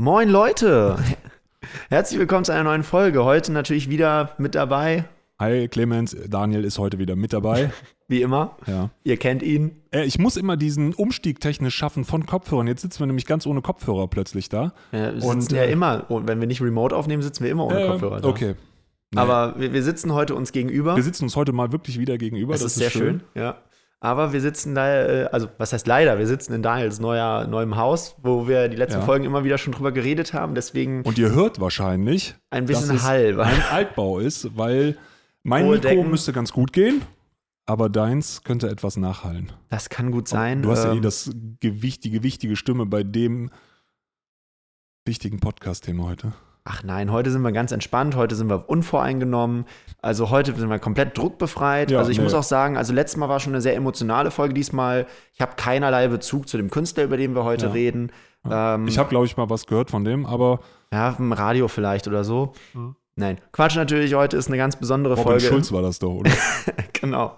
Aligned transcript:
Moin 0.00 0.30
Leute! 0.30 0.96
Herzlich 1.90 2.18
willkommen 2.18 2.46
zu 2.46 2.52
einer 2.52 2.64
neuen 2.64 2.84
Folge. 2.84 3.22
Heute 3.22 3.52
natürlich 3.52 3.90
wieder 3.90 4.30
mit 4.38 4.54
dabei, 4.54 5.04
Hi 5.38 5.68
Clemens, 5.68 6.16
Daniel 6.26 6.64
ist 6.64 6.78
heute 6.78 6.98
wieder 6.98 7.16
mit 7.16 7.34
dabei. 7.34 7.70
wie 8.08 8.22
immer. 8.22 8.56
Ja. 8.66 8.88
Ihr 9.04 9.18
kennt 9.18 9.42
ihn. 9.42 9.72
Äh, 9.90 10.06
ich 10.06 10.18
muss 10.18 10.38
immer 10.38 10.56
diesen 10.56 10.94
Umstieg 10.94 11.38
technisch 11.40 11.74
schaffen 11.74 12.06
von 12.06 12.24
Kopfhörern. 12.24 12.66
Jetzt 12.66 12.80
sitzen 12.80 13.00
wir 13.00 13.08
nämlich 13.08 13.26
ganz 13.26 13.46
ohne 13.46 13.60
Kopfhörer 13.60 14.08
plötzlich 14.08 14.48
da. 14.48 14.72
Wir 14.90 15.12
sitzen 15.12 15.28
Und, 15.28 15.52
ja 15.52 15.64
äh, 15.64 15.70
immer, 15.70 16.10
und 16.10 16.26
wenn 16.26 16.40
wir 16.40 16.46
nicht 16.46 16.62
remote 16.62 16.96
aufnehmen, 16.96 17.22
sitzen 17.22 17.44
wir 17.44 17.50
immer 17.50 17.66
ohne 17.66 17.84
Äh, 17.84 17.88
Kopfhörer. 17.88 18.22
Da. 18.22 18.28
Okay. 18.30 18.54
Nee. 19.10 19.20
Aber 19.20 19.54
wir, 19.58 19.74
wir 19.74 19.82
sitzen 19.82 20.14
heute 20.14 20.34
uns 20.34 20.52
gegenüber. 20.52 20.96
wir 20.96 21.02
sitzen 21.02 21.24
uns 21.24 21.36
heute 21.36 21.52
mal 21.52 21.72
wirklich 21.72 21.98
wieder 21.98 22.16
gegenüber. 22.16 22.54
das, 22.54 22.62
ist 22.62 22.76
sehr 22.76 22.88
schön. 22.88 23.22
Ja. 23.34 23.58
Aber 24.02 24.32
wir 24.32 24.40
sitzen 24.40 24.74
da, 24.74 24.88
äh, 25.06 25.24
also 25.26 25.48
was 25.58 25.72
heißt 25.74 25.86
leider, 25.86 26.18
wir 26.18 26.26
sitzen 26.26 26.54
in 26.54 26.62
Daniels 26.62 27.00
neuer, 27.00 27.46
neuem 27.46 27.76
Haus, 27.76 28.16
wo 28.22 28.48
wir 28.48 28.68
die 28.68 28.76
letzten 28.76 29.00
Ja. 29.00 29.04
Folgen 29.04 29.24
immer 29.26 29.44
wieder 29.44 29.58
schon 29.58 29.74
drüber 29.74 29.92
geredet 29.92 30.32
haben. 30.32 30.54
Deswegen 30.54 31.02
Und 31.02 31.18
ihr 31.18 31.30
hört 31.32 31.60
wahrscheinlich, 31.60 32.34
ein 32.50 32.66
dass 32.66 32.80
bisschen 32.80 33.02
Hall. 33.02 33.36
weil- 33.36 33.46
ein 33.48 33.62
Altbau 33.70 34.18
ist, 34.18 34.56
weil 34.56 34.96
mein 35.42 35.64
Hohe 35.66 35.74
Mikro 35.76 35.88
Decken. 35.88 36.10
müsste 36.10 36.32
ganz 36.32 36.50
gut 36.50 36.72
gehen, 36.72 37.02
aber 37.66 37.90
deins 37.90 38.42
könnte 38.42 38.70
etwas 38.70 38.96
nachhallen. 38.96 39.52
Das 39.68 39.90
kann 39.90 40.10
gut 40.12 40.28
sein. 40.28 40.62
Du 40.62 40.70
hast 40.70 40.84
ja 40.84 40.92
eh 40.92 40.96
ähm, 40.96 41.02
das 41.02 41.30
gewichtige, 41.60 42.22
wichtige 42.22 42.56
Stimme 42.56 42.86
bei 42.86 43.02
dem 43.02 43.50
wichtigen 45.06 45.40
Podcast-Thema 45.40 46.04
heute. 46.04 46.32
Ach 46.72 46.84
nein, 46.84 47.10
heute 47.10 47.32
sind 47.32 47.42
wir 47.42 47.50
ganz 47.50 47.72
entspannt, 47.72 48.14
heute 48.14 48.36
sind 48.36 48.48
wir 48.48 48.68
unvoreingenommen. 48.68 49.64
Also 50.02 50.30
heute 50.30 50.54
sind 50.54 50.70
wir 50.70 50.78
komplett 50.78 51.18
druckbefreit. 51.18 51.90
Ja, 51.90 51.98
also 51.98 52.12
ich 52.12 52.18
nee. 52.18 52.22
muss 52.22 52.32
auch 52.32 52.44
sagen, 52.44 52.76
also 52.76 52.92
letztes 52.92 53.16
Mal 53.16 53.28
war 53.28 53.40
schon 53.40 53.52
eine 53.52 53.60
sehr 53.60 53.74
emotionale 53.74 54.30
Folge. 54.30 54.54
Diesmal, 54.54 55.06
ich 55.34 55.40
habe 55.40 55.54
keinerlei 55.56 56.06
Bezug 56.06 56.48
zu 56.48 56.58
dem 56.58 56.70
Künstler, 56.70 57.02
über 57.04 57.16
den 57.16 57.34
wir 57.34 57.42
heute 57.42 57.66
Ja. 57.66 57.72
reden. 57.72 58.12
Ähm, 58.48 58.86
Ich 58.86 58.98
habe, 58.98 59.08
glaube 59.08 59.26
ich, 59.26 59.36
mal 59.36 59.50
was 59.50 59.66
gehört 59.66 59.90
von 59.90 60.04
dem, 60.04 60.26
aber 60.26 60.60
ja, 60.92 61.16
im 61.18 61.32
Radio 61.32 61.66
vielleicht 61.66 62.06
oder 62.06 62.22
so. 62.22 62.52
Ja. 62.72 62.94
Nein, 63.16 63.38
Quatsch 63.50 63.74
natürlich, 63.74 64.14
heute 64.14 64.36
ist 64.36 64.46
eine 64.46 64.56
ganz 64.56 64.76
besondere 64.76 65.14
Robin 65.14 65.24
Folge. 65.32 65.46
Schulz 65.46 65.72
war 65.72 65.82
das 65.82 65.98
doch, 65.98 66.12
oder? 66.14 66.30
genau. 66.92 67.36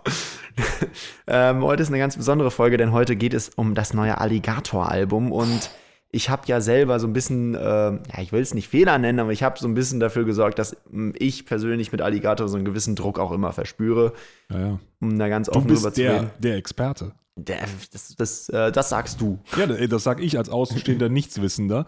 ähm, 1.26 1.62
heute 1.62 1.82
ist 1.82 1.88
eine 1.88 1.98
ganz 1.98 2.18
besondere 2.18 2.50
Folge, 2.50 2.76
denn 2.76 2.92
heute 2.92 3.16
geht 3.16 3.32
es 3.32 3.48
um 3.48 3.74
das 3.74 3.94
neue 3.94 4.18
Alligator-Album 4.20 5.32
und 5.32 5.70
ich 6.14 6.28
habe 6.30 6.42
ja 6.46 6.60
selber 6.60 7.00
so 7.00 7.06
ein 7.06 7.12
bisschen, 7.14 7.54
äh, 7.54 7.58
ja, 7.58 8.20
ich 8.20 8.32
will 8.32 8.42
es 8.42 8.52
nicht 8.54 8.68
Fehler 8.68 8.98
nennen, 8.98 9.18
aber 9.18 9.32
ich 9.32 9.42
habe 9.42 9.58
so 9.58 9.66
ein 9.66 9.74
bisschen 9.74 9.98
dafür 9.98 10.24
gesorgt, 10.24 10.58
dass 10.58 10.76
mh, 10.90 11.14
ich 11.18 11.46
persönlich 11.46 11.90
mit 11.90 12.02
Alligator 12.02 12.48
so 12.48 12.56
einen 12.56 12.64
gewissen 12.66 12.94
Druck 12.96 13.18
auch 13.18 13.32
immer 13.32 13.52
verspüre, 13.52 14.12
Ja, 14.50 14.60
ja. 14.60 14.78
um 15.00 15.18
da 15.18 15.28
ganz 15.28 15.48
offen 15.48 15.68
drüber 15.68 15.92
zu 15.92 16.00
der, 16.02 16.14
reden. 16.14 16.30
der 16.38 16.56
Experte. 16.56 17.12
Der, 17.36 17.60
das, 17.92 18.14
das, 18.14 18.48
äh, 18.50 18.70
das 18.70 18.90
sagst 18.90 19.22
du. 19.22 19.38
Ja, 19.56 19.66
das 19.66 20.04
sag 20.04 20.20
ich 20.22 20.36
als 20.36 20.50
Außenstehender 20.50 21.08
Nichtswissender. 21.08 21.86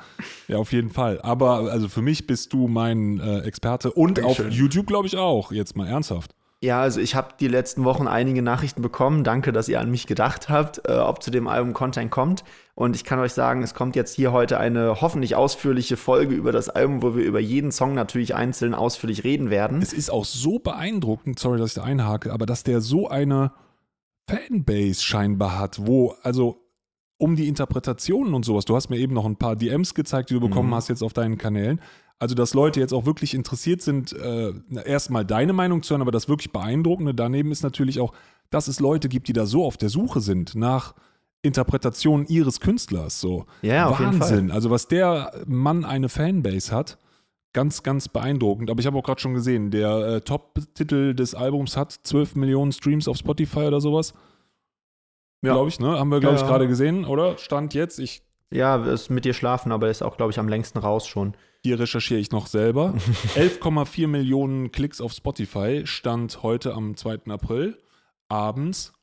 Ja, 0.48 0.56
auf 0.56 0.72
jeden 0.72 0.88
Fall. 0.88 1.20
Aber 1.20 1.70
also 1.70 1.90
für 1.90 2.00
mich 2.00 2.26
bist 2.26 2.54
du 2.54 2.66
mein 2.66 3.20
äh, 3.20 3.40
Experte 3.40 3.92
und 3.92 4.16
Dankeschön. 4.16 4.46
auf 4.46 4.52
YouTube, 4.52 4.86
glaube 4.86 5.06
ich, 5.06 5.18
auch. 5.18 5.52
Jetzt 5.52 5.76
mal 5.76 5.86
ernsthaft. 5.86 6.34
Ja, 6.62 6.80
also 6.80 6.98
ich 6.98 7.14
habe 7.14 7.34
die 7.38 7.48
letzten 7.48 7.84
Wochen 7.84 8.08
einige 8.08 8.40
Nachrichten 8.40 8.80
bekommen. 8.80 9.22
Danke, 9.22 9.52
dass 9.52 9.68
ihr 9.68 9.80
an 9.80 9.90
mich 9.90 10.06
gedacht 10.06 10.48
habt, 10.48 10.80
äh, 10.88 10.92
ob 10.94 11.22
zu 11.22 11.30
dem 11.30 11.46
Album 11.46 11.74
Content 11.74 12.10
kommt. 12.10 12.42
Und 12.76 12.96
ich 12.96 13.04
kann 13.04 13.20
euch 13.20 13.32
sagen, 13.32 13.62
es 13.62 13.72
kommt 13.72 13.94
jetzt 13.94 14.14
hier 14.16 14.32
heute 14.32 14.58
eine 14.58 15.00
hoffentlich 15.00 15.36
ausführliche 15.36 15.96
Folge 15.96 16.34
über 16.34 16.50
das 16.50 16.68
Album, 16.68 17.02
wo 17.02 17.14
wir 17.14 17.24
über 17.24 17.38
jeden 17.38 17.70
Song 17.70 17.94
natürlich 17.94 18.34
einzeln 18.34 18.74
ausführlich 18.74 19.22
reden 19.22 19.48
werden. 19.50 19.80
Es 19.80 19.92
ist 19.92 20.10
auch 20.10 20.24
so 20.24 20.58
beeindruckend, 20.58 21.38
sorry, 21.38 21.58
dass 21.58 21.68
ich 21.70 21.74
da 21.74 21.84
einhake, 21.84 22.32
aber 22.32 22.46
dass 22.46 22.64
der 22.64 22.80
so 22.80 23.08
eine 23.08 23.52
Fanbase 24.28 25.02
scheinbar 25.02 25.58
hat, 25.58 25.86
wo, 25.86 26.14
also 26.22 26.60
um 27.16 27.36
die 27.36 27.46
Interpretationen 27.46 28.34
und 28.34 28.44
sowas, 28.44 28.64
du 28.64 28.74
hast 28.74 28.88
mir 28.90 28.98
eben 28.98 29.14
noch 29.14 29.24
ein 29.26 29.36
paar 29.36 29.54
DMs 29.54 29.94
gezeigt, 29.94 30.30
die 30.30 30.34
du 30.34 30.40
bekommen 30.40 30.70
Mhm. 30.70 30.74
hast 30.74 30.88
jetzt 30.88 31.02
auf 31.02 31.12
deinen 31.12 31.38
Kanälen. 31.38 31.80
Also, 32.18 32.34
dass 32.34 32.54
Leute 32.54 32.80
jetzt 32.80 32.92
auch 32.92 33.06
wirklich 33.06 33.34
interessiert 33.34 33.82
sind, 33.82 34.12
äh, 34.12 34.52
erstmal 34.84 35.24
deine 35.24 35.52
Meinung 35.52 35.82
zu 35.82 35.90
hören, 35.94 36.02
aber 36.02 36.12
das 36.12 36.28
wirklich 36.28 36.52
Beeindruckende 36.52 37.14
daneben 37.14 37.52
ist 37.52 37.62
natürlich 37.62 38.00
auch, 38.00 38.12
dass 38.50 38.66
es 38.68 38.80
Leute 38.80 39.08
gibt, 39.08 39.28
die 39.28 39.32
da 39.32 39.46
so 39.46 39.64
auf 39.64 39.76
der 39.76 39.88
Suche 39.90 40.20
sind 40.20 40.54
nach 40.54 40.94
Interpretationen 41.44 42.26
ihres 42.26 42.58
Künstlers. 42.60 43.20
So. 43.20 43.46
Ja, 43.62 43.86
auf 43.86 44.00
jeden 44.00 44.18
Wahnsinn. 44.20 44.50
Also, 44.50 44.70
was 44.70 44.88
der 44.88 45.32
Mann 45.46 45.84
eine 45.84 46.08
Fanbase 46.08 46.74
hat, 46.74 46.98
ganz, 47.52 47.82
ganz 47.84 48.08
beeindruckend. 48.08 48.70
Aber 48.70 48.80
ich 48.80 48.86
habe 48.86 48.98
auch 48.98 49.04
gerade 49.04 49.20
schon 49.20 49.34
gesehen, 49.34 49.70
der 49.70 49.96
äh, 49.98 50.20
Top-Titel 50.22 51.14
des 51.14 51.34
Albums 51.34 51.76
hat 51.76 51.92
12 51.92 52.34
Millionen 52.34 52.72
Streams 52.72 53.06
auf 53.06 53.16
Spotify 53.16 53.60
oder 53.60 53.80
sowas. 53.80 54.14
Ja. 55.42 55.52
Glaube 55.52 55.68
ich, 55.68 55.78
ne? 55.78 55.98
Haben 55.98 56.10
wir, 56.10 56.20
glaube 56.20 56.36
Ja, 56.36 56.42
ich, 56.42 56.48
gerade 56.48 56.66
gesehen, 56.66 57.04
oder? 57.04 57.36
Stand 57.38 57.74
jetzt. 57.74 57.98
Ich, 58.00 58.22
Ja, 58.50 58.82
ist 58.84 59.10
mit 59.10 59.24
dir 59.24 59.34
schlafen, 59.34 59.70
aber 59.72 59.90
ist 59.90 60.02
auch, 60.02 60.16
glaube 60.16 60.32
ich, 60.32 60.38
am 60.38 60.48
längsten 60.48 60.78
raus 60.78 61.06
schon. 61.06 61.36
hier 61.62 61.78
recherchiere 61.78 62.18
ich 62.18 62.30
noch 62.32 62.46
selber. 62.46 62.94
11,4 63.36 64.06
Millionen 64.08 64.72
Klicks 64.72 65.00
auf 65.02 65.12
Spotify 65.12 65.82
stand 65.86 66.42
heute 66.42 66.72
am 66.74 66.96
2. 66.96 67.26
April 67.28 67.78
abends. 68.28 68.94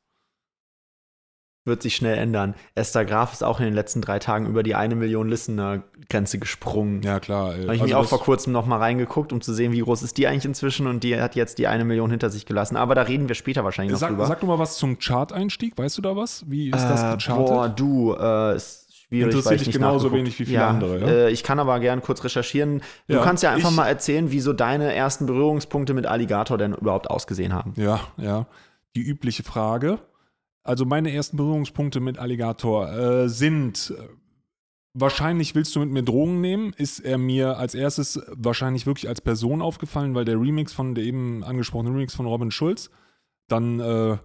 Wird 1.63 1.83
sich 1.83 1.95
schnell 1.95 2.17
ändern. 2.17 2.55
Esther 2.73 3.05
Graf 3.05 3.33
ist 3.33 3.43
auch 3.43 3.59
in 3.59 3.65
den 3.65 3.75
letzten 3.75 4.01
drei 4.01 4.17
Tagen 4.17 4.47
über 4.47 4.63
die 4.63 4.73
eine 4.73 4.95
Million 4.95 5.29
Listener-Grenze 5.29 6.39
gesprungen. 6.39 7.03
Ja, 7.03 7.19
klar. 7.19 7.49
äh, 7.49 7.51
Habe 7.51 7.61
ich 7.63 7.69
also 7.69 7.83
mich 7.83 7.95
auch 7.95 8.01
das- 8.01 8.09
vor 8.09 8.19
kurzem 8.21 8.51
noch 8.51 8.65
mal 8.65 8.77
reingeguckt, 8.77 9.31
um 9.31 9.41
zu 9.41 9.53
sehen, 9.53 9.71
wie 9.71 9.79
groß 9.81 10.01
ist 10.01 10.17
die 10.17 10.25
eigentlich 10.27 10.45
inzwischen 10.45 10.87
und 10.87 11.03
die 11.03 11.19
hat 11.21 11.35
jetzt 11.35 11.59
die 11.59 11.67
eine 11.67 11.85
Million 11.85 12.09
hinter 12.09 12.31
sich 12.31 12.47
gelassen. 12.47 12.77
Aber 12.77 12.95
da 12.95 13.03
reden 13.03 13.27
wir 13.27 13.35
später 13.35 13.63
wahrscheinlich 13.63 13.91
noch 13.93 13.99
Sag, 13.99 14.09
drüber. 14.09 14.25
sag 14.25 14.39
du 14.39 14.47
mal 14.47 14.57
was 14.57 14.77
zum 14.77 14.97
Chart-Einstieg. 14.97 15.77
Weißt 15.77 15.97
du 15.99 16.01
da 16.01 16.15
was? 16.15 16.43
Wie 16.49 16.69
ist 16.71 16.83
das 16.83 17.03
Äh, 17.03 17.15
gechartet? 17.17 17.45
Boah, 17.45 17.69
du, 17.69 18.13
äh, 18.15 18.55
ist 18.55 18.97
schwierig, 19.07 19.35
Interessiert 19.35 19.59
dich 19.67 19.71
genauso 19.71 20.11
wenig 20.11 20.39
wie 20.39 20.45
viele 20.45 20.65
andere, 20.65 20.99
ja? 20.99 21.07
Äh, 21.07 21.29
ich 21.31 21.43
kann 21.43 21.59
aber 21.59 21.79
gern 21.79 22.01
kurz 22.01 22.23
recherchieren. 22.23 22.81
Du 23.07 23.15
Ja, 23.17 23.23
kannst 23.23 23.43
ja 23.43 23.51
einfach 23.51 23.69
mal 23.71 23.87
erzählen, 23.87 24.31
wie 24.31 24.39
so 24.39 24.53
deine 24.53 24.95
ersten 24.95 25.27
Berührungspunkte 25.27 25.93
mit 25.93 26.07
Alligator 26.07 26.57
denn 26.57 26.73
überhaupt 26.73 27.07
ausgesehen 27.11 27.53
haben. 27.53 27.73
Ja, 27.77 27.99
ja. 28.17 28.47
Die 28.95 29.01
übliche 29.03 29.43
Frage. 29.43 29.99
Also 30.63 30.85
meine 30.85 31.11
ersten 31.11 31.37
Berührungspunkte 31.37 31.99
mit 31.99 32.19
Alligator 32.19 32.91
äh, 32.91 33.29
sind, 33.29 33.93
äh, 33.97 34.03
wahrscheinlich 34.93 35.55
willst 35.55 35.75
du 35.75 35.79
mit 35.79 35.89
mir 35.89 36.03
Drogen 36.03 36.41
nehmen, 36.41 36.73
ist 36.73 36.99
er 36.99 37.17
mir 37.17 37.57
als 37.57 37.73
erstes 37.73 38.21
wahrscheinlich 38.27 38.85
wirklich 38.85 39.09
als 39.09 39.21
Person 39.21 39.61
aufgefallen, 39.61 40.13
weil 40.13 40.25
der 40.25 40.39
Remix 40.39 40.73
von, 40.73 40.93
der 40.93 41.03
eben 41.03 41.43
angesprochene 41.43 41.89
Remix 41.89 42.13
von 42.13 42.27
Robin 42.27 42.51
Schulz, 42.51 42.91
dann 43.47 43.79
äh, 43.79 44.17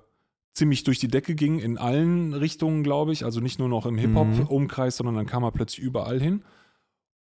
ziemlich 0.54 0.84
durch 0.84 0.98
die 0.98 1.08
Decke 1.08 1.34
ging, 1.34 1.58
in 1.58 1.78
allen 1.78 2.34
Richtungen, 2.34 2.82
glaube 2.82 3.12
ich. 3.12 3.24
Also 3.24 3.40
nicht 3.40 3.58
nur 3.58 3.68
noch 3.68 3.86
im 3.86 3.98
Hip-Hop-Umkreis, 3.98 4.96
sondern 4.96 5.14
dann 5.14 5.26
kam 5.26 5.42
er 5.42 5.52
plötzlich 5.52 5.84
überall 5.84 6.20
hin. 6.20 6.44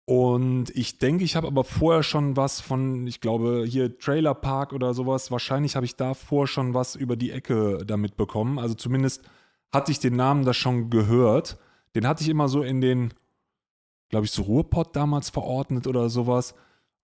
Und 0.06 0.70
ich 0.76 0.98
denke, 0.98 1.24
ich 1.24 1.36
habe 1.36 1.48
aber 1.48 1.64
vorher 1.64 2.04
schon 2.04 2.36
was 2.36 2.60
von, 2.60 3.08
ich 3.08 3.22
glaube, 3.22 3.64
hier 3.66 3.98
Trailer 3.98 4.34
Park 4.34 4.74
oder 4.74 4.94
sowas. 4.94 5.32
Wahrscheinlich 5.32 5.76
habe 5.76 5.86
ich 5.86 5.96
davor 5.96 6.46
schon 6.48 6.74
was 6.74 6.96
über 6.96 7.16
die 7.16 7.32
Ecke 7.32 7.84
damit 7.86 8.18
bekommen. 8.18 8.60
Also 8.60 8.76
zumindest 8.76 9.24
hatte 9.72 9.92
ich 9.92 10.00
den 10.00 10.16
Namen 10.16 10.44
da 10.44 10.54
schon 10.54 10.90
gehört. 10.90 11.58
Den 11.96 12.06
hatte 12.06 12.24
ich 12.24 12.30
immer 12.30 12.50
so 12.50 12.64
in 12.64 12.82
den, 12.82 13.14
glaube 14.10 14.26
ich, 14.26 14.32
so 14.32 14.42
Ruhrpott 14.42 14.96
damals 14.96 15.30
verordnet 15.30 15.88
oder 15.88 16.10
sowas. 16.10 16.54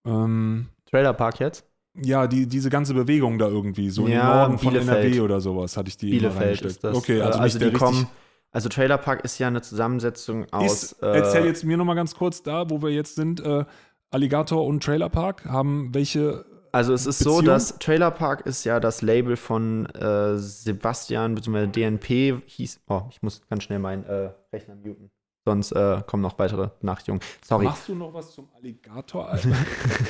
Ähm, 0.04 0.68
Trailer 0.84 1.14
Park 1.14 1.40
jetzt? 1.40 1.64
ja, 2.02 2.26
die, 2.26 2.46
diese 2.46 2.70
ganze 2.70 2.94
Bewegung 2.94 3.38
da 3.38 3.48
irgendwie, 3.48 3.90
so 3.90 4.06
Ja, 4.06 4.08
den 4.08 4.26
Norden 4.26 4.58
von 4.58 4.72
Bielefeld. 4.72 5.04
NRW 5.06 5.20
oder 5.20 5.40
sowas, 5.40 5.76
hatte 5.76 5.88
ich 5.88 5.96
die 5.96 6.10
Bielefeld 6.10 6.62
ist 6.62 6.84
das. 6.84 6.96
Okay, 6.96 7.20
also, 7.20 7.38
Äh, 7.38 7.42
nicht 7.44 7.54
der 7.54 7.60
die 7.60 7.64
richtig 7.74 7.80
kommen. 7.80 8.06
Also 8.52 8.68
Trailer 8.68 8.98
Park 8.98 9.24
ist 9.24 9.38
ja 9.38 9.46
eine 9.46 9.62
Zusammensetzung 9.62 10.46
aus. 10.52 10.84
Ist, 10.84 11.02
äh, 11.02 11.18
erzähl 11.18 11.44
jetzt 11.44 11.64
mir 11.64 11.76
nochmal 11.76 11.96
ganz 11.96 12.14
kurz 12.14 12.42
da, 12.42 12.68
wo 12.68 12.82
wir 12.82 12.90
jetzt 12.90 13.14
sind. 13.14 13.40
Äh, 13.40 13.64
Alligator 14.10 14.66
und 14.66 14.82
Trailer 14.82 15.08
Park 15.08 15.44
haben 15.44 15.94
welche. 15.94 16.44
Also 16.72 16.92
es 16.92 17.06
ist 17.06 17.18
so, 17.18 17.36
Beziehung? 17.36 17.44
dass 17.46 17.78
Trailer 17.78 18.10
Park 18.10 18.46
ist 18.46 18.64
ja 18.64 18.80
das 18.80 19.02
Label 19.02 19.36
von 19.36 19.86
äh, 19.86 20.36
Sebastian 20.36 21.34
bzw. 21.34 21.66
DNP 21.68 22.42
hieß. 22.46 22.80
Oh, 22.88 23.02
ich 23.10 23.22
muss 23.22 23.42
ganz 23.48 23.64
schnell 23.64 23.78
meinen 23.78 24.04
äh, 24.04 24.30
Rechner 24.52 24.74
muten. 24.74 25.10
Sonst 25.44 25.72
äh, 25.72 26.02
kommen 26.06 26.22
noch 26.22 26.38
weitere 26.38 26.68
Benachrichtigungen. 26.80 27.22
Sorry, 27.42 27.64
Machst 27.64 27.88
du 27.88 27.94
noch 27.94 28.12
was 28.12 28.32
zum 28.32 28.48
Alligator? 28.54 29.38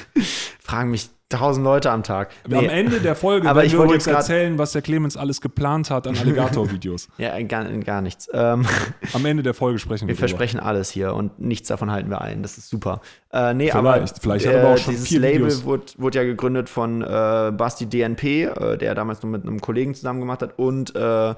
Fragen 0.71 0.91
mich 0.91 1.11
tausend 1.29 1.65
Leute 1.65 1.91
am 1.91 2.03
Tag. 2.03 2.31
Am 2.45 2.51
Nee, 2.53 2.67
Ende 2.67 3.01
der 3.01 3.15
Folge 3.15 3.49
Aber 3.49 3.65
ich 3.65 3.73
wir 3.73 3.81
wollte 3.81 3.95
uns 3.95 4.07
erzählen, 4.07 4.59
was 4.59 4.73
der 4.73 4.83
Clemens 4.83 5.17
alles 5.17 5.41
geplant 5.41 5.91
hat 5.91 6.07
an 6.07 6.17
Alligator-Videos. 6.17 7.09
ja, 7.19 7.41
gar, 7.43 7.65
gar 7.65 8.03
nichts. 8.03 8.29
Ähm, 8.33 8.67
Am 9.13 9.25
Ende 9.25 9.43
der 9.43 9.55
Folge 9.55 9.79
sprechen 9.79 10.07
wir 10.07 10.15
wir 10.15 10.19
versprechen 10.19 10.61
alles 10.61 10.91
hier 10.91 11.15
und 11.15 11.41
nichts 11.41 11.69
davon 11.69 11.91
halten 11.91 12.11
wir 12.11 12.21
ein. 12.21 12.43
Das 12.43 12.59
ist 12.59 12.69
super. 12.69 13.01
Äh, 13.33 13.55
nee, 13.55 13.71
Vielleicht. 13.71 13.77
aber, 13.77 14.07
Vielleicht 14.21 14.47
hat 14.47 14.55
er 14.55 14.61
aber 14.63 14.75
auch 14.75 14.79
schon 14.79 14.95
dieses 14.95 15.11
Label 15.11 15.65
wurde, 15.65 15.87
wurde 15.99 16.19
ja 16.19 16.25
gegründet 16.25 16.69
von 16.69 17.03
äh, 17.03 17.53
Basti 17.53 17.87
DNP, 17.87 18.25
äh, 18.25 18.77
der 18.77 18.95
damals 18.95 19.23
noch 19.23 19.31
mit 19.31 19.43
einem 19.43 19.61
Kollegen 19.61 19.95
zusammen 19.95 20.21
gemacht 20.21 20.43
hat 20.43 20.59
und 20.59 20.95
äh, 20.95 21.35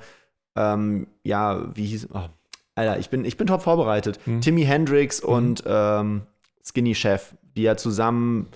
ähm, 0.57 1.07
ja, 1.23 1.75
wie 1.75 1.87
hieß 1.87 2.09
oh, 2.13 2.29
Alter, 2.75 2.99
ich 2.99 3.11
bin, 3.11 3.25
ich 3.25 3.37
bin 3.37 3.47
top 3.47 3.63
vorbereitet. 3.63 4.19
Hm. 4.25 4.41
Timmy 4.41 4.65
Hendrix 4.65 5.21
und 5.21 5.63
ähm, 5.67 6.23
Skinny 6.65 6.95
Chef, 6.95 7.35
die 7.57 7.63
ja 7.63 7.77
zusammen, 7.77 8.49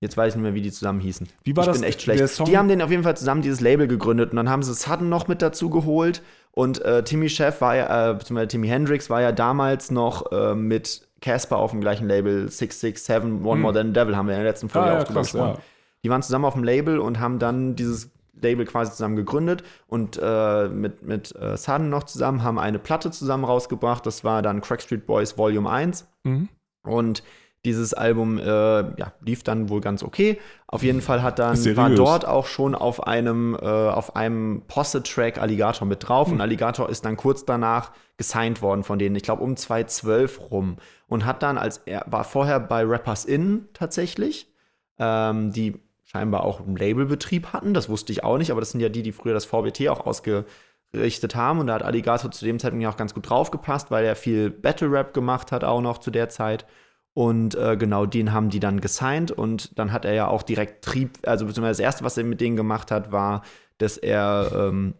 jetzt 0.00 0.16
weiß 0.16 0.32
ich 0.32 0.36
nicht 0.36 0.42
mehr, 0.42 0.54
wie 0.54 0.62
die 0.62 0.72
zusammen 0.72 1.00
hießen. 1.00 1.28
Wie 1.44 1.56
war 1.56 1.64
ich 1.64 1.68
das? 1.68 1.78
bin 1.78 1.88
echt 1.88 2.02
schlecht. 2.02 2.46
Die 2.46 2.56
haben 2.56 2.68
den 2.68 2.82
auf 2.82 2.90
jeden 2.90 3.02
Fall 3.02 3.16
zusammen 3.16 3.42
dieses 3.42 3.60
Label 3.60 3.88
gegründet 3.88 4.30
und 4.30 4.36
dann 4.36 4.48
haben 4.48 4.62
sie 4.62 4.74
Sudden 4.74 5.08
noch 5.08 5.28
mit 5.28 5.42
dazu 5.42 5.70
geholt 5.70 6.22
und 6.52 6.80
äh, 6.84 7.02
Timmy 7.04 7.28
Chef 7.28 7.60
war 7.60 7.76
ja, 7.76 8.10
äh, 8.10 8.14
beziehungsweise 8.14 8.48
Timmy 8.48 8.68
Hendrix 8.68 9.10
war 9.10 9.20
ja 9.20 9.32
damals 9.32 9.90
noch 9.90 10.32
äh, 10.32 10.54
mit 10.54 11.08
Casper 11.20 11.56
auf 11.56 11.72
dem 11.72 11.80
gleichen 11.80 12.06
Label, 12.06 12.48
667, 12.48 13.44
One 13.44 13.60
More 13.60 13.74
Than 13.74 13.92
Devil, 13.92 14.16
haben 14.16 14.28
wir 14.28 14.34
in 14.34 14.40
der 14.40 14.48
letzten 14.48 14.68
Folge 14.68 14.88
Hm. 14.88 14.92
Ah, 14.92 14.96
ja, 14.96 15.02
auch 15.02 15.06
drüber 15.06 15.20
krass, 15.20 15.32
ja. 15.32 15.58
Die 16.04 16.10
waren 16.10 16.22
zusammen 16.22 16.44
auf 16.44 16.54
dem 16.54 16.62
Label 16.62 17.00
und 17.00 17.18
haben 17.18 17.38
dann 17.40 17.74
dieses 17.74 18.10
Label 18.40 18.64
quasi 18.66 18.92
zusammen 18.92 19.16
gegründet 19.16 19.64
und 19.88 20.18
äh, 20.22 20.68
mit, 20.68 21.02
mit 21.02 21.34
äh, 21.34 21.56
Sudden 21.56 21.88
noch 21.88 22.04
zusammen, 22.04 22.42
haben 22.42 22.58
eine 22.58 22.78
Platte 22.78 23.10
zusammen 23.10 23.44
rausgebracht. 23.44 24.06
Das 24.06 24.22
war 24.22 24.42
dann 24.42 24.60
Crack 24.60 24.82
Street 24.82 25.06
Boys 25.06 25.36
Volume 25.36 25.68
1. 25.68 26.06
Mhm. 26.24 26.48
Und 26.84 27.22
dieses 27.64 27.92
Album 27.92 28.38
äh, 28.38 28.44
ja, 28.44 29.12
lief 29.20 29.42
dann 29.42 29.68
wohl 29.68 29.80
ganz 29.80 30.02
okay. 30.02 30.38
Auf 30.66 30.82
jeden 30.82 31.00
Fall 31.00 31.22
hat 31.22 31.38
dann 31.38 31.56
Seriös. 31.56 31.76
war 31.76 31.90
dort 31.90 32.26
auch 32.26 32.46
schon 32.46 32.74
auf 32.74 33.06
einem 33.06 33.54
äh, 33.54 33.66
auf 33.66 34.16
einem 34.16 34.62
Posse-Track 34.68 35.38
Alligator 35.38 35.86
mit 35.86 36.08
drauf 36.08 36.30
und 36.30 36.40
Alligator 36.40 36.88
ist 36.88 37.04
dann 37.04 37.16
kurz 37.16 37.44
danach 37.44 37.92
gesigned 38.16 38.62
worden 38.62 38.84
von 38.84 38.98
denen. 38.98 39.16
Ich 39.16 39.22
glaube 39.22 39.42
um 39.42 39.56
2012 39.56 40.50
rum 40.50 40.76
und 41.08 41.24
hat 41.24 41.42
dann 41.42 41.58
als 41.58 41.78
er 41.78 42.04
war 42.06 42.24
vorher 42.24 42.60
bei 42.60 42.84
Rappers 42.84 43.24
In 43.24 43.68
tatsächlich, 43.72 44.48
ähm, 44.98 45.52
die 45.52 45.80
scheinbar 46.04 46.44
auch 46.44 46.60
einen 46.60 46.76
Labelbetrieb 46.76 47.52
hatten. 47.52 47.74
Das 47.74 47.88
wusste 47.88 48.12
ich 48.12 48.24
auch 48.24 48.38
nicht, 48.38 48.50
aber 48.50 48.60
das 48.60 48.70
sind 48.70 48.80
ja 48.80 48.88
die, 48.88 49.02
die 49.02 49.12
früher 49.12 49.34
das 49.34 49.44
VBT 49.44 49.88
auch 49.88 50.06
ausgerichtet 50.06 51.34
haben. 51.34 51.58
Und 51.58 51.66
da 51.66 51.74
hat 51.74 51.82
Alligator 51.82 52.30
zu 52.30 52.44
dem 52.46 52.58
Zeitpunkt 52.58 52.82
ja 52.82 52.88
auch 52.88 52.96
ganz 52.96 53.12
gut 53.12 53.28
draufgepasst, 53.28 53.90
weil 53.90 54.06
er 54.06 54.16
viel 54.16 54.48
Battle 54.48 54.90
Rap 54.90 55.12
gemacht 55.12 55.52
hat, 55.52 55.64
auch 55.64 55.82
noch 55.82 55.98
zu 55.98 56.10
der 56.10 56.30
Zeit. 56.30 56.64
Und 57.14 57.56
äh, 57.56 57.76
genau 57.76 58.06
den 58.06 58.32
haben 58.32 58.48
die 58.48 58.60
dann 58.60 58.80
gesigned 58.80 59.32
und 59.32 59.76
dann 59.78 59.92
hat 59.92 60.04
er 60.04 60.14
ja 60.14 60.28
auch 60.28 60.42
direkt 60.42 60.84
Trieb, 60.84 61.18
also 61.26 61.46
beziehungsweise 61.46 61.82
das 61.82 61.84
erste, 61.84 62.04
was 62.04 62.16
er 62.16 62.24
mit 62.24 62.40
denen 62.40 62.54
gemacht 62.54 62.92
hat, 62.92 63.10
war, 63.10 63.42
dass 63.78 63.96
er 63.96 64.52
ähm, 64.54 64.94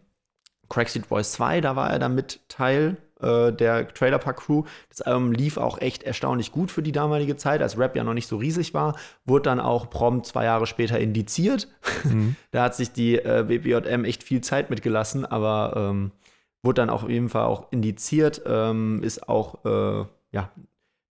Crack 0.67 0.89
Street 0.89 1.07
Boys 1.07 1.31
2, 1.31 1.61
da 1.61 1.75
war 1.75 1.89
er 1.89 1.99
dann 1.99 2.15
mit 2.15 2.41
Teil 2.49 2.97
äh, 3.19 3.51
der 3.51 3.87
Trailer 3.89 4.19
Park 4.19 4.37
Crew. 4.37 4.63
Das 4.89 5.01
Album 5.01 5.31
lief 5.31 5.57
auch 5.57 5.79
echt 5.79 6.03
erstaunlich 6.03 6.51
gut 6.51 6.71
für 6.71 6.81
die 6.81 6.91
damalige 6.91 7.35
Zeit, 7.35 7.61
als 7.61 7.77
Rap 7.77 7.95
ja 7.95 8.03
noch 8.03 8.13
nicht 8.13 8.27
so 8.27 8.37
riesig 8.37 8.73
war. 8.73 8.95
Wurde 9.25 9.43
dann 9.43 9.59
auch 9.59 9.89
prompt 9.89 10.25
zwei 10.25 10.45
Jahre 10.45 10.67
später 10.67 10.99
indiziert. 10.99 11.67
da 12.51 12.63
hat 12.63 12.75
sich 12.75 12.91
die 12.91 13.15
äh, 13.15 13.45
BBJM 13.47 14.05
echt 14.05 14.23
viel 14.23 14.41
Zeit 14.41 14.69
mitgelassen, 14.69 15.25
aber 15.25 15.73
ähm, 15.75 16.11
wurde 16.63 16.81
dann 16.81 16.89
auch 16.89 17.03
auf 17.03 17.09
jeden 17.09 17.29
Fall 17.29 17.45
auch 17.45 17.71
indiziert. 17.71 18.41
Ähm, 18.45 19.01
ist 19.03 19.27
auch, 19.27 19.65
äh, 19.65 20.05
ja, 20.31 20.51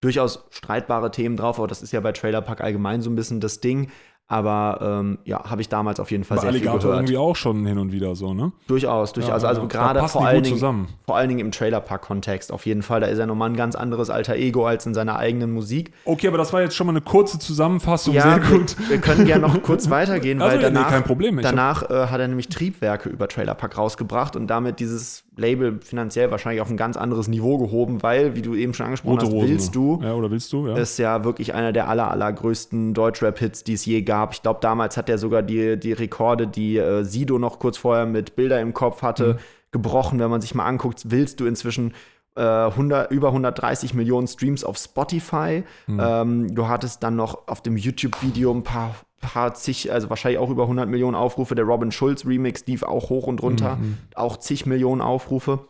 durchaus 0.00 0.45
streitbare 0.50 1.11
Themen 1.11 1.37
drauf, 1.37 1.59
aber 1.59 1.67
das 1.67 1.83
ist 1.83 1.93
ja 1.93 2.00
bei 2.00 2.12
Trailer 2.12 2.41
Park 2.41 2.61
allgemein 2.61 3.03
so 3.03 3.11
ein 3.11 3.17
bisschen 3.17 3.41
das 3.41 3.61
Ding. 3.61 3.89
Aber 4.31 4.99
ähm, 5.00 5.19
ja, 5.25 5.49
habe 5.49 5.62
ich 5.62 5.71
damals 5.71 5.99
auf 6.00 6.11
jeden 6.11 6.23
Fall 6.23 6.37
Bei 6.37 6.43
sehr 6.43 6.53
viel 6.53 6.61
Alligator 6.61 6.81
gehört. 6.81 6.97
irgendwie 6.99 7.17
auch 7.17 7.35
schon 7.35 7.65
hin 7.65 7.79
und 7.79 7.93
wieder 7.93 8.15
so, 8.15 8.35
ne? 8.35 8.53
Durchaus, 8.67 9.15
durchaus. 9.15 9.43
Ja, 9.43 9.49
also. 9.49 9.62
Da 9.62 9.67
gerade 9.69 10.06
vor 10.06 10.27
allen, 10.27 10.43
Dingen, 10.43 10.55
zusammen. 10.55 10.89
vor 11.06 11.17
allen 11.17 11.31
Dingen 11.31 11.41
im 11.41 11.50
Trailerpark-Kontext 11.50 12.53
auf 12.53 12.67
jeden 12.67 12.83
Fall. 12.83 13.00
Da 13.00 13.06
ist 13.06 13.19
er 13.19 13.25
nochmal 13.27 13.49
ein 13.49 13.56
ganz 13.56 13.75
anderes 13.75 14.11
alter 14.11 14.37
Ego 14.37 14.67
als 14.67 14.85
in 14.85 14.93
seiner 14.93 15.17
eigenen 15.17 15.50
Musik. 15.50 15.95
Okay, 16.05 16.29
aber 16.29 16.37
das 16.37 16.53
war 16.53 16.61
jetzt 16.61 16.77
schon 16.77 16.87
mal 16.87 16.93
eine 16.93 17.00
kurze 17.00 17.39
Zusammenfassung. 17.39 18.12
Ja, 18.12 18.23
Sehr 18.35 18.41
gut. 18.41 18.79
Wir, 18.79 18.91
wir 18.91 18.99
können 19.00 19.25
gerne 19.25 19.47
noch 19.49 19.62
kurz 19.62 19.89
weitergehen, 19.91 20.43
Also, 20.43 20.56
weil 20.56 20.59
nee, 20.59 20.75
danach, 20.75 20.91
kein 20.91 21.05
Problem. 21.05 21.41
Danach 21.41 21.89
äh, 21.89 22.09
hat 22.09 22.21
er 22.21 22.29
nämlich 22.29 22.50
Triebwerke 22.50 23.09
über 23.09 23.29
Trailerpark 23.29 23.79
rausgebracht 23.79 24.37
und 24.37 24.47
damit 24.49 24.79
dieses 24.79 25.25
Label 25.38 25.79
finanziell 25.82 26.31
wahrscheinlich 26.31 26.61
auf 26.61 26.69
ein 26.70 26.76
ganz 26.76 26.96
anderes 26.96 27.29
Niveau 27.29 27.56
gehoben, 27.58 28.02
weil, 28.02 28.35
wie 28.35 28.43
du 28.43 28.55
eben 28.55 28.75
schon 28.75 28.87
angesprochen 28.87 29.19
Rote 29.20 29.26
hast, 29.26 29.49
willst 29.49 29.75
du, 29.75 30.00
Ja, 30.02 30.14
oder 30.14 30.31
willst 30.31 30.52
du? 30.52 30.67
Ja. 30.69 30.76
ist 30.76 30.99
ja 30.99 31.25
wirklich 31.25 31.55
einer 31.55 31.73
der 31.73 31.88
aller, 31.88 32.11
allergrößten 32.11 32.93
Deutschrap-Hits, 32.94 33.64
die 33.64 33.73
es 33.75 33.87
je 33.87 34.02
gab. 34.02 34.35
Ich 34.35 34.43
glaube, 34.43 34.58
damals 34.61 34.96
hat 34.96 35.08
er 35.08 35.19
sogar 35.19 35.43
die, 35.43 35.79
die 35.79 35.93
Rekorde, 35.93 36.46
die 36.46 36.76
äh, 36.76 37.05
Sido 37.05 37.38
noch 37.38 37.58
kurz 37.58 37.79
vorher 37.79 38.05
mit 38.06 38.37
Bilder 38.37 38.61
im 38.61 38.75
Kopf 38.75 39.02
hatte, 39.02 39.35
Mhm. 39.35 39.38
gebrochen. 39.73 40.19
Wenn 40.19 40.31
man 40.31 40.40
sich 40.40 40.55
mal 40.55 40.67
anguckt, 40.67 41.02
willst 41.06 41.40
du 41.40 41.46
inzwischen 41.46 41.93
äh, 42.37 42.40
100, 42.43 43.11
über 43.11 43.29
130 43.29 43.94
Millionen 43.94 44.29
Streams 44.29 44.62
auf 44.64 44.76
Spotify. 44.79 45.64
Mhm. 45.88 46.00
Ähm, 46.02 46.55
du 46.55 46.69
hattest 46.69 47.02
dann 47.02 47.17
noch 47.17 47.49
auf 47.49 47.62
dem 47.62 47.76
YouTube-Video 47.76 48.52
ein 48.52 48.62
paar, 48.62 48.94
paar 49.20 49.55
zig, 49.55 49.93
also 49.93 50.09
wahrscheinlich 50.11 50.38
auch 50.38 50.50
über 50.50 50.62
100 50.65 50.88
Millionen 50.88 51.15
Aufrufe. 51.15 51.55
Der 51.55 51.65
Robin 51.65 51.91
Schulz 51.91 52.25
Remix 52.25 52.67
lief 52.67 52.82
auch 52.82 53.11
hoch 53.11 53.26
und 53.26 53.43
runter, 53.43 53.79
auch 54.15 54.37
zig 54.37 54.67
Millionen 54.67 55.00
Aufrufe. 55.00 55.61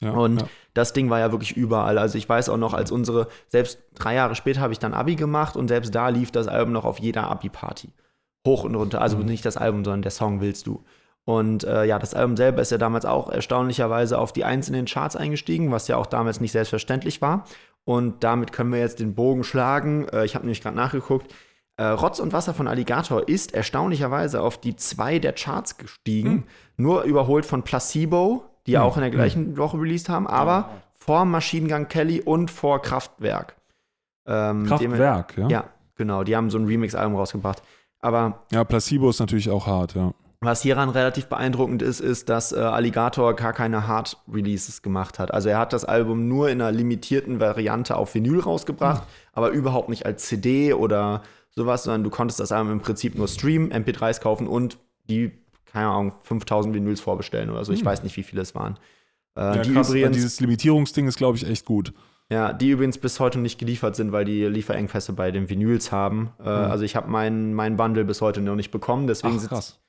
ja, 0.00 0.10
Und 0.12 0.42
ja. 0.42 0.48
das 0.74 0.92
Ding 0.92 1.10
war 1.10 1.18
ja 1.18 1.32
wirklich 1.32 1.56
überall. 1.56 1.98
Also 1.98 2.18
ich 2.18 2.28
weiß 2.28 2.48
auch 2.48 2.56
noch, 2.56 2.74
als 2.74 2.90
unsere, 2.92 3.28
selbst 3.48 3.78
drei 3.94 4.14
Jahre 4.14 4.34
später 4.34 4.60
habe 4.60 4.72
ich 4.72 4.78
dann 4.78 4.94
Abi 4.94 5.16
gemacht 5.16 5.56
und 5.56 5.68
selbst 5.68 5.94
da 5.94 6.08
lief 6.08 6.30
das 6.30 6.46
Album 6.48 6.72
noch 6.72 6.84
auf 6.84 6.98
jeder 6.98 7.28
Abi-Party. 7.30 7.90
Hoch 8.46 8.64
und 8.64 8.74
runter. 8.74 9.00
Also 9.00 9.16
Mhm. 9.18 9.24
nicht 9.26 9.44
das 9.46 9.56
Album, 9.56 9.84
sondern 9.84 10.02
der 10.02 10.10
Song 10.10 10.40
Willst 10.40 10.66
du. 10.66 10.84
Und 11.24 11.64
äh, 11.64 11.84
ja, 11.86 11.98
das 11.98 12.12
Album 12.12 12.36
selber 12.36 12.60
ist 12.60 12.70
ja 12.70 12.76
damals 12.76 13.06
auch 13.06 13.30
erstaunlicherweise 13.30 14.18
auf 14.18 14.32
die 14.34 14.44
Eins 14.44 14.68
in 14.68 14.74
den 14.74 14.84
Charts 14.84 15.16
eingestiegen, 15.16 15.70
was 15.72 15.88
ja 15.88 15.96
auch 15.96 16.04
damals 16.06 16.40
nicht 16.40 16.52
selbstverständlich 16.52 17.22
war. 17.22 17.46
Und 17.84 18.22
damit 18.24 18.52
können 18.52 18.70
wir 18.72 18.78
jetzt 18.80 19.00
den 19.00 19.14
Bogen 19.14 19.42
schlagen. 19.44 20.06
Äh, 20.08 20.26
ich 20.26 20.34
habe 20.34 20.44
nämlich 20.44 20.60
gerade 20.62 20.76
nachgeguckt. 20.76 21.32
Äh, 21.76 21.84
Rotz 21.86 22.20
und 22.20 22.32
Wasser 22.32 22.54
von 22.54 22.68
Alligator 22.68 23.28
ist 23.28 23.52
erstaunlicherweise 23.52 24.40
auf 24.42 24.58
die 24.58 24.76
zwei 24.76 25.18
der 25.18 25.32
Charts 25.32 25.76
gestiegen. 25.76 26.30
Hm. 26.30 26.42
Nur 26.76 27.02
überholt 27.02 27.44
von 27.46 27.62
Placebo, 27.62 28.44
die 28.66 28.72
ja 28.72 28.82
auch 28.82 28.96
in 28.96 29.02
der 29.02 29.10
gleichen 29.10 29.56
Woche 29.56 29.76
released 29.78 30.08
haben, 30.08 30.26
aber 30.26 30.70
vor 30.94 31.24
Machine 31.24 31.68
Gun 31.68 31.88
Kelly 31.88 32.20
und 32.20 32.50
vor 32.50 32.80
Kraftwerk. 32.80 33.56
Ähm, 34.26 34.66
Kraftwerk, 34.66 35.36
ja? 35.36 35.42
dem- 35.44 35.50
Ja, 35.50 35.64
genau. 35.96 36.22
Die 36.24 36.36
haben 36.36 36.48
so 36.50 36.58
ein 36.58 36.64
Remix-Album 36.66 37.16
rausgebracht. 37.16 37.62
Aber 38.00 38.44
Ja, 38.52 38.64
Placebo 38.64 39.10
ist 39.10 39.18
natürlich 39.20 39.50
auch 39.50 39.66
hart, 39.66 39.94
ja. 39.94 40.12
was 40.40 40.62
hieran 40.62 40.90
relativ 40.90 41.26
beeindruckend 41.26 41.82
ist, 41.82 42.00
ist, 42.00 42.28
dass 42.28 42.52
äh, 42.52 42.58
Alligator 42.60 43.34
gar 43.34 43.52
keine 43.52 43.86
Hard-Releases 43.88 44.82
gemacht 44.82 45.18
hat. 45.18 45.32
Also 45.32 45.48
er 45.48 45.58
hat 45.58 45.72
das 45.72 45.84
Album 45.84 46.28
nur 46.28 46.50
in 46.50 46.60
einer 46.60 46.70
limitierten 46.72 47.40
Variante 47.40 47.96
auf 47.96 48.14
Vinyl 48.14 48.40
rausgebracht, 48.40 49.02
aber 49.32 49.50
überhaupt 49.50 49.88
nicht 49.88 50.06
als 50.06 50.26
CD 50.26 50.72
oder 50.74 51.22
sowas, 51.56 51.84
sondern 51.84 52.04
du 52.04 52.10
konntest 52.10 52.40
das 52.40 52.50
im 52.50 52.80
Prinzip 52.80 53.16
nur 53.16 53.28
streamen, 53.28 53.72
MP3s 53.72 54.20
kaufen 54.20 54.46
und 54.48 54.78
die, 55.08 55.32
keine 55.66 55.88
Ahnung, 55.88 56.14
5000 56.22 56.74
Vinyls 56.74 57.00
vorbestellen 57.00 57.50
oder 57.50 57.64
so. 57.64 57.72
Ich 57.72 57.84
weiß 57.84 58.02
nicht, 58.02 58.16
wie 58.16 58.22
viele 58.22 58.42
es 58.42 58.54
waren. 58.54 58.78
Äh, 59.36 59.40
ja 59.56 59.62
die 59.62 59.72
krass, 59.72 59.90
übrigens, 59.90 60.16
dieses 60.16 60.40
Limitierungsding 60.40 61.06
ist, 61.08 61.16
glaube 61.16 61.36
ich, 61.36 61.46
echt 61.48 61.64
gut. 61.64 61.92
ja, 62.30 62.52
die 62.52 62.70
übrigens 62.70 62.98
bis 62.98 63.20
heute 63.20 63.38
nicht 63.38 63.58
geliefert 63.58 63.96
sind, 63.96 64.12
weil 64.12 64.24
die 64.24 64.44
Lieferengpässe 64.44 65.12
bei 65.12 65.30
den 65.30 65.48
Vinyls 65.50 65.92
haben. 65.92 66.30
Äh, 66.38 66.48
Also 66.48 66.84
ich 66.84 66.96
habe 66.96 67.10
meinen 67.10 67.54
mein 67.54 67.76
Bundle 67.76 68.04
bis 68.04 68.20
heute 68.20 68.40
noch 68.40 68.56
nicht 68.56 68.70
bekommen, 68.70 69.06
deswegen 69.06 69.34
Ach, 69.36 69.40
sitzt 69.40 69.50
krass. 69.50 69.80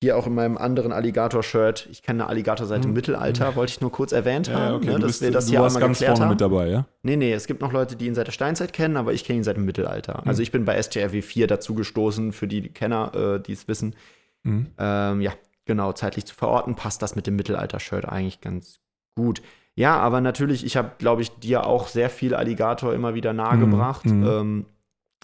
Hier 0.00 0.16
auch 0.16 0.26
in 0.26 0.34
meinem 0.34 0.56
anderen 0.56 0.92
Alligator-Shirt. 0.92 1.88
Ich 1.90 2.02
kenne 2.02 2.22
eine 2.22 2.30
Alligator 2.30 2.66
seit 2.66 2.84
dem 2.84 2.92
Mittelalter, 2.92 3.56
wollte 3.56 3.70
ich 3.70 3.80
nur 3.80 3.90
kurz 3.90 4.12
erwähnt 4.12 4.46
Hm. 4.46 4.54
Ja, 4.54 4.60
haben, 4.60 4.76
okay, 4.76 4.86
ne, 4.86 4.92
dass 4.98 5.06
bist, 5.06 5.22
wir 5.22 5.30
das 5.32 5.48
hier 5.48 5.62
einmal 5.62 5.80
ganz 5.80 5.98
geklärt 5.98 6.18
vorne 6.18 6.24
haben. 6.26 6.30
mit 6.30 6.40
dabei, 6.40 6.68
ja? 6.68 6.86
Nee, 7.02 7.16
nee, 7.16 7.32
es 7.32 7.46
gibt 7.46 7.60
noch 7.60 7.72
Leute, 7.72 7.96
die 7.96 8.06
ihn 8.06 8.14
seit 8.14 8.28
der 8.28 8.32
Steinzeit 8.32 8.72
kennen, 8.72 8.96
aber 8.96 9.12
ich 9.12 9.24
kenne 9.24 9.38
ihn 9.38 9.44
seit 9.44 9.56
dem 9.56 9.64
Mittelalter. 9.64 10.18
Hm. 10.18 10.28
Also 10.28 10.42
ich 10.42 10.52
bin 10.52 10.64
bei 10.64 10.80
STRW 10.80 11.20
4 11.20 11.48
dazugestoßen, 11.48 12.32
für 12.32 12.46
die 12.46 12.68
Kenner, 12.68 13.12
äh, 13.14 13.40
die 13.40 13.52
es 13.52 13.66
wissen. 13.66 13.96
Mhm. 14.44 14.68
Ähm, 14.78 15.20
ja, 15.20 15.32
genau, 15.64 15.92
zeitlich 15.92 16.24
zu 16.24 16.34
verorten, 16.34 16.76
passt 16.76 17.02
das 17.02 17.16
mit 17.16 17.26
dem 17.26 17.36
Mittelalter-Shirt 17.36 18.04
eigentlich 18.04 18.40
ganz 18.40 18.78
gut. 19.16 19.42
Ja, 19.74 19.98
aber 19.98 20.20
natürlich, 20.20 20.64
ich 20.64 20.76
habe, 20.76 20.92
glaube 20.98 21.22
ich, 21.22 21.30
dir 21.38 21.66
auch 21.66 21.88
sehr 21.88 22.10
viel 22.10 22.34
Alligator 22.34 22.94
immer 22.94 23.14
wieder 23.14 23.32
nahegebracht. 23.32 24.06
Mhm. 24.06 24.26
Ähm, 24.26 24.66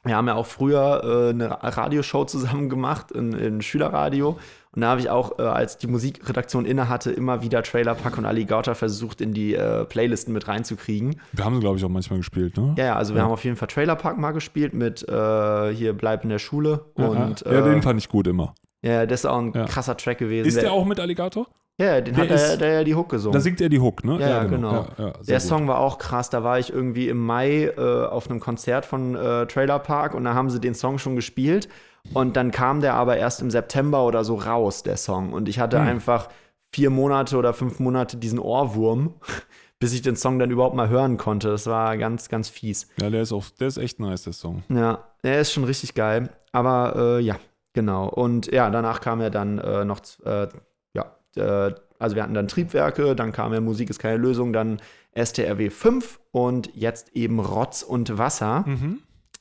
wir 0.04 0.16
haben 0.16 0.28
ja 0.28 0.34
auch 0.34 0.46
früher 0.46 1.02
äh, 1.02 1.30
eine 1.30 1.50
Radioshow 1.50 2.24
zusammen 2.26 2.68
gemacht, 2.68 3.10
in, 3.10 3.32
in 3.32 3.62
Schülerradio. 3.62 4.38
Und 4.74 4.80
da 4.82 4.88
habe 4.88 5.00
ich 5.00 5.08
auch, 5.08 5.38
äh, 5.38 5.42
als 5.42 5.78
die 5.78 5.86
Musikredaktion 5.86 6.64
inne 6.66 6.88
hatte, 6.88 7.10
immer 7.12 7.42
wieder 7.42 7.62
Trailer 7.62 7.94
Pack 7.94 8.18
und 8.18 8.24
Alligator 8.26 8.74
versucht, 8.74 9.20
in 9.20 9.32
die 9.32 9.54
äh, 9.54 9.84
Playlisten 9.84 10.32
mit 10.34 10.48
reinzukriegen. 10.48 11.20
Wir 11.32 11.44
haben 11.44 11.54
sie, 11.54 11.60
glaube 11.60 11.76
ich, 11.78 11.84
auch 11.84 11.88
manchmal 11.88 12.18
gespielt, 12.18 12.56
ne? 12.56 12.74
Ja, 12.76 12.84
ja, 12.86 12.96
also 12.96 13.14
wir 13.14 13.18
Ja. 13.18 13.24
haben 13.24 13.32
auf 13.32 13.44
jeden 13.44 13.56
Fall 13.56 13.68
Trailer 13.68 13.94
Park 13.96 14.18
mal 14.18 14.32
gespielt 14.32 14.74
mit 14.74 15.02
äh, 15.08 15.72
hier 15.74 15.92
Bleib 15.92 16.24
in 16.24 16.30
der 16.30 16.38
Schule. 16.40 16.86
Ja, 16.98 17.06
und 17.06 17.44
ja, 17.46 17.60
den 17.62 17.78
äh, 17.78 17.82
fand 17.82 18.00
ich 18.00 18.08
gut 18.08 18.26
immer. 18.26 18.54
ja, 18.82 19.06
das 19.06 19.20
ist 19.20 19.26
auch 19.26 19.38
ein 19.38 19.52
Ja. 19.54 19.64
krasser 19.66 19.96
Track 19.96 20.18
gewesen. 20.18 20.48
Ist 20.48 20.60
der 20.60 20.72
auch 20.72 20.84
mit 20.84 20.98
Alligator? 20.98 21.46
Ja, 21.78 22.00
den 22.00 22.14
der 22.14 22.22
hat 22.24 22.30
er, 22.30 22.56
der 22.56 22.72
ja 22.72 22.84
die 22.84 22.94
Hook 22.94 23.08
gesungen. 23.08 23.32
Da 23.34 23.40
singt 23.40 23.60
er 23.60 23.68
die 23.68 23.80
Hook, 23.80 24.04
ne? 24.04 24.18
Ja, 24.20 24.28
ja, 24.28 24.44
genau. 24.44 24.72
Ja, 24.72 25.06
ja, 25.06 25.12
sehr 25.20 25.24
der 25.26 25.38
gut. 25.38 25.48
Song 25.48 25.66
war 25.68 25.78
auch 25.80 25.98
krass. 25.98 26.30
Da 26.30 26.44
war 26.44 26.58
ich 26.60 26.72
irgendwie 26.72 27.08
im 27.08 27.18
Mai 27.18 27.64
äh, 27.76 27.80
auf 28.06 28.30
einem 28.30 28.38
Konzert 28.38 28.86
von 28.86 29.16
äh, 29.16 29.46
Trailer 29.46 29.80
Park 29.80 30.14
und 30.14 30.22
da 30.24 30.34
haben 30.34 30.50
sie 30.50 30.60
den 30.60 30.74
Song 30.74 30.98
schon 30.98 31.16
gespielt. 31.16 31.68
Und 32.12 32.36
dann 32.36 32.50
kam 32.50 32.80
der 32.80 32.94
aber 32.94 33.16
erst 33.16 33.40
im 33.40 33.50
September 33.50 34.04
oder 34.04 34.24
so 34.24 34.34
raus, 34.36 34.82
der 34.82 34.96
Song. 34.96 35.32
Und 35.32 35.48
ich 35.48 35.58
hatte 35.58 35.78
Hm. 35.80 35.86
einfach 35.88 36.28
vier 36.72 36.90
Monate 36.90 37.36
oder 37.36 37.54
fünf 37.54 37.78
Monate 37.80 38.16
diesen 38.16 38.38
Ohrwurm, 38.38 39.14
bis 39.78 39.92
ich 39.92 40.02
den 40.02 40.16
Song 40.16 40.38
dann 40.38 40.50
überhaupt 40.50 40.76
mal 40.76 40.88
hören 40.88 41.16
konnte. 41.16 41.48
Das 41.48 41.66
war 41.66 41.96
ganz, 41.96 42.28
ganz 42.28 42.48
fies. 42.48 42.88
Ja, 43.00 43.10
der 43.10 43.22
ist, 43.22 43.32
auch, 43.32 43.44
der 43.58 43.68
ist 43.68 43.78
echt 43.78 44.00
nice, 44.00 44.22
der 44.24 44.32
Song. 44.32 44.62
Ja, 44.68 45.04
er 45.22 45.40
ist 45.40 45.52
schon 45.52 45.64
richtig 45.64 45.94
geil. 45.94 46.30
Aber 46.52 46.94
äh, 46.96 47.20
ja, 47.20 47.36
genau. 47.72 48.08
Und 48.08 48.52
ja, 48.52 48.68
danach 48.70 49.00
kam 49.00 49.20
ja 49.20 49.30
dann 49.30 49.58
äh, 49.58 49.84
noch, 49.84 50.00
äh, 50.24 50.48
ja, 50.94 51.06
äh, 51.36 51.74
also 51.98 52.16
wir 52.16 52.22
hatten 52.22 52.34
dann 52.34 52.48
Triebwerke, 52.48 53.16
dann 53.16 53.32
kam 53.32 53.52
ja 53.54 53.60
Musik 53.60 53.88
ist 53.88 53.98
keine 53.98 54.18
Lösung, 54.18 54.52
dann 54.52 54.80
STRW 55.16 55.70
5 55.70 56.20
und 56.32 56.70
jetzt 56.74 57.14
eben 57.16 57.40
Rotz 57.40 57.82
und 57.82 58.18
Wasser, 58.18 58.64
Mhm. 58.66 58.98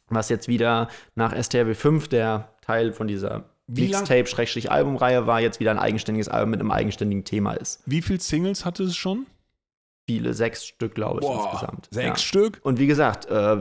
was 0.07 0.29
jetzt 0.29 0.47
wieder 0.47 0.87
nach 1.15 1.33
STRW 1.35 1.73
5 1.73 2.07
der 2.07 2.49
Teil 2.65 2.93
von 2.93 3.07
dieser 3.07 3.45
Mixtape-Albumreihe 3.67 5.25
war, 5.25 5.39
jetzt 5.39 5.59
wieder 5.59 5.71
ein 5.71 5.79
eigenständiges 5.79 6.27
Album 6.27 6.51
mit 6.51 6.59
einem 6.59 6.71
eigenständigen 6.71 7.23
Thema 7.23 7.53
ist. 7.53 7.81
Wie 7.85 8.01
viele 8.01 8.19
Singles 8.19 8.65
hatte 8.65 8.83
es 8.83 8.95
schon? 8.95 9.25
viele, 10.05 10.33
sechs 10.33 10.65
Stück, 10.65 10.95
glaube 10.95 11.21
ich, 11.21 11.27
Boah, 11.27 11.49
insgesamt. 11.51 11.87
Sechs 11.91 12.21
ja. 12.21 12.27
Stück? 12.27 12.59
Und 12.63 12.79
wie 12.79 12.87
gesagt, 12.87 13.27
äh, 13.29 13.57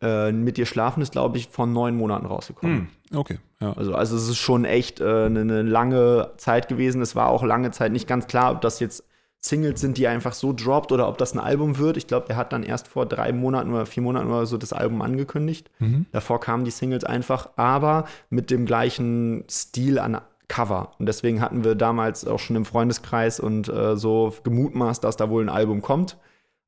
äh, 0.00 0.32
mit 0.32 0.56
dir 0.56 0.66
schlafen 0.66 1.02
ist, 1.02 1.12
glaube 1.12 1.38
ich, 1.38 1.48
von 1.48 1.72
neun 1.72 1.96
Monaten 1.96 2.26
rausgekommen. 2.26 2.88
Hm, 3.10 3.18
okay, 3.18 3.38
ja. 3.60 3.72
Also, 3.72 3.94
also 3.94 4.16
es 4.16 4.28
ist 4.28 4.38
schon 4.38 4.64
echt 4.64 5.00
äh, 5.00 5.04
eine, 5.04 5.40
eine 5.40 5.62
lange 5.62 6.32
Zeit 6.36 6.68
gewesen. 6.68 7.00
Es 7.00 7.16
war 7.16 7.28
auch 7.28 7.42
lange 7.42 7.70
Zeit 7.70 7.92
nicht 7.92 8.06
ganz 8.06 8.26
klar, 8.26 8.52
ob 8.52 8.60
das 8.60 8.80
jetzt 8.80 9.04
Singles 9.44 9.80
sind, 9.80 9.98
die 9.98 10.06
einfach 10.06 10.32
so 10.32 10.52
droppt 10.52 10.92
oder 10.92 11.08
ob 11.08 11.18
das 11.18 11.34
ein 11.34 11.40
Album 11.40 11.78
wird. 11.78 11.96
Ich 11.96 12.06
glaube, 12.06 12.26
der 12.28 12.36
hat 12.36 12.52
dann 12.52 12.62
erst 12.62 12.86
vor 12.86 13.06
drei 13.06 13.32
Monaten 13.32 13.74
oder 13.74 13.86
vier 13.86 14.02
Monaten 14.02 14.28
oder 14.28 14.46
so 14.46 14.56
das 14.56 14.72
Album 14.72 15.02
angekündigt. 15.02 15.68
Mhm. 15.80 16.06
Davor 16.12 16.38
kamen 16.38 16.64
die 16.64 16.70
Singles 16.70 17.02
einfach, 17.02 17.50
aber 17.56 18.06
mit 18.30 18.50
dem 18.50 18.66
gleichen 18.66 19.44
Stil 19.50 19.98
an 19.98 20.20
Cover. 20.46 20.92
Und 20.98 21.06
deswegen 21.06 21.40
hatten 21.40 21.64
wir 21.64 21.74
damals 21.74 22.24
auch 22.24 22.38
schon 22.38 22.54
im 22.54 22.64
Freundeskreis 22.64 23.40
und 23.40 23.68
äh, 23.68 23.96
so 23.96 24.32
gemutmaßt, 24.44 25.02
dass 25.02 25.16
da 25.16 25.28
wohl 25.28 25.42
ein 25.42 25.48
Album 25.48 25.82
kommt. 25.82 26.18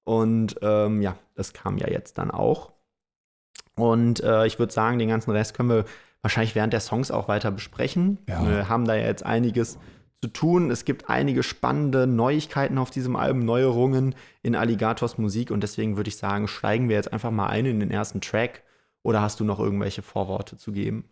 Und 0.02 0.56
ähm, 0.62 1.00
ja, 1.00 1.16
das 1.36 1.52
kam 1.52 1.78
ja 1.78 1.88
jetzt 1.88 2.18
dann 2.18 2.32
auch. 2.32 2.72
Und 3.76 4.20
äh, 4.22 4.46
ich 4.46 4.58
würde 4.58 4.72
sagen, 4.72 4.98
den 4.98 5.08
ganzen 5.08 5.30
Rest 5.30 5.54
können 5.54 5.68
wir 5.68 5.84
wahrscheinlich 6.22 6.54
während 6.54 6.72
der 6.72 6.80
Songs 6.80 7.10
auch 7.10 7.28
weiter 7.28 7.50
besprechen. 7.50 8.18
Ja. 8.28 8.48
Wir 8.48 8.68
haben 8.68 8.84
da 8.84 8.94
ja 8.94 9.06
jetzt 9.06 9.24
einiges 9.24 9.78
zu 10.24 10.32
tun. 10.32 10.70
Es 10.70 10.86
gibt 10.86 11.10
einige 11.10 11.42
spannende 11.42 12.06
Neuigkeiten 12.06 12.78
auf 12.78 12.90
diesem 12.90 13.14
Album, 13.14 13.44
Neuerungen 13.44 14.14
in 14.42 14.56
Alligators 14.56 15.18
Musik. 15.18 15.50
Und 15.50 15.60
deswegen 15.62 15.96
würde 15.98 16.08
ich 16.08 16.16
sagen, 16.16 16.48
steigen 16.48 16.88
wir 16.88 16.96
jetzt 16.96 17.12
einfach 17.12 17.30
mal 17.30 17.46
ein 17.48 17.66
in 17.66 17.78
den 17.80 17.90
ersten 17.90 18.22
Track. 18.22 18.62
Oder 19.02 19.20
hast 19.20 19.38
du 19.40 19.44
noch 19.44 19.60
irgendwelche 19.60 20.00
Vorworte 20.00 20.56
zu 20.56 20.72
geben? 20.72 21.10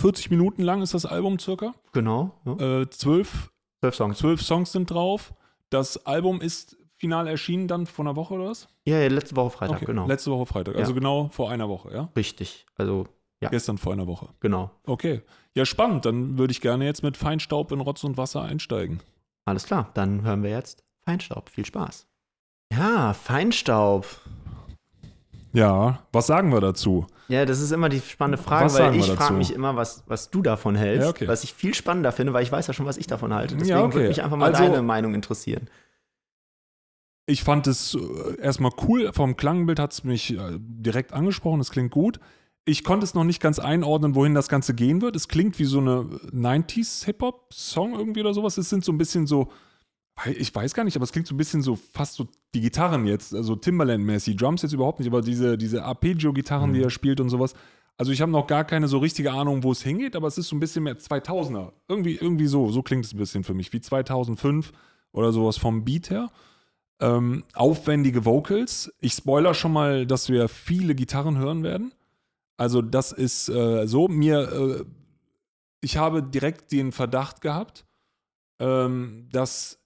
40 0.00 0.28
Minuten 0.30 0.62
lang 0.62 0.82
ist 0.82 0.92
das 0.92 1.06
Album 1.06 1.38
circa. 1.38 1.72
Genau. 1.92 2.32
Ja. 2.44 2.82
Äh, 2.82 2.90
zwölf, 2.90 3.50
Zwölf 3.80 3.94
Songs. 3.94 4.18
zwölf 4.18 4.42
Songs 4.42 4.72
sind 4.72 4.90
drauf. 4.90 5.32
Das 5.70 6.04
Album 6.04 6.42
ist 6.42 6.76
final 6.96 7.26
erschienen 7.26 7.66
dann 7.66 7.86
vor 7.86 8.04
einer 8.04 8.14
Woche 8.16 8.34
oder 8.34 8.46
was? 8.46 8.68
Ja, 8.84 8.98
ja, 8.98 9.08
letzte 9.08 9.36
Woche 9.36 9.50
Freitag, 9.50 9.76
okay. 9.76 9.86
genau. 9.86 10.06
Letzte 10.06 10.30
Woche 10.30 10.44
Freitag. 10.46 10.76
Also 10.76 10.92
Ja. 10.92 10.98
genau 10.98 11.28
vor 11.30 11.50
einer 11.50 11.68
Woche, 11.70 11.94
ja? 11.94 12.10
Richtig. 12.14 12.66
Also, 12.76 13.06
Ja. 13.44 13.50
Gestern 13.50 13.78
vor 13.78 13.92
einer 13.92 14.06
Woche. 14.06 14.28
genau. 14.40 14.70
Okay. 14.86 15.22
Ja, 15.54 15.64
spannend. 15.64 16.04
Dann 16.04 16.36
würde 16.38 16.50
ich 16.50 16.60
gerne 16.60 16.84
jetzt 16.84 17.02
mit 17.04 17.16
Feinstaub 17.16 17.70
in 17.72 17.80
Rotz 17.80 18.02
und 18.04 18.16
Wasser 18.16 18.42
einsteigen. 18.42 19.00
Alles 19.44 19.64
klar. 19.66 19.90
Dann 19.94 20.22
hören 20.22 20.42
wir 20.42 20.50
jetzt 20.50 20.82
Feinstaub. 21.04 21.48
Viel 21.48 21.64
Spaß. 21.64 22.06
Ja, 22.72 23.12
Feinstaub. 23.12 24.06
Ja, 25.52 26.02
was 26.12 26.26
sagen 26.26 26.52
wir 26.52 26.60
dazu? 26.60 27.06
Ja, 27.28 27.44
das 27.44 27.60
ist 27.60 27.70
immer 27.70 27.88
die 27.88 28.00
spannende 28.00 28.42
Frage, 28.42 28.64
Was 28.66 28.78
weil 28.78 28.96
ich 28.96 29.06
frage 29.12 29.34
mich 29.34 29.52
immer, 29.54 29.76
was, 29.76 30.02
was 30.08 30.28
du 30.30 30.42
davon 30.42 30.74
hältst. 30.74 31.04
Ja, 31.04 31.10
okay. 31.10 31.28
Was 31.28 31.44
ich 31.44 31.54
viel 31.54 31.72
spannender 31.74 32.10
finde, 32.10 32.32
weil 32.32 32.42
ich 32.42 32.50
weiß 32.50 32.66
ja 32.66 32.74
schon, 32.74 32.86
was 32.86 32.96
ich 32.96 33.06
davon 33.06 33.32
halte. 33.32 33.54
Deswegen 33.54 33.70
Ja, 33.78 33.84
okay. 33.84 33.94
würde 33.94 34.08
mich 34.08 34.22
einfach 34.24 34.36
mal 34.36 34.52
Also- 34.52 34.64
deine 34.64 34.82
Meinung 34.82 35.14
interessieren. 35.14 35.68
Ich 37.26 37.42
fand 37.44 37.66
es 37.66 37.94
äh, 37.94 38.40
erstmal 38.40 38.72
cool. 38.86 39.10
Vom 39.14 39.36
Klangbild 39.36 39.78
hat 39.78 39.92
es 39.92 40.04
mich 40.04 40.36
äh, 40.36 40.58
direkt 40.58 41.12
angesprochen. 41.12 41.60
Es 41.60 41.70
klingt 41.70 41.90
gut. 41.92 42.18
Ich 42.66 42.82
konnte 42.82 43.04
es 43.04 43.14
noch 43.14 43.24
nicht 43.24 43.40
ganz 43.42 43.58
einordnen, 43.58 44.14
wohin 44.14 44.34
das 44.34 44.48
Ganze 44.48 44.74
gehen 44.74 45.02
wird. 45.02 45.16
Es 45.16 45.28
klingt 45.28 45.58
wie 45.58 45.64
so 45.64 45.80
eine 45.80 46.06
90s-Hip-Hop-Song 46.32 47.94
irgendwie 47.94 48.20
oder 48.20 48.34
sowas. 48.34 48.56
Es 48.58 48.70
sind 48.70 48.84
so 48.84 48.92
ein 48.92 48.98
bisschen 48.98 49.26
so, 49.26 49.48
ich 50.34 50.54
weiß 50.54 50.74
gar 50.74 50.84
nicht, 50.84 50.96
aber 50.96 51.04
es 51.04 51.12
klingt 51.12 51.26
so 51.26 51.34
ein 51.34 51.38
bisschen 51.38 51.62
so 51.62 51.76
fast 51.76 52.14
so 52.14 52.26
die 52.54 52.60
Gitarren 52.60 53.06
jetzt, 53.06 53.34
also 53.34 53.54
Timbaland-mäßig. 53.56 54.36
Drums 54.36 54.62
jetzt 54.62 54.72
überhaupt 54.72 54.98
nicht, 55.00 55.08
aber 55.08 55.20
diese, 55.20 55.58
diese 55.58 55.84
Arpeggio-Gitarren, 55.84 56.70
Mhm. 56.70 56.74
die 56.74 56.82
er 56.82 56.90
spielt 56.90 57.20
und 57.20 57.28
sowas. 57.28 57.54
Also 57.96 58.10
ich 58.12 58.20
habe 58.22 58.32
noch 58.32 58.46
gar 58.46 58.64
keine 58.64 58.88
so 58.88 58.98
richtige 58.98 59.32
Ahnung, 59.32 59.62
wo 59.62 59.70
es 59.72 59.82
hingeht, 59.82 60.16
aber 60.16 60.26
es 60.26 60.38
ist 60.38 60.48
so 60.48 60.56
ein 60.56 60.60
bisschen 60.60 60.84
mehr 60.84 60.98
2000er. 60.98 61.72
Irgendwie, 61.88 62.16
irgendwie 62.16 62.46
so, 62.46 62.70
so 62.70 62.82
klingt 62.82 63.04
es 63.04 63.12
ein 63.14 63.18
bisschen 63.18 63.44
für 63.44 63.54
mich, 63.54 63.72
wie 63.72 63.80
2005 63.80 64.72
oder 65.12 65.32
sowas 65.32 65.58
vom 65.58 65.84
Beat 65.84 66.10
her. 66.10 66.30
Ähm, 67.00 67.44
aufwendige 67.52 68.24
Vocals. 68.24 68.92
Ich 69.00 69.12
spoiler 69.12 69.54
schon 69.54 69.72
mal, 69.72 70.06
dass 70.06 70.28
wir 70.28 70.48
viele 70.48 70.94
Gitarren 70.94 71.36
hören 71.38 71.62
werden. 71.62 71.92
Also 72.56 72.82
das 72.82 73.12
ist 73.12 73.48
äh, 73.48 73.86
so. 73.86 74.08
Mir, 74.08 74.52
äh, 74.52 74.84
ich 75.80 75.96
habe 75.96 76.22
direkt 76.22 76.72
den 76.72 76.92
Verdacht 76.92 77.40
gehabt, 77.40 77.84
ähm, 78.60 79.28
dass 79.32 79.78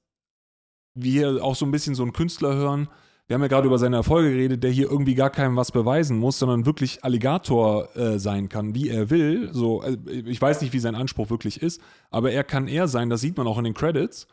wir 0.95 1.43
auch 1.43 1.55
so 1.55 1.65
ein 1.65 1.71
bisschen 1.71 1.95
so 1.95 2.03
einen 2.03 2.13
Künstler 2.13 2.55
hören. 2.55 2.89
Wir 3.27 3.35
haben 3.35 3.43
ja 3.43 3.49
gerade 3.49 3.67
über 3.67 3.79
seine 3.79 3.97
Erfolge 3.97 4.31
geredet, 4.31 4.65
der 4.65 4.71
hier 4.71 4.91
irgendwie 4.91 5.15
gar 5.15 5.29
keinem 5.29 5.55
was 5.55 5.71
beweisen 5.71 6.19
muss, 6.19 6.39
sondern 6.39 6.65
wirklich 6.65 7.05
Alligator 7.05 7.95
äh, 7.95 8.19
sein 8.19 8.49
kann, 8.49 8.75
wie 8.75 8.89
er 8.89 9.11
will. 9.11 9.51
So, 9.53 9.83
äh, 9.83 9.99
ich 10.25 10.41
weiß 10.41 10.63
nicht, 10.63 10.73
wie 10.73 10.79
sein 10.79 10.95
Anspruch 10.95 11.29
wirklich 11.29 11.61
ist, 11.63 11.81
aber 12.11 12.33
er 12.33 12.43
kann 12.43 12.69
er 12.69 12.89
sein. 12.89 13.11
Das 13.11 13.21
sieht 13.21 13.37
man 13.37 13.47
auch 13.47 13.59
in 13.59 13.65
den 13.65 13.75
Credits, 13.75 14.27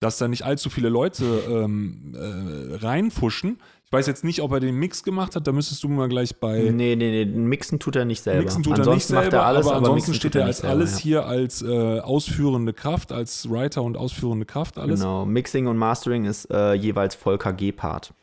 dass 0.00 0.18
da 0.18 0.28
nicht 0.28 0.44
allzu 0.44 0.68
viele 0.68 0.90
Leute 0.90 1.24
ähm, 1.48 2.14
äh, 2.14 2.76
reinfuschen. 2.76 3.58
Ich 3.92 3.98
weiß 3.98 4.06
jetzt 4.06 4.24
nicht, 4.24 4.40
ob 4.40 4.50
er 4.52 4.60
den 4.60 4.76
Mix 4.76 5.02
gemacht 5.02 5.36
hat. 5.36 5.46
Da 5.46 5.52
müsstest 5.52 5.84
du 5.84 5.88
mal 5.90 6.08
gleich 6.08 6.34
bei 6.40 6.60
Nee, 6.70 6.96
nee, 6.96 6.96
nee, 6.96 7.26
mixen 7.26 7.78
tut 7.78 7.94
er 7.94 8.06
nicht 8.06 8.22
selber. 8.22 8.40
Mixen 8.40 8.62
tut 8.62 8.72
er 8.72 8.78
nicht 8.78 8.88
ansonsten 8.88 9.12
selber, 9.12 9.24
macht 9.24 9.32
er 9.34 9.44
alles, 9.44 9.66
aber 9.66 9.76
aber, 9.76 9.78
ansonsten 9.88 10.10
mixen 10.12 10.14
steht 10.14 10.34
er 10.34 10.46
als 10.46 10.58
selber, 10.58 10.72
alles 10.72 10.92
ja. 10.94 10.98
hier 11.02 11.26
als 11.26 11.60
äh, 11.60 12.00
ausführende 12.00 12.72
Kraft, 12.72 13.12
als 13.12 13.50
Writer 13.50 13.82
und 13.82 13.98
ausführende 13.98 14.46
Kraft 14.46 14.78
alles. 14.78 15.00
Genau, 15.00 15.26
Mixing 15.26 15.66
und 15.66 15.76
Mastering 15.76 16.24
ist 16.24 16.50
äh, 16.50 16.72
jeweils 16.72 17.14
Volker 17.14 17.52
Gebhardt. 17.52 18.14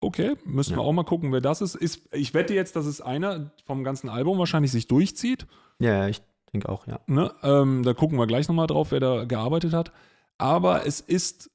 Okay, 0.00 0.34
müssen 0.44 0.74
wir 0.74 0.82
Ja. 0.82 0.88
auch 0.88 0.92
mal 0.92 1.04
gucken, 1.04 1.30
wer 1.30 1.40
das 1.40 1.60
ist. 1.60 1.76
ist. 1.76 2.08
Ich 2.12 2.34
wette 2.34 2.54
jetzt, 2.54 2.74
dass 2.74 2.86
es 2.86 3.00
einer 3.00 3.52
vom 3.66 3.84
ganzen 3.84 4.08
Album 4.08 4.40
wahrscheinlich 4.40 4.72
sich 4.72 4.88
durchzieht. 4.88 5.46
Ja, 5.78 5.92
ja, 5.98 6.08
ich 6.08 6.20
denke 6.52 6.68
auch, 6.68 6.88
ja. 6.88 6.98
Ne? 7.06 7.32
Ähm, 7.44 7.84
da 7.84 7.94
gucken 7.94 8.18
wir 8.18 8.26
gleich 8.26 8.48
nochmal 8.48 8.66
drauf, 8.66 8.90
wer 8.90 8.98
da 8.98 9.22
gearbeitet 9.24 9.72
hat. 9.72 9.92
Aber 10.36 10.84
es 10.84 11.00
ist. 11.00 11.48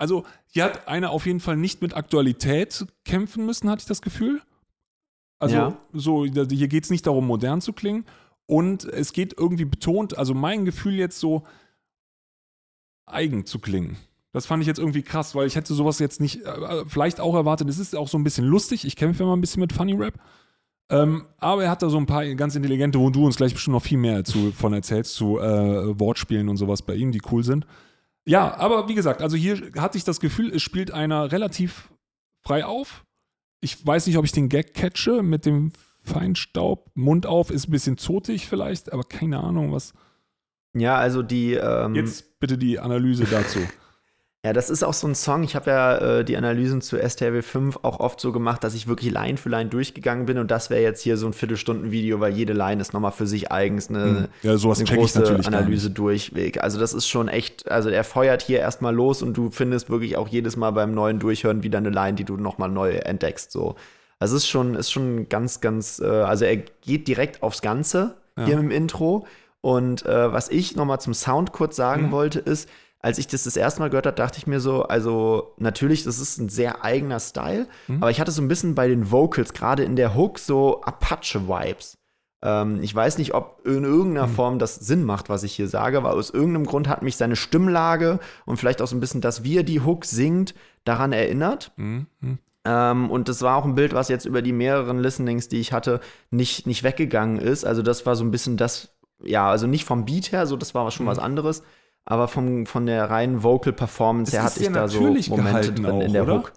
Also, 0.00 0.24
hier 0.46 0.64
hat 0.64 0.88
einer 0.88 1.10
auf 1.10 1.26
jeden 1.26 1.40
Fall 1.40 1.56
nicht 1.56 1.82
mit 1.82 1.94
Aktualität 1.94 2.86
kämpfen 3.04 3.44
müssen, 3.44 3.68
hatte 3.68 3.82
ich 3.82 3.86
das 3.86 4.00
Gefühl. 4.00 4.40
Also, 5.38 5.56
Ja. 5.56 5.76
so, 5.92 6.24
hier 6.24 6.68
geht 6.68 6.84
es 6.84 6.90
nicht 6.90 7.06
darum, 7.06 7.26
modern 7.26 7.60
zu 7.60 7.72
klingen. 7.74 8.06
Und 8.46 8.84
es 8.84 9.12
geht 9.12 9.38
irgendwie 9.38 9.66
betont, 9.66 10.16
also 10.16 10.34
mein 10.34 10.64
Gefühl 10.64 10.94
jetzt 10.94 11.20
so, 11.20 11.44
eigen 13.06 13.44
zu 13.44 13.58
klingen. 13.58 13.96
Das 14.32 14.46
fand 14.46 14.62
ich 14.62 14.66
jetzt 14.66 14.78
irgendwie 14.78 15.02
krass, 15.02 15.34
weil 15.34 15.46
ich 15.46 15.56
hätte 15.56 15.74
sowas 15.74 15.98
jetzt 15.98 16.20
nicht, 16.20 16.44
äh, 16.46 16.84
vielleicht 16.86 17.20
auch 17.20 17.34
erwartet. 17.34 17.68
Es 17.68 17.78
ist 17.78 17.96
auch 17.96 18.08
so 18.08 18.16
ein 18.16 18.24
bisschen 18.24 18.46
lustig. 18.46 18.84
Ich 18.84 18.96
kämpfe 18.96 19.22
immer 19.24 19.36
ein 19.36 19.40
bisschen 19.40 19.60
mit 19.60 19.72
Funny 19.72 19.94
Rap. 19.94 20.14
Ähm, 20.88 21.26
aber 21.38 21.64
er 21.64 21.70
hat 21.70 21.82
da 21.82 21.88
so 21.90 21.98
ein 21.98 22.06
paar 22.06 22.24
ganz 22.34 22.54
intelligente, 22.56 22.98
wo 22.98 23.10
du 23.10 23.26
uns 23.26 23.36
gleich 23.36 23.52
bestimmt 23.52 23.74
noch 23.74 23.82
viel 23.82 23.98
mehr 23.98 24.24
zu, 24.24 24.50
von 24.52 24.72
erzählst, 24.72 25.14
zu 25.14 25.38
äh, 25.38 25.98
Wortspielen 26.00 26.48
und 26.48 26.56
sowas 26.56 26.82
bei 26.82 26.94
ihm, 26.94 27.12
die 27.12 27.20
cool 27.30 27.44
sind. 27.44 27.66
Ja, 28.26 28.54
aber 28.56 28.88
wie 28.88 28.94
gesagt, 28.94 29.22
also 29.22 29.36
hier 29.36 29.72
hatte 29.76 29.98
ich 29.98 30.04
das 30.04 30.20
Gefühl, 30.20 30.54
es 30.54 30.62
spielt 30.62 30.92
einer 30.92 31.32
relativ 31.32 31.90
frei 32.42 32.64
auf. 32.64 33.04
Ich 33.60 33.84
weiß 33.84 34.06
nicht, 34.06 34.16
ob 34.18 34.24
ich 34.24 34.32
den 34.32 34.48
Gag 34.48 34.74
catche 34.74 35.22
mit 35.22 35.46
dem 35.46 35.72
Feinstaub. 36.02 36.90
Mund 36.94 37.26
auf 37.26 37.50
ist 37.50 37.68
ein 37.68 37.72
bisschen 37.72 37.98
zotig 37.98 38.48
vielleicht, 38.48 38.92
aber 38.92 39.04
keine 39.04 39.40
Ahnung, 39.40 39.72
was. 39.72 39.92
Ja, 40.74 40.96
also 40.96 41.22
die. 41.22 41.54
Ähm, 41.54 41.94
Jetzt 41.94 42.38
bitte 42.40 42.56
die 42.56 42.78
Analyse 42.78 43.24
dazu. 43.24 43.58
Ja, 44.42 44.54
das 44.54 44.70
ist 44.70 44.82
auch 44.82 44.94
so 44.94 45.06
ein 45.06 45.14
Song. 45.14 45.42
Ich 45.42 45.54
habe 45.54 45.70
ja 45.70 45.96
äh, 46.20 46.24
die 46.24 46.34
Analysen 46.34 46.80
zu 46.80 46.96
STRW 46.96 47.42
5 47.42 47.80
auch 47.82 48.00
oft 48.00 48.18
so 48.20 48.32
gemacht, 48.32 48.64
dass 48.64 48.72
ich 48.74 48.88
wirklich 48.88 49.12
Line 49.12 49.36
für 49.36 49.50
Line 49.50 49.68
durchgegangen 49.68 50.24
bin. 50.24 50.38
Und 50.38 50.50
das 50.50 50.70
wäre 50.70 50.80
jetzt 50.80 51.02
hier 51.02 51.18
so 51.18 51.26
ein 51.26 51.34
Viertelstunden-Video, 51.34 52.20
weil 52.20 52.32
jede 52.32 52.54
Line 52.54 52.80
ist 52.80 52.94
nochmal 52.94 53.12
für 53.12 53.26
sich 53.26 53.52
eigens 53.52 53.90
eine, 53.90 54.00
Hm. 54.02 54.28
Ja, 54.42 54.56
sowas 54.56 54.78
eine 54.80 54.88
große 54.96 55.22
Analyse 55.46 55.90
durchweg. 55.90 56.62
Also 56.62 56.80
das 56.80 56.94
ist 56.94 57.06
schon 57.06 57.28
echt, 57.28 57.70
also 57.70 57.90
er 57.90 58.02
feuert 58.02 58.40
hier 58.40 58.60
erstmal 58.60 58.94
los 58.94 59.22
und 59.22 59.36
du 59.36 59.50
findest 59.50 59.90
wirklich 59.90 60.16
auch 60.16 60.28
jedes 60.28 60.56
Mal 60.56 60.70
beim 60.70 60.94
neuen 60.94 61.18
Durchhören 61.18 61.62
wieder 61.62 61.76
eine 61.76 61.90
Line, 61.90 62.14
die 62.14 62.24
du 62.24 62.38
nochmal 62.38 62.70
neu 62.70 62.92
entdeckst. 62.92 63.52
So. 63.52 63.74
Also 64.20 64.36
es 64.36 64.44
ist 64.44 64.48
schon, 64.48 64.74
ist 64.74 64.90
schon 64.90 65.28
ganz, 65.28 65.60
ganz, 65.60 65.98
äh, 65.98 66.06
also 66.06 66.46
er 66.46 66.56
geht 66.56 67.08
direkt 67.08 67.42
aufs 67.42 67.60
Ganze 67.60 68.14
Ja. 68.38 68.46
hier 68.46 68.58
im 68.58 68.70
Intro. 68.70 69.26
Und 69.60 70.06
äh, 70.06 70.32
was 70.32 70.48
ich 70.48 70.76
nochmal 70.76 70.98
zum 71.02 71.12
Sound 71.12 71.52
kurz 71.52 71.76
sagen 71.76 72.06
Mhm. 72.06 72.10
wollte, 72.12 72.38
ist, 72.38 72.70
als 73.02 73.18
ich 73.18 73.26
das 73.26 73.44
das 73.44 73.56
erste 73.56 73.80
Mal 73.80 73.88
gehört 73.90 74.06
habe, 74.06 74.16
dachte 74.16 74.38
ich 74.38 74.46
mir 74.46 74.60
so, 74.60 74.82
also 74.84 75.54
natürlich, 75.58 76.04
das 76.04 76.18
ist 76.18 76.38
ein 76.38 76.48
sehr 76.48 76.84
eigener 76.84 77.18
Style, 77.20 77.66
Mhm. 77.88 77.96
aber 78.02 78.10
ich 78.10 78.20
hatte 78.20 78.30
so 78.32 78.42
ein 78.42 78.48
bisschen 78.48 78.74
bei 78.74 78.88
den 78.88 79.10
Vocals, 79.10 79.52
gerade 79.54 79.82
in 79.84 79.96
der 79.96 80.14
Hook, 80.14 80.38
so 80.38 80.82
Apache-Vibes. 80.82 81.96
Ähm, 82.42 82.82
ich 82.82 82.94
weiß 82.94 83.18
nicht, 83.18 83.34
ob 83.34 83.60
in 83.66 83.84
irgendeiner 83.84 84.26
Mhm. 84.26 84.34
Form 84.34 84.58
das 84.58 84.76
Sinn 84.76 85.04
macht, 85.04 85.28
was 85.28 85.42
ich 85.42 85.54
hier 85.54 85.68
sage, 85.68 85.98
aber 85.98 86.12
aus 86.14 86.30
irgendeinem 86.30 86.66
Grund 86.66 86.88
hat 86.88 87.02
mich 87.02 87.16
seine 87.16 87.36
Stimmlage 87.36 88.18
und 88.46 88.56
vielleicht 88.56 88.80
auch 88.82 88.86
so 88.86 88.96
ein 88.96 89.00
bisschen, 89.00 89.20
dass 89.20 89.44
wie 89.44 89.58
er 89.58 89.62
die 89.62 89.80
Hook 89.80 90.04
singt, 90.04 90.54
daran 90.84 91.12
erinnert. 91.12 91.72
Hm, 91.76 92.06
hm. 92.20 92.38
Ähm, 92.64 93.10
und 93.10 93.28
das 93.28 93.40
war 93.42 93.56
auch 93.56 93.64
ein 93.64 93.74
Bild, 93.74 93.94
was 93.94 94.08
jetzt 94.08 94.26
über 94.26 94.42
die 94.42 94.52
mehreren 94.52 94.98
Listenings, 94.98 95.48
die 95.48 95.60
ich 95.60 95.72
hatte, 95.72 96.00
nicht, 96.30 96.66
nicht 96.66 96.82
weggegangen 96.82 97.38
ist. 97.38 97.64
Also 97.64 97.80
das 97.82 98.04
war 98.06 98.16
so 98.16 98.24
ein 98.24 98.30
bisschen 98.30 98.56
das, 98.58 98.90
ja, 99.22 99.50
also 99.50 99.66
nicht 99.66 99.84
vom 99.84 100.04
Beat 100.04 100.32
her, 100.32 100.46
so 100.46 100.56
das 100.56 100.74
war 100.74 100.90
schon 100.90 101.04
Mhm. 101.06 101.10
was 101.10 101.18
anderes, 101.18 101.62
aber 102.04 102.28
vom, 102.28 102.66
von 102.66 102.86
der 102.86 103.08
reinen 103.10 103.42
Vocal 103.42 103.72
Performance 103.72 104.30
Es 104.30 104.34
her 104.34 104.44
hatte 104.44 104.60
ich 104.60 104.68
da 104.70 104.88
so 104.88 105.00
natürlich 105.00 105.30
Momente 105.30 105.50
gehalten 105.50 105.82
drin 105.82 105.86
auch, 105.94 106.00
in 106.00 106.12
der 106.12 106.22
oder? 106.24 106.34
Hook. 106.36 106.52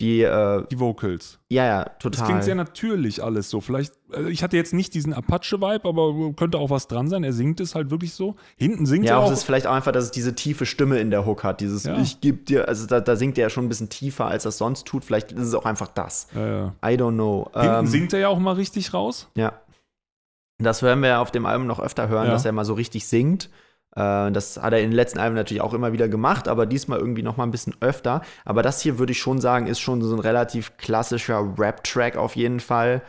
Die, 0.00 0.22
äh, 0.22 0.64
die 0.70 0.78
Vocals. 0.78 1.40
ja, 1.50 1.64
ja, 1.66 1.82
Das 1.82 1.98
total. 1.98 2.26
klingt 2.26 2.44
sehr 2.44 2.54
natürlich 2.54 3.20
alles 3.20 3.50
so. 3.50 3.60
Vielleicht, 3.60 3.94
also 4.12 4.28
ich 4.28 4.44
hatte 4.44 4.56
jetzt 4.56 4.72
nicht 4.72 4.94
diesen 4.94 5.12
Apache-Vibe, 5.12 5.88
aber 5.88 6.32
könnte 6.36 6.56
auch 6.58 6.70
was 6.70 6.86
dran 6.86 7.08
sein. 7.08 7.24
Er 7.24 7.32
singt 7.32 7.58
es 7.58 7.74
halt 7.74 7.90
wirklich 7.90 8.14
so. 8.14 8.36
Hinten 8.56 8.86
singt 8.86 9.06
ja, 9.06 9.14
er 9.14 9.18
auch 9.18 9.24
auch. 9.24 9.30
das 9.30 9.40
ist 9.40 9.44
vielleicht 9.44 9.66
auch 9.66 9.72
einfach, 9.74 9.90
dass 9.90 10.04
es 10.04 10.10
diese 10.12 10.36
tiefe 10.36 10.66
Stimme 10.66 11.00
in 11.00 11.10
der 11.10 11.26
Hook 11.26 11.42
hat. 11.42 11.60
Dieses 11.60 11.82
Ja. 11.82 11.98
Ich 12.00 12.20
geb 12.20 12.46
dir, 12.46 12.68
also 12.68 12.86
da, 12.86 13.00
da 13.00 13.16
singt 13.16 13.38
er 13.38 13.42
ja 13.42 13.50
schon 13.50 13.64
ein 13.64 13.68
bisschen 13.68 13.88
tiefer, 13.88 14.26
als 14.26 14.44
er 14.44 14.52
sonst 14.52 14.86
tut. 14.86 15.04
Vielleicht 15.04 15.32
ist 15.32 15.48
es 15.48 15.54
auch 15.54 15.64
einfach 15.64 15.88
das. 15.88 16.28
ja, 16.32 16.46
ja. 16.46 16.66
I 16.84 16.94
don't 16.96 17.14
know. 17.14 17.50
Hinten 17.52 17.78
Ähm, 17.80 17.86
singt 17.88 18.12
er 18.12 18.20
ja 18.20 18.28
auch 18.28 18.38
mal 18.38 18.54
richtig 18.54 18.94
raus. 18.94 19.26
Ja. 19.34 19.52
Das 20.58 20.80
werden 20.84 21.00
wir 21.02 21.08
ja 21.08 21.20
auf 21.20 21.32
dem 21.32 21.44
Album 21.44 21.66
noch 21.66 21.80
öfter 21.80 22.08
hören, 22.08 22.26
Ja. 22.26 22.32
dass 22.34 22.44
er 22.44 22.52
mal 22.52 22.64
so 22.64 22.74
richtig 22.74 23.08
singt. 23.08 23.50
Äh, 23.98 24.30
Das 24.32 24.56
hat 24.62 24.72
er 24.72 24.80
in 24.80 24.90
den 24.90 24.96
letzten 24.96 25.18
Alben 25.18 25.34
natürlich 25.34 25.60
auch 25.62 25.74
immer 25.74 25.92
wieder 25.92 26.08
gemacht, 26.08 26.48
aber 26.48 26.66
diesmal 26.66 26.98
irgendwie 27.00 27.22
noch 27.22 27.36
mal 27.36 27.44
ein 27.44 27.50
bisschen 27.50 27.74
öfter. 27.80 28.22
Aber 28.44 28.62
das 28.62 28.80
hier 28.80 28.98
würde 28.98 29.12
ich 29.12 29.18
schon 29.18 29.40
sagen, 29.40 29.66
ist 29.66 29.80
schon 29.80 30.02
so 30.02 30.14
ein 30.14 30.20
relativ 30.20 30.76
klassischer 30.76 31.54
Rap-Track 31.58 32.16
auf 32.16 32.36
jeden 32.36 32.60
Fall 32.60 33.02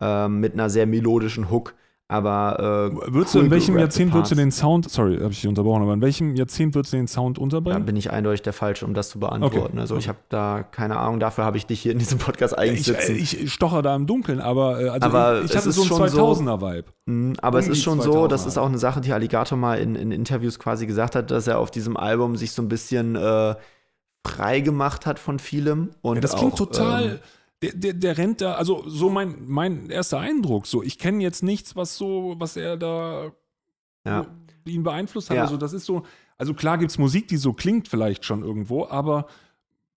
ähm, 0.00 0.40
mit 0.40 0.54
einer 0.54 0.70
sehr 0.70 0.86
melodischen 0.86 1.50
Hook. 1.50 1.74
Aber 2.08 2.92
äh, 3.08 3.12
Würdest 3.12 3.34
du, 3.34 3.38
cool 3.40 3.44
in 3.46 3.50
welchem 3.50 3.76
Jahrzehnt 3.76 4.14
würdest 4.14 4.30
du 4.30 4.36
den 4.36 4.52
Sound, 4.52 4.88
sorry, 4.88 5.16
habe 5.18 5.32
ich 5.32 5.40
dich 5.40 5.48
unterbrochen, 5.48 5.82
aber 5.82 5.92
in 5.94 6.00
welchem 6.00 6.36
Jahrzehnt 6.36 6.76
würdest 6.76 6.92
du 6.92 6.98
den 6.98 7.08
Sound 7.08 7.38
Da 7.38 7.42
unterbringen? 7.42 7.84
bin 7.84 7.96
ich 7.96 8.12
eindeutig 8.12 8.42
der 8.42 8.52
Falsche, 8.52 8.86
um 8.86 8.94
das 8.94 9.08
zu 9.08 9.18
beantworten. 9.18 9.72
Okay. 9.72 9.80
Also 9.80 9.96
ich 9.96 10.06
habe 10.06 10.18
da 10.28 10.62
keine 10.62 10.98
Ahnung, 10.98 11.18
dafür 11.18 11.44
habe 11.44 11.56
ich 11.56 11.66
dich 11.66 11.80
hier 11.80 11.90
in 11.90 11.98
diesem 11.98 12.18
Podcast 12.18 12.56
eigentlich 12.56 12.88
ich, 12.88 12.96
äh, 12.96 13.00
sitzen. 13.16 13.40
ich 13.42 13.52
stocher 13.52 13.82
da 13.82 13.96
im 13.96 14.06
Dunkeln, 14.06 14.40
aber, 14.40 14.80
äh, 14.80 14.88
also 14.90 15.04
Aber 15.04 15.38
ich, 15.38 15.46
ich 15.46 15.50
es 15.50 15.56
hatte 15.56 15.68
ist 15.70 15.74
so 15.74 15.82
einen 15.82 15.88
schon 15.88 16.08
so- 16.10 16.32
2000er-Vibe. 16.44 16.84
Mhm, 17.06 17.34
aber 17.42 17.58
es 17.58 17.66
ist 17.66 17.82
schon 17.82 18.00
so, 18.00 18.28
das 18.28 18.42
2000er. 18.44 18.46
ist 18.48 18.58
auch 18.58 18.66
eine 18.68 18.78
Sache, 18.78 19.00
die 19.00 19.12
Alligator 19.12 19.58
mal 19.58 19.80
in, 19.80 19.96
in 19.96 20.12
Interviews 20.12 20.60
quasi 20.60 20.86
gesagt 20.86 21.16
hat, 21.16 21.32
dass 21.32 21.48
er 21.48 21.58
auf 21.58 21.72
diesem 21.72 21.96
Album 21.96 22.36
sich 22.36 22.52
so 22.52 22.62
ein 22.62 22.68
bisschen 22.68 23.16
äh, 23.16 23.56
frei 24.24 24.60
gemacht 24.60 25.06
hat 25.06 25.18
von 25.18 25.40
vielem. 25.40 25.90
Und 26.02 26.16
Ja, 26.16 26.20
das 26.20 26.36
klingt 26.36 26.52
auch, 26.54 26.58
total. 26.58 27.04
Ähm, 27.04 27.18
der, 27.62 27.72
der, 27.72 27.92
der 27.94 28.18
rennt 28.18 28.40
da, 28.40 28.54
also 28.54 28.84
so 28.86 29.08
mein, 29.08 29.36
mein 29.46 29.88
erster 29.90 30.18
Eindruck. 30.18 30.66
So, 30.66 30.82
ich 30.82 30.98
kenne 30.98 31.22
jetzt 31.22 31.42
nichts, 31.42 31.74
was 31.76 31.96
so, 31.96 32.34
was 32.38 32.56
er 32.56 32.76
da 32.76 33.32
Ja. 34.04 34.26
ihn 34.66 34.82
beeinflusst 34.82 35.30
hat. 35.30 35.36
Ja. 35.36 35.42
Also, 35.44 35.56
das 35.56 35.72
ist 35.72 35.86
so, 35.86 36.02
also 36.36 36.52
klar 36.54 36.78
gibt 36.78 36.90
es 36.90 36.98
Musik, 36.98 37.28
die 37.28 37.38
so 37.38 37.52
klingt 37.52 37.88
vielleicht 37.88 38.24
schon 38.24 38.42
irgendwo, 38.42 38.86
aber 38.86 39.26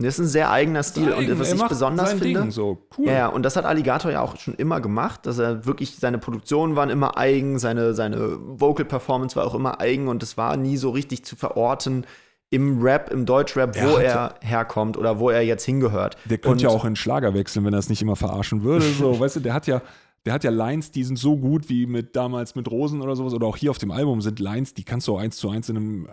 das 0.01 0.17
ist 0.17 0.19
ein 0.19 0.29
sehr 0.29 0.49
eigener 0.49 0.81
Stil. 0.83 1.11
Eigen, 1.11 1.33
und 1.33 1.39
was 1.39 1.49
er 1.49 1.55
ich 1.57 1.63
besonders 1.63 2.13
finde. 2.13 2.39
Ding, 2.43 2.51
so 2.51 2.87
cool. 2.97 3.07
Ja, 3.07 3.27
und 3.27 3.43
das 3.43 3.57
hat 3.57 3.65
Alligator 3.65 4.09
ja 4.09 4.21
auch 4.21 4.37
schon 4.37 4.53
immer 4.55 4.79
gemacht, 4.79 5.25
dass 5.25 5.39
er 5.39 5.65
wirklich, 5.65 5.97
seine 5.97 6.17
Produktionen 6.17 6.77
waren 6.77 6.89
immer 6.89 7.17
eigen, 7.17 7.59
seine, 7.59 7.93
seine 7.93 8.37
Vocal 8.39 8.85
Performance 8.85 9.35
war 9.35 9.45
auch 9.45 9.55
immer 9.55 9.81
eigen 9.81 10.07
und 10.07 10.23
es 10.23 10.37
war 10.37 10.55
nie 10.55 10.77
so 10.77 10.91
richtig 10.91 11.25
zu 11.25 11.35
verorten 11.35 12.05
im 12.51 12.81
Rap, 12.81 13.11
im 13.11 13.25
Deutschrap, 13.25 13.75
Er 13.75 13.87
wo 13.87 13.93
hatte- 13.97 14.03
er 14.05 14.35
herkommt 14.41 14.97
oder 14.97 15.19
wo 15.19 15.29
er 15.29 15.41
jetzt 15.43 15.65
hingehört. 15.65 16.17
Der 16.25 16.37
könnte 16.39 16.63
ja 16.63 16.69
auch 16.69 16.85
in 16.85 16.95
Schlager 16.95 17.33
wechseln, 17.33 17.63
wenn 17.65 17.73
er 17.73 17.79
es 17.79 17.89
nicht 17.89 18.01
immer 18.01 18.15
verarschen 18.15 18.63
würde. 18.63 18.85
So, 18.85 19.19
weißt 19.19 19.35
du, 19.37 19.39
der 19.41 19.53
hat 19.53 19.67
ja, 19.67 19.81
der 20.25 20.33
hat 20.33 20.43
ja 20.43 20.49
Lines, 20.49 20.91
die 20.91 21.03
sind 21.03 21.17
so 21.19 21.37
gut 21.37 21.69
wie 21.69 21.85
mit 21.85 22.15
damals 22.15 22.55
mit 22.55 22.69
Rosen 22.69 23.01
oder 23.01 23.15
sowas. 23.15 23.33
Oder 23.33 23.45
auch 23.47 23.55
hier 23.57 23.69
auf 23.71 23.77
dem 23.77 23.91
Album 23.91 24.21
sind 24.21 24.39
Lines, 24.39 24.73
die 24.73 24.83
kannst 24.83 25.07
du 25.07 25.15
auch 25.15 25.19
eins 25.19 25.37
zu 25.37 25.49
eins 25.49 25.69
in 25.69 25.77
einem 25.77 26.05
äh, 26.07 26.09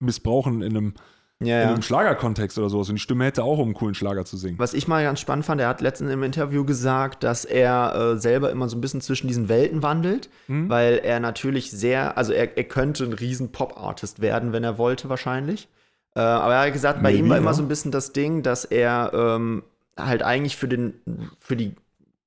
missbrauchen, 0.00 0.60
in 0.62 0.76
einem, 0.76 0.94
Ja, 1.42 1.62
in 1.64 1.68
einem 1.68 1.82
Schlagerkontext 1.82 2.58
oder 2.58 2.70
sowas. 2.70 2.88
Und 2.88 2.94
die 2.94 3.00
Stimme 3.00 3.24
hätte 3.26 3.44
auch, 3.44 3.58
um 3.58 3.64
einen 3.66 3.74
coolen 3.74 3.94
Schlager 3.94 4.24
zu 4.24 4.38
singen. 4.38 4.58
Was 4.58 4.72
ich 4.72 4.88
mal 4.88 5.02
ganz 5.04 5.20
spannend 5.20 5.44
fand, 5.44 5.60
er 5.60 5.68
hat 5.68 5.82
letztens 5.82 6.10
im 6.10 6.22
Interview 6.22 6.64
gesagt, 6.64 7.22
dass 7.24 7.44
er 7.44 7.94
äh, 8.14 8.18
selber 8.18 8.50
immer 8.50 8.68
so 8.70 8.76
ein 8.78 8.80
bisschen 8.80 9.02
zwischen 9.02 9.28
diesen 9.28 9.48
Welten 9.50 9.82
wandelt, 9.82 10.30
Mhm. 10.48 10.70
weil 10.70 10.94
er 11.04 11.20
natürlich 11.20 11.70
sehr, 11.70 12.16
also 12.16 12.32
er, 12.32 12.56
er 12.56 12.64
könnte 12.64 13.04
ein 13.04 13.12
riesen 13.12 13.52
Pop-Artist 13.52 14.20
werden, 14.22 14.52
wenn 14.54 14.64
er 14.64 14.78
wollte, 14.78 15.10
wahrscheinlich. 15.10 15.68
Äh, 16.14 16.20
aber 16.20 16.54
er 16.54 16.66
hat 16.66 16.72
gesagt, 16.72 17.02
bei 17.02 17.10
Maybe, 17.10 17.24
ihm 17.24 17.28
war 17.28 17.36
immer 17.36 17.50
ja. 17.50 17.54
so 17.54 17.62
ein 17.62 17.68
bisschen 17.68 17.92
das 17.92 18.14
Ding, 18.14 18.42
dass 18.42 18.64
er 18.64 19.10
ähm, 19.12 19.62
halt 19.98 20.22
eigentlich 20.22 20.56
für, 20.56 20.68
den, 20.68 20.94
für 21.40 21.56
die 21.56 21.74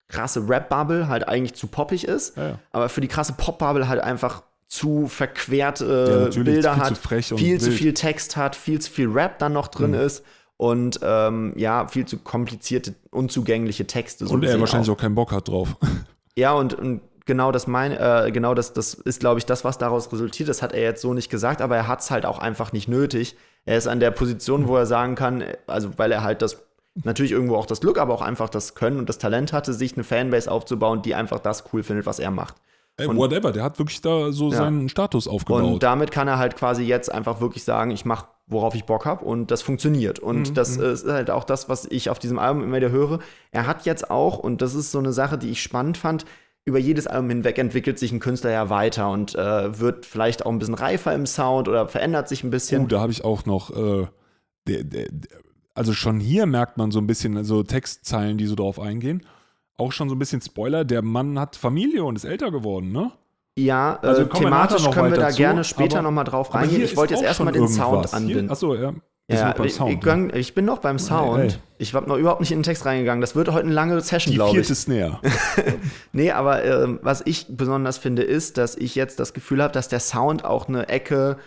krasse 0.07 0.47
Rap-Bubble 0.47 1.07
halt 1.07 1.27
eigentlich 1.27 1.55
zu 1.55 1.65
poppig 1.65 2.03
ist, 2.07 2.37
Ja, 2.37 2.43
ja. 2.49 2.59
aber 2.71 2.89
für 2.89 3.01
die 3.01 3.07
krasse 3.07 3.33
Pop-Bubble 3.33 3.87
halt 3.87 4.01
einfach 4.01 4.43
zu 4.69 5.07
verquert 5.07 5.81
Ja, 5.81 5.87
äh, 5.87 6.19
natürlich, 6.21 6.45
Bilder 6.53 6.73
viel 6.75 6.81
hat, 6.83 6.87
zu 6.89 6.95
frech 6.95 7.31
und 7.33 7.39
viel 7.39 7.59
zu 7.59 7.67
wild. 7.67 7.77
viel 7.77 7.93
Text 7.93 8.37
hat, 8.37 8.55
viel 8.55 8.79
zu 8.79 8.89
viel 8.91 9.09
Rap 9.09 9.39
dann 9.39 9.51
noch 9.51 9.67
drin 9.67 9.91
Mhm. 9.91 9.97
ist 9.99 10.23
und 10.57 10.99
ähm, 11.03 11.53
ja, 11.57 11.87
viel 11.87 12.05
zu 12.05 12.17
komplizierte, 12.19 12.93
unzugängliche 13.11 13.85
Texte. 13.87 14.25
so 14.27 14.33
Und 14.33 14.43
er 14.45 14.59
wahrscheinlich 14.59 14.89
auch. 14.89 14.93
auch 14.95 14.99
keinen 15.01 15.15
Bock 15.15 15.31
hat 15.31 15.47
drauf. 15.49 15.75
Ja, 16.35 16.53
und, 16.53 16.73
und 16.73 17.01
genau 17.25 17.51
das 17.51 17.67
mein, 17.67 17.91
äh, 17.91 18.29
genau 18.31 18.53
das, 18.53 18.71
das 18.71 18.93
ist, 18.93 19.19
glaube 19.19 19.39
ich, 19.39 19.45
das, 19.45 19.65
was 19.65 19.77
daraus 19.77 20.09
resultiert. 20.13 20.47
Das 20.47 20.61
hat 20.61 20.71
er 20.71 20.81
jetzt 20.83 21.01
so 21.01 21.13
nicht 21.13 21.29
gesagt, 21.29 21.61
aber 21.61 21.75
er 21.75 21.87
hat 21.87 21.99
es 21.99 22.11
halt 22.11 22.25
auch 22.25 22.39
einfach 22.39 22.71
nicht 22.71 22.87
nötig. 22.87 23.35
Er 23.65 23.77
ist 23.77 23.87
an 23.87 23.99
der 23.99 24.11
Position, 24.11 24.67
wo 24.69 24.77
er 24.77 24.85
sagen 24.85 25.15
kann, 25.15 25.43
also 25.67 25.89
weil 25.97 26.13
er 26.13 26.23
halt 26.23 26.41
das 26.41 26.63
natürlich 27.03 27.33
irgendwo 27.33 27.55
auch 27.57 27.65
das 27.65 27.81
Glück, 27.81 27.97
aber 27.97 28.13
auch 28.13 28.21
einfach 28.21 28.47
das 28.49 28.73
Können 28.73 28.99
und 28.99 29.09
das 29.09 29.17
Talent 29.17 29.51
hatte, 29.51 29.73
sich 29.73 29.95
eine 29.95 30.05
Fanbase 30.05 30.49
aufzubauen, 30.49 31.01
die 31.01 31.13
einfach 31.13 31.39
das 31.39 31.65
cool 31.73 31.83
findet, 31.83 32.05
was 32.05 32.19
er 32.19 32.31
macht. 32.31 32.55
Ey, 32.99 33.07
Und- 33.07 33.17
whatever, 33.17 33.51
der 33.51 33.63
hat 33.63 33.79
wirklich 33.79 34.01
da 34.01 34.31
so 34.31 34.49
Ja. 34.51 34.57
seinen 34.57 34.89
Status 34.89 35.27
aufgebaut. 35.27 35.63
Und 35.63 35.83
damit 35.83 36.11
kann 36.11 36.27
er 36.27 36.37
halt 36.37 36.55
quasi 36.55 36.83
jetzt 36.83 37.11
einfach 37.11 37.41
wirklich 37.41 37.63
sagen, 37.63 37.91
ich 37.91 38.05
mache, 38.05 38.27
worauf 38.47 38.75
ich 38.75 38.83
Bock 38.85 39.05
habe 39.05 39.23
und 39.25 39.51
das 39.51 39.61
funktioniert. 39.61 40.19
Und 40.19 40.49
Mhm, 40.49 40.53
das 40.55 40.77
ist 40.77 41.07
halt 41.07 41.29
auch 41.31 41.43
das, 41.43 41.69
was 41.69 41.85
ich 41.85 42.09
auf 42.09 42.19
diesem 42.19 42.39
Album 42.39 42.63
immer 42.63 42.77
wieder 42.77 42.91
höre. 42.91 43.19
Er 43.51 43.67
hat 43.67 43.85
jetzt 43.85 44.09
auch, 44.11 44.37
und 44.39 44.61
das 44.61 44.73
ist 44.75 44.91
so 44.91 44.99
eine 44.99 45.13
Sache, 45.13 45.37
die 45.37 45.49
ich 45.49 45.61
spannend 45.61 45.97
fand, 45.97 46.25
über 46.65 46.77
jedes 46.79 47.07
Album 47.07 47.29
hinweg 47.29 47.57
entwickelt 47.57 47.97
sich 47.97 48.11
ein 48.11 48.19
Künstler 48.19 48.51
ja 48.51 48.69
weiter 48.69 49.09
und 49.09 49.33
äh, 49.35 49.79
wird 49.79 50.05
vielleicht 50.05 50.45
auch 50.45 50.51
ein 50.51 50.59
bisschen 50.59 50.75
reifer 50.75 51.13
im 51.15 51.25
Sound 51.25 51.67
oder 51.67 51.87
verändert 51.87 52.27
sich 52.27 52.43
ein 52.43 52.49
bisschen. 52.51 52.83
Oh, 52.83 52.87
da 52.87 52.99
habe 52.99 53.11
ich 53.11 53.23
auch 53.23 53.45
noch, 53.45 53.71
äh, 53.75 54.07
der, 54.67 54.83
der, 54.83 55.07
also 55.73 55.93
schon 55.93 56.19
hier 56.19 56.45
merkt 56.45 56.77
man 56.77 56.91
so 56.91 56.99
ein 56.99 57.07
bisschen, 57.07 57.37
also 57.37 57.63
Textzeilen, 57.63 58.37
die 58.37 58.45
so 58.45 58.55
drauf 58.55 58.79
eingehen. 58.79 59.23
Auch 59.79 59.91
schon 59.91 60.09
so 60.09 60.15
ein 60.15 60.19
bisschen 60.19 60.41
Spoiler, 60.41 60.85
der 60.85 61.01
Mann 61.01 61.39
hat 61.39 61.55
Familie 61.55 62.03
und 62.03 62.15
ist 62.15 62.25
älter 62.25 62.51
geworden, 62.51 62.91
ne? 62.91 63.11
Ja, 63.57 63.99
äh, 64.03 64.07
Also 64.07 64.25
thematisch 64.25 64.89
können 64.91 65.11
wir 65.11 65.19
da 65.19 65.29
zu, 65.29 65.37
gerne 65.37 65.63
später 65.63 65.97
aber- 65.99 66.03
noch 66.03 66.11
mal 66.11 66.23
drauf 66.23 66.53
reingehen. 66.53 66.83
Ich 66.83 66.95
wollte 66.95 67.13
jetzt 67.15 67.23
erstmal 67.23 67.53
den 67.53 67.67
Sound 67.67 68.13
anbinden. 68.13 68.51
Achso, 68.51 68.75
ja. 68.75 68.93
Ja, 69.31 69.53
ich, 69.63 69.73
Sound. 69.75 69.91
ich, 69.93 69.99
gang- 69.99 70.33
ich 70.35 70.55
bin 70.55 70.65
noch 70.65 70.79
beim 70.79 70.97
Sound. 70.97 71.39
ey. 71.43 71.59
Ich 71.77 71.93
habe 71.93 72.09
noch 72.09 72.17
überhaupt 72.17 72.39
nicht 72.39 72.51
in 72.51 72.59
den 72.59 72.63
Text 72.63 72.83
reingegangen. 72.85 73.21
Das 73.21 73.35
wird 73.35 73.47
heute 73.49 73.65
eine 73.65 73.73
lange 73.73 73.99
Session, 74.01 74.31
Die 74.31 74.37
glaube 74.37 74.49
ich. 74.59 74.65
vierte 74.65 74.73
Snare. 74.75 75.19
Nee, 76.13 76.31
aber 76.31 76.63
ähm, 76.65 76.99
was 77.03 77.21
ich 77.25 77.45
besonders 77.49 77.97
finde, 77.99 78.23
ist, 78.23 78.57
dass 78.57 78.75
ich 78.75 78.95
jetzt 78.95 79.19
das 79.19 79.33
Gefühl 79.33 79.61
habe, 79.61 79.71
dass 79.71 79.87
der 79.87 79.99
Sound 79.99 80.45
auch 80.45 80.67
eine 80.67 80.89
Ecke 80.89 81.37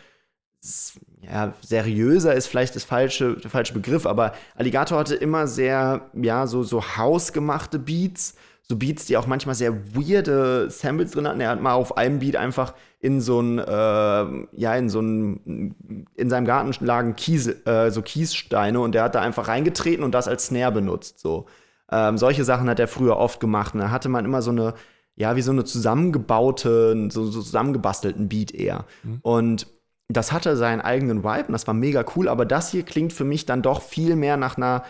ja, 1.23 1.55
seriöser 1.61 2.35
ist 2.35 2.49
vielleicht 2.49 2.75
das 2.75 2.85
falsche, 2.85 3.37
der 3.37 3.51
falsche 3.51 3.75
Begriff, 3.75 4.07
aber 4.07 4.33
Alligator 4.57 4.99
hatte 4.99 5.15
immer 5.15 5.47
sehr, 5.47 6.11
ja, 6.15 6.47
so, 6.47 6.63
so 6.63 6.83
hausgemachte 6.97 7.79
Beats, 7.79 8.35
so 8.63 8.77
Beats, 8.77 9.07
die 9.07 9.17
auch 9.17 9.27
manchmal 9.27 9.55
sehr 9.55 9.95
weirde 9.95 10.71
Samples 10.71 11.13
drin 11.13 11.29
hatten. 11.29 11.41
Er 11.41 11.51
hat 11.51 11.61
mal 11.61 11.75
auf 11.75 11.97
einem 11.97 12.19
Beat 12.19 12.37
einfach 12.37 12.75
in 13.01 13.21
so 13.21 13.41
ein, 13.41 13.59
äh, 13.59 13.63
ja, 13.63 14.75
in 14.77 14.89
so 14.89 15.01
ein, 15.01 16.09
in 16.15 16.31
seinem 16.31 16.45
Garten 16.45 16.85
lagen 16.85 17.15
Kies, 17.17 17.47
äh, 17.67 17.91
so 17.91 18.03
Kiessteine 18.03 18.81
und 18.81 18.95
der 18.95 19.05
hat 19.05 19.15
da 19.15 19.21
einfach 19.21 19.49
reingetreten 19.49 20.05
und 20.05 20.13
das 20.13 20.29
als 20.29 20.47
Snare 20.47 20.73
benutzt, 20.73 21.19
so. 21.21 21.47
Ähm, 21.91 22.17
solche 22.17 22.45
Sachen 22.45 22.71
hat 22.71 22.81
er 22.81 22.89
früher 22.89 23.19
oft 23.19 23.39
gemacht. 23.39 23.75
Und 23.75 23.81
da 23.81 23.91
hatte 23.91 24.09
man 24.09 24.25
immer 24.25 24.41
so 24.41 24.51
eine, 24.51 24.73
ja, 25.15 25.37
wie 25.37 25.43
so 25.43 25.53
eine 25.53 25.65
zusammengebaute, 25.65 27.09
so, 27.11 27.27
so 27.27 27.43
zusammengebastelten 27.43 28.29
Beat 28.29 28.51
eher. 28.53 28.87
Und 29.21 29.67
das 30.17 30.33
hatte 30.33 30.57
seinen 30.57 30.81
eigenen 30.81 31.25
Vibe 31.25 31.47
und 31.49 31.53
das 31.53 31.67
war 31.67 31.75
mega 31.75 32.05
cool, 32.17 32.29
aber 32.29 32.45
das 32.45 32.71
hier 32.71 32.83
klingt 32.83 33.13
für 33.13 33.25
mich 33.25 33.47
dann 33.47 33.63
doch 33.63 33.83
viel 33.83 34.17
mehr 34.17 34.37
nach 34.37 34.57
einer, 34.57 34.85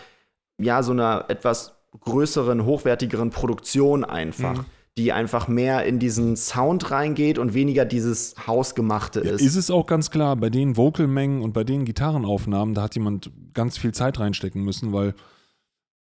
ja, 0.59 0.83
so 0.83 0.91
einer 0.91 1.25
etwas 1.29 1.75
größeren, 1.99 2.65
hochwertigeren 2.65 3.29
Produktion 3.29 4.03
einfach, 4.03 4.59
Mhm. 4.59 4.65
die 4.97 5.11
einfach 5.11 5.47
mehr 5.47 5.85
in 5.85 5.99
diesen 5.99 6.35
Sound 6.35 6.91
reingeht 6.91 7.37
und 7.37 7.53
weniger 7.53 7.85
dieses 7.85 8.35
Hausgemachte 8.47 9.19
ist. 9.19 9.41
Ist 9.41 9.55
es 9.55 9.69
auch 9.71 9.85
ganz 9.87 10.09
klar, 10.11 10.35
bei 10.35 10.49
den 10.49 10.77
Vocalmengen 10.77 11.41
und 11.41 11.53
bei 11.53 11.63
den 11.63 11.85
Gitarrenaufnahmen, 11.85 12.73
da 12.73 12.83
hat 12.83 12.95
jemand 12.95 13.31
ganz 13.53 13.77
viel 13.77 13.91
Zeit 13.93 14.19
reinstecken 14.19 14.63
müssen, 14.63 14.93
weil, 14.93 15.13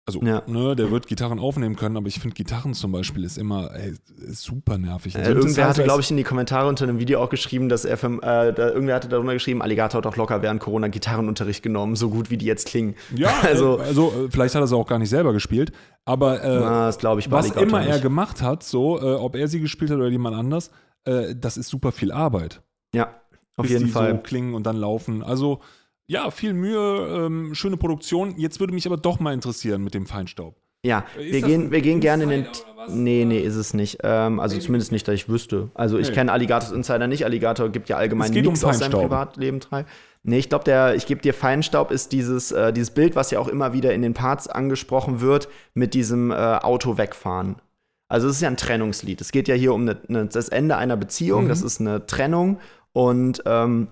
also, 0.07 0.21
Ja. 0.21 0.41
ne, 0.47 0.73
der 0.75 0.89
wird 0.89 1.05
Gitarren 1.07 1.37
aufnehmen 1.37 1.75
können, 1.75 1.97
aber 1.97 2.07
ich 2.07 2.19
finde, 2.19 2.33
Gitarren 2.33 2.73
zum 2.73 2.93
Beispiel 2.93 3.25
ist 3.25 3.37
immer 3.37 3.71
ey, 3.75 3.93
ist 4.25 4.41
super 4.41 4.77
nervig. 4.77 5.15
Äh, 5.15 5.31
irgendwer 5.33 5.67
hatte, 5.67 5.83
glaube 5.83 5.99
ich, 5.99 6.09
in 6.09 6.15
die 6.15 6.23
Kommentare 6.23 6.69
unter 6.69 6.85
einem 6.85 6.97
Video 6.97 7.21
auch 7.21 7.29
geschrieben, 7.29 7.67
dass 7.67 7.83
er, 7.83 7.97
für, 7.97 8.07
äh, 8.23 8.53
da, 8.53 8.69
irgendwer 8.69 8.95
hatte 8.95 9.09
darunter 9.09 9.33
geschrieben, 9.33 9.61
Alligator 9.61 9.97
hat 9.99 10.07
auch 10.07 10.15
locker 10.15 10.41
während 10.41 10.61
Corona 10.61 10.87
Gitarrenunterricht 10.87 11.61
genommen, 11.61 11.97
so 11.97 12.09
gut 12.09 12.29
wie 12.31 12.37
die 12.37 12.45
jetzt 12.45 12.67
klingen. 12.67 12.95
Ja, 13.15 13.33
also, 13.43 13.77
also, 13.79 14.11
also 14.11 14.25
äh, 14.25 14.29
vielleicht 14.31 14.55
hat 14.55 14.61
er 14.61 14.65
es 14.65 14.71
auch 14.71 14.87
gar 14.87 14.97
nicht 14.97 15.09
selber 15.09 15.33
gespielt, 15.33 15.73
aber 16.05 16.41
äh, 16.41 16.59
na, 16.59 16.89
ich 17.17 17.29
was 17.29 17.51
immer 17.51 17.81
er 17.81 17.93
nicht. 17.95 18.01
gemacht 18.01 18.41
hat, 18.41 18.63
so, 18.63 18.99
äh, 19.01 19.15
ob 19.15 19.35
er 19.35 19.49
sie 19.49 19.59
gespielt 19.59 19.91
hat 19.91 19.97
oder 19.97 20.07
jemand 20.07 20.37
anders, 20.37 20.71
äh, 21.03 21.35
das 21.35 21.57
ist 21.57 21.67
super 21.67 21.91
viel 21.91 22.13
Arbeit. 22.13 22.61
Ja, 22.95 23.13
auf 23.57 23.69
jeden 23.69 23.87
die 23.87 23.91
Fall. 23.91 24.13
so 24.13 24.17
klingen 24.19 24.53
und 24.53 24.63
dann 24.65 24.77
laufen. 24.77 25.21
Also, 25.21 25.59
ja, 26.07 26.31
viel 26.31 26.53
Mühe, 26.53 27.25
ähm, 27.25 27.53
schöne 27.53 27.77
Produktion. 27.77 28.35
Jetzt 28.37 28.59
würde 28.59 28.73
mich 28.73 28.85
aber 28.87 28.97
doch 28.97 29.19
mal 29.19 29.33
interessieren 29.33 29.83
mit 29.83 29.93
dem 29.93 30.05
Feinstaub. 30.05 30.55
Ja, 30.83 31.05
Ist 31.17 31.33
wir 31.33 31.41
gehen, 31.41 31.71
wir 31.71 31.81
gehen 31.81 31.99
gerne 31.99 32.23
in 32.23 32.29
den. 32.29 32.47
Nee, 32.89 33.25
nee, 33.25 33.39
ist 33.39 33.55
es 33.55 33.73
nicht. 33.73 33.99
Ähm, 34.03 34.39
also 34.39 34.57
zumindest 34.59 34.91
nicht, 34.91 35.07
dass 35.07 35.15
ich 35.15 35.27
wüsste. 35.27 35.69
Also 35.73 35.97
ich 35.97 36.09
Nee. 36.09 36.13
kenne 36.13 36.31
Alligators 36.31 36.71
Insider 36.71 37.07
nicht. 37.07 37.25
Alligator 37.25 37.69
gibt 37.69 37.89
ja 37.89 37.97
allgemein 37.97 38.31
geht 38.31 38.45
um 38.45 38.53
nichts 38.53 38.63
aus 38.63 38.77
seinem. 38.77 38.93
Privatleben 38.93 39.59
frei. 39.61 39.85
Nee, 40.23 40.37
ich 40.39 40.49
glaube, 40.49 40.63
der, 40.63 40.95
ich 40.95 41.05
gebe 41.05 41.21
dir 41.21 41.33
Feinstaub 41.33 41.91
ist 41.91 42.11
dieses, 42.11 42.51
äh, 42.51 42.71
dieses 42.71 42.91
Bild, 42.91 43.15
was 43.15 43.31
ja 43.31 43.39
auch 43.39 43.47
immer 43.47 43.73
wieder 43.73 43.93
in 43.93 44.01
den 44.01 44.13
Parts 44.13 44.47
angesprochen 44.47 45.19
wird, 45.19 45.49
mit 45.73 45.93
diesem 45.93 46.31
äh, 46.31 46.35
Auto 46.35 46.97
wegfahren. 46.97 47.57
Also 48.07 48.27
es 48.29 48.35
ist 48.35 48.41
ja 48.41 48.47
ein 48.47 48.57
Trennungslied. 48.57 49.19
Es 49.19 49.31
geht 49.31 49.47
ja 49.49 49.55
hier 49.55 49.73
um 49.73 49.83
ne, 49.83 49.97
ne, 50.07 50.25
das 50.27 50.47
Ende 50.47 50.77
einer 50.77 50.95
Beziehung. 50.95 51.45
Mhm. 51.45 51.49
Das 51.49 51.61
ist 51.61 51.81
eine 51.81 52.05
Trennung. 52.05 52.59
Und 52.93 53.43
ähm, 53.45 53.89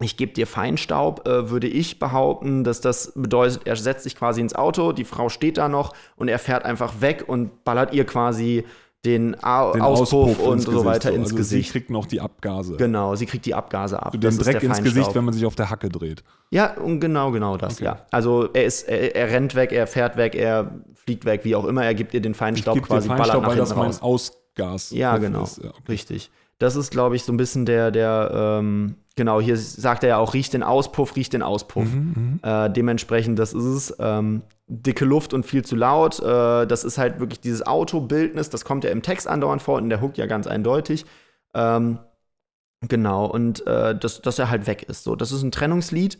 ich 0.00 0.16
gebe 0.16 0.32
dir 0.32 0.46
Feinstaub, 0.46 1.26
äh, 1.26 1.50
würde 1.50 1.66
ich 1.68 1.98
behaupten, 1.98 2.64
dass 2.64 2.80
das 2.80 3.12
bedeutet, 3.14 3.62
er 3.66 3.76
setzt 3.76 4.04
sich 4.04 4.14
quasi 4.14 4.40
ins 4.42 4.54
Auto, 4.54 4.92
die 4.92 5.04
Frau 5.04 5.28
steht 5.28 5.56
da 5.56 5.68
noch 5.68 5.94
und 6.16 6.28
er 6.28 6.38
fährt 6.38 6.64
einfach 6.64 7.00
weg 7.00 7.24
und 7.26 7.64
ballert 7.64 7.94
ihr 7.94 8.04
quasi 8.04 8.64
den, 9.06 9.36
A 9.42 9.72
Den 9.72 9.82
Auspuff, 9.82 10.38
und 10.40 10.54
ins 10.54 10.64
so 10.64 10.70
Gesicht, 10.72 10.86
weiter 10.86 11.12
ins 11.12 11.24
also 11.26 11.36
Gesicht. 11.36 11.66
Sie 11.66 11.72
kriegt 11.72 11.90
noch 11.90 12.06
die 12.06 12.20
Abgase. 12.20 12.76
Genau, 12.76 13.14
sie 13.14 13.24
kriegt 13.24 13.46
die 13.46 13.54
Abgase 13.54 14.02
ab. 14.02 14.12
So 14.12 14.18
Das 14.18 14.34
den 14.34 14.40
ist 14.40 14.46
Dreck 14.52 14.62
ins 14.64 14.82
Gesicht, 14.82 15.14
wenn 15.14 15.24
man 15.24 15.32
sich 15.32 15.46
auf 15.46 15.54
der 15.54 15.70
Hacke 15.70 15.88
dreht. 15.88 16.24
Ja, 16.50 16.74
und 16.74 17.00
genau, 17.00 17.30
genau 17.30 17.56
das, 17.56 17.74
Okay. 17.76 17.84
ja. 17.84 18.06
Also 18.10 18.48
er 18.52 18.64
ist, 18.64 18.82
er, 18.88 19.14
er 19.14 19.30
rennt 19.30 19.54
weg, 19.54 19.72
er 19.72 19.86
fährt 19.86 20.16
weg, 20.16 20.34
er 20.34 20.72
fliegt 20.94 21.24
weg, 21.24 21.44
wie 21.44 21.54
auch 21.54 21.64
immer, 21.66 21.84
er 21.84 21.94
gibt 21.94 22.14
ihr 22.14 22.20
den 22.20 22.34
Feinstaub 22.34 22.82
quasi, 22.82 23.08
ballert 23.08 23.26
Feinstaub, 23.28 23.42
nach 23.42 23.48
weil 23.50 23.56
das 23.56 23.68
hinten 23.70 23.84
raus. 23.84 24.02
Ausgas 24.02 24.90
Ja, 24.90 25.16
genau. 25.18 25.44
ist. 25.44 25.58
Ja, 25.62 25.70
okay. 25.70 25.78
Richtig. 25.88 26.30
Das 26.58 26.74
ist, 26.74 26.90
glaube 26.90 27.14
ich, 27.16 27.22
so 27.22 27.32
ein 27.32 27.36
bisschen 27.36 27.64
der, 27.64 27.90
der, 27.92 28.30
ähm, 28.60 28.96
genau, 29.16 29.40
hier 29.40 29.56
sagt 29.56 30.04
er 30.04 30.10
ja 30.10 30.16
auch, 30.18 30.34
riecht 30.34 30.52
den 30.52 30.62
Auspuff, 30.62 31.16
riecht 31.16 31.32
den 31.32 31.42
Auspuff. 31.42 31.84
Mhm, 31.84 32.40
Äh, 32.42 32.70
dementsprechend, 32.70 33.38
das 33.38 33.52
ist 33.52 33.64
es. 33.64 33.96
Ähm, 33.98 34.42
dicke 34.68 35.04
Luft 35.04 35.32
und 35.34 35.44
viel 35.44 35.64
zu 35.64 35.74
laut. 35.74 36.20
Äh, 36.20 36.66
das 36.66 36.84
ist 36.84 36.98
halt 36.98 37.18
wirklich 37.18 37.40
dieses 37.40 37.66
Autobildnis, 37.66 38.50
das 38.50 38.64
kommt 38.64 38.84
ja 38.84 38.90
im 38.90 39.02
Text 39.02 39.26
andauernd 39.26 39.62
vor 39.62 39.76
und 39.78 39.84
in 39.84 39.90
der 39.90 40.00
Hook 40.00 40.16
ja 40.18 40.26
ganz 40.26 40.46
eindeutig. 40.46 41.06
Ähm, 41.54 41.98
genau, 42.88 43.26
und 43.26 43.66
äh, 43.66 43.98
dass, 43.98 44.22
dass 44.22 44.38
er 44.38 44.50
halt 44.50 44.66
weg 44.66 44.84
ist. 44.84 45.04
So, 45.04 45.16
das 45.16 45.32
ist 45.32 45.42
ein 45.42 45.52
Trennungslied. 45.52 46.18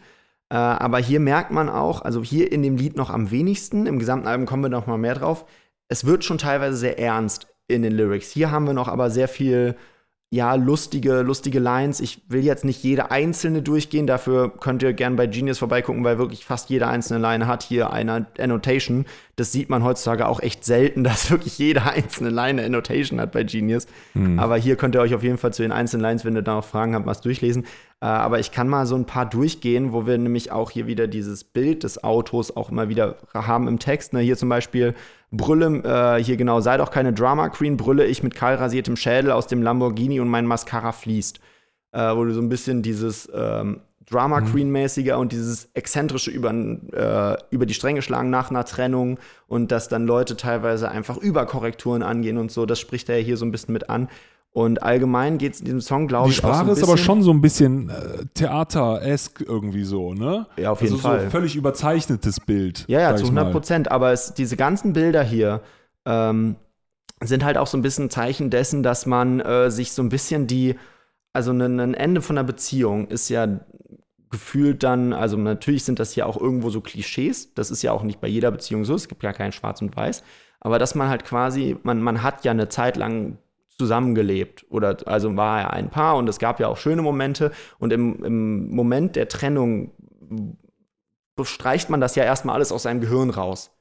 Äh, 0.48 0.54
aber 0.54 0.98
hier 0.98 1.20
merkt 1.20 1.50
man 1.50 1.68
auch, 1.68 2.02
also 2.02 2.22
hier 2.22 2.50
in 2.52 2.62
dem 2.62 2.76
Lied 2.76 2.96
noch 2.96 3.10
am 3.10 3.30
wenigsten, 3.30 3.86
im 3.86 3.98
gesamten 3.98 4.28
Album 4.28 4.46
kommen 4.46 4.62
wir 4.62 4.70
noch 4.70 4.86
mal 4.86 4.98
mehr 4.98 5.14
drauf. 5.14 5.44
Es 5.88 6.04
wird 6.04 6.24
schon 6.24 6.38
teilweise 6.38 6.76
sehr 6.76 6.98
ernst 6.98 7.48
in 7.68 7.82
den 7.82 7.92
Lyrics. 7.92 8.30
Hier 8.30 8.50
haben 8.50 8.66
wir 8.66 8.72
noch 8.72 8.88
aber 8.88 9.10
sehr 9.10 9.28
viel 9.28 9.76
ja, 10.30 10.56
lustige, 10.56 11.22
lustige 11.22 11.60
Lines. 11.60 12.00
Ich 12.00 12.20
will 12.28 12.42
jetzt 12.44 12.64
nicht 12.64 12.82
jede 12.82 13.12
einzelne 13.12 13.62
durchgehen, 13.62 14.08
dafür 14.08 14.50
könnt 14.50 14.82
ihr 14.82 14.92
gerne 14.92 15.14
bei 15.14 15.28
Genius 15.28 15.58
vorbeigucken, 15.58 16.02
weil 16.02 16.18
wirklich 16.18 16.44
fast 16.44 16.68
jede 16.68 16.88
einzelne 16.88 17.20
Line 17.20 17.46
hat 17.46 17.62
hier 17.62 17.92
eine 17.92 18.26
Annotation. 18.38 19.06
Das 19.36 19.52
sieht 19.52 19.70
man 19.70 19.84
heutzutage 19.84 20.26
auch 20.26 20.40
echt 20.40 20.64
selten, 20.64 21.04
dass 21.04 21.30
wirklich 21.30 21.58
jede 21.58 21.84
einzelne 21.84 22.30
Line 22.30 22.60
eine 22.60 22.64
Annotation 22.64 23.20
hat 23.20 23.30
bei 23.30 23.44
Genius. 23.44 23.86
Aber 24.36 24.56
hier 24.56 24.74
könnt 24.74 24.96
ihr 24.96 25.00
euch 25.00 25.14
auf 25.14 25.22
jeden 25.22 25.38
Fall 25.38 25.52
zu 25.52 25.62
den 25.62 25.72
einzelnen 25.72 26.02
Lines, 26.02 26.24
wenn 26.24 26.34
ihr 26.34 26.42
da 26.42 26.56
noch 26.56 26.64
Fragen 26.64 26.96
habt, 26.96 27.06
was 27.06 27.20
durchlesen. 27.20 27.64
Äh, 28.00 28.06
aber 28.06 28.40
ich 28.40 28.50
kann 28.50 28.68
mal 28.68 28.86
so 28.86 28.94
ein 28.96 29.06
paar 29.06 29.26
durchgehen, 29.26 29.92
wo 29.92 30.06
wir 30.06 30.18
nämlich 30.18 30.52
auch 30.52 30.70
hier 30.70 30.86
wieder 30.86 31.06
dieses 31.06 31.44
Bild 31.44 31.82
des 31.84 32.02
Autos 32.02 32.54
auch 32.56 32.70
immer 32.70 32.88
wieder 32.88 33.16
haben 33.32 33.68
im 33.68 33.78
Text. 33.78 34.12
Ne? 34.12 34.20
Hier 34.20 34.36
zum 34.36 34.48
Beispiel 34.48 34.94
Brülle, 35.36 35.82
äh, 36.18 36.22
hier 36.22 36.36
genau, 36.36 36.60
sei 36.60 36.76
doch 36.76 36.90
keine 36.90 37.12
Drama 37.12 37.48
Queen, 37.48 37.76
brülle 37.76 38.06
ich 38.06 38.22
mit 38.22 38.34
kahl 38.34 38.54
rasiertem 38.54 38.96
Schädel 38.96 39.30
aus 39.30 39.46
dem 39.46 39.62
Lamborghini 39.62 40.20
und 40.20 40.28
mein 40.28 40.46
Mascara 40.46 40.92
fließt. 40.92 41.40
Äh, 41.92 42.14
wo 42.14 42.24
du 42.24 42.34
so 42.34 42.42
ein 42.42 42.50
bisschen 42.50 42.82
dieses 42.82 43.30
ähm, 43.34 43.80
Drama 44.08 44.40
Queen-mäßige 44.40 45.12
und 45.12 45.32
dieses 45.32 45.70
exzentrische 45.74 46.30
über, 46.30 46.50
äh, 46.50 47.36
über 47.50 47.66
die 47.66 47.74
Stränge 47.74 48.02
schlagen 48.02 48.30
nach 48.30 48.50
einer 48.50 48.64
Trennung 48.64 49.18
und 49.48 49.72
dass 49.72 49.88
dann 49.88 50.06
Leute 50.06 50.36
teilweise 50.36 50.90
einfach 50.90 51.16
Überkorrekturen 51.16 52.02
angehen 52.02 52.38
und 52.38 52.52
so, 52.52 52.66
das 52.66 52.78
spricht 52.78 53.08
er 53.08 53.18
ja 53.18 53.24
hier 53.24 53.36
so 53.36 53.44
ein 53.44 53.50
bisschen 53.50 53.72
mit 53.72 53.90
an. 53.90 54.08
Und 54.56 54.82
allgemein 54.82 55.36
geht 55.36 55.52
es 55.52 55.58
in 55.58 55.66
diesem 55.66 55.82
Song, 55.82 56.08
glaube 56.08 56.30
Die 56.30 56.32
ich, 56.32 56.42
auch 56.42 56.44
so 56.44 56.54
Sprache 56.54 56.70
ein 56.70 56.72
ist 56.72 56.82
aber 56.82 56.96
schon 56.96 57.22
so 57.22 57.30
ein 57.30 57.42
bisschen 57.42 57.90
äh, 57.90 58.24
Theater-esk 58.32 59.42
irgendwie 59.46 59.84
so, 59.84 60.14
ne? 60.14 60.46
Ja, 60.56 60.70
auf 60.70 60.80
jeden 60.80 60.94
also 60.94 61.06
Fall. 61.06 61.24
So 61.24 61.30
völlig 61.30 61.56
überzeichnetes 61.56 62.40
Bild. 62.40 62.86
Ja, 62.88 63.00
ja, 63.00 63.14
zu 63.16 63.24
ich 63.24 63.32
mal. 63.32 63.40
100 63.40 63.52
Prozent. 63.52 63.90
Aber 63.90 64.12
es, 64.12 64.32
diese 64.32 64.56
ganzen 64.56 64.94
Bilder 64.94 65.22
hier 65.22 65.60
ähm, 66.06 66.56
sind 67.22 67.44
halt 67.44 67.58
auch 67.58 67.66
so 67.66 67.76
ein 67.76 67.82
bisschen 67.82 68.08
Zeichen 68.08 68.48
dessen, 68.48 68.82
dass 68.82 69.04
man 69.04 69.40
äh, 69.40 69.70
sich 69.70 69.92
so 69.92 70.00
ein 70.00 70.08
bisschen 70.08 70.46
die, 70.46 70.76
also 71.34 71.50
ein, 71.50 71.78
ein 71.78 71.92
Ende 71.92 72.22
von 72.22 72.38
einer 72.38 72.46
Beziehung 72.46 73.08
ist 73.08 73.28
ja 73.28 73.60
gefühlt 74.30 74.82
dann, 74.82 75.12
also 75.12 75.36
natürlich 75.36 75.84
sind 75.84 75.98
das 75.98 76.16
ja 76.16 76.24
auch 76.24 76.40
irgendwo 76.40 76.70
so 76.70 76.80
Klischees. 76.80 77.52
Das 77.52 77.70
ist 77.70 77.82
ja 77.82 77.92
auch 77.92 78.04
nicht 78.04 78.22
bei 78.22 78.28
jeder 78.28 78.50
Beziehung 78.52 78.86
so. 78.86 78.94
Es 78.94 79.08
gibt 79.08 79.22
ja 79.22 79.34
kein 79.34 79.52
Schwarz 79.52 79.82
und 79.82 79.94
Weiß. 79.94 80.22
Aber 80.60 80.78
dass 80.78 80.94
man 80.94 81.10
halt 81.10 81.26
quasi, 81.26 81.76
man, 81.82 82.00
man 82.00 82.22
hat 82.22 82.46
ja 82.46 82.52
eine 82.52 82.70
Zeit 82.70 82.96
lang 82.96 83.36
zusammengelebt 83.78 84.66
oder 84.70 84.96
also 85.06 85.36
war 85.36 85.60
er 85.60 85.72
ein 85.72 85.90
Paar 85.90 86.16
und 86.16 86.28
es 86.28 86.38
gab 86.38 86.60
ja 86.60 86.68
auch 86.68 86.76
schöne 86.76 87.02
Momente 87.02 87.52
und 87.78 87.92
im, 87.92 88.24
im 88.24 88.70
Moment 88.70 89.16
der 89.16 89.28
Trennung 89.28 89.92
streicht 91.42 91.90
man 91.90 92.00
das 92.00 92.14
ja 92.14 92.24
erstmal 92.24 92.54
alles 92.54 92.72
aus 92.72 92.84
seinem 92.84 93.00
Gehirn 93.00 93.30
raus 93.30 93.76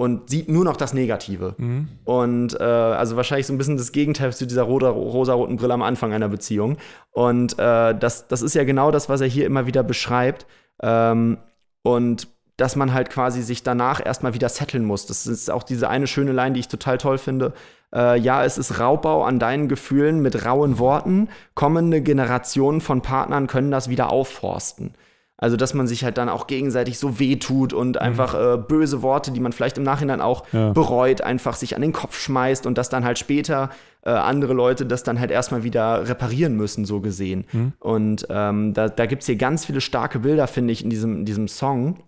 und 0.00 0.30
sieht 0.30 0.48
nur 0.48 0.64
noch 0.64 0.78
das 0.78 0.94
Negative. 0.94 1.54
Mhm. 1.58 1.88
Und 2.04 2.58
äh, 2.58 2.62
also 2.62 3.16
wahrscheinlich 3.16 3.46
so 3.46 3.52
ein 3.52 3.58
bisschen 3.58 3.76
das 3.76 3.92
Gegenteil 3.92 4.32
zu 4.32 4.46
dieser 4.46 4.62
rosa, 4.62 4.88
rosaroten 4.88 5.56
Brille 5.56 5.74
am 5.74 5.82
Anfang 5.82 6.14
einer 6.14 6.30
Beziehung. 6.30 6.78
Und 7.10 7.58
äh, 7.58 7.94
das, 7.94 8.26
das 8.26 8.40
ist 8.40 8.54
ja 8.54 8.64
genau 8.64 8.90
das, 8.92 9.10
was 9.10 9.20
er 9.20 9.26
hier 9.26 9.44
immer 9.44 9.66
wieder 9.66 9.82
beschreibt. 9.82 10.46
Ähm, 10.82 11.36
und 11.82 12.28
dass 12.60 12.76
man 12.76 12.92
halt 12.92 13.10
quasi 13.10 13.42
sich 13.42 13.62
danach 13.62 14.04
erstmal 14.04 14.34
wieder 14.34 14.48
setteln 14.48 14.84
muss. 14.84 15.06
Das 15.06 15.26
ist 15.26 15.50
auch 15.50 15.62
diese 15.62 15.88
eine 15.88 16.06
schöne 16.06 16.32
Line, 16.32 16.52
die 16.52 16.60
ich 16.60 16.68
total 16.68 16.98
toll 16.98 17.18
finde. 17.18 17.52
Äh, 17.94 18.18
ja, 18.20 18.44
es 18.44 18.58
ist 18.58 18.78
Raubbau 18.78 19.24
an 19.24 19.38
deinen 19.38 19.66
Gefühlen 19.68 20.20
mit 20.20 20.44
rauen 20.44 20.78
Worten. 20.78 21.28
Kommende 21.54 22.02
Generationen 22.02 22.80
von 22.80 23.00
Partnern 23.02 23.46
können 23.46 23.70
das 23.70 23.88
wieder 23.88 24.10
aufforsten. 24.10 24.94
Also, 25.42 25.56
dass 25.56 25.72
man 25.72 25.86
sich 25.86 26.04
halt 26.04 26.18
dann 26.18 26.28
auch 26.28 26.46
gegenseitig 26.46 26.98
so 26.98 27.18
wehtut 27.18 27.72
und 27.72 27.98
einfach 27.98 28.34
äh, 28.34 28.58
böse 28.58 29.00
Worte, 29.00 29.30
die 29.32 29.40
man 29.40 29.52
vielleicht 29.52 29.78
im 29.78 29.84
Nachhinein 29.84 30.20
auch 30.20 30.44
Ja. 30.52 30.72
bereut, 30.74 31.22
einfach 31.22 31.54
sich 31.56 31.74
an 31.74 31.80
den 31.80 31.92
Kopf 31.94 32.20
schmeißt 32.20 32.66
und 32.66 32.76
dass 32.76 32.90
dann 32.90 33.06
halt 33.06 33.18
später 33.18 33.70
äh, 34.04 34.10
andere 34.10 34.52
Leute 34.52 34.84
das 34.84 35.02
dann 35.02 35.18
halt 35.18 35.30
erstmal 35.30 35.62
wieder 35.64 36.06
reparieren 36.06 36.56
müssen, 36.56 36.84
so 36.84 37.00
gesehen. 37.00 37.46
Und 37.78 38.26
ähm, 38.28 38.74
da, 38.74 38.90
da 38.90 39.06
gibt 39.06 39.22
es 39.22 39.26
hier 39.26 39.36
ganz 39.36 39.64
viele 39.64 39.80
starke 39.80 40.18
Bilder, 40.18 40.46
finde 40.46 40.74
ich, 40.74 40.84
in 40.84 40.90
diesem, 40.90 41.20
in 41.20 41.24
diesem 41.24 41.48
Song. 41.48 42.00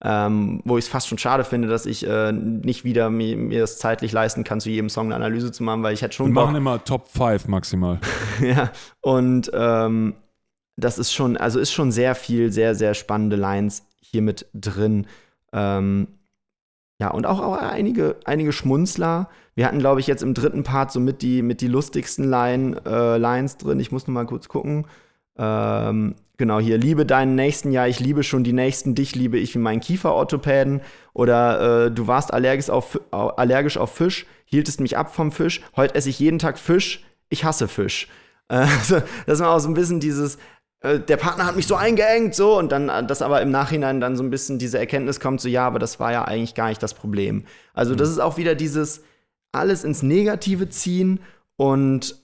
Ähm, 0.00 0.62
wo 0.64 0.78
ich 0.78 0.84
es 0.84 0.88
fast 0.88 1.08
schon 1.08 1.18
schade 1.18 1.42
finde, 1.42 1.66
dass 1.66 1.84
ich 1.84 2.06
äh, 2.06 2.30
nicht 2.30 2.84
wieder 2.84 3.10
mir, 3.10 3.36
mir 3.36 3.60
das 3.60 3.78
zeitlich 3.78 4.12
leisten 4.12 4.44
kann, 4.44 4.60
zu 4.60 4.70
jedem 4.70 4.88
Song 4.88 5.06
eine 5.06 5.16
Analyse 5.16 5.50
zu 5.50 5.64
machen, 5.64 5.82
weil 5.82 5.92
ich 5.92 6.02
hätte 6.02 6.12
Wir 6.12 6.16
schon 6.16 6.34
Bock. 6.34 6.44
machen 6.44 6.56
immer 6.56 6.84
Top 6.84 7.08
5 7.08 7.48
maximal. 7.48 7.98
ja, 8.40 8.70
und 9.00 9.50
ähm, 9.52 10.14
das 10.76 10.98
ist 10.98 11.12
schon, 11.12 11.36
also 11.36 11.58
ist 11.58 11.72
schon 11.72 11.90
sehr 11.90 12.14
viel, 12.14 12.52
sehr, 12.52 12.76
sehr 12.76 12.94
spannende 12.94 13.34
Lines 13.34 13.86
hier 14.00 14.22
mit 14.22 14.46
drin. 14.54 15.08
Ähm, 15.52 16.06
ja, 17.00 17.10
und 17.10 17.26
auch, 17.26 17.40
auch 17.40 17.56
einige, 17.56 18.16
einige 18.24 18.52
Schmunzler. 18.52 19.28
Wir 19.54 19.66
hatten, 19.66 19.78
glaube 19.78 20.00
ich, 20.00 20.06
jetzt 20.06 20.22
im 20.22 20.34
dritten 20.34 20.62
Part 20.62 20.92
so 20.92 21.00
mit 21.00 21.22
die, 21.22 21.42
mit 21.42 21.60
die 21.60 21.68
lustigsten 21.68 22.24
Line, 22.24 22.80
äh, 22.86 23.18
Lines 23.18 23.56
drin. 23.56 23.80
Ich 23.80 23.90
muss 23.90 24.06
noch 24.06 24.14
mal 24.14 24.26
kurz 24.26 24.48
gucken. 24.48 24.86
Ähm, 25.36 26.14
genau, 26.38 26.58
hier, 26.58 26.78
liebe 26.78 27.04
deinen 27.04 27.34
Nächsten, 27.34 27.70
ja, 27.70 27.86
ich 27.86 28.00
liebe 28.00 28.22
schon 28.22 28.44
die 28.44 28.54
Nächsten, 28.54 28.94
dich 28.94 29.14
liebe 29.14 29.38
ich 29.38 29.54
wie 29.54 29.58
meinen 29.58 29.80
Kieferorthopäden. 29.80 30.80
Oder 31.12 31.86
äh, 31.86 31.90
du 31.90 32.06
warst 32.06 32.32
allergisch 32.32 32.70
auf, 32.70 32.98
allergisch 33.10 33.76
auf 33.76 33.94
Fisch, 33.94 34.26
hieltest 34.46 34.80
mich 34.80 34.96
ab 34.96 35.14
vom 35.14 35.30
Fisch. 35.32 35.60
Heute 35.76 35.94
esse 35.94 36.08
ich 36.08 36.18
jeden 36.18 36.38
Tag 36.38 36.58
Fisch, 36.58 37.04
ich 37.28 37.44
hasse 37.44 37.68
Fisch. 37.68 38.08
Äh, 38.48 38.54
also, 38.78 39.02
das 39.26 39.40
war 39.40 39.54
auch 39.54 39.58
so 39.58 39.68
ein 39.68 39.74
bisschen 39.74 40.00
dieses, 40.00 40.38
äh, 40.80 41.00
der 41.00 41.16
Partner 41.16 41.46
hat 41.46 41.56
mich 41.56 41.66
so 41.66 41.74
eingeengt, 41.74 42.34
so, 42.34 42.56
und 42.58 42.72
dann, 42.72 42.88
äh, 42.88 43.04
dass 43.04 43.20
aber 43.20 43.42
im 43.42 43.50
Nachhinein 43.50 44.00
dann 44.00 44.16
so 44.16 44.22
ein 44.22 44.30
bisschen 44.30 44.58
diese 44.58 44.78
Erkenntnis 44.78 45.20
kommt, 45.20 45.40
so, 45.40 45.48
ja, 45.48 45.66
aber 45.66 45.78
das 45.78 46.00
war 46.00 46.12
ja 46.12 46.24
eigentlich 46.24 46.54
gar 46.54 46.68
nicht 46.68 46.82
das 46.82 46.94
Problem. 46.94 47.44
Also, 47.74 47.94
das 47.94 48.08
ist 48.08 48.20
auch 48.20 48.36
wieder 48.36 48.54
dieses 48.54 49.02
alles 49.52 49.84
ins 49.84 50.02
Negative 50.02 50.68
ziehen 50.68 51.20
und 51.56 52.16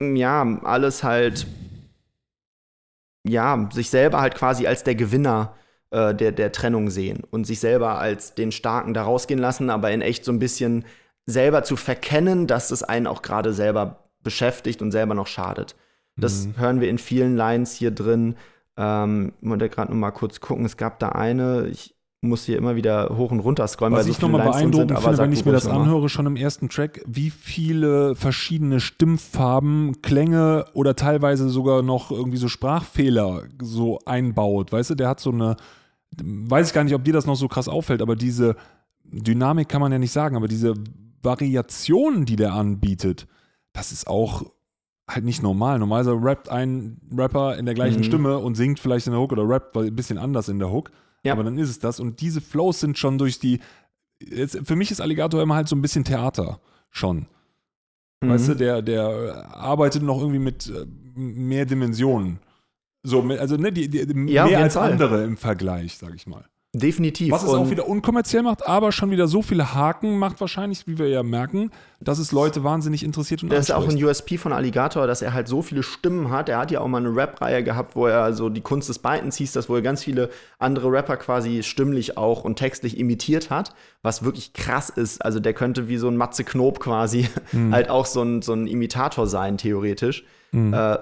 ja, 0.00 0.42
alles 0.64 1.04
halt, 1.04 1.46
ja, 3.28 3.68
sich 3.72 3.90
selber 3.90 4.20
halt 4.20 4.34
quasi 4.34 4.66
als 4.66 4.84
der 4.84 4.94
Gewinner 4.94 5.54
äh, 5.90 6.14
der, 6.14 6.32
der 6.32 6.52
Trennung 6.52 6.90
sehen 6.90 7.22
und 7.30 7.46
sich 7.46 7.60
selber 7.60 7.98
als 7.98 8.34
den 8.34 8.52
Starken 8.52 8.94
da 8.94 9.02
rausgehen 9.02 9.40
lassen, 9.40 9.70
aber 9.70 9.90
in 9.90 10.02
echt 10.02 10.24
so 10.24 10.32
ein 10.32 10.38
bisschen 10.38 10.84
selber 11.26 11.62
zu 11.62 11.76
verkennen, 11.76 12.46
dass 12.46 12.70
es 12.70 12.82
einen 12.82 13.06
auch 13.06 13.22
gerade 13.22 13.52
selber 13.52 14.04
beschäftigt 14.22 14.82
und 14.82 14.92
selber 14.92 15.14
noch 15.14 15.26
schadet. 15.26 15.76
Das 16.18 16.48
hören 16.56 16.80
wir 16.80 16.88
in 16.88 16.98
vielen 16.98 17.36
Lines 17.36 17.74
hier 17.74 17.90
drin. 17.90 18.36
Ähm, 18.76 19.32
ich 19.40 19.48
wollte 19.48 19.68
gerade 19.68 19.92
noch 19.92 19.98
mal 19.98 20.12
kurz 20.12 20.40
gucken. 20.40 20.64
Es 20.64 20.76
gab 20.76 20.98
da 20.98 21.10
eine, 21.10 21.66
ich 21.66 21.95
muss 22.22 22.44
hier 22.44 22.56
immer 22.58 22.74
wieder 22.76 23.16
hoch 23.16 23.30
und 23.30 23.40
runter 23.40 23.66
scrollen, 23.68 23.92
Was 23.92 23.98
weil 24.00 24.04
so 24.06 24.10
ich 24.12 24.16
viele 24.16 24.30
nochmal 24.32 24.46
Lines 24.46 24.56
drin 24.56 24.70
beeindruckend 24.70 24.88
sind, 24.90 24.96
aber 24.96 25.06
finde, 25.16 25.22
wenn 25.22 25.32
ich 25.32 25.44
mir 25.44 25.52
das 25.52 25.64
noch 25.66 25.74
mal. 25.74 25.80
anhöre, 25.82 26.08
schon 26.08 26.26
im 26.26 26.36
ersten 26.36 26.68
Track, 26.68 27.02
wie 27.06 27.30
viele 27.30 28.14
verschiedene 28.16 28.80
Stimmfarben, 28.80 30.00
Klänge 30.02 30.64
oder 30.72 30.96
teilweise 30.96 31.48
sogar 31.50 31.82
noch 31.82 32.10
irgendwie 32.10 32.38
so 32.38 32.48
Sprachfehler 32.48 33.42
so 33.62 33.98
einbaut. 34.06 34.72
Weißt 34.72 34.90
du, 34.90 34.94
der 34.94 35.08
hat 35.08 35.20
so 35.20 35.30
eine, 35.30 35.56
weiß 36.22 36.68
ich 36.68 36.74
gar 36.74 36.84
nicht, 36.84 36.94
ob 36.94 37.04
dir 37.04 37.12
das 37.12 37.26
noch 37.26 37.36
so 37.36 37.48
krass 37.48 37.68
auffällt, 37.68 38.02
aber 38.02 38.16
diese 38.16 38.56
Dynamik 39.04 39.68
kann 39.68 39.80
man 39.80 39.92
ja 39.92 39.98
nicht 39.98 40.12
sagen, 40.12 40.36
aber 40.36 40.48
diese 40.48 40.74
Variationen, 41.22 42.24
die 42.24 42.36
der 42.36 42.54
anbietet, 42.54 43.26
das 43.72 43.92
ist 43.92 44.06
auch 44.06 44.42
halt 45.08 45.24
nicht 45.24 45.42
normal. 45.42 45.78
Normalerweise 45.78 46.18
rappt 46.20 46.48
ein 46.48 46.98
Rapper 47.16 47.56
in 47.58 47.66
der 47.66 47.74
gleichen 47.74 48.00
Mhm. 48.00 48.04
Stimme 48.04 48.38
und 48.38 48.56
singt 48.56 48.80
vielleicht 48.80 49.06
in 49.06 49.12
der 49.12 49.20
Hook 49.20 49.32
oder 49.32 49.48
rappt 49.48 49.76
ein 49.76 49.94
bisschen 49.94 50.18
anders 50.18 50.48
in 50.48 50.58
der 50.58 50.70
Hook. 50.72 50.90
Ja. 51.26 51.32
Aber 51.34 51.44
dann 51.44 51.58
ist 51.58 51.68
es 51.70 51.78
das. 51.78 52.00
Und 52.00 52.20
diese 52.20 52.40
Flows 52.40 52.80
sind 52.80 52.98
schon 52.98 53.18
durch 53.18 53.38
die. 53.38 53.60
Jetzt, 54.22 54.58
für 54.64 54.76
mich 54.76 54.90
ist 54.90 55.00
Alligator 55.00 55.42
immer 55.42 55.54
halt 55.56 55.68
so 55.68 55.76
ein 55.76 55.82
bisschen 55.82 56.04
Theater 56.04 56.60
schon. 56.90 57.26
Weißt 58.22 58.48
du, 58.48 58.52
Mhm. 58.54 58.58
der, 58.58 58.82
der 58.82 59.54
arbeitet 59.54 60.02
noch 60.02 60.18
irgendwie 60.20 60.38
mit 60.38 60.68
äh, 60.68 60.86
mehr 61.14 61.66
Dimensionen. 61.66 62.38
So, 63.02 63.20
also 63.22 63.56
ne, 63.56 63.70
die, 63.72 63.88
die, 63.88 63.98
Ja, 64.32 64.46
mehr 64.46 64.60
als 64.60 64.74
Fall. 64.74 64.92
andere 64.92 65.22
im 65.22 65.36
Vergleich, 65.36 65.98
sag 65.98 66.14
ich 66.14 66.26
mal. 66.26 66.44
Definitiv. 66.74 67.32
Was 67.32 67.42
es 67.42 67.48
Und- 67.48 67.58
auch 67.58 67.70
wieder 67.70 67.88
unkommerziell 67.88 68.42
macht, 68.42 68.66
aber 68.66 68.92
schon 68.92 69.10
wieder 69.10 69.28
so 69.28 69.40
viele 69.40 69.72
Haken 69.74 70.18
macht 70.18 70.40
wahrscheinlich, 70.42 70.86
wie 70.86 70.98
wir 70.98 71.08
ja 71.08 71.22
merken, 71.22 71.70
dass 72.00 72.18
es 72.18 72.32
Leute 72.32 72.64
wahnsinnig 72.64 73.02
interessiert 73.02 73.42
und 73.42 73.50
Das 73.50 73.60
ist 73.60 73.70
auch 73.70 73.78
ein 73.78 73.84
anspricht. 73.84 74.04
USP 74.04 74.36
von 74.36 74.52
Alligator, 74.52 75.06
dass 75.06 75.22
er 75.22 75.32
halt 75.32 75.48
so 75.48 75.62
viele 75.62 75.82
Stimmen 75.82 76.30
hat. 76.30 76.50
Er 76.50 76.58
hat 76.58 76.70
ja 76.70 76.80
auch 76.80 76.88
mal 76.88 76.98
eine 76.98 77.16
Rap-Reihe 77.16 77.64
gehabt, 77.64 77.96
wo 77.96 78.06
er 78.06 78.34
so 78.34 78.50
die 78.50 78.60
Kunst 78.60 78.90
des 78.90 78.98
Beitens 78.98 79.36
hieß, 79.36 79.52
das, 79.52 79.70
wo 79.70 79.76
er 79.76 79.80
ganz 79.80 80.04
viele 80.04 80.28
andere 80.58 80.92
Rapper 80.92 81.16
quasi 81.16 81.62
stimmlich 81.62 82.18
auch 82.18 82.44
und 82.44 82.56
textlich 82.56 82.98
imitiert 82.98 83.48
hat, 83.48 83.72
was 84.02 84.22
wirklich 84.22 84.52
krass 84.52 84.90
ist. 84.90 85.24
Also 85.24 85.40
der 85.40 85.54
könnte 85.54 85.88
wie 85.88 85.96
so 85.96 86.08
ein 86.08 86.16
Matze 86.18 86.44
Knob 86.44 86.78
quasi 86.80 87.26
halt 87.70 87.88
auch 87.88 88.04
so 88.04 88.20
ein, 88.22 88.42
so 88.42 88.52
ein 88.52 88.66
Imitator 88.66 89.26
sein, 89.26 89.56
theoretisch. 89.56 90.24
Äh, 90.52 90.98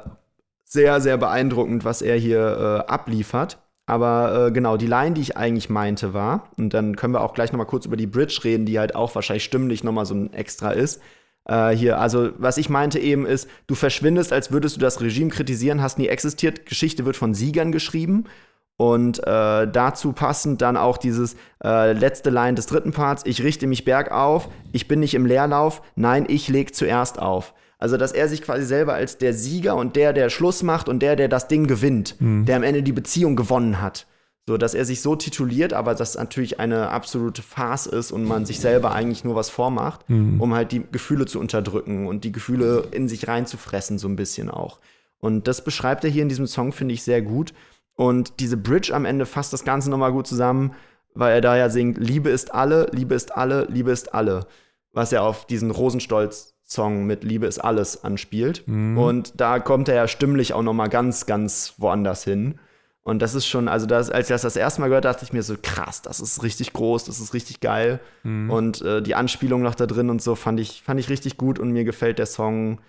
sehr, 0.64 1.00
sehr 1.00 1.16
beeindruckend, 1.16 1.84
was 1.84 2.00
er 2.00 2.16
hier 2.16 2.84
äh, 2.86 2.90
abliefert. 2.92 3.58
Aber 3.86 4.46
äh, 4.46 4.52
genau, 4.52 4.76
die 4.76 4.86
Line, 4.86 5.14
die 5.14 5.20
ich 5.20 5.36
eigentlich 5.36 5.68
meinte, 5.68 6.14
war, 6.14 6.48
und 6.56 6.72
dann 6.72 6.96
können 6.96 7.12
wir 7.12 7.20
auch 7.20 7.34
gleich 7.34 7.52
noch 7.52 7.58
mal 7.58 7.66
kurz 7.66 7.84
über 7.84 7.96
die 7.96 8.06
Bridge 8.06 8.40
reden, 8.44 8.64
die 8.64 8.78
halt 8.78 8.94
auch 8.94 9.14
wahrscheinlich 9.14 9.44
stimmlich 9.44 9.84
noch 9.84 9.92
mal 9.92 10.06
so 10.06 10.14
ein 10.14 10.32
Extra 10.32 10.70
ist. 10.70 11.02
Äh, 11.46 11.70
hier, 11.70 11.98
also 11.98 12.30
was 12.38 12.56
ich 12.56 12.70
meinte 12.70 12.98
eben 12.98 13.26
ist, 13.26 13.48
du 13.66 13.74
verschwindest, 13.74 14.32
als 14.32 14.50
würdest 14.50 14.76
du 14.76 14.80
das 14.80 15.02
Regime 15.02 15.30
kritisieren, 15.30 15.82
hast 15.82 15.98
nie 15.98 16.08
existiert, 16.08 16.64
Geschichte 16.66 17.04
wird 17.04 17.16
von 17.16 17.34
Siegern 17.34 17.72
geschrieben. 17.72 18.24
Und 18.76 19.20
äh, 19.24 19.68
dazu 19.68 20.12
passend 20.12 20.60
dann 20.60 20.76
auch 20.76 20.96
dieses 20.96 21.36
äh, 21.62 21.92
letzte 21.92 22.30
Line 22.30 22.54
des 22.54 22.66
dritten 22.66 22.90
Parts, 22.90 23.22
ich 23.24 23.44
richte 23.44 23.68
mich 23.68 23.84
bergauf, 23.84 24.48
ich 24.72 24.88
bin 24.88 24.98
nicht 24.98 25.14
im 25.14 25.26
Leerlauf, 25.26 25.80
nein, 25.94 26.24
ich 26.26 26.48
leg 26.48 26.74
zuerst 26.74 27.20
auf. 27.20 27.54
Also, 27.78 27.96
dass 27.96 28.12
er 28.12 28.28
sich 28.28 28.42
quasi 28.42 28.64
selber 28.64 28.94
als 28.94 29.18
der 29.18 29.34
Sieger 29.34 29.76
und 29.76 29.96
der, 29.96 30.12
der 30.12 30.30
Schluss 30.30 30.62
macht 30.62 30.88
und 30.88 31.00
der, 31.00 31.16
der 31.16 31.28
das 31.28 31.48
Ding 31.48 31.66
gewinnt, 31.66 32.16
der 32.46 32.56
am 32.56 32.62
Ende 32.62 32.82
die 32.82 32.92
Beziehung 32.92 33.36
gewonnen 33.36 33.80
hat. 33.82 34.06
So, 34.46 34.58
dass 34.58 34.74
er 34.74 34.84
sich 34.84 35.00
so 35.00 35.16
tituliert, 35.16 35.72
aber 35.72 35.94
das 35.94 36.16
natürlich 36.16 36.60
eine 36.60 36.90
absolute 36.90 37.40
Farce 37.40 37.86
ist 37.86 38.12
und 38.12 38.24
man 38.24 38.44
sich 38.44 38.60
selber 38.60 38.92
eigentlich 38.92 39.24
nur 39.24 39.34
was 39.34 39.48
vormacht, 39.48 40.04
um 40.38 40.52
halt 40.54 40.70
die 40.70 40.82
Gefühle 40.92 41.24
zu 41.24 41.40
unterdrücken 41.40 42.06
und 42.06 42.24
die 42.24 42.32
Gefühle 42.32 42.88
in 42.90 43.08
sich 43.08 43.26
reinzufressen, 43.26 43.98
so 43.98 44.06
ein 44.06 44.16
bisschen 44.16 44.50
auch. 44.50 44.80
Und 45.18 45.48
das 45.48 45.64
beschreibt 45.64 46.04
er 46.04 46.10
hier 46.10 46.22
in 46.22 46.28
diesem 46.28 46.46
Song, 46.46 46.72
finde 46.72 46.92
ich, 46.92 47.02
sehr 47.02 47.22
gut. 47.22 47.54
Und 47.94 48.40
diese 48.40 48.58
Bridge 48.58 48.94
am 48.94 49.06
Ende 49.06 49.24
fasst 49.24 49.54
das 49.54 49.64
Ganze 49.64 49.88
nochmal 49.88 50.12
gut 50.12 50.26
zusammen, 50.26 50.74
weil 51.14 51.32
er 51.32 51.40
da 51.40 51.56
ja 51.56 51.70
singt, 51.70 51.96
Liebe 51.96 52.28
ist 52.28 52.52
alle, 52.52 52.88
Liebe 52.92 53.14
ist 53.14 53.34
alle, 53.34 53.66
Liebe 53.70 53.92
ist 53.92 54.12
alle. 54.12 54.46
Was 54.92 55.10
ja 55.10 55.22
auf 55.22 55.46
diesen 55.46 55.70
Rosenstolz-Song 56.64 57.06
mit 57.06 57.24
Liebe 57.24 57.46
ist 57.46 57.58
alles 57.58 58.04
anspielt. 58.04 58.64
Und 58.98 59.40
da 59.40 59.58
kommt 59.58 59.88
er 59.88 59.94
ja 59.94 60.08
stimmlich 60.08 60.52
auch 60.52 60.62
nochmal 60.62 60.88
ganz, 60.88 61.26
ganz 61.26 61.74
woanders 61.78 62.24
hin. 62.24 62.58
Und 63.02 63.20
das 63.20 63.34
ist 63.34 63.46
schon, 63.46 63.68
also 63.68 63.84
das, 63.86 64.10
als 64.10 64.28
ich 64.28 64.34
das 64.34 64.42
das 64.42 64.56
erste 64.56 64.80
Mal 64.80 64.88
gehört, 64.88 65.04
dachte 65.04 65.24
ich 65.24 65.32
mir 65.32 65.42
so, 65.42 65.56
krass, 65.60 66.00
das 66.00 66.20
ist 66.20 66.42
richtig 66.42 66.72
groß, 66.72 67.04
das 67.04 67.20
ist 67.20 67.34
richtig 67.34 67.60
geil. 67.60 68.00
Und 68.50 68.80
äh, 68.80 69.02
die 69.02 69.14
Anspielung 69.14 69.60
noch 69.62 69.74
da 69.74 69.86
drin 69.86 70.08
und 70.08 70.22
so 70.22 70.34
fand 70.34 70.58
ich, 70.58 70.82
fand 70.82 70.98
ich 70.98 71.10
richtig 71.10 71.36
gut 71.36 71.58
und 71.58 71.70
mir 71.70 71.84
gefällt 71.84 72.18
der 72.18 72.26
Song 72.26 72.80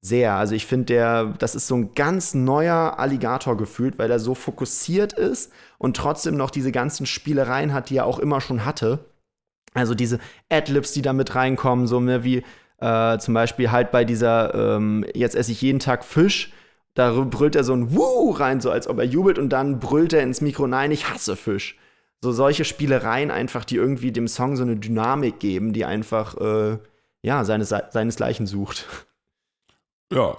sehr. 0.00 0.34
Also 0.34 0.54
ich 0.54 0.64
finde, 0.64 0.86
der, 0.86 1.24
das 1.40 1.56
ist 1.56 1.66
so 1.66 1.74
ein 1.74 1.92
ganz 1.94 2.34
neuer 2.34 3.00
Alligator 3.00 3.56
gefühlt, 3.56 3.98
weil 3.98 4.12
er 4.12 4.20
so 4.20 4.36
fokussiert 4.36 5.12
ist 5.12 5.52
und 5.78 5.96
trotzdem 5.96 6.36
noch 6.36 6.50
diese 6.50 6.70
ganzen 6.70 7.04
Spielereien 7.04 7.72
hat, 7.72 7.90
die 7.90 7.96
er 7.96 8.06
auch 8.06 8.20
immer 8.20 8.40
schon 8.40 8.64
hatte. 8.64 9.06
Also 9.74 9.96
diese 9.96 10.20
Adlibs, 10.48 10.92
die 10.92 11.02
da 11.02 11.12
mit 11.12 11.34
reinkommen, 11.34 11.88
so 11.88 11.98
mehr 11.98 12.22
wie 12.22 12.44
äh, 12.78 13.18
zum 13.18 13.34
Beispiel 13.34 13.70
halt 13.70 13.90
bei 13.90 14.04
dieser 14.04 14.54
ähm, 14.54 15.04
Jetzt 15.14 15.34
esse 15.36 15.52
ich 15.52 15.60
jeden 15.62 15.78
Tag 15.80 16.04
Fisch. 16.04 16.52
Da 16.94 17.12
brüllt 17.12 17.54
er 17.54 17.62
so 17.64 17.74
ein 17.74 17.94
Wuh 17.94 18.30
rein, 18.32 18.60
so 18.60 18.70
als 18.70 18.88
ob 18.88 18.98
er 18.98 19.04
jubelt 19.04 19.38
und 19.38 19.50
dann 19.50 19.78
brüllt 19.78 20.12
er 20.12 20.22
ins 20.22 20.40
Mikro, 20.40 20.66
nein, 20.66 20.90
ich 20.90 21.08
hasse 21.08 21.36
Fisch. 21.36 21.76
So 22.20 22.32
solche 22.32 22.64
Spielereien 22.64 23.30
einfach, 23.30 23.64
die 23.64 23.76
irgendwie 23.76 24.10
dem 24.10 24.26
Song 24.26 24.56
so 24.56 24.64
eine 24.64 24.74
Dynamik 24.76 25.38
geben, 25.38 25.72
die 25.72 25.84
einfach, 25.84 26.36
äh, 26.38 26.78
ja, 27.22 27.44
seines, 27.44 27.68
seinesgleichen 27.68 28.46
sucht. 28.46 28.86
Ja. 30.10 30.38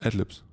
Adlibs. 0.00 0.44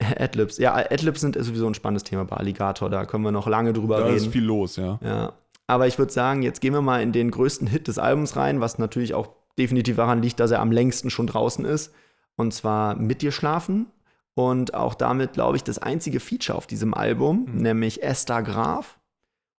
Adlibs. 0.18 0.58
Ja, 0.58 0.74
Adlibs 0.74 1.22
sind 1.22 1.34
sowieso 1.42 1.66
ein 1.66 1.72
spannendes 1.74 2.04
Thema 2.04 2.24
bei 2.26 2.36
Alligator, 2.36 2.90
da 2.90 3.06
können 3.06 3.24
wir 3.24 3.32
noch 3.32 3.46
lange 3.46 3.72
drüber 3.72 3.96
Da 3.98 4.04
reden. 4.04 4.16
ist 4.18 4.26
viel 4.26 4.44
los, 4.44 4.76
ja. 4.76 4.98
Ja. 5.02 5.32
Aber 5.66 5.86
ich 5.86 5.98
würde 5.98 6.12
sagen, 6.12 6.42
jetzt 6.42 6.60
gehen 6.60 6.74
wir 6.74 6.82
mal 6.82 7.02
in 7.02 7.12
den 7.12 7.30
größten 7.30 7.66
Hit 7.66 7.88
des 7.88 7.98
Albums 7.98 8.36
rein, 8.36 8.60
was 8.60 8.78
natürlich 8.78 9.14
auch 9.14 9.30
definitiv 9.58 9.96
daran 9.96 10.22
liegt, 10.22 10.40
dass 10.40 10.50
er 10.50 10.60
am 10.60 10.72
längsten 10.72 11.10
schon 11.10 11.26
draußen 11.26 11.64
ist. 11.64 11.92
Und 12.36 12.52
zwar 12.52 12.94
Mit 12.96 13.22
dir 13.22 13.32
schlafen. 13.32 13.86
Und 14.34 14.74
auch 14.74 14.94
damit, 14.94 15.32
glaube 15.32 15.56
ich, 15.56 15.64
das 15.64 15.78
einzige 15.78 16.20
Feature 16.20 16.58
auf 16.58 16.66
diesem 16.66 16.92
Album, 16.92 17.46
Mhm. 17.50 17.62
nämlich 17.62 18.02
Esther 18.02 18.42
Graf. 18.42 18.98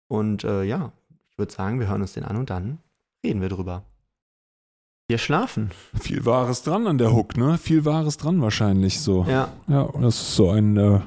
Und 0.09 0.45
äh, 0.45 0.65
ja, 0.65 0.93
ich 1.31 1.39
würde 1.39 1.53
sagen, 1.53 1.81
wir 1.81 1.89
hören 1.89 2.03
uns 2.03 2.13
den 2.13 2.25
an 2.25 2.37
und 2.37 2.51
dann 2.51 2.79
reden 3.25 3.41
wir 3.41 3.49
drüber. 3.49 3.85
Wir 5.09 5.19
schlafen. 5.19 5.71
Viel 5.99 6.27
Wahres 6.27 6.63
dran 6.63 6.87
an 6.87 6.99
der 6.99 7.13
Hook, 7.15 7.37
ne? 7.37 7.59
Viel 7.59 7.85
Wahres 7.85 8.17
dran 8.19 8.43
wahrscheinlich 8.43 9.01
so. 9.01 9.25
Ja. 9.29 9.49
Ja, 9.69 9.83
und 9.83 10.03
das 10.03 10.17
ist 10.21 10.35
so 10.37 10.51
ein 10.51 10.77
äh, 10.77 11.01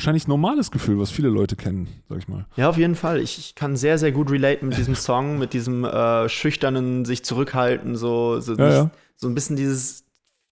wahrscheinlich 0.00 0.26
normales 0.26 0.70
Gefühl, 0.70 0.98
was 0.98 1.10
viele 1.10 1.28
Leute 1.28 1.56
kennen, 1.56 1.86
sag 2.08 2.18
ich 2.18 2.28
mal. 2.28 2.46
Ja, 2.56 2.70
auf 2.70 2.78
jeden 2.78 2.94
Fall. 2.94 3.20
Ich, 3.20 3.38
ich 3.38 3.54
kann 3.54 3.76
sehr, 3.76 3.98
sehr 3.98 4.12
gut 4.12 4.30
relate 4.30 4.64
mit 4.64 4.78
diesem 4.78 4.94
Song, 4.96 5.38
mit 5.38 5.52
diesem 5.52 5.84
äh, 5.84 6.26
schüchternen 6.28 7.04
sich 7.04 7.22
zurückhalten, 7.22 7.96
so, 7.96 8.40
so, 8.40 8.54
Ja, 8.54 8.64
nicht, 8.66 8.74
ja. 8.76 8.90
so 9.16 9.28
ein 9.28 9.34
bisschen 9.34 9.56
dieses 9.56 10.04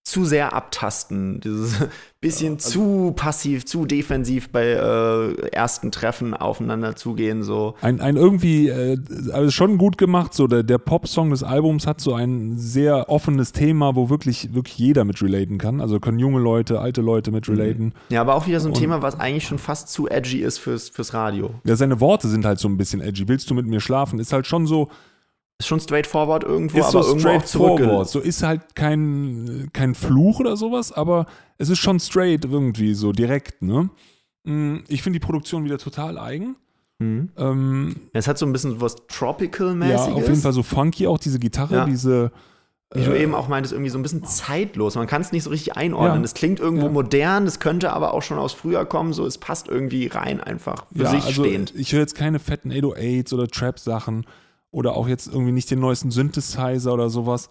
zu 0.05 0.25
sehr 0.25 0.55
abtasten, 0.55 1.41
dieses 1.41 1.75
bisschen 2.23 2.55
also 2.55 2.71
zu 2.71 3.13
passiv, 3.15 3.67
zu 3.67 3.85
defensiv 3.85 4.49
bei 4.51 4.65
äh, 4.65 5.49
ersten 5.53 5.93
Treffen 5.93 6.33
aufeinander 6.33 6.97
zugehen, 6.97 7.43
so. 7.43 7.75
Ein, 7.83 8.01
ein 8.01 8.17
irgendwie, 8.17 8.69
äh, 8.69 8.97
also 9.33 9.51
schon 9.51 9.77
gut 9.77 9.99
gemacht, 9.99 10.33
so 10.33 10.47
der, 10.47 10.63
der 10.63 10.79
Pop-Song 10.79 11.31
des 11.31 11.43
Albums 11.43 11.87
hat 11.87 12.01
so 12.01 12.15
ein 12.15 12.57
sehr 12.57 13.11
offenes 13.11 13.53
Thema, 13.53 13.97
wo 13.97 14.09
wirklich, 14.09 14.55
wirklich 14.55 14.79
jeder 14.79 15.05
mit 15.05 15.21
relaten 15.23 15.59
kann. 15.59 15.81
Also 15.83 16.01
können 16.01 16.19
junge 16.19 16.41
Leute, 16.41 16.81
alte 16.81 17.03
Leute 17.03 17.31
mit 17.31 17.47
relaten. 17.49 17.93
Ja, 18.09 18.23
aber 18.23 18.35
auch 18.35 18.47
wieder 18.47 18.61
so 18.61 18.69
ein 18.69 18.73
Und- 18.75 18.81
Thema, 18.81 19.03
was 19.03 19.21
eigentlich 19.21 19.47
schon 19.47 19.59
fast 19.59 19.91
zu 19.91 20.09
edgy 20.09 20.39
ist 20.41 20.57
fürs, 20.59 20.89
fürs 20.89 21.13
Radio. 21.13 21.51
Ja, 21.65 21.77
seine 21.77 22.01
Worte 22.01 22.29
sind 22.29 22.47
halt 22.47 22.59
so 22.59 22.69
ein 22.69 22.79
bisschen 22.79 23.03
edgy. 23.03 23.29
Willst 23.29 23.51
du 23.51 23.55
mit 23.55 23.67
mir 23.67 23.81
schlafen? 23.81 24.19
Ist 24.19 24.33
halt 24.33 24.47
schon 24.47 24.67
so, 24.67 24.89
Ist 25.61 25.67
schon 25.67 25.81
straightforward 25.81 26.45
irgendwo, 26.45 26.79
ist 26.79 26.85
aber 26.87 27.03
so 27.03 27.09
irgendwo 27.11 27.29
auch 27.29 27.33
straightforward. 27.33 27.79
zurückge... 27.79 28.05
So 28.05 28.21
ist 28.21 28.43
halt 28.45 28.77
kein, 28.77 29.69
kein 29.73 29.95
Fluch 29.97 30.39
oder 30.39 30.57
sowas, 30.57 30.93
aber 30.93 31.27
es 31.59 31.69
ist 31.69 31.79
schon 31.79 31.99
straight 31.99 32.45
irgendwie, 32.45 32.95
so 32.95 33.11
direkt, 33.13 33.61
ne? 33.63 33.91
Mm, 34.45 34.77
Ich 34.89 35.03
finde 35.03 35.19
die 35.19 35.25
Produktion 35.27 35.65
wieder 35.65 35.79
total 35.79 36.17
eigen. 36.17 36.55
Mhm. 37.01 37.31
Ähm, 37.37 37.97
Es 38.13 38.29
hat 38.29 38.39
so 38.39 38.47
ein 38.47 38.53
bisschen 38.53 38.81
was 38.81 38.95
ja, 38.95 38.99
Tropical-mäßiges. 39.09 40.15
auf 40.15 40.29
jeden 40.29 40.41
Fall 40.41 40.53
so 40.53 40.63
funky 40.63 41.07
auch, 41.09 41.19
diese 41.19 41.39
Gitarre, 41.41 41.75
Ja. 41.75 41.85
diese. 41.87 42.31
Wie 42.95 43.05
du 43.05 43.11
äh, 43.11 43.23
eben 43.23 43.35
auch 43.35 43.49
meintest, 43.49 43.73
irgendwie 43.75 43.91
so 43.91 43.99
ein 43.99 44.03
bisschen 44.03 44.25
zeitlos. 44.25 44.95
Man 44.95 45.07
kann 45.09 45.21
es 45.21 45.31
nicht 45.33 45.43
so 45.43 45.51
richtig 45.51 45.77
einordnen. 45.77 46.21
Ja. 46.21 46.25
Es 46.25 46.35
klingt 46.35 46.59
irgendwo 46.61 46.87
Ja. 46.87 46.93
modern, 46.93 47.47
es 47.47 47.59
könnte 47.61 47.93
aber 47.93 48.15
auch 48.15 48.23
schon 48.23 48.39
aus 48.39 48.53
früher 48.53 48.85
kommen. 48.87 49.13
So, 49.13 49.27
es 49.27 49.39
passt 49.39 49.69
irgendwie 49.69 50.07
rein, 50.07 50.41
einfach 50.41 50.87
für 50.97 51.03
ja, 51.03 51.11
sich 51.11 51.25
also 51.25 51.43
stehend. 51.45 51.75
ich 51.77 51.93
höre 51.93 52.01
jetzt 52.01 52.15
keine 52.15 52.39
fetten 52.39 52.71
808s 52.73 53.35
oder 53.35 53.47
Trap-Sachen 53.49 54.25
oder 54.71 54.95
auch 54.97 55.09
jetzt 55.09 55.27
irgendwie 55.27 55.53
nicht 55.53 55.71
den 55.71 55.81
neuesten 55.81 56.11
Synthesizer 56.11 56.93
oder 56.93 57.11
sowas. 57.11 57.51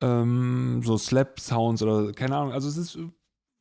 Ähm, 0.00 0.82
so 0.84 0.96
Slap-Sounds 0.96 1.82
oder 1.82 2.12
keine 2.12 2.36
Ahnung. 2.36 2.52
Also 2.52 2.68
es 2.68 2.76
ist, 2.76 2.96
äh, 2.96 3.08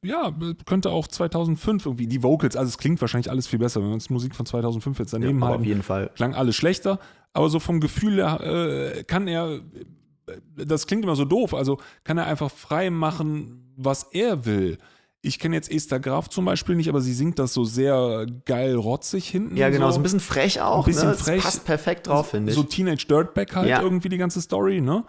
ja, 0.04 0.34
könnte 0.66 0.90
auch 0.90 1.08
2005 1.08 1.86
irgendwie, 1.86 2.08
die 2.08 2.24
Vocals, 2.24 2.56
also 2.56 2.70
es 2.70 2.78
klingt 2.78 3.00
wahrscheinlich 3.02 3.30
alles 3.30 3.48
viel 3.48 3.60
besser, 3.60 3.82
wenn 3.82 3.88
wir 3.88 3.94
uns 3.94 4.10
Musik 4.10 4.36
von 4.36 4.46
2005 4.46 5.00
jetzt 5.00 5.14
daneben 5.14 5.38
aber 5.38 5.46
auf 5.46 5.52
halten. 5.58 5.64
jeden 5.68 5.84
Fall. 5.84 6.12
klang 6.16 6.36
alles 6.36 6.56
schlechter, 6.56 7.00
aber 7.32 7.50
so 7.50 7.60
vom 7.60 7.80
Gefühl 7.80 8.16
her 8.16 8.42
äh, 8.42 9.04
kann 9.06 9.28
er, 9.28 9.62
das 10.58 10.88
klingt 10.88 11.04
immer 11.04 11.16
so 11.16 11.26
doof, 11.26 11.54
also 11.54 11.80
kann 12.04 12.18
er 12.18 12.26
einfach 12.26 12.52
frei 12.52 12.90
machen, 12.90 13.74
was 13.78 14.04
er 14.12 14.46
will. 14.46 14.78
Ich 15.26 15.40
kenne 15.40 15.56
jetzt 15.56 15.72
Esther 15.72 16.02
Graf 16.02 16.28
zum 16.30 16.44
Beispiel 16.44 16.76
nicht, 16.76 16.90
aber 16.90 17.00
sie 17.00 17.14
singt 17.14 17.40
das 17.40 17.54
so 17.54 17.64
sehr 17.64 18.26
geil 18.46 18.76
rotzig 18.76 19.30
hinten. 19.30 19.56
Ja, 19.56 19.70
genau, 19.70 19.86
so 19.88 19.94
so 19.94 20.00
ein 20.02 20.04
bisschen 20.04 20.20
frech 20.20 20.60
auch. 20.62 20.86
Ein 20.86 20.94
bisschen 20.94 21.10
ne? 21.10 21.16
frech. 21.16 21.38
Es 21.38 21.44
passt 21.44 21.66
perfekt 21.66 22.08
drauf, 22.08 22.32
finde 22.32 22.52
ich. 22.52 22.56
So 22.58 22.64
Teenage 22.64 23.08
Dirtbag 23.08 23.56
halt 23.56 23.70
Ja. 23.70 23.82
irgendwie 23.82 24.10
die 24.10 24.18
ganze 24.18 24.42
Story, 24.42 24.82
ne? 24.82 25.06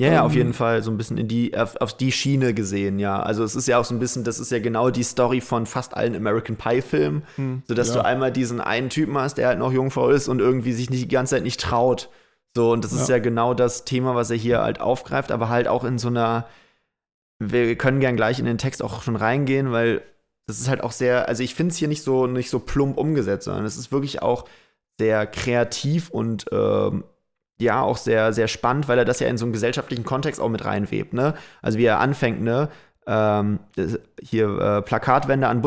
Ja, 0.00 0.08
ja, 0.08 0.18
Ähm, 0.20 0.26
auf 0.26 0.34
jeden 0.34 0.52
Fall 0.52 0.82
so 0.82 0.90
ein 0.90 0.96
bisschen 0.96 1.16
in 1.18 1.28
die, 1.28 1.56
auf, 1.56 1.76
auf 1.76 1.96
die 1.96 2.10
Schiene 2.10 2.52
gesehen, 2.54 2.98
ja. 2.98 3.22
Also 3.22 3.44
es 3.44 3.54
ist 3.54 3.68
ja 3.68 3.78
auch 3.78 3.84
so 3.84 3.94
ein 3.94 4.00
bisschen, 4.00 4.24
das 4.24 4.40
ist 4.40 4.50
ja 4.50 4.58
genau 4.58 4.90
die 4.90 5.04
Story 5.04 5.40
von 5.40 5.66
fast 5.66 5.96
allen 5.96 6.16
American 6.16 6.56
Pie-Filmen, 6.56 7.22
Hm, 7.36 7.62
sodass 7.68 7.88
ja. 7.90 7.94
du 7.94 8.04
einmal 8.04 8.32
diesen 8.32 8.60
einen 8.60 8.90
Typen 8.90 9.16
hast, 9.16 9.34
der 9.38 9.46
halt 9.46 9.60
noch 9.60 9.72
Jungfrau 9.72 10.10
ist 10.10 10.26
und 10.26 10.40
irgendwie 10.40 10.72
sich 10.72 10.90
nicht 10.90 11.04
die 11.04 11.08
ganze 11.08 11.36
Zeit 11.36 11.44
nicht 11.44 11.60
traut. 11.60 12.10
So, 12.56 12.72
und 12.72 12.82
das 12.84 12.92
ist 12.92 13.08
Ja. 13.08 13.14
ja 13.16 13.22
genau 13.22 13.54
das 13.54 13.84
Thema, 13.84 14.16
was 14.16 14.30
er 14.30 14.36
hier 14.36 14.60
halt 14.62 14.80
aufgreift, 14.80 15.30
aber 15.30 15.48
halt 15.48 15.68
auch 15.68 15.84
in 15.84 15.98
so 15.98 16.08
einer, 16.08 16.46
wir 17.38 17.76
können 17.76 18.00
gern 18.00 18.16
gleich 18.16 18.38
in 18.38 18.44
den 18.44 18.58
Text 18.58 18.82
auch 18.82 19.02
schon 19.02 19.16
reingehen, 19.16 19.72
weil 19.72 20.02
das 20.46 20.60
ist 20.60 20.68
halt 20.68 20.82
auch 20.82 20.92
sehr, 20.92 21.28
also 21.28 21.42
ich 21.42 21.54
finde 21.54 21.72
es 21.72 21.78
hier 21.78 21.88
nicht 21.88 22.02
so, 22.02 22.26
nicht 22.26 22.50
so 22.50 22.58
plump 22.58 22.98
umgesetzt, 22.98 23.44
sondern 23.46 23.64
es 23.64 23.76
ist 23.76 23.92
wirklich 23.92 24.22
auch 24.22 24.46
sehr 24.98 25.26
kreativ 25.26 26.10
und 26.10 26.46
ähm, 26.52 27.04
ja, 27.58 27.80
auch 27.82 27.96
sehr, 27.96 28.32
sehr 28.32 28.48
spannend, 28.48 28.88
weil 28.88 28.98
er 28.98 29.04
das 29.04 29.20
ja 29.20 29.28
in 29.28 29.38
so 29.38 29.44
einen 29.44 29.52
gesellschaftlichen 29.52 30.04
Kontext 30.04 30.40
auch 30.40 30.48
mit 30.48 30.64
reinwebt, 30.64 31.12
ne? 31.12 31.34
Also 31.62 31.78
wie 31.78 31.84
er 31.84 32.00
anfängt, 32.00 32.42
ne? 32.42 32.68
Ähm, 33.06 33.60
hier 34.20 34.58
äh, 34.58 34.82
Plakatwände 34.82 35.46
an 35.48 35.62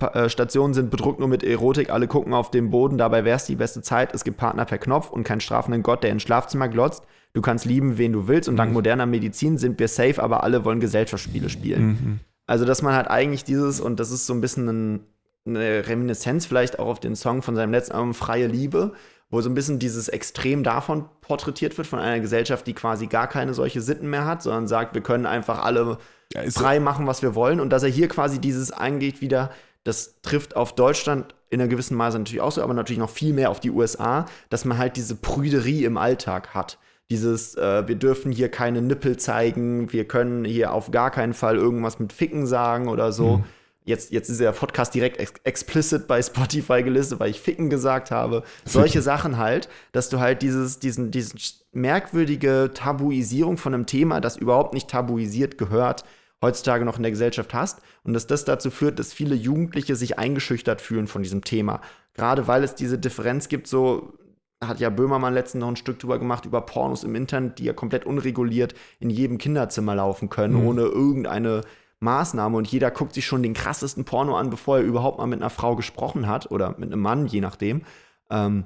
Bushaltestationen 0.00 0.74
sind 0.74 0.90
bedruckt 0.90 1.20
nur 1.20 1.28
mit 1.28 1.44
Erotik, 1.44 1.90
alle 1.90 2.08
gucken 2.08 2.32
auf 2.32 2.50
den 2.50 2.70
Boden, 2.70 2.98
dabei 2.98 3.24
wär's 3.24 3.44
die 3.44 3.56
beste 3.56 3.82
Zeit, 3.82 4.14
es 4.14 4.24
gibt 4.24 4.38
Partner 4.38 4.64
per 4.64 4.78
Knopf 4.78 5.10
und 5.10 5.24
keinen 5.24 5.40
strafenden 5.40 5.82
Gott, 5.82 6.02
der 6.02 6.10
ins 6.10 6.22
Schlafzimmer 6.22 6.68
glotzt. 6.68 7.04
Du 7.32 7.42
kannst 7.42 7.64
lieben, 7.64 7.96
wen 7.96 8.12
du 8.12 8.26
willst 8.26 8.48
und 8.48 8.56
dank 8.56 8.70
Mhm. 8.70 8.74
moderner 8.74 9.06
Medizin 9.06 9.56
sind 9.56 9.78
wir 9.78 9.86
safe, 9.86 10.20
aber 10.20 10.42
alle 10.42 10.64
wollen 10.64 10.80
Gesellschaftsspiele 10.80 11.48
spielen. 11.48 11.86
Mhm. 11.86 12.20
Also, 12.46 12.64
dass 12.64 12.82
man 12.82 12.94
halt 12.94 13.08
eigentlich 13.08 13.44
dieses, 13.44 13.80
und 13.80 14.00
das 14.00 14.10
ist 14.10 14.26
so 14.26 14.34
ein 14.34 14.40
bisschen 14.40 14.68
ein, 14.68 15.00
eine 15.46 15.86
Reminiszenz 15.86 16.46
vielleicht 16.46 16.80
auch 16.80 16.86
auf 16.88 17.00
den 17.00 17.14
Song 17.14 17.42
von 17.42 17.54
seinem 17.54 17.70
letzten 17.70 17.92
Album 17.92 18.14
Freie 18.14 18.48
Liebe, 18.48 18.94
wo 19.30 19.40
so 19.40 19.48
ein 19.48 19.54
bisschen 19.54 19.78
dieses 19.78 20.08
Extrem 20.08 20.64
davon 20.64 21.04
porträtiert 21.20 21.78
wird, 21.78 21.86
von 21.86 22.00
einer 22.00 22.18
Gesellschaft, 22.18 22.66
die 22.66 22.74
quasi 22.74 23.06
gar 23.06 23.28
keine 23.28 23.54
solche 23.54 23.80
Sitten 23.80 24.10
mehr 24.10 24.24
hat, 24.24 24.42
sondern 24.42 24.66
sagt, 24.66 24.94
wir 24.94 25.02
können 25.02 25.26
einfach 25.26 25.62
alle 25.62 25.98
Ja, 26.34 26.42
frei 26.50 26.80
machen, 26.80 27.06
was 27.06 27.22
wir 27.22 27.36
wollen. 27.36 27.60
Und 27.60 27.70
dass 27.70 27.84
er 27.84 27.88
hier 27.88 28.08
quasi 28.08 28.40
dieses 28.40 28.72
eingeht 28.72 29.20
wieder, 29.20 29.50
das 29.84 30.20
trifft 30.22 30.56
auf 30.56 30.74
Deutschland 30.74 31.34
in 31.48 31.60
einer 31.60 31.68
gewissen 31.68 31.96
Maße 31.96 32.18
natürlich 32.18 32.40
auch 32.40 32.52
so, 32.52 32.62
aber 32.62 32.74
natürlich 32.74 32.98
noch 32.98 33.10
viel 33.10 33.32
mehr 33.32 33.50
auf 33.50 33.60
die 33.60 33.70
USA, 33.70 34.26
dass 34.48 34.64
man 34.64 34.78
halt 34.78 34.96
diese 34.96 35.16
Prüderie 35.16 35.84
im 35.84 35.96
Alltag 35.96 36.54
hat. 36.54 36.78
Dieses, 37.10 37.56
äh, 37.56 37.88
wir 37.88 37.96
dürfen 37.96 38.30
hier 38.30 38.48
keine 38.48 38.82
Nippel 38.82 39.16
zeigen, 39.16 39.92
wir 39.92 40.06
können 40.06 40.44
hier 40.44 40.72
auf 40.72 40.92
gar 40.92 41.10
keinen 41.10 41.34
Fall 41.34 41.56
irgendwas 41.56 41.98
mit 41.98 42.12
Ficken 42.12 42.46
sagen 42.46 42.88
oder 42.88 43.10
so. 43.10 43.38
Mhm. 43.38 43.44
Jetzt, 43.84 44.12
jetzt 44.12 44.28
ist 44.28 44.38
der 44.38 44.52
Podcast 44.52 44.94
direkt 44.94 45.18
ex 45.18 45.32
explicit 45.42 46.06
bei 46.06 46.22
Spotify 46.22 46.84
gelistet, 46.84 47.18
weil 47.18 47.30
ich 47.30 47.40
Ficken 47.40 47.68
gesagt 47.68 48.12
habe. 48.12 48.44
Solche 48.64 49.02
Sachen 49.02 49.38
halt, 49.38 49.68
dass 49.90 50.08
du 50.08 50.20
halt 50.20 50.42
dieses, 50.42 50.78
diesen, 50.78 51.10
diesen 51.10 51.40
merkwürdige 51.72 52.70
Tabuisierung 52.72 53.56
von 53.56 53.74
einem 53.74 53.86
Thema, 53.86 54.20
das 54.20 54.36
überhaupt 54.36 54.74
nicht 54.74 54.88
tabuisiert 54.88 55.58
gehört, 55.58 56.04
heutzutage 56.42 56.84
noch 56.84 56.96
in 56.96 57.02
der 57.02 57.12
Gesellschaft 57.12 57.52
hast 57.54 57.80
und 58.02 58.14
dass 58.14 58.26
das 58.26 58.44
dazu 58.44 58.70
führt, 58.70 58.98
dass 58.98 59.12
viele 59.12 59.34
Jugendliche 59.34 59.94
sich 59.96 60.18
eingeschüchtert 60.18 60.80
fühlen 60.80 61.06
von 61.06 61.22
diesem 61.22 61.42
Thema. 61.44 61.80
Gerade 62.14 62.46
weil 62.48 62.64
es 62.64 62.74
diese 62.74 62.98
Differenz 62.98 63.48
gibt, 63.48 63.66
so 63.66 64.14
hat 64.62 64.80
ja 64.80 64.90
Böhmermann 64.90 65.34
letztens 65.34 65.60
noch 65.60 65.68
ein 65.68 65.76
Stück 65.76 65.98
drüber 65.98 66.18
gemacht, 66.18 66.44
über 66.44 66.60
Pornos 66.62 67.04
im 67.04 67.14
Internet, 67.14 67.58
die 67.58 67.64
ja 67.64 67.72
komplett 67.72 68.04
unreguliert 68.04 68.74
in 68.98 69.08
jedem 69.10 69.38
Kinderzimmer 69.38 69.94
laufen 69.94 70.28
können, 70.28 70.60
Mhm. 70.60 70.66
ohne 70.66 70.82
irgendeine 70.82 71.62
Maßnahme. 72.00 72.56
Und 72.56 72.66
jeder 72.68 72.90
guckt 72.90 73.14
sich 73.14 73.26
schon 73.26 73.42
den 73.42 73.54
krassesten 73.54 74.04
Porno 74.04 74.36
an, 74.36 74.50
bevor 74.50 74.78
er 74.78 74.82
überhaupt 74.84 75.18
mal 75.18 75.26
mit 75.26 75.40
einer 75.40 75.50
Frau 75.50 75.76
gesprochen 75.76 76.26
hat 76.26 76.50
oder 76.50 76.74
mit 76.78 76.92
einem 76.92 77.00
Mann, 77.00 77.26
je 77.26 77.40
nachdem. 77.40 77.82
Ähm, 78.30 78.64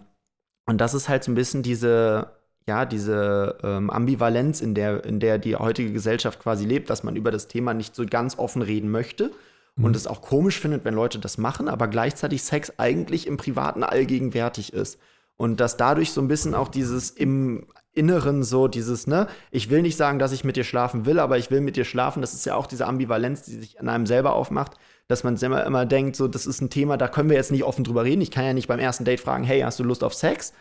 und 0.66 0.80
das 0.80 0.94
ist 0.94 1.08
halt 1.08 1.24
so 1.24 1.30
ein 1.30 1.34
bisschen 1.36 1.62
diese, 1.62 2.28
ja, 2.66 2.86
diese 2.86 3.58
ähm, 3.62 3.90
Ambivalenz, 3.90 4.60
in 4.60 4.74
der, 4.74 5.04
in 5.04 5.20
der 5.20 5.38
die 5.38 5.56
heutige 5.56 5.92
Gesellschaft 5.92 6.40
quasi 6.40 6.64
lebt, 6.64 6.88
dass 6.90 7.02
man 7.02 7.16
über 7.16 7.30
das 7.30 7.48
Thema 7.48 7.74
nicht 7.74 7.94
so 7.94 8.06
ganz 8.06 8.38
offen 8.38 8.62
reden 8.62 8.90
möchte 8.90 9.30
Mhm. 9.76 9.84
und 9.84 9.96
es 9.96 10.06
auch 10.06 10.22
komisch 10.22 10.60
findet, 10.60 10.84
wenn 10.84 10.94
Leute 10.94 11.18
das 11.18 11.38
machen, 11.38 11.68
aber 11.68 11.88
gleichzeitig 11.88 12.42
Sex 12.42 12.72
eigentlich 12.78 13.26
im 13.26 13.36
Privaten 13.36 13.82
allgegenwärtig 13.82 14.72
ist. 14.72 14.98
Und 15.36 15.58
dass 15.58 15.76
dadurch 15.76 16.12
so 16.12 16.20
ein 16.20 16.28
bisschen 16.28 16.54
auch 16.54 16.68
dieses 16.68 17.10
im 17.10 17.66
Inneren 17.92 18.42
so 18.42 18.68
dieses, 18.68 19.06
ne, 19.06 19.28
ich 19.50 19.70
will 19.70 19.82
nicht 19.82 19.96
sagen, 19.96 20.18
dass 20.18 20.32
ich 20.32 20.44
mit 20.44 20.56
dir 20.56 20.64
schlafen 20.64 21.06
will, 21.06 21.18
aber 21.18 21.38
ich 21.38 21.50
will 21.50 21.60
mit 21.60 21.76
dir 21.76 21.84
schlafen. 21.84 22.20
Das 22.20 22.34
ist 22.34 22.44
ja 22.44 22.54
auch 22.54 22.66
diese 22.66 22.86
Ambivalenz, 22.86 23.42
die 23.42 23.52
sich 23.52 23.80
an 23.80 23.88
einem 23.88 24.06
selber 24.06 24.34
aufmacht, 24.34 24.72
dass 25.06 25.22
man 25.22 25.36
immer, 25.36 25.64
immer 25.64 25.86
denkt, 25.86 26.16
so, 26.16 26.28
das 26.28 26.46
ist 26.46 26.60
ein 26.60 26.70
Thema, 26.70 26.96
da 26.96 27.08
können 27.08 27.28
wir 27.28 27.36
jetzt 27.36 27.52
nicht 27.52 27.64
offen 27.64 27.84
drüber 27.84 28.04
reden. 28.04 28.20
Ich 28.20 28.30
kann 28.30 28.44
ja 28.44 28.52
nicht 28.52 28.68
beim 28.68 28.80
ersten 28.80 29.04
Date 29.04 29.20
fragen, 29.20 29.44
hey, 29.44 29.60
hast 29.60 29.78
du 29.78 29.84
Lust 29.84 30.02
auf 30.02 30.14
Sex? 30.14 30.52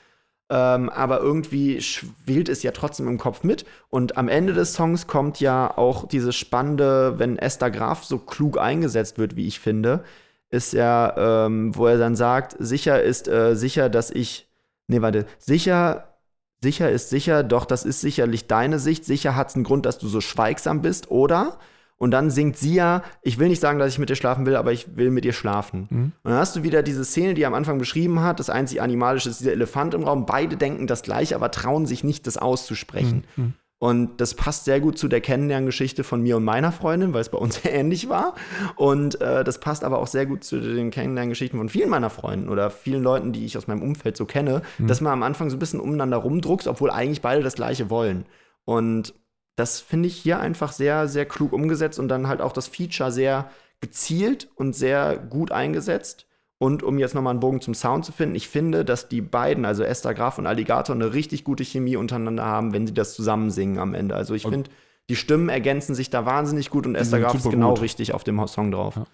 Ähm, 0.50 0.90
aber 0.90 1.20
irgendwie 1.20 1.82
schwillt 1.82 2.50
es 2.50 2.64
ja 2.64 2.72
trotzdem 2.72 3.08
im 3.08 3.18
Kopf 3.18 3.44
mit. 3.44 3.66
Und 3.90 4.18
am 4.18 4.28
Ende 4.28 4.54
des 4.54 4.74
Songs 4.74 5.08
kommt 5.08 5.40
ja 5.40 5.76
auch 5.78 6.08
dieses 6.08 6.36
Spannende, 6.36 7.18
wenn 7.18 7.38
Esther 7.38 7.72
Graf 7.72 8.04
so 8.04 8.18
klug 8.20 8.58
eingesetzt 8.60 9.18
wird, 9.18 9.36
wie 9.36 9.48
ich 9.48 9.60
finde, 9.60 10.04
ist 10.50 10.74
ja, 10.74 11.46
ähm, 11.46 11.76
wo 11.76 11.88
er 11.88 11.98
dann 11.98 12.16
sagt, 12.16 12.56
sicher 12.60 13.02
ist 13.02 13.28
äh, 13.28 13.56
sicher, 13.56 13.90
dass 13.90 14.12
ich, 14.12 14.48
nee, 14.88 15.02
warte, 15.02 15.26
sicher, 15.40 16.14
sicher 16.62 16.92
ist 16.92 17.10
sicher, 17.10 17.44
doch 17.44 17.66
das 17.66 17.86
ist 17.86 18.02
sicherlich 18.02 18.48
deine 18.48 18.78
Sicht, 18.80 19.06
sicher 19.06 19.36
hat 19.36 19.50
es 19.50 19.56
einen 19.56 19.64
Grund, 19.64 19.86
dass 19.86 19.98
du 19.98 20.08
so 20.08 20.22
schweigsam 20.22 20.82
bist, 20.82 21.10
oder? 21.10 21.58
Und 21.98 22.12
dann 22.12 22.30
singt 22.30 22.58
sie 22.58 22.74
ja, 22.74 23.04
ich 23.22 23.40
will 23.40 23.48
nicht 23.48 23.62
sagen, 23.62 23.80
dass 23.80 23.94
ich 23.94 24.00
mit 24.00 24.10
dir 24.10 24.16
schlafen 24.16 24.46
will, 24.46 24.56
aber 24.56 24.72
ich 24.72 24.98
will 24.98 25.10
mit 25.10 25.24
dir 25.24 25.34
schlafen. 25.34 25.88
Mhm. 25.90 26.12
Und 26.24 26.32
dann 26.32 26.40
hast 26.40 26.56
du 26.56 26.64
wieder 26.64 26.84
diese 26.84 27.06
Szene, 27.06 27.34
die 27.34 27.44
er 27.44 27.48
am 27.48 27.54
Anfang 27.54 27.78
beschrieben 27.78 28.22
hat. 28.22 28.40
Das 28.40 28.50
einzig 28.50 28.82
Animalische 28.82 29.30
ist 29.30 29.40
dieser 29.40 29.54
Elefant 29.54 29.94
im 29.94 30.04
Raum. 30.04 30.26
Beide 30.26 30.58
denken 30.58 30.88
das 30.88 31.04
gleiche, 31.04 31.36
aber 31.36 31.52
trauen 31.52 31.86
sich 31.86 32.04
nicht, 32.04 32.28
das 32.28 32.38
auszusprechen. 32.38 33.26
Mhm. 33.36 33.54
Und 33.84 34.22
das 34.22 34.34
passt 34.34 34.64
sehr 34.64 34.80
gut 34.80 34.98
zu 34.98 35.10
der 35.10 35.20
Kennenlerngeschichte 35.20 36.06
von 36.06 36.22
mir 36.22 36.38
und 36.38 36.46
meiner 36.46 36.72
Freundin, 36.72 37.14
weil 37.14 37.20
es 37.20 37.28
bei 37.28 37.38
uns 37.38 37.60
ähnlich 37.66 38.08
war. 38.08 38.34
Und 38.78 39.20
äh, 39.20 39.44
das 39.44 39.60
passt 39.60 39.84
aber 39.84 40.00
auch 40.00 40.08
sehr 40.08 40.26
gut 40.26 40.46
zu 40.46 40.62
den 40.62 40.90
Kennenlerngeschichten 40.90 41.60
von 41.60 41.68
vielen 41.68 41.90
meiner 41.90 42.10
Freunden 42.10 42.48
oder 42.48 42.70
vielen 42.70 43.04
Leuten, 43.04 43.34
die 43.34 43.46
ich 43.46 43.58
aus 43.58 43.68
meinem 43.68 43.82
Umfeld 43.82 44.16
so 44.16 44.26
kenne, 44.26 44.62
dass 44.80 45.02
man 45.02 45.12
am 45.12 45.22
Anfang 45.22 45.50
so 45.50 45.58
ein 45.58 45.60
bisschen 45.60 45.82
umeinander 45.82 46.16
rumdruckst, 46.16 46.70
obwohl 46.70 46.92
eigentlich 46.92 47.22
beide 47.22 47.44
das 47.44 47.56
Gleiche 47.56 47.90
wollen. 47.90 48.26
Und 48.64 49.14
das 49.56 49.80
finde 49.80 50.08
ich 50.08 50.16
hier 50.16 50.40
einfach 50.40 50.72
sehr, 50.72 51.08
sehr 51.08 51.26
klug 51.26 51.54
umgesetzt 51.54 52.00
und 52.00 52.08
dann 52.08 52.28
halt 52.28 52.42
auch 52.42 52.54
das 52.54 52.68
Feature 52.68 53.12
sehr 53.12 53.50
gezielt 53.82 54.50
und 54.56 54.76
sehr 54.76 55.18
gut 55.18 55.52
eingesetzt. 55.52 56.26
Und 56.58 56.82
um 56.82 56.98
jetzt 56.98 57.14
nochmal 57.14 57.32
einen 57.32 57.42
Bogen 57.42 57.60
zum 57.60 57.74
Sound 57.74 58.06
zu 58.06 58.14
finden, 58.14 58.36
ich 58.36 58.48
finde, 58.48 58.86
dass 58.86 59.10
die 59.10 59.22
beiden, 59.22 59.66
also 59.66 59.84
Esther 59.84 60.14
Graf 60.14 60.38
und 60.38 60.48
Alligator, 60.48 60.96
eine 60.96 61.14
richtig 61.14 61.44
gute 61.44 61.66
Chemie 61.66 61.98
untereinander 61.98 62.46
haben, 62.46 62.72
wenn 62.72 62.88
sie 62.88 62.94
das 62.94 63.16
zusammen 63.16 63.52
singen 63.52 63.80
am 63.80 63.94
Ende. 63.94 64.16
Also 64.16 64.34
ich 64.34 64.44
finde, 64.44 64.70
die 65.10 65.18
Stimmen 65.18 65.50
ergänzen 65.50 65.94
sich 65.94 66.10
da 66.10 66.26
wahnsinnig 66.26 66.70
gut 66.70 66.88
und 66.88 66.96
Esther 66.96 67.20
Graf 67.20 67.36
ist 67.36 67.50
genau 67.50 67.72
gut. 67.72 67.82
richtig 67.82 68.14
auf 68.14 68.24
dem 68.24 68.46
Song 68.48 68.72
drauf. 68.72 68.96
Ja. 68.96 69.06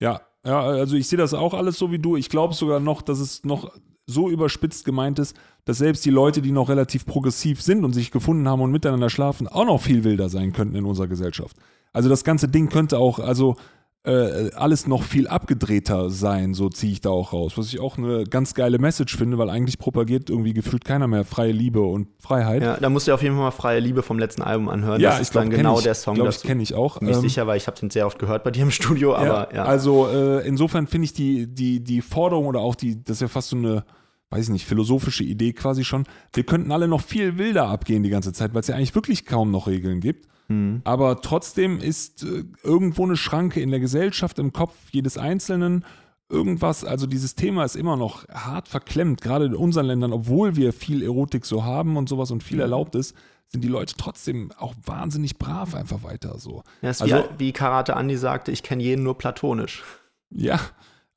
Ja, 0.00 0.20
ja, 0.42 0.62
also 0.62 0.96
ich 0.96 1.06
sehe 1.06 1.18
das 1.18 1.34
auch 1.34 1.52
alles 1.52 1.76
so 1.76 1.92
wie 1.92 1.98
du. 1.98 2.16
Ich 2.16 2.30
glaube 2.30 2.54
sogar 2.54 2.80
noch, 2.80 3.02
dass 3.02 3.18
es 3.18 3.44
noch 3.44 3.70
so 4.10 4.28
überspitzt 4.28 4.84
gemeint 4.84 5.18
ist, 5.18 5.36
dass 5.64 5.78
selbst 5.78 6.04
die 6.04 6.10
Leute, 6.10 6.42
die 6.42 6.52
noch 6.52 6.68
relativ 6.68 7.06
progressiv 7.06 7.62
sind 7.62 7.84
und 7.84 7.92
sich 7.92 8.10
gefunden 8.10 8.48
haben 8.48 8.60
und 8.60 8.70
miteinander 8.72 9.10
schlafen, 9.10 9.48
auch 9.48 9.66
noch 9.66 9.80
viel 9.80 10.04
wilder 10.04 10.28
sein 10.28 10.52
könnten 10.52 10.74
in 10.74 10.84
unserer 10.84 11.08
Gesellschaft. 11.08 11.56
Also 11.92 12.08
das 12.08 12.24
ganze 12.24 12.48
Ding 12.48 12.68
könnte 12.68 12.98
auch, 12.98 13.18
also 13.18 13.56
äh, 14.02 14.50
alles 14.54 14.86
noch 14.86 15.02
viel 15.02 15.28
abgedrehter 15.28 16.08
sein, 16.08 16.54
so 16.54 16.70
ziehe 16.70 16.90
ich 16.90 17.02
da 17.02 17.10
auch 17.10 17.34
raus. 17.34 17.58
Was 17.58 17.66
ich 17.66 17.80
auch 17.80 17.98
eine 17.98 18.24
ganz 18.24 18.54
geile 18.54 18.78
Message 18.78 19.14
finde, 19.14 19.36
weil 19.36 19.50
eigentlich 19.50 19.78
propagiert 19.78 20.30
irgendwie 20.30 20.54
gefühlt 20.54 20.86
keiner 20.86 21.06
mehr 21.06 21.22
freie 21.24 21.52
Liebe 21.52 21.82
und 21.82 22.08
Freiheit. 22.18 22.62
Ja, 22.62 22.78
da 22.78 22.88
musst 22.88 23.08
du 23.08 23.12
auf 23.12 23.22
jeden 23.22 23.34
Fall 23.34 23.44
mal 23.44 23.50
Freie 23.50 23.78
Liebe 23.80 24.02
vom 24.02 24.18
letzten 24.18 24.40
Album 24.40 24.70
anhören. 24.70 25.02
Ja, 25.02 25.10
das 25.10 25.18
ich 25.18 25.22
ist 25.24 25.36
dann 25.36 25.50
glaube, 25.50 25.62
genau 25.62 25.76
ich, 25.76 25.84
der 25.84 25.94
Song 25.94 26.14
glaub, 26.14 26.28
ich 26.28 26.36
dazu. 26.36 26.46
kenne 26.46 26.62
ich 26.62 26.72
auch. 26.72 26.98
Bin 26.98 27.08
mir 27.08 27.10
nicht 27.10 27.22
Ähm, 27.22 27.28
sicher, 27.28 27.46
weil 27.46 27.58
ich 27.58 27.66
habe 27.66 27.78
den 27.78 27.90
sehr 27.90 28.06
oft 28.06 28.18
gehört 28.18 28.42
bei 28.42 28.50
dir 28.50 28.62
im 28.62 28.70
Studio, 28.70 29.14
aber 29.14 29.54
ja. 29.54 29.64
Also 29.64 30.08
äh, 30.08 30.48
insofern 30.48 30.86
finde 30.86 31.04
ich 31.04 31.12
die, 31.12 31.46
die, 31.46 31.84
die 31.84 32.00
Forderung 32.00 32.46
oder 32.46 32.60
auch 32.60 32.76
die, 32.76 33.04
das 33.04 33.18
ist 33.18 33.20
ja 33.20 33.28
fast 33.28 33.50
so 33.50 33.56
eine, 33.56 33.84
weiß 34.30 34.44
ich 34.44 34.50
nicht, 34.50 34.66
philosophische 34.66 35.24
Idee 35.24 35.52
quasi 35.52 35.84
schon. 35.84 36.04
Wir 36.32 36.44
könnten 36.44 36.70
alle 36.72 36.88
noch 36.88 37.02
viel 37.02 37.36
wilder 37.38 37.66
abgehen 37.68 38.02
die 38.02 38.10
ganze 38.10 38.32
Zeit, 38.32 38.54
weil 38.54 38.60
es 38.60 38.68
ja 38.68 38.76
eigentlich 38.76 38.94
wirklich 38.94 39.26
kaum 39.26 39.50
noch 39.50 39.66
Regeln 39.66 40.00
gibt. 40.00 40.28
Hm. 40.48 40.82
Aber 40.84 41.20
trotzdem 41.20 41.78
ist 41.78 42.22
äh, 42.24 42.44
irgendwo 42.62 43.04
eine 43.04 43.16
Schranke 43.16 43.60
in 43.60 43.70
der 43.70 43.80
Gesellschaft, 43.80 44.38
im 44.38 44.52
Kopf 44.52 44.74
jedes 44.92 45.18
Einzelnen. 45.18 45.84
Irgendwas, 46.28 46.84
also 46.84 47.06
dieses 47.08 47.34
Thema 47.34 47.64
ist 47.64 47.74
immer 47.74 47.96
noch 47.96 48.28
hart 48.28 48.68
verklemmt, 48.68 49.20
gerade 49.20 49.46
in 49.46 49.54
unseren 49.54 49.86
Ländern, 49.86 50.12
obwohl 50.12 50.54
wir 50.54 50.72
viel 50.72 51.02
Erotik 51.02 51.44
so 51.44 51.64
haben 51.64 51.96
und 51.96 52.08
sowas 52.08 52.30
und 52.30 52.44
viel 52.44 52.58
Mhm. 52.58 52.62
erlaubt 52.62 52.94
ist, 52.94 53.16
sind 53.48 53.64
die 53.64 53.68
Leute 53.68 53.94
trotzdem 53.98 54.52
auch 54.56 54.74
wahnsinnig 54.86 55.38
brav 55.38 55.74
einfach 55.74 56.04
weiter 56.04 56.38
so. 56.38 56.62
Ja, 56.82 56.90
ist 56.90 57.02
Also- 57.02 57.16
wie, 57.36 57.46
wie 57.46 57.52
Karate 57.52 57.96
Andi 57.96 58.16
sagte, 58.16 58.52
ich 58.52 58.62
kenne 58.62 58.80
jeden 58.80 59.02
nur 59.02 59.18
platonisch. 59.18 59.82
Ja, 60.30 60.60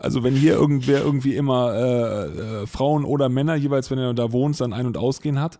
also 0.04 0.22
wenn 0.24 0.36
hier 0.36 0.54
irgendwer 0.54 1.02
irgendwie 1.02 1.36
immer 1.36 1.74
äh, 1.74 2.63
äh, 2.63 2.68
Frauen 2.68 3.06
oder 3.06 3.30
Männer 3.30 3.56
jeweils, 3.56 3.89
wenn 3.89 3.98
er 3.98 4.13
da 4.13 4.32
wohnt, 4.32 4.60
dann 4.60 4.74
ein- 4.74 4.86
und 4.86 4.98
ausgehen 4.98 5.39
hat, 5.39 5.60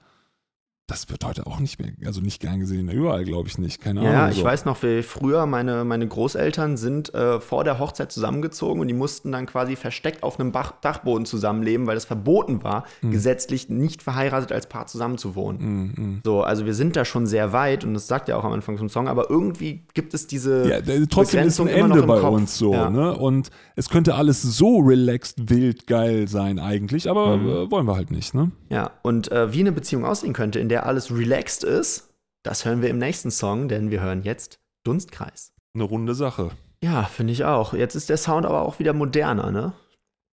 das 0.88 1.10
wird 1.10 1.24
heute 1.24 1.48
auch 1.48 1.62
nicht 1.62 1.80
mehr, 1.80 1.92
also 2.06 2.20
nicht 2.20 2.42
gern 2.42 2.60
gesehen, 2.60 2.90
überall 2.90 3.24
glaube 3.24 3.48
ich 3.48 3.58
nicht, 3.58 3.80
keine 3.82 4.02
Ahnung. 4.02 4.12
ja, 4.12 4.30
ich 4.30 4.36
so. 4.40 4.44
weiß 4.44 4.66
noch, 4.66 4.84
wie 4.84 5.02
früher 5.02 5.46
meine, 5.46 5.86
meine 5.86 6.06
Großeltern 6.06 6.76
sind 6.76 7.14
äh, 7.14 7.40
vor 7.40 7.64
der 7.64 7.80
Hochzeit 7.80 8.12
zusammengezogen 8.12 8.82
und 8.82 8.90
die 8.90 8.94
mussten 8.94 9.32
dann 9.32 9.46
quasi 9.46 9.78
versteckt 9.78 10.24
auf 10.24 10.40
einem 10.42 10.52
Bach 10.52 10.74
Dachboden 10.82 11.26
zusammenleben, 11.26 11.88
weil 11.88 11.96
es 11.96 12.04
verboten 12.04 12.64
war, 12.64 12.84
Hm. 13.00 13.12
gesetzlich 13.12 13.70
nicht 13.70 14.04
verheiratet 14.04 14.52
als 14.52 14.68
Paar 14.68 14.86
zusammenzuwohnen. 14.88 15.62
Mm, 15.62 16.02
mm. 16.02 16.22
So, 16.26 16.44
also 16.44 16.66
wir 16.66 16.74
sind 16.74 16.98
da 16.98 17.06
schon 17.06 17.28
sehr 17.28 17.54
weit 17.54 17.86
und 17.86 17.94
das 17.94 18.08
sagt 18.08 18.28
ja 18.28 18.36
auch 18.36 18.44
am 18.44 18.52
Anfang 18.52 18.78
vom 18.78 18.90
Song, 18.90 19.08
aber 19.08 19.30
irgendwie 19.30 19.86
gibt 19.94 20.14
es 20.14 20.28
diese 20.28 20.68
Ja, 20.70 20.82
trotzdem 21.10 21.46
ist 21.48 21.60
ein 21.62 21.66
Begrenzung 21.66 21.68
immer 21.70 21.88
noch 21.88 21.96
Ende 21.96 22.08
bei 22.08 22.20
Kopf. 22.20 22.34
uns 22.34 22.58
so, 22.58 22.74
Ja. 22.74 22.90
ne? 22.90 23.16
Und 23.18 23.52
es 23.78 23.88
könnte 23.90 24.16
alles 24.16 24.42
so 24.42 24.80
relaxed, 24.80 25.50
wild, 25.50 25.88
geil 25.88 26.28
sein 26.28 26.60
eigentlich, 26.60 27.10
aber 27.10 27.38
Mhm. 27.38 27.48
äh, 27.50 27.72
wollen 27.72 27.88
wir 27.88 27.96
halt 27.96 28.12
nicht, 28.12 28.34
ne? 28.34 28.52
Ja, 28.70 28.92
und 29.02 29.32
äh, 29.32 29.54
wie 29.54 29.62
eine 29.62 29.72
Beziehung 29.72 30.04
aussehen 30.04 30.34
könnte, 30.34 30.60
in 30.60 30.68
der 30.70 30.73
alles 30.82 31.12
relaxed 31.12 31.64
ist, 31.64 32.10
das 32.44 32.66
hören 32.66 32.82
wir 32.82 32.90
im 32.90 32.98
nächsten 32.98 33.32
Song, 33.32 33.68
denn 33.68 33.92
wir 33.92 34.02
hören 34.02 34.24
jetzt 34.24 34.60
Dunstkreis. 34.84 35.54
Eine 35.76 35.84
runde 35.84 36.16
Sache. 36.16 36.50
Ja, 36.84 37.04
finde 37.04 37.32
ich 37.34 37.46
auch. 37.46 37.74
Jetzt 37.74 37.96
ist 37.96 38.10
der 38.10 38.18
Sound 38.18 38.46
aber 38.46 38.64
auch 38.64 38.80
wieder 38.80 38.94
moderner, 38.94 39.52
ne? 39.52 39.74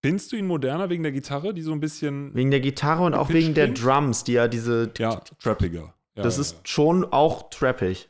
Findest 0.02 0.32
du 0.32 0.36
ihn 0.36 0.46
moderner 0.46 0.88
wegen 0.88 1.02
der 1.02 1.12
Gitarre, 1.12 1.52
die 1.52 1.62
so 1.62 1.72
ein 1.72 1.80
bisschen, 1.80 2.34
Wegen 2.34 2.50
der 2.50 2.60
Gitarre 2.60 3.04
und 3.04 3.14
auch 3.14 3.28
wegen 3.28 3.54
der? 3.54 3.68
Drums, 3.68 4.24
die 4.24 4.32
ja 4.32 4.48
diese. 4.48 4.90
ja, 4.96 5.20
trappiger. 5.38 5.94
Ja, 6.16 6.22
das 6.22 6.36
ja, 6.36 6.40
ist 6.40 6.66
schon 6.66 7.04
auch 7.04 7.50
trappig. 7.50 8.08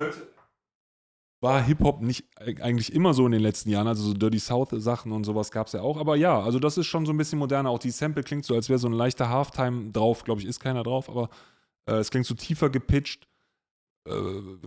ja. 0.00 0.06
War 1.44 1.62
Hip-Hop 1.62 2.00
nicht 2.00 2.24
eigentlich 2.40 2.92
immer 2.92 3.12
so 3.12 3.26
in 3.26 3.32
den 3.32 3.42
letzten 3.42 3.68
Jahren, 3.68 3.86
also 3.86 4.02
so 4.02 4.14
Dirty 4.14 4.38
South-Sachen 4.38 5.12
und 5.12 5.24
sowas 5.24 5.50
gab 5.50 5.66
es 5.66 5.74
ja 5.74 5.82
auch, 5.82 5.98
aber 5.98 6.16
ja, 6.16 6.40
also 6.40 6.58
das 6.58 6.78
ist 6.78 6.86
schon 6.86 7.04
so 7.04 7.12
ein 7.12 7.18
bisschen 7.18 7.38
moderner. 7.38 7.68
Auch 7.68 7.78
die 7.78 7.90
Sample 7.90 8.22
klingt 8.22 8.44
so, 8.44 8.54
als 8.54 8.70
wäre 8.70 8.78
so 8.78 8.88
ein 8.88 8.94
leichter 8.94 9.28
Halftime 9.28 9.92
drauf, 9.92 10.24
glaube 10.24 10.40
ich, 10.40 10.46
ist 10.46 10.58
keiner 10.58 10.82
drauf, 10.82 11.10
aber 11.10 11.28
äh, 11.86 11.96
es 11.96 12.10
klingt 12.10 12.26
so 12.26 12.34
tiefer 12.34 12.70
gepitcht. 12.70 13.28
Äh, 14.08 14.12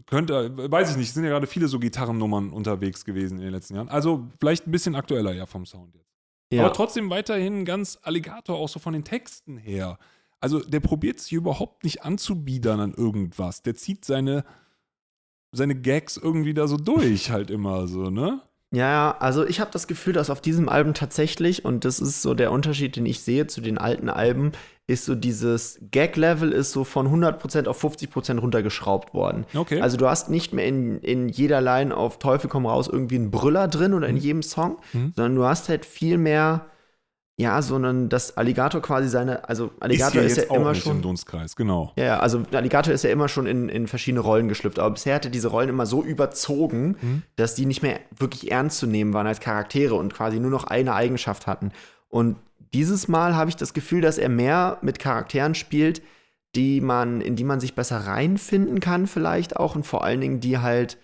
könnte, 0.06 0.72
weiß 0.72 0.92
ich 0.92 0.98
nicht, 0.98 1.10
es 1.10 1.14
sind 1.16 1.24
ja 1.24 1.32
gerade 1.32 1.48
viele 1.48 1.68
so 1.68 1.80
Gitarrennummern 1.80 2.52
unterwegs 2.52 3.06
gewesen 3.06 3.40
in 3.40 3.46
den 3.46 3.54
letzten 3.54 3.76
Jahren. 3.76 3.90
Also 3.90 4.28
vielleicht 4.40 4.68
ein 4.68 4.72
bisschen 4.72 4.96
aktueller 4.96 5.34
ja 5.34 5.46
vom 5.46 5.66
Sound 5.66 5.96
jetzt. 5.96 6.14
Ja. 6.52 6.64
Aber 6.64 6.74
trotzdem 6.74 7.10
weiterhin 7.10 7.66
ganz 7.66 8.00
Alligator, 8.02 8.58
auch 8.58 8.70
so 8.70 8.80
von 8.80 8.94
den 8.94 9.04
Texten 9.04 9.58
her. 9.58 9.98
Also 10.40 10.60
der 10.60 10.80
probiert 10.80 11.20
sich 11.20 11.34
überhaupt 11.34 11.84
nicht 11.84 12.04
anzubiedern 12.04 12.80
an 12.80 12.94
irgendwas. 12.94 13.64
Der 13.64 13.76
zieht 13.76 14.06
seine, 14.06 14.46
seine 15.52 15.76
Gags 15.76 16.18
irgendwie 16.18 16.54
da 16.54 16.68
so 16.68 16.78
durch, 16.78 17.32
halt 17.32 17.50
immer 17.52 17.88
so, 17.88 18.10
ne? 18.10 18.42
Ja, 18.74 19.16
also 19.20 19.48
ich 19.48 19.62
habe 19.62 19.72
das 19.72 19.88
Gefühl, 19.88 20.12
dass 20.12 20.30
auf 20.30 20.42
diesem 20.42 20.68
Album 20.68 20.94
tatsächlich, 20.94 21.64
und 21.64 21.86
das 21.86 22.02
ist 22.02 22.22
so 22.22 22.34
der 22.34 22.52
Unterschied, 22.52 22.98
den 22.98 23.06
ich 23.06 23.22
sehe 23.22 23.48
zu 23.48 23.62
den 23.62 23.78
alten 23.78 24.10
Alben, 24.10 24.52
ist 24.88 25.06
so 25.06 25.16
dieses 25.16 25.80
Gag-Level 25.92 26.52
ist 26.52 26.72
so 26.74 26.84
von 26.84 27.08
100% 27.08 27.68
auf 27.68 27.82
50% 27.82 28.40
runtergeschraubt 28.40 29.14
worden. 29.14 29.46
Okay. 29.56 29.80
Also 29.80 29.96
du 29.96 30.08
hast 30.08 30.30
nicht 30.30 30.52
mehr 30.54 30.66
in, 30.66 31.00
in 31.00 31.30
jeder 31.30 31.62
Line 31.62 31.96
auf 31.96 32.20
Teufel 32.20 32.50
komm 32.50 32.66
raus 32.66 32.90
irgendwie 32.92 33.16
einen 33.16 33.32
Brüller 33.32 33.70
drin 33.70 33.94
oder 33.94 34.08
in 34.08 34.18
jedem 34.18 34.44
Song, 34.44 34.78
Mhm. 34.92 35.14
sondern 35.16 35.36
du 35.36 35.46
hast 35.46 35.70
halt 35.70 35.86
viel 35.86 36.18
mehr, 36.18 36.66
ja, 37.40 37.62
so 37.62 37.76
einen, 37.76 38.10
dass 38.10 38.36
Alligator 38.36 38.82
quasi 38.82 39.08
seine, 39.10 39.48
also 39.48 39.70
Alligator 39.80 40.24
ist, 40.24 40.38
ja, 40.38 40.50
auch 40.50 40.56
immer 40.56 40.72
nicht 40.72 40.82
schon. 40.84 40.96
im 40.98 41.02
Dunstkreis, 41.04 41.56
genau. 41.56 41.94
Ja, 41.96 42.06
Ja, 42.06 42.20
also 42.20 42.42
Alligator 42.52 42.92
ist 42.94 43.04
ja 43.04 43.12
immer 43.12 43.28
schon 43.28 43.46
in, 43.46 43.70
in 43.70 43.86
verschiedene 43.88 44.22
Rollen 44.22 44.48
geschlüpft, 44.48 44.80
aber 44.80 44.90
bisher 44.92 45.14
hatte 45.16 45.30
diese 45.30 45.50
Rollen 45.50 45.70
immer 45.70 45.86
so 45.86 46.04
überzogen, 46.04 46.98
Mhm. 47.00 47.22
dass 47.36 47.54
die 47.54 47.68
nicht 47.68 47.84
mehr 47.84 48.00
wirklich 48.18 48.52
ernst 48.52 48.80
zu 48.80 48.88
nehmen 48.88 49.14
waren 49.14 49.28
als 49.28 49.40
Charaktere 49.40 49.94
und 49.94 50.14
quasi 50.16 50.40
nur 50.40 50.50
noch 50.50 50.64
eine 50.64 50.96
Eigenschaft 50.96 51.46
hatten. 51.46 51.72
Und 52.10 52.38
dieses 52.74 53.08
Mal 53.08 53.36
habe 53.36 53.50
ich 53.52 53.56
das 53.56 53.74
Gefühl, 53.74 54.02
dass 54.02 54.18
er 54.18 54.30
mehr 54.30 54.80
mit 54.82 54.98
Charakteren 54.98 55.54
spielt, 55.54 56.02
die 56.56 56.82
man, 56.82 57.22
in 57.22 57.36
die 57.36 57.44
man 57.44 57.60
sich 57.60 57.76
besser 57.76 57.98
reinfinden 58.00 58.80
kann, 58.80 59.06
vielleicht 59.06 59.58
auch 59.58 59.76
und 59.76 59.86
vor 59.86 60.04
allen 60.04 60.22
Dingen, 60.22 60.40
die 60.40 60.58
halt 60.58 60.98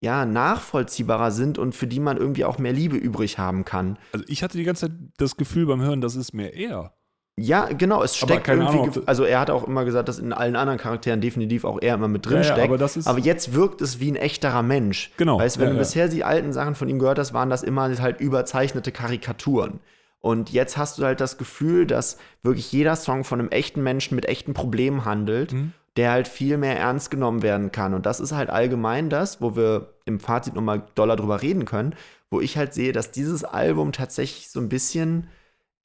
ja 0.00 0.24
nachvollziehbarer 0.24 1.30
sind 1.30 1.58
und 1.58 1.74
für 1.74 1.86
die 1.86 2.00
man 2.00 2.16
irgendwie 2.16 2.44
auch 2.44 2.58
mehr 2.58 2.72
Liebe 2.72 2.96
übrig 2.96 3.38
haben 3.38 3.64
kann. 3.64 3.98
Also 4.12 4.24
ich 4.28 4.42
hatte 4.42 4.56
die 4.58 4.64
ganze 4.64 4.88
Zeit 4.88 4.96
das 5.18 5.36
Gefühl 5.36 5.66
beim 5.66 5.80
Hören, 5.82 6.00
das 6.00 6.16
ist 6.16 6.32
mehr 6.32 6.54
er. 6.54 6.94
Ja, 7.38 7.66
genau, 7.66 8.02
es 8.02 8.20
Aber 8.22 8.32
steckt 8.32 8.48
irgendwie. 8.48 8.66
Ahnung, 8.80 9.06
also 9.06 9.24
er 9.24 9.40
hat 9.40 9.48
auch 9.50 9.66
immer 9.66 9.84
gesagt, 9.86 10.08
dass 10.08 10.18
in 10.18 10.32
allen 10.34 10.56
anderen 10.56 10.78
Charakteren 10.78 11.20
definitiv 11.22 11.64
auch 11.64 11.78
er 11.80 11.94
immer 11.94 12.08
mit 12.08 12.26
drin 12.26 12.38
Ja, 12.38 12.42
ja, 12.42 12.52
steckt. 12.52 12.66
aber 12.68 12.78
ist- 12.96 13.06
jetzt 13.18 13.54
wirkt 13.54 13.80
es 13.80 13.98
wie 14.00 14.10
ein 14.10 14.16
echterer 14.16 14.62
Mensch. 14.62 15.10
Genau, 15.16 15.38
Weißt 15.38 15.56
du, 15.56 15.60
wenn 15.60 15.68
ja, 15.68 15.72
du 15.74 15.78
bisher 15.78 16.08
die 16.08 16.24
alten 16.24 16.52
Sachen 16.52 16.74
von 16.74 16.88
ihm 16.88 16.98
gehört 16.98 17.18
hast, 17.18 17.32
waren 17.32 17.48
das 17.48 17.62
immer 17.62 17.88
halt 18.00 18.20
überzeichnete 18.20 18.92
Karikaturen. 18.92 19.80
Und 20.18 20.50
jetzt 20.52 20.76
hast 20.76 20.98
du 20.98 21.04
halt 21.04 21.20
das 21.22 21.38
Gefühl, 21.38 21.86
dass 21.86 22.18
wirklich 22.42 22.70
jeder 22.72 22.94
Song 22.96 23.24
von 23.24 23.40
einem 23.40 23.48
echten 23.48 23.82
Menschen 23.82 24.16
mit 24.16 24.26
echten 24.26 24.52
Problemen 24.52 25.06
handelt, 25.06 25.52
Mhm. 25.54 25.72
Der 25.96 26.12
halt 26.12 26.28
viel 26.28 26.56
mehr 26.56 26.78
ernst 26.78 27.10
genommen 27.10 27.42
werden 27.42 27.72
kann. 27.72 27.94
Und 27.94 28.06
das 28.06 28.20
ist 28.20 28.32
halt 28.32 28.50
allgemein 28.50 29.10
das, 29.10 29.40
wo 29.40 29.56
wir 29.56 29.94
im 30.04 30.20
Fazit 30.20 30.54
nochmal 30.54 30.86
doller 30.94 31.16
drüber 31.16 31.42
reden 31.42 31.64
können, 31.64 31.94
wo 32.30 32.40
ich 32.40 32.56
halt 32.56 32.74
sehe, 32.74 32.92
dass 32.92 33.10
dieses 33.10 33.44
Album 33.44 33.92
tatsächlich 33.92 34.50
so 34.50 34.60
ein 34.60 34.68
bisschen 34.68 35.28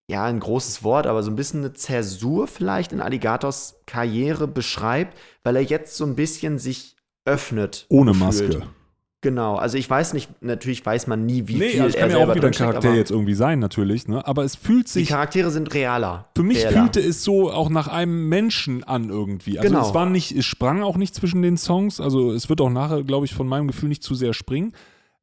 ja, 0.07 0.25
ein 0.25 0.39
großes 0.39 0.83
Wort, 0.83 1.07
aber 1.07 1.23
so 1.23 1.31
ein 1.31 1.35
bisschen 1.35 1.61
eine 1.61 1.73
Zäsur 1.73 2.47
vielleicht 2.47 2.93
in 2.93 3.01
Alligators 3.01 3.81
Karriere 3.87 4.47
beschreibt, 4.47 5.17
weil 5.43 5.55
er 5.55 5.63
jetzt 5.63 5.97
so 5.97 6.05
ein 6.05 6.15
bisschen 6.15 6.59
sich 6.59 6.95
öffnet. 7.25 7.87
Ohne. 7.89 8.13
Maske. 8.13 8.67
Genau, 9.25 9.55
also 9.55 9.75
ich 9.79 9.89
weiß 9.89 10.13
nicht, 10.13 10.29
natürlich 10.43 10.85
weiß 10.85 11.07
man 11.07 11.25
nie, 11.25 11.47
wie 11.47 11.55
Nee, 11.55 11.69
viel 11.69 11.81
also 11.81 11.97
er 11.97 12.01
kann 12.01 12.09
ja 12.11 12.17
selber 12.17 12.31
auch 12.31 12.35
wieder 12.35 12.47
ein 12.47 12.53
Charakter 12.53 12.93
jetzt 12.93 13.09
irgendwie 13.09 13.33
sein, 13.33 13.57
natürlich, 13.57 14.07
ne? 14.07 14.23
Aber 14.27 14.43
es 14.43 14.55
fühlt 14.55 14.85
Die 14.85 14.91
sich 14.91 15.07
Charaktere 15.09 15.49
sind 15.49 15.73
realer. 15.73 16.25
Für 16.35 16.43
mich 16.43 16.59
realer. 16.63 16.79
fühlte 16.81 16.99
es 16.99 17.23
so 17.23 17.51
auch 17.51 17.69
nach 17.71 17.87
einem 17.87 18.29
Menschen 18.29 18.83
an 18.83 19.09
irgendwie. 19.09 19.57
Also 19.57 19.69
Genau. 19.73 19.87
es 19.87 19.95
war 19.95 20.05
nicht, 20.05 20.31
es 20.31 20.45
sprang 20.45 20.83
auch 20.83 20.95
nicht 20.95 21.15
zwischen 21.15 21.41
den 21.41 21.57
Songs. 21.57 21.99
Also 21.99 22.33
es 22.33 22.49
wird 22.49 22.61
auch 22.61 22.69
nachher, 22.69 23.01
glaube 23.03 23.25
ich, 23.25 23.33
von 23.33 23.47
meinem 23.47 23.65
Gefühl 23.67 23.89
nicht 23.89 24.03
zu 24.03 24.13
sehr 24.13 24.33
springen. 24.35 24.73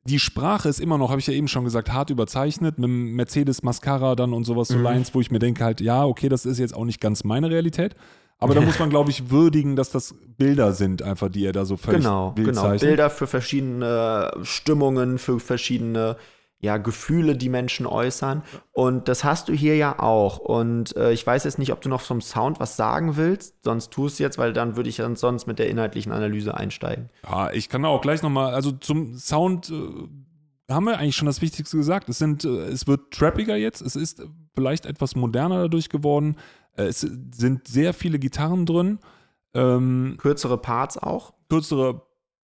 Die 0.05 0.19
Sprache 0.19 0.69
ist 0.69 0.81
immer 0.81 0.99
noch, 0.99 1.11
habe 1.11 1.21
ich 1.21 1.29
ja 1.29 1.33
eben 1.33 1.47
schon 1.47 1.63
gesagt, 1.63 1.93
hart 1.93 2.11
überzeichnet, 2.11 2.77
mit 2.77 2.89
dem 2.89 3.15
Mercedes 3.15 3.63
Mascara 3.63 4.17
dann 4.17 4.33
und 4.33 4.43
sowas, 4.43 4.67
so 4.67 4.77
Mhm. 4.79 4.83
Lines, 4.83 5.15
wo 5.15 5.21
ich 5.21 5.31
mir 5.31 5.39
denke 5.39 5.63
halt, 5.63 5.81
ja, 5.81 6.05
okay, 6.05 6.29
das 6.29 6.45
ist 6.45 6.59
jetzt 6.59 6.75
auch 6.75 6.85
nicht 6.85 7.01
ganz 7.01 7.23
meine 7.23 7.51
Realität. 7.51 7.95
Aber 8.43 8.55
da 8.55 8.61
muss 8.63 8.79
man, 8.79 8.91
glaube 8.91 9.11
ich, 9.11 9.31
würdigen, 9.31 9.77
dass 9.77 9.91
das 9.91 10.15
Bilder 10.37 10.73
sind, 10.73 11.03
einfach, 11.03 11.29
die 11.29 11.45
er 11.45 11.53
da 11.53 11.65
so 11.65 11.77
völlig 11.77 12.03
Genau, 12.03 12.33
genau. 12.35 12.63
zeichnet. 12.63 12.81
Bilder 12.81 13.11
für 13.11 13.27
verschiedene 13.27 14.33
Stimmungen, 14.43 15.19
für 15.19 15.41
verschiedene 15.41 16.17
ja, 16.63 16.77
Gefühle, 16.77 17.37
die 17.37 17.49
Menschen 17.49 17.87
äußern. 17.87 18.43
Und 18.71 19.09
das 19.09 19.25
hast 19.25 19.49
du 19.49 19.53
hier 19.53 19.77
ja 19.77 19.99
auch. 19.99 20.39
Und 20.39 20.97
äh, 20.97 21.13
ich 21.13 21.27
weiß 21.27 21.43
jetzt 21.43 21.59
nicht, 21.59 21.73
ob 21.73 21.81
du 21.81 21.89
noch 21.89 22.01
vom 22.01 22.21
Sound 22.21 22.61
was 22.61 22.77
sagen 22.77 23.17
willst, 23.17 23.65
sonst 23.65 23.91
tu 23.91 24.07
es 24.07 24.21
jetzt, 24.21 24.39
weil 24.39 24.53
dann 24.53 24.77
würde 24.77 24.89
ich 24.89 24.97
dann 24.97 25.17
sonst 25.17 25.47
mit 25.47 25.59
der 25.59 25.69
inhaltlichen 25.69 26.13
Analyse 26.13 26.55
einsteigen. 26.55 27.11
Ja, 27.29 27.51
ich 27.51 27.69
kann 27.69 27.85
auch 27.85 28.01
gleich 28.01 28.23
nochmal, 28.23 28.55
also 28.55 28.71
zum 28.71 29.19
Sound 29.19 29.71
äh, 29.71 30.73
haben 30.73 30.85
wir 30.85 30.99
eigentlich 30.99 31.17
schon 31.17 31.27
das 31.27 31.43
Wichtigste 31.43 31.77
gesagt. 31.77 32.09
Es, 32.09 32.19
sind, 32.19 32.45
äh, 32.45 32.67
es 32.67 32.87
wird 32.87 33.11
trappiger 33.11 33.57
jetzt, 33.57 33.81
es 33.81 33.97
ist 33.97 34.23
vielleicht 34.55 34.87
etwas 34.87 35.17
moderner 35.17 35.63
dadurch 35.63 35.89
geworden. 35.89 36.37
Äh, 36.77 36.85
es 36.85 37.01
sind 37.01 37.67
sehr 37.69 37.93
viele 37.95 38.19
Gitarren 38.19 38.67
drin, 38.67 38.99
ähm, 39.55 40.15
Kürzere 40.19 40.59
Parts 40.59 40.97
auch. 40.99 41.35
kürzere 41.49 42.03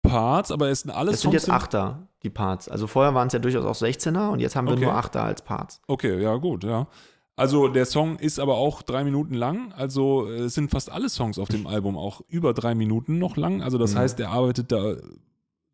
Parts, 0.03 0.51
aber 0.53 0.69
es 0.69 0.81
sind 0.83 0.91
alles 0.93 1.15
Es 1.15 1.21
sind 1.23 1.33
jetzt 1.33 1.51
Achter, 1.51 2.07
die 2.23 2.31
Parts. 2.31 2.69
Also 2.69 2.87
vorher 2.87 3.15
waren 3.15 3.27
es 3.29 3.33
ja 3.33 3.39
durchaus 3.39 3.65
auch 3.65 3.75
16er 3.87 4.31
und 4.31 4.39
jetzt 4.41 4.55
haben 4.55 4.67
wir 4.67 4.75
Okay. 4.75 4.85
nur 4.85 4.95
Achter 4.95 5.23
als 5.25 5.43
Parts. 5.43 5.81
Okay, 5.89 6.23
ja, 6.23 6.37
gut, 6.37 6.63
ja. 6.65 6.87
Also 7.37 7.67
der 7.67 7.85
Song 7.87 8.17
ist 8.19 8.39
aber 8.39 8.55
auch 8.55 8.83
drei 8.83 9.03
Minuten 9.03 9.35
lang. 9.35 9.73
Also 9.73 10.29
äh, 10.29 10.43
es 10.43 10.55
sind 10.55 10.71
fast 10.71 10.91
alle 10.93 11.09
Songs 11.09 11.39
auf 11.39 11.49
dem 11.49 11.67
Album 11.67 11.97
auch 11.99 12.21
über 12.29 12.55
drei 12.55 12.75
Minuten 12.77 13.19
noch 13.19 13.37
lang. 13.37 13.61
Also 13.63 13.77
das 13.79 13.95
Mhm. 13.95 13.99
heißt, 13.99 14.21
er 14.21 14.31
arbeitet 14.31 14.71
da 14.71 14.95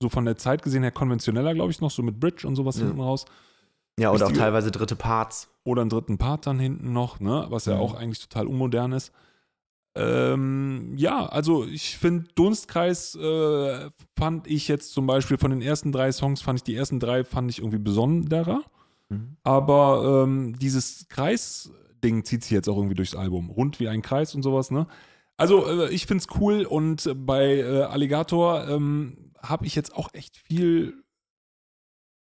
so 0.01 0.09
von 0.09 0.24
der 0.24 0.36
Zeit 0.38 0.62
gesehen 0.62 0.82
her 0.82 0.93
konventioneller, 0.93 1.53
glaube 1.53 1.70
ich, 1.72 1.80
noch 1.82 1.91
so 1.91 2.03
mit 2.03 2.18
Bridge 2.18 2.47
und 2.49 2.57
sowas 2.57 2.76
Ja. 2.78 2.86
hinten 2.86 3.01
raus. 3.03 3.26
Ja, 3.99 4.12
oder 4.12 4.26
auch 4.26 4.32
teilweise 4.32 4.70
dritte 4.70 4.97
Parts. 4.97 5.49
Oder 5.64 5.82
einen 5.82 5.91
dritten 5.91 6.16
Part 6.18 6.47
dann 6.47 6.59
hinten 6.59 6.93
noch, 6.93 7.20
ne? 7.20 7.47
was 7.51 7.66
ja 7.66 7.74
Mhm. 7.74 7.80
auch 7.80 7.95
eigentlich 7.95 8.20
total 8.20 8.47
unmodern 8.47 8.93
ist. 8.93 9.12
Ähm, 9.95 10.95
ja, 10.97 11.26
also 11.26 11.64
ich 11.66 11.99
finde, 11.99 12.28
Dunstkreis 12.34 13.16
äh, 13.16 13.91
fand 14.16 14.47
ich 14.47 14.68
jetzt 14.68 14.93
zum 14.93 15.07
Beispiel 15.07 15.36
von 15.36 15.51
den 15.51 15.62
ersten 15.62 15.91
drei 15.91 16.12
Songs, 16.12 16.41
fand 16.43 16.61
ich 16.61 16.62
die 16.62 16.76
ersten 16.76 17.01
drei 17.01 17.24
fand 17.24 17.51
ich 17.51 17.59
irgendwie 17.59 17.78
besonderer. 17.78 18.62
Mhm. 19.09 19.36
Aber 19.43 20.22
ähm, 20.24 20.57
dieses 20.59 21.09
Kreis-Ding 21.09 22.24
zieht 22.24 22.45
sich 22.45 22.53
jetzt 22.53 22.68
auch 22.68 22.76
irgendwie 22.76 22.95
durchs 22.95 23.16
Album. 23.16 23.51
Rund 23.51 23.80
wie 23.80 23.88
ein 23.88 24.01
Kreis 24.03 24.34
und 24.34 24.43
sowas, 24.43 24.70
ne? 24.70 24.86
Also, 25.36 25.66
äh, 25.66 25.91
ich 25.91 26.07
find's 26.07 26.26
cool 26.38 26.64
und 26.66 27.11
bei 27.26 27.57
äh, 27.57 27.82
Alligator 27.82 28.68
ähm, 28.68 29.32
habe 29.43 29.66
ich 29.66 29.74
jetzt 29.74 29.97
auch 29.97 30.11
echt 30.12 30.36
viel 30.36 30.99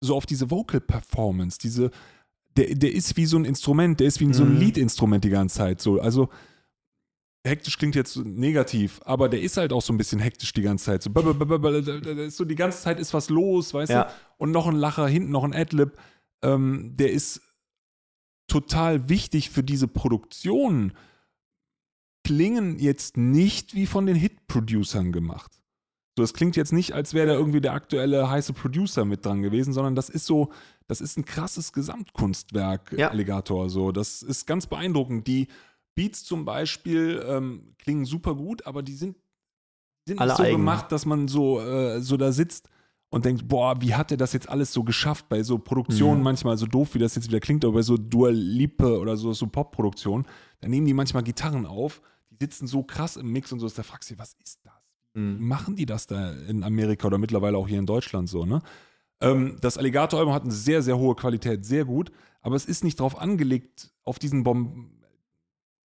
so 0.00 0.14
auf 0.16 0.26
diese 0.26 0.50
Vocal 0.50 0.80
Performance, 0.80 1.58
diese, 1.58 1.90
der, 2.56 2.74
der 2.74 2.92
ist 2.92 3.16
wie 3.16 3.26
so 3.26 3.36
ein 3.38 3.44
Instrument, 3.44 4.00
der 4.00 4.06
ist 4.06 4.20
wie 4.20 4.32
so 4.32 4.44
ein 4.44 4.54
Mhm. 4.54 4.60
Liedinstrument 4.60 5.24
die 5.24 5.30
ganze 5.30 5.56
Zeit. 5.56 5.80
So, 5.80 6.00
also 6.00 6.28
hektisch 7.46 7.78
klingt 7.78 7.94
jetzt 7.94 8.16
negativ, 8.16 9.00
aber 9.04 9.28
der 9.28 9.40
ist 9.40 9.56
halt 9.56 9.72
auch 9.72 9.82
so 9.82 9.92
ein 9.92 9.96
bisschen 9.98 10.20
hektisch 10.20 10.52
die 10.52 10.62
ganze 10.62 10.86
Zeit. 10.86 11.02
So, 11.02 11.10
so 12.30 12.44
die 12.44 12.54
ganze 12.54 12.82
Zeit 12.82 13.00
ist 13.00 13.14
was 13.14 13.28
los, 13.30 13.72
weißt 13.74 13.90
Ja. 13.90 14.04
du? 14.04 14.10
Und 14.38 14.50
noch 14.52 14.66
ein 14.66 14.76
Lacher, 14.76 15.06
hinten 15.08 15.30
noch 15.30 15.44
ein 15.44 15.54
Adlib. 15.54 15.98
Ähm, 16.42 16.96
der 16.96 17.10
ist 17.12 17.40
total 18.46 19.08
wichtig 19.08 19.50
für 19.50 19.62
diese 19.62 19.88
Produktion, 19.88 20.92
klingen 22.24 22.78
jetzt 22.78 23.16
nicht 23.16 23.74
wie 23.74 23.86
von 23.86 24.06
den 24.06 24.16
Hit-Producern 24.16 25.12
gemacht. 25.12 25.57
So, 26.18 26.24
es 26.24 26.34
klingt 26.34 26.56
jetzt 26.56 26.72
nicht, 26.72 26.94
als 26.94 27.14
wäre 27.14 27.28
da 27.28 27.34
irgendwie 27.34 27.60
der 27.60 27.74
aktuelle 27.74 28.28
heiße 28.28 28.52
Producer 28.52 29.04
mit 29.04 29.24
dran 29.24 29.40
gewesen, 29.40 29.72
sondern 29.72 29.94
das 29.94 30.08
ist 30.08 30.26
so, 30.26 30.50
das 30.88 31.00
ist 31.00 31.16
ein 31.16 31.24
krasses 31.24 31.72
Gesamtkunstwerk, 31.72 32.92
Ja. 32.98 33.10
Alligator. 33.10 33.70
So, 33.70 33.92
das 33.92 34.22
ist 34.24 34.44
ganz 34.46 34.66
beeindruckend. 34.66 35.28
Die 35.28 35.46
Beats 35.94 36.24
zum 36.24 36.44
Beispiel 36.44 37.24
ähm, 37.24 37.74
klingen 37.78 38.04
super 38.04 38.34
gut, 38.34 38.66
aber 38.66 38.82
die 38.82 38.94
sind, 38.94 39.16
sind 40.08 40.18
Alle 40.20 40.30
nicht 40.32 40.38
so 40.38 40.42
eigen. 40.42 40.56
gemacht, 40.56 40.90
dass 40.90 41.06
man 41.06 41.28
so, 41.28 41.60
äh, 41.60 42.00
so 42.00 42.16
da 42.16 42.32
sitzt 42.32 42.68
und 43.10 43.24
denkt, 43.24 43.46
boah, 43.46 43.80
wie 43.80 43.94
hat 43.94 44.10
er 44.10 44.16
das 44.16 44.32
jetzt 44.32 44.48
alles 44.48 44.72
so 44.72 44.82
geschafft? 44.82 45.28
Bei 45.28 45.44
so 45.44 45.56
Produktionen 45.58 46.18
Mhm. 46.18 46.24
manchmal 46.24 46.56
so 46.58 46.66
doof, 46.66 46.94
wie 46.94 46.98
das 46.98 47.14
jetzt 47.14 47.28
wieder 47.28 47.38
klingt, 47.38 47.64
aber 47.64 47.74
bei 47.74 47.82
so 47.82 47.96
Dua 47.96 48.30
Lipe 48.30 48.98
oder 48.98 49.16
so, 49.16 49.32
so 49.32 49.46
Pop-Produktionen, 49.46 50.26
da 50.60 50.66
nehmen 50.68 50.84
die 50.86 50.94
manchmal 50.94 51.22
Gitarren 51.22 51.64
auf, 51.64 52.02
die 52.30 52.36
sitzen 52.44 52.66
so 52.66 52.82
krass 52.82 53.16
im 53.16 53.30
Mix 53.30 53.52
und 53.52 53.60
so, 53.60 53.68
da 53.68 53.84
fragst 53.84 54.10
du 54.10 54.18
was 54.18 54.34
ist 54.42 54.58
das? 54.64 54.72
Mhm. 55.18 55.46
machen 55.46 55.76
die 55.76 55.86
das 55.86 56.06
da 56.06 56.32
in 56.48 56.62
Amerika 56.62 57.06
oder 57.08 57.18
mittlerweile 57.18 57.58
auch 57.58 57.66
hier 57.66 57.78
in 57.78 57.86
Deutschland 57.86 58.28
so, 58.28 58.44
ne? 58.44 58.62
Ähm, 59.20 59.56
das 59.60 59.76
Alligator-Album 59.76 60.32
hat 60.32 60.44
eine 60.44 60.52
sehr, 60.52 60.80
sehr 60.80 60.96
hohe 60.96 61.16
Qualität, 61.16 61.64
sehr 61.64 61.84
gut, 61.84 62.12
aber 62.40 62.54
es 62.54 62.66
ist 62.66 62.84
nicht 62.84 63.00
drauf 63.00 63.20
angelegt, 63.20 63.90
auf 64.04 64.18
diesen 64.18 64.44
Bomben. 64.44 64.97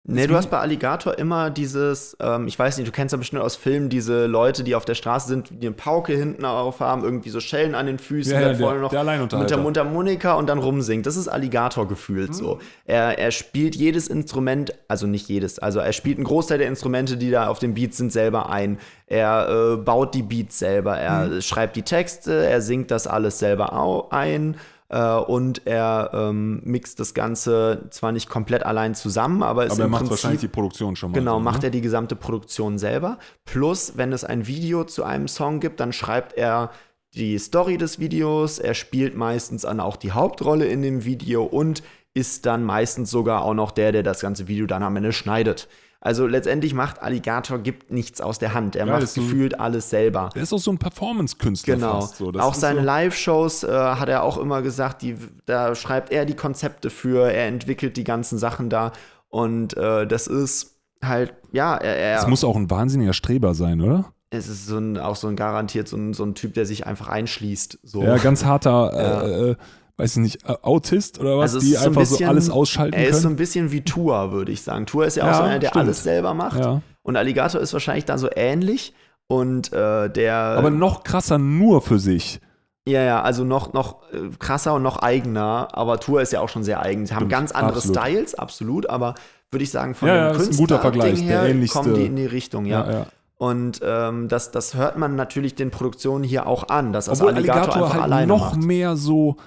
Nee, 0.03 0.25
du 0.25 0.35
hast 0.35 0.49
bei 0.49 0.57
Alligator 0.57 1.19
immer 1.19 1.51
dieses, 1.51 2.17
ähm, 2.19 2.47
ich 2.47 2.57
weiß 2.57 2.77
nicht, 2.77 2.87
du 2.87 2.91
kennst 2.91 3.11
ja 3.11 3.19
bestimmt 3.19 3.43
aus 3.43 3.55
Filmen 3.55 3.87
diese 3.87 4.25
Leute, 4.25 4.63
die 4.63 4.73
auf 4.73 4.83
der 4.83 4.95
Straße 4.95 5.27
sind, 5.27 5.51
die 5.51 5.67
eine 5.67 5.75
Pauke 5.75 6.13
hinten 6.13 6.43
auf 6.43 6.79
haben, 6.79 7.03
irgendwie 7.03 7.29
so 7.29 7.39
Schellen 7.39 7.75
an 7.75 7.85
den 7.85 7.99
Füßen, 7.99 8.33
Ja, 8.33 8.39
ja, 8.41 8.47
dann 8.49 8.57
der- 8.57 8.65
vorne 8.67 8.81
noch 8.81 8.89
der 8.89 9.03
mit 9.41 9.49
der 9.51 9.57
Mundharmonika 9.57 10.33
und 10.33 10.47
dann 10.49 10.57
rumsingt. 10.57 11.05
Das 11.05 11.15
ist 11.17 11.27
Alligator 11.27 11.87
gefühlt 11.87 12.33
so. 12.33 12.57
Er, 12.85 13.19
er 13.19 13.29
spielt 13.29 13.75
jedes 13.75 14.07
Instrument, 14.07 14.73
also 14.87 15.05
nicht 15.05 15.29
jedes, 15.29 15.59
also 15.59 15.79
er 15.79 15.93
spielt 15.93 16.17
einen 16.17 16.25
Großteil 16.25 16.57
der 16.57 16.67
Instrumente, 16.67 17.15
die 17.15 17.29
da 17.29 17.47
auf 17.47 17.59
dem 17.59 17.75
Beat 17.75 17.93
sind, 17.93 18.11
selber 18.11 18.49
ein. 18.49 18.79
Er 19.05 19.73
äh, 19.73 19.77
baut 19.77 20.15
die 20.15 20.23
Beats 20.23 20.57
selber, 20.57 20.97
er 20.97 21.41
schreibt 21.43 21.75
die 21.75 21.83
Texte, 21.83 22.43
er 22.43 22.61
singt 22.61 22.89
das 22.89 23.05
alles 23.05 23.37
selber 23.37 24.11
ein. 24.11 24.57
Äh, 24.91 25.15
und 25.15 25.65
er 25.65 26.11
ähm, 26.13 26.61
mixt 26.65 26.99
das 26.99 27.13
Ganze 27.13 27.87
zwar 27.91 28.11
nicht 28.11 28.27
komplett 28.29 28.65
allein 28.65 28.93
zusammen, 28.93 29.41
aber 29.41 29.65
ist 29.65 29.71
Aber 29.71 29.83
er 29.83 29.85
im 29.85 29.91
macht 29.91 30.01
Prinzip 30.01 30.11
wahrscheinlich 30.11 30.41
die 30.41 30.49
Produktion 30.49 30.97
schon 30.97 31.11
mal. 31.11 31.17
Genau, 31.17 31.39
macht 31.39 31.61
ne? 31.61 31.69
er 31.69 31.71
die 31.71 31.79
gesamte 31.79 32.17
Produktion 32.17 32.77
selber. 32.77 33.17
Plus, 33.45 33.93
wenn 33.95 34.11
es 34.11 34.25
ein 34.25 34.47
Video 34.47 34.83
zu 34.83 35.05
einem 35.05 35.29
Song 35.29 35.61
gibt, 35.61 35.79
dann 35.79 35.93
schreibt 35.93 36.33
er 36.33 36.71
die 37.13 37.37
Story 37.39 37.77
des 37.77 37.99
Videos. 37.99 38.59
Er 38.59 38.73
spielt 38.73 39.15
meistens 39.15 39.61
dann 39.61 39.79
auch 39.79 39.95
die 39.95 40.11
Hauptrolle 40.11 40.65
in 40.65 40.81
dem 40.81 41.05
Video 41.05 41.43
und 41.43 41.83
ist 42.13 42.45
dann 42.45 42.65
meistens 42.65 43.09
sogar 43.09 43.43
auch 43.43 43.53
noch 43.53 43.71
der, 43.71 43.93
der 43.93 44.03
das 44.03 44.19
ganze 44.19 44.49
Video 44.49 44.65
dann 44.65 44.83
am 44.83 44.97
Ende 44.97 45.13
schneidet. 45.13 45.69
Also 46.03 46.25
letztendlich 46.25 46.73
macht 46.73 47.01
Alligator 47.01 47.59
gibt 47.59 47.91
nichts 47.91 48.21
aus 48.21 48.39
der 48.39 48.55
Hand. 48.55 48.75
Er 48.75 48.87
Ja, 48.87 48.93
macht 48.93 49.03
ist 49.03 49.13
so- 49.13 49.21
gefühlt 49.21 49.59
alles 49.59 49.89
selber. 49.91 50.29
Der 50.33 50.41
ist 50.41 50.51
auch 50.51 50.57
so 50.59 50.71
ein 50.71 50.79
Performance-Künstler 50.79 51.75
Genau. 51.75 52.01
fast. 52.01 52.17
So. 52.17 52.31
Auch 52.39 52.55
seine 52.55 52.79
so, 52.79 52.85
Live-Shows 52.85 53.63
äh, 53.63 53.67
hat 53.71 54.09
er 54.09 54.23
auch 54.23 54.37
immer 54.39 54.63
gesagt, 54.63 55.03
die, 55.03 55.15
da 55.45 55.75
schreibt 55.75 56.11
er 56.11 56.25
die 56.25 56.35
Konzepte 56.35 56.89
für, 56.89 57.31
er 57.31 57.47
entwickelt 57.47 57.97
die 57.97 58.03
ganzen 58.03 58.39
Sachen 58.39 58.69
da. 58.71 58.91
Und 59.29 59.77
äh, 59.77 60.07
das 60.07 60.25
ist 60.27 60.75
halt, 61.03 61.33
ja, 61.51 61.75
er, 61.77 61.95
er 61.97 62.15
Das 62.15 62.27
muss 62.27 62.43
auch 62.43 62.55
ein 62.55 62.69
wahnsinniger 62.71 63.13
Streber 63.13 63.53
sein, 63.53 63.79
oder? 63.81 64.11
es 64.33 64.47
ist 64.47 64.65
so 64.65 64.77
ein, 64.77 64.97
auch 64.97 65.17
so 65.17 65.27
ein 65.27 65.35
garantiert 65.35 65.89
so 65.89 65.97
ein, 65.97 66.13
so 66.13 66.23
ein 66.23 66.35
Typ, 66.35 66.53
der 66.53 66.65
sich 66.65 66.87
einfach 66.87 67.09
einschließt. 67.09 67.79
So. 67.83 68.01
Ja, 68.01 68.15
ganz 68.17 68.45
harter, 68.45 68.93
äh, 69.25 69.49
äh, 69.51 69.55
weiß 70.01 70.17
ich 70.17 70.21
nicht, 70.21 70.49
Autist 70.63 71.19
oder 71.19 71.37
was, 71.37 71.53
Also 71.53 71.59
die 71.59 71.73
so 71.73 71.79
ein 71.79 71.87
einfach 71.87 72.05
so 72.05 72.15
bisschen- 72.15 72.29
alles 72.29 72.49
ausschalten 72.49 72.93
er 72.97 73.07
ist 73.07 73.17
so 73.17 73.21
können. 73.23 73.33
ein 73.33 73.37
bisschen 73.37 73.71
wie 73.71 73.81
Tua, 73.81 74.31
würde 74.31 74.51
ich 74.51 74.61
sagen. 74.63 74.85
Tua 74.85 75.05
ist 75.05 75.15
ja, 75.17 75.25
Ja, 75.25 75.31
auch 75.31 75.37
so 75.37 75.43
einer, 75.43 75.59
der 75.59 75.69
stimmt. 75.69 75.85
alles 75.85 76.03
selber 76.03 76.33
macht. 76.33 76.59
ja. 76.59 76.81
Und 77.03 77.15
Alligator 77.17 77.61
ist 77.61 77.73
wahrscheinlich 77.73 78.05
da 78.05 78.17
so 78.17 78.27
ähnlich. 78.35 78.93
Und 79.27 79.71
äh, 79.71 80.09
der. 80.09 80.35
Aber 80.35 80.69
noch 80.69 81.03
krasser 81.03 81.37
nur 81.37 81.81
für 81.81 81.99
sich. 81.99 82.41
Ja, 82.87 83.01
ja, 83.03 83.21
also 83.21 83.43
noch, 83.43 83.73
noch 83.73 84.01
äh, 84.11 84.29
krasser 84.39 84.73
und 84.73 84.83
noch 84.83 84.97
eigener, 84.97 85.69
aber 85.71 85.99
Tour 85.99 86.21
ist 86.21 86.33
ja 86.33 86.41
auch 86.41 86.49
schon 86.49 86.63
sehr 86.63 86.81
eigen. 86.81 87.05
Sie 87.05 87.13
haben 87.13 87.21
Stimmt, 87.21 87.31
ganz 87.31 87.51
andere 87.51 87.75
absolut. 87.77 87.97
Styles, 87.97 88.35
absolut, 88.35 88.89
aber 88.89 89.13
würde 89.51 89.63
ich 89.63 89.69
sagen, 89.71 89.93
von 89.95 90.07
Ja, 90.09 90.15
dem 90.15 90.35
ja, 90.37 90.41
ist 90.41 90.51
ein 90.51 90.57
guter 90.57 90.79
Künstler-Ding 90.79 91.01
Vergleich, 91.15 91.27
der 91.27 91.41
her 91.53 91.67
kommen 91.67 91.93
die 91.93 92.05
in 92.07 92.15
die 92.15 92.25
Richtung, 92.25 92.65
ja. 92.65 92.91
ja. 92.91 93.05
Und 93.37 93.81
ähm, 93.83 94.27
das, 94.29 94.51
das 94.51 94.73
hört 94.75 94.97
man 94.97 95.15
natürlich 95.15 95.55
den 95.55 95.71
Produktionen 95.71 96.23
hier 96.23 96.45
auch 96.47 96.69
an, 96.69 96.91
dass 96.91 97.05
das 97.05 97.21
Obwohl 97.21 97.35
Alligator, 97.35 97.61
Alligator, 97.61 97.83
einfach 97.83 97.93
halt 97.95 98.03
alleine 98.03 98.27
noch 98.27 98.53
macht. 98.55 98.63
mehr 98.63 98.95
so 98.95 99.37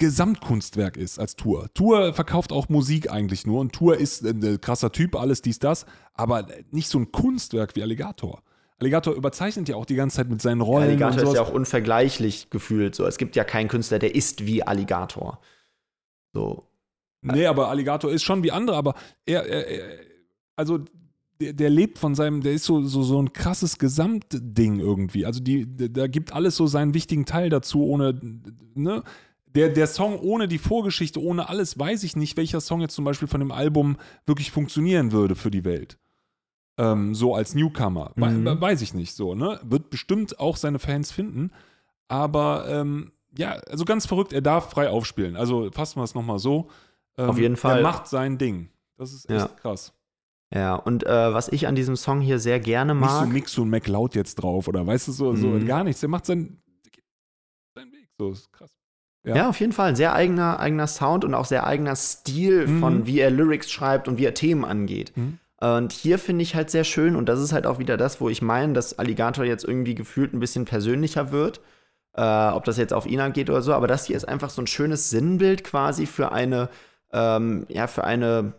Gesamtkunstwerk 0.00 0.96
ist 0.96 1.18
als 1.18 1.36
Tour. 1.36 1.68
Tour 1.74 2.14
verkauft 2.14 2.52
auch 2.52 2.70
Musik 2.70 3.12
eigentlich 3.12 3.46
nur 3.46 3.60
und 3.60 3.72
Tour 3.72 3.98
ist 3.98 4.24
ein 4.24 4.42
äh, 4.42 4.56
krasser 4.56 4.92
Typ, 4.92 5.14
alles 5.14 5.42
dies, 5.42 5.58
das, 5.58 5.84
aber 6.14 6.46
nicht 6.70 6.88
so 6.88 6.98
ein 6.98 7.12
Kunstwerk 7.12 7.76
wie 7.76 7.82
Alligator. 7.82 8.42
Alligator 8.78 9.14
überzeichnet 9.14 9.68
ja 9.68 9.76
auch 9.76 9.84
die 9.84 9.96
ganze 9.96 10.16
Zeit 10.16 10.30
mit 10.30 10.40
seinen 10.40 10.62
Rollen. 10.62 10.88
Alligator 10.88 11.22
ist 11.22 11.34
ja 11.34 11.42
auch 11.42 11.52
unvergleichlich 11.52 12.48
gefühlt. 12.48 12.94
So, 12.94 13.04
es 13.04 13.18
gibt 13.18 13.36
ja 13.36 13.44
keinen 13.44 13.68
Künstler, 13.68 13.98
der 13.98 14.14
ist 14.14 14.46
wie 14.46 14.62
Alligator. 14.62 15.38
So. 16.32 16.66
Nee, 17.20 17.44
aber 17.44 17.68
Alligator 17.68 18.10
ist 18.10 18.22
schon 18.22 18.42
wie 18.42 18.52
andere, 18.52 18.78
aber 18.78 18.94
er, 19.26 19.44
er, 19.46 19.68
er 19.68 19.98
also 20.56 20.78
der, 21.42 21.52
der 21.52 21.68
lebt 21.68 21.98
von 21.98 22.14
seinem, 22.14 22.40
der 22.40 22.54
ist 22.54 22.64
so, 22.64 22.80
so, 22.82 23.02
so 23.02 23.20
ein 23.20 23.34
krasses 23.34 23.78
Gesamtding 23.78 24.80
irgendwie. 24.80 25.26
Also 25.26 25.40
die, 25.40 25.66
da 25.92 26.06
gibt 26.06 26.32
alles 26.32 26.56
so 26.56 26.66
seinen 26.66 26.94
wichtigen 26.94 27.26
Teil 27.26 27.50
dazu, 27.50 27.84
ohne, 27.84 28.18
ne? 28.74 29.02
Der, 29.54 29.68
der 29.70 29.86
Song 29.86 30.18
ohne 30.20 30.46
die 30.48 30.58
Vorgeschichte, 30.58 31.20
ohne 31.20 31.48
alles, 31.48 31.78
weiß 31.78 32.04
ich 32.04 32.14
nicht, 32.16 32.36
welcher 32.36 32.60
Song 32.60 32.80
jetzt 32.80 32.94
zum 32.94 33.04
Beispiel 33.04 33.26
von 33.28 33.40
dem 33.40 33.50
Album 33.52 33.96
wirklich 34.26 34.50
funktionieren 34.50 35.10
würde 35.12 35.34
für 35.34 35.50
die 35.50 35.64
Welt. 35.64 35.98
Ähm, 36.78 37.14
so 37.14 37.34
als 37.34 37.54
Newcomer. 37.54 38.12
Mhm. 38.14 38.44
we- 38.44 38.60
Weiß 38.60 38.80
ich 38.80 38.94
nicht 38.94 39.14
so, 39.14 39.34
ne? 39.34 39.58
Wird 39.64 39.90
bestimmt 39.90 40.38
auch 40.38 40.56
seine 40.56 40.78
Fans 40.78 41.10
finden. 41.10 41.50
Aber 42.08 42.66
ähm, 42.68 43.12
ja, 43.36 43.50
also 43.68 43.84
ganz 43.84 44.06
verrückt, 44.06 44.32
er 44.32 44.40
darf 44.40 44.70
frei 44.70 44.88
aufspielen. 44.88 45.36
Also 45.36 45.70
fassen 45.72 45.98
wir 45.98 46.04
es 46.04 46.14
nochmal 46.14 46.38
so. 46.38 46.68
Ähm, 47.18 47.30
Auf 47.30 47.38
jeden 47.38 47.56
Fall. 47.56 47.78
Er 47.78 47.82
macht 47.82 48.06
sein 48.06 48.38
Ding. 48.38 48.68
Das 48.96 49.12
ist 49.12 49.28
echt 49.28 49.40
Ja. 49.40 49.48
krass. 49.48 49.92
Ja, 50.52 50.74
und 50.74 51.04
äh, 51.06 51.32
was 51.34 51.48
ich 51.48 51.66
an 51.68 51.74
diesem 51.76 51.94
Song 51.96 52.20
hier 52.20 52.38
sehr 52.40 52.58
gerne 52.60 52.94
Nicht 52.94 53.08
so 53.08 53.20
mag. 53.20 53.28
Mix 53.32 53.56
und 53.58 53.68
McLeod 53.70 54.14
jetzt 54.16 54.36
drauf 54.36 54.66
oder 54.68 54.84
weißt 54.86 55.08
du 55.08 55.12
so, 55.12 55.34
so 55.36 55.46
Mhm. 55.48 55.66
gar 55.66 55.84
nichts. 55.84 56.02
Er 56.02 56.08
macht 56.08 56.26
seinen, 56.26 56.60
seinen 57.76 57.92
Weg. 57.92 58.08
So 58.18 58.30
ist 58.32 58.52
krass. 58.52 58.70
Ja. 59.24 59.36
Ja. 59.36 59.48
auf 59.50 59.60
jeden 59.60 59.72
Fall. 59.72 59.90
Ein 59.90 59.96
sehr 59.96 60.14
eigener, 60.14 60.60
eigener 60.60 60.86
Sound 60.86 61.24
und 61.24 61.34
auch 61.34 61.44
sehr 61.44 61.66
eigener 61.66 61.94
Stil 61.96 62.66
Mhm. 62.66 62.80
von 62.80 63.06
wie 63.06 63.20
er 63.20 63.30
Lyrics 63.30 63.70
schreibt 63.70 64.08
und 64.08 64.18
wie 64.18 64.24
er 64.24 64.34
Themen 64.34 64.64
angeht. 64.64 65.12
Mhm. 65.16 65.38
Und 65.60 65.92
hier 65.92 66.18
finde 66.18 66.42
ich 66.42 66.54
halt 66.54 66.70
sehr 66.70 66.84
schön, 66.84 67.16
und 67.16 67.28
das 67.28 67.38
ist 67.38 67.52
halt 67.52 67.66
auch 67.66 67.78
wieder 67.78 67.98
das, 67.98 68.18
wo 68.22 68.30
ich 68.30 68.40
meine, 68.40 68.72
dass 68.72 68.98
Alligator 68.98 69.44
jetzt 69.44 69.64
irgendwie 69.64 69.94
gefühlt 69.94 70.32
ein 70.32 70.40
bisschen 70.40 70.64
persönlicher 70.64 71.32
wird. 71.32 71.60
Äh, 72.16 72.22
ob 72.22 72.64
das 72.64 72.76
jetzt 72.78 72.92
auf 72.94 73.06
ihn 73.06 73.20
angeht 73.20 73.50
oder 73.50 73.60
so, 73.62 73.72
aber 73.74 73.86
das 73.86 74.06
hier 74.06 74.16
ist 74.16 74.26
einfach 74.26 74.50
so 74.50 74.62
ein 74.62 74.66
schönes 74.66 75.10
Sinnbild 75.10 75.62
quasi 75.62 76.06
für 76.06 76.32
eine, 76.32 76.68
ähm, 77.12 77.66
ja, 77.68 77.86
für 77.86 78.02
eine, 78.04 78.54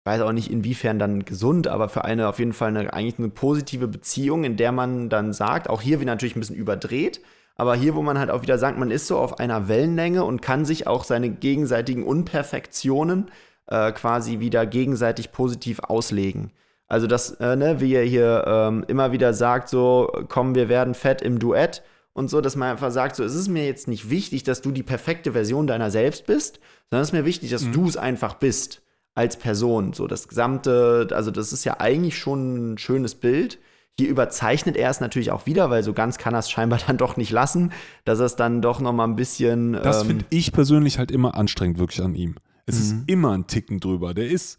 ich 0.00 0.06
weiß 0.10 0.22
auch 0.22 0.32
nicht 0.32 0.50
inwiefern 0.50 0.98
dann 0.98 1.24
gesund, 1.26 1.66
aber 1.66 1.88
für 1.90 2.04
eine 2.04 2.26
auf 2.28 2.38
jeden 2.38 2.52
Fall 2.54 2.68
eine, 2.68 2.92
eigentlich 2.94 3.18
eine 3.18 3.28
positive 3.28 3.86
Beziehung, 3.88 4.44
in 4.44 4.56
der 4.56 4.72
man 4.72 5.08
dann 5.10 5.32
sagt, 5.34 5.68
auch 5.68 5.82
hier 5.82 6.00
wieder 6.00 6.12
natürlich 6.12 6.36
ein 6.36 6.40
bisschen 6.40 6.56
überdreht, 6.56 7.20
aber 7.56 7.76
hier, 7.76 7.94
wo 7.94 8.02
man 8.02 8.18
halt 8.18 8.30
auch 8.30 8.42
wieder 8.42 8.58
sagt, 8.58 8.78
man 8.78 8.90
ist 8.90 9.06
so 9.06 9.18
auf 9.18 9.38
einer 9.38 9.68
Wellenlänge 9.68 10.24
und 10.24 10.42
kann 10.42 10.64
sich 10.64 10.86
auch 10.86 11.04
seine 11.04 11.30
gegenseitigen 11.30 12.04
Unperfektionen 12.04 13.30
äh, 13.66 13.92
quasi 13.92 14.40
wieder 14.40 14.66
gegenseitig 14.66 15.32
positiv 15.32 15.80
auslegen. 15.80 16.50
Also 16.88 17.06
das, 17.06 17.32
äh, 17.32 17.56
ne, 17.56 17.80
wie 17.80 17.94
er 17.94 18.04
hier 18.04 18.44
ähm, 18.46 18.84
immer 18.88 19.12
wieder 19.12 19.32
sagt, 19.32 19.68
so, 19.68 20.12
komm, 20.28 20.54
wir 20.54 20.68
werden 20.68 20.94
fett 20.94 21.22
im 21.22 21.38
Duett 21.38 21.82
und 22.12 22.28
so, 22.28 22.40
dass 22.40 22.56
man 22.56 22.70
einfach 22.70 22.90
sagt, 22.90 23.16
so, 23.16 23.24
es 23.24 23.34
ist 23.34 23.48
mir 23.48 23.66
jetzt 23.66 23.88
nicht 23.88 24.10
wichtig, 24.10 24.44
dass 24.44 24.60
du 24.60 24.70
die 24.70 24.82
perfekte 24.82 25.32
Version 25.32 25.66
deiner 25.66 25.90
selbst 25.90 26.26
bist, 26.26 26.60
sondern 26.90 27.02
es 27.02 27.08
ist 27.08 27.14
mir 27.14 27.24
wichtig, 27.24 27.50
dass 27.50 27.70
du 27.70 27.88
es 27.88 27.96
einfach 27.96 28.34
bist 28.34 28.82
als 29.14 29.36
Person. 29.36 29.92
So 29.92 30.06
das 30.06 30.28
gesamte, 30.28 31.08
also 31.12 31.30
das 31.30 31.52
ist 31.52 31.64
ja 31.64 31.80
eigentlich 31.80 32.18
schon 32.18 32.74
ein 32.74 32.78
schönes 32.78 33.14
Bild. 33.14 33.58
Hier 33.98 34.08
überzeichnet 34.08 34.76
er 34.76 34.90
es 34.90 35.00
natürlich 35.00 35.30
auch 35.30 35.46
wieder, 35.46 35.70
weil 35.70 35.82
so 35.84 35.92
ganz 35.92 36.18
kann 36.18 36.34
er 36.34 36.40
es 36.40 36.50
scheinbar 36.50 36.78
dann 36.86 36.96
doch 36.98 37.16
nicht 37.16 37.30
lassen, 37.30 37.72
dass 38.04 38.18
er 38.18 38.26
es 38.26 38.36
dann 38.36 38.60
doch 38.62 38.80
noch 38.80 38.92
mal 38.92 39.04
ein 39.04 39.16
bisschen 39.16 39.74
Das 39.74 40.00
ähm, 40.02 40.06
finde 40.08 40.24
ich 40.30 40.52
persönlich 40.52 40.98
halt 40.98 41.10
immer 41.12 41.34
anstrengend, 41.36 41.78
wirklich 41.78 42.02
an 42.02 42.14
ihm. 42.14 42.34
Es 42.66 42.78
ist 42.80 42.92
Mhm. 42.94 43.04
immer 43.06 43.32
ein 43.36 43.46
Ticken 43.46 43.78
drüber. 43.78 44.14
Der 44.14 44.28
ist, 44.28 44.58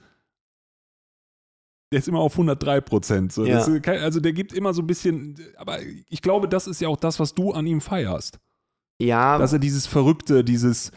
der 1.92 2.00
ist 2.00 2.08
immer 2.08 2.20
auf 2.20 2.38
103 2.38 2.82
Prozent. 2.82 3.32
So. 3.34 3.46
Ja. 3.46 3.60
ist 3.60 3.84
kein- 3.84 4.00
Also 4.02 4.20
der 4.20 4.34
gibt 4.34 4.54
immer 4.54 4.74
so 4.74 4.82
ein 4.82 4.88
bisschen, 4.88 5.36
aber 5.58 5.80
ich 6.10 6.22
glaube, 6.22 6.48
das 6.48 6.68
ist 6.68 6.82
ja 6.82 6.88
auch 6.88 6.98
das, 6.98 7.20
was 7.20 7.34
du 7.34 7.52
an 7.52 7.66
ihm 7.68 7.82
feierst. 7.82 8.40
ja, 9.02 9.38
Dass 9.38 9.54
er 9.54 9.60
dieses 9.60 9.86
Verrückte, 9.88 10.44
dieses 10.44 10.92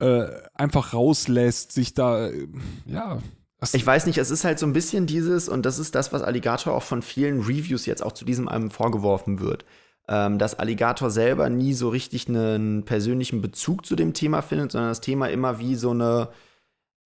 äh, 0.00 0.28
einfach 0.54 0.92
rauslässt, 0.94 1.72
sich 1.72 1.92
da, 1.94 2.28
äh, 2.28 2.46
ja. 2.86 3.18
Das, 3.60 3.74
Ich 3.74 3.84
weiß 3.84 4.06
nicht, 4.06 4.18
es 4.18 4.30
ist 4.30 4.44
halt 4.44 4.58
so 4.58 4.66
ein 4.66 4.72
bisschen 4.72 5.06
dieses, 5.06 5.48
und 5.48 5.66
das 5.66 5.78
ist 5.78 5.94
das, 5.94 6.12
was 6.12 6.22
Alligator 6.22 6.74
auch 6.74 6.82
von 6.82 7.02
vielen 7.02 7.40
Reviews 7.40 7.86
jetzt 7.86 8.02
auch 8.04 8.12
zu 8.12 8.24
diesem 8.24 8.48
Album 8.48 8.70
vorgeworfen 8.70 9.40
wird, 9.40 9.64
ähm, 10.08 10.38
dass 10.38 10.58
Alligator 10.58 11.10
selber 11.10 11.50
nie 11.50 11.74
so 11.74 11.88
richtig 11.88 12.28
einen 12.28 12.84
persönlichen 12.84 13.42
Bezug 13.42 13.84
zu 13.84 13.96
dem 13.96 14.14
Thema 14.14 14.42
findet, 14.42 14.72
sondern 14.72 14.90
das 14.90 15.00
Thema 15.00 15.26
immer 15.28 15.58
wie 15.58 15.74
so 15.74 15.90
eine, 15.90 16.28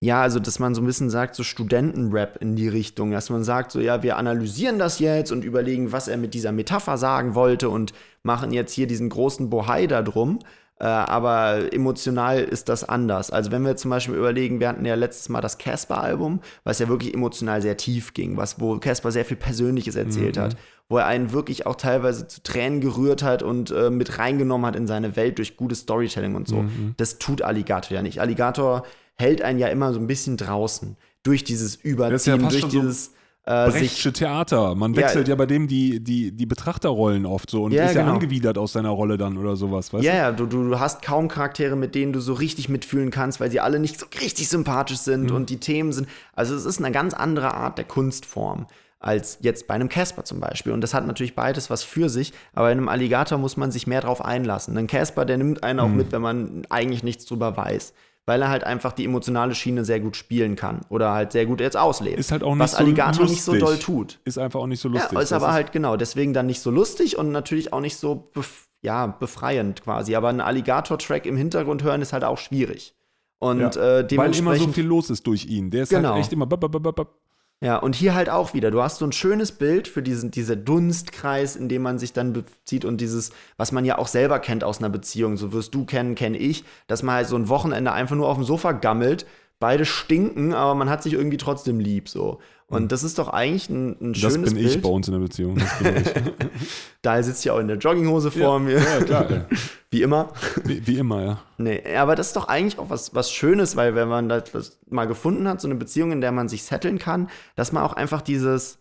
ja, 0.00 0.22
also 0.22 0.40
dass 0.40 0.58
man 0.58 0.74
so 0.74 0.82
ein 0.82 0.86
bisschen 0.86 1.10
sagt, 1.10 1.36
so 1.36 1.44
Studentenrap 1.44 2.38
in 2.42 2.56
die 2.56 2.68
Richtung, 2.68 3.12
dass 3.12 3.30
man 3.30 3.44
sagt, 3.44 3.70
so 3.70 3.78
ja, 3.78 4.02
wir 4.02 4.16
analysieren 4.16 4.78
das 4.78 4.98
jetzt 4.98 5.30
und 5.30 5.44
überlegen, 5.44 5.92
was 5.92 6.08
er 6.08 6.16
mit 6.16 6.34
dieser 6.34 6.52
Metapher 6.52 6.98
sagen 6.98 7.36
wollte 7.36 7.68
und 7.68 7.92
machen 8.24 8.52
jetzt 8.52 8.72
hier 8.72 8.88
diesen 8.88 9.08
großen 9.08 9.50
Bohai 9.50 9.86
da 9.86 10.02
drum. 10.02 10.40
Äh, 10.80 10.84
aber 10.86 11.72
emotional 11.74 12.40
ist 12.40 12.70
das 12.70 12.84
anders. 12.88 13.30
Also 13.30 13.50
wenn 13.50 13.62
wir 13.64 13.76
zum 13.76 13.90
Beispiel 13.90 14.14
überlegen, 14.14 14.60
wir 14.60 14.68
hatten 14.68 14.86
ja 14.86 14.94
letztes 14.94 15.28
Mal 15.28 15.42
das 15.42 15.58
Casper-Album, 15.58 16.40
was 16.64 16.78
ja 16.78 16.88
wirklich 16.88 17.12
emotional 17.12 17.60
sehr 17.60 17.76
tief 17.76 18.14
ging, 18.14 18.38
was 18.38 18.58
wo 18.60 18.78
Casper 18.78 19.12
sehr 19.12 19.26
viel 19.26 19.36
Persönliches 19.36 19.94
erzählt 19.94 20.36
Mhm. 20.36 20.40
hat, 20.40 20.56
wo 20.88 20.96
er 20.96 21.06
einen 21.06 21.32
wirklich 21.32 21.66
auch 21.66 21.76
teilweise 21.76 22.26
zu 22.28 22.42
Tränen 22.42 22.80
gerührt 22.80 23.22
hat 23.22 23.42
und 23.42 23.70
äh, 23.70 23.90
mit 23.90 24.18
reingenommen 24.18 24.66
hat 24.66 24.74
in 24.74 24.86
seine 24.86 25.16
Welt 25.16 25.36
durch 25.36 25.58
gutes 25.58 25.80
Storytelling 25.80 26.34
und 26.34 26.48
so. 26.48 26.62
Mhm. 26.62 26.94
Das 26.96 27.18
tut 27.18 27.42
Alligator 27.42 27.94
ja 27.94 28.02
nicht. 28.02 28.20
Alligator 28.22 28.84
hält 29.16 29.42
einen 29.42 29.58
ja 29.58 29.68
immer 29.68 29.92
so 29.92 30.00
ein 30.00 30.06
bisschen 30.06 30.38
draußen 30.38 30.96
durch 31.22 31.44
dieses 31.44 31.74
ja 31.82 31.90
Überziehen, 31.90 32.40
fast 32.40 32.52
durch 32.52 32.60
schon 32.62 32.70
so 32.70 32.80
dieses 32.80 33.12
äh, 33.44 33.70
Brechtsche 33.70 34.12
Theater. 34.12 34.74
Man 34.74 34.92
Ja. 34.94 35.02
wechselt 35.02 35.26
ja, 35.28 35.34
bei 35.34 35.46
dem 35.46 35.66
die, 35.66 35.98
die, 36.00 36.30
die 36.32 36.46
Betrachterrollen 36.46 37.24
oft 37.26 37.50
so 37.50 37.64
und 37.64 37.72
Ja, 37.72 37.86
ist 37.86 37.94
ja 37.94 38.02
genau. 38.02 38.14
angewidert 38.14 38.58
aus 38.58 38.72
seiner 38.72 38.90
Rolle 38.90 39.16
dann 39.16 39.36
oder 39.38 39.56
sowas, 39.56 39.92
weißt 39.92 40.04
Ja, 40.04 40.12
du? 40.12 40.18
ja, 40.18 40.32
du, 40.32 40.46
du, 40.46 40.78
hast 40.78 41.02
kaum 41.02 41.28
Charaktere, 41.28 41.74
mit 41.74 41.94
denen 41.94 42.12
du 42.12 42.20
so 42.20 42.34
richtig 42.34 42.68
mitfühlen 42.68 43.10
kannst, 43.10 43.40
weil 43.40 43.50
sie 43.50 43.60
alle 43.60 43.78
nicht 43.78 43.98
so 43.98 44.06
richtig 44.20 44.48
sympathisch 44.48 44.98
sind 44.98 45.30
Mhm. 45.30 45.36
und 45.36 45.50
die 45.50 45.56
Themen 45.58 45.92
sind. 45.92 46.06
Also 46.34 46.54
es 46.54 46.64
ist 46.66 46.78
eine 46.78 46.92
ganz 46.92 47.14
andere 47.14 47.54
Art 47.54 47.78
der 47.78 47.84
Kunstform 47.86 48.66
als 49.02 49.38
jetzt 49.40 49.66
bei 49.66 49.72
einem 49.72 49.88
Casper 49.88 50.24
zum 50.24 50.40
Beispiel. 50.40 50.72
Und 50.72 50.82
das 50.82 50.92
hat 50.92 51.06
natürlich 51.06 51.34
beides 51.34 51.70
was 51.70 51.82
für 51.82 52.10
sich, 52.10 52.34
aber 52.52 52.66
bei 52.66 52.72
einem 52.72 52.90
Alligator 52.90 53.38
muss 53.38 53.56
man 53.56 53.70
sich 53.70 53.86
mehr 53.86 54.02
drauf 54.02 54.22
einlassen. 54.22 54.76
Ein 54.76 54.86
Casper, 54.88 55.24
der 55.24 55.38
nimmt 55.38 55.64
einen 55.64 55.80
auch 55.80 55.88
Mhm. 55.88 55.96
mit, 55.96 56.12
wenn 56.12 56.20
man 56.20 56.62
eigentlich 56.68 57.02
nichts 57.02 57.24
drüber 57.24 57.56
weiß. 57.56 57.94
Weil 58.26 58.42
er 58.42 58.48
halt 58.48 58.64
einfach 58.64 58.92
die 58.92 59.04
emotionale 59.04 59.54
Schiene 59.54 59.84
sehr 59.84 59.98
gut 59.98 60.14
spielen 60.16 60.54
kann 60.54 60.82
oder 60.88 61.12
halt 61.12 61.32
sehr 61.32 61.46
gut 61.46 61.60
jetzt 61.60 61.76
auslebt. 61.76 62.18
Ist 62.18 62.30
halt 62.32 62.42
auch 62.44 62.50
nicht 62.54 62.60
was 62.60 62.72
so 62.72 62.76
Alligator 62.78 63.24
nicht 63.24 63.42
so 63.42 63.52
lustig. 63.52 63.66
doll 63.68 63.78
tut. 63.78 64.20
Ist 64.24 64.38
einfach 64.38 64.60
auch 64.60 64.66
nicht 64.66 64.80
so 64.80 64.88
lustig. 64.88 65.12
Ja, 65.12 65.20
ist 65.20 65.32
aber 65.32 65.52
halt 65.52 65.72
genau, 65.72 65.96
deswegen 65.96 66.32
dann 66.32 66.46
nicht 66.46 66.60
so 66.60 66.70
lustig 66.70 67.16
und 67.18 67.32
natürlich 67.32 67.72
auch 67.72 67.80
nicht 67.80 67.96
so 67.96 68.14
bef 68.14 68.66
ja, 68.82 69.06
befreiend 69.08 69.82
quasi. 69.82 70.14
Aber 70.16 70.28
einen 70.30 70.40
Alligator-Track 70.40 71.26
im 71.26 71.36
Hintergrund 71.36 71.82
hören 71.82 72.00
ist 72.02 72.12
halt 72.14 72.24
auch 72.24 72.38
schwierig. 72.38 72.94
Und 73.38 73.60
Ja, 73.60 73.68
äh, 73.68 73.76
Weil 73.76 74.04
dementsprechend. 74.04 74.38
immer 74.38 74.56
so 74.56 74.72
viel 74.72 74.86
los 74.86 75.10
ist 75.10 75.26
durch 75.26 75.46
ihn. 75.46 75.70
Der 75.70 75.82
ist 75.82 75.88
Genau. 75.90 76.10
halt 76.10 76.20
echt 76.20 76.32
immer. 76.32 76.46
bap, 76.46 76.60
bap, 76.60 76.72
bap, 76.82 76.94
bap. 76.96 77.19
Ja, 77.62 77.76
und 77.76 77.94
hier 77.94 78.14
halt 78.14 78.30
auch 78.30 78.54
wieder. 78.54 78.70
Du 78.70 78.80
hast 78.82 78.98
so 78.98 79.04
ein 79.04 79.12
schönes 79.12 79.52
Bild 79.52 79.86
für 79.86 80.02
diesen 80.02 80.30
dieser 80.30 80.56
Dunstkreis, 80.56 81.56
in 81.56 81.68
dem 81.68 81.82
man 81.82 81.98
sich 81.98 82.14
dann 82.14 82.32
bezieht 82.32 82.86
und 82.86 83.02
dieses, 83.02 83.32
was 83.58 83.70
man 83.70 83.84
ja 83.84 83.98
auch 83.98 84.08
selber 84.08 84.38
kennt 84.38 84.64
aus 84.64 84.78
einer 84.78 84.88
Beziehung, 84.88 85.36
so 85.36 85.52
wirst 85.52 85.74
du 85.74 85.84
kennen, 85.84 86.14
kenne 86.14 86.38
ich, 86.38 86.64
dass 86.86 87.02
man 87.02 87.16
halt 87.16 87.28
so 87.28 87.36
ein 87.36 87.50
Wochenende 87.50 87.92
einfach 87.92 88.16
nur 88.16 88.28
auf 88.28 88.38
dem 88.38 88.44
Sofa 88.44 88.72
gammelt, 88.72 89.26
beide 89.60 89.84
stinken, 89.84 90.52
aber 90.52 90.74
man 90.74 90.90
hat 90.90 91.04
sich 91.04 91.12
irgendwie 91.12 91.36
trotzdem 91.36 91.78
lieb 91.78 92.08
so. 92.08 92.40
Und 92.66 92.92
das 92.92 93.02
ist 93.02 93.18
doch 93.18 93.28
eigentlich 93.28 93.68
ein, 93.68 93.96
ein 94.00 94.12
Das 94.12 94.32
schönes 94.32 94.54
bin 94.54 94.64
ich 94.64 94.72
Bild. 94.72 94.82
bei 94.82 94.88
uns 94.90 95.08
in 95.08 95.14
der 95.14 95.20
Beziehung. 95.20 95.56
Das 95.56 95.78
bin 95.78 95.96
ich. 95.96 96.06
Da 97.02 97.22
sitzt 97.22 97.44
ja 97.44 97.54
auch 97.54 97.58
in 97.58 97.66
der 97.66 97.78
Jogginghose 97.78 98.30
vor 98.30 98.54
ja, 98.54 98.58
mir, 98.58 98.78
ja, 98.78 99.00
klar. 99.02 99.30
ey. 99.30 99.40
wie 99.90 100.02
immer. 100.02 100.32
Wie, 100.64 100.86
wie 100.86 100.98
immer, 100.98 101.22
ja. 101.22 101.38
Nee, 101.56 101.82
aber 101.96 102.14
das 102.14 102.28
ist 102.28 102.36
doch 102.36 102.46
eigentlich 102.46 102.78
auch 102.78 102.90
was, 102.90 103.14
was 103.14 103.32
Schönes, 103.32 103.74
weil 103.74 103.94
wenn 103.94 104.06
man 104.06 104.28
das, 104.28 104.52
das 104.52 104.78
mal 104.88 105.06
gefunden 105.06 105.48
hat, 105.48 105.60
so 105.60 105.66
eine 105.66 105.76
Beziehung, 105.76 106.12
in 106.12 106.20
der 106.20 106.30
man 106.30 106.48
sich 106.48 106.62
setteln 106.62 106.98
kann, 106.98 107.28
dass 107.56 107.72
man 107.72 107.82
auch 107.82 107.94
einfach 107.94 108.20
dieses, 108.20 108.78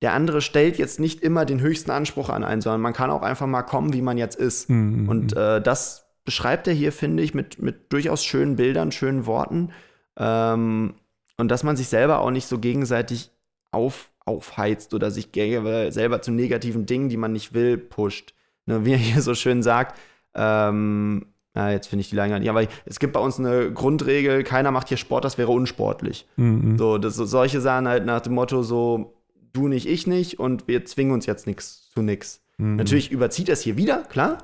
der 0.00 0.12
andere 0.12 0.40
stellt 0.40 0.78
jetzt 0.78 1.00
nicht 1.00 1.22
immer 1.22 1.44
den 1.44 1.60
höchsten 1.60 1.90
Anspruch 1.90 2.30
an 2.30 2.44
einen, 2.44 2.60
sondern 2.62 2.80
man 2.80 2.92
kann 2.92 3.10
auch 3.10 3.22
einfach 3.22 3.46
mal 3.48 3.62
kommen, 3.62 3.92
wie 3.92 4.02
man 4.02 4.16
jetzt 4.16 4.36
ist. 4.36 4.70
Mhm. 4.70 5.08
Und 5.08 5.36
äh, 5.36 5.60
das 5.60 6.06
beschreibt 6.24 6.68
er 6.68 6.74
hier, 6.74 6.92
finde 6.92 7.22
ich, 7.22 7.34
mit, 7.34 7.60
mit 7.60 7.92
durchaus 7.92 8.24
schönen 8.24 8.56
Bildern, 8.56 8.92
schönen 8.92 9.26
Worten. 9.26 9.70
Ähm, 10.18 10.94
und 11.38 11.48
dass 11.50 11.62
man 11.62 11.76
sich 11.76 11.88
selber 11.88 12.20
auch 12.20 12.30
nicht 12.30 12.46
so 12.46 12.58
gegenseitig 12.58 13.30
auf, 13.70 14.10
aufheizt 14.24 14.94
oder 14.94 15.10
sich 15.10 15.32
ge- 15.32 15.90
selber 15.90 16.22
zu 16.22 16.32
negativen 16.32 16.86
Dingen, 16.86 17.08
die 17.08 17.16
man 17.16 17.32
nicht 17.32 17.52
will, 17.52 17.76
pusht. 17.76 18.34
Ne, 18.64 18.84
wie 18.84 18.92
er 18.92 18.98
hier 18.98 19.22
so 19.22 19.34
schön 19.34 19.62
sagt, 19.62 19.96
ähm, 20.34 21.26
ja, 21.54 21.70
jetzt 21.70 21.86
finde 21.86 22.00
ich 22.00 22.10
die 22.10 22.16
Leinwand. 22.16 22.44
Ja, 22.44 22.52
aber 22.52 22.66
es 22.84 22.98
gibt 22.98 23.12
bei 23.12 23.20
uns 23.20 23.38
eine 23.38 23.72
Grundregel, 23.72 24.42
keiner 24.42 24.70
macht 24.72 24.88
hier 24.88 24.96
Sport, 24.96 25.24
das 25.24 25.38
wäre 25.38 25.50
unsportlich. 25.50 26.26
Mhm. 26.36 26.76
So, 26.76 26.98
das, 26.98 27.14
so 27.14 27.24
solche 27.24 27.60
Sachen 27.60 27.86
halt 27.86 28.04
nach 28.04 28.20
dem 28.20 28.34
Motto 28.34 28.62
so, 28.62 29.14
du 29.52 29.68
nicht, 29.68 29.86
ich 29.86 30.06
nicht 30.06 30.38
und 30.38 30.66
wir 30.68 30.84
zwingen 30.84 31.12
uns 31.12 31.26
jetzt 31.26 31.46
nichts 31.46 31.88
zu 31.94 32.02
nix. 32.02 32.42
Mhm. 32.58 32.76
Natürlich 32.76 33.12
überzieht 33.12 33.48
er 33.48 33.52
es 33.52 33.62
hier 33.62 33.76
wieder, 33.76 34.02
klar. 34.02 34.38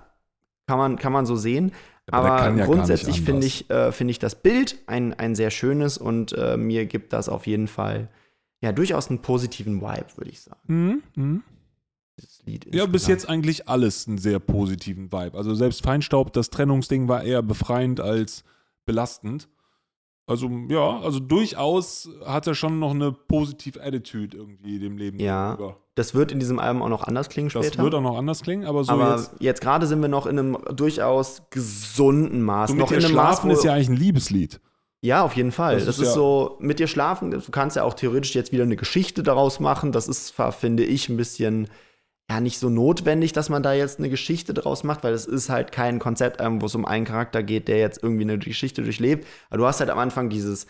Kann 0.68 0.78
man, 0.78 0.96
kann 0.96 1.12
man 1.12 1.26
so 1.26 1.34
sehen. 1.34 1.72
Aber 2.10 2.32
Aber, 2.32 2.58
ja 2.58 2.66
grundsätzlich 2.66 3.20
finde 3.22 3.46
ich, 3.46 3.70
äh, 3.70 3.92
finde 3.92 4.10
ich 4.10 4.18
das 4.18 4.34
Bild 4.34 4.76
ein, 4.86 5.14
ein 5.14 5.34
sehr 5.34 5.50
schönes 5.50 5.98
und 5.98 6.32
äh, 6.32 6.56
mir 6.56 6.86
gibt 6.86 7.12
das 7.12 7.28
auf 7.28 7.46
jeden 7.46 7.68
Fall 7.68 8.08
ja 8.60 8.72
durchaus 8.72 9.08
einen 9.08 9.20
positiven 9.20 9.80
Vibe, 9.80 10.06
würde 10.16 10.30
ich 10.30 10.40
sagen. 10.40 10.60
Mhm. 10.66 11.02
Mhm. 11.14 11.42
Ja, 12.72 12.86
bis 12.86 13.06
jetzt 13.06 13.28
eigentlich 13.28 13.68
alles 13.68 14.06
einen 14.06 14.18
sehr 14.18 14.38
positiven 14.38 15.12
Vibe. 15.12 15.36
Also 15.36 15.54
selbst 15.54 15.82
Feinstaub, 15.82 16.32
das 16.32 16.50
Trennungsding 16.50 17.08
war 17.08 17.22
eher 17.22 17.42
befreiend 17.42 18.00
als 18.00 18.44
belastend. 18.84 19.48
Also 20.26 20.48
ja, 20.68 21.00
also 21.00 21.18
durchaus 21.20 22.08
hat 22.24 22.46
er 22.46 22.54
schon 22.54 22.78
noch 22.78 22.92
eine 22.92 23.12
positive 23.12 23.82
Attitude 23.82 24.36
irgendwie 24.36 24.78
dem 24.78 24.96
Leben 24.96 25.18
Ja, 25.18 25.54
gegenüber. 25.54 25.78
Das 25.96 26.14
wird 26.14 26.30
in 26.32 26.38
diesem 26.38 26.58
Album 26.58 26.80
auch 26.82 26.88
noch 26.88 27.04
anders 27.04 27.28
klingen 27.28 27.50
Das 27.52 27.66
später. 27.66 27.82
wird 27.82 27.94
auch 27.94 28.00
noch 28.00 28.16
anders 28.16 28.40
klingen, 28.42 28.64
aber 28.64 28.84
so 28.84 28.92
aber 28.92 29.16
jetzt. 29.16 29.34
jetzt, 29.40 29.60
gerade 29.60 29.86
sind 29.86 30.00
wir 30.00 30.08
noch 30.08 30.26
in 30.26 30.38
einem 30.38 30.58
durchaus 30.74 31.42
gesunden 31.50 32.42
Maß. 32.42 32.70
So 32.70 32.76
noch 32.76 32.90
mit 32.90 32.96
in 32.96 33.00
dir 33.00 33.06
einem 33.06 33.16
Maß, 33.16 33.36
schlafen 33.38 33.50
wo, 33.50 33.54
ist 33.54 33.64
ja 33.64 33.74
eigentlich 33.74 33.88
ein 33.90 33.96
Liebeslied. 33.96 34.60
Ja, 35.04 35.24
auf 35.24 35.34
jeden 35.34 35.50
Fall. 35.50 35.74
Das 35.74 35.86
Das, 35.86 35.96
ist 35.96 36.02
ist, 36.02 36.08
ja- 36.08 36.14
so, 36.14 36.56
mit 36.60 36.78
dir 36.78 36.86
schlafen, 36.86 37.32
du 37.32 37.40
kannst 37.50 37.74
ja 37.76 37.82
auch 37.82 37.94
theoretisch 37.94 38.34
jetzt 38.36 38.52
wieder 38.52 38.62
eine 38.62 38.76
Geschichte 38.76 39.24
daraus 39.24 39.58
machen. 39.58 39.90
Das 39.90 40.06
ist, 40.06 40.32
finde 40.52 40.84
ich, 40.84 41.08
ein 41.08 41.16
bisschen, 41.16 41.68
ja, 42.32 42.40
nicht 42.40 42.58
so 42.58 42.70
notwendig, 42.70 43.32
dass 43.32 43.50
man 43.50 43.62
da 43.62 43.74
jetzt 43.74 43.98
eine 43.98 44.08
Geschichte 44.08 44.54
daraus 44.54 44.84
macht, 44.84 45.04
weil 45.04 45.12
es 45.12 45.26
ist 45.26 45.50
halt 45.50 45.70
kein 45.70 45.98
Konzeptalbum, 45.98 46.62
wo 46.62 46.66
es 46.66 46.74
um 46.74 46.86
einen 46.86 47.04
Charakter 47.04 47.42
geht, 47.42 47.68
der 47.68 47.78
jetzt 47.78 48.02
irgendwie 48.02 48.22
eine 48.22 48.38
Geschichte 48.38 48.82
durchlebt. 48.82 49.26
Aber 49.50 49.58
du 49.58 49.66
hast 49.66 49.80
halt 49.80 49.90
am 49.90 49.98
Anfang 49.98 50.30
dieses 50.30 50.66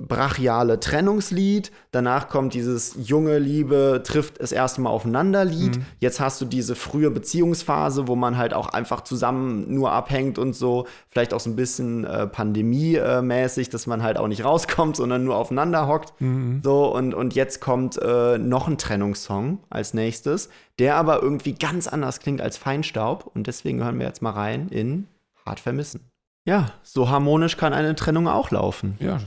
brachiale 0.00 0.80
Trennungslied, 0.80 1.70
danach 1.92 2.28
kommt 2.28 2.54
dieses 2.54 2.96
junge 3.00 3.38
Liebe 3.38 4.02
trifft 4.04 4.40
das 4.40 4.50
erste 4.50 4.80
Mal 4.80 4.90
aufeinander 4.90 5.44
Lied. 5.44 5.78
Mhm. 5.78 5.86
Jetzt 6.00 6.18
hast 6.18 6.40
du 6.40 6.44
diese 6.44 6.74
frühe 6.74 7.10
Beziehungsphase, 7.10 8.08
wo 8.08 8.16
man 8.16 8.36
halt 8.36 8.54
auch 8.54 8.68
einfach 8.68 9.02
zusammen 9.02 9.72
nur 9.72 9.92
abhängt 9.92 10.38
und 10.38 10.54
so, 10.54 10.86
vielleicht 11.10 11.32
auch 11.32 11.40
so 11.40 11.50
ein 11.50 11.56
bisschen 11.56 12.04
äh, 12.04 12.26
pandemiemäßig, 12.26 13.70
dass 13.70 13.86
man 13.86 14.02
halt 14.02 14.18
auch 14.18 14.28
nicht 14.28 14.44
rauskommt, 14.44 14.96
sondern 14.96 15.24
nur 15.24 15.36
aufeinander 15.36 15.86
hockt. 15.86 16.20
Mhm. 16.20 16.60
So 16.64 16.92
und 16.92 17.14
und 17.14 17.34
jetzt 17.34 17.60
kommt 17.60 17.96
äh, 18.02 18.36
noch 18.38 18.66
ein 18.66 18.78
Trennungssong 18.78 19.60
als 19.70 19.94
nächstes, 19.94 20.48
der 20.80 20.96
aber 20.96 21.22
irgendwie 21.22 21.54
ganz 21.54 21.86
anders 21.86 22.18
klingt 22.18 22.40
als 22.40 22.56
Feinstaub 22.56 23.30
und 23.32 23.46
deswegen 23.46 23.82
hören 23.82 23.98
wir 24.00 24.06
jetzt 24.06 24.22
mal 24.22 24.30
rein 24.30 24.68
in 24.68 25.06
Hart 25.46 25.60
vermissen. 25.60 26.00
Ja, 26.46 26.72
so 26.82 27.08
harmonisch 27.08 27.56
kann 27.56 27.72
eine 27.72 27.94
Trennung 27.94 28.28
auch 28.28 28.50
laufen. 28.50 28.96
Ja. 29.00 29.18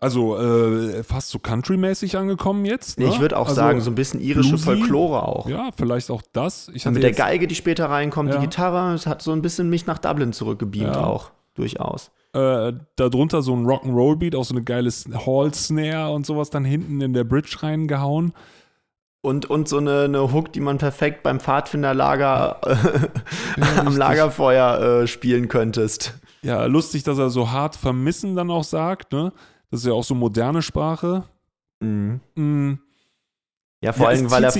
Also 0.00 0.38
äh, 0.38 1.02
fast 1.02 1.30
so 1.30 1.40
country-mäßig 1.40 2.16
angekommen 2.16 2.64
jetzt. 2.64 3.00
Ne? 3.00 3.06
Ich 3.06 3.18
würde 3.18 3.36
auch 3.36 3.48
also, 3.48 3.56
sagen, 3.56 3.80
so 3.80 3.90
ein 3.90 3.96
bisschen 3.96 4.20
irische 4.20 4.50
bluesy. 4.50 4.64
Folklore 4.64 5.24
auch. 5.26 5.48
Ja, 5.48 5.70
vielleicht 5.76 6.10
auch 6.10 6.22
das. 6.32 6.70
Ich 6.72 6.84
mit 6.86 7.02
der 7.02 7.10
Geige, 7.12 7.48
die 7.48 7.56
später 7.56 7.86
reinkommt, 7.90 8.30
Ja. 8.32 8.36
die 8.38 8.46
Gitarre, 8.46 8.94
es 8.94 9.06
hat 9.08 9.22
so 9.22 9.32
ein 9.32 9.42
bisschen 9.42 9.68
mich 9.68 9.86
nach 9.86 9.98
Dublin 9.98 10.32
zurückgebeamt 10.32 10.94
Ja. 10.94 11.04
auch. 11.04 11.30
Durchaus. 11.54 12.12
äh, 12.34 12.72
darunter 12.94 13.42
so 13.42 13.56
ein 13.56 13.66
Rock'n'Roll-Beat, 13.66 14.36
auch 14.36 14.44
so 14.44 14.54
eine 14.54 14.62
geile 14.62 14.90
Hall-Snare 14.90 16.12
und 16.12 16.26
sowas 16.26 16.50
dann 16.50 16.64
hinten 16.64 17.00
in 17.00 17.12
der 17.12 17.24
Bridge 17.24 17.56
reingehauen. 17.62 18.32
Und, 19.22 19.46
und 19.50 19.68
so 19.68 19.78
eine, 19.78 20.02
eine 20.02 20.32
Hook, 20.32 20.52
die 20.52 20.60
man 20.60 20.78
perfekt 20.78 21.24
beim 21.24 21.40
Pfadfinderlager 21.40 22.60
äh, 22.62 22.76
am 23.60 23.86
richtig. 23.88 23.96
Lagerfeuer 23.96 24.80
äh, 25.02 25.06
spielen 25.08 25.48
könntest. 25.48 26.14
Ja, 26.42 26.66
lustig, 26.66 27.02
dass 27.02 27.18
er 27.18 27.30
so 27.30 27.50
hart 27.50 27.74
vermissen 27.74 28.36
dann 28.36 28.50
auch 28.52 28.62
sagt, 28.62 29.10
ne? 29.12 29.32
Das 29.70 29.80
ist 29.80 29.86
ja 29.86 29.92
auch 29.92 30.04
so 30.04 30.14
moderne 30.14 30.62
Sprache. 30.62 31.24
Mhm. 31.80 32.20
Mm, 32.34 32.72
Ja, 33.82 33.92
vor 33.92 34.04
Ja, 34.06 34.10
allem, 34.10 34.30
weil 34.30 34.44
er 34.44 34.52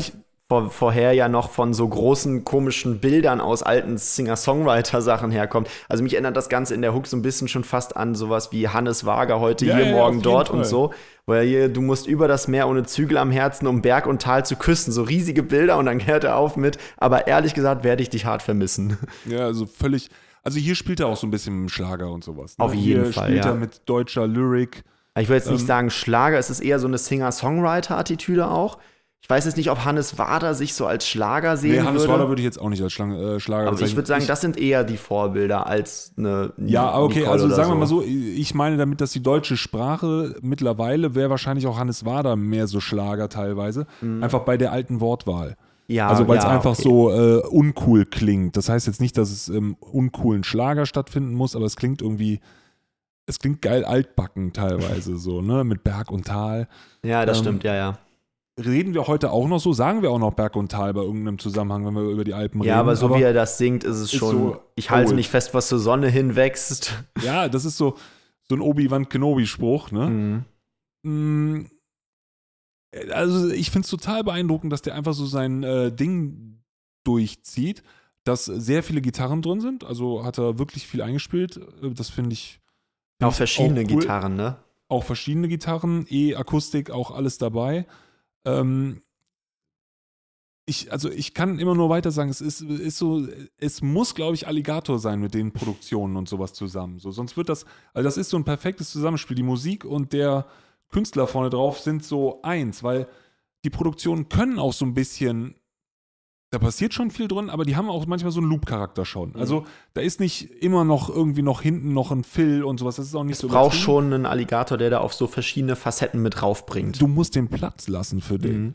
vor, 0.48 0.70
vorher 0.70 1.12
ja 1.12 1.28
noch 1.28 1.50
von 1.50 1.74
so 1.74 1.86
großen 1.86 2.44
komischen 2.44 3.00
Bildern 3.00 3.40
aus 3.40 3.62
alten 3.62 3.98
Singer-Songwriter-Sachen 3.98 5.30
herkommt. 5.30 5.68
Also 5.88 6.02
mich 6.02 6.14
erinnert 6.14 6.36
das 6.36 6.48
Ganze 6.48 6.74
in 6.74 6.80
der 6.82 6.94
Hook 6.94 7.06
so 7.06 7.16
ein 7.16 7.22
bisschen 7.22 7.48
schon 7.48 7.64
fast 7.64 7.96
an 7.96 8.14
sowas 8.14 8.50
wie 8.52 8.68
Hannes 8.68 9.04
Wager 9.04 9.40
heute 9.40 9.66
Ja, 9.66 9.76
hier, 9.76 9.86
ja, 9.88 9.92
morgen 9.92 10.22
dort 10.22 10.48
Fall. 10.48 10.58
und 10.58 10.64
so. 10.64 10.92
Er 11.26 11.42
hier, 11.42 11.68
du 11.68 11.82
musst 11.82 12.06
über 12.06 12.28
das 12.28 12.48
Meer 12.48 12.66
ohne 12.68 12.84
Zügel 12.84 13.18
am 13.18 13.30
Herzen, 13.30 13.66
um 13.66 13.82
Berg 13.82 14.06
und 14.06 14.22
Tal 14.22 14.46
zu 14.46 14.56
küssen. 14.56 14.90
So 14.92 15.02
riesige 15.02 15.42
Bilder 15.42 15.76
und 15.76 15.84
dann 15.84 16.06
hört 16.06 16.24
er 16.24 16.36
auf 16.38 16.56
mit, 16.56 16.78
aber 16.96 17.26
ehrlich 17.26 17.52
gesagt 17.52 17.84
werde 17.84 18.02
ich 18.02 18.08
dich 18.08 18.24
hart 18.24 18.40
vermissen. 18.42 18.96
ja, 19.26 19.40
also 19.40 19.66
völlig. 19.66 20.08
Also 20.42 20.58
hier 20.58 20.74
spielt 20.74 21.00
er 21.00 21.08
auch 21.08 21.16
so 21.18 21.26
ein 21.26 21.30
bisschen 21.30 21.54
mit 21.54 21.68
dem 21.68 21.68
Schlager 21.68 22.10
und 22.10 22.24
sowas. 22.24 22.56
Ne? 22.56 22.64
Auf 22.64 22.72
jeden 22.72 23.04
hier 23.04 23.12
Fall, 23.12 23.26
spielt 23.26 23.44
ja. 23.44 23.50
er 23.50 23.56
mit 23.56 23.82
deutscher 23.86 24.26
Lyrik. 24.26 24.82
Ich 25.20 25.28
will 25.28 25.36
jetzt 25.36 25.50
nicht 25.50 25.62
Ähm, 25.62 25.66
sagen 25.66 25.90
Schlager, 25.90 26.38
es 26.38 26.50
ist 26.50 26.60
eher 26.60 26.78
so 26.78 26.86
eine 26.86 26.98
Singer-Songwriter-Attitüde 26.98 28.50
auch. 28.50 28.78
Ich 29.20 29.28
weiß 29.28 29.46
jetzt 29.46 29.56
nicht, 29.56 29.70
ob 29.70 29.84
Hannes 29.84 30.16
Wader 30.16 30.54
sich 30.54 30.74
so 30.74 30.86
als 30.86 31.06
Schlager 31.06 31.56
sehen 31.56 31.72
Nee, 31.72 31.80
Hannes 31.80 32.02
würde. 32.02 32.14
Wader 32.14 32.28
würde 32.28 32.40
ich 32.40 32.44
jetzt 32.44 32.60
auch 32.60 32.68
nicht 32.68 32.82
als 32.82 32.92
Schlang, 32.92 33.12
äh, 33.12 33.40
Schlager 33.40 33.66
aber 33.66 33.74
ich 33.74 33.80
bezeichnen. 33.80 33.96
würde 33.96 34.06
sagen, 34.06 34.26
das 34.28 34.40
sind 34.40 34.56
eher 34.58 34.84
die 34.84 34.96
Vorbilder 34.96 35.66
als 35.66 36.12
eine 36.16 36.52
Ja, 36.56 36.96
okay, 36.98 37.20
Nicole 37.20 37.32
also 37.32 37.48
sagen 37.48 37.70
wir 37.70 37.74
mal 37.74 37.86
so, 37.86 38.02
ich 38.02 38.54
meine 38.54 38.76
damit, 38.76 39.00
dass 39.00 39.10
die 39.10 39.22
deutsche 39.22 39.56
Sprache 39.56 40.36
mittlerweile 40.40 41.14
wäre 41.14 41.30
wahrscheinlich 41.30 41.66
auch 41.66 41.78
Hannes 41.78 42.04
Wader 42.04 42.36
mehr 42.36 42.68
so 42.68 42.78
Schlager 42.80 43.28
teilweise, 43.28 43.86
einfach 44.20 44.40
bei 44.40 44.56
der 44.56 44.72
alten 44.72 45.00
Wortwahl. 45.00 45.56
Ja, 45.88 46.08
also 46.08 46.28
weil 46.28 46.38
es 46.38 46.44
ja, 46.44 46.50
einfach 46.50 46.72
okay. 46.72 46.82
so 46.82 47.10
äh, 47.10 47.40
uncool 47.46 48.04
klingt. 48.04 48.56
Das 48.56 48.68
heißt 48.68 48.86
jetzt 48.86 49.00
nicht, 49.00 49.16
dass 49.16 49.30
es 49.30 49.48
im 49.48 49.74
uncoolen 49.80 50.44
Schlager 50.44 50.84
stattfinden 50.86 51.34
muss, 51.34 51.56
aber 51.56 51.64
es 51.64 51.76
klingt 51.76 52.02
irgendwie, 52.02 52.40
es 53.28 53.38
klingt 53.38 53.62
geil 53.62 53.84
altbacken 53.84 54.52
teilweise 54.52 55.18
so, 55.18 55.42
ne, 55.42 55.62
mit 55.62 55.84
Berg 55.84 56.10
und 56.10 56.26
Tal. 56.26 56.66
Ja, 57.04 57.26
das 57.26 57.38
ähm, 57.38 57.44
stimmt, 57.44 57.64
ja, 57.64 57.74
ja. 57.74 57.98
Reden 58.58 58.92
wir 58.94 59.06
heute 59.06 59.30
auch 59.30 59.46
noch 59.46 59.60
so, 59.60 59.72
sagen 59.72 60.02
wir 60.02 60.10
auch 60.10 60.18
noch 60.18 60.32
Berg 60.32 60.56
und 60.56 60.72
Tal 60.72 60.92
bei 60.94 61.02
irgendeinem 61.02 61.38
Zusammenhang, 61.38 61.86
wenn 61.86 61.94
wir 61.94 62.02
über 62.10 62.24
die 62.24 62.34
Alpen 62.34 62.60
reden. 62.60 62.70
Ja, 62.70 62.80
aber 62.80 62.96
so 62.96 63.14
wie 63.14 63.22
er 63.22 63.32
das 63.32 63.56
singt, 63.58 63.84
ist 63.84 63.96
es 63.96 64.12
ist 64.12 64.18
schon. 64.18 64.30
so 64.30 64.60
ich 64.74 64.90
halte 64.90 65.10
old. 65.10 65.16
nicht 65.16 65.28
fest, 65.28 65.54
was 65.54 65.68
zur 65.68 65.78
Sonne 65.78 66.08
hinwächst. 66.08 67.04
Ja, 67.22 67.48
das 67.48 67.64
ist 67.64 67.76
so, 67.76 67.96
so 68.48 68.56
ein 68.56 68.60
Obi-Wan 68.60 69.08
Kenobi-Spruch, 69.08 69.92
ne? 69.92 70.44
Mhm. 71.04 71.58
Mm, 71.58 71.66
Also 73.12 73.50
ich 73.50 73.70
finde 73.70 73.84
es 73.84 73.90
total 73.90 74.24
beeindruckend, 74.24 74.72
dass 74.72 74.82
der 74.82 74.94
einfach 74.94 75.12
so 75.14 75.26
sein 75.26 75.62
äh, 75.62 75.92
Ding 75.92 76.62
durchzieht, 77.04 77.82
dass 78.24 78.46
sehr 78.46 78.82
viele 78.82 79.00
Gitarren 79.00 79.40
drin 79.42 79.60
sind. 79.60 79.84
Also 79.84 80.24
hat 80.24 80.38
er 80.38 80.58
wirklich 80.58 80.86
viel 80.86 81.02
eingespielt. 81.02 81.58
Äh, 81.82 81.90
Das 81.90 82.08
finde 82.10 82.32
ich. 82.32 82.57
Auch 83.20 83.34
verschiedene 83.34 83.80
auch 83.80 83.90
cool. 83.90 84.00
Gitarren, 84.00 84.36
ne? 84.36 84.56
Auch 84.88 85.04
verschiedene 85.04 85.48
Gitarren, 85.48 86.06
E-Akustik, 86.08 86.90
auch 86.90 87.10
alles 87.10 87.38
dabei. 87.38 87.86
Ähm, 88.44 89.02
ich, 90.68 90.92
also 90.92 91.10
ich 91.10 91.34
kann 91.34 91.58
immer 91.58 91.74
nur 91.74 91.88
weiter 91.88 92.10
sagen, 92.10 92.28
es 92.28 92.40
ist, 92.40 92.60
ist 92.60 92.98
so, 92.98 93.26
es 93.56 93.80
muss, 93.80 94.14
glaube 94.14 94.34
ich, 94.34 94.46
Alligator 94.46 94.98
sein 94.98 95.18
mit 95.18 95.34
den 95.34 95.52
Produktionen 95.52 96.16
und 96.16 96.28
sowas 96.28 96.52
zusammen. 96.52 96.98
So, 96.98 97.10
sonst 97.10 97.36
wird 97.36 97.48
das, 97.48 97.64
also 97.94 98.04
das 98.04 98.18
ist 98.18 98.28
so 98.28 98.36
ein 98.36 98.44
perfektes 98.44 98.90
Zusammenspiel. 98.90 99.34
Die 99.34 99.42
Musik 99.42 99.84
und 99.84 100.12
der 100.12 100.46
Künstler 100.90 101.26
vorne 101.26 101.50
drauf 101.50 101.80
sind 101.80 102.04
so 102.04 102.42
eins, 102.42 102.82
weil 102.82 103.08
die 103.64 103.70
Produktionen 103.70 104.28
können 104.28 104.58
auch 104.58 104.74
so 104.74 104.84
ein 104.84 104.94
bisschen, 104.94 105.54
da 106.50 106.58
passiert 106.58 106.94
schon 106.94 107.10
viel 107.10 107.28
drin, 107.28 107.50
aber 107.50 107.64
die 107.64 107.76
haben 107.76 107.90
auch 107.90 108.06
manchmal 108.06 108.32
so 108.32 108.40
einen 108.40 108.48
Loop-Charakter 108.48 109.04
schon. 109.04 109.36
Also 109.36 109.66
da 109.92 110.00
ist 110.00 110.18
nicht 110.18 110.50
immer 110.62 110.84
noch 110.84 111.10
irgendwie 111.10 111.42
noch 111.42 111.60
hinten 111.60 111.92
noch 111.92 112.10
ein 112.10 112.24
Fill 112.24 112.64
und 112.64 112.78
sowas. 112.78 112.96
Das 112.96 113.06
ist 113.06 113.14
auch 113.14 113.24
nicht 113.24 113.34
Es 113.34 113.40
so 113.40 113.48
braucht 113.48 113.74
übertrieben. 113.74 113.84
schon 113.84 114.12
einen 114.14 114.26
Alligator, 114.26 114.78
der 114.78 114.88
da 114.88 114.98
auf 115.00 115.12
so 115.12 115.26
verschiedene 115.26 115.76
Facetten 115.76 116.22
mit 116.22 116.40
draufbringt. 116.40 117.00
Du 117.00 117.06
musst 117.06 117.34
den 117.34 117.48
Platz 117.48 117.88
lassen 117.88 118.22
für 118.22 118.38
den. 118.38 118.62
Mhm. 118.62 118.74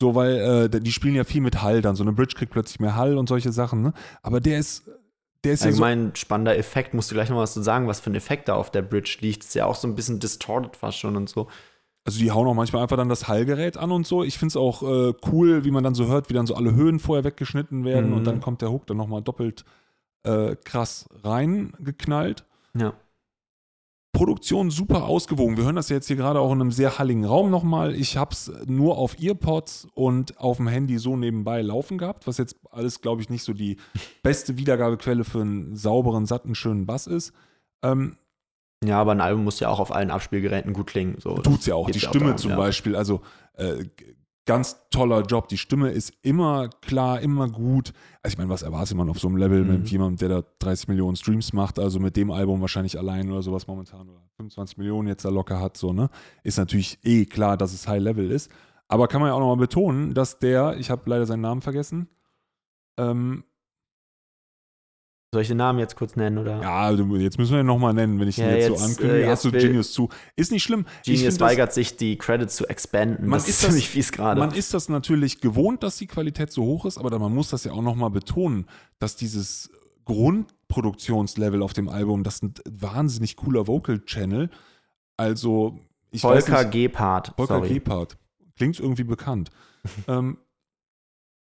So, 0.00 0.14
weil 0.14 0.68
äh, 0.72 0.80
die 0.80 0.92
spielen 0.92 1.14
ja 1.14 1.24
viel 1.24 1.42
mit 1.42 1.60
Hall 1.60 1.82
dann. 1.82 1.94
So 1.94 2.02
eine 2.04 2.12
Bridge 2.12 2.34
kriegt 2.34 2.52
plötzlich 2.52 2.80
mehr 2.80 2.96
Hall 2.96 3.18
und 3.18 3.28
solche 3.28 3.52
Sachen, 3.52 3.82
ne? 3.82 3.92
Aber 4.22 4.40
der 4.40 4.58
ist, 4.58 4.90
der 5.44 5.52
ist 5.52 5.62
ja 5.62 5.72
so. 5.72 5.84
Allgemein 5.84 6.12
spannender 6.16 6.56
Effekt. 6.56 6.94
Musst 6.94 7.10
du 7.10 7.14
gleich 7.14 7.28
noch 7.28 7.36
was 7.36 7.52
zu 7.52 7.60
sagen, 7.60 7.86
was 7.86 8.00
für 8.00 8.08
ein 8.10 8.14
Effekt 8.14 8.48
da 8.48 8.54
auf 8.54 8.70
der 8.70 8.80
Bridge 8.80 9.18
liegt? 9.20 9.44
Ist 9.44 9.54
ja 9.54 9.66
auch 9.66 9.74
so 9.74 9.86
ein 9.86 9.94
bisschen 9.94 10.18
distorted 10.18 10.74
fast 10.74 10.98
schon 10.98 11.16
und 11.16 11.28
so. 11.28 11.48
Also 12.10 12.18
die 12.20 12.32
hauen 12.32 12.46
auch 12.48 12.54
manchmal 12.54 12.82
einfach 12.82 12.96
dann 12.96 13.08
das 13.08 13.28
Hallgerät 13.28 13.76
an 13.76 13.92
und 13.92 14.04
so. 14.04 14.24
Ich 14.24 14.36
finde 14.36 14.48
es 14.48 14.56
auch 14.56 14.82
äh, 14.82 15.12
cool, 15.30 15.64
wie 15.64 15.70
man 15.70 15.84
dann 15.84 15.94
so 15.94 16.06
hört, 16.08 16.28
wie 16.28 16.34
dann 16.34 16.46
so 16.46 16.56
alle 16.56 16.74
Höhen 16.74 16.98
vorher 16.98 17.22
weggeschnitten 17.22 17.84
werden 17.84 18.10
Mhm. 18.10 18.16
und 18.16 18.24
dann 18.24 18.40
kommt 18.40 18.62
der 18.62 18.72
Hook 18.72 18.86
dann 18.88 18.96
nochmal 18.96 19.22
doppelt 19.22 19.64
äh, 20.24 20.56
krass 20.64 21.08
reingeknallt. 21.22 22.44
Ja. 22.76 22.94
Produktion 24.12 24.70
super 24.72 25.04
ausgewogen. 25.04 25.56
Wir 25.56 25.64
hören 25.64 25.76
das 25.76 25.88
ja 25.88 25.94
jetzt 25.96 26.08
hier 26.08 26.16
gerade 26.16 26.40
auch 26.40 26.52
in 26.52 26.60
einem 26.60 26.72
sehr 26.72 26.98
halligen 26.98 27.24
Raum 27.24 27.48
nochmal. 27.48 27.94
Ich 27.94 28.16
habe 28.16 28.32
es 28.32 28.50
nur 28.66 28.98
auf 28.98 29.20
Earpods 29.20 29.86
und 29.94 30.36
auf 30.40 30.56
dem 30.56 30.66
Handy 30.66 30.98
so 30.98 31.16
nebenbei 31.16 31.62
laufen 31.62 31.96
gehabt, 31.96 32.26
was 32.26 32.36
jetzt 32.36 32.56
alles, 32.72 33.00
glaube 33.02 33.22
ich, 33.22 33.30
nicht 33.30 33.44
so 33.44 33.52
die 33.52 33.76
beste 34.24 34.58
Wiedergabequelle 34.58 35.22
für 35.22 35.42
einen 35.42 35.76
sauberen, 35.76 36.26
satten, 36.26 36.56
schönen 36.56 36.86
Bass 36.86 37.06
ist. 37.06 37.32
Ähm, 37.84 38.16
Ja, 38.82 38.98
aber 39.00 39.12
ein 39.12 39.20
Album 39.20 39.44
muss 39.44 39.60
ja 39.60 39.68
auch 39.68 39.78
auf 39.80 39.92
allen 39.92 40.10
Abspielgeräten 40.10 40.72
gut 40.72 40.86
klingen. 40.86 41.16
So. 41.20 41.34
tut's 41.38 41.66
ja 41.66 41.74
auch. 41.74 41.90
Die 41.90 41.98
ja 41.98 42.08
auch 42.08 42.10
Stimme 42.10 42.24
darum, 42.26 42.38
zum 42.38 42.50
ja. 42.52 42.56
Beispiel, 42.56 42.96
also 42.96 43.20
äh, 43.54 43.84
ganz 44.46 44.88
toller 44.90 45.20
Job. 45.22 45.48
Die 45.48 45.58
Stimme 45.58 45.90
ist 45.90 46.14
immer 46.22 46.70
klar, 46.80 47.20
immer 47.20 47.48
gut. 47.48 47.92
Also 48.22 48.34
ich 48.34 48.38
meine, 48.38 48.48
was 48.50 48.62
erwartet 48.62 48.96
man 48.96 49.10
auf 49.10 49.18
so 49.20 49.28
einem 49.28 49.36
Level 49.36 49.64
Mhm. 49.64 49.70
mit 49.70 49.90
jemandem, 49.90 50.16
der 50.28 50.40
da 50.40 50.48
30 50.60 50.88
Millionen 50.88 51.14
Streams 51.16 51.52
macht, 51.52 51.78
also 51.78 52.00
mit 52.00 52.16
dem 52.16 52.30
Album 52.30 52.60
wahrscheinlich 52.62 52.98
allein 52.98 53.30
oder 53.30 53.42
sowas 53.42 53.66
momentan 53.66 54.08
oder 54.08 54.22
25 54.36 54.78
Millionen 54.78 55.08
jetzt 55.08 55.24
da 55.24 55.28
locker 55.28 55.60
hat, 55.60 55.76
so, 55.76 55.92
ne? 55.92 56.08
Ist 56.42 56.56
natürlich 56.58 56.98
eh 57.04 57.26
klar, 57.26 57.56
dass 57.58 57.74
es 57.74 57.86
High 57.86 58.02
Level 58.02 58.30
ist. 58.30 58.50
Aber 58.88 59.06
kann 59.08 59.20
man 59.20 59.28
ja 59.28 59.34
auch 59.34 59.40
nochmal 59.40 59.56
betonen, 59.58 60.14
dass 60.14 60.38
der, 60.38 60.76
ich 60.78 60.90
habe 60.90 61.02
leider 61.08 61.26
seinen 61.26 61.42
Namen 61.42 61.60
vergessen, 61.60 62.08
ähm, 62.96 63.44
Soll 65.32 65.42
ich 65.42 65.48
den 65.48 65.58
Namen 65.58 65.78
jetzt 65.78 65.94
kurz 65.94 66.16
nennen? 66.16 66.38
Oder? 66.38 66.60
ja, 66.60 66.80
also 66.80 67.04
jetzt 67.16 67.38
müssen 67.38 67.52
wir 67.52 67.60
ihn 67.60 67.66
nochmal 67.66 67.94
nennen, 67.94 68.18
wenn 68.18 68.26
ich 68.26 68.38
ihn 68.38 68.44
Ja, 68.46 68.50
jetzt, 68.50 68.68
jetzt, 68.70 68.78
so 68.80 68.84
ankündige. 68.84 69.22
äh, 69.22 69.28
Hast 69.28 69.44
du 69.44 69.50
jetzt 69.50 69.62
Genius 69.62 69.92
zu. 69.92 70.08
Ist 70.34 70.50
nicht 70.50 70.64
schlimm. 70.64 70.86
Genius 71.04 71.20
find 71.20 71.32
das- 71.34 71.40
weigert 71.40 71.72
sich, 71.72 71.96
die 71.96 72.16
Credits 72.18 72.56
zu 72.56 72.66
expanden. 72.66 73.28
Man 73.28 73.38
das 73.38 73.48
ist 73.48 73.62
das- 73.62 73.68
ziemlich 73.70 73.88
fies 73.88 74.10
gerade. 74.10 74.40
Man 74.40 74.52
ist 74.52 74.74
das 74.74 74.88
natürlich 74.88 75.40
gewohnt, 75.40 75.84
dass 75.84 75.98
die 75.98 76.08
Qualität 76.08 76.50
so 76.50 76.64
hoch 76.64 76.84
ist, 76.84 76.98
aber 76.98 77.16
man 77.20 77.32
muss 77.32 77.48
das 77.50 77.62
ja 77.62 77.70
auch 77.70 77.82
nochmal 77.82 78.10
betonen, 78.10 78.66
dass 78.98 79.14
dieses 79.14 79.70
Grundproduktionslevel 80.04 81.62
auf 81.62 81.74
dem 81.74 81.88
Album, 81.88 82.24
das 82.24 82.36
ist 82.36 82.42
ein 82.42 82.54
wahnsinnig 82.68 83.36
cooler 83.36 83.68
Vocal-Channel. 83.68 84.50
Also, 85.16 85.78
ich 86.10 86.24
weiß 86.24 86.46
Volker 86.46 86.62
nicht, 86.64 86.72
Gebhardt. 86.72 87.34
Volker 87.36 87.54
sorry. 87.58 87.74
Gebhardt. 87.74 88.16
Klingt 88.56 88.80
irgendwie 88.80 89.04
bekannt. 89.04 89.50
ähm, 90.08 90.38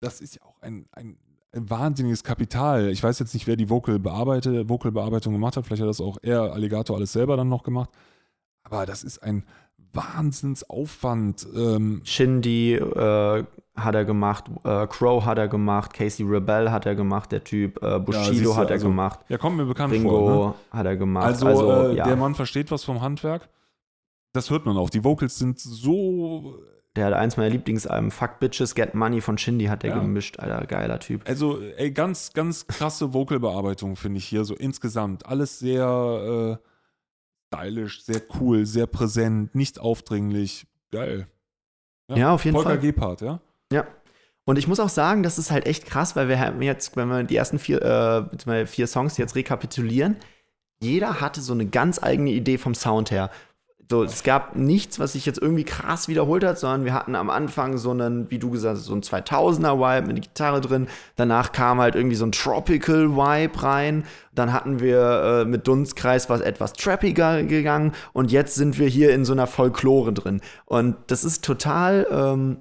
das 0.01 0.21
ist 0.21 0.35
ja 0.35 0.43
auch 0.43 0.61
ein, 0.61 0.87
ein, 0.93 1.17
ein 1.55 1.69
wahnsinniges 1.69 2.25
Kapital. 2.25 2.89
Ich 2.91 3.03
weiß 3.03 3.19
jetzt 3.19 3.35
nicht, 3.35 3.47
wer 3.47 3.57
die 3.57 3.69
Vocal 3.69 4.03
Vocal-Bearbeitung 4.03 5.33
gemacht 5.33 5.57
hat. 5.57 5.67
Vielleicht 5.67 5.83
hat 5.83 5.89
das 5.89 6.01
auch 6.01 6.19
er, 6.23 6.53
Alligator, 6.53 6.97
alles 6.97 7.13
selber 7.13 7.37
dann 7.37 7.49
noch 7.49 7.63
gemacht. 7.63 7.91
Aber 8.65 8.87
das 8.87 9.05
ist 9.05 9.23
ein 9.23 9.45
Wahnsinnsaufwand. 9.93 11.47
Ähm, 11.55 12.01
Shindy 12.05 12.75
äh, 12.75 13.45
hat 13.75 13.95
er 13.95 14.05
gemacht, 14.05 14.45
äh, 14.65 14.87
Crow 14.87 15.25
hat 15.25 15.39
er 15.39 15.49
gemacht, 15.49 15.93
Casey 15.93 16.25
Rebel 16.27 16.71
hat 16.71 16.87
er 16.87 16.95
gemacht, 16.95 17.33
der 17.33 17.45
Typ, 17.45 17.83
äh, 17.83 17.99
Bushido 17.99 18.53
du, 18.53 18.57
hat 18.57 18.69
er 18.69 18.75
also, 18.75 18.89
gemacht, 18.89 19.21
ja, 19.29 19.39
kommt 19.39 19.57
mir 19.57 19.65
bekannt 19.65 19.93
Ringo 19.95 20.11
vor. 20.11 20.49
Ne? 20.49 20.55
hat 20.79 20.87
er 20.87 20.97
gemacht. 20.97 21.27
Also, 21.27 21.47
Also, 21.47 21.71
äh, 21.71 21.97
ja, 21.97 22.05
der 22.05 22.17
Mann 22.17 22.35
versteht 22.35 22.71
was 22.71 22.85
vom 22.85 23.01
Handwerk. 23.01 23.49
Das 24.33 24.51
hört 24.51 24.65
man 24.65 24.77
auch. 24.77 24.91
Die 24.91 25.05
Vocals 25.05 25.39
sind 25.39 25.61
so. 25.61 26.59
Der 26.97 27.07
hat 27.07 27.15
eins 27.15 27.37
meiner 27.37 27.49
Lieblingsalben, 27.51 28.11
Fuck 28.11 28.39
Bitches, 28.39 28.75
Get 28.75 28.95
Money 28.95 29.21
von 29.21 29.39
Shindy 29.39 29.67
hat 29.67 29.83
er 29.85 29.91
Ja. 29.91 29.99
gemischt, 29.99 30.39
Alter, 30.39 30.67
geiler 30.67 30.99
Typ. 31.01 31.27
Also, 31.29 31.61
ey, 31.61 31.91
ganz, 31.91 32.33
ganz 32.33 32.67
krasse 32.67 33.15
Vocalbearbeitung, 33.15 33.97
finde 33.97 34.19
ich 34.19 34.27
hier 34.27 34.45
so 34.45 34.55
insgesamt. 34.55 35.25
Alles 35.27 35.59
sehr 35.59 36.59
äh, 36.61 37.55
stylisch, 37.55 38.05
sehr 38.05 38.21
cool, 38.41 38.67
sehr 38.67 38.87
präsent, 38.87 39.55
nicht 39.55 39.79
aufdringlich. 39.79 40.67
Geil. 40.91 41.27
Ja, 42.15 42.35
auf 42.35 42.45
jeden 42.45 42.55
Volker 42.57 42.71
Fall. 42.71 42.79
Gebhardt, 42.79 43.23
ja? 43.23 43.41
Ja. 43.73 43.87
Und 44.45 44.59
ich 44.59 44.67
muss 44.69 44.81
auch 44.81 44.89
sagen, 44.89 45.23
das 45.23 45.39
ist 45.39 45.51
halt 45.51 45.67
echt 45.67 45.87
krass, 45.87 46.17
weil 46.17 46.29
wir 46.29 46.39
haben 46.39 46.61
jetzt, 46.63 46.97
wenn 46.97 47.09
wir 47.09 47.23
die 47.23 47.37
ersten 47.37 47.59
vier, 47.59 47.81
äh, 47.81 48.67
vier 48.67 48.87
Songs 48.87 49.17
jetzt 49.17 49.35
rekapitulieren, 49.37 50.17
jeder 50.83 51.21
hatte 51.21 51.41
so 51.41 51.53
eine 51.53 51.65
ganz 51.65 52.03
eigene 52.03 52.31
Idee 52.33 52.59
vom 52.59 52.75
Sound 52.75 53.11
her. 53.13 53.31
So, 53.93 54.03
es 54.05 54.23
gab 54.23 54.57
nichts, 54.57 54.99
was 55.01 55.13
sich 55.13 55.27
jetzt 55.27 55.43
irgendwie 55.43 55.65
krass 55.65 56.09
wiederholt 56.09 56.45
hat, 56.45 56.59
sondern 56.59 56.87
wir 56.87 56.95
hatten 56.95 57.15
am 57.15 57.29
Anfang 57.29 57.77
so 57.77 57.91
einen, 57.91 58.31
wie 58.31 58.39
du 58.39 58.49
gesagt 58.49 58.79
hast, 58.79 58.87
so 58.87 58.95
einen 58.95 59.03
2000er-Vibe 59.03 60.07
mit 60.07 60.23
Gitarre 60.23 60.63
drin. 60.63 60.89
Danach 61.17 61.53
kam 61.53 61.79
halt 61.79 61.95
irgendwie 61.95 62.17
so 62.17 62.25
ein 62.25 62.33
Tropical-Vibe 62.33 63.63
rein. 63.63 64.05
Dann 64.35 64.55
hatten 64.55 64.81
wir 64.81 65.43
äh, 65.43 65.45
mit 65.45 65.69
Dunstkreis 65.69 66.31
was 66.31 66.41
etwas 66.41 66.73
trappiger 66.73 67.43
gegangen. 67.43 67.93
Und 68.15 68.33
jetzt 68.33 68.55
sind 68.55 68.79
wir 68.79 68.89
hier 68.89 69.13
in 69.13 69.27
so 69.27 69.35
einer 69.35 69.47
Folklore 69.47 70.15
drin. 70.15 70.41
Und 70.65 70.97
das 71.09 71.23
ist 71.23 71.45
total, 71.45 72.07
ähm, 72.11 72.61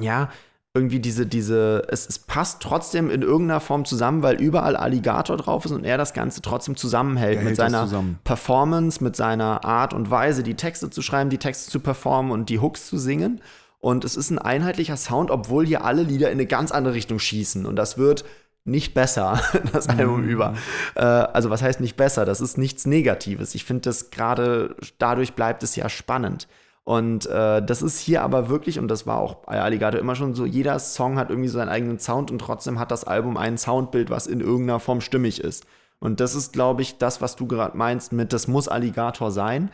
ja, 0.00 0.30
irgendwie 0.72 1.00
diese, 1.00 1.26
diese, 1.26 1.82
es, 1.88 2.08
es 2.08 2.20
passt 2.20 2.62
trotzdem 2.62 3.10
in 3.10 3.22
irgendeiner 3.22 3.60
Form 3.60 3.84
zusammen, 3.84 4.22
weil 4.22 4.40
überall 4.40 4.76
Alligator 4.76 5.36
drauf 5.36 5.64
ist 5.64 5.72
und 5.72 5.84
er 5.84 5.98
das 5.98 6.12
Ganze 6.12 6.42
trotzdem 6.42 6.76
zusammenhält 6.76 7.38
Er 7.38 7.44
mit 7.44 7.56
seiner 7.56 7.84
zusammen. 7.84 8.20
Performance, 8.22 9.02
mit 9.02 9.16
seiner 9.16 9.64
Art 9.64 9.92
und 9.94 10.12
Weise, 10.12 10.44
die 10.44 10.54
Texte 10.54 10.88
zu 10.88 11.02
schreiben, 11.02 11.28
die 11.28 11.38
Texte 11.38 11.70
zu 11.70 11.80
performen 11.80 12.30
und 12.30 12.48
die 12.48 12.60
Hooks 12.60 12.86
zu 12.86 12.98
singen. 12.98 13.40
Und 13.80 14.04
es 14.04 14.14
ist 14.14 14.30
ein 14.30 14.38
einheitlicher 14.38 14.96
Sound, 14.96 15.30
obwohl 15.30 15.66
hier 15.66 15.84
alle 15.84 16.02
Lieder 16.02 16.28
in 16.28 16.34
eine 16.34 16.46
ganz 16.46 16.70
andere 16.70 16.94
Richtung 16.94 17.18
schießen. 17.18 17.66
Und 17.66 17.74
das 17.76 17.98
wird 17.98 18.24
nicht 18.64 18.94
besser, 18.94 19.40
das 19.72 19.88
Album 19.88 20.22
über. 20.22 20.54
Äh, 20.94 21.00
also 21.00 21.50
was 21.50 21.62
heißt 21.62 21.80
nicht 21.80 21.96
besser? 21.96 22.24
Das 22.24 22.40
ist 22.40 22.58
nichts 22.58 22.86
Negatives. 22.86 23.56
Ich 23.56 23.64
finde 23.64 23.82
das 23.82 24.10
gerade, 24.10 24.76
dadurch 24.98 25.32
bleibt 25.32 25.64
es 25.64 25.74
ja 25.74 25.88
spannend. 25.88 26.46
Und 26.90 27.26
äh, 27.26 27.64
das 27.64 27.82
ist 27.82 28.00
hier 28.00 28.20
aber 28.20 28.48
wirklich, 28.48 28.80
und 28.80 28.88
das 28.88 29.06
war 29.06 29.18
auch 29.18 29.36
bei 29.36 29.60
Alligator 29.60 30.00
immer 30.00 30.16
schon 30.16 30.34
so, 30.34 30.44
jeder 30.44 30.76
Song 30.80 31.18
hat 31.18 31.30
irgendwie 31.30 31.48
so 31.48 31.56
seinen 31.56 31.68
eigenen 31.68 32.00
Sound 32.00 32.32
und 32.32 32.40
trotzdem 32.40 32.80
hat 32.80 32.90
das 32.90 33.04
Album 33.04 33.36
ein 33.36 33.58
Soundbild, 33.58 34.10
was 34.10 34.26
in 34.26 34.40
irgendeiner 34.40 34.80
Form 34.80 35.00
stimmig 35.00 35.40
ist. 35.40 35.66
Und 36.00 36.18
das 36.18 36.34
ist, 36.34 36.52
glaube 36.52 36.82
ich, 36.82 36.98
das, 36.98 37.20
was 37.20 37.36
du 37.36 37.46
gerade 37.46 37.76
meinst 37.76 38.12
mit, 38.12 38.32
das 38.32 38.48
muss 38.48 38.66
Alligator 38.66 39.30
sein. 39.30 39.70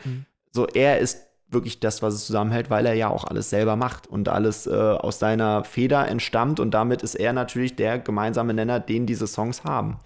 So, 0.52 0.66
er 0.66 0.98
ist 0.98 1.26
wirklich 1.48 1.80
das, 1.80 2.02
was 2.02 2.12
es 2.12 2.26
zusammenhält, 2.26 2.68
weil 2.68 2.84
er 2.84 2.92
ja 2.92 3.08
auch 3.08 3.24
alles 3.24 3.48
selber 3.48 3.76
macht 3.76 4.06
und 4.06 4.28
alles 4.28 4.66
äh, 4.66 4.74
aus 4.74 5.18
seiner 5.18 5.64
Feder 5.64 6.06
entstammt 6.08 6.60
und 6.60 6.72
damit 6.72 7.00
ist 7.00 7.14
er 7.14 7.32
natürlich 7.32 7.76
der 7.76 7.98
gemeinsame 7.98 8.52
Nenner, 8.52 8.78
den 8.78 9.06
diese 9.06 9.26
Songs 9.26 9.64
haben. 9.64 9.96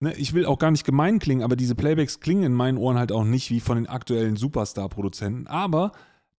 Ne, 0.00 0.14
ich 0.14 0.32
will 0.32 0.46
auch 0.46 0.58
gar 0.58 0.70
nicht 0.70 0.84
gemein 0.84 1.18
klingen, 1.18 1.42
aber 1.42 1.56
diese 1.56 1.74
Playbacks 1.74 2.20
klingen 2.20 2.44
in 2.44 2.54
meinen 2.54 2.78
Ohren 2.78 2.98
halt 2.98 3.12
auch 3.12 3.24
nicht 3.24 3.50
wie 3.50 3.60
von 3.60 3.76
den 3.76 3.88
aktuellen 3.88 4.36
Superstar-Produzenten. 4.36 5.48
Aber 5.48 5.92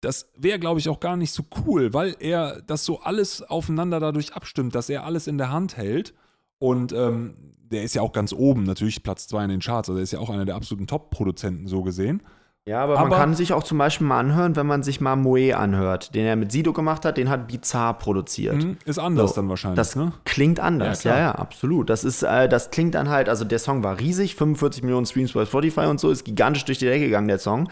das 0.08 0.30
wäre, 0.38 0.58
glaube 0.58 0.80
ich, 0.80 0.88
auch 0.88 1.02
gar 1.02 1.18
nicht 1.18 1.34
so 1.34 1.44
cool, 1.66 1.94
weil 1.94 2.16
er 2.22 2.62
das 2.66 2.86
so 2.86 3.02
alles 3.02 3.42
aufeinander 3.42 4.00
dadurch 4.00 4.34
abstimmt, 4.34 4.74
dass 4.74 4.90
er 4.90 5.04
alles 5.04 5.28
in 5.28 5.38
der 5.38 5.52
Hand 5.52 5.76
hält. 5.76 6.14
Und 6.60 6.94
ähm, 6.94 7.36
der 7.60 7.84
ist 7.84 7.94
ja 7.94 8.02
auch 8.02 8.14
ganz 8.14 8.32
oben, 8.32 8.64
natürlich 8.64 9.04
Platz 9.04 9.28
2 9.28 9.44
in 9.44 9.50
den 9.50 9.60
Charts. 9.60 9.90
Also 9.90 10.00
er 10.00 10.04
ist 10.04 10.14
ja 10.14 10.20
auch 10.20 10.30
einer 10.30 10.46
der 10.46 10.56
absoluten 10.56 10.88
Top-Produzenten 10.88 11.68
so 11.68 11.84
gesehen. 11.84 12.22
Ja, 12.66 12.84
aber, 12.84 12.98
aber, 12.98 13.10
man 13.10 13.20
kann 13.20 13.34
sich 13.34 13.52
auch 13.52 13.64
zum 13.64 13.80
Beispiel 13.80 14.08
mal 14.08 14.20
anhören, 14.20 14.56
wenn 14.56 14.66
man 14.66 14.82
sich 14.82 15.02
mal 15.02 15.18
Moe 15.18 15.58
anhört, 15.58 16.16
den 16.16 16.26
er 16.26 16.38
mit 16.38 16.54
Sido 16.54 16.72
gemacht 16.72 17.04
hat, 17.04 17.18
den 17.18 17.30
hat 17.30 17.50
Bizarre 17.50 17.98
produziert. 17.98 18.64
Mhm, 18.64 18.78
ist 18.86 19.00
anders 19.00 19.32
so, 19.32 19.36
dann 19.42 19.50
wahrscheinlich. 19.50 19.76
Das 19.76 19.98
ne? 19.98 20.14
klingt 20.24 20.62
anders, 20.62 21.04
ja, 21.04 21.16
ja, 21.16 21.20
ja, 21.20 21.32
absolut. 21.34 21.90
Das 21.90 22.06
ist, 22.06 22.24
äh, 22.24 22.48
das 22.48 22.70
klingt 22.70 22.96
dann 22.96 23.10
halt, 23.10 23.28
also 23.28 23.44
der 23.44 23.60
Song 23.60 23.84
war 23.84 24.00
riesig, 24.00 24.36
45 24.36 24.84
Millionen 24.84 25.06
Streams 25.06 25.34
bei 25.34 25.46
Spotify 25.46 25.82
und 25.82 26.00
so, 26.00 26.12
ist 26.12 26.24
gigantisch 26.24 26.64
durch 26.64 26.78
die 26.78 26.86
Decke 26.86 27.06
gegangen, 27.06 27.28
der 27.28 27.40
Song. 27.40 27.70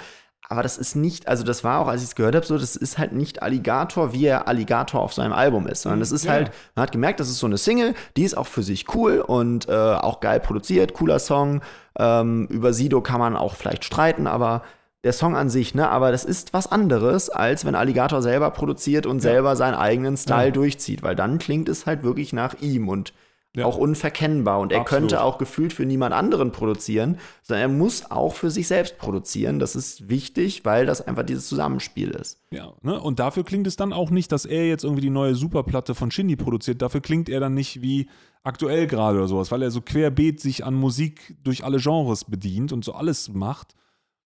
Aber 0.49 0.63
das 0.63 0.77
ist 0.77 0.95
nicht, 0.95 1.27
also 1.27 1.43
das 1.43 1.63
war 1.63 1.79
auch, 1.79 1.87
als 1.87 2.01
ich 2.01 2.09
es 2.09 2.15
gehört 2.15 2.35
habe, 2.35 2.45
so, 2.45 2.57
das 2.57 2.75
ist 2.75 2.97
halt 2.97 3.13
nicht 3.13 3.41
Alligator, 3.41 4.13
wie 4.13 4.25
er 4.25 4.47
Alligator 4.47 5.01
auf 5.01 5.13
seinem 5.13 5.33
Album 5.33 5.67
ist, 5.67 5.81
sondern 5.81 5.99
das 5.99 6.11
ist 6.11 6.25
ja. 6.25 6.33
halt, 6.33 6.51
man 6.75 6.83
hat 6.83 6.91
gemerkt, 6.91 7.19
das 7.19 7.29
ist 7.29 7.39
so 7.39 7.47
eine 7.47 7.57
Single, 7.57 7.93
die 8.15 8.23
ist 8.23 8.37
auch 8.37 8.47
für 8.47 8.63
sich 8.63 8.93
cool 8.93 9.19
und 9.19 9.67
äh, 9.67 9.71
auch 9.71 10.19
geil 10.19 10.39
produziert, 10.39 10.93
cooler 10.93 11.19
Song. 11.19 11.61
Ähm, 11.97 12.47
über 12.47 12.73
Sido 12.73 13.01
kann 13.01 13.19
man 13.19 13.35
auch 13.35 13.55
vielleicht 13.55 13.85
streiten, 13.85 14.27
aber 14.27 14.63
der 15.03 15.13
Song 15.13 15.35
an 15.35 15.49
sich, 15.49 15.75
ne? 15.75 15.87
Aber 15.89 16.11
das 16.11 16.25
ist 16.25 16.51
was 16.53 16.71
anderes, 16.71 17.29
als 17.29 17.63
wenn 17.63 17.75
Alligator 17.75 18.23
selber 18.23 18.49
produziert 18.49 19.05
und 19.05 19.17
ja. 19.17 19.31
selber 19.31 19.55
seinen 19.55 19.75
eigenen 19.75 20.17
Style 20.17 20.47
ja. 20.47 20.51
durchzieht, 20.51 21.03
weil 21.03 21.15
dann 21.15 21.37
klingt 21.37 21.69
es 21.69 21.85
halt 21.85 22.03
wirklich 22.03 22.33
nach 22.33 22.55
ihm 22.59 22.89
und 22.89 23.13
ja. 23.55 23.65
auch 23.65 23.77
unverkennbar. 23.77 24.59
Und 24.59 24.71
er 24.71 24.81
Absolut. 24.81 25.01
könnte 25.01 25.23
auch 25.23 25.37
gefühlt 25.37 25.73
für 25.73 25.85
niemand 25.85 26.13
anderen 26.13 26.51
produzieren, 26.51 27.17
sondern 27.41 27.71
er 27.71 27.75
muss 27.75 28.11
auch 28.11 28.35
für 28.35 28.49
sich 28.49 28.67
selbst 28.67 28.97
produzieren. 28.97 29.59
Das 29.59 29.75
ist 29.75 30.09
wichtig, 30.09 30.65
weil 30.65 30.85
das 30.85 31.05
einfach 31.05 31.23
dieses 31.23 31.47
Zusammenspiel 31.47 32.11
ist. 32.11 32.39
Ja, 32.51 32.73
ne? 32.81 32.99
und 32.99 33.19
dafür 33.19 33.43
klingt 33.43 33.67
es 33.67 33.75
dann 33.75 33.93
auch 33.93 34.09
nicht, 34.09 34.31
dass 34.31 34.45
er 34.45 34.67
jetzt 34.67 34.83
irgendwie 34.83 35.01
die 35.01 35.09
neue 35.09 35.35
Superplatte 35.35 35.95
von 35.95 36.11
Shindy 36.11 36.35
produziert. 36.35 36.81
Dafür 36.81 37.01
klingt 37.01 37.29
er 37.29 37.39
dann 37.39 37.53
nicht 37.53 37.81
wie 37.81 38.09
aktuell 38.43 38.87
gerade 38.87 39.17
oder 39.17 39.27
sowas, 39.27 39.51
weil 39.51 39.63
er 39.63 39.71
so 39.71 39.81
querbeet 39.81 40.39
sich 40.39 40.63
an 40.63 40.75
Musik 40.75 41.35
durch 41.43 41.63
alle 41.63 41.79
Genres 41.79 42.25
bedient 42.25 42.71
und 42.71 42.85
so 42.85 42.93
alles 42.93 43.29
macht. 43.29 43.75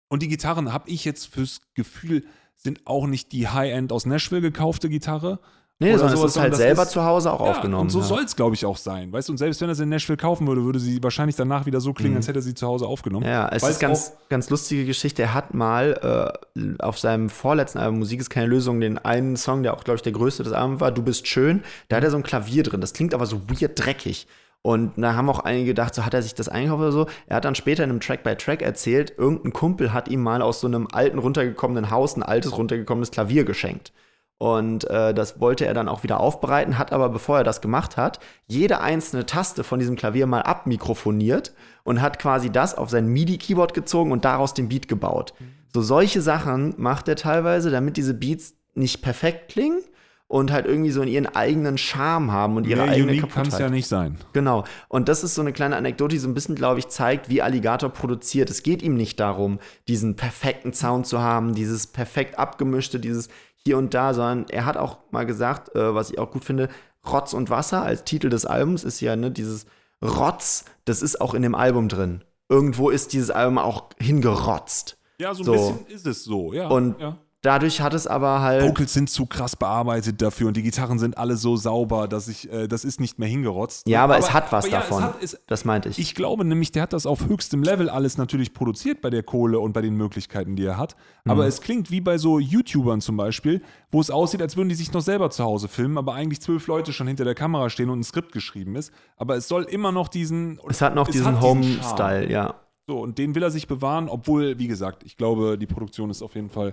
Und 0.08 0.22
die 0.22 0.28
Gitarren 0.28 0.72
habe 0.72 0.90
ich 0.90 1.04
jetzt 1.04 1.26
fürs 1.26 1.60
Gefühl, 1.74 2.24
sind 2.56 2.86
auch 2.86 3.06
nicht 3.06 3.32
die 3.32 3.48
High-End 3.48 3.92
aus 3.92 4.06
Nashville 4.06 4.40
gekaufte 4.40 4.88
Gitarre. 4.88 5.38
Nee, 5.80 5.96
sondern 5.96 6.18
es 6.18 6.24
ist 6.24 6.40
halt 6.40 6.56
selber 6.56 6.82
ist, 6.82 6.90
zu 6.90 7.04
Hause 7.04 7.32
auch 7.32 7.40
ja, 7.40 7.52
aufgenommen. 7.52 7.82
Und 7.82 7.90
so 7.90 8.00
ja. 8.00 8.04
soll 8.04 8.24
es, 8.24 8.34
glaube 8.34 8.56
ich, 8.56 8.66
auch 8.66 8.76
sein. 8.76 9.12
Weißt 9.12 9.28
du, 9.28 9.32
und 9.32 9.36
selbst 9.36 9.60
wenn 9.60 9.68
er 9.68 9.76
sie 9.76 9.84
in 9.84 9.90
Nashville 9.90 10.16
kaufen 10.16 10.46
würde, 10.48 10.64
würde 10.64 10.80
sie 10.80 11.00
wahrscheinlich 11.04 11.36
danach 11.36 11.66
wieder 11.66 11.80
so 11.80 11.92
klingen, 11.92 12.14
mhm. 12.14 12.16
als 12.16 12.26
hätte 12.26 12.40
er 12.40 12.42
sie 12.42 12.54
zu 12.54 12.66
Hause 12.66 12.86
aufgenommen. 12.86 13.24
Ja, 13.24 13.48
es 13.48 13.62
ist 13.62 13.78
ganz, 13.78 14.14
ganz 14.28 14.50
lustige 14.50 14.84
Geschichte. 14.84 15.22
Er 15.22 15.34
hat 15.34 15.54
mal 15.54 16.36
äh, 16.56 16.82
auf 16.82 16.98
seinem 16.98 17.30
vorletzten 17.30 17.78
Album 17.78 18.00
Musik 18.00 18.18
ist 18.18 18.28
keine 18.28 18.48
Lösung, 18.48 18.80
den 18.80 18.98
einen 18.98 19.36
Song, 19.36 19.62
der 19.62 19.74
auch, 19.74 19.84
glaube 19.84 19.96
ich, 19.96 20.02
der 20.02 20.12
größte 20.12 20.42
des 20.42 20.52
Albums 20.52 20.80
war, 20.80 20.90
Du 20.90 21.02
bist 21.02 21.28
schön, 21.28 21.62
da 21.88 21.96
hat 21.96 22.04
er 22.04 22.10
so 22.10 22.16
ein 22.16 22.24
Klavier 22.24 22.64
drin. 22.64 22.80
Das 22.80 22.92
klingt 22.92 23.14
aber 23.14 23.26
so 23.26 23.42
weird 23.48 23.78
dreckig. 23.78 24.26
Und 24.62 24.94
da 24.96 25.14
haben 25.14 25.30
auch 25.30 25.38
einige 25.38 25.66
gedacht, 25.66 25.94
so 25.94 26.04
hat 26.04 26.12
er 26.12 26.22
sich 26.22 26.34
das 26.34 26.48
eingekauft 26.48 26.80
oder 26.80 26.92
so. 26.92 27.06
Er 27.28 27.36
hat 27.36 27.44
dann 27.44 27.54
später 27.54 27.84
in 27.84 27.90
einem 27.90 28.00
Track 28.00 28.24
by 28.24 28.34
Track 28.34 28.62
erzählt, 28.62 29.14
irgendein 29.16 29.52
Kumpel 29.52 29.92
hat 29.92 30.08
ihm 30.08 30.22
mal 30.22 30.42
aus 30.42 30.60
so 30.60 30.66
einem 30.66 30.88
alten 30.90 31.18
runtergekommenen 31.18 31.90
Haus 31.90 32.16
ein 32.16 32.24
altes 32.24 32.58
runtergekommenes 32.58 33.12
Klavier 33.12 33.44
geschenkt. 33.44 33.92
Und 34.38 34.88
äh, 34.88 35.12
das 35.12 35.40
wollte 35.40 35.66
er 35.66 35.74
dann 35.74 35.88
auch 35.88 36.04
wieder 36.04 36.20
aufbereiten, 36.20 36.78
hat 36.78 36.92
aber, 36.92 37.08
bevor 37.08 37.38
er 37.38 37.44
das 37.44 37.60
gemacht 37.60 37.96
hat, 37.96 38.20
jede 38.46 38.80
einzelne 38.80 39.26
Taste 39.26 39.64
von 39.64 39.80
diesem 39.80 39.96
Klavier 39.96 40.26
mal 40.26 40.42
abmikrofoniert 40.42 41.52
und 41.82 42.00
hat 42.00 42.20
quasi 42.20 42.48
das 42.48 42.76
auf 42.76 42.88
sein 42.88 43.08
MIDI-Keyboard 43.08 43.74
gezogen 43.74 44.12
und 44.12 44.24
daraus 44.24 44.54
den 44.54 44.68
Beat 44.68 44.86
gebaut. 44.86 45.34
So 45.74 45.82
solche 45.82 46.22
Sachen 46.22 46.74
macht 46.76 47.08
er 47.08 47.16
teilweise, 47.16 47.70
damit 47.70 47.96
diese 47.96 48.14
Beats 48.14 48.54
nicht 48.74 49.02
perfekt 49.02 49.50
klingen, 49.50 49.82
und 50.28 50.52
halt 50.52 50.66
irgendwie 50.66 50.90
so 50.90 51.00
in 51.00 51.08
ihren 51.08 51.26
eigenen 51.26 51.78
Charme 51.78 52.30
haben 52.30 52.56
und 52.56 52.66
ihre 52.66 52.82
Mehr 52.82 52.92
eigene 52.92 53.12
unique 53.12 53.30
kann 53.30 53.46
es 53.46 53.58
ja 53.58 53.70
nicht 53.70 53.88
sein. 53.88 54.18
Genau. 54.34 54.64
Und 54.88 55.08
das 55.08 55.24
ist 55.24 55.34
so 55.34 55.40
eine 55.40 55.54
kleine 55.54 55.76
Anekdote, 55.76 56.14
die 56.14 56.18
so 56.18 56.28
ein 56.28 56.34
bisschen, 56.34 56.54
glaube 56.54 56.78
ich, 56.78 56.88
zeigt, 56.88 57.30
wie 57.30 57.40
Alligator 57.40 57.88
produziert. 57.88 58.50
Es 58.50 58.62
geht 58.62 58.82
ihm 58.82 58.94
nicht 58.94 59.18
darum, 59.20 59.58
diesen 59.88 60.16
perfekten 60.16 60.74
Sound 60.74 61.06
zu 61.06 61.20
haben, 61.20 61.54
dieses 61.54 61.86
perfekt 61.86 62.38
abgemischte, 62.38 63.00
dieses 63.00 63.30
hier 63.68 63.76
und 63.76 63.92
da, 63.92 64.14
sondern 64.14 64.46
er 64.48 64.64
hat 64.64 64.78
auch 64.78 64.96
mal 65.10 65.26
gesagt, 65.26 65.74
äh, 65.76 65.94
was 65.94 66.10
ich 66.10 66.18
auch 66.18 66.30
gut 66.30 66.42
finde, 66.42 66.70
Rotz 67.06 67.34
und 67.34 67.50
Wasser 67.50 67.82
als 67.82 68.04
Titel 68.04 68.30
des 68.30 68.46
Albums 68.46 68.82
ist 68.82 69.02
ja 69.02 69.14
ne, 69.14 69.30
dieses 69.30 69.66
Rotz, 70.02 70.64
das 70.86 71.02
ist 71.02 71.20
auch 71.20 71.34
in 71.34 71.42
dem 71.42 71.54
Album 71.54 71.90
drin. 71.90 72.24
Irgendwo 72.48 72.88
ist 72.88 73.12
dieses 73.12 73.30
Album 73.30 73.58
auch 73.58 73.90
hingerotzt. 74.00 74.96
Ja, 75.20 75.34
so 75.34 75.42
ein 75.42 75.44
so. 75.44 75.52
bisschen 75.52 75.86
ist 75.88 76.06
es 76.06 76.24
so, 76.24 76.54
ja. 76.54 76.68
Und 76.68 76.98
ja. 76.98 77.18
Dadurch 77.42 77.80
hat 77.80 77.94
es 77.94 78.08
aber 78.08 78.40
halt. 78.40 78.64
Vocals 78.64 78.92
sind 78.92 79.08
zu 79.08 79.24
krass 79.24 79.54
bearbeitet 79.54 80.20
dafür 80.20 80.48
und 80.48 80.56
die 80.56 80.62
Gitarren 80.64 80.98
sind 80.98 81.16
alle 81.16 81.36
so 81.36 81.56
sauber, 81.56 82.08
dass 82.08 82.26
ich, 82.26 82.52
äh, 82.52 82.66
das 82.66 82.84
ist 82.84 82.98
nicht 82.98 83.20
mehr 83.20 83.28
hingerotzt. 83.28 83.88
Ja, 83.88 84.02
aber, 84.02 84.16
aber 84.16 84.24
es 84.24 84.32
hat 84.32 84.50
was 84.50 84.66
ja, 84.66 84.78
davon. 84.78 85.04
Hat, 85.04 85.22
es, 85.22 85.40
das 85.46 85.64
meinte 85.64 85.88
ich. 85.88 86.00
Ich 86.00 86.16
glaube 86.16 86.44
nämlich, 86.44 86.72
der 86.72 86.82
hat 86.82 86.92
das 86.92 87.06
auf 87.06 87.28
höchstem 87.28 87.62
Level 87.62 87.90
alles 87.90 88.18
natürlich 88.18 88.54
produziert 88.54 89.00
bei 89.02 89.10
der 89.10 89.22
Kohle 89.22 89.60
und 89.60 89.72
bei 89.72 89.82
den 89.82 89.94
Möglichkeiten, 89.94 90.56
die 90.56 90.64
er 90.64 90.78
hat. 90.78 90.96
Aber 91.26 91.42
mhm. 91.42 91.48
es 91.48 91.60
klingt 91.60 91.92
wie 91.92 92.00
bei 92.00 92.18
so 92.18 92.40
YouTubern 92.40 93.00
zum 93.00 93.16
Beispiel, 93.16 93.62
wo 93.92 94.00
es 94.00 94.10
aussieht, 94.10 94.42
als 94.42 94.56
würden 94.56 94.68
die 94.68 94.74
sich 94.74 94.92
noch 94.92 95.02
selber 95.02 95.30
zu 95.30 95.44
Hause 95.44 95.68
filmen, 95.68 95.96
aber 95.96 96.14
eigentlich 96.14 96.40
zwölf 96.40 96.66
Leute 96.66 96.92
schon 96.92 97.06
hinter 97.06 97.24
der 97.24 97.36
Kamera 97.36 97.70
stehen 97.70 97.88
und 97.88 98.00
ein 98.00 98.04
Skript 98.04 98.32
geschrieben 98.32 98.74
ist. 98.74 98.92
Aber 99.16 99.36
es 99.36 99.46
soll 99.46 99.62
immer 99.62 99.92
noch 99.92 100.08
diesen. 100.08 100.58
Es 100.68 100.82
hat 100.82 100.96
noch 100.96 101.06
es 101.06 101.12
diesen 101.12 101.40
Home-Style, 101.40 102.28
ja. 102.28 102.56
So, 102.88 103.00
und 103.00 103.18
den 103.18 103.34
will 103.34 103.42
er 103.42 103.50
sich 103.50 103.68
bewahren, 103.68 104.08
obwohl, 104.08 104.58
wie 104.58 104.66
gesagt, 104.66 105.04
ich 105.04 105.18
glaube, 105.18 105.58
die 105.58 105.66
Produktion 105.66 106.08
ist 106.08 106.22
auf 106.22 106.34
jeden 106.34 106.48
Fall 106.48 106.72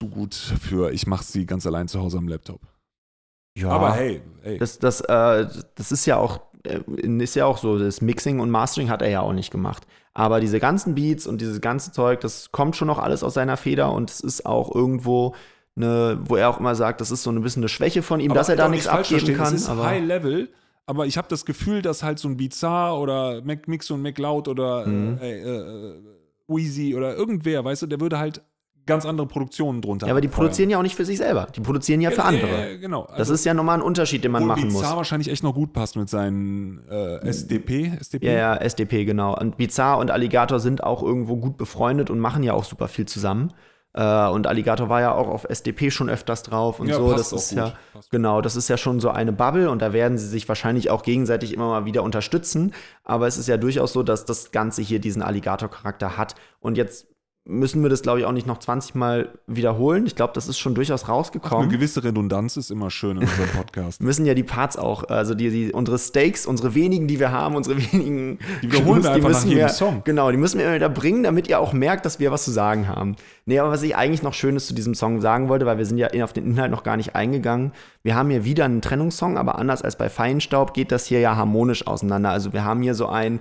zu 0.00 0.08
gut 0.08 0.34
für, 0.34 0.92
ich 0.92 1.06
mache 1.06 1.24
sie 1.24 1.46
ganz 1.46 1.66
allein 1.66 1.88
zu 1.88 2.00
Hause 2.00 2.18
am 2.18 2.28
Laptop. 2.28 2.60
Ja, 3.56 3.68
aber 3.70 3.92
hey, 3.94 4.22
hey. 4.42 4.58
Das, 4.58 4.78
das, 4.78 5.00
äh, 5.02 5.46
das 5.74 5.92
ist 5.92 6.06
ja 6.06 6.16
auch 6.16 6.40
äh, 6.64 6.80
ist 7.22 7.34
ja 7.34 7.46
auch 7.46 7.58
so, 7.58 7.78
das 7.78 8.00
Mixing 8.00 8.40
und 8.40 8.50
Mastering 8.50 8.88
hat 8.88 9.02
er 9.02 9.08
ja 9.08 9.20
auch 9.20 9.32
nicht 9.32 9.50
gemacht. 9.50 9.86
Aber 10.12 10.40
diese 10.40 10.58
ganzen 10.58 10.94
Beats 10.94 11.26
und 11.26 11.40
dieses 11.40 11.60
ganze 11.60 11.92
Zeug, 11.92 12.20
das 12.20 12.52
kommt 12.52 12.76
schon 12.76 12.88
noch 12.88 12.98
alles 12.98 13.22
aus 13.22 13.34
seiner 13.34 13.56
Feder 13.56 13.92
und 13.92 14.10
es 14.10 14.20
ist 14.20 14.46
auch 14.46 14.74
irgendwo 14.74 15.34
eine, 15.76 16.18
wo 16.24 16.36
er 16.36 16.50
auch 16.50 16.58
immer 16.58 16.74
sagt, 16.74 17.00
das 17.00 17.10
ist 17.10 17.22
so 17.22 17.30
ein 17.30 17.42
bisschen 17.42 17.62
eine 17.62 17.68
Schwäche 17.68 18.02
von 18.02 18.20
ihm, 18.20 18.30
aber 18.30 18.40
dass 18.40 18.48
er 18.48 18.56
da 18.56 18.68
nichts 18.68 18.88
abgeben 18.88 19.36
kann. 19.36 19.54
Es 19.54 19.62
ist 19.62 19.68
aber 19.68 19.86
High 19.86 20.04
Level, 20.04 20.48
aber 20.86 21.06
ich 21.06 21.16
habe 21.16 21.28
das 21.28 21.44
Gefühl, 21.44 21.80
dass 21.80 22.02
halt 22.02 22.18
so 22.18 22.28
ein 22.28 22.36
Bizarre 22.36 22.98
oder 22.98 23.42
Mac 23.42 23.68
Mix 23.68 23.90
und 23.90 24.02
Mac 24.02 24.18
Loud 24.18 24.48
oder 24.48 24.86
mhm. 24.86 25.18
äh, 25.20 25.40
äh, 25.40 25.94
Wheezy 26.48 26.94
oder 26.96 27.14
irgendwer, 27.14 27.64
weißt 27.64 27.82
du, 27.82 27.86
der 27.86 28.00
würde 28.00 28.18
halt 28.18 28.42
ganz 28.86 29.06
andere 29.06 29.26
Produktionen 29.26 29.82
drunter. 29.82 30.06
Ja, 30.06 30.12
aber 30.12 30.20
die 30.20 30.28
produzieren 30.28 30.70
ja 30.70 30.78
auch 30.78 30.82
nicht 30.82 30.96
für 30.96 31.04
sich 31.04 31.18
selber. 31.18 31.46
Die 31.54 31.60
produzieren 31.60 32.00
ja, 32.00 32.10
ja 32.10 32.16
für 32.16 32.24
andere. 32.24 32.72
Ja, 32.72 32.76
genau. 32.76 33.02
Also, 33.02 33.18
das 33.18 33.30
ist 33.30 33.44
ja 33.44 33.54
nochmal 33.54 33.78
ein 33.78 33.82
Unterschied, 33.82 34.24
den 34.24 34.32
man 34.32 34.44
machen 34.44 34.62
Bizarre 34.62 34.72
muss. 34.72 34.80
Bizarre 34.82 34.96
wahrscheinlich 34.98 35.30
echt 35.30 35.42
noch 35.42 35.54
gut 35.54 35.72
passt 35.72 35.96
mit 35.96 36.08
seinen 36.08 36.86
äh, 36.88 37.26
SDP, 37.26 37.92
SDP. 38.00 38.26
Ja, 38.26 38.32
ja, 38.32 38.56
SDP, 38.56 39.04
genau. 39.04 39.36
Und 39.38 39.56
Bizarre 39.56 40.00
und 40.00 40.10
Alligator 40.10 40.60
sind 40.60 40.82
auch 40.82 41.02
irgendwo 41.02 41.36
gut 41.36 41.56
befreundet 41.56 42.10
und 42.10 42.18
machen 42.18 42.42
ja 42.42 42.52
auch 42.52 42.64
super 42.64 42.88
viel 42.88 43.06
zusammen. 43.06 43.52
Äh, 43.92 44.28
und 44.28 44.46
Alligator 44.46 44.88
war 44.88 45.00
ja 45.00 45.12
auch 45.12 45.26
auf 45.26 45.44
SDP 45.48 45.90
schon 45.90 46.08
öfters 46.08 46.44
drauf 46.44 46.78
und 46.78 46.86
ja, 46.86 46.94
so. 46.94 47.12
das 47.12 47.32
ist 47.32 47.50
ja, 47.50 47.72
passt 47.92 48.10
genau, 48.12 48.40
das 48.40 48.54
ist 48.54 48.68
ja 48.68 48.76
schon 48.76 49.00
so 49.00 49.10
eine 49.10 49.32
Bubble 49.32 49.68
und 49.68 49.82
da 49.82 49.92
werden 49.92 50.16
sie 50.16 50.28
sich 50.28 50.48
wahrscheinlich 50.48 50.90
auch 50.90 51.02
gegenseitig 51.02 51.52
immer 51.52 51.68
mal 51.68 51.84
wieder 51.86 52.04
unterstützen. 52.04 52.72
Aber 53.02 53.26
es 53.26 53.36
ist 53.36 53.48
ja 53.48 53.56
durchaus 53.56 53.92
so, 53.92 54.04
dass 54.04 54.24
das 54.24 54.52
Ganze 54.52 54.82
hier 54.82 55.00
diesen 55.00 55.22
Alligator-Charakter 55.22 56.16
hat. 56.16 56.36
Und 56.60 56.76
jetzt 56.76 57.08
müssen 57.50 57.82
wir 57.82 57.90
das, 57.90 58.02
glaube 58.02 58.20
ich, 58.20 58.24
auch 58.24 58.32
nicht 58.32 58.46
noch 58.46 58.58
20 58.58 58.94
Mal 58.94 59.28
wiederholen. 59.46 60.06
Ich 60.06 60.14
glaube, 60.14 60.32
das 60.34 60.48
ist 60.48 60.58
schon 60.58 60.74
durchaus 60.74 61.08
rausgekommen. 61.08 61.58
Ach, 61.58 61.68
eine 61.68 61.72
gewisse 61.76 62.04
Redundanz 62.04 62.56
ist 62.56 62.70
immer 62.70 62.90
schön 62.90 63.16
in 63.16 63.24
unserem 63.24 63.48
Podcast. 63.50 64.02
müssen 64.02 64.24
ja 64.24 64.34
die 64.34 64.44
Parts 64.44 64.76
auch, 64.76 65.04
also 65.08 65.34
die, 65.34 65.50
die, 65.50 65.72
unsere 65.72 65.98
Stakes, 65.98 66.46
unsere 66.46 66.74
wenigen, 66.74 67.08
die 67.08 67.18
wir 67.18 67.32
haben, 67.32 67.56
unsere 67.56 67.76
wenigen 67.92 68.38
Die 68.62 68.72
wiederholen 68.72 69.02
wir 69.02 69.10
einfach 69.12 69.30
nach 69.30 69.44
jedem 69.44 69.58
wir, 69.58 69.68
Song. 69.68 70.02
Genau, 70.04 70.30
die 70.30 70.36
müssen 70.36 70.58
wir 70.58 70.66
immer 70.66 70.76
wieder 70.76 70.88
bringen, 70.88 71.24
damit 71.24 71.48
ihr 71.48 71.58
auch 71.58 71.72
merkt, 71.72 72.06
dass 72.06 72.20
wir 72.20 72.30
was 72.30 72.44
zu 72.44 72.52
sagen 72.52 72.86
haben. 72.86 73.16
Nee, 73.46 73.58
aber 73.58 73.70
was 73.70 73.82
ich 73.82 73.96
eigentlich 73.96 74.22
noch 74.22 74.34
Schönes 74.34 74.66
zu 74.66 74.74
diesem 74.74 74.94
Song 74.94 75.20
sagen 75.20 75.48
wollte, 75.48 75.66
weil 75.66 75.78
wir 75.78 75.86
sind 75.86 75.98
ja 75.98 76.08
auf 76.22 76.32
den 76.32 76.46
Inhalt 76.46 76.70
noch 76.70 76.84
gar 76.84 76.96
nicht 76.96 77.16
eingegangen. 77.16 77.72
Wir 78.02 78.14
haben 78.14 78.30
hier 78.30 78.44
wieder 78.44 78.64
einen 78.64 78.80
Trennungssong, 78.80 79.36
aber 79.36 79.58
anders 79.58 79.82
als 79.82 79.96
bei 79.96 80.08
Feinstaub 80.08 80.72
geht 80.72 80.92
das 80.92 81.06
hier 81.06 81.20
ja 81.20 81.36
harmonisch 81.36 81.86
auseinander. 81.86 82.30
Also 82.30 82.52
wir 82.52 82.64
haben 82.64 82.80
hier 82.80 82.94
so 82.94 83.08
ein, 83.08 83.40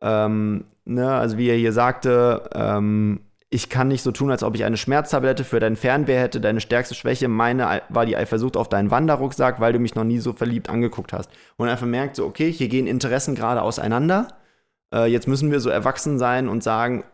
ähm, 0.00 0.64
ne, 0.84 1.12
also 1.12 1.38
wie 1.38 1.48
er 1.48 1.56
hier 1.56 1.72
sagte, 1.72 2.50
ähm, 2.54 3.20
ich 3.54 3.68
kann 3.68 3.86
nicht 3.86 4.02
so 4.02 4.10
tun, 4.10 4.32
als 4.32 4.42
ob 4.42 4.56
ich 4.56 4.64
eine 4.64 4.76
Schmerztablette 4.76 5.44
für 5.44 5.60
dein 5.60 5.76
Fernweh 5.76 6.18
hätte. 6.18 6.40
Deine 6.40 6.60
stärkste 6.60 6.96
Schwäche, 6.96 7.28
meine 7.28 7.82
war 7.88 8.04
die 8.04 8.16
Eifersucht 8.16 8.56
auf 8.56 8.68
deinen 8.68 8.90
Wanderrucksack, 8.90 9.60
weil 9.60 9.72
du 9.72 9.78
mich 9.78 9.94
noch 9.94 10.02
nie 10.02 10.18
so 10.18 10.32
verliebt 10.32 10.68
angeguckt 10.68 11.12
hast. 11.12 11.30
Und 11.56 11.68
einfach 11.68 11.86
merkt 11.86 12.16
so, 12.16 12.26
okay, 12.26 12.50
hier 12.50 12.66
gehen 12.66 12.88
Interessen 12.88 13.36
gerade 13.36 13.62
auseinander. 13.62 14.26
Äh, 14.92 15.06
jetzt 15.06 15.28
müssen 15.28 15.52
wir 15.52 15.60
so 15.60 15.70
erwachsen 15.70 16.18
sein 16.18 16.48
und 16.48 16.64
sagen, 16.64 17.04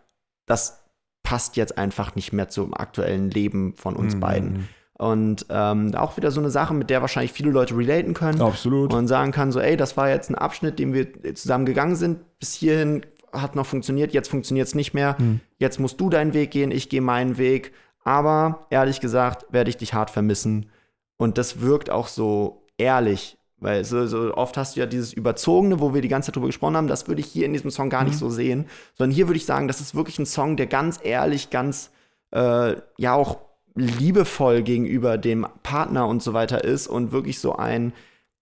das 0.46 0.82
passt 1.22 1.58
jetzt 1.58 1.76
einfach 1.76 2.14
nicht 2.14 2.32
mehr 2.32 2.48
zum 2.48 2.72
aktuellen 2.72 3.30
Leben 3.30 3.74
von 3.76 3.94
uns 3.94 4.14
Mhm. 4.14 4.20
beiden. 4.20 4.68
Und 4.94 5.44
ähm, 5.50 5.94
auch 5.94 6.16
wieder 6.16 6.30
so 6.30 6.40
eine 6.40 6.50
Sache, 6.50 6.72
mit 6.72 6.88
der 6.88 7.02
wahrscheinlich 7.02 7.32
viele 7.32 7.50
Leute 7.50 7.76
relaten 7.76 8.14
können. 8.14 8.40
Absolut. 8.40 8.94
Und 8.94 9.08
sagen 9.08 9.32
kann, 9.32 9.52
so, 9.52 9.60
ey, 9.60 9.76
das 9.76 9.98
war 9.98 10.08
jetzt 10.08 10.30
ein 10.30 10.36
Abschnitt, 10.36 10.78
den 10.78 10.94
wir 10.94 11.34
zusammen 11.34 11.66
gegangen 11.66 11.96
sind. 11.96 12.38
Bis 12.38 12.54
hierhin 12.54 13.04
hat 13.32 13.56
noch 13.56 13.66
funktioniert, 13.66 14.12
jetzt 14.12 14.28
funktioniert 14.28 14.68
es 14.68 14.74
nicht 14.74 14.94
mehr. 14.94 15.18
Hm. 15.18 15.40
Jetzt 15.58 15.80
musst 15.80 16.00
du 16.00 16.10
deinen 16.10 16.34
Weg 16.34 16.50
gehen, 16.50 16.70
ich 16.70 16.88
gehe 16.88 17.00
meinen 17.00 17.38
Weg. 17.38 17.72
Aber 18.02 18.66
ehrlich 18.70 19.00
gesagt, 19.00 19.46
werde 19.50 19.70
ich 19.70 19.76
dich 19.76 19.94
hart 19.94 20.10
vermissen. 20.10 20.70
Und 21.16 21.38
das 21.38 21.60
wirkt 21.60 21.90
auch 21.90 22.08
so 22.08 22.66
ehrlich. 22.78 23.36
Weil 23.58 23.84
so, 23.84 24.06
so 24.06 24.34
oft 24.34 24.56
hast 24.56 24.74
du 24.74 24.80
ja 24.80 24.86
dieses 24.86 25.12
Überzogene, 25.12 25.80
wo 25.80 25.92
wir 25.92 26.00
die 26.00 26.08
ganze 26.08 26.26
Zeit 26.26 26.36
drüber 26.36 26.46
gesprochen 26.46 26.76
haben, 26.76 26.88
das 26.88 27.08
würde 27.08 27.20
ich 27.20 27.26
hier 27.26 27.44
in 27.44 27.52
diesem 27.52 27.70
Song 27.70 27.90
gar 27.90 28.04
nicht 28.04 28.16
so 28.16 28.30
sehen. 28.30 28.66
Sondern 28.94 29.14
hier 29.14 29.28
würde 29.28 29.36
ich 29.36 29.44
sagen, 29.44 29.68
das 29.68 29.82
ist 29.82 29.94
wirklich 29.94 30.18
ein 30.18 30.24
Song, 30.24 30.56
der 30.56 30.66
ganz 30.66 30.98
ehrlich, 31.02 31.50
ganz, 31.50 31.90
äh, 32.30 32.76
ja 32.96 33.14
auch 33.14 33.38
liebevoll 33.74 34.62
gegenüber 34.62 35.18
dem 35.18 35.46
Partner 35.62 36.06
und 36.06 36.22
so 36.22 36.32
weiter 36.32 36.64
ist 36.64 36.86
und 36.86 37.12
wirklich 37.12 37.38
so 37.38 37.54
ein, 37.56 37.92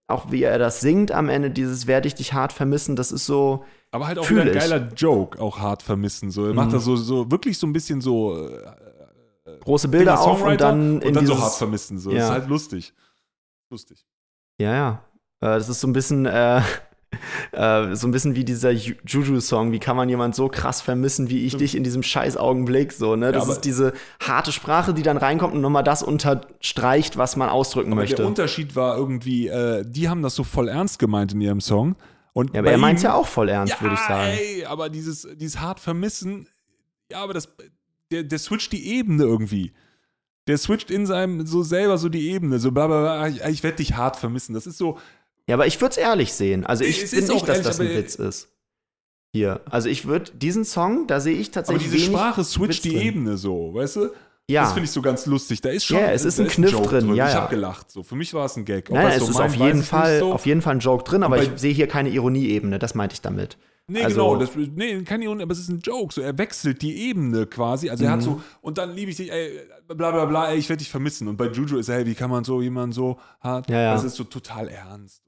auch 0.07 0.31
wie 0.31 0.43
er 0.43 0.59
das 0.59 0.81
singt 0.81 1.13
am 1.13 1.29
Ende, 1.29 1.51
dieses 1.51 1.87
werde 1.87 2.09
ich 2.09 2.15
dich 2.15 2.33
hart 2.33 2.53
vermissen, 2.53 2.97
das 2.97 3.13
ist 3.13 3.27
so, 3.27 3.65
Aber 3.91 4.07
halt 4.07 4.19
auch 4.19 4.29
wieder 4.29 4.43
ein 4.43 4.49
ich. 4.49 4.55
geiler 4.55 4.89
Joke, 4.97 5.41
auch 5.41 5.59
hart 5.59 5.83
vermissen. 5.83 6.31
So, 6.31 6.47
er 6.47 6.55
macht 6.55 6.69
Mhm. 6.69 6.73
das 6.73 6.85
so, 6.85 6.97
so 6.97 7.31
wirklich 7.31 7.57
so 7.59 7.67
ein 7.67 7.73
bisschen 7.73 8.01
so 8.01 8.47
äh, 8.47 9.59
große 9.61 9.89
Bilder 9.89 10.21
auf 10.21 10.43
und 10.43 10.61
dann 10.61 10.97
und 10.97 11.05
in 11.05 11.15
dann 11.15 11.25
dieses, 11.25 11.37
so 11.37 11.43
hart 11.43 11.55
vermissen. 11.55 11.99
So. 11.99 12.11
Ja. 12.11 12.17
Das 12.17 12.25
ist 12.27 12.33
halt 12.33 12.49
lustig. 12.49 12.93
Lustig. 13.71 14.05
Ja, 14.61 14.73
ja. 14.75 14.91
Äh, 15.41 15.57
das 15.59 15.69
ist 15.69 15.81
so 15.81 15.87
ein 15.89 15.93
bisschen, 15.95 16.27
äh, 16.27 16.61
äh, 17.53 17.95
so 17.95 18.07
ein 18.07 18.11
bisschen 18.11 18.35
wie 18.35 18.45
dieser 18.45 18.71
Ju- 18.71 18.97
Juju-Song. 19.07 19.73
Wie 19.73 19.79
kann 19.79 19.97
man 19.97 20.09
jemand 20.11 20.35
so 20.35 20.49
krass 20.49 20.83
vermissen 20.83 21.31
wie 21.31 21.47
ich 21.47 21.57
dich 21.57 21.75
in 21.75 21.83
diesem 21.83 22.03
scheiß 22.03 22.37
Augenblick? 22.37 22.93
So, 22.93 23.17
ne? 23.17 23.33
Das 23.33 23.45
aber- 23.45 23.53
ist 23.53 23.63
diese 23.63 23.95
harte 24.21 24.53
Sprache, 24.53 24.93
die 24.93 25.03
dann 25.03 25.17
reinkommt 25.17 25.55
und 25.55 25.63
nochmal 25.63 25.85
das 25.85 26.03
unterstreicht, 26.03 27.17
was 27.17 27.37
man 27.37 27.49
ausdrücken 27.49 27.95
möchte. 27.95 28.17
der 28.17 28.27
Unterschied 28.27 28.77
war 28.77 28.99
irgendwie, 28.99 29.49
äh, 29.49 29.83
die 29.87 30.11
haben 30.11 30.23
das 30.23 30.35
so 30.35 30.45
voll 30.45 30.69
ernst 30.69 30.99
gemeint 30.99 31.33
in 31.33 31.41
ihrem 31.41 31.63
Song. 31.63 31.97
Und 32.39 32.55
ja, 32.55 32.61
aber 32.61 32.71
er 32.71 32.79
meint 32.79 33.01
ihm- 33.01 33.05
ja 33.05 33.15
auch 33.15 33.27
voll 33.27 33.49
ernst, 33.49 33.75
ja, 33.75 33.81
würde 33.81 33.95
ich 33.95 34.01
sagen. 34.01 34.31
Ey, 34.39 34.65
aber 34.65 34.89
dieses, 34.91 35.27
dieses 35.35 35.59
hart 35.61 35.81
vermissen, 35.81 36.49
ja, 37.11 37.23
aber 37.23 37.35
das, 37.35 37.49
der, 38.13 38.23
der 38.23 38.39
switcht 38.39 38.73
die 38.73 38.87
Ebene 38.97 39.25
irgendwie. 39.25 39.73
Der 40.47 40.57
switcht 40.57 40.91
in 40.91 41.05
seinem 41.05 41.47
so 41.47 41.63
selber 41.63 41.99
so 41.99 42.09
die 42.09 42.31
Ebene, 42.31 42.59
so 42.61 42.71
bla 42.71 42.87
bla 42.87 43.01
bla, 43.01 43.29
ich, 43.29 43.43
ich 43.43 43.63
werde 43.65 43.79
dich 43.79 43.97
hart 43.97 44.17
vermissen. 44.17 44.55
Das 44.55 44.67
ist 44.67 44.79
so, 44.79 44.99
Ja, 45.49 45.55
aber 45.57 45.67
ich 45.67 45.81
würde 45.81 45.93
es 45.93 45.97
ehrlich 45.99 46.33
sehen. 46.33 46.65
Also 46.65 46.85
ich 46.85 47.03
Es 47.03 47.11
finde 47.11 47.33
nicht, 47.33 47.43
auch 47.43 47.47
dass 47.47 47.57
ehrlich, 47.59 47.67
das 47.67 47.81
ein 47.81 47.87
aber- 47.89 47.97
Witz 47.97 48.15
ist. 48.15 48.49
Hier. 49.33 49.61
Also 49.69 49.89
ich 49.89 50.07
würde 50.07 50.31
diesen 50.33 50.65
Song, 50.65 51.07
da 51.07 51.21
sehe 51.21 51.35
ich 51.37 51.49
aber 51.49 51.55
tatsächlich 51.55 51.85
diese 51.91 51.97
wenig 51.97 52.07
Sprache 52.09 52.45
switcht 52.45 52.69
Witz 52.69 52.81
die 52.83 52.91
drin. 52.97 53.07
Ebene 53.09 53.37
so, 53.37 53.75
weißt 53.75 53.97
du? 53.97 54.11
Ja. 54.51 54.63
Das 54.63 54.73
finde 54.73 54.87
ich 54.87 54.91
so 54.93 55.03
ganz 55.03 55.27
lustig. 55.27 55.61
Da 55.61 55.69
ist 55.69 55.85
schon, 55.85 55.99
Ja, 55.99 56.11
es 56.11 56.25
ist 56.25 56.41
ein 56.41 56.49
Kniff 56.49 56.73
Joke 56.73 56.89
drin, 56.89 57.15
ja, 57.15 57.29
Ich 57.29 57.35
habe 57.35 57.51
gelacht. 57.51 57.91
So. 57.91 58.03
Für 58.03 58.17
mich 58.17 58.33
war 58.33 58.47
es 58.47 58.57
ein 58.57 58.65
Gag. 58.65 58.89
Ob 58.89 58.95
Nein, 58.97 59.09
es 59.19 59.25
so 59.27 59.31
ist 59.31 59.41
auf 59.41 59.55
jeden 59.55 59.83
Fall, 59.83 60.21
so. 60.21 60.33
auf 60.33 60.47
jeden 60.47 60.63
Fall 60.63 60.77
ein 60.77 60.81
Joke 60.81 61.05
drin, 61.05 61.23
aber 61.23 61.43
ich 61.43 61.51
sehe 61.57 61.73
hier 61.75 61.87
keine 61.87 62.09
Ironieebene, 62.09 62.79
das 62.79 62.95
meinte 62.95 63.13
ich 63.15 63.21
damit. 63.21 63.59
Nee, 63.91 64.03
Also- 64.03 64.17
genau, 64.17 64.37
das, 64.37 64.51
nee, 64.55 65.03
keine 65.03 65.25
Ironie, 65.25 65.43
aber 65.43 65.53
es 65.53 65.61
ist 65.61 65.69
ein 65.69 65.81
Joke. 65.81 66.13
So, 66.15 66.21
er 66.23 66.37
wechselt 66.37 66.81
die 66.83 67.09
Ebene 67.09 67.47
quasi. 67.47 67.89
Also 67.91 68.05
er 68.05 68.11
Mhm. 68.11 68.15
hat 68.15 68.23
so, 68.23 68.43
und 68.63 68.77
dann 68.79 68.93
liebe 68.95 69.11
ich 69.11 69.17
dich, 69.19 69.31
ey, 69.33 69.61
bla 69.87 70.11
bla 70.11 70.25
bla, 70.27 70.51
ey, 70.51 70.59
ich 70.59 70.69
werde 70.69 70.79
dich 70.79 70.91
vermissen. 70.91 71.27
Und 71.29 71.37
bei 71.37 71.47
Juju 71.47 71.79
ist 71.79 71.89
er, 71.89 71.97
hey, 71.97 72.07
wie 72.07 72.15
kann 72.15 72.31
man 72.31 72.45
so 72.45 72.61
jemanden 72.61 72.93
so 72.93 73.19
hart? 73.41 73.69
Ja, 73.71 73.81
ja. 73.81 73.95
Das 73.95 74.05
ist 74.05 74.17
so 74.17 74.25
total 74.25 74.69
ernst. 74.69 75.23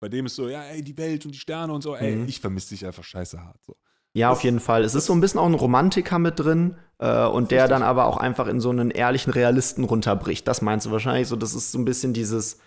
Bei 0.00 0.08
dem 0.08 0.26
ist 0.26 0.36
so, 0.36 0.48
ja, 0.48 0.62
ey, 0.64 0.82
die 0.82 0.96
Welt 0.96 1.24
und 1.26 1.32
die 1.34 1.38
Sterne 1.38 1.72
und 1.72 1.82
so, 1.82 1.96
ey, 1.96 2.14
Mhm. 2.16 2.28
ich 2.28 2.40
vermisse 2.40 2.70
dich 2.70 2.84
einfach 2.86 3.04
scheiße 3.04 3.42
hart. 3.42 3.58
So. 3.66 3.74
Ja, 4.14 4.30
auf 4.30 4.42
jeden 4.44 4.60
Fall. 4.60 4.84
Es 4.84 4.94
ist 4.94 5.06
so 5.06 5.12
ein 5.14 5.20
bisschen 5.20 5.40
auch 5.40 5.46
ein 5.46 5.54
Romantiker 5.54 6.18
mit 6.18 6.38
drin 6.38 6.76
äh, 6.98 7.26
und 7.26 7.50
der 7.50 7.68
dann 7.68 7.82
aber 7.82 8.06
auch 8.06 8.16
einfach 8.16 8.46
in 8.46 8.60
so 8.60 8.70
einen 8.70 8.90
ehrlichen 8.90 9.32
Realisten 9.32 9.84
runterbricht. 9.84 10.46
Das 10.48 10.62
meinst 10.62 10.86
du 10.86 10.90
wahrscheinlich 10.90 11.28
so. 11.28 11.36
Das 11.36 11.54
ist 11.54 11.72
so 11.72 11.78
ein 11.78 11.84
bisschen 11.84 12.12
dieses, 12.12 12.58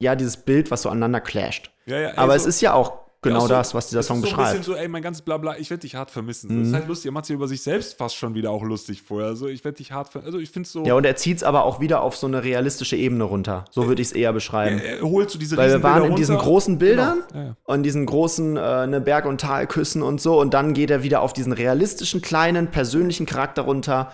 ja, 0.00 0.14
dieses 0.14 0.36
Bild, 0.36 0.70
was 0.70 0.82
so 0.82 0.88
aneinander 0.88 1.20
clasht. 1.20 1.70
Ja, 1.86 1.98
ja, 1.98 2.18
Aber 2.18 2.32
so, 2.32 2.36
es 2.36 2.46
ist 2.46 2.60
ja 2.60 2.74
auch 2.74 3.05
genau 3.22 3.36
ja, 3.36 3.40
so- 3.42 3.48
das, 3.48 3.74
was 3.74 3.88
dieser 3.88 4.00
es 4.00 4.06
Song 4.06 4.18
ist 4.18 4.22
so 4.22 4.28
ein 4.28 4.36
beschreibt. 4.36 4.58
bisschen 4.58 4.74
so, 4.74 4.78
ey, 4.80 4.88
mein 4.88 5.02
ganzes 5.02 5.22
Blabla, 5.22 5.56
ich 5.58 5.70
werde 5.70 5.80
dich 5.82 5.94
hart 5.94 6.10
vermissen. 6.10 6.52
Mhm. 6.54 6.58
Das 6.60 6.68
ist 6.68 6.74
halt 6.74 6.88
lustig. 6.88 7.06
Er 7.10 7.12
macht 7.12 7.26
sich 7.26 7.34
über 7.34 7.48
sich 7.48 7.62
selbst 7.62 7.96
fast 7.98 8.16
schon 8.16 8.34
wieder 8.34 8.50
auch 8.50 8.62
lustig 8.62 9.02
vorher. 9.02 9.28
Also 9.28 9.48
ich 9.48 9.64
werde 9.64 9.78
dich 9.78 9.92
hart 9.92 10.08
vermissen. 10.08 10.26
Also 10.26 10.38
ich 10.38 10.50
finde 10.50 10.66
es 10.66 10.72
so, 10.72 10.84
Ja, 10.84 10.94
und 10.94 11.04
er 11.04 11.16
zieht 11.16 11.38
es 11.38 11.42
aber 11.42 11.64
auch 11.64 11.80
wieder 11.80 12.02
auf 12.02 12.16
so 12.16 12.26
eine 12.26 12.44
realistische 12.44 12.96
Ebene 12.96 13.24
runter. 13.24 13.64
So 13.70 13.88
würde 13.88 14.02
ich 14.02 14.08
es 14.08 14.12
eher 14.12 14.32
beschreiben. 14.32 14.78
er, 14.78 14.98
er 14.98 15.02
holt 15.02 15.30
so 15.30 15.38
diese 15.38 15.56
Weil 15.56 15.70
wir 15.70 15.82
waren 15.82 16.04
in 16.04 16.16
diesen 16.16 16.36
großen 16.36 16.78
Bildern 16.78 17.22
Genau. 17.28 17.40
Ja, 17.40 17.46
ja. 17.48 17.56
und 17.64 17.82
diesen 17.82 18.06
großen 18.06 18.56
äh, 18.56 18.86
ne 18.86 19.00
Berg- 19.00 19.26
und 19.26 19.40
Talküssen 19.40 20.02
und 20.02 20.20
so 20.20 20.40
und 20.40 20.54
dann 20.54 20.74
geht 20.74 20.90
er 20.90 21.02
wieder 21.02 21.20
auf 21.22 21.32
diesen 21.32 21.52
realistischen, 21.52 22.22
kleinen, 22.22 22.70
persönlichen 22.70 23.26
Charakter 23.26 23.62
runter. 23.62 24.12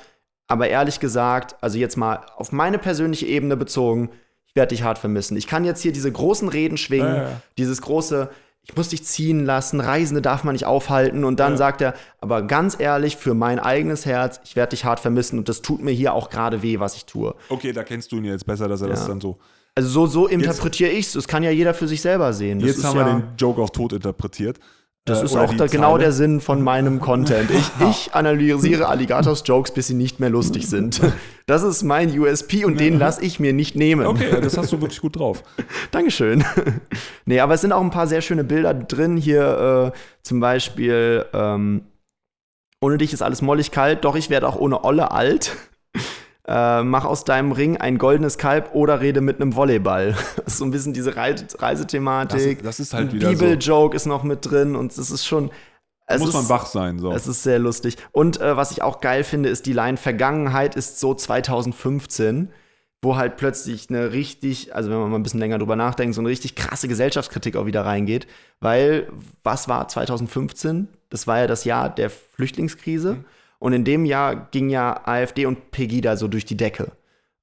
Aber 0.48 0.68
ehrlich 0.68 1.00
gesagt, 1.00 1.57
also 1.62 1.78
jetzt 1.78 1.96
mal 1.96 2.20
auf 2.36 2.53
meine 2.53 2.78
persönliche 2.78 3.26
Ebene 3.26 3.57
bezogen, 3.57 4.11
ich 4.44 4.55
werde 4.57 4.74
dich 4.74 4.82
hart 4.82 4.98
vermissen. 4.98 5.34
Ich 5.38 5.46
kann 5.46 5.64
jetzt 5.64 5.80
hier 5.80 5.92
diese 5.92 6.12
großen 6.12 6.48
Reden 6.48 6.76
schwingen, 6.76 7.22
dieses 7.57 7.80
große, 7.80 8.28
ich 8.64 8.76
muss 8.76 8.88
dich 8.90 9.04
ziehen 9.04 9.44
lassen, 9.44 9.80
Reisende 9.80 10.22
darf 10.22 10.44
man 10.44 10.52
nicht 10.52 10.66
aufhalten 10.66 11.24
und 11.24 11.40
dann 11.40 11.52
Ja. 11.52 11.56
sagt 11.58 11.80
er, 11.80 11.94
aber 12.20 12.42
ganz 12.42 12.76
ehrlich, 12.78 13.16
für 13.16 13.34
mein 13.34 13.58
eigenes 13.58 14.06
Herz, 14.06 14.40
ich 14.44 14.54
werde 14.54 14.70
dich 14.70 14.84
hart 14.84 15.00
vermissen 15.00 15.38
und 15.38 15.48
das 15.48 15.62
tut 15.62 15.82
mir 15.82 15.90
hier 15.90 16.14
auch 16.14 16.30
gerade 16.30 16.62
weh, 16.62 16.78
was 16.78 16.94
ich 16.94 17.04
tue. 17.04 17.34
Okay, 17.48 17.72
da 17.72 17.82
kennst 17.82 18.12
du 18.12 18.16
ihn 18.18 18.24
jetzt 18.24 18.46
besser, 18.46 18.68
dass 18.68 18.80
er 18.82 18.88
das 18.88 19.00
Ja. 19.00 19.08
dann 19.08 19.20
so. 19.20 19.38
Also 19.74 19.88
so, 19.88 20.06
so 20.06 20.26
interpretiere 20.28 20.90
ich 20.90 21.06
es. 21.06 21.12
Das 21.14 21.26
kann 21.26 21.42
ja 21.42 21.50
jeder 21.50 21.72
für 21.74 21.88
sich 21.88 22.02
selber 22.02 22.32
sehen. 22.34 22.60
Das 22.60 22.68
Jetzt 22.76 22.84
haben 22.84 22.96
ja 22.98 23.06
wir 23.06 23.12
den 23.14 23.24
Joke 23.38 23.60
auch 23.60 23.70
tot 23.70 23.94
interpretiert. 23.94 24.58
Das 25.05 25.20
Äh, 25.20 25.24
ist 25.24 25.36
auch 25.36 25.53
da 25.55 25.66
genau 25.66 25.98
der 25.98 26.12
Sinn 26.12 26.40
von 26.40 26.62
meinem 26.62 27.00
Content. 27.00 27.50
Ich, 27.50 27.70
ich 27.90 28.14
analysiere 28.14 28.86
Alligators 28.86 29.42
Jokes, 29.44 29.72
bis 29.72 29.88
sie 29.88 29.94
nicht 29.94 30.20
mehr 30.20 30.30
lustig 30.30 30.68
sind. 30.68 31.00
Das 31.46 31.64
ist 31.64 31.82
mein 31.82 32.16
USP 32.16 32.64
und 32.64 32.78
den 32.78 33.00
lasse 33.00 33.24
ich 33.24 33.40
mir 33.40 33.53
nicht 33.53 33.74
nehmen. 33.74 34.07
Okay, 34.07 34.40
das 34.40 34.57
hast 34.57 34.72
du 34.72 34.80
wirklich 34.80 35.00
gut 35.00 35.18
drauf. 35.18 35.42
Dankeschön. 35.90 36.44
nee, 37.26 37.40
aber 37.40 37.55
es 37.55 37.62
sind 37.62 37.72
auch 37.72 37.80
ein 37.80 37.90
paar 37.90 38.07
sehr 38.07 38.20
schöne 38.20 38.44
Bilder 38.44 38.72
drin. 38.72 39.16
Hier 39.16 39.92
äh, 39.92 39.98
zum 40.22 40.38
Beispiel, 40.38 41.26
ähm, 41.32 41.82
ohne 42.80 42.96
dich 42.96 43.12
ist 43.12 43.22
alles 43.22 43.42
mollig 43.42 43.72
kalt, 43.72 44.05
doch 44.05 44.14
ich 44.14 44.30
werde 44.30 44.46
auch 44.46 44.55
ohne 44.55 44.84
Olle 44.84 45.11
alt. 45.11 45.57
Äh, 46.47 46.82
mach 46.82 47.05
aus 47.05 47.24
deinem 47.24 47.53
Ring 47.53 47.76
ein 47.76 47.99
goldenes 47.99 48.36
Kalb 48.36 48.74
oder 48.74 49.01
rede 49.01 49.20
mit 49.20 49.40
einem 49.40 49.55
Volleyball. 49.55 50.16
Das 50.36 50.55
ist 50.55 50.59
so 50.59 50.64
ein 50.64 50.70
bisschen 50.72 50.93
diese 50.93 51.14
Reise 51.16 51.47
Reisethematik. 51.57 52.59
Das- 52.59 52.78
das 52.78 52.80
ist 52.80 52.95
halt 52.95 53.11
Ein 53.11 53.12
wieder 53.14 53.28
so. 53.28 53.38
Bibel-Joke 53.45 53.95
ist 53.97 54.07
noch 54.07 54.24
mit 54.24 54.51
drin 54.51 54.74
und 54.76 54.90
es 54.97 55.11
ist 55.11 55.24
schon. 55.26 55.51
Es 56.07 56.18
Muss 56.18 56.30
ist, 56.30 56.34
man 56.34 56.49
wach 56.49 56.66
sein. 56.66 56.99
So. 56.99 57.12
es 57.12 57.26
ist 57.28 57.45
sehr 57.45 57.61
lustig. 57.61 57.97
Und 58.11 58.40
äh, 58.40 58.57
was 58.57 58.72
ich 58.72 58.82
auch 58.82 59.01
geil 59.01 59.22
finde, 59.22 59.49
ist 59.49 59.66
die 59.66 59.72
Line 59.72 59.97
Vergangenheit 59.97 60.74
ist 60.74 60.99
so 60.99 61.14
2015, 61.14 62.51
wo 63.03 63.16
halt 63.16 63.36
plötzlich 63.36 63.88
eine 63.88 64.12
richtig, 64.12 64.74
also 64.74 64.90
wenn 64.90 64.99
man 64.99 65.11
mal 65.11 65.16
ein 65.18 65.22
bisschen 65.22 65.40
länger 65.40 65.59
drüber 65.59 65.76
nachdenkt, 65.76 66.14
so 66.16 66.20
eine 66.20 66.28
richtig 66.28 66.57
krasse 66.57 66.88
Gesellschaftskritik 66.88 67.57
auch 67.57 67.66
wieder 67.66 67.84
reingeht. 67.86 68.26
Weil, 68.61 69.09
was 69.45 69.68
war 69.68 69.86
2015? 69.88 70.88
Das 71.09 71.26
war 71.28 71.38
ja 71.38 71.47
das 71.47 71.64
Jahr 71.64 71.88
der 71.88 72.11
Flüchtlingskrise. 72.11 73.14
Mhm. 73.14 73.24
Und 73.62 73.72
in 73.74 73.84
dem 73.84 74.04
Jahr 74.04 74.48
ging 74.50 74.70
ja 74.70 75.06
AfD 75.06 75.46
und 75.46 75.70
Pegida 75.70 76.16
so 76.16 76.26
durch 76.26 76.44
die 76.44 76.56
Decke. 76.56 76.90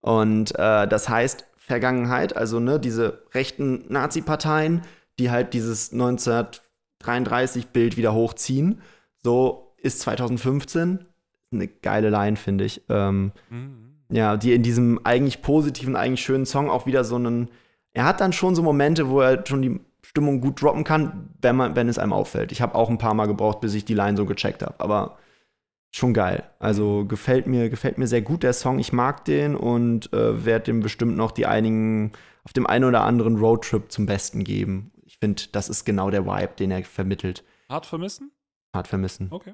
Und 0.01 0.51
äh, 0.59 0.85
das 0.85 1.07
heißt, 1.07 1.45
Vergangenheit, 1.55 2.35
also 2.35 2.59
ne, 2.59 2.77
diese 2.77 3.23
rechten 3.33 3.85
Nazi-Parteien, 3.87 4.81
die 5.17 5.31
halt 5.31 5.53
dieses 5.53 5.93
1933-Bild 5.93 7.95
wieder 7.95 8.13
hochziehen, 8.13 8.81
so 9.23 9.73
ist 9.77 10.01
2015 10.01 11.05
eine 11.51 11.67
geile 11.67 12.09
Line, 12.09 12.35
finde 12.35 12.65
ich. 12.65 12.81
Ähm, 12.89 13.31
Mhm. 13.49 13.93
ja, 14.11 14.35
die 14.37 14.53
in 14.53 14.63
diesem 14.63 14.99
eigentlich 15.05 15.41
positiven, 15.41 15.95
eigentlich 15.95 16.21
schönen 16.21 16.45
Song 16.45 16.69
auch 16.69 16.85
wieder 16.85 17.05
so 17.05 17.15
einen. 17.15 17.49
Er 17.93 18.03
hat 18.05 18.19
dann 18.19 18.33
schon 18.33 18.55
so 18.55 18.61
Momente, 18.61 19.07
wo 19.09 19.21
er 19.21 19.45
schon 19.47 19.61
die 19.61 19.79
Stimmung 20.03 20.41
gut 20.41 20.61
droppen 20.61 20.83
kann, 20.83 21.29
wenn, 21.41 21.55
man, 21.55 21.77
wenn 21.77 21.87
es 21.87 21.97
einem 21.97 22.11
auffällt. 22.13 22.51
Ich 22.51 22.61
habe 22.61 22.75
auch 22.75 22.89
ein 22.89 22.97
paar 22.97 23.13
Mal 23.13 23.27
gebraucht, 23.27 23.61
bis 23.61 23.73
ich 23.73 23.85
die 23.85 23.93
Line 23.93 24.17
so 24.17 24.25
gecheckt 24.25 24.63
habe. 24.63 24.75
Aber 24.79 25.17
schon 25.91 26.13
geil. 26.13 26.49
Also 26.59 27.05
gefällt 27.05 27.47
mir, 27.47 27.69
gefällt 27.69 27.97
mir 27.97 28.07
sehr 28.07 28.21
gut 28.21 28.43
der 28.43 28.53
Song. 28.53 28.79
Ich 28.79 28.93
mag 28.93 29.25
den 29.25 29.55
und 29.55 30.11
äh, 30.13 30.45
werde 30.45 30.65
dem 30.65 30.79
bestimmt 30.81 31.17
noch 31.17 31.31
die 31.31 31.45
einigen 31.45 32.11
auf 32.43 32.53
dem 32.53 32.67
einen 32.67 32.85
oder 32.85 33.03
anderen 33.03 33.37
Roadtrip 33.37 33.91
zum 33.91 34.05
Besten 34.05 34.43
geben. 34.43 34.91
Ich 35.05 35.17
finde, 35.17 35.43
das 35.51 35.69
ist 35.69 35.85
genau 35.85 36.09
der 36.09 36.25
Vibe, 36.25 36.53
den 36.59 36.71
er 36.71 36.83
vermittelt. 36.83 37.43
Hart 37.69 37.85
vermissen? 37.85 38.31
Hart 38.75 38.87
vermissen. 38.87 39.27
Okay. 39.31 39.53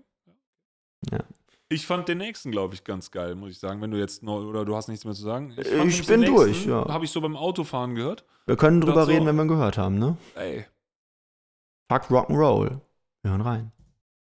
Ja. 1.12 1.20
Ich 1.70 1.88
fand 1.88 2.08
den 2.08 2.20
nächsten, 2.20 2.52
glaube 2.52 2.76
ich, 2.76 2.84
ganz 2.84 3.10
geil, 3.12 3.34
muss 3.36 3.50
ich 3.52 3.60
sagen. 3.60 3.82
Wenn 3.82 3.90
du 3.92 3.98
jetzt 3.98 4.22
noch, 4.22 4.44
oder 4.46 4.66
du 4.66 4.76
hast 4.76 4.88
nichts 4.88 5.04
mehr 5.04 5.14
zu 5.16 5.24
sagen. 5.24 5.54
Ich 5.58 5.72
nämlich 5.72 6.06
bin 6.06 6.22
durch, 6.24 6.66
ja. 6.68 6.88
Habe 6.88 7.06
ich 7.06 7.12
so 7.12 7.22
beim 7.22 7.36
Autofahren 7.36 7.96
gehört. 7.96 8.24
Wir 8.46 8.56
können 8.56 8.82
drüber 8.82 8.94
Das 8.96 9.06
so- 9.08 9.12
reden, 9.12 9.26
wenn 9.26 9.36
wir 9.36 9.44
ihn 9.44 9.48
gehört 9.48 9.78
haben, 9.78 9.98
ne? 9.98 10.16
Ey. 10.36 10.66
Fuck 11.92 12.04
Rock'n'Roll. 12.12 12.80
Wir 13.24 13.32
hören 13.32 13.42
rein. 13.42 13.72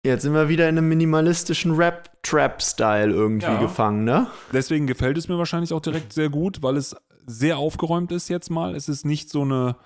Jetzt 0.05 0.23
sind 0.23 0.35
wir 0.35 0.49
wieder 0.49 0.69
in 0.69 0.77
einem 0.77 0.89
minimalistischen 0.89 1.73
Rap-Trap-Style 1.77 3.13
irgendwie 3.13 3.47
Ja. 3.47 3.61
gefangen, 3.61 4.03
ne? 4.05 4.27
Deswegen 4.53 4.89
gefällt 4.89 5.17
es 5.17 5.29
mir 5.29 5.39
wahrscheinlich 5.39 5.73
auch 5.73 5.81
direkt 5.81 6.13
sehr 6.13 6.29
gut, 6.29 6.61
weil 6.63 6.77
es 6.77 6.97
sehr 7.25 7.57
aufgeräumt 7.59 8.11
ist 8.11 8.29
jetzt 8.29 8.51
mal. 8.51 8.75
Es 8.75 8.89
ist 8.89 9.07
nicht 9.07 9.31
so 9.31 9.43
eine 9.43 9.77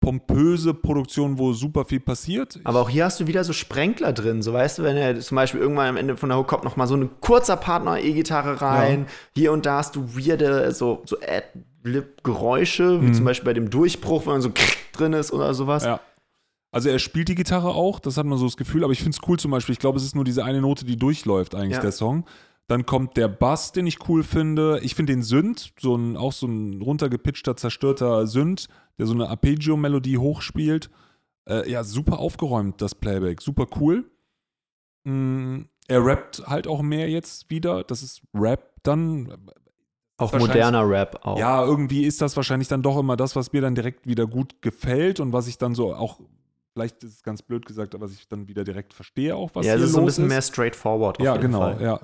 pompöse 0.00 0.74
Produktion, 0.74 1.38
wo 1.38 1.52
super 1.52 1.84
viel 1.84 2.00
passiert. 2.00 2.58
Aber 2.64 2.80
auch 2.80 2.90
hier 2.90 3.04
hast 3.04 3.20
du 3.20 3.28
wieder 3.28 3.44
so 3.44 3.52
Sprenkler 3.52 4.12
drin. 4.12 4.42
So 4.42 4.52
weißt 4.52 4.78
du, 4.78 4.82
wenn 4.82 4.96
er 4.96 5.18
zum 5.20 5.36
Beispiel 5.36 5.60
irgendwann 5.60 5.88
am 5.88 5.96
Ende 5.96 6.16
von 6.16 6.28
der 6.28 6.38
Hook 6.38 6.48
kommt 6.48 6.64
noch 6.64 6.76
mal 6.76 6.88
so 6.88 6.96
ein 6.96 7.10
kurzer 7.20 7.56
Partner 7.56 8.00
E-Gitarre 8.00 8.60
rein. 8.60 9.02
Ja. 9.02 9.06
Hier 9.34 9.52
und 9.52 9.64
da 9.64 9.78
hast 9.78 9.94
du 9.94 10.16
weirde 10.16 10.72
so, 10.72 11.02
so 11.06 11.16
Ad-Lib-Geräusche, 11.20 13.00
wie 13.00 13.06
mhm. 13.06 13.14
zum 13.14 13.24
Beispiel 13.24 13.46
bei 13.46 13.54
dem 13.54 13.70
Durchbruch, 13.70 14.26
wenn 14.26 14.34
man 14.34 14.42
so 14.42 14.50
drin 14.92 15.12
ist 15.12 15.32
oder 15.32 15.54
sowas. 15.54 15.84
Ja. 15.84 16.00
Also 16.76 16.90
er 16.90 16.98
spielt 16.98 17.28
die 17.28 17.34
Gitarre 17.34 17.70
auch, 17.70 18.00
das 18.00 18.18
hat 18.18 18.26
man 18.26 18.36
so 18.36 18.44
das 18.44 18.58
Gefühl, 18.58 18.84
aber 18.84 18.92
ich 18.92 18.98
finde 18.98 19.16
es 19.16 19.26
cool 19.26 19.38
zum 19.38 19.50
Beispiel. 19.50 19.72
Ich 19.72 19.78
glaube, 19.78 19.96
es 19.96 20.04
ist 20.04 20.14
nur 20.14 20.24
diese 20.24 20.44
eine 20.44 20.60
Note, 20.60 20.84
die 20.84 20.98
durchläuft 20.98 21.54
eigentlich, 21.54 21.76
ja. 21.76 21.80
der 21.80 21.90
Song. 21.90 22.26
Dann 22.68 22.84
kommt 22.84 23.16
der 23.16 23.28
Bass, 23.28 23.72
den 23.72 23.86
ich 23.86 24.06
cool 24.10 24.22
finde. 24.22 24.78
Ich 24.82 24.94
finde 24.94 25.14
den 25.14 25.22
Synth, 25.22 25.72
so 25.80 25.96
ein, 25.96 26.18
auch 26.18 26.34
so 26.34 26.46
ein 26.46 26.82
runtergepitchter, 26.82 27.56
zerstörter 27.56 28.26
Synth, 28.26 28.68
der 28.98 29.06
so 29.06 29.14
eine 29.14 29.30
Arpeggio-Melodie 29.30 30.18
hochspielt. 30.18 30.90
Äh, 31.48 31.66
ja, 31.70 31.82
super 31.82 32.18
aufgeräumt, 32.18 32.82
das 32.82 32.94
Playback. 32.94 33.40
Super 33.40 33.68
cool. 33.80 34.10
Mm, 35.04 35.62
er 35.88 36.04
rappt 36.04 36.46
halt 36.46 36.66
auch 36.66 36.82
mehr 36.82 37.08
jetzt 37.08 37.48
wieder. 37.48 37.84
Das 37.84 38.02
ist 38.02 38.20
Rap 38.34 38.74
dann. 38.82 39.32
Auch 40.18 40.34
moderner 40.34 40.86
Rap 40.86 41.20
auch. 41.24 41.38
Ja, 41.38 41.64
irgendwie 41.64 42.04
ist 42.04 42.20
das 42.20 42.36
wahrscheinlich 42.36 42.68
dann 42.68 42.82
doch 42.82 42.98
immer 42.98 43.16
das, 43.16 43.34
was 43.34 43.54
mir 43.54 43.62
dann 43.62 43.74
direkt 43.74 44.06
wieder 44.06 44.26
gut 44.26 44.60
gefällt 44.60 45.20
und 45.20 45.32
was 45.32 45.48
ich 45.48 45.56
dann 45.56 45.74
so 45.74 45.94
auch, 45.94 46.20
vielleicht 46.76 47.02
ist 47.04 47.14
es 47.14 47.22
ganz 47.22 47.40
blöd 47.40 47.64
gesagt, 47.64 47.94
aber 47.94 48.04
was 48.04 48.12
ich 48.12 48.28
dann 48.28 48.48
wieder 48.48 48.62
direkt 48.62 48.92
verstehe 48.92 49.34
auch, 49.34 49.50
was 49.54 49.64
ja, 49.64 49.72
hier 49.72 49.80
es 49.80 49.88
ist 49.88 49.94
so 49.94 50.00
ein 50.00 50.04
bisschen 50.04 50.24
ist. 50.24 50.28
mehr 50.28 50.42
straightforward. 50.42 51.22
ja, 51.22 51.38
genau, 51.38 51.60
Fall. 51.60 51.82
ja. 51.82 52.00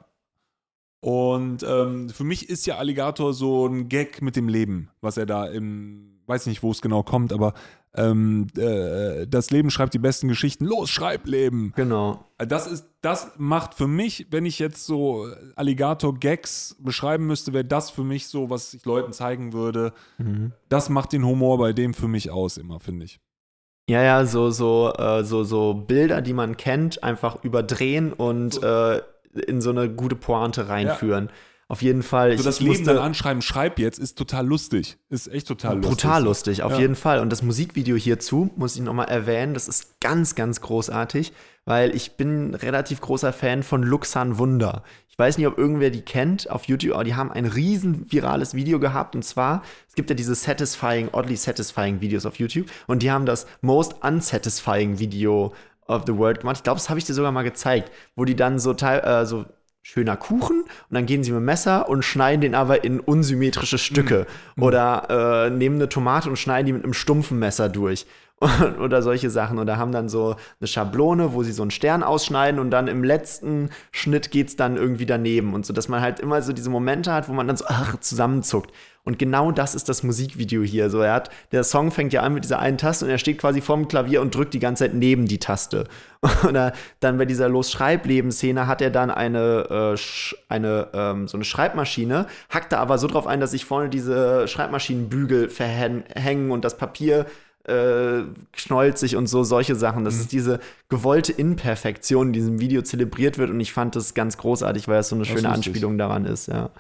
Und 1.01 1.63
ähm, 1.63 2.09
für 2.09 2.25
mich 2.25 2.49
ist 2.49 2.65
ja 2.65 2.79
Alligator 2.79 3.35
so 3.35 3.67
ein 3.67 3.91
Gag 3.91 4.23
mit 4.23 4.35
dem 4.35 4.49
Leben, 4.49 4.89
was 5.03 5.19
er 5.19 5.27
da 5.27 5.45
im, 5.45 6.21
weiß 6.27 6.47
nicht, 6.47 6.63
wo 6.63 6.71
es 6.71 6.81
genau 6.81 7.03
kommt, 7.03 7.35
aber 7.35 7.53
ähm, 7.95 8.47
äh, 8.57 9.27
das 9.27 9.51
Leben 9.51 9.71
schreibt 9.71 9.93
die 9.93 9.99
besten 9.99 10.29
Geschichten. 10.29 10.65
Los, 10.65 10.89
schreib 10.89 11.27
Leben. 11.27 11.75
Genau. 11.77 12.25
Das 12.39 12.67
ist, 12.67 12.87
das 13.03 13.33
macht 13.37 13.75
für 13.75 13.89
mich, 13.89 14.29
wenn 14.31 14.47
ich 14.47 14.59
jetzt 14.59 14.87
so 14.87 15.27
Alligator-Gags 15.55 16.77
beschreiben 16.79 17.27
müsste, 17.27 17.53
wäre 17.53 17.67
das 17.67 17.91
für 17.91 18.05
mich 18.05 18.29
so, 18.29 18.49
was 18.49 18.73
ich 18.73 18.87
Leuten 18.87 19.13
zeigen 19.13 19.53
würde. 19.53 19.93
Mhm. 20.17 20.53
Das 20.71 20.89
macht 20.89 21.13
den 21.13 21.27
Humor 21.27 21.59
bei 21.59 21.75
dem 21.75 21.93
für 21.93 22.09
mich 22.09 22.31
aus, 22.31 22.57
immer, 22.57 22.81
finde 22.81 23.05
ich. 23.05 23.21
Ja, 23.89 24.03
ja, 24.03 24.25
so, 24.25 24.51
so, 24.51 24.93
äh, 24.97 25.25
so, 25.25 25.45
so 25.45 25.75
Bilder, 25.75 26.23
die 26.23 26.33
man 26.35 26.57
kennt, 26.57 27.03
einfach 27.03 27.43
überdrehen 27.43 28.13
und 28.13 28.55
so. 28.55 28.63
äh, 28.63 29.03
in 29.47 29.61
so 29.61 29.71
eine 29.71 29.91
gute 29.91 30.15
Pointe 30.17 30.69
reinführen. 30.69 31.27
Ja. 31.27 31.33
Auf 31.69 31.81
jeden 31.81 32.03
Fall. 32.03 32.37
So 32.37 32.45
das 32.45 32.61
Leben 32.61 32.73
musste, 32.73 32.95
dann 32.95 32.99
anschreiben, 32.99 33.41
schreib 33.41 33.79
jetzt, 33.79 33.99
ist 33.99 34.19
total 34.19 34.47
lustig. 34.47 34.99
Ist 35.09 35.29
echt 35.29 35.49
total 35.49 35.77
lustig. 35.77 35.91
Brutal 35.91 36.25
lustig, 36.25 36.63
auf 36.63 36.73
ja. 36.73 36.81
jeden 36.81 36.97
Fall. 36.97 37.21
Und 37.21 37.31
das 37.31 37.43
Musikvideo 37.43 37.97
hierzu, 37.97 38.51
muss 38.57 38.77
ich 38.77 38.83
nochmal 38.83 39.09
erwähnen, 39.09 39.55
das 39.55 39.69
ist 39.69 40.01
ganz, 40.01 40.35
ganz 40.35 40.61
großartig, 40.61 41.33
weil 41.65 41.95
ich 41.97 42.17
bin 42.17 42.55
relativ 42.55 43.01
großer 43.01 43.33
Fan 43.33 43.63
von 43.63 43.83
Luxan 43.83 44.39
Wunder. 44.39 44.83
Ich 45.09 45.19
weiß 45.19 45.39
nicht, 45.39 45.47
ob 45.47 45.59
irgendwer 45.59 45.91
die 45.91 46.01
kennt 46.01 46.51
auf 46.51 46.65
YouTube, 46.65 46.95
aber 46.95 47.05
die 47.05 47.15
haben 47.15 47.31
ein 47.31 47.45
riesen 47.45 48.11
virales 48.11 48.55
Video 48.55 48.81
gehabt. 48.81 49.15
Und 49.15 49.23
zwar, 49.23 49.63
es 49.89 49.95
gibt 49.95 50.11
ja 50.11 50.17
diese 50.17 50.35
satisfying, 50.35 51.11
oddly 51.13 51.37
satisfying 51.37 52.01
Videos 52.01 52.27
auf 52.27 52.37
YouTube. 52.37 52.67
Und 52.87 53.03
die 53.03 53.11
haben 53.11 53.27
das 53.27 53.47
most 53.61 54.03
unsatisfying 54.03 54.99
Video 54.99 55.55
of 55.87 56.05
the 56.07 56.17
World 56.17 56.41
gemacht. 56.41 56.57
Ich 56.57 56.63
glaube, 56.63 56.79
das 56.79 56.89
habe 56.89 56.99
ich 56.99 57.05
dir 57.05 57.15
sogar 57.15 57.31
mal 57.33 57.43
gezeigt, 57.43 57.93
wo 58.17 58.25
die 58.25 58.37
dann 58.37 58.59
so, 58.59 58.73
äh, 58.73 59.27
so 59.27 59.45
schöner 59.83 60.17
Kuchen 60.17 60.63
und 60.63 60.69
dann 60.91 61.07
gehen 61.07 61.25
sie 61.25 61.33
mit 61.33 61.41
dem 61.41 61.45
Messer 61.45 61.89
und 61.89 62.05
schneiden 62.05 62.41
den 62.41 62.55
aber 62.55 62.85
in 62.85 63.01
unsymmetrische 63.01 63.79
Stücke 63.79 64.27
mhm. 64.57 64.63
oder 64.63 65.47
äh, 65.47 65.51
nehmen 65.51 65.77
eine 65.77 65.89
Tomate 65.89 66.29
und 66.29 66.37
schneiden 66.37 66.67
die 66.67 66.73
mit 66.73 66.85
einem 66.85 66.95
stumpfen 66.95 67.39
Messer 67.39 67.69
durch 67.69 68.07
oder 68.81 69.03
solche 69.03 69.31
Sachen 69.31 69.59
oder 69.59 69.77
haben 69.77 69.93
dann 69.93 70.09
so 70.09 70.37
eine 70.61 70.67
Schablone, 70.67 71.33
wo 71.33 71.43
sie 71.43 71.53
so 71.53 71.63
einen 71.63 71.71
Stern 71.71 72.03
ausschneiden 72.03 72.59
und 72.59 72.71
dann 72.71 72.89
im 72.89 73.05
letzten 73.05 73.71
Schnitt 73.91 74.31
geht 74.31 74.49
es 74.49 74.57
dann 74.57 74.77
irgendwie 74.77 75.07
daneben 75.07 75.55
und 75.55 75.65
so, 75.65 75.73
dass 75.73 75.89
man 75.89 76.01
halt 76.01 76.21
immer 76.21 76.43
so 76.43 76.53
diese 76.53 76.71
Momente 76.71 77.13
hat, 77.13 77.29
wo 77.29 77.33
man 77.33 77.47
dann 77.47 77.57
so 77.57 77.65
ach, 77.69 77.99
zusammenzuckt. 78.01 78.73
Und 79.05 79.19
genau 79.19 79.51
das 79.51 79.75
ist 79.75 79.89
das 79.89 80.05
Musikvideo 80.05 80.63
hier. 80.63 80.89
So, 80.89 81.01
er 81.01 81.15
hat, 81.15 81.31
der 81.51 81.65
Song 81.65 81.91
fängt 81.91 82.13
ja 82.13 82.23
an 82.23 82.35
mit 82.35 82.45
dieser 82.45 82.61
einen 82.61 82.79
Taste 82.79 83.05
und 83.05 83.11
er 83.11 83.19
steht 83.19 83.39
quasi 83.39 83.61
vorm 83.61 83.89
Klavier 83.89 84.21
und 84.21 84.33
drückt 84.33 84.55
die 84.55 84.61
ganze 84.61 84.85
Zeit 84.85 84.95
neben 84.95 85.27
die 85.27 85.39
Taste. 85.39 85.89
Oder 86.49 86.73
dann 87.01 87.19
bei 87.19 87.25
dieser 87.25 87.49
Los-Schreibleben-Szene 87.49 88.69
hat 88.69 88.81
er 88.81 88.91
dann 88.91 89.11
eine, 89.11 89.97
äh, 89.97 89.99
eine 90.49 90.89
ähm, 90.93 91.27
so 91.27 91.37
eine 91.37 91.45
Schreibmaschine, 91.45 92.27
hackt 92.49 92.73
da 92.73 92.79
aber 92.79 92.97
so 92.99 93.09
drauf 93.09 93.27
ein, 93.27 93.41
dass 93.41 93.51
sich 93.51 93.65
vorne 93.65 93.89
diese 93.89 94.47
Schreibmaschinenbügel 94.47 95.51
verhängen 95.51 96.53
und 96.53 96.65
das 96.65 96.77
Papier 96.77 97.27
äh, 97.65 98.23
schnollt 98.55 98.99
sich 98.99 99.17
und 99.17 99.27
so 99.27 99.45
solche 99.45 99.75
Sachen. 99.75 100.05
Das 100.05 100.17
mhm. 100.17 100.21
ist 100.21 100.33
diese 100.33 100.61
gewollte 100.89 101.33
Imperfektion, 101.33 102.33
die 102.33 102.41
in 102.41 102.45
diesem 102.45 102.61
Video 102.61 102.83
zelebriert 102.83 103.39
wird 103.39 103.51
und 103.51 103.61
ich 103.61 103.73
fand 103.73 103.97
das 103.97 104.15
ganz 104.15 104.37
großartig, 104.37 104.89
weil 104.89 105.01
es 105.01 105.09
so 105.09 105.17
eine 105.17 105.25
das 105.25 105.33
schöne 105.33 105.49
Anspielung 105.49 105.99
daran 105.99 106.25
ist, 106.25 106.49
ja. 106.49 106.71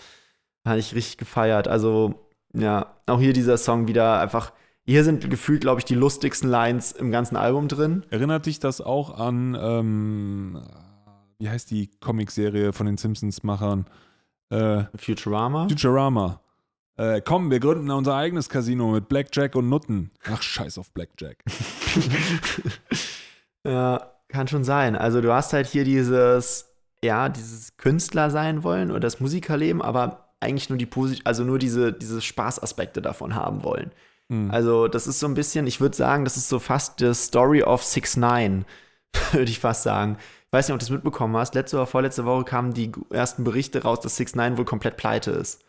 Habe 0.66 0.78
ich 0.78 0.94
richtig 0.94 1.18
gefeiert. 1.18 1.66
Also, 1.66 2.14
ja, 2.54 2.94
auch 3.06 3.20
hier 3.20 3.32
dieser 3.32 3.56
Song 3.56 3.88
wieder 3.88 4.20
einfach. 4.20 4.52
Hier 4.84 5.04
sind 5.04 5.28
gefühlt, 5.30 5.60
glaube 5.60 5.80
ich, 5.80 5.84
die 5.84 5.94
lustigsten 5.94 6.48
Lines 6.48 6.92
im 6.92 7.12
ganzen 7.12 7.36
Album 7.36 7.68
drin. 7.68 8.04
Erinnert 8.10 8.46
dich 8.46 8.58
das 8.58 8.80
auch 8.80 9.16
an, 9.16 9.56
ähm, 9.60 10.60
wie 11.38 11.48
heißt 11.48 11.70
die 11.70 11.90
Comicserie 12.00 12.72
von 12.72 12.86
den 12.86 12.96
Simpsons-Machern? 12.96 13.86
Äh, 14.50 14.84
Futurama? 14.96 15.68
Futurama. 15.68 16.40
Äh, 16.96 17.20
komm, 17.22 17.50
wir 17.50 17.60
gründen 17.60 17.90
unser 17.90 18.14
eigenes 18.14 18.48
Casino 18.48 18.90
mit 18.90 19.08
Blackjack 19.08 19.54
und 19.54 19.68
Nutten. 19.68 20.10
Ach, 20.30 20.42
scheiß 20.42 20.78
auf 20.78 20.92
Blackjack. 20.92 21.38
ja, 23.66 24.12
kann 24.28 24.48
schon 24.48 24.64
sein. 24.64 24.96
Also 24.96 25.20
du 25.20 25.32
hast 25.32 25.52
halt 25.52 25.66
hier 25.66 25.84
dieses, 25.84 26.74
ja, 27.02 27.28
dieses 27.28 27.76
Künstler 27.76 28.30
sein 28.30 28.62
wollen 28.62 28.90
oder 28.90 29.00
das 29.00 29.20
Musikerleben, 29.20 29.80
aber 29.80 30.34
eigentlich 30.40 30.68
nur 30.68 30.78
die 30.78 30.86
Posit 30.86 31.22
also 31.24 31.44
nur 31.44 31.58
diese, 31.58 31.92
diese 31.92 32.20
Spaßaspekte 32.20 33.00
davon 33.00 33.34
haben 33.34 33.62
wollen. 33.62 33.92
Mhm. 34.28 34.50
Also, 34.50 34.88
das 34.88 35.06
ist 35.06 35.20
so 35.20 35.26
ein 35.26 35.34
bisschen, 35.34 35.66
ich 35.66 35.80
würde 35.80 35.96
sagen, 35.96 36.24
das 36.24 36.36
ist 36.36 36.48
so 36.48 36.58
fast 36.58 36.98
the 36.98 37.14
Story 37.14 37.62
of 37.62 37.82
6 37.82 38.16
9 38.16 38.64
würde 39.32 39.50
ich 39.50 39.60
fast 39.60 39.82
sagen. 39.82 40.16
Ich 40.46 40.52
weiß 40.52 40.68
nicht, 40.68 40.74
ob 40.74 40.80
du 40.80 40.84
das 40.84 40.90
mitbekommen 40.90 41.36
hast. 41.36 41.54
Letzte 41.54 41.76
oder 41.76 41.86
vorletzte 41.86 42.24
Woche 42.24 42.44
kamen 42.44 42.72
die 42.72 42.92
ersten 43.10 43.44
Berichte 43.44 43.82
raus, 43.82 44.00
dass 44.00 44.16
6 44.16 44.34
9 44.34 44.58
wohl 44.58 44.64
komplett 44.64 44.96
pleite 44.96 45.30
ist. 45.30 45.64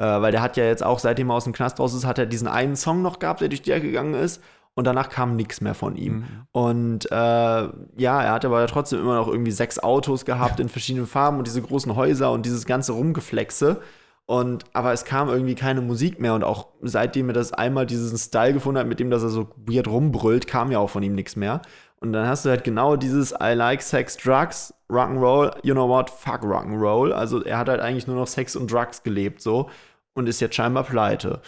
Äh, 0.00 0.22
weil 0.22 0.32
der 0.32 0.40
hat 0.40 0.56
ja 0.56 0.64
jetzt 0.64 0.82
auch, 0.82 0.98
seitdem 0.98 1.28
er 1.30 1.34
aus 1.34 1.44
dem 1.44 1.52
Knast 1.52 1.78
raus 1.78 1.92
ist, 1.92 2.06
hat 2.06 2.18
er 2.18 2.24
diesen 2.24 2.48
einen 2.48 2.74
Song 2.74 3.02
noch 3.02 3.18
gehabt, 3.18 3.42
der 3.42 3.48
durch 3.48 3.60
die 3.60 3.70
Ecke 3.70 3.88
gegangen 3.88 4.14
ist 4.14 4.42
und 4.74 4.86
danach 4.86 5.10
kam 5.10 5.36
nichts 5.36 5.60
mehr 5.60 5.74
von 5.74 5.94
ihm. 5.96 6.14
Mhm. 6.14 6.26
Und 6.52 7.12
äh, 7.12 7.14
ja, 7.14 8.22
er 8.22 8.32
hat 8.32 8.46
aber 8.46 8.66
trotzdem 8.66 9.00
immer 9.00 9.16
noch 9.16 9.28
irgendwie 9.28 9.50
sechs 9.50 9.78
Autos 9.78 10.24
gehabt 10.24 10.58
in 10.58 10.70
verschiedenen 10.70 11.06
Farben 11.06 11.36
und 11.36 11.46
diese 11.46 11.60
großen 11.60 11.96
Häuser 11.96 12.32
und 12.32 12.46
dieses 12.46 12.64
ganze 12.64 12.92
Rumgeflexe. 12.92 13.82
Und, 14.24 14.64
aber 14.72 14.94
es 14.94 15.04
kam 15.04 15.28
irgendwie 15.28 15.54
keine 15.54 15.82
Musik 15.82 16.18
mehr 16.18 16.32
und 16.32 16.44
auch 16.44 16.68
seitdem 16.80 17.28
er 17.28 17.32
das 17.34 17.52
einmal 17.52 17.84
diesen 17.84 18.16
Style 18.16 18.54
gefunden 18.54 18.78
hat, 18.78 18.86
mit 18.86 19.00
dem, 19.00 19.10
dass 19.10 19.22
er 19.22 19.28
so 19.28 19.48
weird 19.66 19.86
rumbrüllt, 19.86 20.46
kam 20.46 20.72
ja 20.72 20.78
auch 20.78 20.88
von 20.88 21.02
ihm 21.02 21.14
nichts 21.14 21.36
mehr. 21.36 21.60
Und 21.98 22.14
dann 22.14 22.26
hast 22.26 22.46
du 22.46 22.48
halt 22.48 22.64
genau 22.64 22.96
dieses 22.96 23.32
I 23.32 23.52
like 23.52 23.82
Sex, 23.82 24.16
Drugs, 24.16 24.72
Rock'n'Roll, 24.88 25.56
you 25.62 25.74
know 25.74 25.86
what, 25.86 26.08
fuck 26.08 26.42
Rock'n'Roll. 26.42 27.12
Also 27.12 27.42
er 27.44 27.58
hat 27.58 27.68
halt 27.68 27.80
eigentlich 27.80 28.06
nur 28.06 28.16
noch 28.16 28.28
Sex 28.28 28.56
und 28.56 28.72
Drugs 28.72 29.02
gelebt 29.02 29.42
so 29.42 29.68
und 30.14 30.28
ist 30.28 30.40
jetzt 30.40 30.54
scheinbar 30.54 30.84
pleite. 30.84 31.40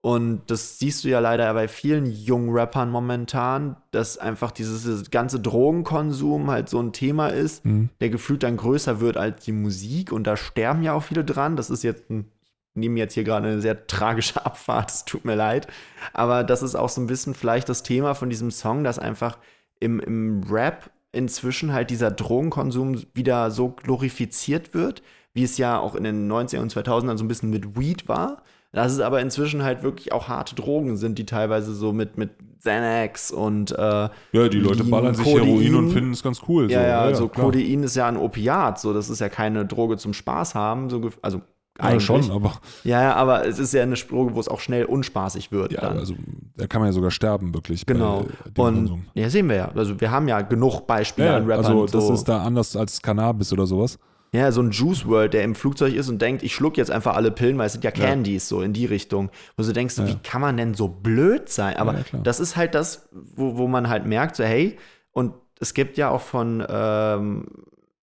Und 0.00 0.42
das 0.46 0.78
siehst 0.78 1.02
du 1.02 1.08
ja 1.08 1.18
leider 1.18 1.52
bei 1.52 1.66
vielen 1.66 2.06
jungen 2.06 2.50
Rappern 2.50 2.90
momentan, 2.90 3.76
dass 3.90 4.18
einfach 4.18 4.52
dieses 4.52 5.10
ganze 5.10 5.40
Drogenkonsum 5.40 6.48
halt 6.48 6.68
so 6.68 6.80
ein 6.80 6.92
Thema 6.92 7.28
ist, 7.28 7.64
mhm. 7.64 7.88
der 8.00 8.10
gefühlt 8.10 8.44
dann 8.44 8.56
größer 8.56 9.00
wird 9.00 9.16
als 9.16 9.44
die 9.44 9.52
Musik. 9.52 10.12
Und 10.12 10.28
da 10.28 10.36
sterben 10.36 10.84
ja 10.84 10.92
auch 10.92 11.02
viele 11.02 11.24
dran. 11.24 11.56
Das 11.56 11.70
ist 11.70 11.82
jetzt 11.82 12.08
ein 12.08 12.30
ich 12.76 12.80
nehme 12.80 12.98
jetzt 12.98 13.14
hier 13.14 13.24
gerade 13.24 13.48
eine 13.48 13.60
sehr 13.62 13.86
tragische 13.86 14.44
Abfahrt, 14.46 14.90
es 14.90 15.04
tut 15.06 15.24
mir 15.24 15.34
leid. 15.34 15.66
Aber 16.12 16.44
das 16.44 16.62
ist 16.62 16.74
auch 16.74 16.90
so 16.90 17.00
ein 17.00 17.06
bisschen 17.06 17.34
vielleicht 17.34 17.68
das 17.70 17.82
Thema 17.82 18.14
von 18.14 18.28
diesem 18.28 18.50
Song, 18.50 18.84
dass 18.84 18.98
einfach 18.98 19.38
im, 19.80 19.98
im 19.98 20.44
Rap 20.44 20.90
inzwischen 21.10 21.72
halt 21.72 21.88
dieser 21.88 22.10
Drogenkonsum 22.10 23.02
wieder 23.14 23.50
so 23.50 23.70
glorifiziert 23.70 24.74
wird, 24.74 25.02
wie 25.36 25.44
es 25.44 25.58
ja 25.58 25.78
auch 25.78 25.94
in 25.94 26.02
den 26.02 26.30
90er 26.30 26.58
und 26.58 26.72
2000ern 26.72 27.16
so 27.16 27.24
ein 27.24 27.28
bisschen 27.28 27.50
mit 27.50 27.78
Weed 27.78 28.08
war 28.08 28.42
dass 28.76 28.92
es 28.92 29.00
aber 29.00 29.22
inzwischen 29.22 29.62
halt 29.62 29.82
wirklich 29.82 30.12
auch 30.12 30.28
harte 30.28 30.54
Drogen 30.54 30.98
sind, 30.98 31.18
die 31.18 31.24
teilweise 31.24 31.74
so 31.74 31.94
mit, 31.94 32.18
mit 32.18 32.30
Xanax 32.60 33.30
und 33.30 33.72
äh, 33.72 33.78
Ja, 33.78 34.10
die 34.32 34.58
Leute 34.58 34.80
Lean, 34.80 34.90
ballern 34.90 35.14
sich 35.14 35.24
Codein. 35.24 35.46
Heroin 35.46 35.74
und 35.76 35.90
finden 35.92 36.12
es 36.12 36.22
ganz 36.22 36.42
cool. 36.46 36.70
Ja, 36.70 36.78
so. 36.78 36.82
ja, 36.82 36.88
ja, 36.88 37.00
also 37.00 37.28
klar. 37.28 37.46
Codein 37.46 37.82
ist 37.82 37.96
ja 37.96 38.06
ein 38.06 38.18
Opiat, 38.18 38.78
so 38.78 38.92
das 38.92 39.08
ist 39.08 39.20
ja 39.20 39.30
keine 39.30 39.64
Droge 39.64 39.96
zum 39.96 40.12
Spaß 40.12 40.54
haben, 40.54 40.90
so 40.90 41.10
also 41.22 41.40
ja, 41.80 42.00
schon, 42.00 42.30
aber. 42.30 42.52
Ja, 42.84 43.02
ja, 43.02 43.14
aber 43.14 43.46
es 43.46 43.58
ist 43.58 43.74
ja 43.74 43.82
eine 43.82 43.94
Droge, 43.96 44.34
wo 44.34 44.40
es 44.40 44.48
auch 44.48 44.60
schnell 44.60 44.86
unspaßig 44.86 45.52
wird. 45.52 45.72
Ja, 45.72 45.82
dann. 45.82 45.98
also 45.98 46.14
da 46.56 46.66
kann 46.66 46.80
man 46.80 46.88
ja 46.88 46.92
sogar 46.92 47.10
sterben, 47.10 47.54
wirklich. 47.54 47.84
Genau. 47.84 48.26
und 48.44 48.54
Konsum. 48.54 49.04
ja, 49.14 49.28
sehen 49.28 49.48
wir 49.48 49.56
ja. 49.56 49.70
Also 49.74 49.98
wir 50.00 50.10
haben 50.10 50.26
ja 50.26 50.40
genug 50.40 50.86
Beispiele 50.86 51.28
ja, 51.28 51.36
an 51.36 51.44
Rappern. 51.44 51.66
Also 51.66 51.86
das 51.86 52.06
so. 52.06 52.14
ist 52.14 52.24
da 52.24 52.42
anders 52.42 52.76
als 52.76 53.00
Cannabis 53.00 53.52
oder 53.52 53.66
sowas. 53.66 53.98
Ja, 54.36 54.52
so 54.52 54.60
ein 54.60 54.70
Juice 54.70 55.06
World, 55.06 55.34
der 55.34 55.42
im 55.44 55.54
Flugzeug 55.54 55.94
ist 55.94 56.08
und 56.08 56.20
denkt, 56.20 56.42
ich 56.42 56.54
schluck 56.54 56.76
jetzt 56.76 56.90
einfach 56.90 57.16
alle 57.16 57.30
Pillen, 57.30 57.58
weil 57.58 57.66
es 57.66 57.72
sind 57.72 57.84
ja 57.84 57.90
Ja. 57.94 58.06
Candies, 58.06 58.48
so 58.48 58.60
in 58.62 58.72
die 58.72 58.86
Richtung. 58.86 59.30
Wo 59.56 59.62
du 59.62 59.72
denkst, 59.72 59.96
Ja. 59.98 60.06
wie 60.06 60.16
kann 60.22 60.40
man 60.40 60.56
denn 60.56 60.74
so 60.74 60.88
blöd 60.88 61.48
sein? 61.48 61.76
Aber 61.76 61.94
Ja, 61.94 62.18
das 62.22 62.38
ist 62.40 62.56
halt 62.56 62.74
das, 62.74 63.08
wo, 63.12 63.56
wo 63.56 63.66
man 63.68 63.88
halt 63.88 64.06
merkt, 64.06 64.36
so 64.36 64.44
hey, 64.44 64.76
und 65.12 65.32
es 65.58 65.72
gibt 65.74 65.96
ja 65.96 66.10
auch 66.10 66.20
von 66.20 66.62
ähm, 66.68 67.46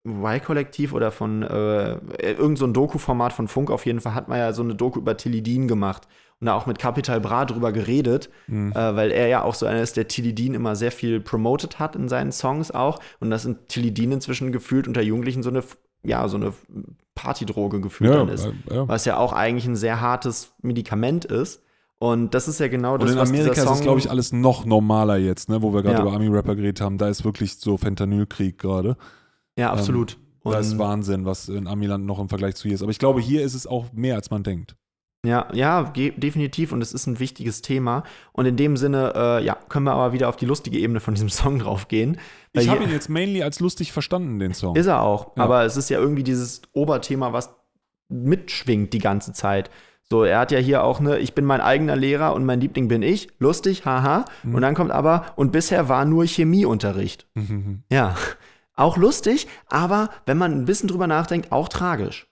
Y-Kollektiv 0.07 0.93
oder 0.95 1.11
von 1.13 1.43
äh, 1.43 1.93
irgend 2.21 2.59
so 2.59 2.67
Doku-Format 2.67 3.33
von 3.33 3.47
Funk 3.49 3.71
auf 3.71 3.87
jeden 3.87 4.01
Fall, 4.01 4.15
hat 4.15 4.29
man 4.29 4.39
ja 4.39 4.53
so 4.53 4.63
eine 4.63 4.75
Doku 4.75 4.99
über 4.99 5.17
Tilidin 5.17 5.69
gemacht 5.69 6.09
und 6.41 6.47
da 6.47 6.55
auch 6.55 6.67
mit 6.67 6.79
Capital 6.81 7.21
Bra 7.21 7.45
drüber 7.45 7.71
geredet, 7.71 8.29
Mhm. 8.49 8.73
äh, 8.73 8.97
weil 8.97 9.13
er 9.13 9.29
ja 9.29 9.43
auch 9.43 9.55
so 9.55 9.65
einer 9.67 9.81
ist, 9.81 9.97
der 9.97 10.09
Tilidin 10.09 10.55
immer 10.55 10.75
sehr 10.75 10.91
viel 10.91 11.21
promoted 11.21 11.79
hat 11.79 11.95
in 11.95 12.09
seinen 12.09 12.33
Songs 12.33 12.73
auch. 12.73 12.99
Und 13.21 13.31
das 13.31 13.43
sind 13.45 13.69
Tilidin 13.69 14.11
inzwischen 14.13 14.51
gefühlt 14.51 14.89
unter 14.89 15.03
Jugendlichen 15.03 15.43
so 15.45 15.51
eine, 15.51 15.63
ja, 16.05 16.27
so 16.29 16.37
eine 16.37 16.53
Partydroge 17.15 17.81
gefühlt 17.81 18.11
Ja, 18.11 18.23
ist. 18.25 18.47
äh, 18.47 18.75
ja. 18.75 18.89
Was 18.89 19.05
ja 19.05 19.17
auch 19.19 19.33
eigentlich 19.33 19.67
ein 19.67 19.77
sehr 19.77 20.01
hartes 20.01 20.53
Medikament 20.63 21.25
ist. 21.25 21.63
Und 21.99 22.35
das 22.35 22.49
ist 22.49 22.59
ja 22.59 22.67
genau 22.67 22.95
Und 22.95 23.03
das, 23.05 23.13
in 23.13 23.19
was 23.19 23.29
Amerika 23.29 23.51
dieser 23.51 23.63
ist 23.63 23.69
Song 23.69 23.77
es, 23.77 23.83
glaube 23.83 23.99
ich, 24.01 24.11
alles 24.11 24.33
noch 24.33 24.65
normaler 24.65 25.19
jetzt, 25.19 25.49
ne? 25.49 25.63
wo 25.63 25.73
wir 25.73 25.83
gerade 25.83 25.99
Ja. 25.99 26.03
über 26.03 26.13
Army-Rapper 26.13 26.57
geredet 26.57 26.81
haben. 26.81 26.99
Da 26.99 27.09
ist 27.09 27.25
wirklich 27.25 27.57
so 27.59 27.77
Fentanylkrieg 27.77 28.59
gerade. 28.59 28.97
Ja, 29.57 29.71
absolut. 29.73 30.19
Da 30.43 30.59
ist 30.59 30.73
Und- 30.73 30.79
Wahnsinn, 30.81 31.25
was 31.27 31.49
in 31.49 31.69
Amiland 31.69 32.05
noch 32.05 32.19
im 32.19 32.29
Vergleich 32.29 32.57
zu 32.57 32.65
hier 32.65 32.75
ist. 32.75 32.83
Aber 32.83 32.91
ich 32.91 32.99
glaube, 32.99 33.21
hier 33.21 33.43
ist 33.45 33.55
es 33.55 33.69
auch 33.69 33.93
mehr, 33.93 34.17
als 34.17 34.31
man 34.31 34.43
denkt. 34.43 34.75
Ja, 35.25 35.47
ja, 35.53 35.85
definitiv. 35.95 36.73
Und 36.73 36.83
es 36.83 36.93
ist 36.93 37.07
ein 37.07 37.21
wichtiges 37.21 37.63
Thema. 37.63 38.03
Und 38.33 38.47
in 38.47 38.57
dem 38.57 38.77
Sinne, 38.77 39.13
äh, 39.15 39.45
ja, 39.45 39.57
können 39.69 39.85
wir 39.85 39.93
aber 39.93 40.13
wieder 40.13 40.29
auf 40.29 40.37
die 40.37 40.47
lustige 40.47 40.79
Ebene 40.79 41.01
von 41.01 41.15
diesem 41.15 41.29
Song 41.31 41.59
draufgehen. 41.61 42.19
Ich 42.53 42.69
habe 42.69 42.83
ihn 42.85 42.91
jetzt 42.91 43.09
mainly 43.09 43.43
als 43.43 43.61
lustig 43.61 43.93
verstanden, 43.93 44.39
den 44.39 44.53
Song. 44.53 44.75
Ist 44.77 44.87
er 44.87 45.03
auch. 45.03 45.37
Ja. 45.37 45.45
Aber 45.45 45.65
es 45.65 45.77
ist 45.77 45.89
ja 45.91 45.99
irgendwie 45.99 46.25
dieses 46.25 46.63
Oberthema, 46.73 47.33
was 47.33 47.55
mitschwingt 48.09 48.93
die 48.93 48.99
ganze 48.99 49.33
Zeit. 49.33 49.71
So, 50.03 50.25
er 50.25 50.41
hat 50.41 50.51
ja 50.51 50.59
hier 50.59 50.85
auch 50.85 51.01
eine, 51.01 51.19
ich 51.21 51.35
bin 51.35 51.45
mein 51.45 51.61
eigener 51.61 51.97
Lehrer 51.97 52.35
und 52.35 52.45
mein 52.45 52.61
Liebling 52.61 52.89
bin 52.89 53.03
ich. 53.03 53.29
Lustig, 53.39 53.87
haha. 53.87 54.25
Mhm. 54.43 54.57
Und 54.57 54.63
dann 54.63 54.75
kommt 54.75 54.91
aber, 54.91 55.27
und 55.37 55.53
bisher 55.53 55.89
war 55.89 56.05
nur 56.05 56.27
Chemieunterricht. 56.27 57.27
Ja, 57.91 58.17
auch 58.75 58.97
lustig, 58.97 59.47
aber 59.69 60.11
wenn 60.27 60.37
man 60.37 60.53
ein 60.53 60.65
bisschen 60.65 60.89
drüber 60.89 61.07
nachdenkt, 61.07 61.53
auch 61.53 61.69
tragisch. 61.69 62.27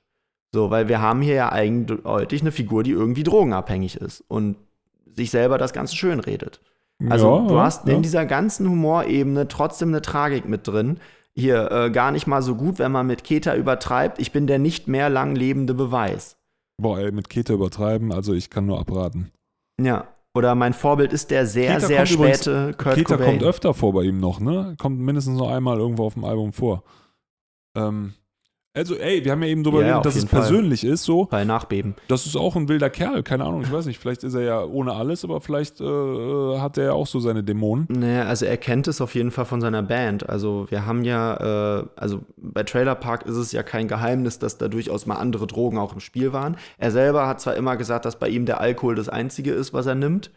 So, 0.52 0.70
weil 0.70 0.89
wir 0.89 1.01
haben 1.01 1.22
hier 1.22 1.35
ja 1.35 1.48
eindeutig 1.51 2.40
eine 2.40 2.51
Figur, 2.52 2.82
die 2.82 2.90
irgendwie 2.90 3.22
drogenabhängig 3.22 3.97
ist 3.97 4.24
und 4.28 4.56
sich 5.06 5.31
selber 5.31 5.59
das 5.59 5.72
Ganze 5.72 5.94
schön 5.97 6.18
redet. 6.20 6.60
Also 7.09 7.39
Ja, 7.39 7.47
du 7.48 7.59
hast 7.60 7.86
ja. 7.86 7.94
in 7.94 8.02
dieser 8.02 8.27
ganzen 8.27 8.68
Humorebene 8.68 9.48
trotzdem 9.48 9.89
eine 9.90 10.02
Tragik 10.02 10.48
mit 10.48 10.66
drin. 10.66 10.98
Hier 11.35 11.70
äh, 11.70 11.90
gar 11.90 12.10
nicht 12.10 12.27
mal 12.27 12.43
so 12.43 12.56
gut, 12.56 12.78
wenn 12.78 12.90
man 12.93 13.06
mit 13.06 13.22
Keta 13.24 13.55
übertreibt. 13.55 14.18
Ich 14.20 14.32
bin 14.32 14.47
der 14.48 14.59
nicht 14.59 14.89
mehr 14.89 15.09
lang 15.09 15.35
lebende 15.36 15.72
Beweis. 15.72 16.36
Boah, 16.82 16.98
ey, 16.98 17.12
mit 17.12 17.31
Kete 17.31 17.52
übertreiben, 17.55 18.12
also 18.12 18.32
ich 18.35 18.51
kann 18.51 18.66
nur 18.66 18.78
abraten. 18.81 19.31
Ja. 19.81 20.09
Oder 20.35 20.55
mein 20.55 20.74
Vorbild 20.74 21.12
ist 21.12 21.31
der 21.31 21.47
sehr, 21.47 21.74
Keta 21.77 21.86
sehr 21.86 21.98
kommt 21.98 22.10
übrigens- 22.12 22.40
späte 22.43 22.74
Kurt 22.77 22.94
Keta 22.97 23.14
Cobain. 23.16 23.27
kommt 23.31 23.43
öfter 23.44 23.74
vor 23.74 23.93
bei 23.93 24.02
ihm 24.02 24.18
noch, 24.18 24.40
ne? 24.40 24.74
Kommt 24.78 24.98
mindestens 25.01 25.39
noch 25.39 25.51
einmal 25.51 25.78
irgendwo 25.78 26.05
auf 26.05 26.14
dem 26.14 26.24
Album 26.24 26.52
vor. 26.52 26.82
Ähm, 27.77 28.14
also, 28.72 28.94
ey, 28.97 29.24
wir 29.24 29.32
haben 29.32 29.42
ja 29.42 29.48
eben 29.48 29.64
darüber 29.64 29.80
Ja, 29.82 29.88
geredet, 29.88 30.06
dass 30.06 30.14
es 30.14 30.22
jeden 30.22 30.28
Fall. 30.28 30.40
persönlich 30.40 30.84
ist, 30.84 31.02
so. 31.05 31.24
bei 31.24 31.44
Nachbeben. 31.44 31.94
Das 32.09 32.26
ist 32.26 32.36
auch 32.36 32.55
ein 32.56 32.68
wilder 32.68 32.88
Kerl, 32.88 33.22
keine 33.22 33.44
Ahnung, 33.44 33.62
ich 33.62 33.72
weiß 33.72 33.86
nicht, 33.86 33.98
vielleicht 33.98 34.22
ist 34.22 34.34
er 34.34 34.42
ja 34.42 34.64
ohne 34.64 34.92
alles, 34.92 35.24
aber 35.24 35.40
vielleicht 35.40 35.80
äh, 35.80 36.59
hat 36.59 36.78
er 36.78 36.84
ja 36.84 36.92
auch 36.92 37.06
so 37.06 37.18
seine 37.20 37.42
Dämonen. 37.42 37.88
Naja, 37.90 38.24
also 38.26 38.47
er 38.47 38.56
kennt 38.56 38.86
es 38.86 39.01
auf 39.01 39.14
jeden 39.14 39.30
Fall 39.32 39.44
von 39.44 39.60
seiner 39.60 39.82
Band. 39.82 40.28
Also 40.28 40.66
wir 40.70 40.86
haben 40.86 41.05
ja, 41.05 41.80
äh, 41.80 41.84
also 41.97 42.20
bei 42.36 42.62
Trailer 42.62 42.94
Park 42.94 43.26
ist 43.26 43.36
es 43.36 43.51
ja 43.52 43.62
kein 43.62 43.88
Geheimnis, 43.88 44.38
dass 44.38 44.56
da 44.59 44.68
durchaus 44.68 45.06
mal 45.06 45.16
andere 45.16 45.47
Drogen 45.47 45.78
auch 45.78 45.92
im 45.94 46.01
Spiel 46.01 46.32
waren. 46.32 46.56
Er 46.78 46.90
selber 46.92 47.26
hat 47.26 47.40
zwar 47.40 47.56
immer 47.56 47.76
gesagt, 47.76 48.05
dass 48.05 48.18
bei 48.18 48.28
ihm 48.28 48.47
der 48.47 48.60
Alkohol 48.60 48.94
das 48.94 49.09
Einzige 49.09 49.52
ist, 49.52 49.72
was 49.72 49.86
er 49.86 49.97
nimmt. 49.97 50.30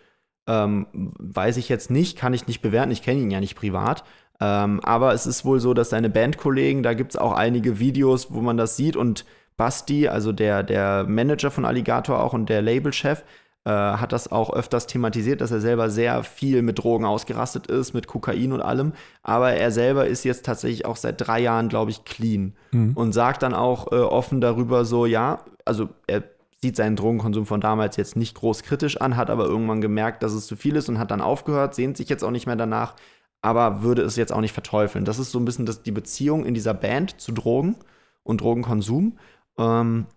Ähm, 0.45 0.87
weiß 0.93 1.55
ich 1.57 1.69
jetzt 1.69 1.89
nicht, 1.89 2.17
kann 2.17 2.33
ich 2.33 2.47
nicht 2.47 2.61
bewerten, 2.61 2.91
ich 2.91 3.01
kenne 3.01 3.21
ihn 3.21 3.31
ja 3.31 3.39
nicht 3.39 3.55
privat. 3.55 4.03
Ähm, 4.39 4.79
aber 4.83 5.13
es 5.13 5.25
ist 5.25 5.45
wohl 5.45 5.59
so, 5.59 5.73
dass 5.73 5.89
seine 5.89 6.09
Bandkollegen, 6.09 6.83
da 6.83 6.93
gibt 6.93 7.13
es 7.13 7.17
auch 7.17 7.33
einige 7.33 7.79
Videos, 7.79 8.33
wo 8.33 8.41
man 8.41 8.57
das 8.57 8.75
sieht 8.75 8.95
und 8.95 9.25
Basti, 9.57 10.07
also 10.07 10.31
der, 10.31 10.63
der 10.63 11.05
Manager 11.07 11.51
von 11.51 11.65
Alligator 11.65 12.21
auch 12.21 12.33
und 12.33 12.49
der 12.49 12.61
Labelchef, 12.61 13.23
äh, 13.65 13.69
hat 13.69 14.11
das 14.11 14.31
auch 14.31 14.51
öfters 14.51 14.87
thematisiert, 14.87 15.39
dass 15.39 15.51
er 15.51 15.61
selber 15.61 15.89
sehr 15.89 16.23
viel 16.23 16.61
mit 16.61 16.79
Drogen 16.79 17.05
ausgerastet 17.05 17.67
ist, 17.67 17.93
mit 17.93 18.07
Kokain 18.07 18.51
und 18.51 18.61
allem. 18.61 18.91
Aber 19.21 19.53
er 19.53 19.71
selber 19.71 20.05
ist 20.05 20.25
jetzt 20.25 20.45
tatsächlich 20.45 20.85
auch 20.85 20.97
seit 20.97 21.25
drei 21.25 21.39
Jahren, 21.39 21.69
glaube 21.69 21.91
ich, 21.91 22.03
clean. 22.03 22.53
Und 22.95 23.13
sagt 23.13 23.43
dann 23.43 23.53
auch 23.53 23.91
äh, 23.91 23.95
offen 23.95 24.41
darüber 24.41 24.83
so, 24.83 25.05
ja, 25.05 25.45
also 25.63 25.87
er 26.07 26.23
sieht 26.61 26.75
seinen 26.75 26.95
Drogenkonsum 26.95 27.45
von 27.45 27.61
damals 27.61 27.95
jetzt 27.95 28.15
nicht 28.15 28.35
groß 28.35 28.63
kritisch 28.63 28.99
an, 28.99 29.15
hat 29.15 29.29
aber 29.29 29.45
irgendwann 29.45 29.81
gemerkt, 29.81 30.23
dass 30.23 30.33
es 30.33 30.47
zu 30.47 30.55
viel 30.55 30.75
ist 30.75 30.89
und 30.89 30.99
hat 30.99 31.11
dann 31.11 31.21
aufgehört, 31.21 31.75
sehnt 31.75 31.95
sich 31.97 32.09
jetzt 32.09 32.23
auch 32.23 32.31
nicht 32.31 32.47
mehr 32.47 32.55
danach, 32.55 32.95
aber 33.43 33.83
würde 33.83 34.01
es 34.01 34.15
jetzt 34.15 34.31
auch 34.31 34.41
nicht 34.41 34.53
verteufeln. 34.53 35.05
Das 35.05 35.19
ist 35.19 35.31
so 35.31 35.37
ein 35.37 35.45
bisschen 35.45 35.65
das, 35.65 35.83
die 35.83 35.91
Beziehung 35.91 36.45
in 36.45 36.53
dieser 36.53 36.73
Band 36.73 37.19
zu 37.19 37.33
Drogen 37.33 37.75
und 38.23 38.41
Drogenkonsum. 38.41 39.17
Ähm, 39.57 40.07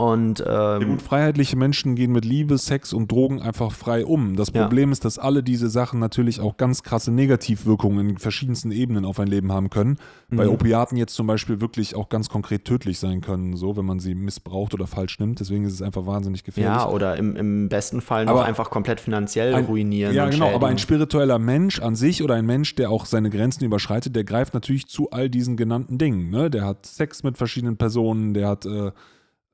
und 0.00 0.38
Ja, 0.40 0.76
ähm, 0.78 0.88
gut, 0.90 1.02
freiheitliche 1.02 1.56
Menschen 1.56 1.94
gehen 1.94 2.12
mit 2.12 2.24
Liebe, 2.24 2.56
Sex 2.58 2.92
und 2.92 3.10
Drogen 3.12 3.40
einfach 3.42 3.72
frei 3.72 4.04
um. 4.06 4.36
Das 4.36 4.50
Ja. 4.52 4.62
Problem 4.62 4.92
ist, 4.92 5.04
dass 5.04 5.18
alle 5.18 5.42
diese 5.42 5.68
Sachen 5.68 6.00
natürlich 6.00 6.40
auch 6.40 6.56
ganz 6.56 6.82
krasse 6.82 7.12
Negativwirkungen 7.12 8.10
in 8.10 8.18
verschiedensten 8.18 8.70
Ebenen 8.72 9.04
auf 9.04 9.20
ein 9.20 9.28
Leben 9.28 9.52
haben 9.52 9.70
können. 9.70 9.98
Bei 10.30 10.44
Mhm. 10.46 10.52
Opiaten 10.52 10.96
jetzt 10.96 11.14
zum 11.14 11.26
Beispiel 11.26 11.60
wirklich 11.60 11.94
auch 11.96 12.08
ganz 12.08 12.28
konkret 12.28 12.64
tödlich 12.64 12.98
sein 12.98 13.20
können, 13.20 13.56
so 13.56 13.76
wenn 13.76 13.84
man 13.84 13.98
sie 14.00 14.14
missbraucht 14.14 14.74
oder 14.74 14.86
falsch 14.86 15.18
nimmt. 15.18 15.40
Deswegen 15.40 15.64
ist 15.64 15.74
es 15.74 15.82
einfach 15.82 16.06
wahnsinnig 16.06 16.44
gefährlich. 16.44 16.80
ja, 16.82 16.88
oder 16.88 17.16
im, 17.16 17.36
im 17.36 17.68
besten 17.68 18.00
Fall 18.00 18.24
noch 18.24 18.32
Aber 18.32 18.44
einfach 18.44 18.70
komplett 18.70 19.00
finanziell 19.00 19.54
Ein- 19.54 19.64
ruinieren. 19.64 20.14
Ja, 20.14 20.28
genau, 20.28 20.54
aber 20.54 20.68
ein 20.68 20.78
spiritueller 20.78 21.38
Mensch 21.38 21.80
an 21.80 21.94
sich 21.96 22.22
oder 22.22 22.34
ein 22.34 22.46
Mensch, 22.46 22.74
der 22.74 22.90
auch 22.90 23.06
seine 23.06 23.30
Grenzen 23.30 23.64
überschreitet, 23.64 24.14
der 24.16 24.24
greift 24.24 24.54
natürlich 24.54 24.86
zu 24.86 25.10
all 25.10 25.28
diesen 25.28 25.56
genannten 25.56 25.98
Dingen. 25.98 26.30
Ne? 26.30 26.50
Der 26.50 26.64
hat 26.64 26.86
Sex 26.86 27.22
mit 27.22 27.36
verschiedenen 27.36 27.76
Personen, 27.76 28.34
der 28.34 28.48
hat 28.48 28.66
äh, 28.66 28.92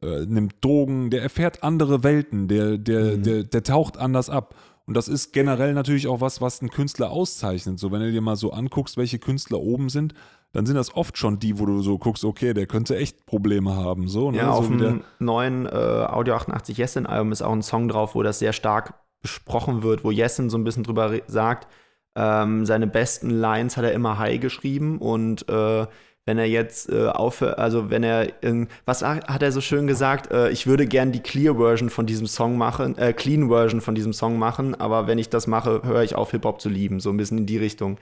äh, 0.03 0.27
nimmt 0.27 0.57
Drogen, 0.65 1.11
der 1.11 1.23
erfährt 1.23 1.63
andere 1.63 2.03
Welten, 2.05 2.49
der, 2.49 2.79
der, 2.79 3.17
Mhm. 3.17 3.23
der, 3.23 3.43
der 3.45 3.63
taucht 3.63 3.97
anders 3.99 4.31
ab. 4.31 4.55
Und 4.87 4.95
das 4.97 5.09
ist 5.09 5.33
generell 5.33 5.75
natürlich 5.75 6.07
auch 6.07 6.21
was, 6.21 6.41
was 6.41 6.61
einen 6.61 6.71
Künstler 6.71 7.11
auszeichnet. 7.11 7.79
So, 7.79 7.91
wenn 7.91 8.01
du 8.01 8.13
dir 8.13 8.21
mal 8.21 8.37
so 8.37 8.53
anguckst, 8.53 8.97
welche 8.97 9.19
Künstler 9.19 9.59
oben 9.59 9.89
sind, 9.89 10.15
dann 10.53 10.65
sind 10.65 10.77
das 10.77 10.95
oft 10.95 11.19
schon 11.19 11.39
die, 11.41 11.59
wo 11.59 11.67
du 11.67 11.83
so 11.83 11.99
guckst, 11.99 12.25
okay, 12.25 12.55
der 12.55 12.67
könnte 12.67 12.97
echt 12.97 13.27
Probleme 13.27 13.75
haben. 13.75 14.07
So, 14.09 14.31
ne? 14.31 14.39
Ja, 14.39 14.51
auf 14.51 14.67
so 14.67 14.75
der- 14.77 14.91
dem 14.93 15.01
neuen 15.19 15.67
äh, 15.67 15.71
Audio 15.71 16.35
88 16.37 16.77
Jessen-Album 16.79 17.33
ist 17.33 17.43
auch 17.43 17.53
ein 17.53 17.63
Song 17.63 17.89
drauf, 17.89 18.15
wo 18.15 18.23
das 18.23 18.39
sehr 18.39 18.53
stark 18.53 18.95
besprochen 19.23 19.83
wird, 19.83 20.05
wo 20.05 20.11
Jessen 20.13 20.51
so 20.51 20.57
ein 20.57 20.63
bisschen 20.65 20.85
drüber 20.85 21.13
sagt, 21.27 21.67
ähm, 22.15 22.65
seine 22.65 22.87
besten 22.87 23.29
Lines 23.31 23.77
hat 23.77 23.85
er 23.85 23.93
immer 23.93 24.19
high 24.19 24.41
geschrieben 24.41 24.99
und 24.99 25.49
äh, 25.49 25.87
wenn 26.27 26.39
er 26.39 26.47
jetzt 26.47 26.91
äh, 26.91 27.07
aufhört, 27.07 27.59
also 27.59 27.89
wenn 27.89 28.03
er, 28.03 28.43
in, 28.43 28.69
was 28.85 29.03
hat 29.03 29.43
er 29.43 29.53
so 29.53 29.61
schön 29.61 29.87
gesagt, 29.87 30.33
äh, 30.33 30.51
ich 30.51 30.67
würde 30.67 30.87
gern 30.87 31.13
die 31.13 31.21
Clear 31.21 31.55
Version 31.55 31.89
von 31.89 32.05
diesem 32.05 32.27
Song 32.27 32.59
machen, 32.59 32.99
äh, 32.99 33.13
Clean 33.13 33.49
Version 33.49 33.81
von 33.81 33.95
diesem 33.95 34.13
Song 34.13 34.39
machen, 34.39 34.75
aber 34.75 35.07
wenn 35.07 35.19
ich 35.19 35.31
das 35.31 35.47
mache, 35.47 35.83
höre 35.85 36.03
ich 36.03 36.17
auf 36.17 36.33
Hip-Hop 36.33 36.61
zu 36.61 36.69
lieben, 36.69 36.99
so 37.01 37.11
ein 37.11 37.17
bisschen 37.17 37.39
in 37.39 37.47
die 37.47 37.59
Richtung 37.59 37.99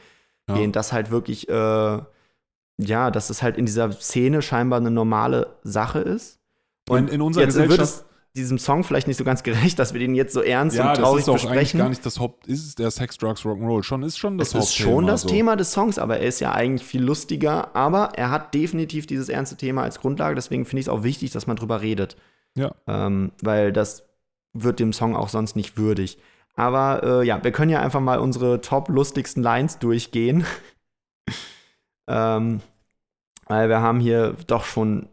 Ja. 0.49 0.57
gehen, 0.57 0.73
das 0.73 0.93
halt 0.93 1.11
wirklich, 1.11 1.49
äh, 1.51 1.53
ja, 2.79 3.11
dass 3.11 3.31
es 3.31 3.43
halt 3.43 3.59
in 3.59 3.67
dieser 3.67 3.93
Szene 3.93 4.41
scheinbar 4.43 4.81
eine 4.81 4.91
normale 4.91 5.57
Sache 5.63 6.01
ist. 6.01 6.41
in, 6.91 7.09
in 7.09 7.21
unserer 7.21 7.47
Gesellschaft. 7.47 8.05
Es 8.35 8.41
diesem 8.41 8.59
Song 8.59 8.83
vielleicht 8.85 9.07
nicht 9.07 9.17
so 9.17 9.25
ganz 9.25 9.43
gerecht, 9.43 9.79
dass 9.79 9.93
wir 9.93 10.01
den 10.01 10.15
jetzt 10.15 10.35
so 10.35 10.43
ernst 10.43 10.77
ja, 10.77 10.83
und 10.85 10.91
das 10.91 10.99
traurig 10.99 11.23
ist 11.23 11.29
auch 11.29 11.35
eigentlich 11.35 11.45
besprechen. 11.45 11.79
gar 11.79 11.89
nicht 11.89 12.05
das 12.05 12.19
Haupt. 12.19 12.47
Ist 12.47 12.67
es 12.67 12.75
der 12.75 12.91
Sex, 12.91 13.17
Drugs, 13.17 13.43
Rock'n'Roll? 13.43 13.83
Schon 13.83 14.03
ist 14.03 14.19
schon 14.19 14.39
das 14.39 14.49
es 14.49 14.55
ist 14.55 14.61
Hauptthema. 14.61 14.91
schon 14.91 15.07
das 15.07 15.21
so. 15.23 15.29
Thema 15.29 15.57
des 15.57 15.73
Songs, 15.73 15.99
aber 15.99 16.19
er 16.19 16.27
ist 16.27 16.41
ja 16.41 16.53
eigentlich 16.53 16.87
viel 16.87 17.03
lustiger. 17.03 17.75
Aber 17.77 18.11
er 18.17 18.31
hat 18.31 18.53
definitiv 18.53 19.07
dieses 19.07 19.29
ernste 19.29 19.57
Thema 19.57 19.83
als 19.83 20.01
Grundlage. 20.01 20.35
Deswegen 20.35 20.65
finde 20.65 20.81
ich 20.81 20.87
es 20.87 20.89
auch 20.89 21.05
wichtig, 21.05 21.31
dass 21.31 21.47
man 21.47 21.57
drüber 21.57 21.81
redet. 21.81 22.17
Ja. 22.57 22.75
Ähm, 22.87 23.33
weil 23.41 23.73
das 23.73 24.05
wird 24.53 24.81
dem 24.81 24.93
Song 24.93 25.15
auch 25.15 25.29
sonst 25.29 25.55
nicht 25.55 25.77
würdig. 25.79 26.19
Aber 26.57 27.03
äh, 27.23 27.27
ja, 27.27 27.43
wir 27.43 27.53
können 27.53 27.71
ja 27.71 27.81
einfach 27.81 28.01
mal 28.01 28.19
unsere 28.19 28.61
top 28.61 28.89
lustigsten 28.89 29.43
Lines 29.43 29.79
durchgehen. 29.79 30.45
ähm, 32.09 32.61
weil 33.47 33.69
wir 33.69 33.81
haben 33.81 34.01
hier 34.01 34.35
doch 34.47 34.65
schon 34.65 35.09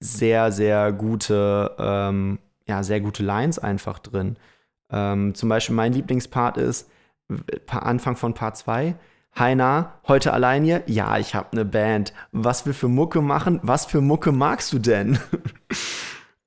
sehr, 0.00 0.52
sehr 0.52 0.92
gute, 0.92 1.74
ähm, 1.78 2.38
ja, 2.66 2.82
sehr 2.82 3.00
gute 3.00 3.22
Lines 3.22 3.58
einfach 3.58 3.98
drin. 3.98 4.36
Ähm, 4.90 5.34
zum 5.34 5.48
Beispiel 5.48 5.74
mein 5.74 5.92
Lieblingspart 5.92 6.56
ist 6.56 6.88
Anfang 7.68 8.16
von 8.16 8.34
Part 8.34 8.56
2. 8.56 8.94
Heiner, 9.38 9.92
heute 10.08 10.32
allein 10.32 10.64
hier? 10.64 10.82
Ja, 10.86 11.18
ich 11.18 11.34
hab 11.34 11.52
ne 11.52 11.64
Band. 11.64 12.14
Was 12.32 12.64
wir 12.64 12.72
für 12.72 12.88
Mucke 12.88 13.20
machen? 13.20 13.60
Was 13.62 13.84
für 13.84 14.00
Mucke 14.00 14.32
magst 14.32 14.72
du 14.72 14.78
denn? 14.78 15.18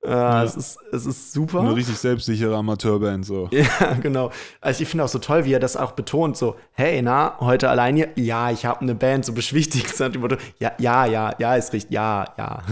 Ja, 0.02 0.42
es, 0.42 0.56
ist, 0.56 0.78
es 0.92 1.04
ist 1.04 1.32
super. 1.34 1.60
Eine 1.60 1.76
richtig 1.76 1.98
selbstsichere 1.98 2.56
Amateurband, 2.56 3.26
so. 3.26 3.48
Ja, 3.52 3.94
genau. 4.00 4.30
Also 4.60 4.82
ich 4.82 4.88
finde 4.88 5.04
auch 5.04 5.08
so 5.08 5.18
toll, 5.18 5.44
wie 5.44 5.52
er 5.52 5.60
das 5.60 5.76
auch 5.76 5.92
betont, 5.92 6.38
so, 6.38 6.56
hey, 6.72 7.02
na, 7.02 7.36
heute 7.40 7.68
allein 7.68 7.96
hier? 7.96 8.08
Ja, 8.16 8.50
ich 8.50 8.64
habe 8.64 8.80
eine 8.80 8.94
Band, 8.94 9.26
so 9.26 9.34
beschwichtigt. 9.34 9.94
Ja, 10.58 10.72
ja, 10.78 11.04
ja, 11.04 11.34
ja, 11.38 11.54
ist 11.54 11.72
richtig, 11.72 11.92
ja, 11.92 12.32
ja. 12.38 12.62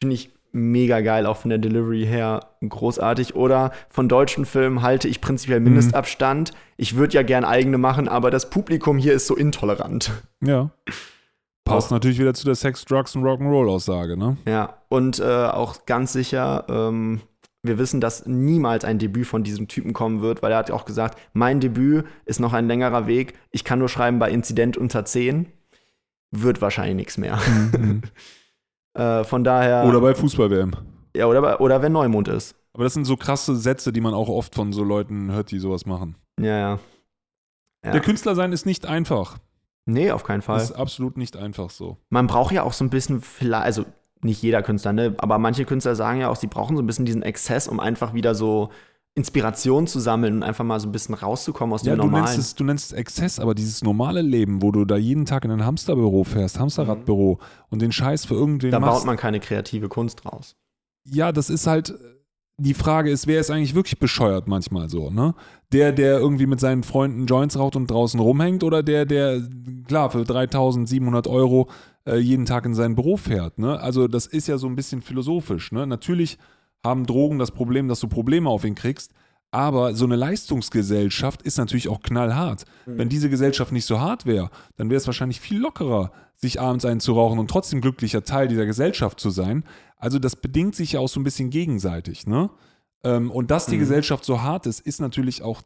finde 0.00 0.14
ich 0.14 0.30
mega 0.58 1.00
geil, 1.00 1.26
auch 1.26 1.36
von 1.36 1.50
der 1.50 1.58
Delivery 1.58 2.04
her 2.04 2.40
großartig. 2.66 3.34
Oder 3.34 3.72
von 3.88 4.08
deutschen 4.08 4.44
Filmen 4.44 4.82
halte 4.82 5.08
ich 5.08 5.20
prinzipiell 5.20 5.60
Mindestabstand. 5.60 6.52
Ich 6.76 6.96
würde 6.96 7.14
ja 7.14 7.22
gern 7.22 7.44
eigene 7.44 7.78
machen, 7.78 8.08
aber 8.08 8.30
das 8.30 8.50
Publikum 8.50 8.98
hier 8.98 9.14
ist 9.14 9.26
so 9.26 9.36
intolerant. 9.36 10.12
Ja. 10.40 10.70
Passt 11.64 11.90
natürlich 11.90 12.18
wieder 12.18 12.32
zu 12.32 12.46
der 12.46 12.54
Sex, 12.54 12.84
Drugs 12.86 13.14
und 13.14 13.24
Rock'n'Roll-Aussage, 13.24 14.16
ne? 14.16 14.38
Ja, 14.46 14.78
und 14.88 15.20
äh, 15.20 15.24
auch 15.24 15.84
ganz 15.84 16.14
sicher, 16.14 16.64
ähm, 16.68 17.20
wir 17.62 17.78
wissen, 17.78 18.00
dass 18.00 18.26
niemals 18.26 18.84
ein 18.84 18.98
Debüt 18.98 19.26
von 19.26 19.42
diesem 19.42 19.68
Typen 19.68 19.92
kommen 19.92 20.22
wird, 20.22 20.42
weil 20.42 20.52
er 20.52 20.58
hat 20.58 20.70
ja 20.70 20.74
auch 20.74 20.86
gesagt, 20.86 21.18
mein 21.34 21.60
Debüt 21.60 22.06
ist 22.24 22.40
noch 22.40 22.54
ein 22.54 22.68
längerer 22.68 23.06
Weg. 23.06 23.34
Ich 23.50 23.64
kann 23.64 23.80
nur 23.80 23.88
schreiben 23.88 24.18
bei 24.18 24.30
Inzident 24.30 24.76
unter 24.76 25.04
10. 25.04 25.46
Wird 26.30 26.62
wahrscheinlich 26.62 26.96
nichts 26.96 27.18
mehr. 27.18 27.38
Mhm. 27.76 28.02
äh, 28.94 29.24
von 29.24 29.44
daher. 29.44 29.84
Oder 29.86 30.00
bei 30.00 30.14
Fußball-WM. 30.14 30.72
Ja, 31.16 31.26
oder, 31.26 31.40
bei, 31.40 31.56
oder 31.58 31.82
wenn 31.82 31.92
Neumond 31.92 32.28
ist. 32.28 32.54
Aber 32.72 32.84
das 32.84 32.94
sind 32.94 33.04
so 33.04 33.16
krasse 33.16 33.56
Sätze, 33.56 33.92
die 33.92 34.00
man 34.00 34.14
auch 34.14 34.28
oft 34.28 34.54
von 34.54 34.72
so 34.72 34.84
Leuten 34.84 35.32
hört, 35.32 35.50
die 35.50 35.58
sowas 35.58 35.86
machen. 35.86 36.16
Ja, 36.40 36.58
ja. 36.58 36.78
Ja. 37.84 37.92
Der 37.92 38.00
Künstler 38.00 38.34
sein 38.34 38.52
ist 38.52 38.66
nicht 38.66 38.86
einfach. 38.86 39.38
Nee, 39.86 40.10
auf 40.10 40.22
keinen 40.24 40.42
Fall. 40.42 40.58
Das 40.58 40.70
ist 40.70 40.76
absolut 40.76 41.16
nicht 41.16 41.36
einfach 41.36 41.70
so. 41.70 41.96
Man 42.10 42.26
braucht 42.26 42.52
ja 42.52 42.62
auch 42.62 42.72
so 42.72 42.84
ein 42.84 42.90
bisschen, 42.90 43.20
vielleicht, 43.20 43.64
also 43.64 43.84
nicht 44.20 44.42
jeder 44.42 44.62
Künstler, 44.62 44.92
ne? 44.92 45.14
aber 45.18 45.38
manche 45.38 45.64
Künstler 45.64 45.94
sagen 45.94 46.20
ja 46.20 46.28
auch, 46.28 46.36
sie 46.36 46.48
brauchen 46.48 46.76
so 46.76 46.82
ein 46.82 46.86
bisschen 46.86 47.06
diesen 47.06 47.22
Exzess, 47.22 47.68
um 47.68 47.80
einfach 47.80 48.14
wieder 48.14 48.34
so 48.34 48.70
Inspiration 49.18 49.86
zu 49.86 50.00
sammeln 50.00 50.36
und 50.36 50.42
einfach 50.42 50.64
mal 50.64 50.80
so 50.80 50.88
ein 50.88 50.92
bisschen 50.92 51.14
rauszukommen 51.14 51.74
aus 51.74 51.82
Ja, 51.84 51.92
dem 51.94 51.98
du 52.00 52.04
Normalen. 52.06 52.24
nennst, 52.24 52.38
es, 52.38 52.54
du 52.54 52.64
nennst 52.64 52.92
es 52.92 52.98
Exzess, 52.98 53.38
aber 53.38 53.54
dieses 53.54 53.82
normale 53.82 54.22
Leben, 54.22 54.62
wo 54.62 54.72
du 54.72 54.84
da 54.84 54.96
jeden 54.96 55.26
Tag 55.26 55.44
in 55.44 55.50
ein 55.50 55.64
Hamsterbüro 55.66 56.24
fährst, 56.24 56.58
Hamsterradbüro 56.58 57.38
und 57.68 57.82
den 57.82 57.92
Scheiß 57.92 58.24
für 58.24 58.34
irgendwen 58.34 58.70
da 58.70 58.80
machst. 58.80 59.00
baut 59.00 59.06
man 59.06 59.16
keine 59.16 59.40
kreative 59.40 59.88
Kunst 59.88 60.24
raus. 60.24 60.56
ja, 61.04 61.32
das 61.32 61.50
ist 61.50 61.66
halt, 61.66 61.94
die 62.60 62.74
Frage 62.74 63.10
ist, 63.10 63.26
wer 63.26 63.38
ist 63.40 63.50
eigentlich 63.50 63.74
wirklich 63.74 63.98
bescheuert 63.98 64.48
manchmal 64.48 64.88
so, 64.88 65.10
ne? 65.10 65.34
Der, 65.72 65.92
der 65.92 66.18
irgendwie 66.18 66.46
mit 66.46 66.60
seinen 66.60 66.82
Freunden 66.82 67.26
Joints 67.26 67.58
raucht 67.58 67.76
und 67.76 67.90
draußen 67.90 68.18
rumhängt 68.18 68.64
oder 68.64 68.82
der, 68.82 69.04
der, 69.04 69.42
klar, 69.86 70.10
für 70.10 70.24
3700 70.24 71.26
Euro 71.28 71.68
äh, 72.06 72.16
jeden 72.16 72.46
Tag 72.46 72.64
in 72.66 72.74
sein 72.74 72.94
Büro 72.94 73.16
fährt, 73.16 73.58
ne? 73.58 73.78
Also 73.80 74.08
das 74.08 74.26
ist 74.26 74.48
ja 74.48 74.58
so 74.58 74.66
ein 74.66 74.76
bisschen 74.76 75.02
philosophisch, 75.02 75.70
ne? 75.72 75.86
Natürlich 75.86 76.38
haben 76.84 77.06
Drogen 77.06 77.38
das 77.38 77.50
Problem, 77.50 77.88
dass 77.88 78.00
du 78.00 78.08
Probleme 78.08 78.48
auf 78.48 78.64
ihn 78.64 78.74
kriegst, 78.74 79.12
aber 79.50 79.94
so 79.94 80.04
eine 80.04 80.16
Leistungsgesellschaft 80.16 81.42
ist 81.42 81.58
natürlich 81.58 81.88
auch 81.88 82.00
knallhart. 82.02 82.64
Wenn 82.86 83.08
diese 83.08 83.30
Gesellschaft 83.30 83.72
nicht 83.72 83.86
so 83.86 84.00
hart 84.00 84.26
wäre, 84.26 84.50
dann 84.76 84.90
wäre 84.90 84.98
es 84.98 85.06
wahrscheinlich 85.06 85.40
viel 85.40 85.58
lockerer, 85.58 86.12
sich 86.36 86.60
abends 86.60 86.84
einen 86.84 87.00
zu 87.00 87.14
rauchen 87.14 87.38
und 87.38 87.50
trotzdem 87.50 87.80
glücklicher 87.80 88.22
Teil 88.24 88.48
dieser 88.48 88.66
Gesellschaft 88.66 89.18
zu 89.18 89.30
sein. 89.30 89.64
Also 89.96 90.18
das 90.18 90.36
bedingt 90.36 90.76
sich 90.76 90.92
ja 90.92 91.00
auch 91.00 91.08
so 91.08 91.18
ein 91.18 91.24
bisschen 91.24 91.50
gegenseitig, 91.50 92.26
ne? 92.26 92.50
Ähm, 93.04 93.30
und 93.30 93.50
dass 93.50 93.66
die 93.66 93.76
Mhm. 93.76 93.80
Gesellschaft 93.80 94.24
so 94.24 94.42
hart 94.42 94.66
ist, 94.66 94.80
ist 94.80 95.00
natürlich 95.00 95.42
auch 95.42 95.62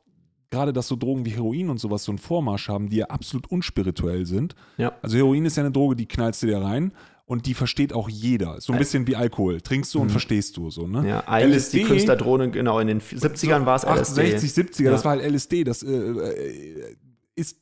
gerade, 0.51 0.73
dass 0.73 0.87
so 0.87 0.97
Drogen 0.97 1.25
wie 1.25 1.31
Heroin 1.31 1.71
und 1.71 1.79
sowas 1.79 2.05
so 2.05 2.13
einen 2.13 2.19
Vormarsch 2.19 2.69
haben, 2.69 2.89
die 2.91 2.97
ja 2.97 3.07
absolut 3.07 3.51
unspirituell 3.51 4.27
sind. 4.27 4.55
Ja. 4.77 4.93
Also 5.03 5.17
Heroin 5.17 5.45
ist 5.47 5.57
ja 5.57 5.63
eine 5.63 5.73
Droge, 5.73 5.97
die 5.97 6.07
knallst 6.07 6.43
du 6.43 6.47
dir 6.47 6.59
rein 6.63 6.93
und 7.33 7.47
die 7.47 7.55
versteht 7.55 7.95
auch 7.95 8.11
jeder. 8.11 8.61
So 8.61 8.75
ein 8.75 8.79
bisschen 8.79 9.07
wie 9.07 9.17
Alkohol. 9.17 9.63
Trinkst 9.63 9.95
du 9.95 10.01
und 10.01 10.11
verstehst 10.11 10.59
du 10.59 10.71
so, 10.71 10.87
ne? 10.87 11.01
Mhm. 11.01 11.07
Ja, 11.09 11.27
eigentlich 11.27 11.57
ist 11.57 11.73
die 11.73 11.83
Künstlerdrohne, 11.83 12.51
genau, 12.51 12.79
in 12.79 12.89
den 12.89 13.01
70ern 13.01 13.65
war 13.65 13.77
es 13.77 13.85
LSD. 13.85 14.35
68, 14.35 14.51
70er, 14.53 14.83
Ja. 14.85 14.91
das 14.91 15.05
war 15.07 15.13
halt 15.13 15.23
LSD. 15.23 15.65
Das 15.65 15.83
äh, 15.83 15.91
äh, 15.91 16.95
ist 17.35 17.57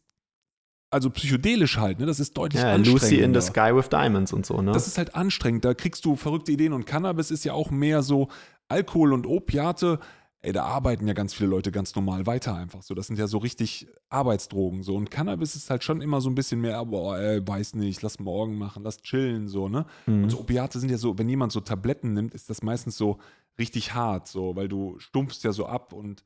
also 0.90 1.08
psychedelisch 1.10 1.76
halt, 1.78 2.00
ne? 2.00 2.06
Das 2.06 2.18
ist 2.18 2.36
deutlich 2.36 2.60
Ja, 2.60 2.72
anstrengender. 2.72 3.06
Lucy 3.06 3.20
in 3.22 3.32
the 3.32 3.40
Sky 3.40 3.70
with 3.72 3.88
Diamonds 3.90 4.32
und 4.32 4.44
so, 4.44 4.60
ne? 4.60 4.72
Das 4.72 4.88
ist 4.88 4.98
halt 4.98 5.14
anstrengend. 5.14 5.64
Da 5.64 5.72
kriegst 5.72 6.04
du 6.04 6.16
verrückte 6.16 6.50
Ideen 6.50 6.72
und 6.72 6.84
Cannabis 6.84 7.30
ist 7.30 7.44
ja 7.44 7.52
auch 7.52 7.70
mehr 7.70 8.02
so 8.02 8.26
Alkohol 8.66 9.12
und 9.12 9.24
Opiate. 9.24 10.00
Ey, 10.42 10.52
da 10.52 10.64
arbeiten 10.64 11.06
ja 11.06 11.12
ganz 11.12 11.34
viele 11.34 11.50
Leute 11.50 11.70
ganz 11.70 11.94
normal 11.94 12.26
weiter 12.26 12.54
einfach 12.54 12.82
so. 12.82 12.94
Das 12.94 13.08
sind 13.08 13.18
ja 13.18 13.26
so 13.26 13.38
richtig 13.38 13.88
Arbeitsdrogen 14.08 14.82
so. 14.82 14.96
Und 14.96 15.10
Cannabis 15.10 15.54
ist 15.54 15.68
halt 15.68 15.84
schon 15.84 16.00
immer 16.00 16.22
so 16.22 16.30
ein 16.30 16.34
bisschen 16.34 16.62
mehr, 16.62 16.82
boah, 16.86 17.18
ey, 17.18 17.46
weiß 17.46 17.74
nicht, 17.74 18.00
lass 18.00 18.18
morgen 18.18 18.56
machen, 18.56 18.82
lass 18.82 19.02
chillen 19.02 19.48
so, 19.48 19.68
ne? 19.68 19.84
Mhm. 20.06 20.24
Und 20.24 20.30
so 20.30 20.40
Opiate 20.40 20.78
sind 20.78 20.90
ja 20.90 20.96
so, 20.96 21.18
wenn 21.18 21.28
jemand 21.28 21.52
so 21.52 21.60
Tabletten 21.60 22.14
nimmt, 22.14 22.32
ist 22.32 22.48
das 22.48 22.62
meistens 22.62 22.96
so 22.96 23.18
richtig 23.58 23.92
hart, 23.94 24.28
so, 24.28 24.56
weil 24.56 24.68
du 24.68 24.98
stumpfst 24.98 25.42
ja 25.42 25.52
so 25.52 25.66
ab 25.66 25.92
und 25.92 26.24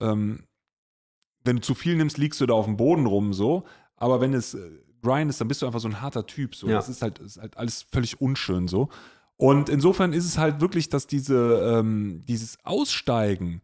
ähm, 0.00 0.44
wenn 1.44 1.56
du 1.56 1.62
zu 1.62 1.74
viel 1.74 1.96
nimmst, 1.96 2.18
liegst 2.18 2.40
du 2.40 2.46
da 2.46 2.54
auf 2.54 2.66
dem 2.66 2.76
Boden 2.76 3.06
rum 3.06 3.32
so. 3.32 3.64
Aber 3.96 4.20
wenn 4.20 4.34
es 4.34 4.54
äh, 4.54 4.70
Grind 5.02 5.30
ist, 5.30 5.40
dann 5.40 5.48
bist 5.48 5.62
du 5.62 5.66
einfach 5.66 5.80
so 5.80 5.88
ein 5.88 6.00
harter 6.00 6.26
Typ. 6.26 6.54
So. 6.54 6.68
Ja. 6.68 6.74
Das 6.74 6.88
ist 6.88 7.02
halt, 7.02 7.18
ist 7.18 7.40
halt 7.40 7.56
alles 7.56 7.82
völlig 7.82 8.20
unschön 8.20 8.68
so. 8.68 8.88
Und 9.42 9.68
insofern 9.68 10.12
ist 10.12 10.24
es 10.24 10.38
halt 10.38 10.60
wirklich, 10.60 10.88
dass 10.88 11.08
diese, 11.08 11.34
ähm, 11.80 12.22
dieses 12.28 12.58
Aussteigen, 12.62 13.60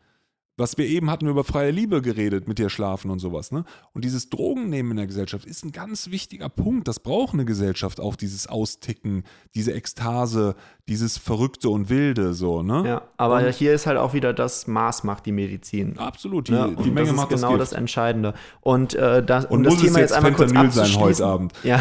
was 0.59 0.77
wir 0.77 0.87
eben 0.87 1.11
hatten 1.11 1.25
wir 1.27 1.31
über 1.31 1.45
freie 1.45 1.71
Liebe 1.71 2.03
geredet, 2.03 2.49
mit 2.49 2.59
dir 2.59 2.69
schlafen 2.69 3.11
und 3.11 3.19
sowas, 3.21 3.53
ne? 3.53 3.65
Und 3.95 4.05
dieses 4.05 4.29
Drogennehmen 4.29 4.91
in 4.93 4.97
der 4.99 5.07
Gesellschaft 5.07 5.47
ist 5.47 5.65
ein 5.65 5.73
ganz 5.73 6.11
wichtiger 6.11 6.49
Punkt. 6.49 6.89
Das 6.89 7.01
braucht 7.01 7.35
eine 7.35 7.45
Gesellschaft 7.45 8.01
auch, 8.01 8.17
dieses 8.17 8.49
Austicken, 8.49 9.23
diese 9.55 9.73
Ekstase, 9.73 10.55
dieses 10.89 11.17
Verrückte 11.19 11.69
und 11.71 11.89
Wilde, 11.91 12.35
so, 12.35 12.63
ne? 12.63 12.83
ja, 12.87 13.03
aber 13.17 13.37
Und- 13.47 13.55
hier 13.55 13.73
ist 13.73 13.87
halt 13.87 13.99
auch 13.99 14.15
wieder 14.15 14.33
das 14.35 14.67
Maß 14.67 15.05
macht 15.05 15.27
die 15.27 15.33
Medizin. 15.33 15.97
Absolut, 15.99 16.49
die, 16.49 16.53
Ne? 16.53 16.77
die 16.85 16.91
Menge 16.91 17.01
das 17.01 17.09
ist 17.11 17.17
macht 17.17 17.29
genau 17.31 17.57
das 17.57 17.71
das. 17.71 17.79
Entscheidende. 17.79 18.35
Und, 18.61 18.95
äh, 18.95 19.25
das, 19.25 19.45
um 19.47 19.59
Und 19.59 19.65
das 19.65 19.75
muss 19.75 19.83
es 19.83 19.87
Thema 19.89 19.99
jetzt 20.01 20.11
jetzt 20.11 20.17
einmal 20.17 20.33
kurz 20.33 20.51
Fentanyl 20.53 20.73
sein 20.73 20.85
heute 20.87 20.99
abzuschließen. 20.99 21.25
Abend? 21.25 21.53
Ja, 21.63 21.81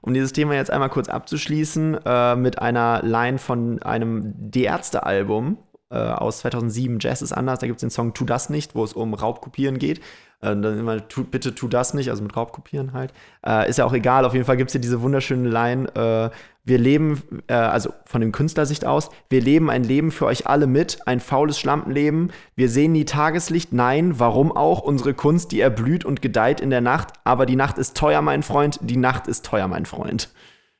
um 0.00 0.14
dieses 0.14 0.32
Thema 0.32 0.54
jetzt 0.54 0.70
einmal 0.70 0.88
kurz 0.90 1.08
abzuschließen, 1.08 1.98
äh, 2.04 2.36
mit 2.36 2.58
einer 2.58 3.02
Line 3.02 3.38
von 3.38 3.82
einem 3.82 4.32
Die 4.36 4.62
Ärzte-Album 4.64 5.58
äh, 5.94 5.98
aus 5.98 6.38
2007, 6.38 6.98
Jazz 7.00 7.22
ist 7.22 7.32
anders, 7.32 7.60
da 7.60 7.66
gibt 7.66 7.76
es 7.76 7.80
den 7.80 7.90
Song 7.90 8.14
Tu 8.14 8.24
das 8.24 8.50
nicht, 8.50 8.74
wo 8.74 8.82
es 8.82 8.92
um 8.92 9.14
Raubkopieren 9.14 9.78
geht. 9.78 9.98
Äh, 10.40 10.56
dann 10.56 10.78
immer, 10.78 11.06
tu, 11.08 11.24
bitte 11.24 11.54
tu 11.54 11.68
das 11.68 11.94
nicht, 11.94 12.10
also 12.10 12.22
mit 12.22 12.36
Raubkopieren 12.36 12.92
halt. 12.92 13.12
Äh, 13.46 13.68
ist 13.68 13.78
ja 13.78 13.84
auch 13.84 13.92
egal, 13.92 14.24
auf 14.24 14.34
jeden 14.34 14.44
Fall 14.44 14.56
gibt 14.56 14.70
es 14.70 14.72
hier 14.72 14.80
diese 14.80 15.00
wunderschöne 15.02 15.48
Line, 15.48 15.88
äh, 15.94 16.30
wir 16.66 16.78
leben, 16.78 17.22
äh, 17.46 17.52
also 17.52 17.90
von 18.06 18.22
dem 18.22 18.32
Künstlersicht 18.32 18.86
aus, 18.86 19.10
wir 19.28 19.40
leben 19.40 19.70
ein 19.70 19.84
Leben 19.84 20.10
für 20.10 20.26
euch 20.26 20.46
alle 20.46 20.66
mit, 20.66 21.06
ein 21.06 21.20
faules 21.20 21.58
Schlampenleben. 21.58 22.32
Wir 22.56 22.70
sehen 22.70 22.92
nie 22.92 23.04
Tageslicht, 23.04 23.72
nein, 23.72 24.18
warum 24.18 24.50
auch? 24.50 24.80
Unsere 24.80 25.12
Kunst, 25.14 25.52
die 25.52 25.60
erblüht 25.60 26.04
und 26.04 26.22
gedeiht 26.22 26.60
in 26.60 26.70
der 26.70 26.80
Nacht, 26.80 27.12
aber 27.24 27.46
die 27.46 27.56
Nacht 27.56 27.78
ist 27.78 27.96
teuer, 27.96 28.22
mein 28.22 28.42
Freund, 28.42 28.80
die 28.82 28.96
Nacht 28.96 29.28
ist 29.28 29.44
teuer, 29.44 29.68
mein 29.68 29.86
Freund. 29.86 30.30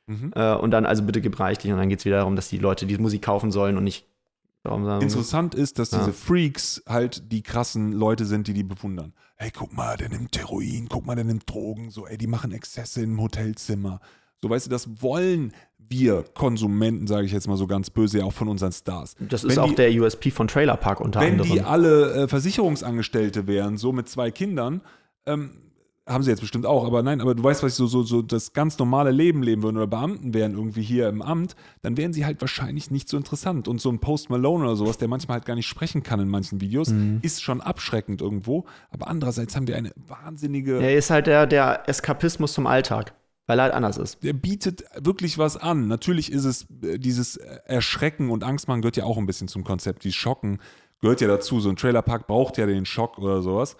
Mhm. 0.07 0.33
Äh, 0.35 0.55
und 0.55 0.71
dann 0.71 0.85
also 0.85 1.03
bitte 1.03 1.21
gib 1.21 1.39
reichlich 1.39 1.71
und 1.71 1.79
dann 1.79 1.89
geht 1.89 1.99
es 1.99 2.05
wieder 2.05 2.17
darum, 2.17 2.35
dass 2.35 2.49
die 2.49 2.57
Leute 2.57 2.85
die 2.85 2.97
Musik 2.97 3.21
kaufen 3.21 3.51
sollen 3.51 3.77
und 3.77 3.83
nicht. 3.83 4.05
Interessant 5.01 5.55
ist, 5.55 5.79
dass 5.79 5.91
Ja. 5.91 5.99
diese 5.99 6.13
Freaks 6.13 6.81
halt 6.87 7.31
die 7.31 7.41
krassen 7.43 7.91
Leute 7.91 8.25
sind, 8.25 8.47
die 8.47 8.53
die 8.53 8.63
bewundern. 8.63 9.13
Hey, 9.37 9.51
guck 9.55 9.73
mal, 9.73 9.97
der 9.97 10.09
nimmt 10.09 10.37
Heroin, 10.37 10.87
guck 10.89 11.05
mal, 11.05 11.15
der 11.15 11.25
nimmt 11.25 11.43
Drogen, 11.49 11.89
so, 11.91 12.07
ey, 12.07 12.17
die 12.17 12.27
machen 12.27 12.51
Exzesse 12.51 13.01
im 13.03 13.19
Hotelzimmer. 13.21 13.99
So, 14.41 14.49
weißt 14.49 14.65
du, 14.67 14.69
das 14.69 15.01
wollen 15.01 15.53
wir 15.77 16.23
Konsumenten, 16.33 17.05
sage 17.05 17.25
ich 17.27 17.31
jetzt 17.31 17.47
mal 17.47 17.57
so 17.57 17.67
ganz 17.67 17.89
böse, 17.91 18.19
ja 18.19 18.25
auch 18.25 18.33
von 18.33 18.47
unseren 18.47 18.71
Stars. 18.71 19.15
Das 19.19 19.43
ist 19.43 19.51
Wenn 19.55 19.59
auch 19.63 19.69
die- 19.69 19.75
der 19.75 19.91
USP 19.91 20.31
von 20.31 20.47
Trailer 20.47 20.77
Park 20.77 20.99
unter 20.99 21.19
Wenn 21.19 21.33
anderem. 21.33 21.51
die 21.51 21.61
alle 21.61 22.23
äh, 22.23 22.27
Versicherungsangestellte 22.27 23.45
wären, 23.47 23.77
so 23.77 23.91
mit 23.91 24.09
zwei 24.09 24.31
Kindern, 24.31 24.81
ähm, 25.25 25.51
haben 26.07 26.23
sie 26.23 26.29
jetzt 26.29 26.41
bestimmt 26.41 26.67
auch, 26.67 26.85
aber 26.85 27.01
nein, 27.01 27.19
aber 27.19 27.33
du 27.33 27.43
weißt, 27.43 27.63
was 27.63 27.71
ich 27.71 27.75
so, 27.77 27.87
so, 27.87 28.03
so 28.03 28.21
das 28.21 28.53
ganz 28.53 28.77
normale 28.77 29.09
Leben 29.09 29.41
leben 29.41 29.63
würden 29.63 29.77
oder 29.77 29.87
Beamten 29.87 30.35
wären 30.35 30.53
irgendwie 30.53 30.83
hier 30.83 31.09
im 31.09 31.21
Amt, 31.23 31.55
dann 31.81 31.97
wären 31.97 32.13
sie 32.13 32.25
halt 32.25 32.39
wahrscheinlich 32.41 32.91
nicht 32.91 33.09
so 33.09 33.17
interessant. 33.17 33.67
Und 33.67 33.81
so 33.81 33.89
ein 33.89 33.97
Post 33.99 34.29
Malone 34.29 34.65
oder 34.65 34.75
sowas, 34.75 34.99
der 34.99 35.07
manchmal 35.07 35.37
halt 35.37 35.45
gar 35.45 35.55
nicht 35.55 35.65
sprechen 35.67 36.03
kann 36.03 36.19
in 36.19 36.27
manchen 36.29 36.61
Videos, 36.61 36.89
Mhm. 36.89 37.19
ist 37.23 37.41
schon 37.41 37.59
abschreckend 37.59 38.21
irgendwo. 38.21 38.65
Aber 38.91 39.07
andererseits 39.07 39.55
haben 39.55 39.67
wir 39.67 39.77
eine 39.77 39.91
wahnsinnige. 39.95 40.79
er 40.79 40.95
ist 40.95 41.09
halt 41.09 41.25
der, 41.25 41.47
der 41.47 41.89
Eskapismus 41.89 42.53
zum 42.53 42.67
Alltag, 42.67 43.15
weil 43.47 43.57
er 43.59 43.63
halt 43.63 43.73
anders 43.73 43.97
ist. 43.97 44.23
der 44.23 44.33
bietet 44.33 44.83
wirklich 44.99 45.39
was 45.39 45.57
an. 45.57 45.87
Natürlich 45.87 46.31
ist 46.31 46.45
es 46.45 46.67
äh, 46.83 46.99
dieses 46.99 47.37
Erschrecken 47.65 48.29
und 48.29 48.43
Angstmachen 48.43 48.81
gehört 48.81 48.97
ja 48.97 49.05
auch 49.05 49.17
ein 49.17 49.25
bisschen 49.25 49.47
zum 49.47 49.63
Konzept. 49.63 50.03
Die 50.03 50.13
Schocken 50.13 50.59
gehört 51.01 51.21
ja 51.21 51.27
dazu. 51.27 51.59
So 51.59 51.69
ein 51.69 51.75
Trailerpark 51.75 52.27
braucht 52.27 52.57
ja 52.57 52.65
den 52.67 52.85
Schock 52.85 53.17
oder 53.17 53.41
sowas. 53.41 53.75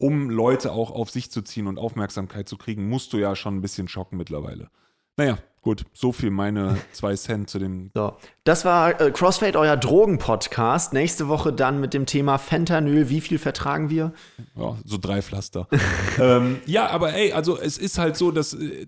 Um 0.00 0.30
Leute 0.30 0.72
auch 0.72 0.90
auf 0.90 1.10
sich 1.10 1.30
zu 1.30 1.42
ziehen 1.42 1.66
und 1.66 1.78
Aufmerksamkeit 1.78 2.48
zu 2.48 2.56
kriegen, 2.56 2.88
musst 2.88 3.12
du 3.12 3.18
ja 3.18 3.36
schon 3.36 3.56
ein 3.56 3.60
bisschen 3.60 3.86
schocken 3.86 4.16
mittlerweile. 4.16 4.70
Naja, 5.18 5.36
gut, 5.60 5.84
so 5.92 6.10
viel 6.10 6.30
meine 6.30 6.78
zwei 6.92 7.14
Cent 7.16 7.50
zu 7.50 7.58
dem. 7.58 7.90
So, 7.94 8.16
das 8.44 8.64
war 8.64 8.98
äh, 8.98 9.10
Crossfade, 9.10 9.58
euer 9.58 9.76
Drogen-Podcast. 9.76 10.94
Nächste 10.94 11.28
Woche 11.28 11.52
dann 11.52 11.80
mit 11.80 11.92
dem 11.92 12.06
Thema 12.06 12.38
Fentanyl. 12.38 13.10
Wie 13.10 13.20
viel 13.20 13.38
vertragen 13.38 13.90
wir? 13.90 14.14
Ja, 14.56 14.78
so 14.86 14.96
drei 14.96 15.20
Pflaster. 15.20 15.68
ähm, 16.18 16.62
ja, 16.64 16.88
aber 16.88 17.12
ey, 17.12 17.34
also 17.34 17.58
es 17.58 17.76
ist 17.76 17.98
halt 17.98 18.16
so, 18.16 18.30
dass 18.30 18.54
äh, 18.54 18.86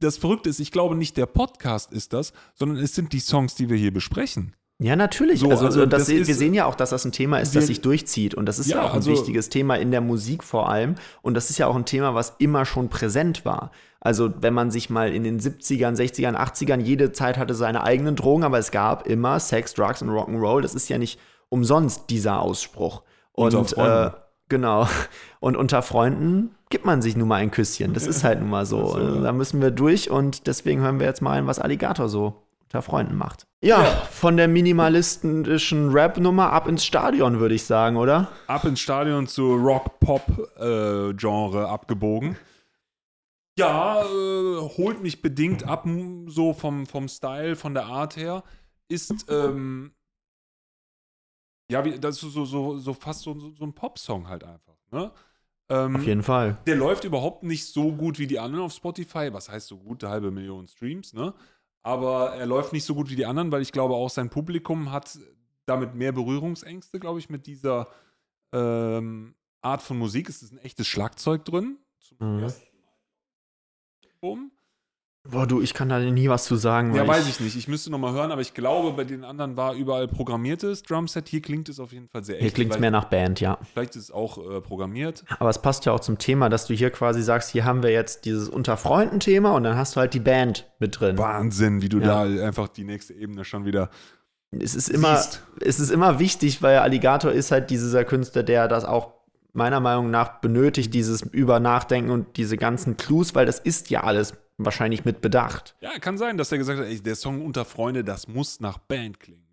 das 0.00 0.18
Verrückte 0.18 0.48
ist, 0.48 0.58
ich 0.58 0.72
glaube 0.72 0.96
nicht 0.96 1.16
der 1.16 1.26
Podcast 1.26 1.92
ist 1.92 2.12
das, 2.12 2.32
sondern 2.54 2.78
es 2.78 2.96
sind 2.96 3.12
die 3.12 3.20
Songs, 3.20 3.54
die 3.54 3.68
wir 3.68 3.76
hier 3.76 3.92
besprechen. 3.92 4.56
Ja, 4.80 4.94
natürlich. 4.94 5.40
So, 5.40 5.50
also, 5.50 5.66
also 5.66 5.86
das 5.86 6.02
das 6.02 6.08
ist- 6.08 6.28
wir 6.28 6.34
sehen 6.36 6.54
ja 6.54 6.66
auch, 6.66 6.76
dass 6.76 6.90
das 6.90 7.04
ein 7.04 7.10
Thema 7.10 7.38
ist, 7.40 7.52
Wir- 7.52 7.60
das 7.60 7.66
sich 7.66 7.80
durchzieht. 7.80 8.34
Und 8.34 8.46
das 8.46 8.60
ist 8.60 8.68
ja, 8.68 8.76
Ja, 8.76 8.82
auch 8.84 8.90
ein 8.90 8.96
also- 8.96 9.10
wichtiges 9.10 9.48
Thema 9.48 9.74
in 9.76 9.90
der 9.90 10.00
Musik 10.00 10.44
vor 10.44 10.68
allem. 10.68 10.94
Und 11.20 11.34
das 11.34 11.50
ist 11.50 11.58
ja 11.58 11.66
auch 11.66 11.74
ein 11.74 11.84
Thema, 11.84 12.14
was 12.14 12.34
immer 12.38 12.64
schon 12.64 12.88
präsent 12.88 13.44
war. 13.44 13.72
Also, 14.00 14.30
wenn 14.40 14.54
man 14.54 14.70
sich 14.70 14.88
mal 14.90 15.12
in 15.12 15.24
den 15.24 15.40
70ern, 15.40 15.96
60ern, 15.96 16.36
80ern, 16.36 16.80
jede 16.80 17.10
Zeit 17.10 17.36
hatte 17.38 17.54
seine 17.54 17.82
eigenen 17.82 18.14
Drogen, 18.14 18.44
aber 18.44 18.58
es 18.58 18.70
gab 18.70 19.08
immer 19.08 19.40
Sex, 19.40 19.74
Drugs 19.74 20.00
und 20.02 20.10
Rock'n'Roll. 20.10 20.60
Das 20.62 20.76
ist 20.76 20.88
ja 20.88 20.98
nicht 20.98 21.18
umsonst 21.48 22.08
dieser 22.10 22.40
Ausspruch. 22.40 23.02
Und 23.32 23.54
Unter 23.54 23.74
Freunden. 23.74 24.06
äh, 24.14 24.20
genau. 24.48 24.88
Und 25.40 25.56
unter 25.56 25.82
Freunden 25.82 26.54
gibt 26.70 26.84
man 26.84 27.02
sich 27.02 27.16
nun 27.16 27.26
mal 27.26 27.36
ein 27.36 27.50
Küsschen. 27.50 27.94
Das 27.94 28.06
ist 28.06 28.22
halt 28.22 28.38
nun 28.38 28.50
mal 28.50 28.66
so. 28.66 28.78
Ach 28.84 28.92
so, 29.00 29.14
ja. 29.16 29.20
Da 29.22 29.32
müssen 29.32 29.60
wir 29.60 29.72
durch 29.72 30.08
und 30.10 30.46
deswegen 30.46 30.82
hören 30.82 31.00
wir 31.00 31.06
jetzt 31.08 31.20
mal 31.22 31.32
ein, 31.32 31.48
was 31.48 31.58
Alligator 31.58 32.08
so 32.08 32.44
unter 32.68 32.82
Freunden 32.82 33.16
macht. 33.16 33.46
Ja, 33.62 33.82
von 34.10 34.36
der 34.36 34.46
minimalistischen 34.46 35.90
Rap-Nummer 35.90 36.52
ab 36.52 36.68
ins 36.68 36.84
Stadion, 36.84 37.40
würde 37.40 37.54
ich 37.54 37.64
sagen, 37.64 37.96
oder? 37.96 38.28
ab 38.46 38.66
ins 38.66 38.80
Stadion 38.80 39.26
zu 39.26 39.54
Rock-Pop-Genre 39.54 41.66
abgebogen. 41.66 42.36
Ja, 43.58 44.02
äh, 44.02 44.68
holt 44.76 45.02
mich 45.02 45.22
bedingt 45.22 45.64
ab, 45.64 45.86
so 46.26 46.52
vom, 46.52 46.86
vom 46.86 47.08
Style, 47.08 47.56
von 47.56 47.72
der 47.72 47.86
Art 47.86 48.16
her. 48.16 48.44
Ist, 48.88 49.26
ähm, 49.30 49.92
ja, 51.70 51.84
wie, 51.84 51.98
das 51.98 52.22
ist 52.22 52.32
so, 52.32 52.44
so, 52.44 52.78
so 52.78 52.92
fast 52.92 53.22
so, 53.22 53.38
so, 53.38 53.50
so 53.50 53.64
ein 53.64 53.72
Popsong 53.72 54.28
halt 54.28 54.44
einfach. 54.44 54.76
Ne? 54.90 55.10
Ähm, 55.70 55.96
Auf 55.96 56.04
jeden 56.04 56.22
Fall. 56.22 56.58
der 56.66 56.76
läuft 56.76 57.04
überhaupt 57.04 57.42
nicht 57.42 57.66
so 57.66 57.92
gut 57.92 58.18
wie 58.18 58.26
die 58.26 58.38
anderen 58.38 58.66
auf 58.66 58.72
Spotify. 58.72 59.30
Was 59.32 59.48
heißt 59.48 59.68
so 59.68 59.78
gut? 59.78 60.04
Eine 60.04 60.12
halbe 60.12 60.30
Million 60.30 60.68
Streams, 60.68 61.12
ne? 61.12 61.34
Aber 61.82 62.34
er 62.34 62.46
läuft 62.46 62.72
nicht 62.72 62.84
so 62.84 62.94
gut 62.94 63.08
wie 63.10 63.16
die 63.16 63.26
anderen, 63.26 63.50
weil 63.52 63.62
ich 63.62 63.72
glaube, 63.72 63.94
auch 63.94 64.10
sein 64.10 64.30
Publikum 64.30 64.90
hat 64.92 65.18
damit 65.66 65.94
mehr 65.94 66.12
Berührungsängste, 66.12 66.98
glaube 66.98 67.18
ich, 67.18 67.28
mit 67.30 67.46
dieser 67.46 67.88
ähm, 68.52 69.34
Art 69.62 69.82
von 69.82 69.98
Musik. 69.98 70.28
Es 70.28 70.42
ist 70.42 70.52
ein 70.52 70.58
echtes 70.58 70.86
Schlagzeug 70.86 71.44
drin. 71.44 71.78
Zum 72.00 72.16
Mhm. 72.20 72.42
ersten 72.42 72.66
Album. 74.22 74.50
Boah, 75.30 75.46
du, 75.46 75.60
ich 75.60 75.74
kann 75.74 75.88
da 75.88 75.98
nie 75.98 76.28
was 76.28 76.44
zu 76.44 76.56
sagen. 76.56 76.94
Ja, 76.94 77.06
weiß 77.06 77.28
ich 77.28 77.38
nicht. 77.40 77.56
Ich 77.56 77.68
müsste 77.68 77.90
nochmal 77.90 78.14
hören, 78.14 78.32
aber 78.32 78.40
ich 78.40 78.54
glaube, 78.54 78.92
bei 78.92 79.04
den 79.04 79.24
anderen 79.24 79.56
war 79.56 79.74
überall 79.74 80.08
programmiertes 80.08 80.82
Drumset. 80.82 81.28
Hier 81.28 81.42
klingt 81.42 81.68
es 81.68 81.78
auf 81.80 81.92
jeden 81.92 82.08
Fall 82.08 82.24
sehr 82.24 82.36
echt. 82.36 82.44
Hier 82.44 82.50
klingt 82.52 82.72
es 82.72 82.78
mehr 82.78 82.90
nach 82.90 83.04
Band, 83.04 83.40
ja. 83.40 83.58
vielleicht 83.72 83.94
ist 83.96 84.04
es 84.04 84.10
auch 84.10 84.38
äh, 84.38 84.60
programmiert. 84.60 85.24
Aber 85.38 85.50
es 85.50 85.60
passt 85.60 85.84
ja 85.84 85.92
auch 85.92 86.00
zum 86.00 86.18
Thema, 86.18 86.48
dass 86.48 86.66
du 86.66 86.74
hier 86.74 86.90
quasi 86.90 87.22
sagst, 87.22 87.50
hier 87.50 87.64
haben 87.64 87.82
wir 87.82 87.90
jetzt 87.90 88.24
dieses 88.24 88.48
Unter-Freunden-Thema 88.48 89.52
und 89.52 89.64
dann 89.64 89.76
hast 89.76 89.96
du 89.96 90.00
halt 90.00 90.14
die 90.14 90.20
Band 90.20 90.66
mit 90.78 90.98
drin. 90.98 91.18
Wahnsinn, 91.18 91.82
wie 91.82 91.88
du 91.88 91.98
Ja. 91.98 92.24
da 92.26 92.46
einfach 92.46 92.68
die 92.68 92.84
nächste 92.84 93.12
Ebene 93.12 93.44
schon 93.44 93.64
wieder 93.64 93.90
es 94.50 94.74
ist 94.74 94.88
immer, 94.88 95.16
Siehst. 95.16 95.42
es 95.60 95.80
ist 95.80 95.90
immer 95.90 96.18
wichtig, 96.18 96.62
weil 96.62 96.78
Alligator 96.78 97.32
ist 97.32 97.50
halt 97.50 97.70
dieser 97.70 98.04
Künstler, 98.04 98.42
der 98.42 98.68
das 98.68 98.84
auch 98.84 99.12
meiner 99.52 99.80
Meinung 99.80 100.10
nach 100.10 100.40
benötigt, 100.40 100.94
dieses 100.94 101.22
Über-Nachdenken 101.22 102.10
und 102.10 102.36
diese 102.36 102.56
ganzen 102.56 102.96
Clues, 102.96 103.34
weil 103.34 103.46
das 103.46 103.58
ist 103.58 103.90
ja 103.90 104.04
alles 104.04 104.34
wahrscheinlich 104.58 105.04
mit 105.04 105.20
Bedacht. 105.20 105.76
Ja, 105.80 105.98
kann 105.98 106.18
sein, 106.18 106.36
dass 106.36 106.52
er 106.52 106.58
gesagt 106.58 106.78
hat, 106.78 106.86
ey, 106.86 107.00
der 107.00 107.14
Song 107.14 107.44
unter 107.44 107.64
Freunde, 107.64 108.04
das 108.04 108.28
muss 108.28 108.60
nach 108.60 108.78
Band 108.78 109.20
klingen. 109.20 109.46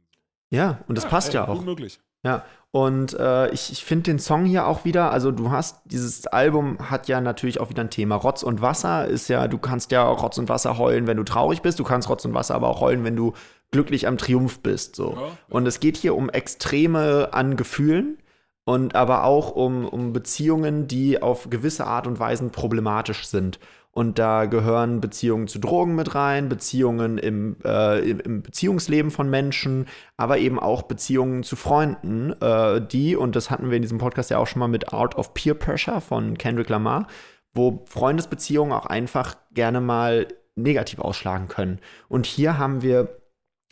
Ja, 0.49 0.79
und 0.87 0.97
das 0.97 1.07
passt 1.07 1.29
ey, 1.29 1.35
ja 1.35 1.47
auch. 1.47 1.57
Gut 1.57 1.65
möglich. 1.65 1.99
Ja, 2.23 2.43
und 2.71 3.13
äh, 3.13 3.51
ich, 3.51 3.71
ich 3.71 3.85
finde 3.85 4.03
den 4.03 4.19
Song 4.19 4.45
hier 4.45 4.65
auch 4.65 4.83
wieder, 4.83 5.11
also 5.11 5.31
du 5.31 5.51
hast, 5.51 5.81
dieses 5.85 6.25
Album 6.25 6.77
hat 6.89 7.07
ja 7.07 7.21
natürlich 7.21 7.59
auch 7.59 7.69
wieder 7.69 7.83
ein 7.83 7.91
Thema. 7.91 8.15
Rotz 8.15 8.41
und 8.41 8.61
Wasser 8.61 9.07
ist 9.07 9.27
ja, 9.27 9.47
du 9.47 9.59
kannst 9.59 9.91
ja 9.91 10.05
auch 10.05 10.23
Rotz 10.23 10.39
und 10.39 10.49
Wasser 10.49 10.79
heulen, 10.79 11.05
wenn 11.05 11.17
du 11.17 11.23
traurig 11.23 11.61
bist, 11.61 11.77
du 11.77 11.83
kannst 11.83 12.09
Rotz 12.09 12.25
und 12.25 12.33
Wasser 12.33 12.55
aber 12.55 12.67
auch 12.67 12.81
heulen, 12.81 13.03
wenn 13.03 13.15
du 13.15 13.33
glücklich 13.71 14.07
am 14.07 14.17
Triumph 14.17 14.59
bist. 14.59 14.95
So. 14.95 15.13
Ja, 15.13 15.21
ja. 15.21 15.37
Und 15.49 15.67
es 15.67 15.79
geht 15.79 15.97
hier 15.97 16.15
um 16.15 16.29
Extreme 16.29 17.29
an 17.31 17.55
Gefühlen 17.57 18.17
und 18.65 18.95
aber 18.95 19.23
auch 19.23 19.51
um, 19.51 19.85
um 19.85 20.11
Beziehungen, 20.11 20.87
die 20.87 21.21
auf 21.21 21.49
gewisse 21.49 21.85
Art 21.85 22.07
und 22.07 22.19
Weisen 22.19 22.49
problematisch 22.51 23.27
sind. 23.27 23.59
Und 23.97 24.19
da 24.19 24.45
gehören 24.45 24.99
Beziehungen 24.99 25.47
zu 25.47 25.57
Drogen 25.57 25.95
mit 25.95 26.15
rein, 26.15 26.49
Beziehungen 26.49 27.17
im, 27.17 27.55
äh, 27.63 27.99
im, 28.09 28.41
Beziehungsleben 28.41 29.09
von 29.09 29.29
Menschen, 29.29 29.87
aber 30.17 30.37
eben 30.37 30.59
auch 30.59 30.81
Beziehungen 30.81 31.43
zu 31.43 31.55
Freunden, 31.55 32.33
äh, 32.41 32.81
die, 32.85 33.15
und 33.15 33.37
das 33.37 33.49
hatten 33.49 33.69
wir 33.69 33.77
in 33.77 33.81
diesem 33.81 33.99
Podcast 33.99 34.29
ja 34.29 34.37
auch 34.37 34.47
schon 34.47 34.59
mal 34.59 34.67
mit 34.67 34.91
Art 34.91 35.15
of 35.15 35.33
Peer 35.33 35.53
Pressure 35.53 36.01
von 36.01 36.37
Kendrick 36.37 36.67
Lamar, 36.67 37.07
wo 37.53 37.85
Freundesbeziehungen 37.87 38.73
auch 38.73 38.85
einfach 38.85 39.37
gerne 39.53 39.79
mal 39.79 40.27
negativ 40.57 40.99
ausschlagen 40.99 41.47
können. 41.47 41.79
Und 42.09 42.25
hier 42.25 42.57
haben 42.57 42.81
wir 42.81 43.21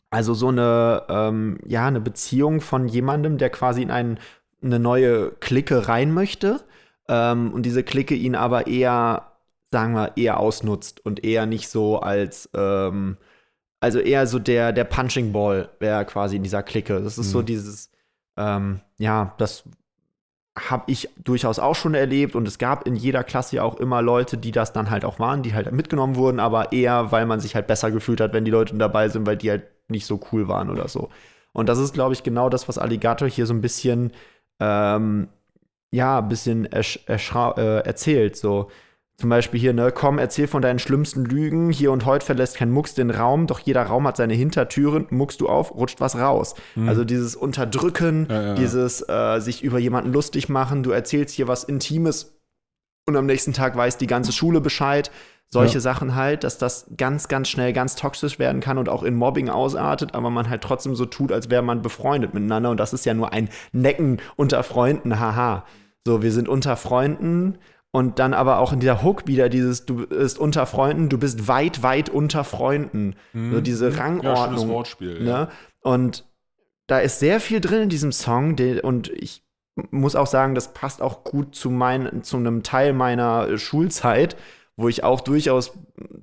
also 0.10 0.34
so 0.34 0.48
eine, 0.48 1.04
ähm, 1.10 1.58
ja, 1.68 1.86
eine 1.86 2.00
Beziehung 2.00 2.62
von 2.62 2.88
jemandem, 2.88 3.38
der 3.38 3.50
quasi 3.50 3.82
in 3.82 3.92
ein, 3.92 4.20
eine 4.62 4.80
neue 4.80 5.32
Clique 5.42 5.90
rein 5.90 6.14
möchte 6.14 6.62
ähm, 7.10 7.52
und 7.52 7.66
diese 7.66 7.84
Clique 7.84 8.16
ihn 8.16 8.36
aber 8.36 8.68
eher, 8.68 9.33
sagen 9.74 9.94
wir, 9.96 10.14
eher 10.18 10.40
ausnutzt 10.40 11.06
und 11.06 11.24
eher 11.26 11.46
nicht 11.48 11.68
so 11.70 12.00
als, 12.00 12.50
ähm, 12.56 13.18
also 13.82 14.00
eher 14.00 14.28
so 14.28 14.40
der, 14.40 14.72
der 14.74 14.86
Punching 14.86 15.34
Ball 15.34 15.70
wäre 15.80 16.06
quasi 16.06 16.38
in 16.38 16.44
dieser 16.44 16.64
Clique. 16.64 17.02
Das 17.02 17.18
ist 17.18 17.32
so 17.32 17.42
Mhm. 17.42 17.46
dieses, 17.48 17.92
ähm, 18.38 18.80
ja, 18.98 19.36
das 19.40 19.66
habe 20.58 20.92
ich 20.92 21.10
durchaus 21.24 21.58
auch 21.60 21.76
schon 21.76 21.96
erlebt 21.96 22.36
und 22.36 22.48
es 22.48 22.60
gab 22.60 22.86
in 22.88 22.96
jeder 22.96 23.24
Klasse 23.24 23.56
ja 23.58 23.64
auch 23.64 23.80
immer 23.80 24.04
Leute, 24.04 24.38
die 24.38 24.52
das 24.52 24.72
dann 24.72 24.92
halt 24.92 25.04
auch 25.04 25.18
waren, 25.20 25.42
die 25.42 25.54
halt 25.56 25.72
mitgenommen 25.72 26.16
wurden, 26.16 26.40
aber 26.40 26.72
eher, 26.72 27.12
weil 27.12 27.26
man 27.26 27.40
sich 27.40 27.56
halt 27.56 27.66
besser 27.68 27.90
gefühlt 27.92 28.22
hat, 28.22 28.34
wenn 28.34 28.46
die 28.46 28.52
Leute 28.52 28.76
dabei 28.76 29.10
sind, 29.10 29.26
weil 29.26 29.38
die 29.38 29.50
halt 29.50 29.64
nicht 29.90 30.06
so 30.06 30.20
cool 30.32 30.48
waren 30.48 30.70
oder 30.70 30.88
so. 30.88 31.10
Und 31.54 31.70
das 31.70 31.80
ist, 31.80 31.94
glaube 31.94 32.14
ich, 32.14 32.24
genau 32.24 32.50
das, 32.50 32.68
was 32.68 32.78
Alligator 32.78 33.28
hier 33.28 33.48
so 33.48 33.54
ein 33.54 33.62
bisschen, 33.62 34.12
ähm, 34.60 35.28
ja, 35.92 36.20
ein 36.20 36.30
bisschen 36.30 36.66
äh, 36.72 36.84
erzählt. 37.84 38.36
So 38.36 38.70
zum 39.18 39.30
Beispiel 39.30 39.60
hier, 39.60 39.74
ne, 39.74 39.92
komm, 39.94 40.18
erzähl 40.18 40.48
von 40.48 40.62
deinen 40.62 40.80
schlimmsten 40.80 41.24
Lügen. 41.24 41.70
Hier 41.70 41.92
und 41.92 42.06
heute 42.06 42.26
verlässt 42.26 42.58
kein 42.58 42.72
Mucks 42.72 42.96
den 42.96 43.12
Raum, 43.12 43.48
doch 43.48 43.60
jeder 43.60 43.84
Raum 43.84 44.08
hat 44.08 44.18
seine 44.18 44.34
Hintertüren. 44.34 45.06
Muckst 45.12 45.40
du 45.40 45.48
auf, 45.48 45.74
rutscht 45.76 46.02
was 46.02 46.18
raus. 46.18 46.56
Also 46.88 47.04
dieses 47.06 47.36
Unterdrücken, 47.36 48.28
ja, 48.30 48.42
ja. 48.42 48.54
dieses 48.56 49.08
äh, 49.08 49.40
sich 49.40 49.64
über 49.64 49.78
jemanden 49.78 50.12
lustig 50.12 50.50
machen. 50.50 50.84
Du 50.84 50.92
erzählst 50.92 51.36
hier 51.36 51.48
was 51.48 51.64
Intimes 51.64 52.40
und 53.06 53.16
am 53.16 53.26
nächsten 53.26 53.54
Tag 53.54 53.76
weiß 53.76 53.98
die 53.98 54.08
ganze 54.08 54.32
Schule 54.32 54.62
Bescheid. 54.62 55.12
Solche 55.50 55.76
Ja. 55.76 55.82
Sachen 55.82 56.16
halt, 56.16 56.44
dass 56.44 56.58
das 56.58 56.88
ganz, 56.98 57.28
ganz 57.28 57.48
schnell 57.48 57.74
ganz 57.74 57.96
toxisch 57.96 58.40
werden 58.40 58.60
kann 58.60 58.80
und 58.80 58.90
auch 58.90 59.04
in 59.04 59.14
Mobbing 59.14 59.50
ausartet, 59.50 60.16
aber 60.16 60.32
man 60.32 60.50
halt 60.50 60.64
trotzdem 60.64 60.96
so 60.96 61.06
tut, 61.06 61.32
als 61.32 61.52
wäre 61.52 61.62
man 61.62 61.84
befreundet 61.84 62.34
miteinander. 62.34 62.72
Und 62.72 62.80
das 62.80 62.94
ist 62.94 63.06
ja 63.06 63.14
nur 63.14 63.32
ein 63.32 63.50
Necken 63.72 64.20
unter 64.36 64.64
Freunden, 64.64 65.20
haha. 65.20 65.66
So, 66.08 66.24
wir 66.24 66.32
sind 66.32 66.50
unter 66.50 66.76
Freunden 66.76 67.60
und 67.96 68.18
dann 68.18 68.34
aber 68.34 68.58
auch 68.58 68.74
in 68.74 68.80
dieser 68.80 69.04
Hook 69.04 69.28
wieder 69.28 69.50
dieses, 69.50 69.86
du 69.86 70.08
bist 70.08 70.40
unter 70.40 70.66
Freunden, 70.66 71.10
du 71.10 71.20
bist 71.20 71.48
weit, 71.48 71.84
weit 71.84 72.10
unter 72.10 72.44
Freunden. 72.44 73.16
So 73.34 73.62
diese 73.62 73.86
Ja, 73.86 73.92
schönes 73.92 74.04
Rangordnung. 74.04 74.70
Wortspiel. 74.70 75.22
Ne? 75.22 75.30
Ja. 75.30 75.50
Und 75.82 76.26
da 76.88 76.98
ist 76.98 77.20
sehr 77.20 77.40
viel 77.40 77.62
drin 77.62 77.84
in 77.84 77.90
diesem 77.90 78.12
Song 78.12 78.56
und 78.82 79.10
ich 79.10 79.44
muss 79.92 80.16
auch 80.16 80.26
sagen, 80.26 80.56
das 80.56 80.74
passt 80.74 81.04
auch 81.04 81.24
gut 81.24 81.54
zu, 81.54 81.70
mein, 81.70 82.24
zu 82.24 82.38
einem 82.38 82.64
Teil 82.64 82.94
meiner 82.94 83.60
Schulzeit, 83.60 84.38
wo 84.76 84.90
ich 84.90 85.04
auch 85.04 85.22
durchaus 85.22 85.74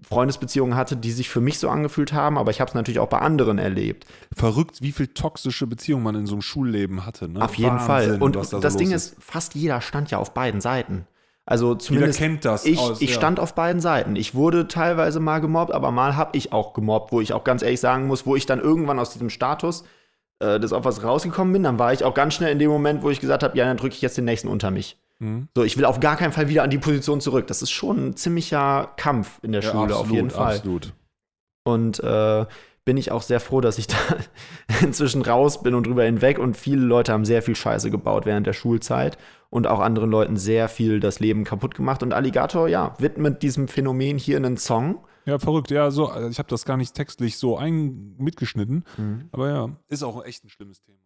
Freundesbeziehungen 0.02 0.74
hatte, 0.74 0.96
die 0.96 1.12
sich 1.12 1.28
für 1.28 1.40
mich 1.40 1.60
so 1.60 1.68
angefühlt 1.68 2.12
haben, 2.12 2.36
aber 2.36 2.50
ich 2.50 2.60
habe 2.60 2.68
es 2.68 2.74
natürlich 2.74 2.98
auch 2.98 3.08
bei 3.08 3.20
anderen 3.20 3.58
erlebt. 3.58 4.06
Verrückt, 4.34 4.82
wie 4.82 4.90
viel 4.90 5.06
toxische 5.06 5.68
Beziehungen 5.68 6.02
man 6.02 6.16
in 6.16 6.26
so 6.26 6.34
einem 6.34 6.42
Schulleben 6.42 7.06
hatte. 7.06 7.28
Ne? 7.28 7.42
Auf 7.44 7.54
jeden 7.54 7.76
Wahnsinn, 7.76 7.86
Fall. 7.86 8.22
Und 8.22 8.34
da 8.34 8.58
das 8.58 8.76
Ding 8.76 8.90
ist, 8.90 9.16
fast 9.20 9.54
jeder 9.54 9.80
stand 9.80 10.10
ja 10.10 10.18
auf 10.18 10.34
beiden 10.34 10.60
Seiten. 10.60 11.06
Also 11.50 11.74
zumindest 11.74 12.18
kennt 12.18 12.44
das 12.44 12.64
Ich, 12.64 12.78
aus- 12.78 13.00
ich 13.02 13.10
ja. 13.10 13.16
stand 13.16 13.40
auf 13.40 13.54
beiden 13.54 13.80
Seiten. 13.80 14.14
Ich 14.16 14.34
wurde 14.34 14.68
teilweise 14.68 15.18
mal 15.20 15.40
gemobbt, 15.40 15.72
aber 15.72 15.90
mal 15.90 16.16
habe 16.16 16.36
ich 16.38 16.52
auch 16.52 16.72
gemobbt, 16.74 17.10
wo 17.12 17.20
ich 17.20 17.32
auch 17.32 17.42
ganz 17.44 17.62
ehrlich 17.62 17.80
sagen 17.80 18.06
muss, 18.06 18.24
wo 18.24 18.36
ich 18.36 18.46
dann 18.46 18.60
irgendwann 18.60 18.98
aus 19.00 19.10
diesem 19.12 19.30
Status 19.30 19.84
äh, 20.38 20.60
des 20.60 20.72
Opfers 20.72 21.02
rausgekommen 21.02 21.52
bin, 21.52 21.64
dann 21.64 21.78
war 21.78 21.92
ich 21.92 22.04
auch 22.04 22.14
ganz 22.14 22.34
schnell 22.34 22.52
in 22.52 22.58
dem 22.60 22.70
Moment, 22.70 23.02
wo 23.02 23.10
ich 23.10 23.20
gesagt 23.20 23.42
habe, 23.42 23.58
ja, 23.58 23.64
dann 23.66 23.76
drücke 23.76 23.94
ich 23.94 24.00
jetzt 24.00 24.16
den 24.16 24.24
nächsten 24.26 24.46
unter 24.48 24.70
mich. 24.70 24.96
Mhm. 25.18 25.48
So, 25.56 25.64
ich 25.64 25.76
will 25.76 25.84
auf 25.84 25.98
gar 26.00 26.16
keinen 26.16 26.32
Fall 26.32 26.48
wieder 26.48 26.62
an 26.62 26.70
die 26.70 26.78
Position 26.78 27.20
zurück. 27.20 27.46
Das 27.48 27.62
ist 27.62 27.70
schon 27.72 28.10
ein 28.10 28.16
ziemlicher 28.16 28.92
Kampf 28.96 29.38
in 29.42 29.52
der 29.52 29.60
Ja, 29.62 29.70
Schule, 29.70 29.82
absolut, 29.94 30.06
auf 30.06 30.10
jeden 30.12 30.30
Fall. 30.30 30.54
Absolut. 30.56 30.92
Und 31.64 32.00
äh, 32.02 32.46
bin 32.86 32.96
ich 32.96 33.12
auch 33.12 33.22
sehr 33.22 33.40
froh, 33.40 33.60
dass 33.60 33.76
ich 33.78 33.86
da 33.88 33.96
inzwischen 34.82 35.22
raus 35.22 35.62
bin 35.62 35.74
und 35.74 35.86
drüber 35.86 36.04
hinweg. 36.04 36.38
Und 36.38 36.56
viele 36.56 36.80
Leute 36.82 37.12
haben 37.12 37.24
sehr 37.24 37.42
viel 37.42 37.56
Scheiße 37.56 37.90
gebaut 37.90 38.24
während 38.24 38.46
der 38.46 38.52
Schulzeit 38.54 39.18
und 39.50 39.66
auch 39.66 39.80
anderen 39.80 40.10
Leuten 40.10 40.36
sehr 40.36 40.68
viel 40.68 41.00
das 41.00 41.20
Leben 41.20 41.44
kaputt 41.44 41.74
gemacht. 41.74 42.02
Und 42.02 42.12
Alligator, 42.12 42.68
ja, 42.68 42.94
widmet 42.98 43.42
diesem 43.42 43.68
Phänomen 43.68 44.16
hier 44.16 44.36
einen 44.36 44.56
Song. 44.56 45.04
Ja, 45.26 45.38
verrückt. 45.38 45.70
Ja, 45.70 45.90
so, 45.90 46.06
also 46.08 46.28
ich 46.28 46.38
habe 46.38 46.48
das 46.48 46.64
gar 46.64 46.76
nicht 46.76 46.94
textlich 46.94 47.36
so 47.36 47.58
ein 47.58 48.16
mitgeschnitten. 48.16 48.84
Aber 49.32 49.48
ja, 49.50 49.76
ist 49.88 50.02
auch 50.02 50.24
echt 50.24 50.44
ein 50.44 50.48
schlimmes 50.48 50.80
Thema. 50.80 50.98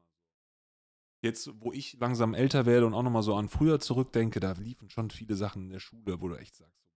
Jetzt, 1.23 1.51
wo 1.59 1.73
ich 1.73 1.97
langsam 1.99 2.35
älter 2.35 2.66
werde 2.66 2.87
und 2.87 2.93
auch 2.93 3.03
nochmal 3.03 3.23
so 3.23 3.35
an 3.35 3.49
früher 3.49 3.81
zurückdenke, 3.81 4.41
da 4.41 4.53
liefen 4.53 4.91
schon 4.91 5.09
viele 5.11 5.37
Sachen 5.37 5.65
in 5.65 5.71
der 5.71 5.81
Schule, 5.81 6.21
wo 6.21 6.29
du 6.29 6.35
echt 6.37 6.55
sagst, 6.55 6.83
so, 6.83 6.89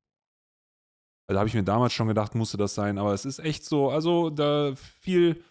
also 1.27 1.35
da 1.35 1.39
habe 1.41 1.49
ich 1.49 1.55
mir 1.55 1.62
damals 1.62 1.95
schon 1.95 2.09
gedacht, 2.09 2.35
musste 2.35 2.59
das 2.59 2.75
sein, 2.75 2.99
aber 2.99 3.15
es 3.15 3.25
ist 3.25 3.39
echt 3.39 3.65
so, 3.65 3.89
also 3.89 4.29
da 4.29 4.75
viel, 4.75 5.43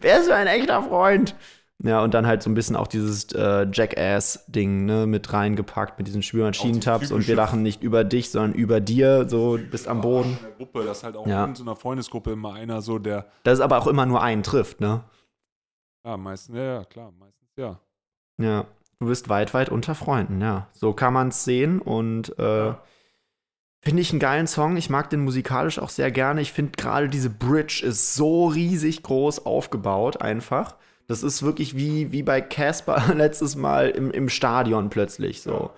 Wärst 0.00 0.28
du 0.28 0.34
ein 0.34 0.46
echter 0.46 0.82
Freund? 0.82 1.34
Ja, 1.82 2.02
und 2.02 2.12
dann 2.12 2.26
halt 2.26 2.42
so 2.42 2.50
ein 2.50 2.54
bisschen 2.54 2.76
auch 2.76 2.86
dieses 2.86 3.32
äh, 3.32 3.66
Jackass-Ding 3.72 4.84
ne, 4.84 5.06
mit 5.06 5.32
reingepackt, 5.32 5.98
mit 5.98 6.06
diesen 6.08 6.22
Spülmaschinentabs 6.22 7.10
und 7.10 7.26
wir 7.26 7.34
lachen 7.34 7.62
nicht 7.62 7.82
über 7.82 8.04
dich, 8.04 8.30
sondern 8.30 8.52
über 8.52 8.80
dir, 8.80 9.26
so 9.28 9.58
bist 9.70 9.88
am 9.88 10.02
Boden. 10.02 10.32
In 10.36 10.42
der 10.42 10.50
Gruppe, 10.52 10.84
dass 10.84 11.02
halt 11.02 11.16
auch 11.16 11.26
Ja. 11.26 11.46
in 11.46 11.54
so 11.54 11.62
einer 11.62 11.76
Freundesgruppe 11.76 12.32
immer 12.32 12.52
einer 12.52 12.82
so, 12.82 12.98
der, 12.98 13.26
Das 13.44 13.54
ist 13.54 13.60
aber 13.64 13.78
auch 13.78 13.86
immer 13.86 14.04
nur 14.04 14.22
einen 14.22 14.42
trifft, 14.42 14.80
ne? 14.82 15.04
ja, 16.04 16.16
meistens, 16.18 16.54
ja, 16.56 16.62
ja, 16.64 16.84
klar, 16.84 17.12
meistens, 17.18 17.48
ja. 17.56 17.78
Ja. 18.38 18.66
Du 18.98 19.06
bist 19.06 19.30
weit, 19.30 19.54
weit 19.54 19.70
unter 19.70 19.94
Freunden, 19.94 20.42
ja. 20.42 20.68
So 20.72 20.92
kann 20.92 21.14
man 21.14 21.28
es 21.28 21.44
sehen 21.44 21.80
und 21.80 22.38
äh, 22.38 22.66
Ja. 22.66 22.82
finde 23.82 24.02
ich 24.02 24.10
einen 24.10 24.20
geilen 24.20 24.46
Song. 24.46 24.76
Ich 24.76 24.90
mag 24.90 25.08
den 25.08 25.24
musikalisch 25.24 25.78
auch 25.78 25.88
sehr 25.88 26.10
gerne. 26.10 26.42
Ich 26.42 26.52
finde 26.52 26.72
gerade 26.76 27.08
diese 27.08 27.30
Bridge 27.30 27.82
ist 27.86 28.14
so 28.14 28.48
riesig 28.48 29.02
groß 29.02 29.46
aufgebaut, 29.46 30.20
einfach. 30.20 30.76
Das 31.10 31.24
ist 31.24 31.42
wirklich 31.42 31.76
wie, 31.76 32.12
wie 32.12 32.22
bei 32.22 32.40
Casper 32.40 33.02
letztes 33.16 33.56
Mal 33.56 33.90
im, 33.90 34.12
im 34.12 34.28
Stadion 34.28 34.90
plötzlich 34.90 35.42
so. 35.42 35.72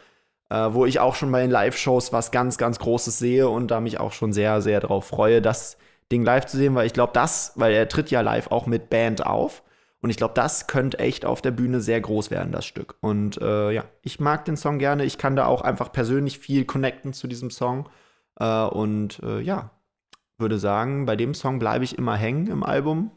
Äh, 0.50 0.74
wo 0.74 0.84
ich 0.84 1.00
auch 1.00 1.14
schon 1.14 1.32
bei 1.32 1.40
den 1.40 1.50
Live-Shows 1.50 2.12
was 2.12 2.32
ganz, 2.32 2.58
ganz 2.58 2.78
Großes 2.78 3.18
sehe 3.18 3.48
und 3.48 3.70
da 3.70 3.80
mich 3.80 3.98
auch 3.98 4.12
schon 4.12 4.34
sehr, 4.34 4.60
sehr 4.60 4.80
drauf 4.80 5.06
freue, 5.06 5.40
das 5.40 5.78
Ding 6.12 6.22
live 6.22 6.44
zu 6.44 6.58
sehen, 6.58 6.74
weil 6.74 6.84
ich 6.84 6.92
glaube, 6.92 7.14
das, 7.14 7.52
weil 7.56 7.72
er 7.72 7.88
tritt 7.88 8.10
ja 8.10 8.20
live 8.20 8.48
auch 8.50 8.66
mit 8.66 8.90
Band 8.90 9.24
auf. 9.24 9.62
Und 10.02 10.10
ich 10.10 10.18
glaube, 10.18 10.34
das 10.34 10.66
könnte 10.66 10.98
echt 10.98 11.24
auf 11.24 11.40
der 11.40 11.52
Bühne 11.52 11.80
sehr 11.80 12.02
groß 12.02 12.30
werden, 12.30 12.52
das 12.52 12.66
Stück. 12.66 12.96
Und 13.00 13.40
äh, 13.40 13.70
ja, 13.70 13.84
ich 14.02 14.20
mag 14.20 14.44
den 14.44 14.58
Song 14.58 14.78
gerne. 14.78 15.02
Ich 15.06 15.16
kann 15.16 15.34
da 15.34 15.46
auch 15.46 15.62
einfach 15.62 15.92
persönlich 15.92 16.40
viel 16.40 16.66
connecten 16.66 17.14
zu 17.14 17.26
diesem 17.26 17.50
Song. 17.50 17.88
Äh, 18.38 18.64
und 18.64 19.22
äh, 19.22 19.40
ja, 19.40 19.70
würde 20.36 20.58
sagen, 20.58 21.06
bei 21.06 21.16
dem 21.16 21.32
Song 21.32 21.58
bleibe 21.58 21.84
ich 21.84 21.96
immer 21.96 22.16
hängen 22.16 22.48
im 22.48 22.62
Album. 22.62 23.12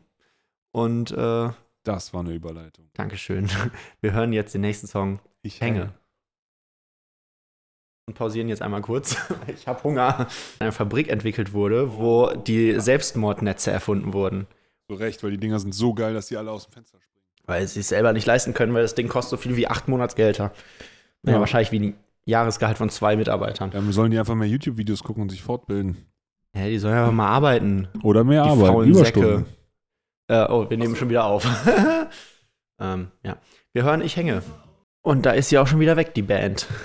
Und 0.71 1.11
äh, 1.11 1.49
Das 1.85 2.13
war 2.13 2.19
eine 2.21 2.33
Überleitung. 2.33 2.89
Dankeschön. 2.93 3.49
Wir 4.01 4.11
hören 4.11 4.33
jetzt 4.33 4.53
den 4.53 4.61
nächsten 4.61 4.87
Song 4.87 5.19
Ich 5.43 5.61
Hänge. 5.61 5.93
und 8.07 8.15
pausieren 8.15 8.49
jetzt 8.49 8.61
einmal 8.61 8.81
kurz. 8.81 9.15
Ich 9.47 9.67
habe 9.67 9.81
Hunger. 9.83 10.27
Eine 10.59 10.71
Fabrik 10.71 11.09
entwickelt 11.09 11.53
wurde, 11.53 11.95
wo 11.97 12.31
die 12.33 12.79
Selbstmordnetze 12.79 13.71
erfunden 13.71 14.13
wurden. 14.13 14.47
So 14.89 14.95
recht, 14.95 15.23
weil 15.23 15.31
die 15.31 15.37
Dinger 15.37 15.59
sind 15.59 15.73
so 15.73 15.93
geil, 15.93 16.13
dass 16.13 16.27
die 16.27 16.37
alle 16.37 16.51
aus 16.51 16.65
dem 16.67 16.73
Fenster 16.73 16.99
springen. 16.99 17.25
Weil 17.45 17.67
sie 17.67 17.79
es 17.79 17.89
selber 17.89 18.13
nicht 18.13 18.25
leisten 18.25 18.53
können, 18.53 18.73
weil 18.73 18.81
das 18.81 18.95
Ding 18.95 19.07
kostet 19.07 19.31
so 19.31 19.37
viel 19.37 19.55
wie 19.55 19.67
acht 19.67 19.87
Monatsgelder. 19.87 20.51
Ja, 21.23 21.31
Ja. 21.33 21.39
wahrscheinlich 21.39 21.71
wie 21.71 21.79
ein 21.79 21.93
Jahresgehalt 22.25 22.77
von 22.79 22.89
zwei 22.89 23.15
Mitarbeitern. 23.15 23.69
Dann 23.71 23.91
sollen 23.91 24.09
die 24.11 24.17
einfach 24.17 24.33
mehr 24.35 24.47
YouTube-Videos 24.47 25.03
gucken 25.03 25.21
und 25.21 25.29
sich 25.29 25.43
fortbilden. 25.43 25.97
Ja, 26.55 26.65
die 26.67 26.79
sollen 26.79 26.95
ja 26.95 27.11
mal 27.11 27.27
arbeiten. 27.27 27.87
Oder 28.01 28.23
mehr 28.23 28.43
Die 28.43 28.49
Arbeit, 28.49 28.67
faulen 28.67 28.89
Überstunden. 28.89 29.45
Äh, 30.27 30.45
oh, 30.49 30.69
wir 30.69 30.77
nehmen 30.77 30.95
schon 30.95 31.09
wieder 31.09 31.25
auf. 31.25 31.45
ähm, 32.79 33.07
ja. 33.23 33.37
Wir 33.73 33.83
hören 33.83 34.01
Ich 34.01 34.15
hänge. 34.15 34.41
Und 35.01 35.27
da 35.27 35.31
ist 35.31 35.49
sie 35.49 35.59
auch 35.59 35.67
schon 35.67 35.79
wieder 35.79 35.97
weg, 35.97 36.13
die 36.13 36.23
Band. 36.23 36.67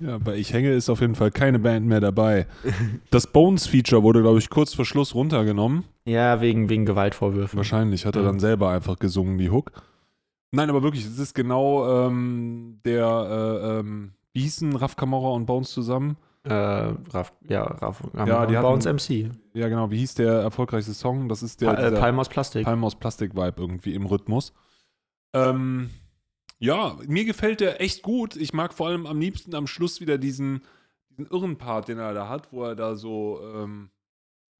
Ja, 0.00 0.16
bei 0.16 0.36
Ich 0.36 0.52
hänge 0.52 0.72
ist 0.72 0.88
auf 0.90 1.00
jeden 1.00 1.16
Fall 1.16 1.32
keine 1.32 1.58
Band 1.58 1.84
mehr 1.84 1.98
dabei. 1.98 2.46
Das 3.10 3.26
Bones-Feature 3.26 4.04
wurde, 4.04 4.22
glaube 4.22 4.38
ich, 4.38 4.48
kurz 4.48 4.72
vor 4.72 4.84
Schluss 4.84 5.12
runtergenommen. 5.12 5.82
Ja, 6.04 6.40
wegen, 6.40 6.68
wegen 6.68 6.86
Gewaltvorwürfen. 6.86 7.56
Wahrscheinlich 7.56 8.06
hat 8.06 8.14
er 8.14 8.22
dann 8.22 8.38
selber 8.38 8.70
einfach 8.70 9.00
gesungen, 9.00 9.38
die 9.38 9.50
Hook. 9.50 9.72
Nein, 10.52 10.70
aber 10.70 10.84
wirklich, 10.84 11.04
es 11.04 11.18
ist 11.18 11.34
genau 11.34 12.06
ähm, 12.06 12.78
der, 12.84 13.04
äh, 13.04 13.78
ähm, 13.80 14.12
wie 14.32 14.42
hießen 14.42 14.76
Raf 14.76 14.94
Kamora 14.94 15.30
und 15.34 15.46
Bones 15.46 15.72
zusammen? 15.72 16.16
Äh, 16.44 16.52
Raff, 16.54 17.32
ja, 17.48 17.62
Raff, 17.64 18.00
Ja, 18.14 18.46
die 18.46 18.54
bei 18.54 18.62
uns 18.68 18.86
MC. 18.86 19.30
Ja, 19.54 19.68
genau, 19.68 19.90
wie 19.90 19.98
hieß 19.98 20.14
der 20.14 20.32
erfolgreichste 20.40 20.94
Song? 20.94 21.28
Das 21.28 21.42
ist 21.42 21.60
der, 21.60 21.74
Pa 21.74 21.82
äh, 21.82 21.92
Palm 21.92 22.18
aus 22.18 22.28
Plastik. 22.28 22.64
Palm 22.64 22.84
aus 22.84 22.94
Plastik-Vibe 22.98 23.54
irgendwie 23.60 23.94
im 23.94 24.06
Rhythmus. 24.06 24.52
Ähm, 25.34 25.90
ja, 26.58 26.96
mir 27.06 27.24
gefällt 27.24 27.60
der 27.60 27.80
echt 27.80 28.02
gut. 28.02 28.36
Ich 28.36 28.52
mag 28.52 28.72
vor 28.72 28.88
allem 28.88 29.06
am 29.06 29.20
liebsten 29.20 29.54
am 29.54 29.66
Schluss 29.66 30.00
wieder 30.00 30.16
diesen, 30.18 30.62
diesen 31.10 31.26
irren 31.26 31.56
Part, 31.58 31.88
den 31.88 31.98
er 31.98 32.14
da 32.14 32.28
hat, 32.28 32.52
wo 32.52 32.64
er 32.64 32.74
da 32.76 32.94
so 32.96 33.40
ähm, 33.54 33.90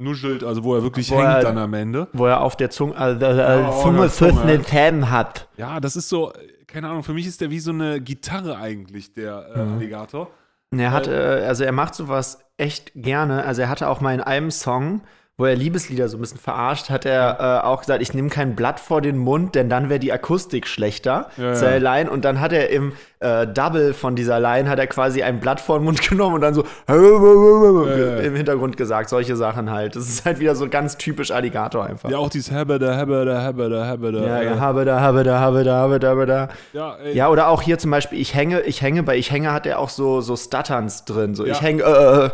nuschelt, 0.01 0.45
also 0.45 0.63
wo 0.65 0.75
er 0.77 0.83
wirklich 0.83 1.11
Wo 1.11 1.17
hängt 1.17 1.27
er- 1.29 1.43
dann 1.43 1.59
am 1.59 1.75
Ende. 1.75 2.09
Wo 2.13 2.27
er 2.27 2.41
auf 2.43 2.57
der 2.57 2.71
Zunge, 2.71 2.95
äh, 2.97 3.13
äh, 3.13 3.39
Ja, 3.39 3.69
auf 3.69 3.83
Zunge 3.83 4.01
der 4.03 4.11
zwischen 4.11 4.37
Zunge. 4.39 4.53
den 4.53 4.65
Zähnen 4.65 5.11
hat. 5.11 5.49
Ja, 5.57 5.81
das 5.81 5.97
ist 5.97 6.09
so, 6.09 6.33
äh, 6.33 6.65
keine 6.67 6.89
Ahnung, 6.91 7.03
für 7.03 7.15
mich 7.15 7.27
ist 7.27 7.41
der 7.41 7.51
wie 7.51 7.61
so 7.61 7.71
eine 7.71 8.01
Gitarre 8.01 8.59
eigentlich, 8.59 9.13
der 9.15 9.49
äh, 9.55 9.65
Mhm. 9.65 9.73
Alligator. 9.75 10.31
Er 10.77 10.93
hat, 10.93 11.07
äh, 11.07 11.45
also 11.47 11.65
er 11.65 11.73
macht 11.73 11.95
sowas 11.95 12.45
echt 12.57 12.93
gerne. 12.95 13.45
Also 13.45 13.63
er 13.63 13.69
hatte 13.69 13.89
auch 13.89 14.01
mal 14.01 14.15
in 14.15 14.21
einem 14.21 14.51
Song, 14.51 15.03
wo 15.41 15.45
er 15.45 15.55
Liebeslieder 15.55 16.09
so 16.09 16.19
ein 16.19 16.21
bisschen 16.21 16.41
verarscht, 16.41 16.91
hat 16.91 17.07
er 17.07 17.63
äh, 17.63 17.67
auch 17.67 17.79
gesagt, 17.79 18.03
ich 18.03 18.13
nehme 18.13 18.29
kein 18.29 18.57
Blatt 18.57 18.81
vor 18.81 19.01
den 19.01 19.17
Mund, 19.17 19.55
denn 19.55 19.71
dann 19.71 19.89
wäre 19.89 20.01
die 20.01 20.13
Akustik 20.13 20.67
schlechter. 20.67 21.29
Ja, 21.37 21.55
ja. 21.55 21.77
Line. 21.77 22.11
Und 22.11 22.25
dann 22.25 22.41
hat 22.41 22.53
er 22.53 22.71
im 22.71 22.93
äh, 23.21 23.47
Double 23.47 23.95
von 23.95 24.17
dieser 24.17 24.41
Line 24.41 24.69
hat 24.69 24.81
er 24.81 24.89
quasi 24.89 25.23
ein 25.23 25.39
Blatt 25.39 25.61
vor 25.61 25.79
den 25.79 25.85
Mund 25.85 26.03
genommen 26.09 26.35
und 26.35 26.41
dann 26.41 26.55
so 26.55 26.65
ja. 26.89 28.17
im 28.17 28.35
Hintergrund 28.35 28.77
gesagt, 28.77 29.11
solche 29.11 29.37
Sachen 29.37 29.71
halt. 29.71 29.95
Das 29.95 30.09
ist 30.09 30.27
halt 30.27 30.41
wieder 30.41 30.57
so 30.57 30.69
ganz 30.69 30.97
typisch 30.99 31.31
Alligator 31.31 31.85
einfach. 31.85 32.11
Ja, 32.11 32.19
auch 32.19 32.31
dieses 32.31 32.51
Habada, 32.51 32.97
Habada, 32.97 33.41
Habada, 33.41 33.87
Habada. 33.87 34.19
Ja, 34.19 34.39
äh, 34.41 34.45
ja, 34.47 34.59
habe 34.59 34.85
da, 34.85 35.01
habe 35.01 35.23
da, 35.23 35.39
habe 35.39 35.63
da, 35.63 35.77
habe 35.77 36.01
da, 36.01 36.09
habe 36.09 36.27
da. 36.27 36.49
ja, 36.73 36.97
ey, 36.97 37.15
Ja, 37.15 37.29
oder 37.29 37.47
auch 37.47 37.63
hier 37.63 37.79
zum 37.79 37.93
Beispiel, 37.93 38.21
ich 38.21 38.35
hänge, 38.35 38.63
ich 38.63 38.83
hänge, 38.83 39.05
bei 39.05 39.17
ich 39.17 39.31
hänge 39.31 39.53
hat 39.53 39.67
er 39.67 39.79
auch 39.79 39.89
so, 39.89 40.21
so 40.21 40.35
Stutterns 40.35 41.05
drin. 41.05 41.37
So, 41.37 41.47
Ja. 41.47 41.53
ich 41.53 41.63
hänge, 41.63 41.85
äh, 41.85 42.27
äh. 42.27 42.31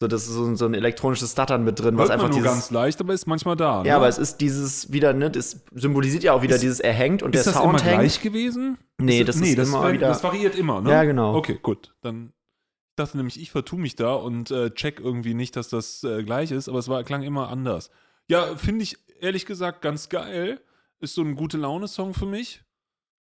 So, 0.00 0.06
das 0.06 0.22
ist 0.28 0.34
so, 0.34 0.44
ein- 0.44 0.56
so 0.56 0.64
ein 0.66 0.74
elektronisches 0.74 1.32
Stuttern 1.32 1.64
mit 1.64 1.80
drin, 1.80 1.96
was 1.98 2.04
hört 2.04 2.10
einfach 2.12 2.28
man 2.28 2.30
nur 2.30 2.40
dieses. 2.42 2.52
ganz 2.52 2.70
leicht, 2.70 3.00
aber 3.00 3.14
ist 3.14 3.26
manchmal 3.26 3.56
da. 3.56 3.78
ja, 3.78 3.82
ne? 3.82 3.94
aber 3.96 4.06
es 4.08 4.16
ist 4.18 4.36
dieses 4.40 4.92
wieder, 4.92 5.12
ne, 5.12 5.28
das 5.30 5.60
symbolisiert 5.74 6.22
ja 6.22 6.34
auch 6.34 6.42
wieder 6.42 6.54
Ist- 6.54 6.60
dieses, 6.62 6.78
er 6.80 6.92
hängt 6.92 7.22
und 7.24 7.34
ist 7.34 7.46
der 7.46 7.52
das 7.52 7.60
Sound 7.62 7.80
immer 7.80 7.82
hängt. 7.84 8.00
gleich 8.00 8.20
gewesen? 8.22 8.78
Nee, 9.00 9.24
das 9.24 9.36
ist 9.36 9.58
das, 9.58 9.68
immer 9.68 9.82
war- 9.82 9.92
wieder- 9.92 10.06
das 10.08 10.22
variiert 10.22 10.54
immer, 10.54 10.80
ne? 10.80 10.90
Ja, 10.92 11.02
genau. 11.04 11.34
Okay, 11.34 11.58
gut. 11.60 11.94
Dann 12.02 12.32
ich 12.90 13.00
dachte 13.04 13.16
nämlich, 13.16 13.40
ich 13.40 13.50
vertue 13.52 13.78
mich 13.80 13.94
da 13.96 14.14
und 14.14 14.50
äh, 14.50 14.70
check 14.72 14.98
irgendwie 15.00 15.34
nicht, 15.34 15.54
dass 15.56 15.68
das 15.68 16.02
äh, 16.04 16.22
gleich 16.24 16.50
ist, 16.52 16.68
aber 16.68 16.78
es 16.80 16.88
war, 16.88 17.02
klang 17.04 17.22
immer 17.22 17.48
anders. 17.48 17.90
Ja, 18.28 18.56
finde 18.56 18.82
ich 18.84 18.98
ehrlich 19.20 19.46
gesagt 19.46 19.82
ganz 19.82 20.08
geil. 20.08 20.60
Ist 21.00 21.14
so 21.14 21.22
ein 21.22 21.36
gute 21.36 21.58
Laune-Song 21.58 22.12
für 22.14 22.26
mich. 22.26 22.62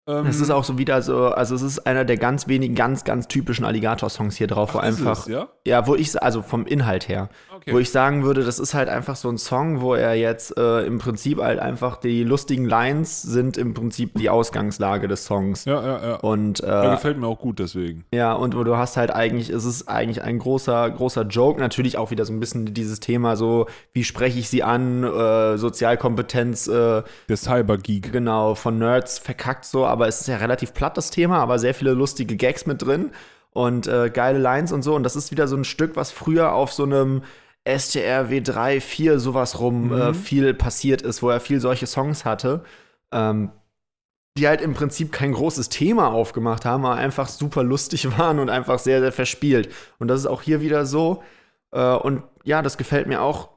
Ähm, 0.06 0.26
Es 0.26 0.40
ist 0.40 0.50
auch 0.50 0.64
so 0.64 0.76
wieder 0.76 1.00
so, 1.02 1.28
also 1.28 1.54
es 1.54 1.62
ist 1.62 1.86
einer 1.86 2.04
der 2.04 2.16
ganz 2.18 2.46
wenigen, 2.46 2.74
ganz, 2.74 3.04
ganz 3.04 3.26
typischen 3.26 3.64
Alligator-Songs 3.64 4.36
hier 4.36 4.46
drauf, 4.46 4.74
wo 4.74 4.78
ach, 4.78 4.82
einfach, 4.82 5.20
Es, 5.20 5.26
ja? 5.26 5.48
ja, 5.66 5.86
wo 5.86 5.94
ich, 5.94 6.20
also 6.22 6.42
vom 6.42 6.66
Inhalt 6.66 7.08
her, 7.08 7.30
Okay. 7.66 7.72
wo 7.72 7.78
ich 7.78 7.90
sagen 7.90 8.24
würde, 8.24 8.44
das 8.44 8.58
ist 8.58 8.74
halt 8.74 8.90
einfach 8.90 9.16
so 9.16 9.30
ein 9.30 9.38
Song, 9.38 9.80
wo 9.80 9.94
er 9.94 10.12
jetzt 10.12 10.54
äh, 10.58 10.84
im 10.84 10.98
Prinzip 10.98 11.40
halt 11.40 11.58
einfach, 11.60 11.96
die 11.96 12.22
lustigen 12.22 12.66
Lines 12.66 13.22
sind 13.22 13.56
im 13.56 13.72
Prinzip 13.72 14.12
die 14.18 14.28
Ausgangslage 14.28 15.08
des 15.08 15.24
Songs. 15.24 15.64
ja, 15.64 15.82
ja, 15.82 16.06
ja. 16.08 16.14
Und 16.16 16.62
äh, 16.62 16.66
ja. 16.66 16.90
Gefällt 16.94 17.16
mir 17.16 17.26
auch 17.26 17.38
gut 17.38 17.58
deswegen. 17.60 18.04
Ja, 18.12 18.34
und 18.34 18.54
wo 18.54 18.64
du 18.64 18.76
hast 18.76 18.98
halt 18.98 19.10
eigentlich, 19.10 19.48
es 19.48 19.64
ist 19.64 19.88
eigentlich 19.88 20.22
ein 20.22 20.38
großer, 20.38 20.90
großer 20.90 21.22
Joke. 21.22 21.58
Natürlich 21.58 21.96
auch 21.96 22.10
wieder 22.10 22.26
so 22.26 22.34
ein 22.34 22.40
bisschen 22.40 22.74
dieses 22.74 23.00
Thema, 23.00 23.34
so, 23.34 23.64
wie 23.94 24.04
spreche 24.04 24.38
ich 24.38 24.50
sie 24.50 24.62
an, 24.62 25.02
äh, 25.02 25.56
Sozialkompetenz, 25.56 26.68
äh, 26.68 27.02
Der 27.30 27.36
Cyber-Geek. 27.36 28.12
genau, 28.12 28.54
von 28.54 28.78
Nerds 28.78 29.18
verkackt 29.18 29.64
so, 29.64 29.86
aber 29.86 30.06
es 30.06 30.20
ist 30.20 30.26
ja 30.26 30.36
relativ 30.36 30.74
platt, 30.74 30.98
das 30.98 31.10
Thema, 31.10 31.38
aber 31.38 31.58
sehr 31.58 31.72
viele 31.72 31.92
lustige 31.92 32.36
Gags 32.36 32.66
mit 32.66 32.82
drin 32.82 33.10
und 33.54 33.86
äh, 33.86 34.10
geile 34.12 34.38
Lines 34.38 34.72
und 34.72 34.82
so. 34.82 34.94
Und 34.94 35.02
das 35.04 35.16
ist 35.16 35.30
wieder 35.30 35.48
so 35.48 35.56
ein 35.56 35.64
Stück, 35.64 35.96
was 35.96 36.10
früher 36.10 36.52
auf 36.52 36.72
so 36.72 36.82
einem 36.82 37.22
STR 37.66 38.28
W3, 38.30 38.80
4 38.80 39.18
sowas 39.18 39.58
rum 39.60 39.92
äh, 39.92 40.08
Mhm. 40.10 40.14
viel 40.14 40.54
passiert 40.54 41.02
ist, 41.02 41.22
wo 41.22 41.30
er 41.30 41.40
viel 41.40 41.60
solche 41.60 41.86
Songs 41.86 42.24
hatte. 42.24 42.62
Ähm, 43.12 43.50
die 44.36 44.48
halt 44.48 44.60
im 44.60 44.74
Prinzip 44.74 45.12
kein 45.12 45.32
großes 45.32 45.68
Thema 45.68 46.08
aufgemacht 46.12 46.64
haben, 46.64 46.84
aber 46.84 46.96
einfach 46.96 47.28
super 47.28 47.62
lustig 47.62 48.06
waren 48.18 48.40
und 48.40 48.50
einfach 48.50 48.78
sehr, 48.80 49.00
sehr 49.00 49.12
verspielt. 49.12 49.72
Und 50.00 50.08
das 50.08 50.20
ist 50.20 50.26
auch 50.26 50.42
hier 50.42 50.60
wieder 50.60 50.86
so. 50.86 51.22
Äh, 51.70 51.94
und 51.94 52.24
ja, 52.42 52.60
das 52.60 52.76
gefällt 52.76 53.06
mir 53.06 53.22
auch, 53.22 53.50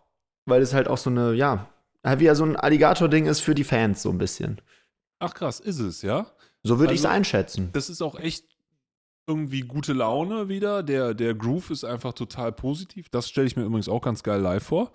weil 0.46 0.62
es 0.62 0.74
halt 0.76 0.88
auch 0.88 1.00
so 1.00 1.10
eine, 1.10 1.34
ja, 1.34 1.68
halt 2.06 2.20
wieder 2.20 2.36
so 2.36 2.46
ein 2.46 2.56
Alligator-Ding 2.56 3.26
ist 3.26 3.40
für 3.42 3.56
die 3.56 3.64
Fans, 3.64 4.04
so 4.04 4.10
ein 4.12 4.20
bisschen. 4.20 4.62
Ach 5.20 5.34
krass, 5.34 5.60
ist 5.60 5.80
es, 5.80 6.04
ja? 6.04 6.28
So 6.64 6.78
würde 6.80 6.94
ich 6.94 7.00
es 7.00 7.06
Also- 7.06 7.16
einschätzen. 7.16 7.70
Das 7.74 7.90
ist 7.90 8.02
auch 8.04 8.20
echt 8.20 8.46
irgendwie 9.28 9.62
gute 9.62 9.94
Laune 9.94 10.50
wieder. 10.50 10.82
Der, 10.82 11.14
der 11.14 11.36
Groove 11.36 11.70
ist 11.72 11.84
einfach 11.84 12.14
total 12.14 12.52
positiv. 12.54 13.10
Das 13.10 13.30
stelle 13.30 13.46
ich 13.46 13.56
mir 13.56 13.64
übrigens 13.64 13.90
auch 13.90 14.02
ganz 14.02 14.24
geil 14.24 14.42
live 14.42 14.64
vor. 14.64 14.92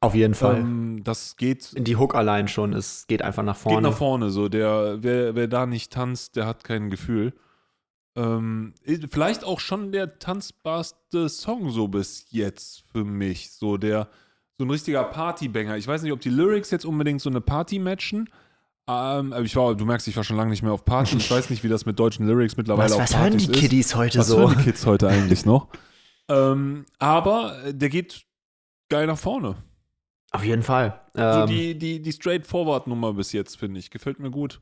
Auf 0.00 0.14
jeden 0.14 0.34
Fall. 0.34 0.58
Ähm, 0.58 1.02
das 1.04 1.36
geht, 1.36 1.72
Die 1.78 1.96
Hook 1.96 2.14
allein 2.14 2.48
schon, 2.48 2.72
es 2.74 3.06
geht 3.06 3.22
einfach 3.22 3.42
nach 3.42 3.54
geht 3.54 3.62
vorne. 3.62 3.88
nach 3.88 3.96
vorne. 3.96 4.30
So, 4.30 4.48
der, 4.48 4.98
wer, 5.00 5.34
wer 5.34 5.48
da 5.48 5.64
nicht 5.66 5.92
tanzt, 5.92 6.36
der 6.36 6.46
hat 6.46 6.64
kein 6.64 6.90
Gefühl. 6.90 7.32
Ähm, 8.16 8.74
vielleicht 9.10 9.44
auch 9.44 9.60
schon 9.60 9.92
der 9.92 10.18
tanzbarste 10.18 11.28
Song 11.28 11.70
so 11.70 11.88
bis 11.88 12.26
jetzt 12.30 12.84
für 12.92 13.04
mich. 13.04 13.52
So 13.52 13.76
der, 13.76 14.08
so 14.58 14.64
ein 14.64 14.70
richtiger 14.70 15.04
Partybanger. 15.04 15.76
Ich 15.76 15.86
weiß 15.86 16.02
nicht, 16.02 16.12
ob 16.12 16.20
die 16.20 16.30
Lyrics 16.30 16.70
jetzt 16.70 16.84
unbedingt 16.84 17.20
so 17.20 17.30
eine 17.30 17.40
Party 17.40 17.78
matchen. 17.78 18.28
Ähm, 18.88 19.32
aber 19.32 19.42
ich 19.42 19.56
war, 19.56 19.74
du 19.74 19.84
merkst, 19.84 20.06
ich 20.06 20.16
war 20.16 20.22
schon 20.22 20.36
lange 20.36 20.50
nicht 20.50 20.62
mehr 20.62 20.72
auf 20.72 20.84
Party. 20.84 21.16
Ich 21.16 21.30
weiß 21.30 21.50
nicht, 21.50 21.64
wie 21.64 21.68
das 21.68 21.86
mit 21.86 21.98
deutschen 21.98 22.26
Lyrics 22.26 22.56
mittlerweile 22.56 22.90
Was, 22.90 22.92
auf 22.96 23.00
was 23.00 23.12
Partys 23.12 23.22
hören 23.22 23.38
die 23.38 23.50
ist. 23.52 23.60
Kiddies 23.60 23.94
heute 23.96 24.18
Was 24.20 24.28
so? 24.28 24.38
hören 24.38 24.56
die 24.58 24.64
Kids 24.64 24.86
heute 24.86 25.08
eigentlich 25.08 25.44
noch? 25.44 25.68
ähm, 26.28 26.86
aber 26.98 27.64
äh, 27.64 27.74
der 27.74 27.88
geht 27.88 28.24
geil 28.88 29.06
nach 29.08 29.18
vorne. 29.18 29.56
Auf 30.30 30.44
jeden 30.44 30.62
Fall. 30.62 31.00
So 31.14 31.22
Ähm, 31.22 31.46
die, 31.48 31.78
die, 31.78 32.02
die 32.02 32.12
Straightforward-Nummer 32.12 33.14
bis 33.14 33.32
jetzt, 33.32 33.56
finde 33.58 33.80
ich. 33.80 33.90
Gefällt 33.90 34.20
mir 34.20 34.30
gut. 34.30 34.60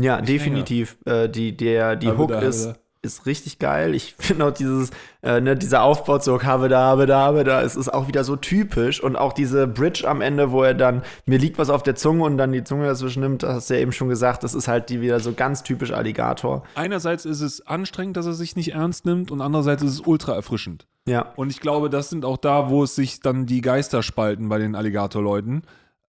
ja, 0.00 0.18
ich 0.18 0.26
definitiv. 0.26 0.98
Äh, 1.04 1.28
die 1.28 1.56
der, 1.56 1.94
die 1.94 2.10
Hook 2.10 2.30
da, 2.30 2.40
ist, 2.40 2.66
habe 2.68 2.78
ist 3.02 3.26
richtig 3.26 3.58
geil. 3.58 3.94
Ich 3.94 4.14
finde 4.18 4.46
auch 4.46 4.50
dieses, 4.50 4.90
äh, 5.22 5.40
ne, 5.40 5.56
dieser 5.56 5.82
Aufbau 5.82 6.18
zu 6.18 6.42
habe 6.42 6.68
da, 6.68 6.80
habe 6.80 7.06
da, 7.06 7.20
habe 7.20 7.44
da, 7.44 7.62
es 7.62 7.76
ist 7.76 7.92
auch 7.92 8.08
wieder 8.08 8.24
so 8.24 8.36
typisch. 8.36 9.02
Und 9.02 9.16
auch 9.16 9.32
diese 9.32 9.66
Bridge 9.66 10.08
am 10.08 10.20
Ende, 10.20 10.50
wo 10.50 10.62
er 10.62 10.74
dann, 10.74 11.02
mir 11.26 11.38
liegt 11.38 11.58
was 11.58 11.70
auf 11.70 11.82
der 11.82 11.96
Zunge 11.96 12.24
und 12.24 12.36
dann 12.38 12.52
die 12.52 12.64
Zunge 12.64 12.86
dazwischen 12.86 13.20
nimmt, 13.22 13.42
das 13.42 13.54
hast 13.54 13.70
du 13.70 13.74
ja 13.74 13.80
eben 13.80 13.92
schon 13.92 14.08
gesagt, 14.08 14.44
das 14.44 14.54
ist 14.54 14.68
halt 14.68 14.90
die 14.90 15.00
wieder 15.00 15.20
so 15.20 15.32
ganz 15.32 15.62
typisch 15.62 15.92
Alligator. 15.92 16.64
Einerseits 16.74 17.24
ist 17.24 17.40
es 17.40 17.66
anstrengend, 17.66 18.16
dass 18.16 18.26
er 18.26 18.34
sich 18.34 18.56
nicht 18.56 18.72
ernst 18.72 19.06
nimmt 19.06 19.30
und 19.30 19.40
andererseits 19.40 19.82
ist 19.82 19.92
es 19.92 20.00
ultra 20.00 20.34
erfrischend. 20.34 20.86
Ja. 21.08 21.32
Und 21.36 21.50
ich 21.50 21.60
glaube, 21.60 21.90
das 21.90 22.10
sind 22.10 22.24
auch 22.24 22.36
da, 22.36 22.70
wo 22.70 22.84
es 22.84 22.94
sich 22.94 23.20
dann 23.20 23.46
die 23.46 23.62
Geister 23.62 24.02
spalten 24.02 24.48
bei 24.48 24.58
den 24.58 24.74
Alligator-Leuten. 24.74 25.62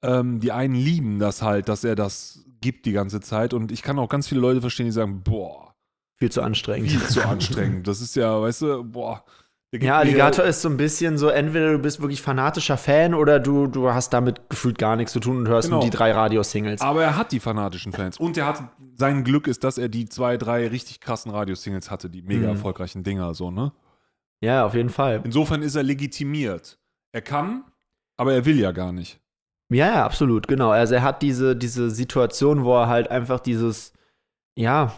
Ähm, 0.04 0.40
die 0.40 0.52
einen 0.52 0.76
lieben 0.76 1.20
das 1.20 1.42
halt, 1.42 1.70
dass 1.70 1.84
er 1.84 1.96
das 1.96 2.44
gibt 2.60 2.86
die 2.86 2.92
ganze 2.92 3.22
Zeit. 3.22 3.54
Und 3.54 3.72
ich 3.72 3.82
kann 3.82 4.00
auch 4.00 4.10
ganz 4.10 4.28
viele 4.28 4.42
Leute 4.42 4.62
verstehen, 4.62 4.86
die 4.86 4.92
sagen, 4.92 5.22
boah, 5.24 5.71
Viel 6.22 6.32
zu 6.32 6.44
anstrengend. 6.44 6.92
viel 6.92 7.02
zu 7.08 7.28
anstrengend. 7.28 7.88
Das 7.88 8.00
ist 8.00 8.16
ja, 8.16 8.40
weißt 8.40 8.62
du, 8.62 8.84
boah. 8.84 9.24
Ja, 9.74 9.98
Alligator 9.98 10.46
ist 10.46 10.62
so 10.62 10.70
ein 10.70 10.78
bisschen 10.78 11.18
so, 11.18 11.30
entweder 11.30 11.72
du 11.72 11.80
bist 11.80 12.00
wirklich 12.00 12.22
fanatischer 12.22 12.78
Fan 12.78 13.16
oder 13.16 13.40
du, 13.40 13.66
du 13.66 13.92
hast 13.92 14.12
damit 14.12 14.40
gefühlt 14.50 14.78
gar 14.78 14.96
nichts 14.98 15.14
zu 15.14 15.20
tun 15.20 15.38
und 15.38 15.48
hörst 15.48 15.70
Genau. 15.70 15.78
nur 15.80 15.84
die 15.90 15.90
drei 15.90 16.12
Radiosingles. 16.12 16.82
Aber 16.82 17.02
er 17.04 17.18
hat 17.18 17.32
die 17.32 17.40
fanatischen 17.40 17.92
Fans. 17.92 18.20
Und 18.20 18.38
er 18.38 18.46
hat, 18.46 18.62
sein 18.98 19.24
Glück 19.24 19.48
ist, 19.48 19.64
dass 19.64 19.80
er 19.80 19.90
die 19.90 20.06
zwei, 20.08 20.38
drei 20.38 20.68
richtig 20.68 21.00
krassen 21.00 21.32
Radiosingles 21.32 21.90
hatte, 21.90 22.08
die 22.08 22.22
mega 22.22 22.42
Mhm. 22.44 22.50
erfolgreichen 22.50 23.02
Dinger, 23.04 23.34
so, 23.34 23.50
ne? 23.50 23.72
Ja, 24.44 24.64
auf 24.68 24.76
jeden 24.76 24.90
Fall. 24.90 25.22
Insofern 25.24 25.64
ist 25.64 25.74
er 25.74 25.82
legitimiert. 25.84 26.78
Er 27.14 27.22
kann, 27.24 27.64
aber 28.18 28.34
er 28.34 28.46
will 28.46 28.60
ja 28.60 28.72
gar 28.74 28.92
nicht. 28.92 29.20
Ja, 29.70 29.88
ja, 29.88 30.06
absolut, 30.06 30.48
genau. 30.48 30.70
Also 30.70 30.94
er 30.94 31.02
hat 31.02 31.24
diese, 31.24 31.56
diese 31.56 31.90
Situation, 31.90 32.64
wo 32.64 32.76
er 32.78 32.90
halt 32.90 33.10
einfach 33.10 33.40
dieses, 33.40 33.94
ja, 34.56 34.94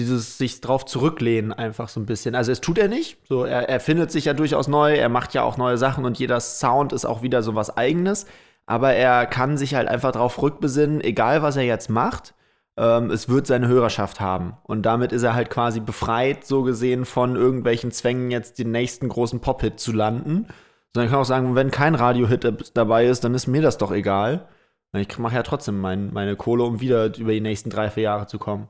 dieses 0.00 0.38
sich 0.38 0.60
drauf 0.60 0.84
zurücklehnen 0.84 1.52
einfach 1.52 1.88
so 1.88 2.00
ein 2.00 2.06
bisschen. 2.06 2.34
Also 2.34 2.52
es 2.52 2.60
tut 2.60 2.78
er 2.78 2.88
nicht. 2.88 3.18
So, 3.28 3.44
er, 3.44 3.68
er 3.68 3.80
findet 3.80 4.10
sich 4.10 4.24
ja 4.24 4.34
durchaus 4.34 4.68
neu, 4.68 4.94
er 4.94 5.08
macht 5.08 5.34
ja 5.34 5.42
auch 5.42 5.56
neue 5.56 5.78
Sachen 5.78 6.04
und 6.04 6.18
jeder 6.18 6.40
Sound 6.40 6.92
ist 6.92 7.04
auch 7.04 7.22
wieder 7.22 7.42
so 7.42 7.54
was 7.54 7.76
eigenes. 7.76 8.26
Aber 8.66 8.92
er 8.92 9.26
kann 9.26 9.56
sich 9.56 9.74
halt 9.74 9.88
einfach 9.88 10.12
drauf 10.12 10.40
rückbesinnen, 10.40 11.00
egal 11.00 11.42
was 11.42 11.56
er 11.56 11.64
jetzt 11.64 11.90
macht, 11.90 12.34
ähm, 12.76 13.10
es 13.10 13.28
wird 13.28 13.46
seine 13.46 13.68
Hörerschaft 13.68 14.20
haben. 14.20 14.54
Und 14.62 14.82
damit 14.82 15.12
ist 15.12 15.22
er 15.22 15.34
halt 15.34 15.50
quasi 15.50 15.80
befreit, 15.80 16.44
so 16.44 16.62
gesehen, 16.62 17.04
von 17.04 17.36
irgendwelchen 17.36 17.90
Zwängen, 17.90 18.30
jetzt 18.30 18.58
den 18.58 18.70
nächsten 18.70 19.08
großen 19.08 19.40
Pop-Hit 19.40 19.80
zu 19.80 19.92
landen. 19.92 20.46
Sondern 20.92 21.06
ich 21.06 21.10
kann 21.12 21.20
auch 21.20 21.24
sagen, 21.24 21.54
wenn 21.54 21.70
kein 21.70 21.94
Radio-Hit 21.94 22.72
dabei 22.74 23.06
ist, 23.06 23.24
dann 23.24 23.34
ist 23.34 23.46
mir 23.46 23.62
das 23.62 23.78
doch 23.78 23.92
egal. 23.92 24.48
Ich 24.92 25.18
mache 25.18 25.36
ja 25.36 25.42
trotzdem 25.42 25.80
mein, 25.80 26.12
meine 26.12 26.36
Kohle, 26.36 26.64
um 26.64 26.80
wieder 26.80 27.16
über 27.16 27.32
die 27.32 27.40
nächsten 27.40 27.70
drei, 27.70 27.90
vier 27.90 28.04
Jahre 28.04 28.26
zu 28.26 28.38
kommen. 28.38 28.68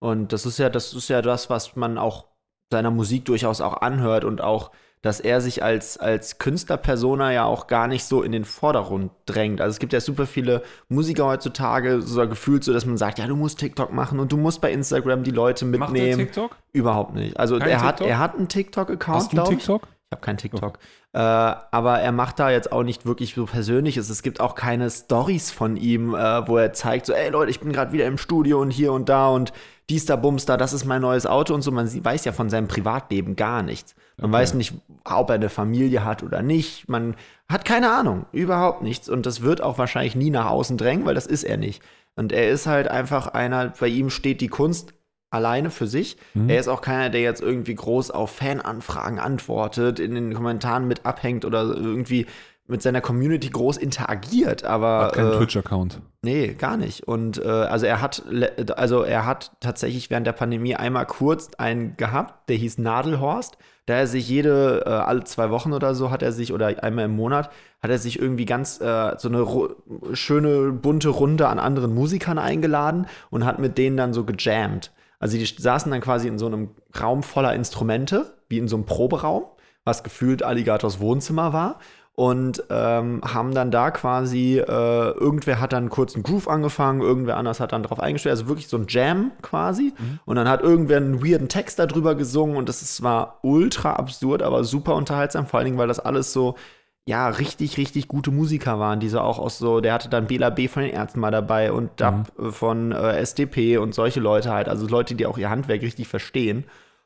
Und 0.00 0.32
das 0.32 0.46
ist 0.46 0.58
ja, 0.58 0.70
das 0.70 0.94
ist 0.94 1.08
ja 1.08 1.22
das, 1.22 1.50
was 1.50 1.76
man 1.76 1.98
auch 1.98 2.26
seiner 2.70 2.90
Musik 2.90 3.24
durchaus 3.24 3.60
auch 3.60 3.80
anhört 3.80 4.24
und 4.24 4.40
auch, 4.40 4.70
dass 5.00 5.20
er 5.20 5.40
sich 5.40 5.62
als, 5.62 5.96
als 5.96 6.38
Künstlerpersona 6.38 7.32
ja 7.32 7.44
auch 7.44 7.68
gar 7.68 7.86
nicht 7.86 8.04
so 8.04 8.22
in 8.22 8.32
den 8.32 8.44
Vordergrund 8.44 9.12
drängt. 9.26 9.60
Also 9.60 9.70
es 9.70 9.78
gibt 9.78 9.92
ja 9.92 10.00
super 10.00 10.26
viele 10.26 10.62
Musiker 10.88 11.24
heutzutage, 11.26 12.02
so 12.02 12.28
gefühlt 12.28 12.64
so, 12.64 12.72
dass 12.72 12.84
man 12.84 12.96
sagt, 12.96 13.18
ja, 13.18 13.26
du 13.26 13.36
musst 13.36 13.60
TikTok 13.60 13.92
machen 13.92 14.18
und 14.18 14.32
du 14.32 14.36
musst 14.36 14.60
bei 14.60 14.72
Instagram 14.72 15.22
die 15.22 15.30
Leute 15.30 15.64
Macht 15.66 15.90
er 15.90 15.92
mitnehmen. 15.92 16.18
TikTok? 16.18 16.56
Überhaupt 16.72 17.14
nicht. 17.14 17.38
Also 17.38 17.58
Kein 17.58 17.68
er 17.68 17.82
hat, 17.82 17.96
TikTok? 17.98 18.08
er 18.08 18.18
hat 18.18 18.36
einen 18.36 18.48
TikTok-Account, 18.48 19.30
glaube 19.30 19.52
ich. 19.52 19.58
TikTok? 19.60 19.82
Ich 20.10 20.12
habe 20.12 20.22
keinen 20.22 20.38
TikTok. 20.38 20.78
Äh, 21.12 21.18
aber 21.18 22.00
er 22.00 22.12
macht 22.12 22.38
da 22.38 22.50
jetzt 22.50 22.72
auch 22.72 22.82
nicht 22.82 23.06
wirklich 23.06 23.34
so 23.34 23.44
Persönliches. 23.44 24.08
Es 24.08 24.22
gibt 24.22 24.40
auch 24.40 24.54
keine 24.54 24.90
Stories 24.90 25.50
von 25.50 25.76
ihm, 25.76 26.14
äh, 26.14 26.48
wo 26.48 26.56
er 26.56 26.72
zeigt, 26.72 27.06
so, 27.06 27.12
ey 27.12 27.30
Leute, 27.30 27.50
ich 27.50 27.60
bin 27.60 27.72
gerade 27.72 27.92
wieder 27.92 28.06
im 28.06 28.18
Studio 28.18 28.60
und 28.60 28.70
hier 28.70 28.92
und 28.92 29.08
da 29.08 29.28
und 29.28 29.52
dies 29.90 30.04
da, 30.04 30.16
bums 30.16 30.44
da, 30.44 30.56
das 30.56 30.72
ist 30.72 30.84
mein 30.84 31.00
neues 31.00 31.26
Auto 31.26 31.54
und 31.54 31.62
so. 31.62 31.70
Man 31.70 31.88
weiß 32.04 32.24
ja 32.24 32.32
von 32.32 32.50
seinem 32.50 32.68
Privatleben 32.68 33.36
gar 33.36 33.62
nichts. 33.62 33.94
Man 34.16 34.30
Okay. 34.30 34.40
weiß 34.42 34.54
nicht, 34.54 34.74
ob 35.04 35.30
er 35.30 35.36
eine 35.36 35.48
Familie 35.48 36.04
hat 36.04 36.22
oder 36.22 36.42
nicht. 36.42 36.88
Man 36.88 37.16
hat 37.48 37.64
keine 37.64 37.90
Ahnung, 37.92 38.26
überhaupt 38.32 38.82
nichts. 38.82 39.08
Und 39.08 39.24
das 39.26 39.42
wird 39.42 39.62
auch 39.62 39.78
wahrscheinlich 39.78 40.14
nie 40.16 40.30
nach 40.30 40.46
außen 40.46 40.76
drängen, 40.76 41.06
weil 41.06 41.14
das 41.14 41.26
ist 41.26 41.44
er 41.44 41.56
nicht. 41.56 41.82
Und 42.16 42.32
er 42.32 42.50
ist 42.50 42.66
halt 42.66 42.88
einfach 42.88 43.28
einer, 43.28 43.72
bei 43.80 43.86
ihm 43.88 44.10
steht 44.10 44.40
die 44.40 44.48
Kunst 44.48 44.92
alleine 45.30 45.70
für 45.70 45.86
sich. 45.86 46.16
Mhm. 46.34 46.48
Er 46.48 46.58
ist 46.58 46.68
auch 46.68 46.80
keiner, 46.80 47.10
der 47.10 47.20
jetzt 47.20 47.40
irgendwie 47.42 47.74
groß 47.74 48.10
auf 48.10 48.30
Fananfragen 48.30 49.18
antwortet, 49.18 50.00
in 50.00 50.14
den 50.14 50.34
Kommentaren 50.34 50.88
mit 50.88 51.06
abhängt 51.06 51.44
oder 51.44 51.62
irgendwie 51.64 52.26
mit 52.68 52.82
seiner 52.82 53.00
Community 53.00 53.48
groß 53.48 53.78
interagiert, 53.78 54.64
aber 54.64 55.06
Hat 55.06 55.14
keinen 55.14 55.32
äh, 55.32 55.36
Twitch-Account. 55.36 56.00
nee, 56.22 56.54
gar 56.54 56.76
nicht. 56.76 57.08
Und 57.08 57.38
äh, 57.38 57.48
also 57.48 57.86
er 57.86 58.00
hat 58.00 58.22
also 58.76 59.02
er 59.02 59.26
hat 59.26 59.52
tatsächlich 59.60 60.10
während 60.10 60.26
der 60.26 60.32
Pandemie 60.32 60.76
einmal 60.76 61.06
kurz 61.06 61.50
einen 61.56 61.96
gehabt, 61.96 62.48
der 62.48 62.56
hieß 62.56 62.78
Nadelhorst, 62.78 63.56
da 63.86 63.94
er 63.94 64.06
sich 64.06 64.28
jede 64.28 64.84
äh, 64.84 64.90
alle 64.90 65.24
zwei 65.24 65.50
Wochen 65.50 65.72
oder 65.72 65.94
so 65.94 66.10
hat 66.10 66.22
er 66.22 66.30
sich 66.30 66.52
oder 66.52 66.82
einmal 66.84 67.06
im 67.06 67.16
Monat 67.16 67.50
hat 67.80 67.90
er 67.90 67.98
sich 67.98 68.20
irgendwie 68.20 68.44
ganz 68.44 68.80
äh, 68.80 69.14
so 69.18 69.28
eine 69.28 69.46
schöne 70.14 70.72
bunte 70.72 71.08
Runde 71.08 71.48
an 71.48 71.58
anderen 71.58 71.94
Musikern 71.94 72.38
eingeladen 72.38 73.06
und 73.30 73.44
hat 73.44 73.58
mit 73.58 73.78
denen 73.78 73.96
dann 73.96 74.12
so 74.12 74.24
gejammt. 74.24 74.92
Also 75.20 75.38
die 75.38 75.46
saßen 75.46 75.90
dann 75.90 76.00
quasi 76.00 76.28
in 76.28 76.38
so 76.38 76.46
einem 76.46 76.70
Raum 77.00 77.22
voller 77.22 77.54
Instrumente, 77.54 78.36
wie 78.48 78.58
in 78.58 78.68
so 78.68 78.76
einem 78.76 78.84
Proberaum, 78.84 79.44
was 79.84 80.02
gefühlt 80.04 80.42
Alligators 80.42 81.00
Wohnzimmer 81.00 81.52
war. 81.52 81.78
Und 82.18 82.64
ähm, 82.68 83.20
haben 83.24 83.54
dann 83.54 83.70
da 83.70 83.92
quasi, 83.92 84.58
äh, 84.58 84.62
irgendwer 84.66 85.60
hat 85.60 85.72
dann 85.72 85.88
kurz 85.88 86.16
einen 86.16 86.24
Groove 86.24 86.48
angefangen, 86.48 87.00
irgendwer 87.00 87.36
anders 87.36 87.60
hat 87.60 87.70
dann 87.70 87.84
drauf 87.84 88.00
eingestellt, 88.00 88.32
also 88.32 88.48
wirklich 88.48 88.66
so 88.66 88.76
ein 88.76 88.86
Jam 88.88 89.30
quasi. 89.40 89.94
Und 90.24 90.34
dann 90.34 90.48
hat 90.48 90.60
irgendwer 90.60 90.96
einen 90.96 91.24
weirden 91.24 91.48
Text 91.48 91.78
darüber 91.78 92.16
gesungen 92.16 92.56
und 92.56 92.68
das 92.68 92.82
ist, 92.82 93.04
war 93.04 93.38
ultra 93.42 93.92
absurd, 93.92 94.42
aber 94.42 94.64
super 94.64 94.96
unterhaltsam, 94.96 95.46
vor 95.46 95.58
allen 95.58 95.66
Dingen, 95.66 95.78
weil 95.78 95.86
das 95.86 96.00
alles 96.00 96.32
so, 96.32 96.56
ja, 97.06 97.28
richtig, 97.28 97.76
richtig 97.76 98.08
gute 98.08 98.32
Musiker 98.32 98.80
waren, 98.80 98.98
die 98.98 99.08
so 99.08 99.20
auch 99.20 99.38
aus 99.38 99.58
so, 99.58 99.80
der 99.80 99.92
hatte 99.92 100.08
dann 100.08 100.26
Bela 100.26 100.50
B 100.50 100.66
von 100.66 100.82
den 100.82 100.90
Ärzten 100.90 101.20
mal 101.20 101.30
dabei 101.30 101.70
und 101.70 102.00
Dub 102.00 102.32
äh, 102.36 102.50
von 102.50 102.90
äh, 102.90 103.12
SDP 103.18 103.78
und 103.78 103.94
solche 103.94 104.18
Leute 104.18 104.50
halt, 104.50 104.68
also 104.68 104.88
Leute, 104.88 105.14
die 105.14 105.24
auch 105.24 105.38
ihr 105.38 105.50
Handwerk 105.50 105.82
richtig 105.82 106.08
verstehen. 106.08 106.64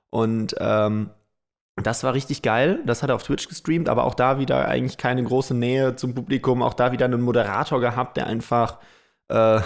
Und 0.09 0.57
ähm, 0.59 1.11
das 1.77 2.05
war 2.05 2.13
richtig 2.15 2.43
geil. 2.43 2.81
Das 2.85 3.03
hat 3.03 3.11
er 3.11 3.17
auf 3.17 3.23
Twitch 3.23 3.49
gestreamt, 3.49 3.89
aber 3.89 4.05
auch 4.05 4.15
da 4.15 4.39
wieder 4.39 4.69
eigentlich 4.69 4.99
keine 4.99 5.23
große 5.23 5.55
Nähe 5.55 5.97
zum 5.97 6.15
Publikum. 6.15 6.63
Auch 6.63 6.75
da 6.75 6.93
wieder 6.93 7.07
einen 7.07 7.23
Moderator 7.23 7.81
gehabt, 7.81 8.17
der 8.19 8.27
einfach, 8.27 8.79
äh, 9.29 9.61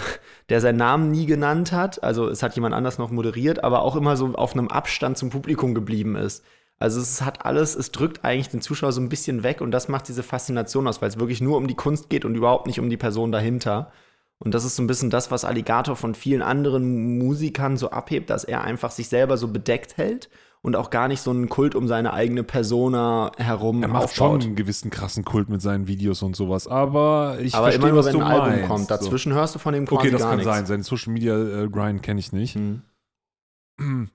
der 0.49 0.61
seinen 0.61 0.77
Namen 0.77 1.11
nie 1.11 1.25
genannt 1.25 1.73
hat. 1.73 2.01
Also 2.03 2.29
es 2.29 2.43
hat 2.43 2.55
jemand 2.55 2.75
anders 2.75 2.97
noch 2.97 3.11
moderiert, 3.11 3.63
aber 3.63 3.81
auch 3.81 3.95
immer 3.95 4.15
so 4.15 4.33
auf 4.35 4.53
einem 4.53 4.69
Abstand 4.69 5.17
zum 5.17 5.29
Publikum 5.29 5.75
geblieben 5.75 6.15
ist. 6.15 6.45
Also 6.79 7.01
es 7.01 7.21
hat 7.23 7.45
alles, 7.45 7.75
es 7.75 7.91
drückt 7.91 8.23
eigentlich 8.23 8.49
den 8.49 8.61
Zuschauer 8.61 8.91
so 8.91 9.01
ein 9.01 9.09
bisschen 9.09 9.43
weg 9.43 9.61
und 9.61 9.71
das 9.71 9.87
macht 9.89 10.07
diese 10.07 10.23
Faszination 10.23 10.87
aus, 10.87 11.01
weil 11.01 11.09
es 11.09 11.19
wirklich 11.19 11.41
nur 11.41 11.57
um 11.57 11.67
die 11.67 11.75
Kunst 11.75 12.09
geht 12.09 12.23
und 12.23 12.35
überhaupt 12.35 12.67
nicht 12.67 12.79
um 12.79 12.89
die 12.89 12.97
Person 12.97 13.31
dahinter. 13.31 13.91
Und 14.39 14.53
das 14.53 14.63
ist 14.63 14.75
so 14.75 14.83
ein 14.83 14.87
bisschen 14.87 15.09
das, 15.09 15.31
was 15.31 15.43
Alligator 15.43 15.95
von 15.95 16.13
vielen 16.13 16.43
anderen 16.43 17.17
Musikern 17.17 17.75
so 17.75 17.89
abhebt, 17.89 18.29
dass 18.29 18.43
er 18.43 18.63
einfach 18.63 18.91
sich 18.91 19.09
selber 19.09 19.37
so 19.37 19.47
bedeckt 19.47 19.97
hält 19.97 20.29
und 20.61 20.75
auch 20.75 20.89
gar 20.89 21.07
nicht 21.07 21.21
so 21.21 21.31
einen 21.31 21.49
Kult 21.49 21.75
um 21.75 21.87
seine 21.87 22.13
eigene 22.13 22.43
Persona 22.43 23.31
herum 23.37 23.81
Er 23.83 23.87
macht 23.89 24.03
aufbaut. 24.05 24.15
schon 24.15 24.41
einen 24.41 24.55
gewissen 24.55 24.89
krassen 24.89 25.23
Kult 25.23 25.49
mit 25.49 25.61
seinen 25.61 25.87
Videos 25.87 26.21
und 26.23 26.35
sowas, 26.35 26.67
aber 26.67 27.37
ich 27.41 27.53
Aber 27.55 27.65
verstehe, 27.65 27.83
immer 27.83 27.89
nur, 27.93 27.99
was 27.99 28.05
wenn 28.07 28.13
du 28.19 28.25
ein 28.25 28.31
Album 28.31 28.49
meinst. 28.49 28.67
kommt. 28.67 28.91
Dazwischen 28.91 29.33
hörst 29.33 29.55
du 29.55 29.59
von 29.59 29.73
dem 29.73 29.85
So. 29.87 29.95
quasi 29.95 30.07
Okay, 30.07 30.11
das 30.17 30.21
kann 30.23 30.37
nichts. 30.37 30.51
sein. 30.51 30.65
Seinen 30.65 30.83
Social 30.83 31.13
Media 31.13 31.35
äh, 31.63 31.69
Grind 31.69 32.03
kenne 32.03 32.19
ich 32.19 32.33
nicht. 32.33 32.55
Mhm. 32.57 34.09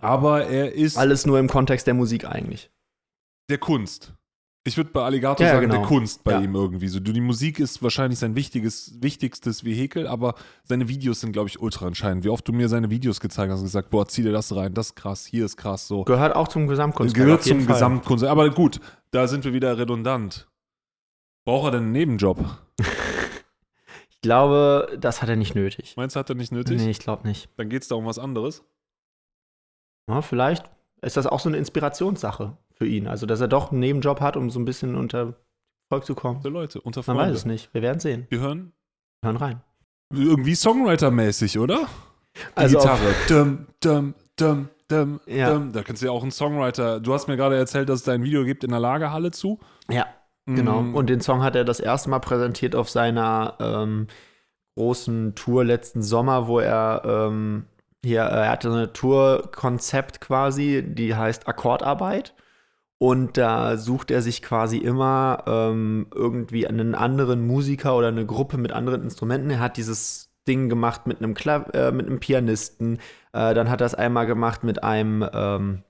Aber 0.00 0.44
er 0.46 0.74
ist 0.74 0.96
Alles 0.96 1.26
nur 1.26 1.38
im 1.38 1.48
Kontext 1.48 1.86
der 1.86 1.94
Musik 1.94 2.24
eigentlich. 2.24 2.70
der 3.50 3.58
Kunst. 3.58 4.14
Ich 4.68 4.76
würde 4.76 4.90
bei 4.90 5.02
Alligator 5.02 5.44
Ja, 5.46 5.54
sagen, 5.54 5.68
genau. 5.68 5.80
der 5.80 5.86
Kunst 5.86 6.22
bei 6.24 6.32
Ja. 6.32 6.40
ihm 6.40 6.54
irgendwie. 6.54 6.86
So, 6.88 7.00
die 7.00 7.20
Musik 7.20 7.58
ist 7.58 7.82
wahrscheinlich 7.82 8.18
sein 8.18 8.36
wichtiges, 8.36 8.94
wichtigstes 9.02 9.64
Vehikel, 9.64 10.06
aber 10.06 10.34
seine 10.64 10.88
Videos 10.88 11.20
sind, 11.20 11.32
glaube 11.32 11.48
ich, 11.48 11.60
ultra 11.60 11.86
entscheidend. 11.86 12.24
Wie 12.24 12.28
oft 12.28 12.46
du 12.46 12.52
mir 12.52 12.68
seine 12.68 12.90
Videos 12.90 13.18
gezeigt 13.20 13.50
hast 13.52 13.60
und 13.60 13.66
gesagt, 13.66 13.90
boah, 13.90 14.06
zieh 14.06 14.22
dir 14.22 14.32
das 14.32 14.54
rein, 14.54 14.74
das 14.74 14.88
ist 14.88 14.94
krass, 14.94 15.26
hier 15.26 15.44
ist 15.44 15.56
krass, 15.56 15.88
so. 15.88 16.04
Gehört 16.04 16.36
auch 16.36 16.48
zum 16.48 16.66
Gesamtkunstwerk. 16.68 17.24
Gehört 17.26 17.42
zum 17.42 17.60
Fall. 17.62 17.74
Gesamtkunst. 17.74 18.24
Aber 18.24 18.48
gut, 18.50 18.80
da 19.10 19.26
sind 19.26 19.44
wir 19.44 19.52
wieder 19.52 19.76
redundant. 19.78 20.48
Braucht 21.44 21.68
er 21.68 21.70
denn 21.72 21.82
einen 21.84 21.92
Nebenjob? 21.92 22.38
Ich 24.10 24.22
glaube, 24.22 24.98
das 25.00 25.22
hat 25.22 25.28
er 25.28 25.36
nicht 25.36 25.54
nötig. 25.54 25.94
Meinst 25.96 26.16
du, 26.16 26.18
hat 26.20 26.28
er 26.28 26.34
nicht 26.34 26.50
nötig? 26.50 26.76
Nee, 26.82 26.90
ich 26.90 26.98
glaube 26.98 27.26
nicht. 27.26 27.48
Dann 27.56 27.68
geht 27.68 27.82
es 27.82 27.88
da 27.88 27.94
um 27.94 28.04
was 28.04 28.18
anderes. 28.18 28.64
Ja, 30.10 30.22
vielleicht 30.22 30.68
ist 31.02 31.16
das 31.16 31.28
auch 31.28 31.38
so 31.38 31.48
eine 31.48 31.56
Inspirationssache 31.56 32.56
für 32.78 32.86
ihn. 32.86 33.06
Also, 33.06 33.26
dass 33.26 33.40
er 33.40 33.48
doch 33.48 33.70
einen 33.70 33.80
Nebenjob 33.80 34.20
hat, 34.20 34.36
um 34.36 34.50
so 34.50 34.58
ein 34.60 34.64
bisschen 34.64 34.94
unter 34.94 35.34
Volk 35.92 36.04
zu 36.04 36.14
kommen. 36.14 36.40
So 36.42 36.48
Leute, 36.48 36.80
unter 36.80 37.00
Man 37.00 37.16
Freunde. 37.16 37.32
weiß 37.32 37.38
es 37.40 37.44
nicht. 37.44 37.72
Wir 37.74 37.82
werden 37.82 37.98
sehen. 38.00 38.26
Wir 38.30 38.40
hören 38.40 38.72
Wir 39.22 39.28
hören 39.30 39.36
rein. 39.36 39.60
irgendwie 40.12 40.54
Songwriter-mäßig, 40.54 41.58
oder? 41.58 41.86
Die 42.36 42.40
Also 42.54 42.78
Gitarre. 42.78 43.14
Dum, 43.28 43.66
dum, 43.80 44.14
dum, 44.36 44.68
dum, 44.88 45.20
Ja. 45.26 45.52
dum. 45.52 45.72
Da 45.72 45.82
kannst 45.82 46.02
du 46.02 46.06
ja 46.06 46.12
auch 46.12 46.22
einen 46.22 46.30
Songwriter. 46.30 47.00
Du 47.00 47.12
hast 47.14 47.26
mir 47.26 47.36
gerade 47.36 47.56
erzählt, 47.56 47.88
dass 47.88 48.00
es 48.00 48.04
da 48.04 48.12
ein 48.12 48.22
Video 48.22 48.44
gibt 48.44 48.62
in 48.64 48.70
der 48.70 48.80
Lagerhalle 48.80 49.30
zu. 49.32 49.58
Ja, 49.90 50.06
genau. 50.46 50.82
Mm, 50.82 50.94
Und 50.94 51.08
den 51.10 51.20
Song 51.20 51.42
hat 51.42 51.56
er 51.56 51.64
das 51.64 51.80
erste 51.80 52.10
Mal 52.10 52.20
präsentiert 52.20 52.76
auf 52.76 52.88
seiner 52.90 53.54
ähm, 53.58 54.06
großen 54.76 55.34
Tour 55.34 55.64
letzten 55.64 56.02
Sommer, 56.02 56.46
wo 56.46 56.60
er 56.60 57.02
ähm, 57.04 57.64
hier, 58.04 58.20
er 58.22 58.50
hatte 58.50 58.70
eine 58.70 58.92
Tour-Konzept 58.92 60.20
quasi, 60.20 60.84
die 60.86 61.14
heißt 61.16 61.48
Akkordarbeit. 61.48 62.34
Und 62.98 63.36
da 63.36 63.76
sucht 63.76 64.10
er 64.10 64.22
sich 64.22 64.42
quasi 64.42 64.78
immer 64.78 65.44
ähm, 65.46 66.08
irgendwie 66.12 66.66
einen 66.66 66.96
anderen 66.96 67.46
Musiker 67.46 67.96
oder 67.96 68.08
eine 68.08 68.26
Gruppe 68.26 68.58
mit 68.58 68.72
anderen 68.72 69.02
Instrumenten. 69.02 69.50
Er 69.50 69.60
hat 69.60 69.76
dieses 69.76 70.30
Ding 70.48 70.68
gemacht 70.68 71.06
mit 71.06 71.18
einem, 71.18 71.34
Klav 71.34 71.72
äh, 71.74 71.92
mit 71.92 72.06
einem 72.06 72.18
Pianisten. 72.18 72.98
Äh, 73.32 73.54
dann 73.54 73.70
hat 73.70 73.80
er 73.80 73.86
es 73.86 73.94
einmal 73.94 74.26
gemacht 74.26 74.64
mit 74.64 74.82
einem, 74.82 75.24
ähm, 75.32 75.84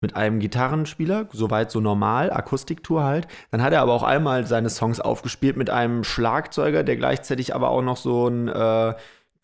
mit 0.00 0.16
einem 0.16 0.40
Gitarrenspieler, 0.40 1.28
soweit 1.32 1.70
so 1.70 1.80
normal, 1.80 2.32
Akustiktour 2.32 3.04
halt. 3.04 3.28
Dann 3.50 3.62
hat 3.62 3.74
er 3.74 3.82
aber 3.82 3.92
auch 3.92 4.02
einmal 4.02 4.46
seine 4.46 4.70
Songs 4.70 5.00
aufgespielt 5.00 5.58
mit 5.58 5.68
einem 5.68 6.02
Schlagzeuger, 6.02 6.82
der 6.82 6.96
gleichzeitig 6.96 7.54
aber 7.54 7.68
auch 7.68 7.82
noch 7.82 7.98
so 7.98 8.26
ein 8.28 8.48
äh, 8.48 8.94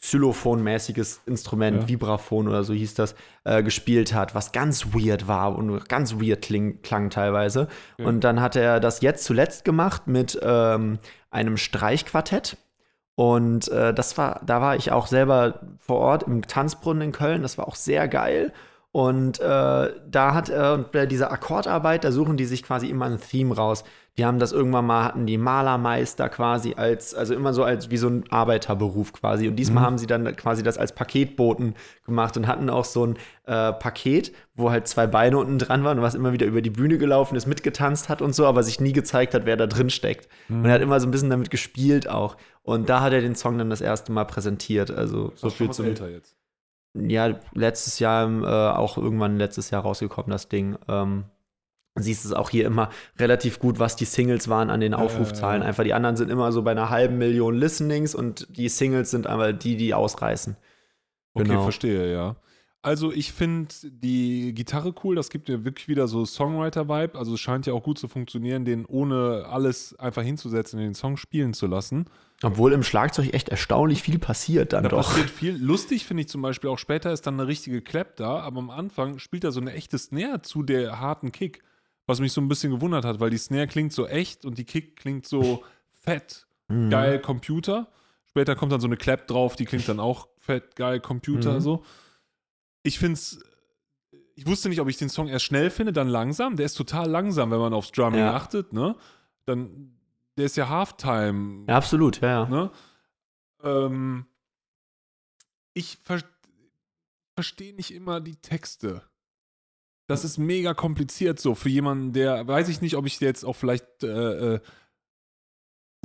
Xylophon-mäßiges 0.01 1.21
Instrument, 1.27 1.83
Ja. 1.83 1.89
Vibraphon 1.89 2.49
oder 2.49 2.63
so 2.65 2.73
hieß 2.73 2.95
das, 2.95 3.15
äh, 3.45 3.63
gespielt 3.63 4.15
hat, 4.15 4.35
was 4.35 4.53
ganz 4.53 4.95
weird 4.95 5.27
war 5.27 5.57
und 5.57 5.89
ganz 5.89 6.15
weird 6.15 6.43
kling, 6.43 6.83
klang 6.83 7.11
teilweise. 7.11 7.69
Ja. 7.99 8.07
Und 8.07 8.23
dann 8.23 8.41
hat 8.41 8.57
er 8.57 8.81
das 8.81 9.01
jetzt 9.01 9.25
zuletzt 9.25 9.65
gemacht 9.65 10.07
mit 10.07 10.39
ähm, 10.43 10.99
einem 11.31 11.57
Streichquartett. 11.57 12.57
Und 13.17 13.67
äh, 13.69 13.93
das 13.93 14.17
war, 14.17 14.41
da 14.47 14.61
war 14.61 14.77
ich 14.77 14.93
auch 14.93 15.09
selber 15.09 15.61
vor 15.81 15.99
Ort 15.99 16.23
im 16.23 16.43
Tanzbrunnen 16.43 17.03
in 17.03 17.13
Köln. 17.13 17.43
Das 17.43 17.59
war 17.59 17.67
auch 17.67 17.75
sehr 17.75 18.07
geil. 18.07 18.53
Und 18.93 19.41
äh, 19.41 19.45
da 20.09 20.35
hat 20.35 20.49
er 20.49 20.75
und 20.75 20.93
bei 20.93 21.07
dieser 21.07 21.31
Akkordarbeit, 21.33 22.05
da 22.05 22.13
suchen 22.13 22.37
die 22.37 22.47
sich 22.47 22.63
quasi 22.63 22.89
immer 22.89 23.07
ein 23.07 23.21
Theme 23.21 23.55
raus. 23.55 23.85
Die 24.19 24.25
haben 24.27 24.41
das 24.41 24.51
irgendwann 24.53 24.85
mal, 24.85 25.05
hatten 25.05 25.27
die 25.27 25.39
Malermeister 25.39 26.29
quasi 26.29 26.75
als, 26.77 27.15
also 27.15 27.35
immer 27.35 27.55
so 27.55 27.63
als 27.63 27.91
wie 27.91 27.97
so 27.97 28.09
ein 28.09 28.25
Arbeiterberuf 28.31 29.13
quasi. 29.13 29.47
Und 29.49 29.55
diesmal 29.57 29.83
Mhm. 29.83 29.87
haben 29.87 29.99
sie 29.99 30.09
dann 30.09 30.35
quasi 30.37 30.63
das 30.65 30.77
als 30.77 30.93
Paketboten 30.95 31.75
gemacht 32.05 32.37
und 32.37 32.49
hatten 32.49 32.69
auch 32.69 32.85
so 32.85 33.07
ein 33.07 33.17
äh, 33.47 33.73
Paket, 33.73 34.33
wo 34.55 34.71
halt 34.73 34.89
zwei 34.89 35.07
Beine 35.07 35.39
unten 35.39 35.59
dran 35.59 35.85
waren 35.85 35.99
und 35.99 36.03
was 36.05 36.17
immer 36.17 36.33
wieder 36.33 36.47
über 36.47 36.61
die 36.63 36.71
Bühne 36.71 36.99
gelaufen 36.99 37.37
ist, 37.37 37.47
mitgetanzt 37.47 38.09
hat 38.09 38.21
und 38.21 38.35
so, 38.35 38.45
aber 38.45 38.63
sich 38.65 38.81
nie 38.81 38.93
gezeigt 38.93 39.35
hat, 39.35 39.47
wer 39.47 39.57
da 39.57 39.67
drin 39.69 39.89
steckt. 39.89 40.29
Mhm. 40.49 40.59
Und 40.59 40.65
er 40.67 40.73
hat 40.73 40.83
immer 40.83 40.99
so 40.99 41.07
ein 41.07 41.13
bisschen 41.13 41.31
damit 41.31 41.51
gespielt 41.51 42.11
auch. 42.11 42.37
Und 42.63 42.89
da 42.89 43.01
hat 43.01 43.13
er 43.13 43.21
den 43.21 43.37
Song 43.37 43.57
dann 43.57 43.71
das 43.71 43.81
erste 43.81 44.11
Mal 44.13 44.25
präsentiert. 44.25 44.91
Also 44.91 45.33
so 45.37 45.47
Ach, 45.49 45.53
viel 45.53 45.71
zum 45.71 45.87
älter 45.87 46.11
jetzt. 46.11 46.35
ja, 46.95 47.39
letztes 47.55 48.01
Jahr, 48.01 48.25
ähm, 48.27 48.43
äh, 48.43 48.47
auch 48.49 48.99
irgendwann 48.99 49.37
letztes 49.39 49.71
Jahr 49.71 49.83
rausgekommen, 49.83 50.31
das 50.33 50.49
Ding. 50.49 50.77
Ähm, 50.89 51.25
siehst 52.03 52.25
es 52.25 52.33
auch 52.33 52.51
hier 52.51 52.67
immer 52.67 52.91
relativ 53.19 53.59
gut, 53.59 53.79
was 53.79 53.97
die 53.97 54.05
Singles 54.05 54.49
waren 54.49 54.71
an 54.71 54.81
den 54.81 54.95
Aufrufzahlen. 54.95 55.63
Einfach 55.63 55.85
die 55.85 55.95
anderen 55.95 56.17
sind 56.17 56.31
immer 56.31 56.53
so 56.53 56.63
bei 56.63 56.71
einer 56.73 56.91
halben 56.91 57.19
Million 57.19 57.57
Listenings 57.57 58.15
und 58.15 58.47
die 58.57 58.69
Singles 58.69 59.11
sind 59.11 59.27
aber 59.27 59.53
die, 59.53 59.77
die 59.77 59.95
ausreißen. 59.95 60.57
Okay, 61.35 61.49
Genau. 61.49 61.63
verstehe, 61.63 62.13
ja. 62.13 62.37
Also 62.81 63.13
ich 63.13 63.33
finde 63.33 63.75
die 63.83 64.55
Gitarre 64.55 64.95
cool, 65.03 65.17
das 65.17 65.31
gibt 65.31 65.49
mir 65.49 65.65
wirklich 65.65 65.89
wieder 65.89 66.07
so 66.07 66.25
Songwriter-Vibe. 66.25 67.19
Also 67.19 67.35
es 67.35 67.41
scheint 67.41 67.67
ja 67.67 67.73
auch 67.73 67.83
gut 67.83 67.99
zu 67.99 68.07
funktionieren, 68.07 68.65
den 68.65 68.87
ohne 68.87 69.47
alles 69.51 69.99
einfach 69.99 70.23
hinzusetzen, 70.23 70.79
den 70.79 70.95
Song 70.95 71.17
spielen 71.17 71.55
zu 71.55 71.67
lassen. 71.67 72.07
Obwohl 72.41 72.73
im 72.73 72.85
Schlagzeug 72.85 73.35
echt 73.35 73.49
erstaunlich 73.49 74.03
viel 74.03 74.21
passiert 74.21 74.73
dann 74.73 74.85
Da 74.85 74.91
doch. 74.91 75.09
passiert 75.09 75.29
viel. 75.29 75.57
Lustig 75.61 76.07
finde 76.07 76.21
ich 76.23 76.29
zum 76.29 76.41
Beispiel 76.41 76.71
auch 76.71 76.79
später 76.79 77.13
ist 77.13 77.27
dann 77.27 77.35
eine 77.35 77.49
richtige 77.49 77.83
Clap 77.83 78.15
da, 78.15 78.39
aber 78.41 78.59
am 78.61 78.71
Anfang 78.71 79.19
spielt 79.19 79.43
er 79.43 79.51
so 79.51 79.61
eine 79.61 79.73
echte 79.73 79.99
Snare 79.99 80.43
zu 80.43 80.63
der 80.63 81.01
harten 81.01 81.33
Kick, 81.33 81.65
was 82.09 82.19
mich 82.21 82.33
so 82.33 82.41
ein 82.41 82.49
bisschen 82.49 82.73
gewundert 82.73 83.05
hat, 83.05 83.21
weil 83.21 83.31
die 83.31 83.39
Snare 83.39 83.69
klingt 83.69 83.93
so 83.93 84.07
echt 84.09 84.45
und 84.45 84.59
die 84.59 84.65
Kick 84.65 84.97
klingt 84.97 85.27
so 85.27 85.63
fett, 85.91 86.47
Mhm. 86.69 86.91
geil 86.91 87.21
Computer. 87.21 87.87
Später 88.27 88.55
kommt 88.57 88.73
dann 88.73 88.81
so 88.81 88.87
eine 88.89 88.97
Clap 88.97 89.27
drauf, 89.29 89.57
die 89.57 89.65
klingt 89.65 89.89
dann 89.89 90.01
auch 90.01 90.29
fett, 90.39 90.75
geil 90.77 91.01
Computer 91.01 91.55
Mhm. 91.55 91.61
so. 91.61 91.85
Ich 92.83 92.99
finde 92.99 93.15
es, 93.15 93.43
ich 94.35 94.47
wusste 94.47 94.69
nicht, 94.69 94.81
ob 94.81 94.89
ich 94.89 94.97
den 94.97 95.09
Song 95.09 95.29
erst 95.29 95.45
schnell 95.47 95.71
finde, 95.71 95.93
dann 95.93 96.09
langsam. 96.09 96.57
Der 96.57 96.67
ist 96.67 96.75
total 96.75 97.09
langsam, 97.09 97.51
wenn 97.51 97.59
man 97.59 97.73
aufs 97.75 97.93
Drumming 97.93 98.21
Ja. 98.21 98.35
achtet, 98.35 98.73
ne? 98.73 98.97
Dann, 99.47 99.99
der 100.37 100.47
ist 100.47 100.57
ja 100.57 100.69
Halftime. 100.69 101.65
Ja, 101.69 101.77
absolut, 101.77 102.21
ja, 102.21 102.29
ja. 102.45 102.49
Ne? 102.49 102.71
Ähm, 103.63 104.27
ich 105.75 105.99
ver 106.05 106.21
verstehe 107.35 107.75
nicht 107.75 107.93
immer 107.95 108.21
die 108.21 108.37
Texte. 108.37 109.03
Das 110.09 110.25
ist 110.25 110.39
mega 110.39 110.73
kompliziert 110.73 111.39
so 111.39 111.55
für 111.55 111.69
jemanden, 111.69 112.13
der, 112.15 112.49
weiß 112.49 112.69
ich 112.71 112.81
nicht, 112.81 112.97
ob 112.97 113.07
ich 113.07 113.21
jetzt 113.21 113.45
auch 113.45 113.55
vielleicht, 113.55 114.03
äh, 114.03 114.55
äh, 114.55 114.61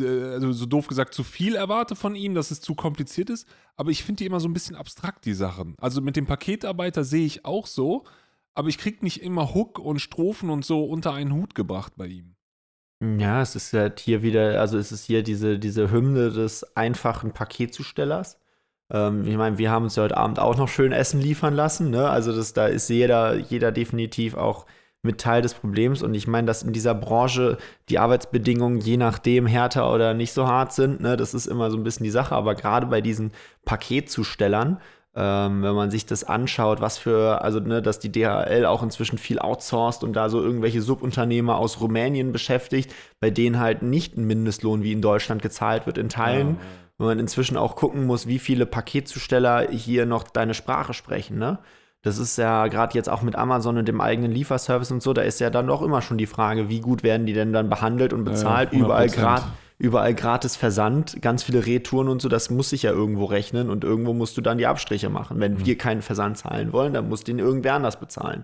äh, 0.01 0.23
also 0.34 0.51
so 0.51 0.65
doof 0.65 0.88
gesagt, 0.88 1.13
zu 1.13 1.23
viel 1.23 1.55
erwarte 1.55 1.95
von 1.95 2.13
ihm, 2.13 2.35
dass 2.35 2.51
es 2.51 2.59
zu 2.59 2.75
kompliziert 2.75 3.30
ist, 3.30 3.47
aber 3.77 3.91
ich 3.91 4.03
finde 4.03 4.19
die 4.19 4.25
immer 4.25 4.41
so 4.41 4.49
ein 4.49 4.53
bisschen 4.53 4.75
abstrakt, 4.75 5.23
die 5.25 5.34
Sachen. 5.34 5.75
Also 5.80 6.01
mit 6.01 6.17
dem 6.17 6.25
Paketarbeiter 6.25 7.05
sehe 7.05 7.25
ich 7.25 7.45
auch 7.45 7.65
so, 7.65 8.03
aber 8.53 8.67
ich 8.67 8.77
kriege 8.77 9.05
nicht 9.05 9.23
immer 9.23 9.53
Hook 9.53 9.80
und 9.80 9.99
Strophen 9.99 10.49
und 10.49 10.65
so 10.65 10.84
unter 10.84 11.13
einen 11.13 11.34
Hut 11.34 11.55
gebracht 11.55 11.93
bei 11.95 12.07
ihm. 12.07 12.35
Ja, 13.01 13.41
es 13.41 13.55
ist 13.55 13.71
halt 13.71 14.01
hier 14.01 14.21
wieder, 14.21 14.59
also 14.59 14.77
es 14.77 14.91
ist 14.91 15.05
hier 15.05 15.23
diese, 15.23 15.59
diese 15.59 15.91
Hymne 15.91 16.30
des 16.30 16.75
einfachen 16.75 17.34
Paketzustellers. 17.34 18.38
Ähm, 18.91 19.27
ich 19.27 19.38
meine, 19.38 19.57
wir 19.57 19.72
haben 19.72 19.84
uns 19.84 19.95
ja 19.95 20.03
heute 20.03 20.18
Abend 20.18 20.39
auch 20.39 20.57
noch 20.57 20.68
schön 20.68 20.91
Essen 20.91 21.22
liefern 21.22 21.53
lassen, 21.53 21.89
ne? 21.89 22.10
Also 22.10 22.35
das, 22.35 22.53
da 22.53 22.68
ist 22.68 22.89
jeder, 22.89 23.35
jeder 23.35 23.72
definitiv 23.72 24.35
auch 24.35 24.65
mit 25.01 25.19
Teil 25.19 25.41
des 25.41 25.53
Problems. 25.53 26.01
Und 26.01 26.15
ich 26.15 26.27
meine, 26.27 26.47
dass 26.47 26.64
in 26.64 26.73
dieser 26.73 26.95
Branche 26.95 27.57
die 27.89 27.99
Arbeitsbedingungen 27.99 28.80
je 28.80 28.97
nachdem 28.97 29.47
härter 29.47 29.93
oder 29.93 30.14
nicht 30.14 30.34
so 30.34 30.47
hart 30.47 30.73
sind, 30.73 31.01
ne? 31.01 31.18
Das 31.18 31.34
ist 31.34 31.47
immer 31.47 31.72
so 31.72 31.77
ein 31.77 31.84
bisschen 31.84 32.05
die 32.05 32.10
Sache. 32.10 32.35
Aber 32.35 32.55
gerade 32.55 32.88
bei 32.88 33.01
diesen 33.01 33.31
Paketzustellern, 33.65 34.80
ähm, 35.15 35.61
wenn 35.61 35.76
man 35.76 35.91
sich 35.91 36.05
das 36.05 36.23
anschaut, 36.23 36.81
was 36.81 36.97
für, 36.97 37.41
also 37.43 37.60
ne, 37.60 37.81
dass 37.81 37.99
die 37.99 38.11
DHL 38.11 38.65
auch 38.65 38.81
inzwischen 38.81 39.19
viel 39.19 39.38
outsourced 39.38 40.03
und 40.03 40.14
da 40.14 40.27
so 40.30 40.41
irgendwelche 40.41 40.81
Subunternehmer 40.81 41.57
aus 41.57 41.80
Rumänien 41.81 42.31
beschäftigt, 42.31 42.91
bei 43.19 43.30
denen 43.30 43.60
halt 43.60 43.84
nicht 43.84 44.18
ein 44.18 44.26
Mindestlohn 44.26 44.81
wie 44.81 44.91
in 44.91 45.01
Deutschland 45.01 45.43
gezahlt 45.43 45.85
wird 45.85 45.99
in 45.99 46.10
Teilen. 46.10 46.57
Wenn 46.98 47.07
man 47.07 47.20
inzwischen 47.20 47.57
auch 47.57 47.76
gucken 47.76 48.06
muss, 48.06 48.28
wie 48.28 48.40
viele 48.40 48.65
Paketzusteller 48.65 49.68
hier 49.72 50.06
noch 50.06 50.24
deine 50.24 50.53
Sprache 50.53 50.94
sprechen, 50.94 51.38
ne? 51.38 51.60
Das 52.03 52.18
ist 52.18 52.38
ja 52.38 52.68
gerade 52.68 52.95
jetzt 52.95 53.07
auch 53.10 53.22
mit 53.22 53.38
Amazon 53.38 53.78
und 53.78 53.88
dem 53.88 54.02
eigenen 54.02 54.30
Lieferservice 54.32 54.91
und 54.91 55.02
so, 55.02 55.14
da 55.14 55.22
ist 55.22 55.40
ja 55.40 55.49
dann 55.49 55.68
doch 55.68 55.82
immer 55.82 56.02
schon 56.02 56.18
die 56.18 56.26
Frage, 56.26 56.68
wie 56.68 56.82
gut 56.82 57.02
werden 57.02 57.26
die 57.26 57.32
denn 57.32 57.53
dann 57.53 57.70
behandelt 57.70 58.11
und 58.11 58.26
bezahlt? 58.26 58.74
ja, 58.74 58.80
überall, 58.80 59.06
100%. 59.07 59.15
grad, 59.15 59.44
überall 59.78 60.14
gratis 60.14 60.57
Versand, 60.57 61.22
ganz 61.22 61.44
viele 61.44 61.65
Retouren 61.65 62.10
und 62.10 62.22
so, 62.22 62.28
das 62.28 62.49
muss 62.49 62.72
sich 62.72 62.84
ja 62.84 62.91
irgendwo 62.91 63.24
rechnen 63.24 63.70
und 63.70 63.86
irgendwo 63.86 64.11
musst 64.14 64.36
du 64.36 64.41
dann 64.41 64.57
die 64.57 64.68
Abstriche 64.68 65.10
machen. 65.10 65.40
Wenn 65.40 65.53
Mhm. 65.53 65.65
wir 65.65 65.78
keinen 65.78 66.02
Versand 66.02 66.38
zahlen 66.38 66.74
wollen, 66.74 66.91
dann 66.94 67.07
muss 67.07 67.24
den 67.24 67.40
irgendwer 67.40 67.76
anders 67.76 67.98
bezahlen. 67.98 68.44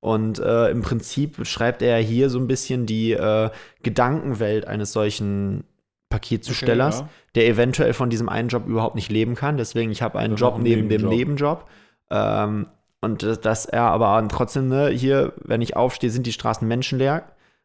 Und 0.00 0.38
äh, 0.38 0.68
im 0.70 0.82
Prinzip 0.82 1.38
beschreibt 1.38 1.80
er 1.80 1.98
hier 1.98 2.28
so 2.28 2.38
ein 2.38 2.46
bisschen 2.48 2.84
die 2.84 3.12
äh, 3.12 3.48
Gedankenwelt 3.82 4.66
eines 4.66 4.92
solchen 4.92 5.64
Paketzustellers, 6.10 6.98
Okay, 7.00 7.06
ja. 7.06 7.32
der 7.36 7.46
eventuell 7.48 7.94
von 7.94 8.10
diesem 8.10 8.28
einen 8.28 8.48
Job 8.48 8.66
überhaupt 8.66 8.96
nicht 8.96 9.10
leben 9.10 9.34
kann. 9.34 9.56
Deswegen, 9.56 9.90
ich 9.90 10.02
habe 10.02 10.18
einen 10.18 10.32
Das 10.32 10.38
ist 10.38 10.40
Job 10.42 10.52
auch 10.54 10.58
ein 10.58 10.62
neben 10.62 10.88
dem 10.88 11.08
Nebenjob. 11.08 11.10
Nebenjob. 11.18 11.66
Ähm, 12.10 12.66
und 13.00 13.22
dass- 13.46 13.64
er 13.64 13.84
aber 13.84 14.26
trotzdem, 14.28 14.68
ne, 14.68 14.88
hier, 14.88 15.32
wenn 15.42 15.62
ich 15.62 15.74
aufstehe, 15.76 16.10
sind 16.10 16.26
die 16.26 16.32
Straßen 16.32 16.68
menschenleer. 16.68 17.22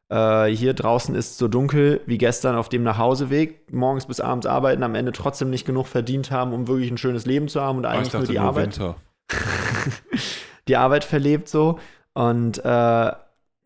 Äh, 0.07 0.45
hier 0.45 0.75
draußen 0.75 1.15
ist 1.15 1.39
so 1.39 1.47
dunkel 1.47 1.99
wie 2.05 2.19
gestern 2.19 2.55
auf 2.55 2.69
dem 2.69 2.83
Nachhauseweg. 2.83 3.73
Morgens 3.73 4.05
bis 4.05 4.21
abends 4.21 4.45
arbeiten, 4.45 4.83
am 4.83 4.93
Ende 4.95 5.11
trotzdem 5.11 5.49
nicht 5.49 5.65
genug 5.65 5.87
verdient 5.87 6.29
haben, 6.29 6.53
um 6.53 6.67
wirklich 6.67 6.91
ein 6.91 6.97
schönes 6.99 7.25
Leben 7.25 7.47
zu 7.47 7.59
haben 7.59 7.79
und 7.79 7.85
Ah, 7.85 7.93
ich 7.93 7.97
eigentlich 8.01 8.13
nur 8.13 8.23
die 8.27 8.33
nur 8.33 8.43
Arbeit 8.43 8.79
die 10.67 10.75
Arbeit 10.77 11.03
verlebt 11.03 11.49
so. 11.49 11.79
Und 12.13 12.63
äh, 12.63 13.11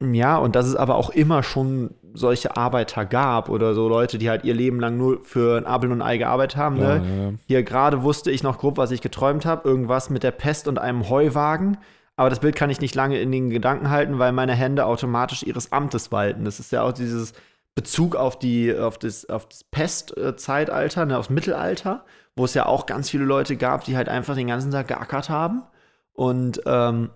ja, 0.01 0.37
und 0.37 0.55
dass 0.55 0.65
es 0.65 0.75
aber 0.75 0.95
auch 0.95 1.09
immer 1.09 1.43
schon 1.43 1.91
solche 2.13 2.57
Arbeiter 2.57 3.05
gab 3.05 3.49
oder 3.49 3.73
so 3.73 3.87
Leute, 3.87 4.17
die 4.17 4.29
halt 4.29 4.43
ihr 4.43 4.53
Leben 4.53 4.79
lang 4.79 4.97
nur 4.97 5.23
für 5.23 5.57
ein 5.57 5.65
Apfel 5.65 5.91
und 5.91 6.01
ein 6.01 6.07
Ei 6.07 6.17
gearbeitet 6.17 6.57
haben. 6.57 6.77
Ja, 6.77 6.97
ne? 6.97 7.05
ja, 7.05 7.23
ja. 7.23 7.33
Hier 7.47 7.63
gerade 7.63 8.03
wusste 8.03 8.31
ich 8.31 8.43
noch 8.43 8.57
grob, 8.57 8.77
was 8.77 8.91
ich 8.91 9.01
geträumt 9.01 9.45
habe. 9.45 9.67
Irgendwas 9.67 10.09
mit 10.09 10.23
der 10.23 10.31
Pest 10.31 10.67
und 10.67 10.79
einem 10.79 11.09
Heuwagen. 11.09 11.77
Aber 12.15 12.29
das 12.29 12.39
Bild 12.39 12.55
kann 12.55 12.69
ich 12.69 12.81
nicht 12.81 12.95
lange 12.95 13.19
in 13.19 13.31
den 13.31 13.49
Gedanken 13.49 13.89
halten, 13.89 14.19
weil 14.19 14.33
meine 14.33 14.53
Hände 14.53 14.85
automatisch 14.85 15.43
ihres 15.43 15.71
Amtes 15.71 16.11
walten. 16.11 16.43
Das 16.43 16.59
ist 16.59 16.71
ja 16.71 16.83
auch 16.83 16.91
dieses 16.91 17.33
Bezug 17.75 18.15
auf, 18.15 18.37
die, 18.37 18.75
auf 18.75 18.97
das, 18.97 19.29
auf 19.29 19.47
das 19.47 19.63
Pestzeitalter, 19.63 21.05
ne, 21.05 21.17
aufs 21.17 21.29
Mittelalter, 21.29 22.03
wo 22.35 22.43
es 22.43 22.53
ja 22.53 22.65
auch 22.65 22.85
ganz 22.85 23.09
viele 23.09 23.23
Leute 23.23 23.55
gab, 23.55 23.85
die 23.85 23.95
halt 23.95 24.09
einfach 24.09 24.35
den 24.35 24.47
ganzen 24.47 24.71
Tag 24.71 24.89
geackert 24.89 25.29
haben. 25.29 25.63
Und 26.11 26.61
ähm, 26.65 27.11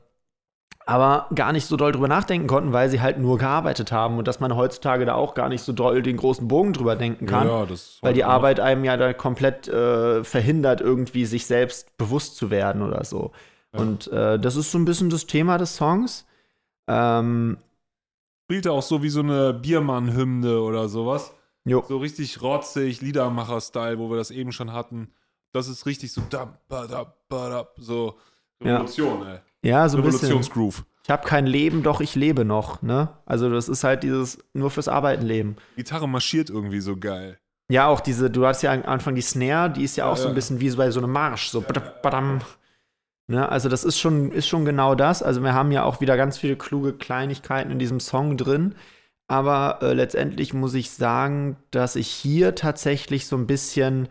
aber 0.85 1.27
gar 1.33 1.51
nicht 1.53 1.65
so 1.65 1.77
doll 1.77 1.91
drüber 1.91 2.07
nachdenken 2.07 2.47
konnten, 2.47 2.73
weil 2.73 2.89
sie 2.89 3.01
halt 3.01 3.17
nur 3.17 3.37
gearbeitet 3.37 3.91
haben 3.91 4.17
und 4.17 4.27
dass 4.27 4.39
man 4.39 4.55
heutzutage 4.55 5.05
da 5.05 5.15
auch 5.15 5.33
gar 5.33 5.49
nicht 5.49 5.61
so 5.61 5.71
doll 5.73 6.01
den 6.01 6.17
großen 6.17 6.47
Bogen 6.47 6.73
drüber 6.73 6.95
denken 6.95 7.25
kann, 7.25 7.47
Ja, 7.47 7.65
das 7.65 7.99
weil 8.01 8.13
die. 8.13 8.23
Arbeit 8.23 8.59
einem 8.59 8.83
ja 8.83 8.97
da 8.97 9.13
komplett 9.13 9.67
äh, 9.67 10.23
verhindert, 10.23 10.81
irgendwie 10.81 11.25
sich 11.25 11.45
selbst 11.45 11.95
bewusst 11.97 12.35
zu 12.35 12.49
werden 12.51 12.81
oder 12.81 13.03
so. 13.05 13.31
Ja. 13.73 13.79
Und 13.79 14.07
äh, 14.11 14.37
das 14.39 14.55
ist 14.55 14.71
so 14.71 14.77
ein 14.77 14.85
bisschen 14.85 15.09
das 15.09 15.25
Thema 15.25 15.57
des 15.57 15.75
Songs. 15.75 16.25
Ähm, 16.87 17.57
Spielte 18.45 18.71
auch 18.71 18.83
so 18.83 19.01
wie 19.01 19.09
so 19.09 19.21
eine 19.21 19.53
Biermann-Hymne 19.53 20.59
oder 20.61 20.89
sowas. 20.89 21.33
jo. 21.65 21.83
So 21.87 21.97
richtig 21.97 22.41
rotzig, 22.41 23.01
Liedermacher-Style, 23.01 23.97
wo 23.99 24.09
wir 24.09 24.17
das 24.17 24.31
eben 24.31 24.51
schon 24.51 24.73
hatten. 24.73 25.13
Das 25.53 25.67
ist 25.67 25.85
richtig 25.85 26.11
so 26.11 26.21
da, 26.29 26.57
ba, 26.67 26.87
da, 26.87 27.13
ba, 27.29 27.49
da, 27.49 27.67
so 27.77 28.15
Ja. 28.61 28.73
Revolution, 28.75 29.25
ey. 29.27 29.39
Ja, 29.63 29.87
so 29.89 29.97
ein 29.97 30.03
bisschen. 30.03 30.27
Revolutionsgroove. 30.27 30.85
Ich 31.03 31.09
habe 31.09 31.27
kein 31.27 31.47
Leben, 31.47 31.83
doch 31.83 31.99
ich 31.99 32.15
lebe 32.15 32.45
noch, 32.45 32.81
ne? 32.81 33.09
Also 33.25 33.49
das 33.49 33.67
ist 33.67 33.83
halt 33.83 34.03
dieses 34.03 34.39
nur 34.53 34.71
fürs 34.71 34.87
Arbeiten 34.87 35.25
leben. 35.25 35.57
Gitarre 35.75 36.07
marschiert 36.07 36.49
irgendwie 36.49 36.79
so 36.79 36.95
geil. 36.95 37.39
Ja, 37.69 37.87
auch 37.87 37.99
diese, 37.99 38.29
du 38.29 38.45
hast 38.45 38.61
ja 38.61 38.71
am 38.71 38.83
Anfang 38.83 39.15
die 39.15 39.21
Snare, 39.21 39.71
die 39.71 39.83
ist 39.83 39.97
ja 39.97 40.05
auch 40.05 40.17
Ja, 40.17 40.23
so 40.23 40.27
ein 40.29 40.35
bisschen 40.35 40.59
wie 40.59 40.69
so 40.69 40.77
bei 40.77 40.91
so 40.91 40.99
einem 40.99 41.11
Marsch, 41.11 41.49
so 41.49 41.61
badam. 41.61 42.41
Ne, 43.27 43.47
also 43.47 43.69
das 43.69 43.85
ist 43.85 43.99
schon, 43.99 44.31
ist 44.31 44.47
schon 44.47 44.65
genau 44.65 44.95
das. 44.95 45.23
Also 45.23 45.41
wir 45.41 45.53
haben 45.53 45.71
ja 45.71 45.83
auch 45.83 46.01
wieder 46.01 46.17
ganz 46.17 46.37
viele 46.37 46.57
kluge 46.57 46.93
Kleinigkeiten 46.93 47.71
in 47.71 47.79
diesem 47.79 47.99
Song 47.99 48.37
drin. 48.37 48.75
Aber 49.27 49.79
äh, 49.81 49.93
letztendlich 49.93 50.53
muss 50.53 50.73
ich 50.73 50.91
sagen, 50.91 51.57
dass 51.71 51.95
ich 51.95 52.07
hier 52.07 52.55
tatsächlich 52.55 53.25
so 53.25 53.37
ein 53.37 53.47
bisschen 53.47 54.09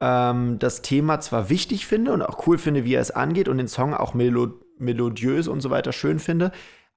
ähm, 0.00 0.58
das 0.58 0.82
Thema 0.82 1.20
zwar 1.20 1.48
wichtig 1.48 1.86
finde 1.86 2.12
und 2.12 2.22
auch 2.22 2.46
cool 2.46 2.58
finde, 2.58 2.84
wie 2.84 2.94
er 2.94 3.00
es 3.00 3.10
angeht 3.10 3.48
und 3.48 3.56
den 3.56 3.68
Song 3.68 3.94
auch 3.94 4.14
melo 4.14 4.61
melodiös 4.82 5.48
und 5.48 5.60
so 5.60 5.70
weiter 5.70 5.92
schön 5.92 6.18
finde. 6.18 6.52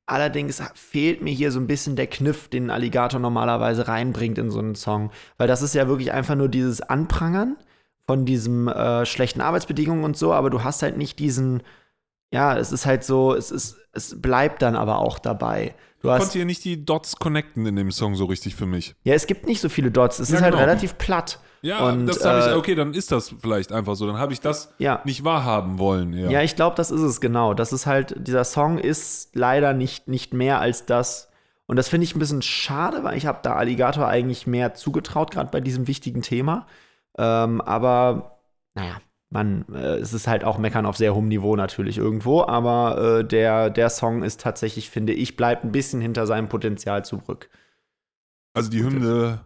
Allerdings 0.07 0.61
fehlt 0.75 1.21
mir 1.21 1.33
hier 1.33 1.51
so 1.51 1.59
ein 1.59 1.67
bisschen 1.67 1.95
der 1.95 2.07
Kniff, 2.07 2.47
den 2.47 2.69
Alligator 2.69 3.19
normalerweise 3.19 3.87
reinbringt 3.87 4.37
in 4.37 4.51
so 4.51 4.59
einen 4.59 4.75
Song. 4.75 5.11
Weil 5.37 5.47
das 5.47 5.61
ist 5.61 5.73
ja 5.73 5.87
wirklich 5.87 6.11
einfach 6.11 6.35
nur 6.35 6.49
dieses 6.49 6.81
Anprangern 6.81 7.57
von 8.05 8.25
diesem 8.25 8.67
äh, 8.67 9.05
schlechten 9.05 9.41
Arbeitsbedingungen 9.41 10.03
und 10.03 10.15
so, 10.15 10.31
aber 10.31 10.51
du 10.51 10.63
hast 10.63 10.83
halt 10.83 10.97
nicht 10.97 11.17
diesen, 11.17 11.63
ja, 12.31 12.57
es 12.57 12.71
ist 12.71 12.85
halt 12.85 13.03
so, 13.03 13.33
es 13.33 13.51
ist, 13.51 13.77
es 13.93 14.19
bleibt 14.21 14.61
dann 14.61 14.75
aber 14.75 14.99
auch 14.99 15.19
dabei. 15.19 15.73
Du 16.01 16.09
Ich 16.09 16.13
hast, 16.13 16.19
konnte 16.21 16.33
hier 16.39 16.45
nicht 16.45 16.63
die 16.65 16.85
Dots 16.85 17.15
connecten 17.17 17.65
in 17.65 17.75
dem 17.75 17.91
Song 17.91 18.15
so 18.15 18.25
richtig 18.25 18.55
für 18.55 18.65
mich. 18.65 18.95
ja, 19.03 19.13
es 19.13 19.25
gibt 19.27 19.47
nicht 19.47 19.61
so 19.61 19.69
viele 19.69 19.91
Dots, 19.91 20.19
es 20.19 20.29
Ja, 20.29 20.35
ist 20.37 20.41
halt 20.41 20.53
genau. 20.53 20.63
relativ 20.65 20.97
platt. 20.97 21.39
Ja, 21.61 21.87
Und, 21.89 22.05
das 22.05 22.23
habe 22.23 22.39
ich, 22.39 22.45
äh, 22.47 22.53
okay, 22.53 22.75
dann 22.75 22.93
ist 22.93 23.11
das 23.11 23.33
vielleicht 23.41 23.71
einfach 23.71 23.95
so. 23.95 24.05
Dann 24.05 24.19
habe 24.19 24.33
ich 24.33 24.39
das 24.39 24.71
Ja. 24.77 25.01
nicht 25.03 25.23
wahrhaben 25.23 25.79
wollen. 25.79 26.13
Ja. 26.13 26.29
Ja, 26.29 26.41
ich 26.43 26.55
glaube, 26.55 26.75
das 26.75 26.91
ist 26.91 27.01
es 27.01 27.19
genau. 27.21 27.55
Das 27.55 27.73
ist 27.73 27.87
halt, 27.87 28.13
dieser 28.27 28.43
Song 28.43 28.77
ist 28.77 29.35
leider 29.35 29.73
nicht, 29.73 30.07
nicht 30.07 30.31
mehr 30.33 30.59
als 30.59 30.85
das. 30.85 31.29
Und 31.65 31.77
das 31.77 31.87
finde 31.87 32.03
ich 32.03 32.15
ein 32.15 32.19
bisschen 32.19 32.43
schade, 32.43 33.03
weil 33.03 33.17
ich 33.17 33.25
habe 33.25 33.39
da 33.41 33.55
Alligator 33.55 34.07
eigentlich 34.07 34.45
mehr 34.45 34.75
zugetraut, 34.75 35.31
gerade 35.31 35.49
bei 35.49 35.59
diesem 35.59 35.87
wichtigen 35.87 36.21
Thema. 36.21 36.67
Ähm, 37.17 37.61
aber, 37.61 38.37
naja, 38.75 38.97
man, 39.29 39.65
äh, 39.73 39.97
es 39.97 40.13
ist 40.13 40.27
halt 40.27 40.43
auch 40.43 40.57
Meckern 40.57 40.85
auf 40.85 40.97
sehr 40.97 41.15
hohem 41.15 41.27
Niveau 41.27 41.55
natürlich 41.55 41.97
irgendwo. 41.97 42.43
Aber 42.43 43.19
äh, 43.19 43.25
der, 43.25 43.69
der 43.69 43.89
Song 43.89 44.23
ist 44.23 44.41
tatsächlich, 44.41 44.89
finde 44.89 45.13
ich, 45.13 45.35
bleibt 45.35 45.63
ein 45.63 45.71
bisschen 45.71 46.01
hinter 46.01 46.27
seinem 46.27 46.49
Potenzial 46.49 47.05
zurück. 47.05 47.49
also 48.53 48.69
die 48.69 48.83
Hymne 48.83 49.45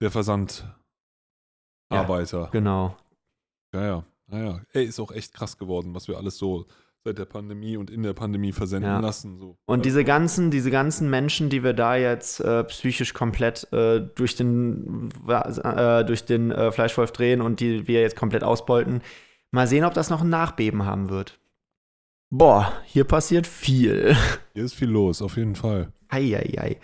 der 0.00 0.10
Versandarbeiter. 0.10 2.48
Genau. 2.52 2.96
Ja, 3.72 3.84
ja, 3.84 4.04
ja, 4.30 4.38
ja. 4.38 4.60
Ey, 4.72 4.84
ist 4.84 5.00
auch 5.00 5.12
echt 5.12 5.32
krass 5.32 5.58
geworden, 5.58 5.94
was 5.94 6.08
wir 6.08 6.16
alles 6.16 6.38
so 6.38 6.66
seit 7.04 7.18
der 7.18 7.24
Pandemie 7.24 7.76
und 7.76 7.90
in 7.90 8.02
der 8.02 8.12
Pandemie 8.12 8.52
versenden 8.52 8.90
Ja. 8.90 9.00
lassen. 9.00 9.38
So. 9.38 9.56
Und 9.66 9.84
diese 9.84 10.04
ganzen, 10.04 10.50
diese 10.50 10.70
ganzen 10.70 11.10
Menschen, 11.10 11.48
die 11.50 11.64
wir 11.64 11.72
da 11.72 11.96
jetzt 11.96 12.40
äh, 12.40 12.64
psychisch 12.64 13.12
komplett 13.12 13.70
äh, 13.72 14.00
durch 14.14 14.36
den, 14.36 15.10
äh, 15.28 16.04
durch 16.04 16.24
den 16.24 16.50
äh, 16.52 16.70
Fleischwolf 16.70 17.12
drehen 17.12 17.40
und 17.40 17.60
die 17.60 17.88
wir 17.88 18.00
jetzt 18.00 18.16
komplett 18.16 18.44
ausbeuten, 18.44 19.02
mal 19.50 19.66
sehen, 19.66 19.84
ob 19.84 19.94
das 19.94 20.10
noch 20.10 20.22
ein 20.22 20.28
Nachbeben 20.30 20.84
haben 20.84 21.10
wird. 21.10 21.38
Boah, 22.30 22.72
hier 22.86 23.04
passiert 23.04 23.46
viel. 23.46 24.16
Hier 24.54 24.64
ist 24.64 24.74
viel 24.74 24.88
los, 24.88 25.20
auf 25.20 25.36
jeden 25.36 25.54
Fall. 25.56 25.92
Eieiei. 26.08 26.78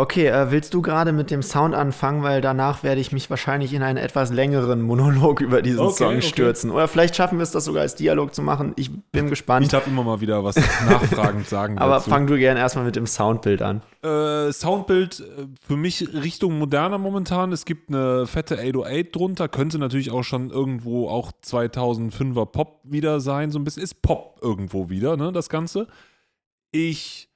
Okay, 0.00 0.28
äh, 0.28 0.50
willst 0.50 0.72
du 0.72 0.80
gerade 0.80 1.12
mit 1.12 1.30
dem 1.30 1.42
Sound 1.42 1.74
anfangen, 1.74 2.22
weil 2.22 2.40
danach 2.40 2.82
werde 2.82 3.02
ich 3.02 3.12
mich 3.12 3.28
wahrscheinlich 3.28 3.74
in 3.74 3.82
einen 3.82 3.98
etwas 3.98 4.32
längeren 4.32 4.80
Monolog 4.80 5.40
über 5.42 5.60
diesen 5.60 5.80
Okay, 5.80 5.94
Song 5.94 6.16
okay. 6.16 6.22
stürzen. 6.22 6.70
Oder 6.70 6.88
vielleicht 6.88 7.16
schaffen 7.16 7.36
wir 7.36 7.42
es, 7.42 7.50
das 7.50 7.66
sogar 7.66 7.82
als 7.82 7.96
Dialog 7.96 8.34
zu 8.34 8.40
machen. 8.40 8.72
Ich 8.76 8.90
bin 9.12 9.28
gespannt. 9.28 9.66
Ich 9.66 9.72
darf 9.72 9.86
immer 9.86 10.02
mal 10.02 10.22
wieder 10.22 10.42
was 10.42 10.56
nachfragend 10.88 11.46
sagen. 11.46 11.76
Aber 11.76 11.96
dazu. 11.96 12.08
fang 12.08 12.26
du 12.26 12.38
gerne 12.38 12.60
erstmal 12.60 12.86
mit 12.86 12.96
dem 12.96 13.06
Soundbild 13.06 13.60
an. 13.60 13.82
Äh, 14.02 14.50
Soundbild 14.52 15.20
äh, 15.20 15.46
für 15.66 15.76
mich 15.76 16.08
Richtung 16.14 16.58
moderner 16.58 16.96
momentan. 16.96 17.52
Es 17.52 17.66
gibt 17.66 17.90
eine 17.90 18.26
fette 18.26 18.54
808 18.58 19.14
drunter. 19.14 19.48
Könnte 19.48 19.78
natürlich 19.78 20.10
auch 20.10 20.24
schon 20.24 20.48
irgendwo 20.48 21.10
auch 21.10 21.30
2005er 21.44 22.46
Pop 22.46 22.80
wieder 22.84 23.20
sein. 23.20 23.50
So 23.50 23.58
ein 23.58 23.64
bisschen 23.64 23.82
ist 23.82 24.00
Pop 24.00 24.38
irgendwo 24.40 24.88
wieder, 24.88 25.18
ne, 25.18 25.30
das 25.30 25.50
Ganze. 25.50 25.88
Ich 26.72 27.29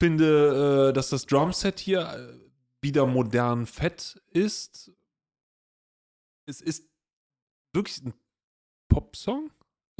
finde, 0.00 0.88
äh, 0.88 0.92
dass 0.92 1.10
das 1.10 1.26
Drumset 1.26 1.78
hier 1.78 2.00
äh, 2.00 2.50
wieder 2.82 3.06
modern 3.06 3.66
fett 3.66 4.20
ist. 4.30 4.90
Es 6.46 6.60
ist 6.60 6.88
wirklich 7.72 8.02
ein 8.02 8.14
Popsong. 8.88 9.50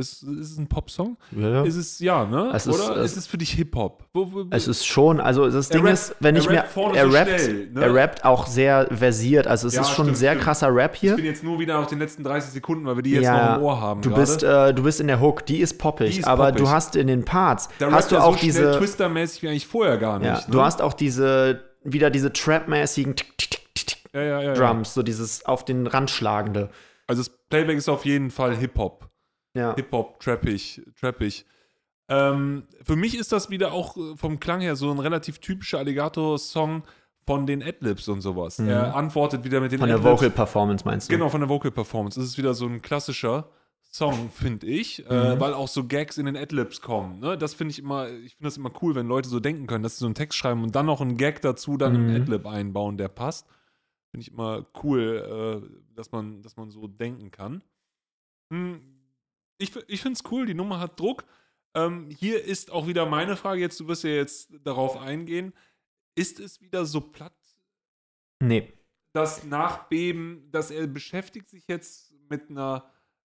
Ist, 0.00 0.22
ist 0.22 0.52
es 0.52 0.58
ein 0.58 0.66
Popsong? 0.66 1.16
Ja. 1.32 1.62
Ist 1.62 1.76
es, 1.76 1.98
ja, 2.00 2.24
ne? 2.24 2.50
Es 2.54 2.66
ist, 2.66 2.74
Oder 2.80 2.96
äh, 3.00 3.04
ist 3.04 3.16
es 3.16 3.26
für 3.26 3.38
dich 3.38 3.50
Hip-Hop? 3.52 4.04
Es 4.50 4.66
ist 4.66 4.86
schon, 4.86 5.20
also 5.20 5.48
das 5.50 5.68
Ding 5.68 5.82
rappt- 5.84 5.92
ist, 5.92 6.16
wenn 6.20 6.36
ich 6.36 6.48
mir, 6.48 6.58
rappt 6.64 6.76
er 6.96 7.04
so 7.06 7.16
rappt, 7.16 7.40
schnell, 7.40 7.70
ne? 7.72 7.80
er 7.82 7.94
rappt 7.94 8.24
auch 8.24 8.46
sehr 8.46 8.88
versiert, 8.90 9.46
also 9.46 9.68
es 9.68 9.74
Ja, 9.74 9.82
ist 9.82 9.90
schon 9.90 10.04
ein 10.06 10.08
stimmt, 10.08 10.16
sehr 10.18 10.30
stimmt. 10.32 10.44
krasser 10.44 10.74
Rap 10.74 10.94
Ich 10.94 11.00
hier. 11.00 11.16
bin 11.16 11.24
jetzt 11.24 11.44
nur 11.44 11.58
wieder 11.58 11.78
auf 11.78 11.86
den 11.86 11.98
letzten 11.98 12.24
30 12.24 12.50
Sekunden, 12.52 12.86
weil 12.86 12.96
wir 12.96 13.02
die 13.02 13.10
jetzt 13.12 13.24
Ja, 13.24 13.50
noch 13.52 13.56
im 13.58 13.62
Ohr 13.64 13.80
haben. 13.80 14.00
Du 14.02 14.14
bist, 14.14 14.42
äh, 14.42 14.72
du 14.74 14.82
bist 14.82 15.00
in 15.00 15.06
der 15.06 15.20
Hook, 15.20 15.44
die 15.46 15.58
ist 15.58 15.78
poppig, 15.78 16.12
Die 16.14 16.18
ist 16.20 16.26
aber 16.26 16.46
poppig. 16.46 16.62
du 16.62 16.68
hast 16.70 16.96
in 16.96 17.06
den 17.06 17.24
Parts, 17.24 17.68
da 17.78 17.90
hast 17.92 18.10
du 18.10 18.18
auch 18.18 18.32
so 18.32 18.38
schnell 18.38 18.46
diese, 18.52 18.78
Twister-mäßig 18.78 19.42
wie 19.42 19.48
eigentlich 19.48 19.66
vorher 19.66 19.98
gar 19.98 20.18
nicht. 20.18 20.26
ja, 20.28 20.34
ne? 20.38 20.44
du 20.48 20.60
hast 20.62 20.80
auch 20.82 20.94
diese, 20.94 21.62
wieder 21.84 22.10
diese 22.10 22.32
Trap-mäßigen 22.32 23.14
ja, 24.12 24.20
ja, 24.22 24.40
ja, 24.40 24.42
ja. 24.42 24.54
Drums, 24.54 24.94
so 24.94 25.02
dieses 25.02 25.44
auf 25.46 25.64
den 25.64 25.86
Rand 25.86 26.10
schlagende. 26.10 26.70
Also 27.06 27.22
das 27.22 27.30
Playback 27.48 27.76
ist 27.76 27.88
auf 27.88 28.04
jeden 28.04 28.30
Fall 28.30 28.56
Hip-Hop. 28.56 29.08
Ja. 29.54 29.74
Hip-Hop, 29.74 30.20
trappig, 30.20 30.82
trappig. 30.98 31.44
Ähm, 32.08 32.64
für 32.82 32.96
mich 32.96 33.16
ist 33.16 33.32
das 33.32 33.50
wieder 33.50 33.72
auch 33.72 33.96
äh, 33.96 34.16
vom 34.16 34.40
Klang 34.40 34.60
her 34.60 34.76
so 34.76 34.90
ein 34.90 34.98
relativ 34.98 35.38
typischer 35.38 35.78
Alligator-Song 35.78 36.82
von 37.26 37.46
den 37.46 37.62
Adlibs 37.62 38.08
und 38.08 38.20
sowas. 38.20 38.58
Er 38.58 38.96
antwortet 38.96 39.44
wieder 39.44 39.60
mit 39.60 39.70
den 39.72 39.78
Mhm. 39.78 39.82
Von 39.82 39.88
der 39.88 39.98
Adlibs. 39.98 40.12
Vocal 40.20 40.30
Performance 40.30 40.84
meinst 40.84 41.08
du? 41.08 41.12
Genau, 41.14 41.28
von 41.28 41.40
der 41.40 41.48
Vocal 41.48 41.70
Performance. 41.70 42.18
Es 42.20 42.26
ist 42.26 42.38
wieder 42.38 42.54
so 42.54 42.66
ein 42.66 42.82
klassischer 42.82 43.48
Song, 43.92 44.30
finde 44.30 44.66
ich, 44.66 45.04
äh, 45.08 45.34
Mhm. 45.36 45.40
weil 45.40 45.54
auch 45.54 45.68
so 45.68 45.84
Gags 45.84 46.18
in 46.18 46.26
den 46.26 46.36
Adlibs 46.36 46.80
kommen. 46.80 47.20
Ne? 47.20 47.36
Das 47.38 47.54
finde 47.54 47.72
ich 47.72 47.78
immer, 47.78 48.08
ich 48.08 48.34
finde 48.36 48.44
das 48.48 48.56
immer 48.56 48.70
cool, 48.82 48.94
wenn 48.94 49.06
Leute 49.06 49.28
so 49.28 49.38
denken 49.40 49.66
können, 49.66 49.82
dass 49.84 49.96
sie 49.96 50.00
so 50.00 50.06
einen 50.06 50.14
Text 50.14 50.38
schreiben 50.38 50.62
und 50.64 50.74
dann 50.74 50.86
noch 50.86 51.00
einen 51.00 51.16
Gag 51.16 51.42
dazu, 51.42 51.76
dann 51.76 51.92
Mhm. 51.92 52.08
einen 52.08 52.22
Adlib 52.22 52.46
einbauen, 52.46 52.96
der 52.96 53.08
passt. 53.08 53.46
Finde 54.10 54.22
ich 54.22 54.32
immer 54.32 54.66
cool, 54.82 55.62
äh, 55.64 55.94
dass, 55.94 56.10
man, 56.10 56.42
dass 56.42 56.56
man 56.56 56.70
so 56.70 56.88
denken 56.88 57.30
kann. 57.30 57.62
Hm, 58.52 58.80
ich 59.60 59.72
ich 59.88 60.00
finde 60.02 60.18
es 60.22 60.30
cool, 60.32 60.46
die 60.46 60.54
Nummer 60.54 60.80
hat 60.80 60.98
Druck. 60.98 61.24
Ähm, 61.74 62.08
hier 62.10 62.42
ist 62.44 62.70
auch 62.72 62.86
wieder 62.88 63.06
meine 63.06 63.36
Frage, 63.36 63.60
jetzt, 63.60 63.78
du 63.78 63.86
wirst 63.86 64.02
ja 64.04 64.10
jetzt 64.10 64.52
darauf 64.64 64.96
eingehen. 64.96 65.52
Ist 66.16 66.40
es 66.40 66.60
wieder 66.60 66.84
so 66.84 67.00
platt 67.00 67.32
Nee. 68.42 68.72
das 69.12 69.44
Nachbeben, 69.44 70.48
dass 70.50 70.70
er 70.70 70.86
beschäftigt 70.86 71.48
sich 71.50 71.66
jetzt 71.68 72.12
mit 72.28 72.48
einer 72.50 72.84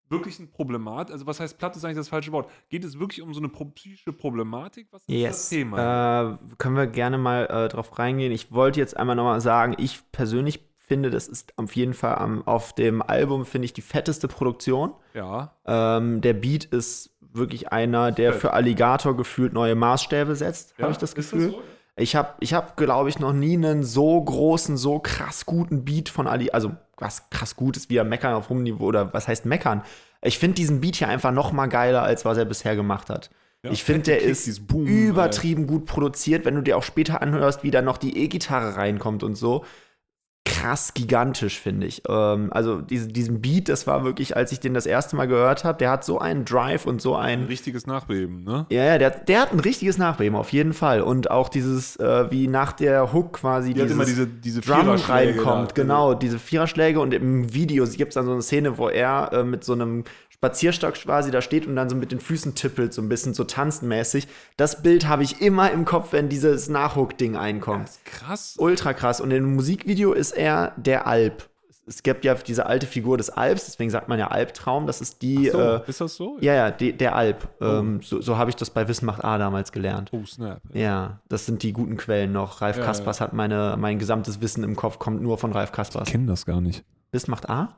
wirklichen 0.09 0.51
Problematik. 0.51 1.13
Also 1.13 1.25
was 1.25 1.39
heißt 1.39 1.57
platt 1.57 1.75
ist 1.75 1.83
eigentlich 1.85 1.97
das 1.97 2.09
falsche 2.09 2.31
Wort. 2.31 2.51
Geht 2.69 2.83
es 2.83 2.99
wirklich 2.99 3.21
um 3.21 3.33
so 3.33 3.39
eine 3.39 3.49
psychische 3.49 4.13
Problematik? 4.13 4.87
Was 4.91 5.01
ist 5.01 5.09
das 5.09 5.15
Yes. 5.15 5.49
Thema? 5.49 6.33
Äh, 6.33 6.55
können 6.57 6.75
wir 6.75 6.85
gerne 6.87 7.17
mal 7.17 7.45
äh, 7.47 7.67
drauf 7.69 7.97
reingehen. 7.97 8.31
Ich 8.31 8.51
wollte 8.51 8.79
jetzt 8.79 8.95
einmal 8.97 9.15
nochmal 9.15 9.41
sagen, 9.41 9.73
ich 9.79 10.01
persönlich 10.11 10.59
finde, 10.87 11.09
das 11.09 11.27
ist 11.27 11.53
auf 11.57 11.75
jeden 11.75 11.93
Fall 11.93 12.15
am, 12.15 12.45
auf 12.47 12.73
dem 12.73 13.01
Album, 13.01 13.45
finde 13.45 13.65
ich, 13.65 13.73
die 13.73 13.81
fetteste 13.81 14.27
Produktion. 14.27 14.93
ja. 15.13 15.53
Ähm, 15.65 16.21
der 16.21 16.33
Beat 16.33 16.65
ist 16.65 17.11
wirklich 17.19 17.71
einer, 17.71 18.11
der 18.11 18.33
für 18.33 18.53
Alligator 18.53 19.15
gefühlt 19.17 19.53
neue 19.53 19.75
Maßstäbe 19.75 20.35
setzt, 20.35 20.75
ja? 20.77 20.83
habe 20.83 20.93
ich 20.93 20.97
das 20.97 21.15
Gefühl. 21.15 21.51
so? 21.51 21.61
Ich 21.97 22.15
habe, 22.15 22.33
ich 22.41 22.53
hab, 22.53 22.75
glaube 22.75 23.09
ich, 23.09 23.19
noch 23.19 23.31
nie 23.31 23.55
einen 23.55 23.83
so 23.83 24.21
großen, 24.21 24.75
so 24.75 24.99
krass 24.99 25.45
guten 25.45 25.85
Beat 25.85 26.09
von 26.09 26.27
Ali, 26.27 26.51
also 26.51 26.71
was 26.97 27.29
krass 27.29 27.55
gut 27.55 27.77
ist, 27.77 27.89
wie 27.89 27.97
er 27.97 28.03
meckern 28.03 28.33
auf 28.33 28.49
hohem 28.49 28.63
Niveau 28.63 28.85
oder 28.85 29.13
was 29.13 29.27
heißt 29.27 29.45
meckern. 29.45 29.81
Ich 30.21 30.37
finde 30.37 30.55
diesen 30.55 30.81
Beat 30.81 30.97
hier 30.97 31.07
einfach 31.07 31.31
noch 31.31 31.51
mal 31.51 31.67
geiler, 31.67 32.03
als 32.03 32.25
was 32.25 32.37
er 32.37 32.45
bisher 32.45 32.75
gemacht 32.75 33.09
hat. 33.09 33.29
Ja, 33.63 33.71
ich 33.71 33.83
finde, 33.83 34.03
der 34.03 34.17
Kicks, 34.19 34.47
ist 34.47 34.67
Boom, 34.67 34.85
übertrieben 34.85 35.67
gut 35.67 35.85
produziert, 35.85 36.45
wenn 36.45 36.55
du 36.55 36.61
dir 36.61 36.77
auch 36.77 36.83
später 36.83 37.21
anhörst, 37.21 37.63
wie 37.63 37.71
da 37.71 37.81
noch 37.81 37.97
die 37.97 38.17
E-Gitarre 38.17 38.75
reinkommt 38.75 39.23
und 39.23 39.35
so. 39.35 39.65
Krass 40.45 40.93
gigantisch, 40.93 41.59
finde 41.59 41.87
ich. 41.87 42.03
Ähm, 42.07 42.53
also 42.53 42.79
diese, 42.79 43.07
diesen 43.07 43.41
Beat, 43.41 43.67
das 43.67 43.87
war 43.87 44.03
wirklich, 44.03 44.37
als 44.37 44.51
ich 44.51 44.59
den 44.59 44.73
das 44.73 44.85
erste 44.85 45.15
Mal 45.15 45.25
gehört 45.27 45.63
habe, 45.63 45.77
der 45.79 45.89
hat 45.89 46.05
so 46.05 46.19
einen 46.19 46.45
Drive 46.45 46.85
und 46.85 47.01
so 47.01 47.15
Ein 47.15 47.41
ein. 47.41 47.45
richtiges 47.45 47.87
Nachbeben, 47.87 48.43
ne? 48.43 48.65
Ja, 48.69 48.83
ja, 48.83 48.97
der, 48.97 49.09
der 49.09 49.41
hat 49.41 49.51
ein 49.51 49.59
richtiges 49.59 49.97
Nachbeben, 49.97 50.35
auf 50.35 50.53
jeden 50.53 50.73
Fall. 50.73 51.01
Und 51.01 51.31
auch 51.31 51.49
dieses, 51.49 51.95
äh, 51.97 52.29
wie 52.31 52.47
nach 52.47 52.73
der 52.73 53.11
Hook 53.11 53.33
quasi 53.33 53.69
Die 53.69 53.81
dieses 53.81 53.91
immer 53.91 54.05
diese, 54.05 54.27
diese 54.27 54.61
Drum 54.61 54.89
reinkommt, 54.89 55.71
da. 55.71 55.73
genau, 55.81 56.13
diese 56.13 56.37
Viererschläge 56.39 56.99
und 56.99 57.13
im 57.13 57.53
Video 57.53 57.85
gibt 57.85 58.09
es 58.09 58.15
dann 58.15 58.25
so 58.25 58.31
eine 58.31 58.41
Szene, 58.41 58.77
wo 58.77 58.87
er 58.89 59.31
äh, 59.33 59.43
mit 59.43 59.63
so 59.63 59.73
einem 59.73 60.03
Spazierstock 60.45 60.93
quasi 60.93 61.31
da 61.31 61.41
steht 61.41 61.65
und 61.65 61.75
dann 61.75 61.89
so 61.89 61.95
mit 61.95 62.11
den 62.11 62.19
Füßen 62.19 62.53
tippelt, 62.53 62.93
so 62.93 63.01
ein 63.01 63.09
bisschen 63.09 63.33
so 63.33 63.43
tanzenmäßig. 63.45 64.27
Das 64.57 64.83
Bild 64.83 65.07
habe 65.07 65.23
ich 65.23 65.41
immer 65.41 65.71
im 65.71 65.85
Kopf, 65.85 66.11
wenn 66.13 66.29
dieses 66.29 66.69
Nachhook-Ding 66.69 67.35
einkommt. 67.35 67.89
Krass. 68.05 68.55
Ultra 68.59 68.93
krass. 68.93 69.19
Und 69.21 69.31
im 69.31 69.55
Musikvideo 69.55 70.13
ist 70.13 70.31
er 70.33 70.73
der 70.77 71.07
Alp. 71.07 71.49
Es 71.87 72.01
gibt 72.03 72.25
ja 72.25 72.33
diese 72.35 72.65
alte 72.67 72.85
Figur 72.87 73.17
des 73.17 73.29
Alps, 73.31 73.65
deswegen 73.65 73.89
sagt 73.91 74.07
man 74.07 74.17
ja 74.19 74.27
Albtraum. 74.29 74.85
Das 74.87 75.01
ist 75.01 75.21
die, 75.23 75.49
So, 75.49 75.59
äh, 75.59 75.81
ist 75.87 76.01
das 76.01 76.15
so? 76.15 76.37
ja, 76.41 76.53
ja, 76.53 76.71
die, 76.71 76.93
der 76.93 77.15
Alp. 77.15 77.47
Ähm, 77.61 78.01
so 78.03 78.21
so 78.21 78.37
habe 78.37 78.49
ich 78.51 78.55
das 78.55 78.69
bei 78.71 78.87
Wissen 78.87 79.05
macht 79.07 79.23
A 79.23 79.37
damals 79.39 79.71
gelernt. 79.71 80.09
Oh, 80.13 80.25
snap. 80.25 80.61
Ja, 80.73 81.19
das 81.29 81.45
sind 81.47 81.61
die 81.63 81.73
guten 81.73 81.97
Quellen 81.97 82.31
noch. 82.31 82.61
Ralf 82.61 82.77
Ja, 82.77 82.83
Kaspers 82.85 83.19
hat 83.21 83.33
meine, 83.33 83.75
mein 83.79 83.97
gesamtes 83.99 84.41
Wissen 84.41 84.63
im 84.63 84.75
Kopf, 84.75 84.97
kommt 84.99 85.21
nur 85.21 85.37
von 85.39 85.51
Ralf 85.53 85.71
Kaspers. 85.71 86.07
Ich 86.07 86.11
kenne 86.11 86.25
das 86.27 86.45
gar 86.45 86.61
nicht. 86.61 86.83
Wissen 87.11 87.29
macht 87.31 87.49
A? 87.49 87.75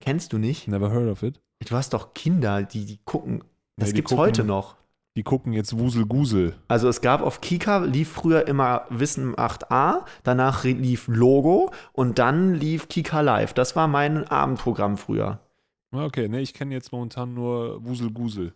Kennst 0.00 0.32
du 0.32 0.38
nicht? 0.38 0.68
Never 0.68 0.90
heard 0.90 1.10
of 1.10 1.22
it. 1.22 1.40
Du 1.68 1.74
hast 1.76 1.92
doch 1.92 2.14
Kinder, 2.14 2.62
die, 2.62 2.84
die 2.86 2.98
gucken. 3.04 3.44
Das 3.76 3.90
die 3.90 3.96
gibt's 3.96 4.12
gucken- 4.12 4.18
heute 4.20 4.44
noch. 4.44 4.76
Die 5.16 5.22
gucken 5.24 5.52
jetzt 5.52 5.76
Wusel 5.78 6.06
Gusel. 6.06 6.54
Also 6.68 6.88
es 6.88 7.00
gab 7.00 7.22
auf 7.22 7.40
Kika, 7.40 7.78
lief 7.78 8.08
früher 8.12 8.46
immer 8.46 8.86
Wissen 8.88 9.34
8a, 9.34 10.04
danach 10.22 10.62
lief 10.62 11.08
Logo 11.08 11.72
und 11.92 12.20
dann 12.20 12.54
lief 12.54 12.88
Kika 12.88 13.20
Live. 13.20 13.52
Das 13.52 13.74
war 13.74 13.88
mein 13.88 14.28
Abendprogramm 14.28 14.96
früher. 14.96 15.40
Ah, 15.90 16.04
Okay, 16.04 16.28
ne, 16.28 16.40
ich 16.40 16.54
kenne 16.54 16.72
jetzt 16.74 16.92
momentan 16.92 17.34
nur 17.34 17.84
Wusel 17.84 18.12
Gusel. 18.12 18.54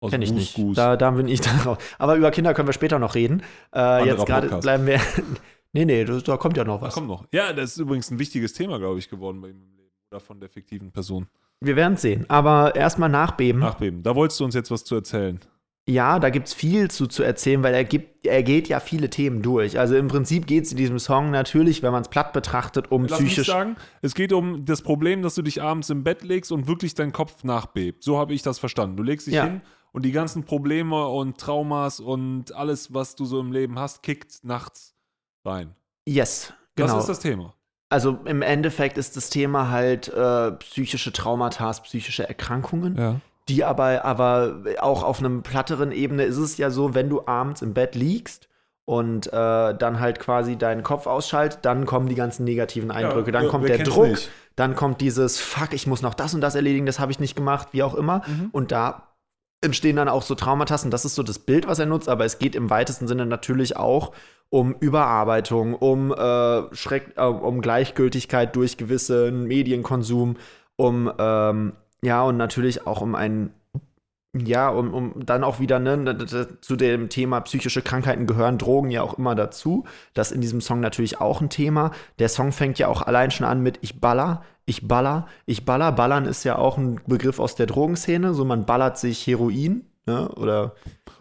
Aus 0.00 0.10
Kenn 0.10 0.22
ich 0.22 0.32
nicht. 0.32 0.58
Da, 0.78 0.96
da 0.96 1.10
bin 1.10 1.28
ich 1.28 1.40
darauf. 1.42 1.78
Aber 1.98 2.16
über 2.16 2.30
Kinder 2.30 2.54
können 2.54 2.68
wir 2.68 2.72
später 2.72 2.98
noch 2.98 3.14
reden. 3.14 3.42
Äh, 3.74 4.06
jetzt 4.06 4.24
gerade 4.24 4.48
bleiben 4.58 4.86
wir. 4.86 5.00
nee, 5.72 5.84
nee, 5.84 6.04
das, 6.04 6.22
da 6.24 6.36
kommt 6.38 6.56
ja 6.56 6.64
noch 6.64 6.80
Was 6.80 6.88
was. 6.88 6.94
kommt 6.94 7.08
noch? 7.08 7.26
Ja, 7.32 7.52
das 7.52 7.72
ist 7.72 7.78
übrigens 7.78 8.10
ein 8.10 8.18
wichtiges 8.18 8.54
Thema, 8.54 8.78
glaube 8.78 8.98
ich, 8.98 9.10
geworden 9.10 9.40
bei 9.42 9.48
ihm 9.48 9.60
im 9.62 9.74
Leben. 9.76 9.90
Oder 10.10 10.20
von 10.20 10.40
der 10.40 10.48
fiktiven 10.48 10.92
Person. 10.92 11.26
Wir 11.60 11.76
werden 11.76 11.96
sehen. 11.96 12.26
Aber 12.28 12.74
erstmal 12.74 13.08
nachbeben. 13.08 13.60
Nachbeben. 13.60 14.02
Da 14.02 14.14
wolltest 14.14 14.40
du 14.40 14.44
uns 14.44 14.54
jetzt 14.54 14.70
was 14.70 14.84
zu 14.84 14.94
erzählen. 14.94 15.40
Ja, 15.88 16.18
da 16.18 16.30
gibt's 16.30 16.52
viel 16.52 16.90
zu, 16.90 17.06
zu 17.06 17.22
erzählen, 17.22 17.62
weil 17.62 17.72
er, 17.72 17.84
gibt, 17.84 18.26
er 18.26 18.42
geht 18.42 18.66
ja 18.68 18.80
viele 18.80 19.08
Themen 19.08 19.40
durch. 19.40 19.78
Also 19.78 19.94
im 19.96 20.08
Prinzip 20.08 20.48
geht 20.48 20.64
es 20.64 20.72
in 20.72 20.76
diesem 20.76 20.98
Song 20.98 21.30
natürlich, 21.30 21.80
wenn 21.84 21.92
man 21.92 22.02
es 22.02 22.08
platt 22.08 22.32
betrachtet, 22.32 22.90
um 22.90 23.06
Lass 23.06 23.20
mich 23.20 23.30
psychisch. 23.30 23.46
sagen, 23.46 23.76
es 24.02 24.14
geht 24.16 24.32
um 24.32 24.64
das 24.64 24.82
Problem, 24.82 25.22
dass 25.22 25.36
du 25.36 25.42
dich 25.42 25.62
abends 25.62 25.88
im 25.88 26.02
Bett 26.02 26.24
legst 26.24 26.50
und 26.50 26.66
wirklich 26.66 26.94
dein 26.94 27.12
Kopf 27.12 27.44
nachbebt. 27.44 28.02
So 28.02 28.18
habe 28.18 28.34
ich 28.34 28.42
das 28.42 28.58
verstanden. 28.58 28.96
Du 28.96 29.04
legst 29.04 29.28
dich 29.28 29.34
Ja. 29.34 29.44
hin 29.44 29.60
und 29.92 30.04
die 30.04 30.10
ganzen 30.10 30.42
Probleme 30.44 31.06
und 31.06 31.38
Traumas 31.38 32.00
und 32.00 32.52
alles, 32.52 32.92
was 32.92 33.14
du 33.14 33.24
so 33.24 33.38
im 33.38 33.52
Leben 33.52 33.78
hast, 33.78 34.02
kickt 34.02 34.42
nachts 34.42 34.96
rein. 35.44 35.76
Yes, 36.04 36.52
Das 36.74 36.88
genau. 36.90 36.98
ist 37.00 37.08
das 37.08 37.20
Thema. 37.20 37.54
Also 37.88 38.18
im 38.24 38.42
Endeffekt 38.42 38.98
ist 38.98 39.16
das 39.16 39.30
Thema 39.30 39.70
halt 39.70 40.08
äh, 40.08 40.52
psychische 40.52 41.12
Traumata, 41.12 41.70
psychische 41.72 42.28
Erkrankungen. 42.28 42.96
Ja. 42.96 43.16
Die 43.48 43.62
aber, 43.64 44.04
aber 44.04 44.56
auch 44.80 45.04
auf 45.04 45.20
einem 45.20 45.42
platteren 45.42 45.92
Ebene 45.92 46.24
ist 46.24 46.38
es 46.38 46.56
ja 46.58 46.70
so, 46.70 46.94
wenn 46.94 47.08
du 47.08 47.26
abends 47.26 47.62
im 47.62 47.74
Bett 47.74 47.94
liegst 47.94 48.48
und 48.84 49.28
äh, 49.28 49.30
dann 49.32 50.00
halt 50.00 50.18
quasi 50.18 50.56
deinen 50.56 50.82
Kopf 50.82 51.06
ausschaltet, 51.06 51.60
dann 51.62 51.86
kommen 51.86 52.08
die 52.08 52.16
ganzen 52.16 52.44
negativen 52.44 52.90
Eindrücke, 52.90 53.30
dann 53.30 53.44
wer- 53.44 53.50
kommt 53.50 53.68
der 53.68 53.78
Druck, 53.78 54.08
nicht? 54.08 54.30
dann 54.56 54.74
kommt 54.74 55.00
dieses 55.00 55.38
Fuck, 55.38 55.74
ich 55.74 55.86
muss 55.86 56.02
noch 56.02 56.14
das 56.14 56.34
und 56.34 56.40
das 56.40 56.56
erledigen, 56.56 56.86
das 56.86 56.98
habe 56.98 57.12
ich 57.12 57.20
nicht 57.20 57.36
gemacht, 57.36 57.68
wie 57.70 57.84
auch 57.84 57.94
immer. 57.94 58.22
Mhm. 58.26 58.48
Und 58.50 58.72
da 58.72 59.08
entstehen 59.66 59.96
dann 59.96 60.08
auch 60.08 60.22
so 60.22 60.34
Traumata 60.34 60.76
und 60.82 60.90
das 60.90 61.04
ist 61.04 61.14
so 61.14 61.22
das 61.22 61.38
Bild, 61.38 61.66
was 61.66 61.78
er 61.78 61.86
nutzt, 61.86 62.08
aber 62.08 62.24
es 62.24 62.38
geht 62.38 62.54
im 62.54 62.70
weitesten 62.70 63.06
Sinne 63.06 63.26
natürlich 63.26 63.76
auch 63.76 64.12
um 64.48 64.74
Überarbeitung, 64.78 65.74
um, 65.74 66.12
äh, 66.12 66.74
Schreck, 66.74 67.14
äh, 67.16 67.24
um 67.24 67.60
Gleichgültigkeit 67.60 68.54
durch 68.56 68.76
gewissen 68.76 69.44
Medienkonsum, 69.44 70.36
um 70.76 71.12
ähm, 71.18 71.72
ja 72.02 72.22
und 72.22 72.36
natürlich 72.36 72.86
auch 72.86 73.00
um 73.00 73.14
einen 73.14 73.52
ja, 74.44 74.68
um, 74.68 74.92
um 74.92 75.12
dann 75.24 75.44
auch 75.44 75.60
wieder, 75.60 75.78
ne, 75.78 76.16
zu 76.60 76.76
dem 76.76 77.08
Thema 77.08 77.40
psychische 77.40 77.80
Krankheiten 77.82 78.26
gehören 78.26 78.58
Drogen 78.58 78.90
ja 78.90 79.02
auch 79.02 79.16
immer 79.18 79.34
dazu. 79.34 79.84
Das 80.14 80.32
in 80.32 80.40
diesem 80.40 80.60
Song 80.60 80.80
natürlich 80.80 81.20
auch 81.20 81.40
ein 81.40 81.48
Thema. 81.50 81.92
Der 82.18 82.28
Song 82.28 82.52
fängt 82.52 82.78
ja 82.78 82.88
auch 82.88 83.02
allein 83.02 83.30
schon 83.30 83.46
an 83.46 83.62
mit 83.62 83.78
Ich 83.82 84.00
baller, 84.00 84.42
ich 84.64 84.86
baller, 84.88 85.26
ich 85.46 85.64
baller. 85.64 85.92
Ballern 85.92 86.26
ist 86.26 86.44
ja 86.44 86.56
auch 86.58 86.76
ein 86.76 87.00
Begriff 87.06 87.38
aus 87.38 87.54
der 87.54 87.66
Drogenszene. 87.66 88.34
So, 88.34 88.44
man 88.44 88.66
ballert 88.66 88.98
sich 88.98 89.26
Heroin, 89.26 89.84
ne, 90.06 90.28
oder 90.30 90.72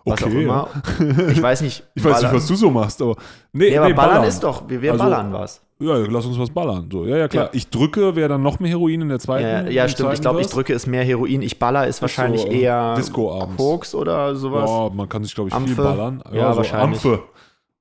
was 0.03 0.21
Okay, 0.23 0.25
auch 0.25 0.41
immer. 0.41 1.29
Ich 1.31 1.41
weiß 1.41 1.61
nicht. 1.61 1.83
Ich 1.95 2.03
weiß 2.03 2.13
nicht, 2.17 2.21
ballern- 2.23 2.35
was 2.35 2.47
du 2.47 2.55
so 2.55 2.69
machst, 2.71 3.01
aber. 3.01 3.15
Nee, 3.53 3.69
Nee, 3.69 3.77
aber 3.77 3.87
nee, 3.87 3.93
ballern, 3.93 4.23
ist 4.23 4.43
doch, 4.43 4.67
wir, 4.69 4.81
wir 4.81 4.91
Also- 4.93 5.03
ballern 5.03 5.31
was. 5.33 5.61
Ja, 5.77 5.97
lass 5.97 6.25
uns 6.25 6.39
was 6.39 6.49
ballern. 6.49 6.87
So, 6.89 7.05
ja, 7.05 7.17
ja, 7.17 7.27
klar. 7.27 7.45
Ja. 7.45 7.49
Ich 7.53 7.69
drücke, 7.69 8.15
wäre 8.15 8.29
dann 8.29 8.41
noch 8.41 8.59
mehr 8.59 8.69
Heroin 8.69 9.01
in 9.01 9.09
der 9.09 9.19
zweiten. 9.19 9.43
Ja, 9.43 9.69
ja 9.69 9.83
im 9.83 9.89
stimmt. 9.89 10.13
Ich 10.13 10.19
zweiten 10.19 10.21
glaube, 10.21 10.41
ich 10.41 10.47
drücke 10.47 10.73
ist 10.73 10.87
mehr 10.87 11.03
Heroin. 11.03 11.41
Ich 11.41 11.59
baller 11.59 11.85
ist 11.87 12.01
wahrscheinlich 12.01 12.41
so, 12.41 12.47
eher 12.47 12.95
Disco 12.95 13.33
abends. 13.41 13.57
Koks 13.57 13.93
oder 13.93 14.35
sowas. 14.35 14.69
Ja, 14.69 14.89
man 14.95 15.09
kann 15.09 15.23
sich, 15.25 15.35
glaube 15.35 15.49
ich, 15.49 15.53
Ampfe. 15.53 15.75
viel 15.75 15.83
ballern. 15.83 16.23
Ja, 16.31 16.51
so 16.51 16.57
wahrscheinlich. 16.57 17.03
Ampfe. 17.05 17.23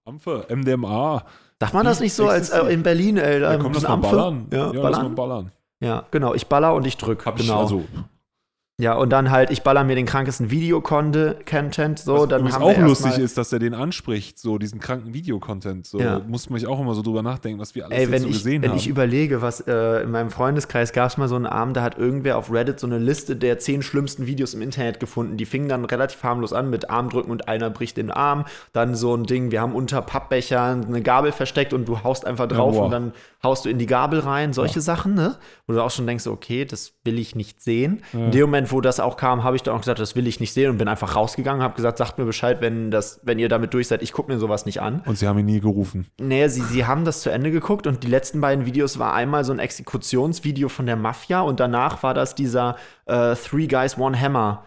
Ampfe, 0.04 0.46
MDMA. 0.50 1.24
Sagt 1.60 1.72
man 1.72 1.86
das 1.86 2.00
nicht 2.00 2.14
so 2.14 2.26
als 2.28 2.50
äh, 2.50 2.60
in 2.72 2.82
Berlin? 2.82 3.16
Äh, 3.16 3.40
Ja, 3.40 3.50
ein 3.50 3.58
komm, 3.60 3.72
lass 3.72 3.82
bisschen 3.82 4.00
mal 4.00 4.06
Ampfe? 4.08 4.16
ballern. 4.16 4.46
Ja, 4.52 4.66
lass 4.66 4.74
mal 4.74 4.82
ballern. 4.82 5.14
ballern. 5.14 5.52
Ja, 5.80 6.04
genau. 6.10 6.34
Ich 6.34 6.46
baller 6.48 6.74
und 6.74 6.86
ich 6.86 6.96
drück. 6.96 7.24
Hab 7.24 7.38
ich, 7.38 7.46
genau. 7.46 7.60
also, 7.60 7.84
ja, 8.76 8.94
und 8.94 9.10
dann 9.10 9.30
halt, 9.30 9.50
ich 9.52 9.62
baller 9.62 9.84
mir 9.84 9.94
den 9.94 10.04
krankesten 10.04 10.50
Video-Content. 10.50 12.00
So, 12.00 12.14
was 12.22 12.28
dann 12.28 12.52
haben 12.52 12.62
auch 12.62 12.76
lustig 12.78 13.18
ist, 13.18 13.38
dass 13.38 13.52
er 13.52 13.60
den 13.60 13.72
anspricht, 13.72 14.38
so 14.38 14.58
diesen 14.58 14.80
kranken 14.80 15.14
Videocontent. 15.14 15.86
So, 15.86 16.00
Ja. 16.00 16.20
muss 16.26 16.50
man 16.50 16.58
sich 16.58 16.68
auch 16.68 16.80
immer 16.80 16.94
so 16.94 17.02
drüber 17.02 17.22
nachdenken, 17.22 17.60
was 17.60 17.76
wir 17.76 17.84
alles 17.84 17.96
Ey, 17.96 18.10
wenn, 18.10 18.22
so 18.22 18.28
ich, 18.28 18.34
gesehen 18.34 18.62
wenn 18.62 18.70
haben. 18.70 18.78
ich 18.78 18.88
überlege, 18.88 19.40
was 19.42 19.60
äh, 19.60 20.02
in 20.02 20.10
meinem 20.10 20.30
Freundeskreis 20.30 20.92
gab 20.92 21.08
es 21.08 21.16
mal 21.16 21.28
so 21.28 21.36
einen 21.36 21.46
Abend, 21.46 21.76
da 21.76 21.82
hat 21.82 21.98
irgendwer 21.98 22.36
auf 22.36 22.52
Reddit 22.52 22.80
so 22.80 22.88
eine 22.88 22.98
Liste 22.98 23.36
der 23.36 23.60
zehn 23.60 23.80
schlimmsten 23.80 24.26
Videos 24.26 24.54
im 24.54 24.62
Internet 24.62 24.98
gefunden. 24.98 25.36
Die 25.36 25.46
fingen 25.46 25.68
dann 25.68 25.84
relativ 25.84 26.24
harmlos 26.24 26.52
an 26.52 26.68
mit 26.68 26.90
Armdrücken 26.90 27.30
und 27.30 27.46
einer 27.46 27.70
bricht 27.70 27.96
den 27.96 28.10
Arm. 28.10 28.44
Dann 28.72 28.96
so 28.96 29.14
ein 29.16 29.22
Ding, 29.24 29.52
wir 29.52 29.60
haben 29.60 29.74
unter 29.74 30.02
Pappbechern 30.02 30.84
eine 30.86 31.00
Gabel 31.00 31.30
versteckt 31.30 31.72
und 31.72 31.86
du 31.86 32.02
haust 32.02 32.26
einfach 32.26 32.48
drauf 32.48 32.74
boah. 32.74 32.86
und 32.86 32.90
dann 32.90 33.12
haust 33.44 33.66
du 33.66 33.68
in 33.68 33.78
die 33.78 33.86
Gabel 33.86 34.18
rein. 34.18 34.52
Solche 34.52 34.80
Sachen, 34.80 35.14
ne? 35.14 35.36
Wo 35.68 35.74
du 35.74 35.80
auch 35.82 35.90
schon 35.90 36.06
denkst, 36.08 36.26
okay, 36.26 36.64
das 36.64 36.94
will 37.04 37.18
ich 37.20 37.36
nicht 37.36 37.62
sehen. 37.62 38.02
In 38.12 38.30
dem 38.32 38.40
Moment, 38.42 38.63
wo 38.70 38.80
das 38.80 39.00
auch 39.00 39.16
kam, 39.16 39.44
habe 39.44 39.56
ich 39.56 39.62
dann 39.62 39.74
auch 39.74 39.80
gesagt, 39.80 39.98
das 39.98 40.16
will 40.16 40.26
ich 40.26 40.40
nicht 40.40 40.52
sehen 40.52 40.70
und 40.70 40.78
bin 40.78 40.88
einfach 40.88 41.16
rausgegangen, 41.16 41.62
habe 41.62 41.74
gesagt, 41.74 41.98
sagt 41.98 42.18
mir 42.18 42.24
Bescheid, 42.24 42.60
wenn, 42.60 42.90
das, 42.90 43.20
wenn 43.22 43.38
ihr 43.38 43.48
damit 43.48 43.74
durch 43.74 43.88
seid. 43.88 44.02
Ich 44.02 44.12
gucke 44.12 44.32
mir 44.32 44.38
sowas 44.38 44.66
nicht 44.66 44.80
an. 44.80 45.02
Und 45.06 45.18
sie 45.18 45.26
haben 45.26 45.38
ihn 45.38 45.46
nie 45.46 45.60
gerufen. 45.60 46.06
Nee, 46.20 46.48
sie, 46.48 46.62
sie 46.62 46.86
haben 46.86 47.04
das 47.04 47.20
zu 47.20 47.30
Ende 47.30 47.50
geguckt 47.50 47.86
und 47.86 48.02
die 48.02 48.08
letzten 48.08 48.40
beiden 48.40 48.66
Videos 48.66 48.98
war 48.98 49.14
einmal 49.14 49.44
so 49.44 49.52
ein 49.52 49.58
Exekutionsvideo 49.58 50.68
von 50.68 50.86
der 50.86 50.96
Mafia 50.96 51.40
und 51.40 51.60
danach 51.60 52.02
war 52.02 52.14
das 52.14 52.34
dieser 52.34 52.76
äh, 53.06 53.34
Three 53.34 53.66
Guys, 53.66 53.98
One 53.98 54.20
Hammer 54.20 54.64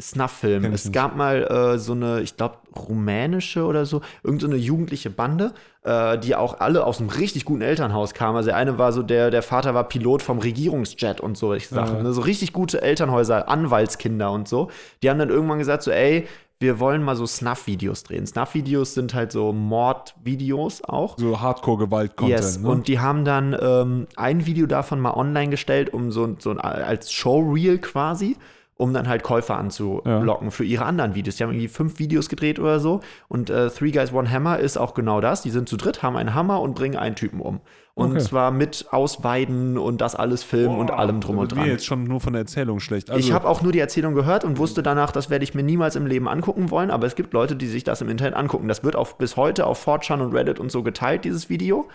Snuff-Film. 0.00 0.64
Es 0.72 0.86
nicht. 0.86 0.94
gab 0.94 1.16
mal 1.16 1.42
äh, 1.44 1.78
so 1.78 1.92
eine, 1.92 2.20
ich 2.20 2.36
glaube, 2.36 2.56
rumänische 2.76 3.64
oder 3.64 3.86
so, 3.86 4.00
irgendeine 4.22 4.56
so 4.56 4.60
jugendliche 4.60 5.10
Bande, 5.10 5.52
äh, 5.82 6.18
die 6.18 6.34
auch 6.34 6.60
alle 6.60 6.84
aus 6.84 7.00
einem 7.00 7.10
richtig 7.10 7.44
guten 7.44 7.62
Elternhaus 7.62 8.14
kamen. 8.14 8.36
Also 8.36 8.48
der 8.48 8.56
eine 8.56 8.78
war 8.78 8.92
so, 8.92 9.02
der, 9.02 9.30
der 9.30 9.42
Vater 9.42 9.74
war 9.74 9.84
Pilot 9.84 10.22
vom 10.22 10.38
Regierungsjet 10.38 11.20
und 11.20 11.36
so, 11.36 11.54
ich 11.54 11.68
Sachen. 11.68 11.96
Ja. 11.98 12.02
Ne? 12.02 12.12
So 12.12 12.22
richtig 12.22 12.52
gute 12.52 12.82
Elternhäuser, 12.82 13.48
Anwaltskinder 13.48 14.30
und 14.32 14.48
so. 14.48 14.70
Die 15.02 15.10
haben 15.10 15.18
dann 15.18 15.30
irgendwann 15.30 15.58
gesagt, 15.58 15.82
so, 15.82 15.90
ey, 15.90 16.26
wir 16.62 16.78
wollen 16.78 17.02
mal 17.02 17.16
so 17.16 17.26
Snuff-Videos 17.26 18.02
drehen. 18.02 18.26
Snuff-Videos 18.26 18.92
sind 18.92 19.14
halt 19.14 19.32
so 19.32 19.52
Mord-Videos 19.52 20.84
auch. 20.84 21.16
So 21.16 21.40
Hardcore-Gewalt-Content. 21.40 22.38
Yes, 22.38 22.58
ne? 22.58 22.68
und 22.68 22.86
die 22.86 23.00
haben 23.00 23.24
dann 23.24 23.56
ähm, 23.58 24.06
ein 24.16 24.44
Video 24.44 24.66
davon 24.66 25.00
mal 25.00 25.14
online 25.14 25.48
gestellt, 25.48 25.94
um 25.94 26.12
so, 26.12 26.36
so 26.38 26.50
ein, 26.50 26.58
als 26.60 27.12
Showreel 27.12 27.78
quasi, 27.78 28.36
um 28.80 28.92
dann 28.94 29.06
halt 29.08 29.22
Käufer 29.22 29.56
anzulocken 29.58 30.50
für 30.50 30.64
ihre 30.64 30.84
anderen 30.84 31.14
Videos. 31.14 31.36
Die 31.36 31.42
haben 31.44 31.50
irgendwie 31.50 31.68
fünf 31.68 31.98
Videos 31.98 32.28
gedreht 32.28 32.58
oder 32.58 32.80
so. 32.80 33.00
Und 33.28 33.50
äh, 33.50 33.70
Three 33.70 33.90
Guys 33.92 34.12
One 34.12 34.30
Hammer 34.30 34.58
ist 34.58 34.76
auch 34.78 34.94
genau 34.94 35.20
das. 35.20 35.42
Die 35.42 35.50
sind 35.50 35.68
zu 35.68 35.76
dritt, 35.76 36.02
haben 36.02 36.16
einen 36.16 36.34
Hammer 36.34 36.60
und 36.60 36.74
bringen 36.74 36.96
einen 36.96 37.14
Typen 37.14 37.40
um. 37.40 37.60
Und 37.94 38.12
Okay. 38.12 38.20
zwar 38.20 38.50
mit 38.50 38.86
Ausweiden 38.90 39.76
und 39.76 40.00
das 40.00 40.14
alles 40.14 40.42
filmen 40.42 40.78
und 40.78 40.90
allem 40.90 41.20
drum 41.20 41.38
und 41.38 41.52
Mir 41.54 41.60
dran. 41.60 41.68
jetzt 41.68 41.84
schon 41.84 42.04
nur 42.04 42.20
von 42.20 42.32
der 42.32 42.40
Erzählung 42.40 42.80
schlecht. 42.80 43.10
Also, 43.10 43.20
ich 43.20 43.32
habe 43.32 43.46
auch 43.48 43.60
nur 43.62 43.72
die 43.72 43.80
Erzählung 43.80 44.14
gehört 44.14 44.44
und 44.44 44.58
wusste 44.58 44.82
danach, 44.82 45.12
das 45.12 45.28
werde 45.28 45.44
ich 45.44 45.54
mir 45.54 45.62
niemals 45.62 45.96
im 45.96 46.06
Leben 46.06 46.26
angucken 46.28 46.70
wollen, 46.70 46.90
aber 46.90 47.06
es 47.06 47.14
gibt 47.14 47.32
Leute, 47.34 47.56
die 47.56 47.66
sich 47.66 47.84
das 47.84 48.00
im 48.00 48.08
Internet 48.08 48.34
angucken. 48.34 48.68
Das 48.68 48.82
wird 48.84 48.96
auch 48.96 49.12
bis 49.14 49.36
heute 49.36 49.66
auf 49.66 49.86
4chan 49.86 50.20
und 50.22 50.32
Reddit 50.34 50.58
und 50.60 50.72
so 50.72 50.82
geteilt, 50.82 51.24
dieses 51.24 51.50
Video. 51.50 51.88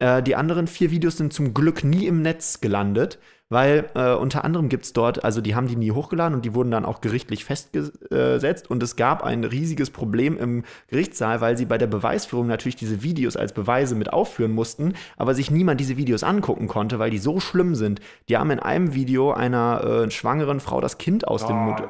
Äh, 0.00 0.22
die 0.24 0.34
anderen 0.34 0.66
vier 0.66 0.90
Videos 0.90 1.18
sind 1.18 1.32
zum 1.32 1.54
Glück 1.54 1.84
nie 1.84 2.06
im 2.06 2.20
Netz 2.22 2.60
gelandet, 2.60 3.18
weil 3.54 3.88
äh, 3.94 4.14
unter 4.14 4.44
anderem 4.44 4.68
gibt 4.68 4.84
es 4.84 4.92
dort, 4.92 5.24
also 5.24 5.40
die 5.40 5.54
haben 5.54 5.68
die 5.68 5.76
nie 5.76 5.92
hochgeladen 5.92 6.34
und 6.34 6.44
die 6.44 6.54
wurden 6.54 6.72
dann 6.72 6.84
auch 6.84 7.00
gerichtlich 7.00 7.44
festgesetzt 7.44 8.68
und 8.68 8.82
es 8.82 8.96
gab 8.96 9.22
ein 9.22 9.44
riesiges 9.44 9.90
Problem 9.90 10.36
im 10.36 10.64
Gerichtssaal, 10.88 11.40
weil 11.40 11.56
sie 11.56 11.64
bei 11.64 11.78
der 11.78 11.86
Beweisführung 11.86 12.48
natürlich 12.48 12.74
diese 12.74 13.04
Videos 13.04 13.36
als 13.36 13.52
Beweise 13.52 13.94
mit 13.94 14.12
aufführen 14.12 14.50
mussten, 14.50 14.94
aber 15.16 15.34
sich 15.34 15.52
niemand 15.52 15.78
diese 15.78 15.96
Videos 15.96 16.24
angucken 16.24 16.66
konnte, 16.66 16.98
weil 16.98 17.10
die 17.10 17.18
so 17.18 17.38
schlimm 17.38 17.76
sind. 17.76 18.00
Die 18.28 18.36
haben 18.36 18.50
in 18.50 18.58
einem 18.58 18.92
Video 18.92 19.32
einer 19.32 19.84
äh, 19.84 20.10
schwangeren 20.10 20.58
Frau 20.58 20.80
das 20.80 20.98
Kind 20.98 21.28
aus 21.28 21.46
dem 21.46 21.56
Mund. 21.56 21.80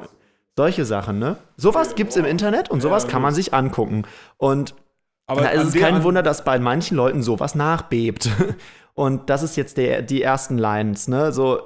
Solche 0.55 0.85
Sachen, 0.85 1.17
ne? 1.17 1.37
Sowas 1.57 1.95
gibt's 1.95 2.15
im 2.15 2.25
Internet 2.25 2.69
und 2.69 2.81
sowas 2.81 3.07
kann 3.07 3.23
man 3.23 3.33
sich 3.33 3.55
angucken. 3.55 4.03
Und 4.37 4.75
Aber 5.25 5.41
da 5.41 5.49
ist 5.49 5.73
es 5.73 5.73
kein 5.73 6.03
Wunder, 6.03 6.21
dass 6.21 6.45
bei 6.45 6.59
manchen 6.59 6.95
Leuten 6.95 7.23
sowas 7.23 7.55
nachbebt. 7.55 8.29
Und 8.95 9.29
das 9.29 9.43
ist 9.43 9.55
jetzt 9.57 9.77
der, 9.77 10.01
die 10.01 10.21
ersten 10.21 10.57
Lines, 10.57 11.07
ne? 11.07 11.31
So, 11.31 11.59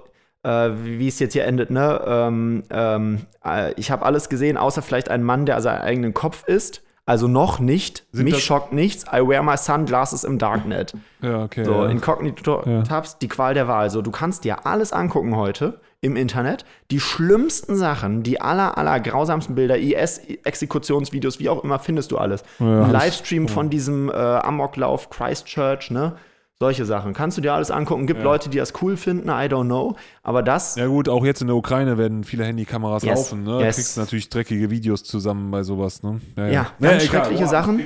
äh, 0.44 0.70
wie 0.74 1.08
es 1.08 1.20
jetzt 1.20 1.34
hier 1.34 1.46
endet, 1.46 1.70
ne? 1.70 2.02
Ähm, 2.06 2.64
ähm, 2.70 3.22
äh, 3.46 3.74
ich 3.74 3.92
habe 3.92 4.06
alles 4.06 4.30
gesehen, 4.30 4.58
außer 4.58 4.82
vielleicht 4.82 5.10
einen 5.10 5.24
Mann, 5.24 5.46
der 5.46 5.62
seinen 5.62 5.82
eigenen 5.82 6.14
Kopf 6.14 6.44
isst. 6.48 6.82
Also 7.06 7.28
noch 7.28 7.60
nicht. 7.60 8.06
Sind 8.12 8.26
Mich 8.26 8.44
schockt 8.44 8.72
nichts. 8.72 9.06
I 9.12 9.28
wear 9.28 9.42
my 9.42 9.58
sunglasses 9.58 10.24
im 10.24 10.38
Darknet. 10.38 10.94
Ja, 11.22 11.44
okay. 11.44 11.66
So, 11.66 11.74
ja. 11.74 11.88
Inkognito-Tabs, 11.88 13.18
die 13.18 13.28
Qual 13.28 13.54
der 13.54 13.68
Wahl. 13.68 13.90
So, 13.90 14.02
du 14.02 14.10
kannst 14.10 14.46
dir 14.46 14.66
alles 14.66 14.94
angucken 14.94 15.36
heute 15.36 15.82
im 16.00 16.16
Internet. 16.16 16.64
Die 16.92 17.02
schlimmsten 17.02 17.76
Sachen, 17.76 18.24
die 18.24 18.40
aller, 18.40 18.78
aller 18.78 19.02
grausamsten 19.02 19.54
Bilder, 19.54 19.78
IS-Exekutionsvideos, 19.78 21.40
wie 21.40 21.50
auch 21.50 21.62
immer, 21.66 21.78
findest 21.80 22.12
du 22.12 22.18
alles. 22.18 22.44
Ja, 22.60 22.84
Ein 22.84 22.92
Livestream 22.92 23.50
von 23.50 23.70
diesem 23.70 24.08
äh, 24.10 24.14
Amoklauf 24.14 25.10
Christchurch, 25.10 25.92
ne? 25.92 26.16
Solche 26.62 26.84
Sachen. 26.84 27.14
Kannst 27.14 27.38
du 27.38 27.42
dir 27.42 27.54
alles 27.54 27.72
angucken. 27.72 28.06
Gibt 28.06 28.20
Ja. 28.20 28.26
Leute, 28.26 28.50
die 28.50 28.58
das 28.58 28.74
cool 28.82 28.98
finden, 28.98 29.30
I 29.30 29.48
don't 29.48 29.66
know. 29.68 29.96
Aber 30.24 30.44
das, 30.44 30.76
Ja 30.76 30.88
gut, 30.88 31.08
auch 31.08 31.24
jetzt 31.24 31.40
in 31.42 31.48
der 31.48 31.56
Ukraine 31.56 31.98
werden 31.98 32.26
viele 32.26 32.44
Handykameras 32.44 33.04
Yes, 33.04 33.18
laufen, 33.18 33.44
ne? 33.44 33.62
yes. 33.62 33.76
Du 33.78 33.82
kriegst 33.82 33.98
natürlich 33.98 34.30
dreckige 34.30 34.70
Videos 34.70 35.04
zusammen 35.06 35.52
bei 35.52 35.64
sowas, 35.64 36.04
ne? 36.04 36.20
ja, 36.36 36.68
ganz 36.82 37.04
schreckliche 37.06 37.48
Sachen. 37.48 37.86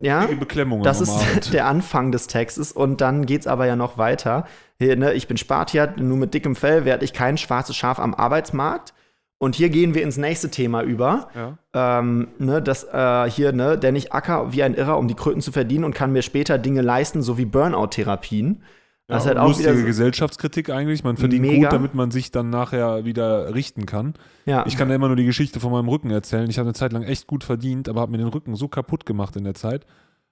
Ja. 0.00 0.28
Das 0.82 1.00
ist 1.00 1.10
Abend. 1.10 1.52
der 1.52 1.66
Anfang 1.66 2.12
des 2.12 2.28
Textes 2.28 2.70
und 2.70 3.00
dann 3.00 3.26
geht's 3.26 3.46
aber 3.48 3.66
ja 3.66 3.74
noch 3.74 3.98
weiter. 3.98 4.46
Hier, 4.78 4.96
ne, 4.96 5.12
ich 5.14 5.26
bin 5.26 5.36
Spartier, 5.36 5.94
nur 5.96 6.16
mit 6.16 6.34
dickem 6.34 6.54
Fell 6.54 6.84
werde 6.84 7.04
ich 7.04 7.14
kein 7.14 7.36
schwarzes 7.36 7.74
Schaf 7.74 7.98
am 7.98 8.14
Arbeitsmarkt. 8.14 8.92
Und 9.38 9.56
hier 9.56 9.68
gehen 9.68 9.94
wir 9.94 10.02
ins 10.02 10.16
nächste 10.16 10.50
Thema 10.50 10.82
über. 10.82 11.28
Ja. 11.34 11.98
Ähm, 11.98 12.28
ne, 12.38 12.62
das 12.62 12.84
äh, 12.84 13.28
hier, 13.30 13.52
ne, 13.52 13.76
denn 13.76 13.96
ich 13.96 14.12
acker 14.12 14.52
wie 14.52 14.62
ein 14.62 14.74
Irrer, 14.74 14.96
um 14.98 15.08
die 15.08 15.14
Kröten 15.14 15.40
zu 15.42 15.52
verdienen 15.52 15.84
und 15.84 15.94
kann 15.94 16.12
mir 16.12 16.22
später 16.22 16.56
Dinge 16.56 16.80
leisten, 16.82 17.20
so 17.20 17.36
wie 17.36 17.44
Burnout-Therapien. 17.44 18.62
Das 19.06 19.18
ist 19.18 19.24
Ja, 19.24 19.28
halt 19.30 19.38
auch 19.38 19.48
lustige 19.48 19.76
so, 19.76 19.84
Gesellschaftskritik 19.84 20.70
eigentlich. 20.70 21.04
Man 21.04 21.18
verdient 21.18 21.42
Mega. 21.42 21.64
gut, 21.68 21.72
damit 21.74 21.94
man 21.94 22.10
sich 22.10 22.30
dann 22.30 22.48
nachher 22.48 23.04
wieder 23.04 23.54
richten 23.54 23.84
kann. 23.84 24.14
ja, 24.46 24.64
Ich 24.66 24.78
kann 24.78 24.88
ja 24.88 24.94
immer 24.94 25.08
nur 25.08 25.16
die 25.16 25.26
Geschichte 25.26 25.60
von 25.60 25.72
meinem 25.72 25.88
Rücken 25.90 26.10
erzählen. 26.10 26.48
Ich 26.48 26.58
habe 26.58 26.68
eine 26.68 26.74
Zeit 26.74 26.94
lang 26.94 27.02
echt 27.02 27.26
gut 27.26 27.44
verdient, 27.44 27.88
aber 27.90 28.00
habe 28.00 28.12
mir 28.12 28.18
den 28.18 28.28
Rücken 28.28 28.54
so 28.56 28.68
kaputt 28.68 29.04
gemacht 29.04 29.36
in 29.36 29.44
der 29.44 29.52
Zeit, 29.54 29.84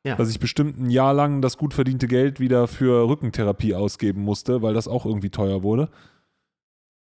Ja. 0.07 0.15
dass 0.17 0.31
ich 0.31 0.41
bestimmt 0.41 0.79
ein 0.81 0.89
Jahr 0.89 1.13
lang 1.13 1.43
das 1.43 1.59
gut 1.59 1.75
verdiente 1.75 2.07
Geld 2.09 2.41
wieder 2.41 2.67
für 2.67 3.07
Rückentherapie 3.07 3.75
ausgeben 3.75 4.23
musste, 4.23 4.63
weil 4.63 4.73
das 4.73 4.89
auch 4.89 5.05
irgendwie 5.05 5.31
teuer 5.31 5.63
wurde. 5.63 5.91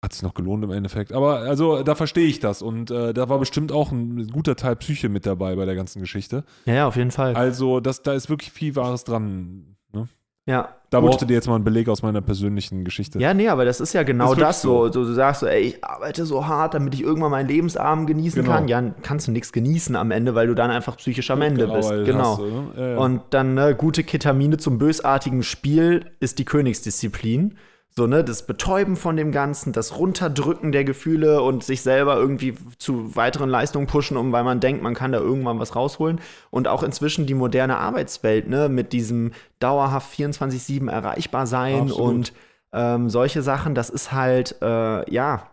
Hat 0.02 0.12
sich 0.12 0.22
noch 0.22 0.34
gelohnt 0.34 0.64
im 0.64 0.72
Endeffekt. 0.72 1.12
Aber 1.12 1.38
also 1.38 1.84
da 1.84 1.94
verstehe 1.94 2.26
ich 2.26 2.40
das. 2.40 2.60
Und 2.60 2.90
äh, 2.90 3.14
da 3.14 3.28
war 3.28 3.38
bestimmt 3.38 3.70
auch 3.70 3.92
ein 3.92 4.26
guter 4.32 4.56
Teil 4.56 4.74
Psyche 4.76 5.08
mit 5.08 5.26
dabei 5.26 5.54
bei 5.54 5.64
der 5.64 5.76
ganzen 5.76 6.00
Geschichte. 6.00 6.42
ja, 6.64 6.74
ja, 6.74 6.86
auf 6.88 6.96
jeden 6.96 7.12
Fall. 7.12 7.36
Also 7.36 7.78
das, 7.78 8.02
da 8.02 8.12
ist 8.12 8.28
wirklich 8.28 8.50
viel 8.50 8.74
Wahres 8.74 9.04
dran. 9.04 9.76
Ne? 9.92 10.08
ja, 10.46 10.70
Da 10.90 10.98
gut. 10.98 11.10
brauchtet 11.10 11.30
ihr 11.30 11.36
jetzt 11.36 11.46
mal 11.46 11.54
einen 11.54 11.62
Beleg 11.62 11.88
aus 11.88 12.02
meiner 12.02 12.20
persönlichen 12.20 12.84
Geschichte. 12.84 13.20
Ja, 13.20 13.32
nee, 13.32 13.46
aber 13.48 13.64
das 13.64 13.80
ist 13.80 13.92
ja 13.92 14.02
genau 14.02 14.32
Ist 14.32 14.40
das 14.40 14.60
so. 14.62 14.86
so. 14.88 15.04
Du 15.04 15.12
sagst 15.12 15.42
so, 15.42 15.46
ey, 15.46 15.60
ich 15.60 15.84
arbeite 15.84 16.26
so 16.26 16.48
hart, 16.48 16.74
damit 16.74 16.94
ich 16.94 17.02
irgendwann 17.02 17.30
meinen 17.30 17.46
Lebensabend 17.46 18.08
genießen 18.08 18.42
Genau. 18.42 18.56
kann. 18.56 18.66
Ja, 18.66 18.82
kannst 19.02 19.28
du 19.28 19.30
nichts 19.30 19.52
genießen 19.52 19.94
am 19.94 20.10
Ende, 20.10 20.34
weil 20.34 20.48
du 20.48 20.54
dann 20.56 20.72
einfach 20.72 20.96
psychisch 20.96 21.30
am 21.30 21.42
Ende 21.42 21.68
bist. 21.68 21.90
Grauer 21.90 22.02
Genau. 22.02 22.36
du, 22.38 22.44
ne? 22.46 22.64
ja, 22.76 22.88
ja. 22.88 22.98
Und 22.98 23.20
dann 23.30 23.54
ne, 23.54 23.76
gute 23.76 24.02
Ketamine 24.02 24.56
zum 24.56 24.78
bösartigen 24.78 25.44
Spiel 25.44 26.06
ist 26.18 26.40
die 26.40 26.44
Königsdisziplin. 26.44 27.54
So, 27.94 28.06
ne, 28.06 28.24
das 28.24 28.46
Betäuben 28.46 28.96
von 28.96 29.16
dem 29.16 29.32
Ganzen, 29.32 29.74
das 29.74 29.98
Runterdrücken 29.98 30.72
der 30.72 30.84
Gefühle 30.84 31.42
und 31.42 31.62
sich 31.62 31.82
selber 31.82 32.16
irgendwie 32.16 32.54
zu 32.78 33.14
weiteren 33.16 33.50
Leistungen 33.50 33.86
pushen, 33.86 34.16
um 34.16 34.32
weil 34.32 34.44
man 34.44 34.60
denkt, 34.60 34.82
man 34.82 34.94
kann 34.94 35.12
da 35.12 35.18
irgendwann 35.18 35.58
was 35.58 35.76
rausholen. 35.76 36.20
Und 36.50 36.68
auch 36.68 36.82
inzwischen 36.82 37.26
die 37.26 37.34
moderne 37.34 37.76
Arbeitswelt, 37.76 38.48
ne, 38.48 38.70
mit 38.70 38.94
diesem 38.94 39.32
dauerhaft 39.58 40.10
24-7 40.18 40.90
erreichbar 40.90 41.46
sein 41.46 41.82
Absolut. 41.82 42.00
und 42.00 42.32
ähm, 42.72 43.10
solche 43.10 43.42
Sachen, 43.42 43.74
das 43.74 43.90
ist 43.90 44.12
halt, 44.12 44.56
äh, 44.62 45.12
ja, 45.12 45.51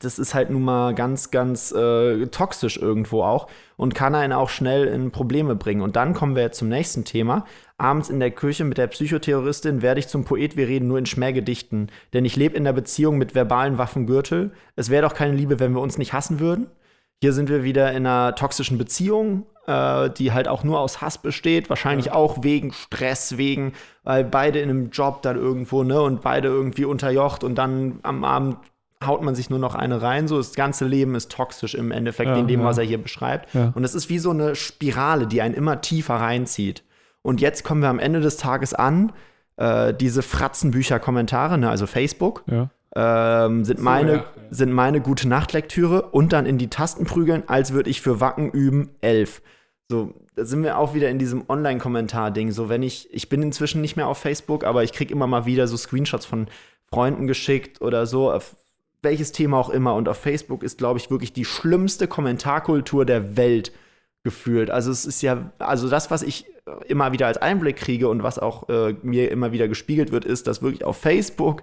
das 0.00 0.18
ist 0.18 0.34
halt 0.34 0.50
nun 0.50 0.62
mal 0.62 0.94
ganz, 0.94 1.30
ganz 1.30 1.72
äh, 1.72 2.26
toxisch 2.26 2.76
irgendwo 2.76 3.22
auch 3.22 3.48
und 3.76 3.94
kann 3.94 4.14
einen 4.14 4.34
auch 4.34 4.50
schnell 4.50 4.86
in 4.86 5.10
Probleme 5.12 5.56
bringen. 5.56 5.80
Und 5.80 5.96
dann 5.96 6.12
kommen 6.12 6.36
wir 6.36 6.42
jetzt 6.42 6.58
zum 6.58 6.68
nächsten 6.68 7.04
Thema. 7.06 7.46
Abends 7.78 8.10
in 8.10 8.20
der 8.20 8.30
Küche 8.30 8.64
mit 8.64 8.76
der 8.76 8.88
Psychoterroristin 8.88 9.80
werde 9.80 10.00
ich 10.00 10.08
zum 10.08 10.24
Poet, 10.24 10.56
wir 10.56 10.68
reden 10.68 10.88
nur 10.88 10.98
in 10.98 11.06
Schmähgedichten. 11.06 11.90
Denn 12.12 12.26
ich 12.26 12.36
lebe 12.36 12.56
in 12.56 12.64
der 12.64 12.74
Beziehung 12.74 13.16
mit 13.16 13.34
verbalen 13.34 13.78
Waffengürtel. 13.78 14.52
Es 14.76 14.90
wäre 14.90 15.08
doch 15.08 15.14
keine 15.14 15.34
Liebe, 15.34 15.58
wenn 15.58 15.72
wir 15.72 15.80
uns 15.80 15.96
nicht 15.96 16.12
hassen 16.12 16.38
würden. 16.38 16.66
Hier 17.22 17.32
sind 17.32 17.48
wir 17.48 17.64
wieder 17.64 17.90
in 17.92 18.06
einer 18.06 18.34
toxischen 18.34 18.76
Beziehung, 18.76 19.46
äh, 19.66 20.10
die 20.10 20.32
halt 20.32 20.48
auch 20.48 20.64
nur 20.64 20.80
aus 20.80 21.00
Hass 21.00 21.16
besteht. 21.16 21.70
Wahrscheinlich 21.70 22.12
auch 22.12 22.42
wegen 22.44 22.72
Stress, 22.72 23.38
wegen, 23.38 23.72
weil 24.04 24.22
beide 24.22 24.60
in 24.60 24.68
einem 24.68 24.90
Job 24.90 25.22
dann 25.22 25.36
irgendwo, 25.36 25.82
ne, 25.82 26.00
und 26.02 26.20
beide 26.20 26.48
irgendwie 26.48 26.84
unterjocht 26.84 27.42
und 27.42 27.54
dann 27.54 28.00
am 28.02 28.22
Abend 28.22 28.58
haut 29.04 29.22
man 29.22 29.34
sich 29.34 29.50
nur 29.50 29.58
noch 29.58 29.74
eine 29.74 30.02
rein. 30.02 30.28
So, 30.28 30.38
das 30.38 30.54
ganze 30.54 30.86
Leben 30.86 31.14
ist 31.14 31.30
toxisch 31.30 31.74
im 31.74 31.90
Endeffekt 31.90 32.30
Ja, 32.30 32.36
in 32.36 32.48
dem, 32.48 32.60
ja. 32.60 32.66
was 32.66 32.78
er 32.78 32.84
hier 32.84 32.98
beschreibt. 32.98 33.54
Ja. 33.54 33.72
Und 33.74 33.84
es 33.84 33.94
ist 33.94 34.08
wie 34.08 34.18
so 34.18 34.30
eine 34.30 34.54
Spirale, 34.54 35.26
die 35.26 35.40
einen 35.42 35.54
immer 35.54 35.80
tiefer 35.80 36.14
reinzieht. 36.16 36.82
Und 37.22 37.40
jetzt 37.40 37.64
kommen 37.64 37.82
wir 37.82 37.88
am 37.88 37.98
Ende 37.98 38.20
des 38.20 38.36
Tages 38.36 38.74
an, 38.74 39.12
äh, 39.56 39.92
diese 39.94 40.22
Fratzenbücher-Kommentare, 40.22 41.58
ne, 41.58 41.68
also 41.68 41.86
Facebook 41.86 42.44
ja. 42.46 42.70
ähm, 42.94 43.64
sind, 43.64 43.80
meine, 43.80 44.12
ja, 44.12 44.16
ja. 44.18 44.24
sind 44.50 44.72
meine 44.72 45.00
gute 45.00 45.28
Nachtlektüre 45.28 46.02
und 46.02 46.32
dann 46.32 46.46
in 46.46 46.58
die 46.58 46.68
Tasten 46.68 47.04
prügeln, 47.04 47.42
als 47.46 47.72
würde 47.72 47.90
ich 47.90 48.00
für 48.00 48.20
Wacken 48.20 48.50
üben, 48.50 48.90
elf. 49.00 49.42
So, 49.88 50.14
da 50.36 50.44
sind 50.44 50.62
wir 50.62 50.78
auch 50.78 50.94
wieder 50.94 51.08
in 51.08 51.18
diesem 51.18 51.44
Online-Kommentar-Ding. 51.48 52.52
So, 52.52 52.68
wenn 52.68 52.82
ich, 52.82 53.12
ich 53.12 53.28
bin 53.28 53.42
inzwischen 53.42 53.80
nicht 53.80 53.96
mehr 53.96 54.06
auf 54.06 54.18
Facebook, 54.18 54.64
aber 54.64 54.84
ich 54.84 54.92
kriege 54.92 55.12
immer 55.12 55.26
mal 55.26 55.46
wieder 55.46 55.66
so 55.66 55.76
Screenshots 55.76 56.26
von 56.26 56.46
Freunden 56.90 57.26
geschickt 57.26 57.80
oder 57.80 58.06
so, 58.06 58.30
auf 58.30 58.54
welches 59.08 59.32
Thema 59.32 59.56
auch 59.56 59.70
immer. 59.70 59.94
Und 59.94 60.08
auf 60.08 60.18
Facebook 60.18 60.62
ist, 60.62 60.76
glaube 60.76 60.98
ich, 60.98 61.10
wirklich 61.10 61.32
die 61.32 61.46
schlimmste 61.46 62.06
Kommentarkultur 62.06 63.06
der 63.06 63.38
Welt 63.38 63.72
gefühlt. 64.22 64.70
Also 64.70 64.90
es 64.90 65.06
ist 65.06 65.22
ja, 65.22 65.50
also 65.58 65.88
das, 65.88 66.10
was 66.10 66.22
ich 66.22 66.44
äh, 66.66 66.86
immer 66.88 67.12
wieder 67.12 67.26
als 67.26 67.38
Einblick 67.38 67.76
kriege 67.76 68.08
und 68.08 68.22
was 68.22 68.38
auch 68.38 68.68
äh, 68.68 68.94
mir 69.02 69.30
immer 69.30 69.50
wieder 69.52 69.66
gespiegelt 69.66 70.12
wird, 70.12 70.26
ist, 70.26 70.46
dass 70.46 70.60
wirklich 70.60 70.84
auf 70.84 70.98
Facebook 70.98 71.62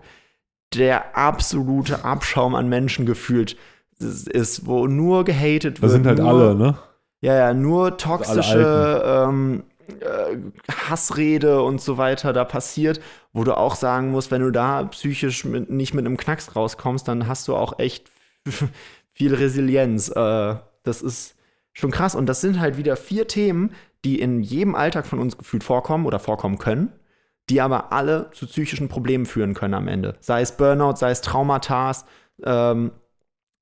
der 0.74 1.16
absolute 1.16 2.04
Abschaum 2.04 2.56
an 2.56 2.68
Menschen 2.68 3.06
gefühlt 3.06 3.56
ist, 4.00 4.66
wo 4.66 4.88
nur 4.88 5.24
gehatet 5.24 5.82
wird. 5.82 5.92
sind 5.92 6.08
halt 6.08 6.18
nur, 6.18 6.28
alle, 6.28 6.56
ne? 6.56 6.78
Ja, 7.22 7.36
ja, 7.36 7.54
nur 7.54 7.98
toxische 7.98 9.04
ähm, 9.06 9.64
äh, 10.02 10.38
Hassrede 10.90 11.62
und 11.62 11.82
so 11.82 11.98
weiter 11.98 12.34
da 12.34 12.46
passiert, 12.46 13.02
wo 13.34 13.44
du 13.44 13.58
auch 13.58 13.76
sagen 13.76 14.12
musst, 14.12 14.32
wenn 14.32 14.42
du 14.42 14.52
da 14.52 14.84
psychisch 14.86 15.46
mit, 15.46 15.70
nicht 15.70 15.94
mit 15.94 16.06
einem 16.06 16.18
Knacks 16.18 16.56
rauskommst, 16.56 17.08
dann 17.08 17.28
hast 17.28 17.48
du 17.48 17.56
auch 17.56 17.80
echt 17.80 18.10
viel 19.14 19.34
Resilienz. 19.34 20.10
Äh, 20.10 20.56
das 20.84 21.02
ist 21.02 21.36
schon 21.74 21.92
krass. 21.92 22.16
Und 22.16 22.28
das 22.28 22.42
sind 22.42 22.60
halt 22.60 22.78
wieder 22.78 22.96
vier 22.96 23.28
Themen, 23.28 23.72
die 24.04 24.20
in 24.20 24.42
jedem 24.42 24.76
Alltag 24.76 25.06
von 25.06 25.20
uns 25.20 25.38
gefühlt 25.38 25.64
vorkommen 25.64 26.06
oder 26.06 26.20
vorkommen 26.20 26.58
können, 26.58 26.94
die 27.50 27.62
aber 27.62 27.92
alle 27.92 28.32
zu 28.32 28.48
psychischen 28.48 28.88
Problemen 28.88 29.26
führen 29.26 29.54
können 29.54 29.74
am 29.74 29.88
Ende. 29.88 30.16
Sei 30.20 30.42
es 30.42 30.56
Burnout, 30.56 30.96
sei 30.96 31.12
es 31.12 31.22
Traumata, 31.22 31.92
ähm, 32.44 32.92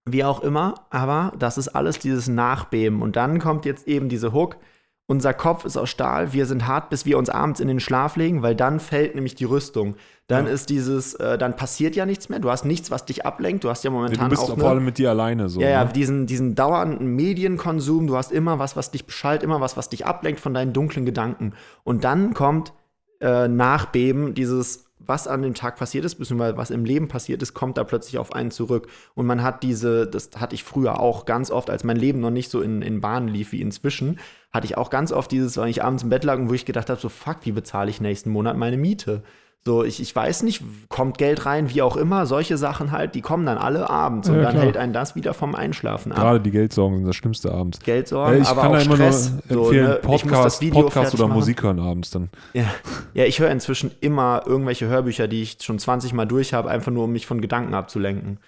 wie 0.06 0.24
auch 0.24 0.42
immer, 0.42 0.76
aber 0.90 1.34
das 1.40 1.58
ist 1.58 1.70
alles 1.70 2.00
dieses 2.00 2.28
Nachbeben. 2.28 3.02
Und 3.02 3.16
dann 3.16 3.40
kommt 3.40 3.66
jetzt 3.66 3.88
eben 3.88 4.10
diese 4.10 4.34
Hook. 4.34 4.58
Unser 5.06 5.34
Kopf 5.34 5.66
ist 5.66 5.76
aus 5.76 5.90
Stahl, 5.90 6.32
wir 6.32 6.46
sind 6.46 6.66
hart, 6.66 6.90
bis 6.90 7.06
wir 7.06 7.18
uns 7.18 7.30
abends 7.30 7.60
in 7.60 7.68
den 7.68 7.82
Schlaf 7.82 8.16
legen, 8.16 8.42
weil 8.42 8.56
dann 8.56 8.80
fällt 8.80 9.16
nämlich 9.16 9.36
die 9.36 9.44
Rüstung. 9.44 9.96
Dann 10.28 10.46
Ja. 10.48 10.54
ist 10.54 10.70
dieses, 10.70 11.14
äh, 11.16 11.38
dann 11.38 11.58
passiert 11.58 11.98
ja 11.98 12.06
nichts 12.06 12.30
mehr. 12.30 12.40
Du 12.40 12.50
hast 12.50 12.64
nichts, 12.64 12.90
was 12.90 13.04
dich 13.04 13.26
ablenkt. 13.26 13.66
Du 13.66 13.70
hast 13.70 13.84
ja 13.84 13.90
Du 13.90 13.98
momentan 13.98 14.30
bist 14.30 14.42
auch 14.42 14.58
vor 14.58 14.70
allem 14.70 14.86
mit 14.86 14.98
dir 14.98 15.10
alleine 15.10 15.50
so. 15.50 15.60
ja, 15.60 15.68
ja, 15.70 15.84
ne? 15.84 15.92
diesen, 15.92 16.26
diesen 16.26 16.56
dauernden 16.56 17.16
Medienkonsum, 17.18 18.08
du 18.08 18.16
hast 18.16 18.32
immer 18.32 18.60
was, 18.60 18.78
was 18.78 18.92
dich 18.92 19.06
beschallt, 19.06 19.44
immer 19.44 19.60
was, 19.60 19.76
was 19.76 19.90
dich 19.90 20.06
ablenkt 20.06 20.40
von 20.40 20.54
deinen 20.54 20.72
dunklen 20.72 21.06
Gedanken. 21.06 21.52
Und 21.84 22.06
dann 22.06 22.34
kommt 22.34 22.72
äh, 23.20 23.50
Nachbeben, 23.50 24.34
dieses, 24.34 24.86
was 25.00 25.28
an 25.28 25.42
dem 25.42 25.54
Tag 25.54 25.76
passiert 25.76 26.06
ist, 26.06 26.16
beziehungsweise 26.16 26.56
was 26.56 26.70
im 26.72 26.86
Leben 26.86 27.10
passiert 27.10 27.42
ist, 27.42 27.54
kommt 27.54 27.78
da 27.78 27.84
plötzlich 27.84 28.18
auf 28.18 28.34
einen 28.34 28.52
zurück. 28.52 28.88
Und 29.16 29.26
man 29.26 29.44
hat 29.44 29.64
diese, 29.64 30.08
das 30.08 30.30
hatte 30.38 30.56
ich 30.56 30.64
früher 30.64 31.00
auch 31.02 31.26
ganz 31.26 31.52
oft, 31.52 31.70
als 31.70 31.84
mein 31.84 31.98
Leben 31.98 32.22
noch 32.22 32.32
nicht 32.32 32.50
so 32.50 32.62
in, 32.62 32.82
in 32.82 33.02
Bahnen 33.02 33.28
lief 33.28 33.52
wie 33.52 33.60
inzwischen, 33.62 34.20
hatte 34.54 34.66
ich 34.66 34.78
auch 34.78 34.90
ganz 34.90 35.12
oft 35.12 35.32
dieses, 35.32 35.58
wenn 35.58 35.68
ich 35.68 35.84
abends 35.84 36.04
im 36.04 36.10
Bett 36.10 36.24
lag 36.24 36.38
und 36.38 36.50
wo 36.50 36.54
ich 36.54 36.66
gedacht 36.66 36.90
habe, 36.90 37.00
so 37.02 37.10
fuck, 37.10 37.38
wie 37.44 37.52
bezahle 37.52 37.90
ich 37.90 38.00
nächsten 38.02 38.30
Monat 38.30 38.56
meine 38.58 38.78
Miete? 38.78 39.24
So, 39.66 39.86
ich, 39.86 40.02
ich 40.02 40.14
weiß 40.14 40.44
nicht, 40.44 40.62
kommt 40.90 41.18
Geld 41.18 41.46
rein, 41.46 41.70
wie 41.74 41.82
auch 41.82 41.96
immer, 41.96 42.26
solche 42.26 42.58
Sachen 42.58 42.92
halt, 42.92 43.16
die 43.16 43.22
kommen 43.22 43.46
dann 43.46 43.58
alle 43.58 43.90
abends 43.90 44.28
und 44.28 44.36
Ja, 44.36 44.42
dann 44.42 44.52
klar. 44.52 44.66
hält 44.66 44.76
einen 44.76 44.92
das 44.92 45.16
wieder 45.16 45.34
vom 45.34 45.56
Einschlafen 45.56 46.12
ab. 46.12 46.18
Gerade 46.18 46.42
die 46.42 46.52
Geldsorgen 46.52 46.98
sind 46.98 47.08
das 47.08 47.16
Schlimmste 47.16 47.54
abends. 47.54 47.80
Geldsorgen, 47.80 48.40
Äh, 48.40 48.42
ich 48.42 48.48
aber 48.50 48.62
kann 48.62 48.76
auch 48.76 48.82
immer 48.86 48.96
Stress. 48.96 49.32
nur 49.32 49.42
so, 49.48 49.64
empfehlen, 49.64 49.88
ne? 49.88 50.00
Podcast, 50.02 50.60
Podcast 50.72 51.14
oder 51.14 51.28
machen. 51.30 51.38
Musik 51.38 51.64
hören 51.64 51.80
abends 51.80 52.12
dann. 52.12 52.30
Ja, 52.54 52.66
ja 53.14 53.24
ich 53.24 53.40
höre 53.40 53.52
inzwischen 53.52 53.92
immer 54.02 54.44
irgendwelche 54.46 54.88
Hörbücher, 54.88 55.30
die 55.30 55.42
ich 55.42 55.58
schon 55.62 55.80
20 55.80 56.12
Mal 56.14 56.26
durch 56.26 56.54
habe, 56.54 56.70
einfach 56.70 56.92
nur 56.92 57.06
um 57.06 57.14
mich 57.14 57.26
von 57.26 57.40
Gedanken 57.40 57.74
abzulenken. 57.74 58.40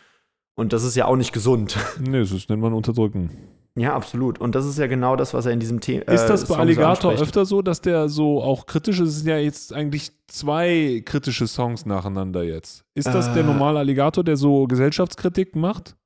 Und 0.58 0.74
das 0.74 0.84
ist 0.84 0.96
ja 0.98 1.06
auch 1.06 1.16
nicht 1.16 1.32
gesund. 1.32 1.78
Nee, 2.02 2.20
das 2.20 2.50
nennt 2.50 2.62
man 2.62 2.74
unterdrücken. 2.74 3.30
Ja, 3.78 3.94
absolut. 3.94 4.40
Und 4.40 4.56
das 4.56 4.66
ist 4.66 4.80
ja 4.80 4.88
genau 4.88 5.18
das, 5.18 5.34
was 5.34 5.46
er 5.46 5.52
in 5.52 5.60
diesem 5.60 5.82
Thema. 5.82 6.04
Ist 6.12 6.28
das 6.28 6.48
bei 6.48 6.56
Alligator 6.56 7.12
öfter? 7.12 7.24
öfter 7.24 7.46
so, 7.46 7.62
dass 7.62 7.82
der 7.82 8.08
so 8.08 8.42
auch 8.42 8.68
kritisch 8.68 9.02
ist? 9.02 9.10
Es 9.10 9.16
sind 9.18 9.28
ja 9.28 9.38
jetzt 9.38 9.74
eigentlich 9.74 10.12
zwei 10.28 11.04
kritische 11.06 11.46
Songs 11.46 11.86
nacheinander 11.86 12.44
jetzt. 12.44 12.86
Ist 12.96 13.08
das 13.08 13.34
der 13.34 13.44
Äh. 13.44 13.46
normale 13.46 13.80
Alligator, 13.80 14.24
der 14.24 14.38
so 14.38 14.66
Gesellschaftskritik 14.68 15.56
macht? 15.58 15.98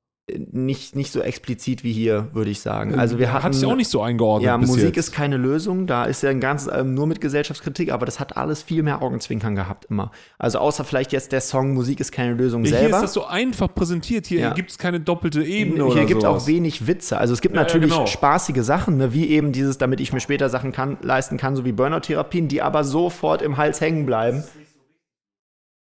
Nicht, 0.52 0.96
nicht 0.96 1.12
so 1.12 1.20
explizit 1.20 1.84
wie 1.84 1.92
hier, 1.92 2.28
würde 2.32 2.50
ich 2.50 2.60
sagen. 2.60 2.98
Also 2.98 3.18
wir 3.18 3.32
hatten. 3.32 3.44
Hat 3.44 3.54
sich 3.54 3.64
auch 3.66 3.76
nicht 3.76 3.88
so 3.90 4.00
eingeordnet 4.02 4.46
Ja, 4.46 4.58
Musik 4.58 4.96
jetzt. 4.96 5.08
ist 5.08 5.12
keine 5.12 5.36
Lösung. 5.36 5.86
Da 5.86 6.04
ist 6.04 6.22
ja 6.22 6.30
ein 6.30 6.40
ganzes 6.40 6.68
Album 6.68 6.94
nur 6.94 7.06
mit 7.06 7.20
Gesellschaftskritik, 7.20 7.92
aber 7.92 8.06
das 8.06 8.20
hat 8.20 8.36
alles 8.36 8.62
viel 8.62 8.82
mehr 8.82 9.02
Augenzwinkern 9.02 9.54
gehabt 9.54 9.86
immer. 9.90 10.10
Also 10.38 10.58
außer 10.58 10.84
vielleicht 10.84 11.12
jetzt 11.12 11.32
der 11.32 11.40
Song 11.40 11.74
Musik 11.74 12.00
ist 12.00 12.12
keine 12.12 12.34
Lösung 12.34 12.62
Hier 12.64 12.72
selber. 12.76 12.96
ist 12.96 13.02
das 13.02 13.12
so 13.14 13.26
einfach 13.26 13.74
präsentiert. 13.74 14.26
Hier 14.26 14.40
Ja. 14.40 14.52
gibt 14.54 14.70
es 14.70 14.78
keine 14.78 15.00
doppelte 15.00 15.42
Ebene 15.42 15.76
Hier 15.76 15.86
oder 15.86 16.04
gibt 16.04 16.22
es 16.22 16.28
auch 16.28 16.46
wenig 16.46 16.86
Witze. 16.86 17.18
Also 17.18 17.32
es 17.34 17.40
gibt 17.40 17.54
Ja, 17.54 17.62
ja, 17.62 17.66
natürlich 17.66 17.90
genau. 17.92 18.06
spaßige 18.06 18.62
Sachen, 18.62 18.96
ne, 18.96 19.12
wie 19.14 19.28
eben 19.28 19.52
dieses, 19.52 19.78
damit 19.78 20.00
ich 20.00 20.12
mir 20.12 20.20
später 20.20 20.48
Sachen 20.48 20.72
kann, 20.72 20.98
leisten 21.02 21.36
kann, 21.36 21.56
so 21.56 21.64
wie 21.64 21.72
Burnout-Therapien, 21.72 22.48
die 22.48 22.62
aber 22.62 22.84
sofort 22.84 23.42
im 23.42 23.56
Hals 23.56 23.80
hängen 23.80 24.06
bleiben. 24.06 24.44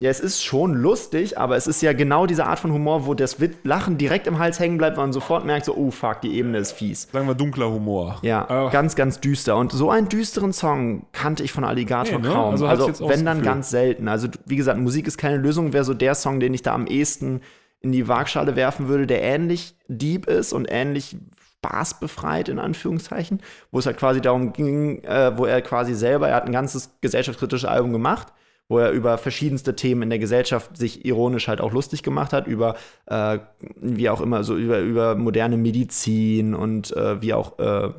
Ja, 0.00 0.10
es 0.10 0.18
ist 0.20 0.42
schon 0.44 0.74
lustig, 0.74 1.38
aber 1.38 1.56
es 1.56 1.66
ist 1.66 1.80
ja 1.80 1.92
genau 1.92 2.26
diese 2.26 2.44
Art 2.46 2.58
von 2.58 2.72
Humor, 2.72 3.06
wo 3.06 3.14
das 3.14 3.36
Lachen 3.62 3.96
direkt 3.96 4.26
im 4.26 4.38
Hals 4.38 4.58
hängen 4.58 4.76
bleibt, 4.76 4.96
weil 4.96 5.04
man 5.04 5.12
sofort 5.12 5.44
merkt, 5.44 5.64
so, 5.66 5.74
oh 5.76 5.90
fuck, 5.90 6.20
die 6.20 6.34
Ebene 6.36 6.58
ist 6.58 6.72
fies. 6.72 7.08
Sagen 7.12 7.28
wir 7.28 7.34
dunkler 7.34 7.70
Humor. 7.70 8.18
Ja, 8.22 8.66
Äh, 8.66 8.70
ganz, 8.72 8.96
ganz 8.96 9.20
düster. 9.20 9.56
Und 9.56 9.72
so 9.72 9.90
einen 9.90 10.08
düsteren 10.08 10.52
Song 10.52 11.06
kannte 11.12 11.42
ich 11.44 11.52
von 11.52 11.64
Alligator 11.64 12.18
Nee, 12.18 12.26
ne? 12.28 12.34
kaum. 12.34 12.50
Also 12.52 12.66
Also, 12.66 13.08
wenn 13.08 13.24
dann 13.24 13.38
Gefühl. 13.38 13.52
ganz 13.52 13.70
selten. 13.70 14.08
Also, 14.08 14.28
wie 14.46 14.56
gesagt, 14.56 14.78
Musik 14.80 15.06
ist 15.06 15.16
keine 15.16 15.36
Lösung, 15.36 15.72
wäre 15.72 15.84
so 15.84 15.94
der 15.94 16.14
Song, 16.16 16.40
den 16.40 16.52
ich 16.54 16.62
da 16.62 16.74
am 16.74 16.86
ehesten 16.86 17.40
in 17.80 17.92
die 17.92 18.08
Waagschale 18.08 18.56
werfen 18.56 18.88
würde, 18.88 19.06
der 19.06 19.22
ähnlich 19.22 19.76
deep 19.88 20.26
ist 20.26 20.52
und 20.52 20.66
ähnlich 20.68 21.16
spaßbefreit, 21.64 22.48
in 22.48 22.58
Anführungszeichen, 22.58 23.40
wo 23.70 23.78
es 23.78 23.86
halt 23.86 23.96
quasi 23.96 24.20
darum 24.20 24.52
ging, 24.52 25.02
äh, 25.04 25.32
wo 25.38 25.46
er 25.46 25.62
quasi 25.62 25.94
selber, 25.94 26.28
er 26.28 26.36
hat 26.36 26.46
ein 26.46 26.52
ganzes 26.52 26.90
gesellschaftskritisches 27.00 27.68
Album 27.68 27.92
gemacht, 27.92 28.28
wo 28.68 28.78
er 28.78 28.90
über 28.90 29.18
verschiedenste 29.18 29.76
Themen 29.76 30.02
in 30.02 30.10
der 30.10 30.18
Gesellschaft 30.18 30.76
sich 30.76 31.04
ironisch 31.04 31.48
halt 31.48 31.60
auch 31.60 31.72
lustig 31.72 32.02
gemacht 32.02 32.32
hat, 32.32 32.46
über 32.46 32.76
äh, 33.06 33.38
wie 33.80 34.08
auch 34.08 34.20
immer, 34.20 34.42
so 34.44 34.56
über, 34.56 34.80
über 34.80 35.14
moderne 35.14 35.56
Medizin 35.56 36.54
und 36.54 36.96
äh, 36.96 37.20
wie 37.20 37.34
auch 37.34 37.58
äh, 37.58 37.90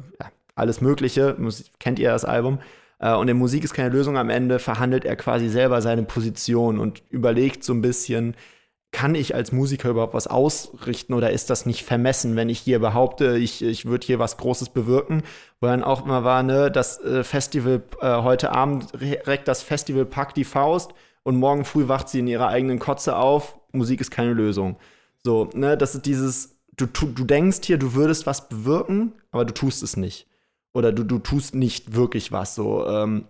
alles 0.56 0.82
Mögliche. 0.82 1.36
Muss, 1.38 1.66
kennt 1.80 2.00
ihr 2.00 2.10
das 2.10 2.26
Album? 2.26 2.60
Äh, 3.00 3.14
und 3.16 3.28
in 3.28 3.38
Musik 3.38 3.64
ist 3.64 3.74
keine 3.74 3.90
Lösung. 3.90 4.18
Am 4.18 4.30
Ende 4.30 4.60
verhandelt 4.60 5.06
er 5.06 5.16
quasi 5.16 5.50
selber 5.50 5.82
seine 5.82 6.04
Position 6.04 6.80
und 6.80 7.04
überlegt 7.10 7.64
so 7.64 7.74
ein 7.74 7.82
bisschen, 7.82 8.36
kann 8.96 9.14
ich 9.14 9.36
als 9.36 9.52
Musiker 9.52 9.90
überhaupt 9.90 10.14
was 10.14 10.28
ausrichten 10.28 11.14
oder 11.14 11.32
ist 11.32 11.50
das 11.50 11.66
nicht 11.66 11.84
vermessen, 11.84 12.38
wenn 12.38 12.48
ich 12.48 12.60
hier 12.60 12.80
behaupte, 12.80 13.38
ich, 13.38 13.62
ich 13.62 13.86
würde 13.86 14.08
hier 14.08 14.20
was 14.20 14.38
Großes 14.38 14.70
bewirken? 14.70 15.24
Wo 15.60 15.68
dann 15.68 15.84
auch 15.84 16.06
immer 16.06 16.24
war, 16.24 16.44
ne, 16.44 16.72
das 16.72 17.02
äh, 17.02 17.26
Festival 17.26 17.84
äh, 18.00 18.22
heute 18.22 18.54
Abend 18.54 18.94
reckt 18.94 19.50
das 19.50 19.64
Festival 19.64 20.06
packt 20.06 20.38
die 20.38 20.46
Faust 20.46 20.94
und 21.24 21.36
morgen 21.36 21.66
früh 21.66 21.90
wacht 21.90 22.08
sie 22.08 22.20
in 22.20 22.28
ihrer 22.28 22.48
eigenen 22.48 22.80
Kotze 22.80 23.18
auf. 23.18 23.60
Musik 23.74 24.00
ist 24.00 24.12
keine 24.12 24.32
Lösung. 24.32 24.78
So, 25.26 25.50
ne, 25.54 25.76
das 25.78 25.96
ist 25.96 26.06
dieses, 26.06 26.56
du, 26.78 26.86
du 26.86 27.26
denkst 27.26 27.64
hier, 27.64 27.78
du 27.78 27.96
würdest 27.96 28.26
was 28.26 28.48
bewirken, 28.48 29.12
aber 29.30 29.44
du 29.44 29.54
tust 29.54 29.84
es 29.84 29.98
nicht. 29.98 30.26
Oder 30.74 30.94
du, 30.94 31.04
du 31.04 31.20
tust 31.20 31.54
nicht 31.54 31.96
wirklich 31.96 32.32
was. 32.32 32.56
So, 32.56 32.88
ähm, 32.88 33.26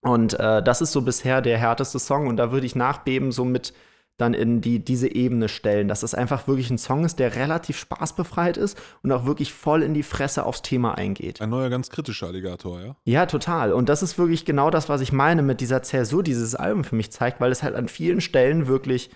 und 0.00 0.34
äh, 0.40 0.60
das 0.60 0.80
ist 0.80 0.90
so 0.90 1.02
bisher 1.02 1.40
der 1.40 1.56
härteste 1.56 2.00
Song 2.00 2.26
und 2.26 2.36
da 2.36 2.50
würde 2.50 2.66
ich 2.66 2.74
nachbeben 2.74 3.30
so 3.30 3.44
mit 3.44 3.74
dann 4.20 4.34
in 4.34 4.60
die, 4.60 4.84
diese 4.84 5.12
Ebene 5.12 5.48
stellen, 5.48 5.88
dass 5.88 6.02
es 6.02 6.14
einfach 6.14 6.46
wirklich 6.46 6.70
ein 6.70 6.78
Song 6.78 7.04
ist, 7.04 7.18
der 7.18 7.36
relativ 7.36 7.78
spaßbefreit 7.78 8.56
ist 8.56 8.80
und 9.02 9.12
auch 9.12 9.24
wirklich 9.24 9.52
voll 9.52 9.82
in 9.82 9.94
die 9.94 10.02
Fresse 10.02 10.44
aufs 10.44 10.62
Thema 10.62 10.96
eingeht. 10.96 11.40
Ein 11.40 11.50
neuer, 11.50 11.70
ganz 11.70 11.90
kritischer 11.90 12.28
Alligator, 12.28 12.80
ja? 12.80 12.96
Ja, 13.04 13.26
total. 13.26 13.72
Und 13.72 13.88
das 13.88 14.02
ist 14.02 14.18
wirklich 14.18 14.44
genau 14.44 14.70
das, 14.70 14.88
was 14.88 15.00
ich 15.00 15.12
meine 15.12 15.42
mit 15.42 15.60
dieser 15.60 15.82
Zäsur, 15.82 16.22
die 16.22 16.32
dieses 16.32 16.54
Album 16.54 16.84
für 16.84 16.96
mich 16.96 17.12
zeigt, 17.12 17.40
weil 17.40 17.52
es 17.52 17.62
halt 17.62 17.74
an 17.74 17.88
vielen 17.88 18.20
Stellen 18.20 18.66
wirklich, 18.66 19.10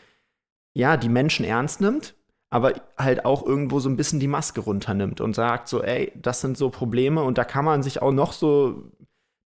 ja, 0.74 0.96
die 0.96 1.08
Menschen 1.08 1.44
ernst 1.44 1.80
nimmt, 1.80 2.14
aber 2.50 2.72
halt 2.96 3.24
auch 3.24 3.44
irgendwo 3.44 3.80
so 3.80 3.88
ein 3.88 3.96
bisschen 3.96 4.20
die 4.20 4.28
Maske 4.28 4.60
runternimmt 4.60 5.20
und 5.20 5.34
sagt 5.34 5.68
so, 5.68 5.82
ey, 5.82 6.12
das 6.14 6.40
sind 6.40 6.56
so 6.56 6.70
Probleme 6.70 7.22
und 7.22 7.36
da 7.38 7.44
kann 7.44 7.64
man 7.64 7.82
sich 7.82 8.00
auch 8.00 8.12
noch 8.12 8.32
so 8.32 8.90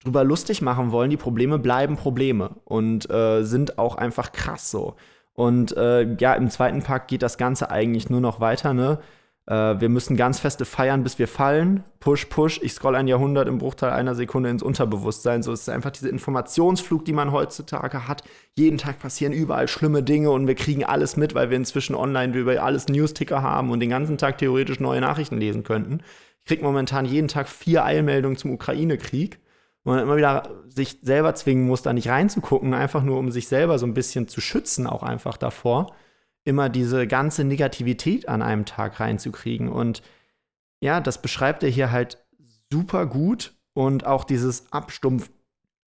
drüber 0.04 0.24
lustig 0.24 0.62
machen 0.62 0.92
wollen. 0.92 1.10
Die 1.10 1.18
Probleme 1.18 1.60
bleiben 1.60 1.98
Probleme 1.98 2.56
und 2.64 3.10
äh, 3.10 3.44
sind 3.44 3.78
auch 3.78 3.96
einfach 3.96 4.32
krass 4.32 4.72
so. 4.72 4.96
Und 5.36 5.76
äh, 5.78 6.16
ja, 6.20 6.34
im 6.34 6.50
zweiten 6.50 6.82
Part 6.82 7.08
geht 7.08 7.22
das 7.22 7.38
Ganze 7.38 7.70
eigentlich 7.70 8.10
nur 8.10 8.22
noch 8.22 8.40
weiter, 8.40 8.74
ne? 8.74 9.00
Äh, 9.48 9.80
wir 9.80 9.90
müssen 9.90 10.18
ganz 10.18 10.40
feste 10.40 10.66
feiern, 10.66 11.04
bis 11.04 11.20
wir 11.20 11.28
fallen. 11.28 11.84
Push, 12.00 12.26
push. 12.26 12.60
Ich 12.64 12.74
scroll 12.74 12.96
ein 12.96 13.08
Jahrhundert 13.08 13.48
im 13.48 13.60
Bruchteil 13.60 13.92
einer 13.92 14.16
Sekunde 14.16 14.50
ins 14.50 14.64
Unterbewusstsein. 14.64 15.44
So 15.44 15.52
es 15.52 15.62
ist 15.62 15.70
einfach 15.70 15.92
diese 15.92 16.10
Informationsflug, 16.10 17.06
die 17.06 17.14
man 17.14 17.32
heutzutage 17.32 18.08
hat. 18.08 18.24
Jeden 18.56 18.78
Tag 18.78 19.00
passieren 19.00 19.34
überall 19.34 19.68
schlimme 19.68 20.04
Dinge 20.04 20.32
und 20.32 20.48
wir 20.48 20.56
kriegen 20.56 20.84
alles 20.84 21.18
mit, 21.18 21.36
weil 21.36 21.50
wir 21.50 21.58
inzwischen 21.58 21.96
online 21.96 22.36
über 22.36 22.64
alles 22.64 22.88
Newsticker 22.88 23.42
haben 23.42 23.72
und 23.72 23.80
den 23.80 23.90
ganzen 23.90 24.18
Tag 24.18 24.38
theoretisch 24.38 24.80
neue 24.80 25.02
Nachrichten 25.02 25.38
lesen 25.38 25.64
könnten. 25.64 26.00
Ich 26.40 26.46
krieg 26.46 26.62
momentan 26.62 27.06
jeden 27.06 27.28
Tag 27.28 27.50
vier 27.50 27.84
Eilmeldungen 27.84 28.38
zum 28.38 28.52
Ukraine-Krieg 28.52 29.40
wo 29.86 29.92
man 29.92 30.00
immer 30.00 30.18
wieder 30.18 30.50
sich 30.68 31.00
selber 31.04 31.36
zwingen 31.36 31.68
muss, 31.68 31.84
da 31.84 31.94
nicht 31.94 32.10
reinzugucken, 32.10 32.74
einfach 32.74 33.04
nur 33.04 33.20
um 33.20 33.32
sich 33.32 33.48
selber 33.48 33.80
so 33.80 33.86
ein 33.86 33.94
bisschen 33.94 34.28
zu 34.28 34.42
schützen, 34.42 34.88
auch 34.88 35.04
einfach 35.04 35.38
davor, 35.38 35.96
immer 36.44 36.70
diese 36.70 37.08
ganze 37.08 37.44
Negativität 37.44 38.28
an 38.28 38.42
einem 38.42 38.66
Tag 38.66 39.00
reinzukriegen. 39.00 39.70
Und 39.70 40.02
ja, 40.82 41.00
das 41.00 41.22
beschreibt 41.22 41.64
er 41.64 41.70
hier 41.70 41.92
halt 41.92 42.18
super 42.72 43.06
gut 43.06 43.54
und 43.74 44.06
auch 44.06 44.24
dieses 44.24 44.72
Abstumpf 44.74 45.30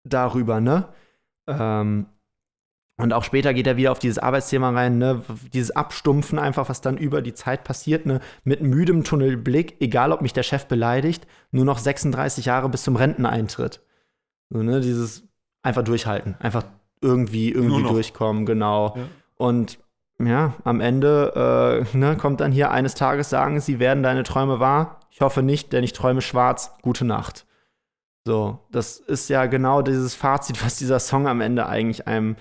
darüber, 0.04 0.60
ne? 0.60 0.88
Ähm, 1.48 2.06
und 3.00 3.12
auch 3.12 3.24
später 3.24 3.54
geht 3.54 3.66
er 3.66 3.76
wieder 3.76 3.92
auf 3.92 3.98
dieses 3.98 4.18
Arbeitsthema 4.18 4.70
rein, 4.70 4.98
ne? 4.98 5.22
Dieses 5.52 5.70
Abstumpfen 5.70 6.38
einfach, 6.38 6.68
was 6.68 6.80
dann 6.80 6.96
über 6.96 7.22
die 7.22 7.34
Zeit 7.34 7.64
passiert, 7.64 8.06
ne? 8.06 8.20
Mit 8.44 8.62
müdem 8.62 9.04
Tunnelblick, 9.04 9.76
egal 9.80 10.12
ob 10.12 10.22
mich 10.22 10.32
der 10.32 10.42
Chef 10.42 10.66
beleidigt, 10.66 11.26
nur 11.50 11.64
noch 11.64 11.78
36 11.78 12.46
Jahre 12.46 12.68
bis 12.68 12.82
zum 12.82 12.96
Renteneintritt. 12.96 13.80
So, 14.50 14.62
ne? 14.62 14.80
Dieses 14.80 15.24
einfach 15.62 15.82
durchhalten, 15.82 16.36
einfach 16.40 16.64
irgendwie, 17.00 17.50
irgendwie 17.50 17.82
durchkommen, 17.82 18.46
genau. 18.46 18.94
Ja. 18.96 19.02
Und 19.36 19.78
ja, 20.18 20.54
am 20.64 20.80
Ende 20.80 21.86
äh, 21.92 21.96
ne, 21.96 22.16
kommt 22.16 22.40
dann 22.40 22.52
hier 22.52 22.70
eines 22.70 22.94
Tages 22.94 23.30
sagen, 23.30 23.60
sie 23.60 23.78
werden 23.78 24.02
deine 24.02 24.22
Träume 24.22 24.60
wahr. 24.60 25.00
Ich 25.10 25.20
hoffe 25.20 25.42
nicht, 25.42 25.72
denn 25.72 25.82
ich 25.82 25.92
träume 25.92 26.20
schwarz. 26.20 26.76
Gute 26.82 27.04
Nacht. 27.04 27.46
So, 28.26 28.58
das 28.70 28.98
ist 28.98 29.30
ja 29.30 29.46
genau 29.46 29.80
dieses 29.80 30.14
Fazit, 30.14 30.62
was 30.64 30.76
dieser 30.76 31.00
Song 31.00 31.26
am 31.26 31.40
Ende 31.40 31.66
eigentlich 31.66 32.06
einem 32.06 32.36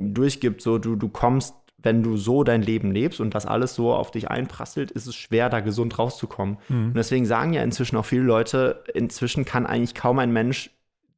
durchgibt. 0.00 0.62
So, 0.62 0.78
du, 0.78 0.96
du 0.96 1.08
kommst, 1.08 1.54
wenn 1.78 2.02
du 2.02 2.16
so 2.16 2.44
dein 2.44 2.62
Leben 2.62 2.92
lebst 2.92 3.20
und 3.20 3.34
das 3.34 3.46
alles 3.46 3.74
so 3.74 3.92
auf 3.92 4.10
dich 4.10 4.28
einprasselt, 4.28 4.90
ist 4.90 5.06
es 5.06 5.14
schwer, 5.14 5.48
da 5.48 5.60
gesund 5.60 5.98
rauszukommen. 5.98 6.58
Und 6.86 6.96
deswegen 6.96 7.26
sagen 7.26 7.52
ja 7.52 7.62
inzwischen 7.62 7.96
auch 7.96 8.04
viele 8.04 8.22
Leute, 8.22 8.84
inzwischen 8.94 9.44
kann 9.44 9.66
eigentlich 9.66 9.94
kaum 9.94 10.18
ein 10.18 10.32
Mensch 10.32 10.70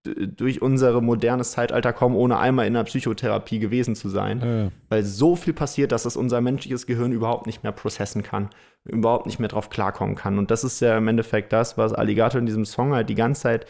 durch 0.05 0.61
unser 0.61 1.01
modernes 1.01 1.53
Zeitalter 1.53 1.93
kommen, 1.93 2.17
ohne 2.17 2.39
einmal 2.39 2.67
in 2.67 2.75
einer 2.75 2.85
Psychotherapie 2.85 3.61
gewesen 3.61 3.95
zu 3.95 4.09
sein 4.09 4.41
ja. 4.41 4.73
weil 4.89 5.05
so 5.05 5.37
viel 5.37 5.53
passiert, 5.53 5.93
dass 5.93 6.03
das 6.03 6.17
unser 6.17 6.41
menschliches 6.41 6.87
Gehirn 6.87 7.13
überhaupt 7.13 7.47
nicht 7.47 7.63
mehr 7.63 7.73
processen 7.73 8.23
kann, 8.23 8.51
überhaupt 8.85 9.27
nicht 9.27 9.39
mehr 9.39 9.49
drauf 9.49 9.71
klarkommen 9.71 10.17
kann. 10.17 10.39
Und 10.39 10.51
das 10.51 10.65
ist 10.65 10.81
ja 10.81 10.99
im 10.99 11.07
Endeffekt 11.07 11.53
das, 11.53 11.79
was 11.79 11.93
Alligator 11.93 12.41
in 12.41 12.47
diesem 12.47 12.65
Song 12.65 12.93
halt 12.93 13.09
die 13.09 13.15
ganze 13.15 13.43
Zeit. 13.43 13.67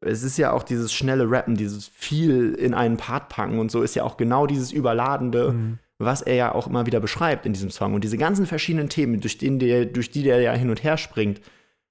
Es 0.00 0.22
ist 0.22 0.38
ja 0.38 0.52
auch 0.52 0.62
dieses 0.62 0.92
schnelle 0.92 1.30
Rappen, 1.30 1.56
dieses 1.56 1.88
viel 1.88 2.54
in 2.54 2.74
einen 2.74 2.96
Part 2.96 3.28
packen 3.28 3.58
und 3.58 3.70
so 3.70 3.82
ist 3.82 3.94
ja 3.94 4.04
auch 4.04 4.16
genau 4.16 4.46
dieses 4.46 4.70
Überladende, 4.72 5.78
was 5.98 6.22
er 6.22 6.34
ja 6.34 6.54
auch 6.54 6.68
immer 6.68 6.86
wieder 6.86 7.00
beschreibt 7.00 7.46
in 7.46 7.52
diesem 7.52 7.70
Song. 7.70 7.94
Und 7.94 8.04
diese 8.04 8.18
ganzen 8.18 8.46
verschiedenen 8.46 8.88
Themen, 8.88 9.20
durch, 9.20 9.38
den 9.38 9.58
der, 9.58 9.84
durch 9.86 10.10
die 10.10 10.22
der 10.22 10.40
ja 10.40 10.52
hin 10.52 10.70
und 10.70 10.84
her 10.84 10.96
springt, 10.96 11.40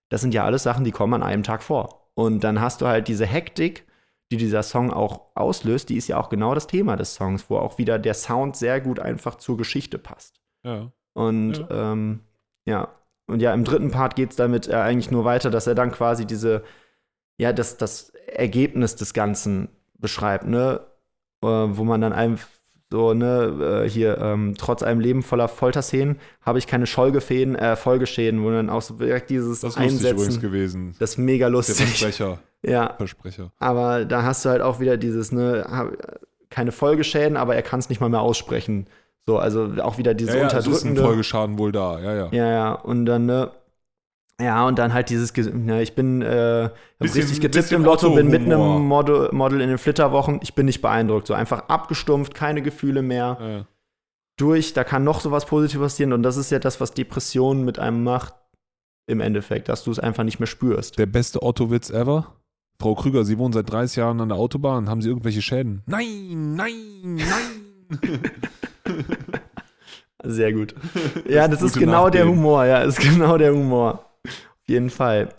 das 0.09 0.21
sind 0.21 0.33
ja 0.33 0.45
alles 0.45 0.63
Sachen, 0.63 0.85
die 0.85 0.91
kommen 0.91 1.15
an 1.15 1.23
einem 1.23 1.43
Tag 1.43 1.61
vor. 1.61 2.09
Und 2.13 2.43
dann 2.43 2.61
hast 2.61 2.81
du 2.81 2.87
halt 2.87 3.09
diese 3.09 3.25
Hektik, 3.25 3.85
die 4.31 4.37
dieser 4.37 4.63
Song 4.63 4.91
auch 4.91 5.27
auslöst, 5.35 5.89
die 5.89 5.97
ist 5.97 6.07
ja 6.07 6.17
auch 6.17 6.29
genau 6.29 6.53
das 6.53 6.67
Thema 6.67 6.95
des 6.95 7.15
Songs, 7.15 7.49
wo 7.49 7.57
auch 7.57 7.77
wieder 7.77 7.99
der 7.99 8.13
Sound 8.13 8.55
sehr 8.55 8.81
gut 8.81 8.99
einfach 8.99 9.35
zur 9.35 9.57
Geschichte 9.57 9.97
passt. 9.97 10.41
ja. 10.63 10.91
Und 11.13 11.57
ja, 11.57 11.93
ähm, 11.93 12.19
ja. 12.65 12.89
und 13.25 13.41
ja, 13.41 13.51
im 13.51 13.63
dritten 13.63 13.89
Part 13.89 14.15
geht 14.15 14.29
es 14.29 14.35
damit 14.35 14.67
äh, 14.67 14.75
eigentlich 14.75 15.09
nur 15.09 15.25
weiter, 15.25 15.49
dass 15.49 15.65
er 15.65 15.73
dann 15.73 15.91
quasi 15.91 16.27
diese, 16.27 16.63
ja, 17.37 17.53
das, 17.53 17.77
das 17.77 18.09
Ergebnis 18.27 18.95
des 18.95 19.13
Ganzen 19.13 19.69
beschreibt, 19.99 20.45
ne? 20.47 20.81
äh, 21.43 21.47
wo 21.47 21.83
man 21.83 22.01
dann 22.01 22.13
einfach 22.13 22.47
so, 22.89 23.13
ne, 23.13 23.83
äh, 23.85 23.89
hier, 23.89 24.17
ähm, 24.19 24.55
trotz 24.57 24.81
einem 24.81 25.01
Leben 25.01 25.21
voller 25.21 25.49
Folterszenen 25.49 26.17
habe 26.41 26.57
ich 26.57 26.67
keine 26.67 26.87
Scholgefäden, 26.87 27.55
äh, 27.55 27.75
Folgeschäden, 27.75 28.43
wo 28.43 28.49
dann 28.49 28.69
auch 28.69 28.81
so 28.81 28.93
direkt 28.95 29.29
dieses 29.29 29.59
Das 29.59 29.75
ist 29.75 29.79
lustig 29.81 30.11
übrigens 30.11 30.39
gewesen. 30.39 30.95
Das 30.99 31.11
ist 31.11 31.17
mega 31.17 31.47
Der 31.47 31.51
lustig. 31.51 31.75
Versprecher. 31.85 32.39
Ja, 32.63 32.95
Versprecher. 32.97 33.51
aber 33.59 34.03
da 34.03 34.23
hast 34.23 34.43
du 34.43 34.49
halt 34.49 34.61
auch 34.63 34.79
wieder 34.79 34.97
dieses, 34.97 35.31
ne, 35.31 35.63
hab- 35.69 35.91
keine 36.49 36.71
Folgeschäden, 36.71 37.37
aber 37.37 37.55
er 37.55 37.61
kann 37.61 37.79
es 37.79 37.87
nicht 37.89 38.01
mal 38.01 38.09
mehr 38.09 38.21
aussprechen. 38.21 38.87
So, 39.27 39.37
also 39.37 39.69
auch 39.81 39.97
wieder 39.99 40.13
dieses 40.15 40.33
Ja, 40.33 40.41
ja, 40.41 40.47
es 40.47 40.53
ist 40.53 40.65
ein 40.65 40.69
unterdrückende. 40.71 41.01
Folgeschaden 41.03 41.57
wohl 41.59 41.71
da. 41.71 41.99
Ja, 41.99 42.15
ja. 42.15 42.29
Ja, 42.31 42.51
ja, 42.51 42.71
und 42.73 43.05
dann, 43.05 43.25
ne, 43.27 43.51
ja, 44.41 44.67
und 44.67 44.77
dann 44.79 44.93
halt 44.93 45.09
dieses, 45.09 45.33
ja, 45.35 45.79
ich 45.79 45.95
bin 45.95 46.21
äh, 46.21 46.69
Bisschen- 46.99 47.21
richtig 47.21 47.41
getippt 47.41 47.71
im 47.71 47.83
Lotto, 47.83 48.13
bin 48.13 48.27
mit 48.27 48.41
einem 48.43 48.81
Model, 48.85 49.29
Model 49.31 49.61
in 49.61 49.69
den 49.69 49.77
Flitterwochen, 49.77 50.39
ich 50.43 50.53
bin 50.53 50.65
nicht 50.67 50.81
beeindruckt, 50.81 51.27
so 51.27 51.33
einfach 51.33 51.69
abgestumpft, 51.69 52.33
keine 52.33 52.61
Gefühle 52.61 53.01
mehr, 53.01 53.37
Ja, 53.39 53.65
durch, 54.37 54.73
da 54.73 54.83
kann 54.83 55.03
noch 55.03 55.19
sowas 55.21 55.45
Positives 55.47 55.93
passieren 55.93 56.13
und 56.13 56.21
das 56.21 56.37
ist 56.37 56.51
ja 56.51 56.59
das, 56.59 56.79
was 56.79 56.93
Depressionen 56.93 57.65
mit 57.65 57.79
einem 57.79 58.03
macht, 58.03 58.35
im 59.07 59.19
Endeffekt, 59.21 59.69
dass 59.69 59.83
du 59.83 59.89
es 59.91 59.97
einfach 59.99 60.23
nicht 60.23 60.39
mehr 60.39 60.45
spürst. 60.47 60.99
Der 60.99 61.05
beste 61.07 61.41
Otto-Witz 61.41 61.89
ever. 61.89 62.35
Frau 62.79 62.93
Krüger, 62.93 63.25
Sie 63.25 63.39
wohnen 63.39 63.53
seit 63.53 63.71
30 63.71 63.95
Jahren 63.97 64.21
an 64.21 64.29
der 64.29 64.37
Autobahn. 64.37 64.87
Haben 64.87 65.01
Sie 65.01 65.09
irgendwelche 65.09 65.41
Schäden? 65.41 65.81
Nein, 65.87 66.55
nein, 66.55 67.15
nein. 67.15 68.19
Sehr 70.23 70.53
gut. 70.53 70.75
Ja, 71.27 71.47
das 71.47 71.61
ist 71.61 71.73
gute 71.73 71.85
genau 71.85 72.09
der 72.09 72.25
Nachgeben. 72.25 72.39
Humor, 72.43 72.65
ja, 72.65 72.79
ist 72.81 72.99
genau 72.99 73.37
der 73.37 73.53
Humor. 73.53 74.05
Auf 74.67 74.73
jeden 74.73 74.89
Fall. 74.89 75.29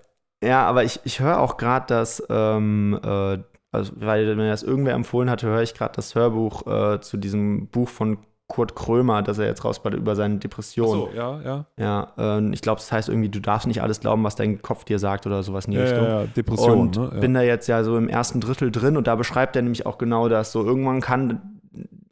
Ja, 0.42 0.66
aber 0.66 0.84
ich, 0.84 1.00
ich 1.04 1.20
höre 1.20 1.38
auch 1.40 1.58
gerade 1.58 1.84
das, 1.88 2.22
ähm, 2.30 2.98
äh, 3.04 3.38
also, 3.72 3.92
weil 3.96 4.34
mir 4.36 4.48
das 4.48 4.62
irgendwer 4.62 4.94
empfohlen 4.94 5.28
hatte, 5.28 5.48
höre 5.48 5.62
ich 5.62 5.74
gerade 5.74 5.92
das 5.96 6.14
Hörbuch 6.14 6.66
äh, 6.66 7.00
zu 7.00 7.18
diesem 7.18 7.68
Buch 7.68 7.88
von 7.90 8.18
Kurt 8.46 8.74
Krömer, 8.74 9.20
das 9.22 9.38
er 9.38 9.44
jetzt 9.44 9.62
rausbringt 9.66 9.94
über 9.98 10.16
seine 10.16 10.38
Depression. 10.38 10.88
so, 10.88 11.10
ja, 11.14 11.38
ja. 11.42 11.66
Ja, 11.78 12.12
ähm, 12.16 12.54
ich 12.54 12.62
glaube, 12.62 12.80
das 12.80 12.90
heißt 12.90 13.10
irgendwie, 13.10 13.28
du 13.28 13.40
darfst 13.40 13.66
nicht 13.66 13.82
alles 13.82 14.00
glauben, 14.00 14.24
was 14.24 14.36
dein 14.36 14.62
Kopf 14.62 14.84
dir 14.84 14.98
sagt 14.98 15.26
oder 15.26 15.42
sowas 15.42 15.66
in 15.66 15.72
die 15.72 15.76
Ja, 15.76 15.82
Richtung. 15.84 16.04
ja, 16.04 16.20
ja. 16.22 16.26
Depression, 16.28 16.78
und 16.80 16.96
ne? 16.96 17.10
Ja. 17.12 17.20
bin 17.20 17.34
da 17.34 17.42
jetzt 17.42 17.66
ja 17.66 17.84
so 17.84 17.98
im 17.98 18.08
ersten 18.08 18.40
Drittel 18.40 18.70
drin 18.70 18.96
und 18.96 19.06
da 19.06 19.16
beschreibt 19.16 19.54
er 19.54 19.60
nämlich 19.60 19.84
auch 19.84 19.98
genau 19.98 20.30
das. 20.30 20.50
So 20.52 20.64
irgendwann 20.64 21.02
kann 21.02 21.57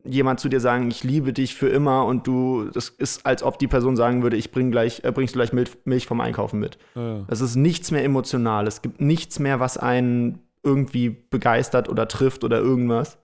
jemand 0.08 0.40
zu 0.40 0.48
dir 0.48 0.60
sagen, 0.60 0.90
ich 0.90 1.04
liebe 1.04 1.32
dich 1.32 1.54
für 1.54 1.68
immer 1.68 2.04
und 2.04 2.26
du, 2.26 2.70
das 2.72 2.88
ist, 2.88 3.26
als 3.26 3.42
ob 3.42 3.58
die 3.58 3.66
Person 3.66 3.96
sagen 3.96 4.22
würde, 4.22 4.36
ich 4.36 4.50
bring 4.50 4.70
gleich, 4.70 5.02
äh, 5.04 5.12
bringst 5.12 5.34
du 5.34 5.38
gleich 5.38 5.52
Milch, 5.52 5.70
Milch 5.84 6.06
vom 6.06 6.20
Einkaufen 6.20 6.60
mit. 6.60 6.78
ja, 6.94 7.18
ja. 7.18 7.24
Es 7.28 7.40
ist 7.40 7.56
nichts 7.56 7.90
mehr 7.90 8.04
emotional. 8.04 8.66
Es 8.66 8.82
gibt 8.82 9.00
nichts 9.00 9.38
mehr, 9.38 9.60
was 9.60 9.78
einen 9.78 10.40
irgendwie 10.62 11.10
begeistert 11.10 11.88
oder 11.88 12.08
trifft 12.08 12.44
oder 12.44 12.58
irgendwas, 12.58 13.18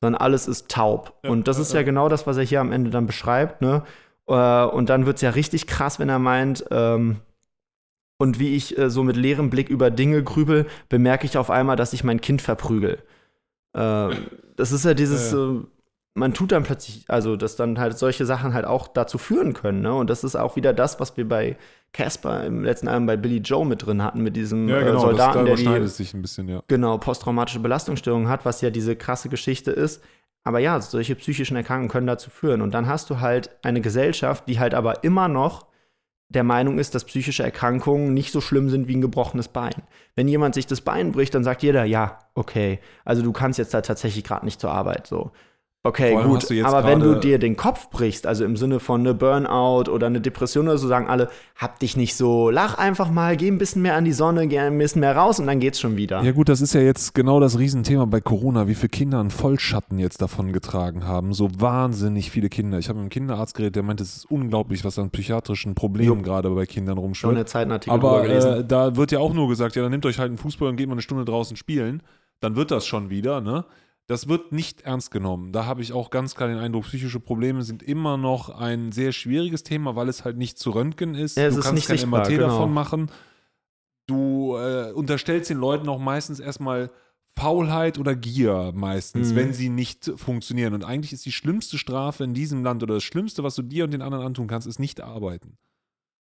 sondern 0.00 0.20
alles 0.20 0.46
ist 0.46 0.68
taub. 0.68 1.18
Ja, 1.24 1.30
und 1.30 1.48
das 1.48 1.56
ja, 1.56 1.62
ist 1.62 1.72
ja, 1.72 1.80
ja. 1.80 1.84
genau 1.84 2.08
das, 2.08 2.26
was 2.26 2.36
er 2.36 2.44
hier 2.44 2.60
am 2.60 2.72
Ende 2.72 2.90
dann 2.90 3.06
beschreibt. 3.06 3.62
Ne? 3.62 3.82
Äh, 4.26 4.64
und 4.64 4.88
dann 4.90 5.06
wird 5.06 5.16
es 5.16 5.22
ja 5.22 5.30
richtig 5.30 5.66
krass, 5.66 5.98
wenn 5.98 6.08
er 6.08 6.18
meint, 6.18 6.64
ähm, 6.70 7.16
und 8.18 8.38
wie 8.38 8.54
ich 8.54 8.78
äh, 8.78 8.88
so 8.88 9.02
mit 9.02 9.16
leerem 9.16 9.50
Blick 9.50 9.68
über 9.68 9.90
Dinge 9.90 10.22
grübel, 10.22 10.66
bemerke 10.88 11.26
ich 11.26 11.36
auf 11.36 11.50
einmal, 11.50 11.74
dass 11.74 11.92
ich 11.92 12.04
mein 12.04 12.20
Kind 12.20 12.40
verprügel. 12.40 12.98
Äh, 13.72 14.10
das 14.54 14.70
ist 14.70 14.84
ja 14.84 14.94
dieses, 14.94 15.32
Ja, 15.32 15.62
man 16.14 16.34
tut 16.34 16.52
dann 16.52 16.62
plötzlich, 16.62 17.04
also 17.08 17.36
dass 17.36 17.56
dann 17.56 17.78
halt 17.78 17.96
solche 17.96 18.26
Sachen 18.26 18.52
halt 18.52 18.66
auch 18.66 18.88
dazu 18.88 19.18
führen 19.18 19.54
können. 19.54 19.80
Ne? 19.80 19.94
Und 19.94 20.10
das 20.10 20.24
ist 20.24 20.36
auch 20.36 20.56
wieder 20.56 20.72
das, 20.72 21.00
was 21.00 21.16
wir 21.16 21.26
bei 21.26 21.56
Casper 21.92 22.44
im 22.44 22.64
letzten 22.64 22.88
Album 22.88 23.06
bei 23.06 23.16
Billy 23.16 23.38
Joe 23.38 23.64
mit 23.64 23.86
drin 23.86 24.02
hatten, 24.02 24.22
mit 24.22 24.36
diesem 24.36 24.68
ja, 24.68 24.80
äh, 24.80 24.84
genau. 24.84 25.00
Soldaten, 25.00 25.46
das, 25.46 25.62
da 25.62 25.70
der 25.70 25.80
die 25.80 25.88
sich 25.88 26.14
ein 26.14 26.22
bisschen, 26.22 26.48
ja. 26.48 26.62
genau 26.68 26.98
posttraumatische 26.98 27.60
Belastungsstörung 27.60 28.28
hat, 28.28 28.44
was 28.44 28.60
ja 28.60 28.70
diese 28.70 28.96
krasse 28.96 29.28
Geschichte 29.28 29.70
ist. 29.70 30.02
Aber 30.44 30.58
ja, 30.58 30.80
solche 30.80 31.14
psychischen 31.14 31.56
Erkrankungen 31.56 31.88
können 31.88 32.06
dazu 32.06 32.28
führen. 32.28 32.62
Und 32.62 32.74
dann 32.74 32.86
hast 32.86 33.08
du 33.10 33.20
halt 33.20 33.50
eine 33.62 33.80
Gesellschaft, 33.80 34.48
die 34.48 34.58
halt 34.58 34.74
aber 34.74 35.04
immer 35.04 35.28
noch 35.28 35.66
der 36.28 36.44
Meinung 36.44 36.78
ist, 36.78 36.94
dass 36.94 37.04
psychische 37.04 37.42
Erkrankungen 37.42 38.14
nicht 38.14 38.32
so 38.32 38.40
schlimm 38.40 38.70
sind 38.70 38.88
wie 38.88 38.96
ein 38.96 39.02
gebrochenes 39.02 39.48
Bein. 39.48 39.74
Wenn 40.16 40.28
jemand 40.28 40.54
sich 40.54 40.66
das 40.66 40.80
Bein 40.80 41.12
bricht, 41.12 41.34
dann 41.34 41.44
sagt 41.44 41.62
jeder, 41.62 41.84
ja, 41.84 42.18
okay, 42.34 42.80
also 43.04 43.22
du 43.22 43.32
kannst 43.32 43.58
jetzt 43.58 43.74
da 43.74 43.82
tatsächlich 43.82 44.24
gerade 44.24 44.44
nicht 44.44 44.60
zur 44.60 44.72
Arbeit 44.72 45.06
so. 45.06 45.30
Okay, 45.84 46.14
gut, 46.22 46.48
aber 46.62 46.84
wenn 46.84 47.00
du 47.00 47.16
dir 47.16 47.40
den 47.40 47.56
Kopf 47.56 47.90
brichst, 47.90 48.24
also 48.24 48.44
im 48.44 48.56
Sinne 48.56 48.78
von 48.78 49.00
eine 49.00 49.14
Burnout 49.14 49.90
oder 49.90 50.06
eine 50.06 50.20
Depression 50.20 50.68
oder 50.68 50.78
so, 50.78 50.86
sagen 50.86 51.08
alle, 51.08 51.28
hab 51.56 51.80
dich 51.80 51.96
nicht 51.96 52.14
so, 52.14 52.50
lach 52.50 52.78
einfach 52.78 53.10
mal, 53.10 53.36
geh 53.36 53.48
ein 53.48 53.58
bisschen 53.58 53.82
mehr 53.82 53.96
an 53.96 54.04
die 54.04 54.12
Sonne, 54.12 54.46
geh 54.46 54.60
ein 54.60 54.78
bisschen 54.78 55.00
mehr 55.00 55.16
raus 55.16 55.40
und 55.40 55.48
dann 55.48 55.58
geht's 55.58 55.80
schon 55.80 55.96
wieder. 55.96 56.22
Ja 56.22 56.30
gut, 56.30 56.48
das 56.48 56.60
ist 56.60 56.72
ja 56.72 56.80
jetzt 56.80 57.16
genau 57.16 57.40
das 57.40 57.58
Riesenthema 57.58 58.04
bei 58.04 58.20
Corona, 58.20 58.68
wie 58.68 58.76
viele 58.76 58.90
Kinder 58.90 59.18
einen 59.18 59.30
Vollschatten 59.30 59.98
jetzt 59.98 60.22
davon 60.22 60.52
getragen 60.52 61.04
haben. 61.04 61.32
So 61.32 61.50
wahnsinnig 61.58 62.30
viele 62.30 62.48
Kinder. 62.48 62.78
Ich 62.78 62.88
habe 62.88 62.98
mit 62.98 63.02
einem 63.02 63.10
Kinderarzt 63.10 63.56
geredet, 63.56 63.74
der 63.74 63.82
meinte, 63.82 64.04
es 64.04 64.18
ist 64.18 64.30
unglaublich, 64.30 64.84
was 64.84 65.00
an 65.00 65.10
psychiatrischen 65.10 65.74
Problemen 65.74 66.18
Jo. 66.18 66.22
gerade 66.22 66.48
bei 66.50 66.64
Kindern 66.64 66.94
Schon 66.94 67.04
rumschwirrt. 67.04 67.34
eine 67.34 67.44
Zeit 67.46 67.62
einen 67.62 67.72
Artikel 67.72 67.94
Aber 67.94 68.24
äh, 68.28 68.64
da 68.64 68.94
wird 68.94 69.10
ja 69.10 69.18
auch 69.18 69.34
nur 69.34 69.48
gesagt, 69.48 69.74
ja, 69.74 69.82
dann 69.82 69.90
nehmt 69.90 70.06
euch 70.06 70.20
halt 70.20 70.28
einen 70.28 70.38
Fußball 70.38 70.68
und 70.68 70.76
geht 70.76 70.86
mal 70.86 70.92
eine 70.94 71.02
Stunde 71.02 71.24
draußen 71.24 71.56
spielen. 71.56 72.04
Dann 72.38 72.54
wird 72.54 72.70
das 72.70 72.86
schon 72.86 73.10
wieder, 73.10 73.40
ne? 73.40 73.64
Das 74.12 74.28
wird 74.28 74.52
nicht 74.52 74.82
ernst 74.82 75.10
genommen. 75.10 75.52
Da 75.52 75.64
habe 75.64 75.80
ich 75.80 75.94
auch 75.94 76.10
ganz 76.10 76.34
klar 76.34 76.46
den 76.50 76.58
Eindruck, 76.58 76.84
psychische 76.84 77.18
Probleme 77.18 77.62
sind 77.62 77.82
immer 77.82 78.18
noch 78.18 78.50
ein 78.50 78.92
sehr 78.92 79.10
schwieriges 79.12 79.62
Thema, 79.62 79.96
weil 79.96 80.10
es 80.10 80.22
halt 80.22 80.36
nicht 80.36 80.58
zu 80.58 80.68
röntgen 80.72 81.14
ist. 81.14 81.38
Ja, 81.38 81.44
du 81.48 81.56
ist 81.56 81.62
kannst 81.62 81.72
nicht 81.72 81.86
kein 81.86 81.96
sichtbar, 81.96 82.20
MRT 82.20 82.28
genau. 82.28 82.48
davon 82.48 82.74
machen. 82.74 83.10
Du 84.06 84.54
äh, 84.58 84.92
unterstellst 84.92 85.48
den 85.48 85.56
Leuten 85.56 85.88
auch 85.88 85.98
meistens 85.98 86.40
erstmal 86.40 86.90
Faulheit 87.38 87.98
oder 87.98 88.14
Gier 88.14 88.72
meistens, 88.74 89.30
Mhm. 89.30 89.36
wenn 89.36 89.52
sie 89.54 89.70
nicht 89.70 90.12
funktionieren. 90.16 90.74
Und 90.74 90.84
eigentlich 90.84 91.14
ist 91.14 91.24
die 91.24 91.32
schlimmste 91.32 91.78
Strafe 91.78 92.22
in 92.22 92.34
diesem 92.34 92.62
Land 92.62 92.82
oder 92.82 92.96
das 92.96 93.04
Schlimmste, 93.04 93.42
was 93.42 93.54
du 93.54 93.62
dir 93.62 93.84
und 93.84 93.92
den 93.92 94.02
anderen 94.02 94.26
antun 94.26 94.46
kannst, 94.46 94.66
ist 94.66 94.78
nicht 94.78 95.00
arbeiten. 95.00 95.56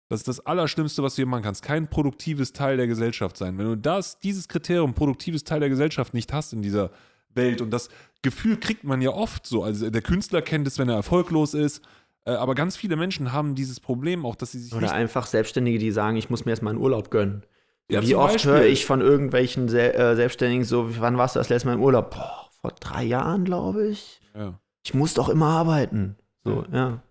Das 0.10 0.20
ist 0.20 0.28
das 0.28 0.46
Allerschlimmste, 0.46 1.02
was 1.02 1.16
du 1.16 1.22
hier 1.22 1.28
machen 1.28 1.44
kannst. 1.44 1.64
Kein 1.64 1.90
produktives 1.90 2.52
Teil 2.52 2.76
der 2.76 2.88
Gesellschaft 2.88 3.38
sein. 3.38 3.58
Wenn 3.58 3.68
du 3.68 3.78
das, 3.78 4.20
dieses 4.20 4.50
Kriterium, 4.50 4.94
produktives 4.94 5.46
Teil 5.46 5.62
der 5.62 5.70
Gesellschaft 5.70 6.14
nicht 6.14 6.34
hast 6.34 6.52
in 6.52 6.62
dieser 6.62 6.92
Welt 7.40 7.62
und 7.62 7.72
das 7.72 7.90
Gefühl 8.22 8.58
kriegt 8.58 8.84
man 8.84 9.02
ja 9.02 9.12
oft 9.12 9.46
so. 9.46 9.64
Also 9.64 9.90
der 9.90 10.02
Künstler 10.02 10.42
kennt 10.42 10.68
es, 10.68 10.78
wenn 10.78 10.90
er 10.90 10.96
erfolglos 10.96 11.54
ist. 11.54 11.82
Äh, 12.26 12.32
aber 12.32 12.56
ganz 12.56 12.76
viele 12.76 12.96
Menschen 12.96 13.32
haben 13.32 13.56
dieses 13.56 13.80
Problem 13.80 14.26
auch, 14.26 14.36
dass 14.36 14.52
sie 14.52 14.60
sich 14.60 14.74
Oder 14.74 14.92
einfach 14.92 15.26
Selbstständige, 15.26 15.80
die 15.80 15.92
sagen, 15.92 16.18
ich 16.18 16.30
muss 16.30 16.46
mir 16.46 16.52
erstmal 16.52 16.74
einen 16.74 16.82
Urlaub 16.82 17.12
gönnen. 17.12 17.44
Ja, 17.90 18.04
Wie 18.04 18.16
oft 18.16 18.34
Beispiel. 18.34 18.52
höre 18.52 18.66
ich 18.66 18.86
von 18.86 19.02
irgendwelchen 19.02 19.68
äh, 19.74 20.16
Selbstständigen 20.16 20.64
so, 20.64 21.00
wann 21.00 21.18
warst 21.18 21.36
du 21.36 21.40
das 21.40 21.50
letzte 21.50 21.70
Mal 21.70 21.74
im 21.76 21.82
Urlaub? 21.82 22.12
Boah, 22.12 22.50
vor 22.62 22.72
drei 22.80 23.04
Jahren, 23.04 23.46
glaube 23.46 23.88
ich. 23.88 24.22
Ja. 24.36 24.60
Ich 24.84 24.94
muss 24.94 25.16
doch 25.16 25.30
immer 25.30 25.48
arbeiten. 25.48 26.16
So, 26.44 26.66
ja. 26.72 27.02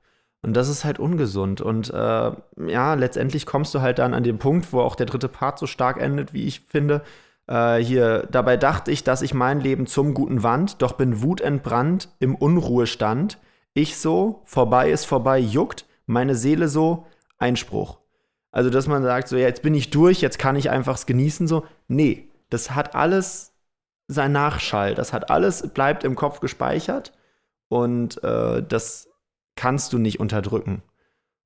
Und 0.42 0.54
das 0.54 0.68
ist 0.68 0.84
halt 0.84 1.00
ungesund. 1.00 1.60
Und 1.60 1.90
äh, 1.90 2.30
ja, 2.66 2.94
letztendlich 2.94 3.44
kommst 3.44 3.74
du 3.74 3.80
halt 3.80 3.98
dann 3.98 4.14
an 4.14 4.22
den 4.22 4.38
Punkt, 4.38 4.72
wo 4.72 4.80
auch 4.80 4.94
der 4.94 5.06
dritte 5.06 5.28
Part 5.28 5.58
so 5.58 5.66
stark 5.66 6.00
endet, 6.00 6.32
wie 6.32 6.44
ich 6.44 6.60
finde. 6.60 7.02
Äh, 7.48 7.78
hier, 7.78 8.28
dabei 8.30 8.56
dachte 8.56 8.90
ich, 8.92 9.04
dass 9.04 9.22
ich 9.22 9.34
mein 9.34 9.60
Leben 9.60 9.86
zum 9.86 10.14
Guten 10.14 10.42
wand, 10.42 10.82
doch 10.82 10.92
bin 10.92 11.22
wutentbrannt 11.22 12.14
im 12.18 12.34
Unruhestand. 12.34 13.38
Ich 13.74 13.98
so, 13.98 14.42
vorbei 14.44 14.90
ist 14.90 15.06
vorbei, 15.06 15.38
juckt, 15.38 15.86
meine 16.06 16.34
Seele 16.34 16.68
so, 16.68 17.06
Einspruch. 17.38 17.98
Also, 18.50 18.70
dass 18.70 18.86
man 18.86 19.02
sagt, 19.02 19.28
so, 19.28 19.36
ja, 19.36 19.46
jetzt 19.46 19.62
bin 19.62 19.74
ich 19.74 19.90
durch, 19.90 20.20
jetzt 20.20 20.38
kann 20.38 20.56
ich 20.56 20.70
einfach's 20.70 21.06
genießen, 21.06 21.46
so. 21.46 21.64
Nee, 21.86 22.28
das 22.50 22.74
hat 22.74 22.94
alles 22.94 23.52
sein 24.08 24.32
Nachschall. 24.32 24.94
Das 24.94 25.12
hat 25.12 25.30
alles, 25.30 25.68
bleibt 25.68 26.04
im 26.04 26.16
Kopf 26.16 26.40
gespeichert 26.40 27.12
und 27.68 28.22
äh, 28.24 28.62
das 28.62 29.08
kannst 29.54 29.92
du 29.92 29.98
nicht 29.98 30.18
unterdrücken. 30.18 30.82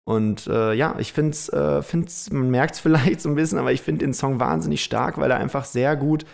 Und 0.04 0.46
äh, 0.48 0.74
ja, 0.74 0.96
ich 0.98 1.12
finde 1.12 1.30
es, 1.30 1.48
äh, 1.48 1.82
find's, 1.82 2.30
man 2.30 2.50
merkt 2.50 2.74
es 2.74 2.80
vielleicht 2.82 3.20
so 3.20 3.28
ein 3.28 3.34
bisschen, 3.34 3.58
aber 3.58 3.72
ich 3.72 3.82
finde 3.82 4.04
den 4.04 4.14
Song 4.14 4.40
wahnsinnig 4.40 4.82
stark, 4.82 5.18
weil 5.18 5.30
er 5.30 5.38
einfach 5.38 5.64
sehr 5.64 5.96
gut 5.96 6.24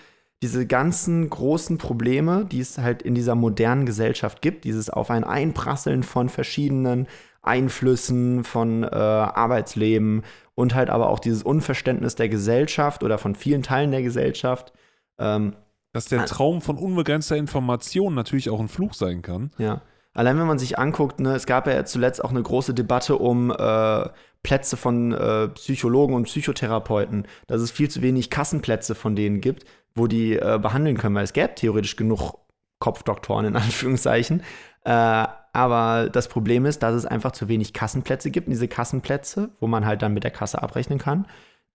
diese 0.43 0.67
ganzen 0.67 1.29
großen 1.29 1.79
Probleme, 1.79 2.45
die 2.45 2.61
es 2.61 2.79
halt 2.79 3.03
in 3.03 3.15
dieser 3.15 3.35
modernen 3.35 3.87
Gesellschaft 3.87 4.41
gibt, 4.41 4.65
dieses 4.65 4.89
auf 4.89 5.11
ein 5.11 5.25
Einprasseln 5.25 6.05
von 6.05 6.29
verschiedenen 6.29 7.09
Einflüssen, 7.43 8.45
von 8.45 8.85
äh, 8.85 8.87
Arbeitsleben 8.87 10.23
und 10.55 10.75
halt 10.75 10.91
aber 10.91 11.09
auch 11.09 11.19
dieses 11.19 11.43
Unverständnis 11.43 12.15
der 12.15 12.29
Gesellschaft 12.29 13.03
oder 13.03 13.19
von 13.19 13.35
vielen 13.35 13.63
Teilen 13.63 13.91
der 13.91 14.03
Gesellschaft, 14.03 14.73
ähm, 15.19 15.55
Dass 15.93 16.07
der 16.07 16.27
Traum 16.27 16.61
von 16.61 16.77
unbegrenzter 16.77 17.37
Information 17.37 18.15
natürlich 18.15 18.51
auch 18.51 18.61
ein 18.61 18.69
Fluch 18.69 18.95
sein 18.95 19.23
kann. 19.23 19.51
Ja. 19.59 19.83
Allein 20.15 20.39
wenn 20.39 20.47
man 20.47 20.59
sich 20.59 20.79
anguckt, 20.79 21.21
ne, 21.21 21.35
es 21.35 21.47
gab 21.47 21.67
ja 21.67 21.85
zuletzt 21.85 22.25
auch 22.25 22.31
eine 22.31 22.43
große 22.43 22.75
Debatte 22.75 23.17
um 23.17 23.51
äh, 23.51 24.09
Plätze 24.43 24.77
von 24.77 25.13
äh, 25.13 25.49
Psychologen 25.49 26.15
und 26.15 26.25
Psychotherapeuten, 26.25 27.27
dass 27.47 27.61
es 27.61 27.71
viel 27.71 27.91
zu 27.91 28.03
wenig 28.03 28.31
Kassenplätze 28.31 28.95
von 28.95 29.15
denen 29.17 29.41
gibt, 29.41 29.65
wo 29.95 30.07
die 30.07 30.35
äh, 30.35 30.59
behandeln 30.61 30.97
können, 30.97 31.15
weil 31.15 31.25
es 31.25 31.33
gäbe 31.33 31.55
theoretisch 31.55 31.97
genug 31.97 32.35
Kopfdoktoren 32.79 33.47
in 33.47 33.57
Anführungszeichen. 33.57 34.43
Äh, 34.85 35.27
aber 35.53 36.09
das 36.11 36.29
Problem 36.29 36.67
ist, 36.67 36.83
dass 36.83 36.95
es 36.95 37.07
einfach 37.07 37.33
zu 37.33 37.49
wenig 37.49 37.73
Kassenplätze 37.73 38.31
gibt. 38.31 38.47
Und 38.47 38.53
diese 38.53 38.69
Kassenplätze, 38.69 39.51
wo 39.61 39.67
man 39.67 39.87
halt 39.87 40.03
dann 40.03 40.15
mit 40.15 40.25
der 40.25 40.31
Kasse 40.31 40.63
abrechnen 40.63 40.99
kann, 40.99 41.27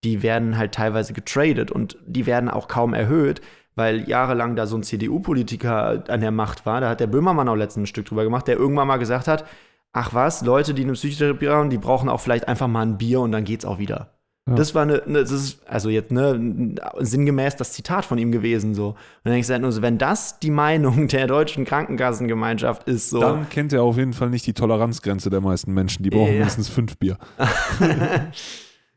die 0.04 0.22
werden 0.22 0.58
halt 0.58 0.74
teilweise 0.74 1.14
getradet 1.14 1.72
und 1.72 1.98
die 2.06 2.26
werden 2.26 2.50
auch 2.50 2.68
kaum 2.68 2.94
erhöht, 2.94 3.42
weil 3.76 4.08
jahrelang 4.08 4.56
da 4.56 4.66
so 4.68 4.78
ein 4.78 4.84
CDU-Politiker 4.84 6.04
an 6.08 6.22
der 6.22 6.32
Macht 6.32 6.66
war. 6.66 6.82
Da 6.82 6.90
hat 6.90 7.00
der 7.00 7.08
Böhmermann 7.08 7.50
auch 7.50 7.56
letztens 7.56 7.84
ein 7.84 7.88
Stück 7.88 8.06
drüber 8.06 8.24
gemacht, 8.24 8.48
der 8.48 8.58
irgendwann 8.58 8.88
mal 8.88 8.98
gesagt 8.98 9.28
hat, 9.28 9.45
ach 9.94 10.14
was, 10.14 10.44
Leute, 10.44 10.74
die 10.74 10.84
eine 10.84 10.94
Psychotherapie 10.94 11.50
haben, 11.50 11.70
die 11.70 11.78
brauchen 11.78 12.10
auch 12.10 12.20
vielleicht 12.20 12.48
einfach 12.48 12.68
mal 12.68 12.82
ein 12.82 12.98
Bier 12.98 13.22
und 13.22 13.32
dann 13.32 13.44
geht's 13.44 13.66
auch 13.66 13.80
wieder. 13.80 14.14
Ja. 14.48 14.56
Das 14.56 14.76
war 14.76 14.82
eine, 14.82 15.02
ne, 15.06 15.22
das 15.22 15.32
ist, 15.32 15.66
also 15.66 15.90
jetzt, 15.90 16.12
ne, 16.12 16.76
sinngemäß 17.00 17.56
das 17.56 17.72
Zitat 17.72 18.04
von 18.04 18.18
ihm 18.18 18.34
gewesen, 18.34 18.76
so. 18.76 18.90
Und 18.90 18.98
dann 19.24 19.34
denkst 19.34 19.48
du 19.48 19.54
halt 19.54 19.62
nur 19.62 19.72
so, 19.72 19.82
wenn 19.82 19.98
das 19.98 20.40
die 20.40 20.52
Meinung 20.52 21.08
der 21.10 21.28
deutschen 21.28 21.64
Krankenkassengemeinschaft 21.64 22.86
ist, 22.88 23.10
so. 23.10 23.22
Dann 23.22 23.48
kennt 23.50 23.72
er 23.72 23.84
auf 23.84 23.95
jeden 23.95 24.12
Fall 24.12 24.30
nicht 24.30 24.45
die 24.45 24.54
Toleranzgrenze 24.54 25.30
der 25.30 25.40
meisten 25.40 25.74
Menschen. 25.74 26.04
Die 26.04 26.10
brauchen 26.10 26.28
ja. 26.28 26.34
mindestens 26.34 26.68
fünf 26.68 26.98
Bier. 26.98 27.18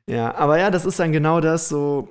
ja, 0.09 0.35
aber 0.35 0.59
ja, 0.59 0.71
das 0.71 0.85
ist 0.85 0.99
dann 0.99 1.13
genau 1.13 1.41
das, 1.41 1.69
so. 1.69 2.09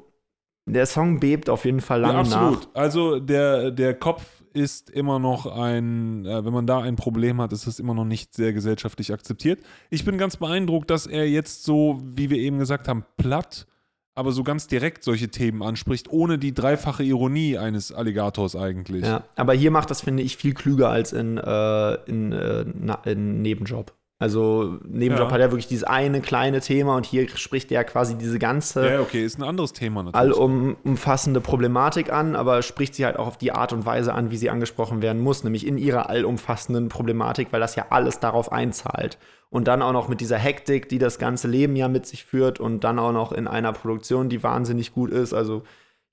Der 0.66 0.86
Song 0.88 1.20
bebt 1.20 1.50
auf 1.50 1.66
jeden 1.66 1.82
Fall 1.82 2.02
lange 2.02 2.14
ja, 2.14 2.20
absolut. 2.22 2.68
Nach. 2.74 2.82
Also 2.82 3.20
der, 3.20 3.72
der 3.72 3.94
Kopf 3.94 4.26
ist 4.54 4.90
immer 4.90 5.20
noch 5.20 5.46
ein, 5.46 6.26
äh, 6.26 6.44
wenn 6.44 6.54
man 6.54 6.66
da 6.66 6.80
ein 6.80 6.96
Problem 6.96 7.42
hat, 7.42 7.54
ist 7.54 7.68
es 7.68 7.80
immer 7.80 7.94
noch 7.94 8.06
nicht 8.06 8.34
sehr 8.34 8.54
gesellschaftlich 8.54 9.14
akzeptiert. 9.14 9.60
Ich 9.90 10.06
bin 10.06 10.18
ganz 10.18 10.38
beeindruckt, 10.38 10.90
dass 10.90 11.06
er 11.06 11.30
jetzt 11.30 11.66
so, 11.66 12.02
wie 12.04 12.30
wir 12.30 12.38
eben 12.38 12.58
gesagt 12.58 12.88
haben, 12.88 13.06
platt, 13.18 13.68
aber 14.16 14.32
so 14.32 14.44
ganz 14.44 14.68
direkt 14.68 15.04
solche 15.04 15.28
Themen 15.28 15.62
anspricht, 15.62 16.10
ohne 16.10 16.40
die 16.40 16.54
dreifache 16.54 17.04
Ironie 17.04 17.58
eines 17.58 17.92
Alligators 17.92 18.56
eigentlich. 18.56 19.04
Ja, 19.06 19.26
aber 19.36 19.54
hier 19.54 19.72
macht 19.72 19.92
das, 19.92 20.02
finde 20.02 20.24
ich, 20.24 20.38
viel 20.38 20.54
klüger 20.54 20.90
als 20.90 21.12
in, 21.12 21.38
äh, 21.38 21.94
in, 22.06 22.32
äh, 22.32 22.66
in 23.04 23.42
Nebenjob. 23.42 23.94
Also 24.18 24.80
Nebenjob 24.88 25.28
ja. 25.28 25.34
hat 25.34 25.42
ja 25.42 25.52
wirklich 25.52 25.68
dieses 25.68 25.84
eine 25.84 26.22
kleine 26.22 26.62
Thema 26.62 26.96
und 26.96 27.06
hier 27.06 27.28
spricht 27.28 27.70
er 27.74 27.84
quasi 27.84 28.16
diese 28.18 28.40
ganze 28.40 28.90
Ja, 28.90 29.02
okay, 29.02 29.26
ist 29.26 29.38
ein 29.38 29.44
anderes 29.44 29.74
Thema 29.74 30.04
natürlich. 30.04 30.38
allumfassende 30.38 31.42
Problematik 31.42 32.14
an, 32.14 32.38
aber 32.38 32.62
spricht 32.62 32.96
sie 32.96 33.06
halt 33.06 33.18
auch 33.18 33.28
auf 33.28 33.38
die 33.38 33.52
Art 33.52 33.74
und 33.74 33.86
Weise 33.86 34.14
an, 34.14 34.32
wie 34.32 34.38
sie 34.38 34.50
angesprochen 34.50 35.02
werden 35.02 35.22
muss, 35.22 35.44
nämlich 35.44 35.68
in 35.68 35.78
ihrer 35.78 36.10
allumfassenden 36.10 36.88
Problematik, 36.88 37.50
weil 37.52 37.60
das 37.60 37.76
ja 37.76 37.88
alles 37.90 38.22
darauf 38.22 38.54
einzahlt. 38.54 39.18
Und 39.50 39.68
dann 39.68 39.82
auch 39.82 39.92
noch 39.92 40.08
mit 40.08 40.22
dieser 40.22 40.38
Hektik, 40.38 40.88
die 40.88 40.98
das 40.98 41.20
ganze 41.20 41.50
Leben 41.50 41.76
ja 41.76 41.90
mit 41.90 42.06
sich 42.06 42.24
führt 42.24 42.62
und 42.62 42.86
dann 42.86 43.00
auch 43.00 43.12
noch 43.12 43.34
in 43.34 43.48
einer 43.48 43.74
Produktion, 43.74 44.30
die 44.30 44.44
wahnsinnig 44.44 44.94
gut 44.94 45.12
ist. 45.12 45.34
Also 45.34 45.64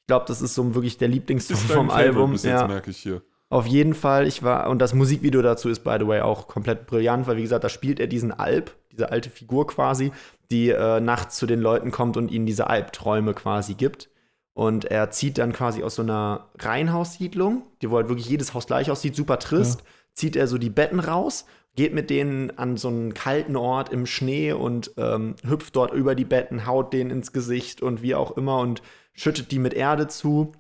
ich 0.00 0.06
glaube, 0.08 0.24
das 0.26 0.42
ist 0.42 0.56
so 0.56 0.74
wirklich 0.74 0.98
der 0.98 1.08
Lieblingssong 1.08 1.56
vom 1.56 1.90
Album. 1.90 2.32
Bis 2.32 2.42
jetzt, 2.42 2.60
ja. 2.60 2.66
merke 2.66 2.90
ich 2.90 2.98
hier. 2.98 3.22
Auf 3.52 3.66
jeden 3.66 3.92
Fall, 3.92 4.26
ich 4.26 4.42
war, 4.42 4.70
und 4.70 4.78
das 4.78 4.94
Musikvideo 4.94 5.42
dazu 5.42 5.68
ist, 5.68 5.80
by 5.80 5.96
the 6.00 6.06
way, 6.06 6.22
auch 6.22 6.48
komplett 6.48 6.86
brillant, 6.86 7.26
weil, 7.26 7.36
wie 7.36 7.42
gesagt, 7.42 7.62
da 7.62 7.68
spielt 7.68 8.00
er 8.00 8.06
diesen 8.06 8.32
Alp, 8.32 8.74
diese 8.90 9.10
alte 9.10 9.28
Figur 9.28 9.66
quasi, 9.66 10.10
die 10.50 10.70
äh, 10.70 11.00
nachts 11.00 11.36
zu 11.36 11.44
den 11.44 11.60
Leuten 11.60 11.90
kommt 11.90 12.16
und 12.16 12.30
ihnen 12.30 12.46
diese 12.46 12.68
Albträume 12.68 13.34
quasi 13.34 13.74
gibt. 13.74 14.08
Und 14.54 14.86
er 14.86 15.10
zieht 15.10 15.36
dann 15.36 15.52
quasi 15.52 15.82
aus 15.82 15.96
so 15.96 16.02
einer 16.02 16.48
Reihenhaussiedlung, 16.60 17.64
die 17.82 17.90
wo 17.90 17.96
halt 17.96 18.08
wirklich 18.08 18.26
jedes 18.26 18.54
Haus 18.54 18.66
gleich 18.66 18.90
aussieht, 18.90 19.14
super 19.14 19.38
trist, 19.38 19.80
ja. 19.80 19.86
zieht 20.14 20.34
er 20.34 20.46
so 20.46 20.56
die 20.56 20.70
Betten 20.70 20.98
raus, 20.98 21.44
geht 21.76 21.92
mit 21.92 22.08
denen 22.08 22.56
an 22.56 22.78
so 22.78 22.88
einen 22.88 23.12
kalten 23.12 23.56
Ort 23.56 23.92
im 23.92 24.06
Schnee 24.06 24.52
und 24.52 24.92
ähm, 24.96 25.34
hüpft 25.46 25.76
dort 25.76 25.92
über 25.92 26.14
die 26.14 26.24
Betten, 26.24 26.64
haut 26.66 26.94
denen 26.94 27.10
ins 27.10 27.34
Gesicht 27.34 27.82
und 27.82 28.00
wie 28.00 28.14
auch 28.14 28.34
immer 28.38 28.60
und 28.60 28.80
schüttet 29.12 29.50
die 29.50 29.58
mit 29.58 29.74
Erde 29.74 30.08
zu 30.08 30.52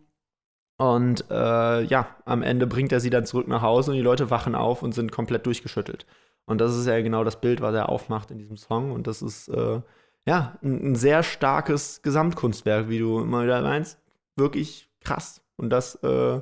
und 0.82 1.24
äh, 1.30 1.82
ja, 1.82 2.08
am 2.24 2.42
Ende 2.42 2.66
bringt 2.66 2.90
er 2.90 3.00
sie 3.00 3.10
dann 3.10 3.24
zurück 3.24 3.46
nach 3.46 3.62
Hause 3.62 3.92
und 3.92 3.96
die 3.96 4.02
Leute 4.02 4.30
wachen 4.30 4.56
auf 4.56 4.82
und 4.82 4.92
sind 4.92 5.12
komplett 5.12 5.46
durchgeschüttelt. 5.46 6.06
Und 6.44 6.60
das 6.60 6.76
ist 6.76 6.86
ja 6.86 7.00
genau 7.00 7.22
das 7.22 7.40
Bild, 7.40 7.60
was 7.60 7.74
er 7.74 7.88
aufmacht 7.88 8.32
in 8.32 8.38
diesem 8.38 8.56
Song. 8.56 8.90
Und 8.90 9.06
das 9.06 9.22
ist 9.22 9.48
äh, 9.48 9.80
ja 10.26 10.58
ein, 10.62 10.92
ein, 10.92 10.94
sehr 10.96 11.22
starkes 11.22 12.02
Gesamtkunstwerk, 12.02 12.88
wie 12.88 12.98
du 12.98 13.20
immer 13.20 13.44
wieder 13.44 13.62
meinst. 13.62 13.98
Wirklich 14.34 14.90
krass. 15.00 15.40
Und 15.56 15.70
das, 15.70 15.94
äh, 16.02 16.40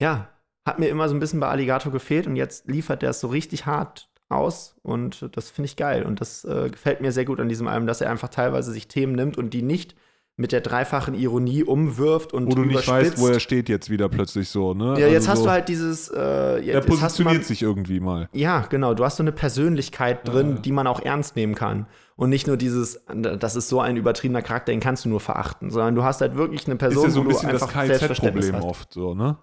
ja, 0.00 0.28
hat 0.64 0.78
mir 0.78 0.88
immer 0.88 1.08
so 1.08 1.16
ein 1.16 1.20
bisschen 1.20 1.40
bei 1.40 1.48
Alligator 1.48 1.90
gefehlt 1.90 2.28
und 2.28 2.36
jetzt 2.36 2.68
liefert 2.68 3.02
er 3.02 3.10
es 3.10 3.20
so 3.20 3.26
richtig 3.26 3.66
hart 3.66 4.08
aus 4.28 4.76
und 4.82 5.28
das 5.36 5.50
finde 5.50 5.66
ich 5.66 5.76
geil. 5.76 6.04
Und 6.04 6.20
das 6.20 6.44
äh, 6.44 6.70
gefällt 6.70 7.00
mir 7.00 7.10
sehr 7.10 7.24
gut 7.24 7.40
an 7.40 7.48
diesem 7.48 7.66
Album, 7.66 7.88
dass 7.88 8.00
er 8.00 8.10
einfach 8.10 8.28
teilweise 8.28 8.70
sich 8.70 8.86
Themen 8.86 9.14
nimmt 9.14 9.36
und 9.36 9.50
die 9.50 9.62
nicht 9.62 9.96
mit 10.36 10.52
der 10.52 10.62
dreifachen 10.62 11.14
Ironie 11.14 11.62
umwirft 11.62 12.32
und 12.32 12.46
Wo 12.46 12.54
du 12.54 12.64
nicht 12.64 12.88
weißt, 12.88 13.18
wo 13.18 13.28
er 13.28 13.38
steht 13.38 13.68
jetzt 13.68 13.90
wieder 13.90 14.08
plötzlich 14.08 14.48
so, 14.48 14.72
ne? 14.72 14.98
Ja, 14.98 15.06
jetzt 15.06 15.28
also 15.28 15.30
hast 15.30 15.38
so, 15.38 15.44
du 15.44 15.50
halt 15.50 15.68
dieses. 15.68 16.08
Äh, 16.08 16.58
jetzt, 16.58 16.74
er 16.74 16.80
positioniert 16.80 17.38
mal, 17.38 17.44
sich 17.44 17.62
irgendwie 17.62 18.00
mal. 18.00 18.28
Ja, 18.32 18.60
genau. 18.68 18.94
Du 18.94 19.04
hast 19.04 19.16
so 19.16 19.22
eine 19.22 19.32
Persönlichkeit 19.32 20.26
drin, 20.26 20.50
ja. 20.50 20.58
die 20.60 20.72
man 20.72 20.86
auch 20.86 21.00
ernst 21.00 21.36
nehmen 21.36 21.54
kann. 21.54 21.86
Und 22.16 22.30
nicht 22.30 22.46
nur 22.46 22.56
dieses, 22.56 23.00
das 23.12 23.56
ist 23.56 23.68
so 23.68 23.80
ein 23.80 23.96
übertriebener 23.96 24.42
Charakter, 24.42 24.72
den 24.72 24.80
kannst 24.80 25.04
du 25.04 25.08
nur 25.08 25.20
verachten, 25.20 25.70
sondern 25.70 25.94
du 25.94 26.04
hast 26.04 26.20
halt 26.20 26.36
wirklich 26.36 26.66
eine 26.66 26.76
Person, 26.76 27.08
ist 27.08 27.14
ja 27.14 27.14
so 27.14 27.20
ein 27.22 27.28
bisschen 27.28 27.48
wo 27.48 27.58
du 27.58 27.64
einfach 27.64 27.88
das 27.88 28.18
KZ-Problem 28.18 28.54
oft 28.56 28.92
so, 28.92 29.14
ne? 29.14 29.38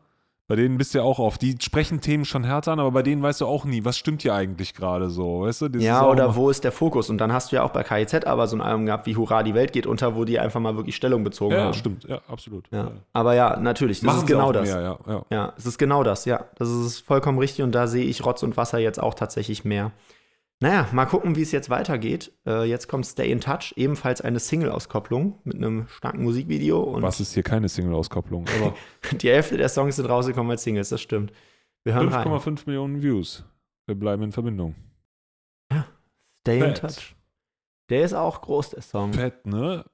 Bei 0.49 0.55
denen 0.55 0.79
bist 0.79 0.95
du 0.95 0.97
ja 0.97 1.03
auch 1.03 1.19
oft. 1.19 1.43
Die 1.43 1.55
sprechen 1.61 2.01
Themen 2.01 2.25
schon 2.25 2.43
härter 2.43 2.71
an, 2.71 2.79
aber 2.79 2.89
bei 2.89 3.03
denen 3.03 3.21
weißt 3.21 3.39
du 3.39 3.45
auch 3.45 3.65
nie, 3.65 3.85
was 3.85 3.99
stimmt 3.99 4.23
hier 4.23 4.33
eigentlich 4.33 4.73
gerade 4.73 5.11
so, 5.11 5.41
weißt 5.41 5.61
du? 5.61 5.67
Das 5.69 5.83
ja, 5.83 6.03
oder 6.03 6.35
wo 6.35 6.49
ist 6.49 6.63
der 6.63 6.71
Fokus? 6.71 7.11
Und 7.11 7.19
dann 7.19 7.31
hast 7.31 7.51
du 7.51 7.57
ja 7.57 7.63
auch 7.63 7.69
bei 7.69 7.83
KIZ 7.83 8.25
aber 8.25 8.47
so 8.47 8.57
ein 8.57 8.61
Album 8.61 8.87
gehabt 8.87 9.05
wie 9.05 9.15
Hurra, 9.15 9.43
die 9.43 9.53
Welt 9.53 9.73
geht 9.73 9.85
unter, 9.85 10.15
wo 10.15 10.25
die 10.25 10.39
einfach 10.39 10.59
mal 10.59 10.75
wirklich 10.75 10.95
Stellung 10.95 11.23
bezogen 11.23 11.53
ja, 11.53 11.59
haben. 11.59 11.67
Ja, 11.67 11.73
stimmt, 11.73 12.03
ja, 12.05 12.19
absolut. 12.27 12.65
Ja. 12.71 12.85
ja. 12.85 12.91
Aber 13.13 13.35
ja, 13.35 13.57
natürlich, 13.57 13.99
das 13.99 14.07
Machen 14.07 14.19
ist 14.21 14.25
genau 14.25 14.51
das. 14.51 14.67
Mehr, 14.67 14.81
ja, 14.81 14.97
ja. 15.07 15.25
ja, 15.29 15.53
es 15.55 15.67
ist 15.67 15.77
genau 15.77 16.01
das, 16.01 16.25
ja. 16.25 16.43
Das 16.55 16.67
ist 16.67 17.01
vollkommen 17.01 17.37
richtig 17.37 17.63
und 17.63 17.75
da 17.75 17.85
sehe 17.85 18.05
ich 18.05 18.25
Rotz 18.25 18.41
und 18.41 18.57
Wasser 18.57 18.79
jetzt 18.79 18.99
auch 18.99 19.13
tatsächlich 19.13 19.65
mehr. 19.65 19.91
Naja, 20.61 20.89
mal 20.91 21.05
gucken, 21.05 21.37
wie 21.37 21.41
es 21.41 21.53
jetzt 21.53 21.69
weitergeht. 21.69 22.33
Äh, 22.45 22.65
jetzt 22.65 22.89
kommt 22.89 23.05
Stay 23.05 23.31
in 23.31 23.39
Touch, 23.39 23.73
ebenfalls 23.77 24.19
eine 24.19 24.39
Single-Auskopplung 24.39 25.39
mit 25.45 25.55
einem 25.55 25.87
starken 25.87 26.23
Musikvideo. 26.23 26.81
Und 26.81 27.01
Was 27.01 27.21
ist 27.21 27.33
hier 27.33 27.43
keine 27.43 27.69
Single-Auskopplung? 27.69 28.45
die 29.13 29.29
Hälfte 29.29 29.55
der 29.55 29.69
Songs 29.69 29.95
sind 29.95 30.07
rausgekommen 30.07 30.51
als 30.51 30.63
Singles, 30.63 30.89
das 30.89 31.01
stimmt. 31.01 31.31
Wir 31.85 31.93
hören 31.93 32.09
5,5 32.09 32.63
Millionen 32.65 33.01
Views. 33.01 33.45
Wir 33.87 33.95
bleiben 33.95 34.23
in 34.23 34.31
Verbindung. 34.33 34.75
Ja, 35.71 35.87
Stay 36.41 36.59
Fett. 36.59 36.67
in 36.83 36.89
Touch. 36.89 37.15
Der 37.89 38.03
ist 38.03 38.13
auch 38.13 38.41
groß, 38.41 38.71
der 38.71 38.81
Song. 38.81 39.13
Fett, 39.13 39.45
ne? 39.45 39.85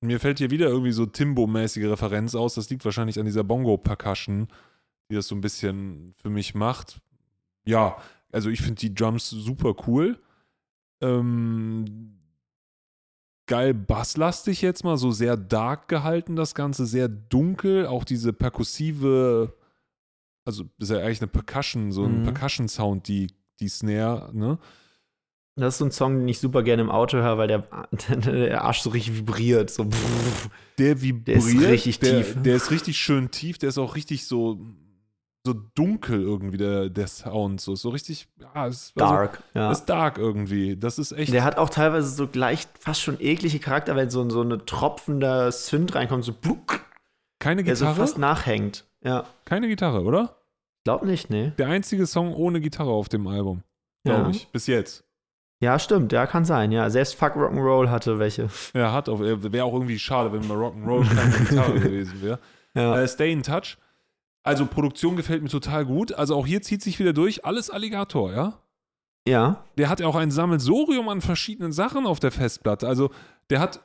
Mir 0.00 0.18
fällt 0.18 0.38
hier 0.38 0.50
wieder 0.50 0.68
irgendwie 0.68 0.92
so 0.92 1.04
Timbo-mäßige 1.04 1.84
Referenz 1.84 2.34
aus. 2.34 2.54
Das 2.54 2.70
liegt 2.70 2.84
wahrscheinlich 2.84 3.18
an 3.18 3.26
dieser 3.26 3.44
Bongo-Percussion, 3.44 4.48
die 5.10 5.14
das 5.14 5.28
so 5.28 5.34
ein 5.34 5.40
bisschen 5.42 6.14
für 6.16 6.30
mich 6.30 6.54
macht. 6.54 7.00
Ja, 7.66 7.96
also 8.36 8.50
ich 8.50 8.60
finde 8.60 8.78
die 8.78 8.94
Drums 8.94 9.30
super 9.30 9.74
cool. 9.86 10.20
Ähm, 11.00 12.18
geil 13.46 13.72
basslastig 13.72 14.60
jetzt 14.60 14.84
mal, 14.84 14.98
so 14.98 15.10
sehr 15.10 15.38
dark 15.38 15.88
gehalten 15.88 16.36
das 16.36 16.54
Ganze, 16.54 16.84
sehr 16.84 17.08
dunkel, 17.08 17.86
auch 17.86 18.04
diese 18.04 18.34
perkussive, 18.34 19.54
also 20.44 20.64
ist 20.78 20.90
ja 20.90 20.98
eigentlich 20.98 21.22
eine 21.22 21.28
Percussion, 21.28 21.92
so 21.92 22.04
ein 22.04 22.20
mhm. 22.20 22.24
Percussion-Sound, 22.24 23.08
die, 23.08 23.28
die 23.58 23.68
Snare, 23.68 24.30
ne? 24.34 24.58
Das 25.58 25.74
ist 25.74 25.78
so 25.78 25.86
ein 25.86 25.90
Song, 25.90 26.18
den 26.18 26.28
ich 26.28 26.38
super 26.38 26.62
gerne 26.62 26.82
im 26.82 26.90
Auto 26.90 27.16
höre, 27.16 27.38
weil 27.38 27.48
der, 27.48 27.60
der 28.26 28.62
Arsch 28.62 28.80
so 28.80 28.90
richtig 28.90 29.16
vibriert. 29.16 29.70
So. 29.70 29.88
Der 30.76 31.00
vibriert. 31.00 31.28
Der 31.28 31.36
ist 31.36 31.70
richtig 31.70 31.98
der, 32.00 32.22
tief. 32.22 32.42
Der 32.42 32.56
ist 32.56 32.70
richtig 32.70 32.98
schön 32.98 33.30
tief, 33.30 33.56
der 33.56 33.70
ist 33.70 33.78
auch 33.78 33.96
richtig 33.96 34.26
so 34.26 34.60
so 35.46 35.54
dunkel 35.54 36.20
irgendwie, 36.20 36.58
der, 36.58 36.90
der 36.90 37.06
Sound. 37.06 37.60
So, 37.60 37.74
so 37.74 37.88
richtig, 37.88 38.28
ja, 38.38 38.66
ist, 38.66 38.92
also 38.94 39.14
dark. 39.14 39.30
Also, 39.30 39.42
ja. 39.54 39.72
Ist 39.72 39.86
dark 39.86 40.18
irgendwie. 40.18 40.76
Das 40.76 40.98
ist 40.98 41.12
echt. 41.12 41.32
Der 41.32 41.44
hat 41.44 41.56
auch 41.56 41.70
teilweise 41.70 42.08
so 42.08 42.26
gleich 42.26 42.66
fast 42.78 43.00
schon 43.00 43.16
eklige 43.20 43.58
Charakter, 43.58 43.96
wenn 43.96 44.10
so, 44.10 44.28
so 44.28 44.42
eine 44.42 44.64
tropfender 44.66 45.50
Synth 45.52 45.94
reinkommt, 45.94 46.24
so 46.24 46.34
buck. 46.34 46.84
Keine 47.38 47.62
Gitarre? 47.62 47.78
Der 47.78 47.94
so 47.94 48.00
fast 48.00 48.18
nachhängt. 48.18 48.84
Ja. 49.02 49.24
Keine 49.44 49.68
Gitarre, 49.68 50.02
oder? 50.02 50.36
Glaub 50.84 51.04
nicht, 51.04 51.30
nee. 51.30 51.52
Der 51.58 51.68
einzige 51.68 52.06
Song 52.06 52.34
ohne 52.34 52.60
Gitarre 52.60 52.90
auf 52.90 53.08
dem 53.08 53.26
Album. 53.26 53.62
Glaube 54.04 54.24
ja. 54.24 54.30
ich. 54.30 54.48
Bis 54.48 54.66
jetzt. 54.66 55.04
Ja, 55.60 55.78
stimmt, 55.78 56.12
ja, 56.12 56.26
kann 56.26 56.44
sein, 56.44 56.70
ja. 56.70 56.90
Selbst 56.90 57.14
Fuck 57.14 57.34
Rock'n'Roll 57.34 57.88
hatte 57.88 58.18
welche. 58.18 58.48
Ja, 58.74 58.92
hat 58.92 59.08
auch. 59.08 59.20
Wäre 59.20 59.64
auch 59.64 59.72
irgendwie 59.72 59.98
schade, 59.98 60.32
wenn 60.32 60.46
mal 60.46 60.56
Rock'n'Roll 60.56 61.08
keine 61.08 61.44
Gitarre 61.44 61.72
gewesen 61.80 62.20
wäre. 62.20 62.38
Ja. 62.74 63.00
Äh, 63.00 63.08
Stay 63.08 63.32
in 63.32 63.42
Touch 63.42 63.78
also 64.46 64.64
Produktion 64.64 65.16
gefällt 65.16 65.42
mir 65.42 65.48
total 65.48 65.84
gut. 65.84 66.12
Also 66.12 66.36
auch 66.36 66.46
hier 66.46 66.62
zieht 66.62 66.80
sich 66.80 66.98
wieder 66.98 67.12
durch. 67.12 67.44
Alles 67.44 67.68
Alligator, 67.68 68.32
ja? 68.32 68.62
Ja. 69.26 69.64
Der 69.76 69.88
hat 69.88 69.98
ja 69.98 70.06
auch 70.06 70.14
ein 70.14 70.30
Sammelsorium 70.30 71.08
an 71.08 71.20
verschiedenen 71.20 71.72
Sachen 71.72 72.06
auf 72.06 72.20
der 72.20 72.30
Festplatte. 72.30 72.86
Also 72.86 73.10
der 73.50 73.58
hat, 73.58 73.80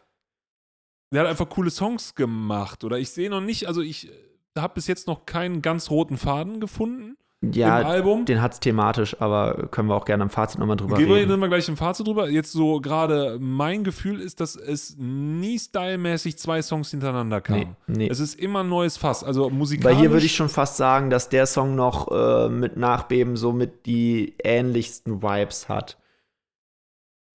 der 1.12 1.22
hat 1.22 1.28
einfach 1.28 1.50
coole 1.50 1.72
Songs 1.72 2.14
gemacht. 2.14 2.84
Oder 2.84 3.00
ich 3.00 3.10
sehe 3.10 3.30
noch 3.30 3.42
nicht, 3.42 3.68
also 3.68 3.82
ich 3.82 4.12
habe 4.56 4.76
bis 4.76 4.86
jetzt 4.86 5.08
noch 5.08 5.26
keinen 5.26 5.64
ganz 5.64 5.90
roten 5.90 6.18
Faden 6.18 6.60
gefunden 6.60 7.18
ja, 7.44 7.82
im 7.82 7.88
Album. 7.88 8.26
Den 8.26 8.40
hat 8.42 8.54
es 8.54 8.60
thematisch, 8.60 9.20
aber 9.20 9.68
können 9.72 9.90
wir 9.90 9.96
auch 9.96 10.06
gerne 10.06 10.24
im 10.24 10.30
Fazit 10.30 10.60
nochmal 10.60 10.78
drüber 10.78 10.98
Gehen 10.98 11.12
reden. 11.12 11.30
Gehen 11.30 11.40
wir 11.40 11.48
gleich 11.48 11.68
im 11.68 11.76
Fazit 11.76 12.06
drüber. 12.06 12.30
Jetzt 12.30 12.52
so 12.52 12.80
gerade 12.80 13.40
mein 13.40 13.84
Gefühl 13.84 14.22
ist, 14.22 14.40
dass 14.40 14.56
es 14.56 14.96
nie 14.98 15.58
stylmäßig 15.58 16.38
zwei 16.38 16.62
Songs 16.62 16.92
hintereinander 16.92 17.42
kam. 17.42 17.58
Nee, 17.58 17.68
nee. 17.88 18.08
Es 18.10 18.20
ist 18.20 18.40
immer 18.40 18.60
ein 18.60 18.70
neues 18.70 18.98
Fass, 18.98 19.24
also 19.24 19.50
musikalisch. 19.50 19.96
Weil 19.96 20.02
hier 20.02 20.12
würde 20.12 20.26
ich 20.26 20.36
schon 20.36 20.50
fast 20.50 20.78
sagen, 20.78 21.10
dass 21.10 21.30
der 21.30 21.48
Song 21.48 21.76
noch 21.76 22.12
äh, 22.12 22.50
mit 22.50 22.78
Nachbeben 22.78 23.36
so 23.36 23.52
mit 23.54 23.88
die 23.88 24.36
ähnlichsten 24.44 25.24
Vibes 25.24 25.68
hat. 25.68 25.98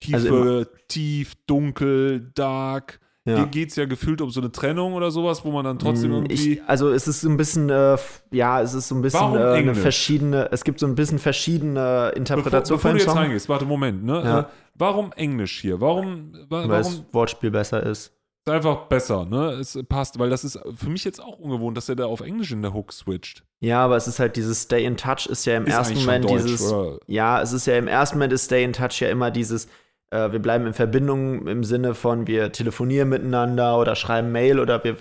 Tiefe, 0.00 0.16
also 0.16 0.64
tief, 0.86 1.34
dunkel, 1.46 2.30
dark. 2.34 3.00
Ja. 3.26 3.38
Hier 3.38 3.46
geht 3.46 3.70
es 3.70 3.76
ja 3.76 3.86
gefühlt 3.86 4.20
um 4.20 4.30
so 4.30 4.40
eine 4.40 4.52
Trennung 4.52 4.94
oder 4.94 5.10
sowas, 5.10 5.44
wo 5.44 5.50
man 5.50 5.64
dann 5.64 5.80
trotzdem 5.80 6.12
irgendwie. 6.12 6.52
Ich, 6.52 6.62
also 6.64 6.90
es 6.90 7.08
ist 7.08 7.22
so 7.22 7.28
ein 7.28 7.36
bisschen, 7.36 7.68
äh, 7.70 7.96
ja, 8.30 8.62
es 8.62 8.72
ist 8.72 8.86
so 8.86 8.94
ein 8.94 9.02
bisschen 9.02 9.34
äh, 9.34 9.38
eine 9.38 9.74
verschiedene, 9.74 10.48
es 10.52 10.62
gibt 10.62 10.78
so 10.78 10.86
ein 10.86 10.94
bisschen 10.94 11.18
verschiedene 11.18 11.74
bevor, 11.74 12.16
Interpretationen 12.16 12.78
bevor 12.78 12.78
von 12.78 12.90
du 12.92 12.98
dem 12.98 12.98
jetzt 12.98 13.12
Song, 13.12 13.18
reingehst, 13.18 13.48
warte, 13.48 13.64
Moment, 13.64 14.04
ne? 14.04 14.22
Ja. 14.24 14.40
Äh, 14.40 14.44
warum 14.76 15.10
Englisch 15.12 15.60
hier? 15.60 15.80
Warum, 15.80 16.34
wa 16.48 16.60
weil 16.60 16.68
warum 16.68 16.82
das 16.84 17.02
Wortspiel 17.10 17.50
besser 17.50 17.82
ist. 17.82 18.12
ist 18.46 18.52
einfach 18.52 18.84
besser, 18.86 19.24
ne? 19.24 19.54
Es 19.54 19.76
passt, 19.88 20.20
weil 20.20 20.30
das 20.30 20.44
ist 20.44 20.60
für 20.76 20.88
mich 20.88 21.02
jetzt 21.02 21.20
auch 21.20 21.40
ungewohnt, 21.40 21.76
dass 21.76 21.88
er 21.88 21.96
da 21.96 22.06
auf 22.06 22.20
Englisch 22.20 22.52
in 22.52 22.62
der 22.62 22.72
Hook 22.74 22.92
switcht. 22.92 23.42
Ja, 23.58 23.84
aber 23.84 23.96
es 23.96 24.06
ist 24.06 24.20
halt 24.20 24.36
dieses 24.36 24.62
Stay 24.62 24.84
in 24.84 24.96
Touch 24.96 25.26
ist 25.26 25.44
ja 25.46 25.56
im 25.56 25.66
Ist 25.66 25.74
ersten 25.74 25.98
Moment 25.98 26.26
Deutsch, 26.26 26.42
dieses, 26.44 26.72
oder? 26.72 27.00
ja, 27.08 27.42
es 27.42 27.52
ist 27.52 27.66
ja 27.66 27.76
im 27.76 27.88
ersten 27.88 28.18
Moment 28.18 28.34
ist 28.34 28.44
Stay 28.44 28.62
in 28.62 28.72
Touch 28.72 29.00
ja 29.00 29.08
immer 29.08 29.32
dieses, 29.32 29.66
äh, 30.10 30.30
wir 30.32 30.38
bleiben 30.40 30.66
in 30.66 30.72
Verbindung 30.72 31.46
im 31.46 31.64
Sinne 31.64 31.94
von 31.94 32.26
wir 32.26 32.52
telefonieren 32.52 33.08
miteinander 33.08 33.78
oder 33.78 33.94
schreiben 33.96 34.32
Mail 34.32 34.60
oder 34.60 34.82
wir, 34.84 34.96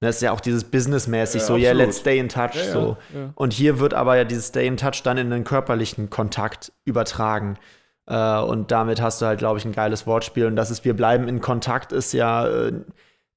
das 0.00 0.16
ist 0.16 0.22
ja 0.22 0.32
auch 0.32 0.40
dieses 0.40 0.64
Businessmäßig 0.64 1.40
Ja, 1.42 1.46
so, 1.46 1.56
ja, 1.56 1.70
absolut. 1.70 1.86
let's 1.86 1.98
stay 1.98 2.18
in 2.18 2.28
touch, 2.28 2.54
Ja, 2.54 2.62
ja, 2.64 2.72
so. 2.72 2.96
ja. 3.14 3.30
Und 3.34 3.52
hier 3.52 3.78
wird 3.78 3.94
aber 3.94 4.16
ja 4.16 4.24
dieses 4.24 4.48
Stay 4.48 4.66
in 4.66 4.76
Touch 4.76 5.02
dann 5.02 5.16
in 5.18 5.30
den 5.30 5.44
körperlichen 5.44 6.10
Kontakt 6.10 6.72
übertragen. 6.84 7.56
Äh, 8.06 8.38
und 8.40 8.70
damit 8.70 9.00
hast 9.00 9.22
du 9.22 9.26
halt, 9.26 9.38
glaube 9.38 9.58
ich, 9.58 9.64
ein 9.64 9.72
geiles 9.72 10.06
Wortspiel. 10.06 10.44
Und 10.46 10.56
das 10.56 10.70
ist, 10.70 10.84
wir 10.84 10.94
bleiben 10.94 11.26
in 11.26 11.40
Kontakt, 11.40 11.90
ist 11.92 12.12
ja 12.12 12.46
äh, 12.46 12.72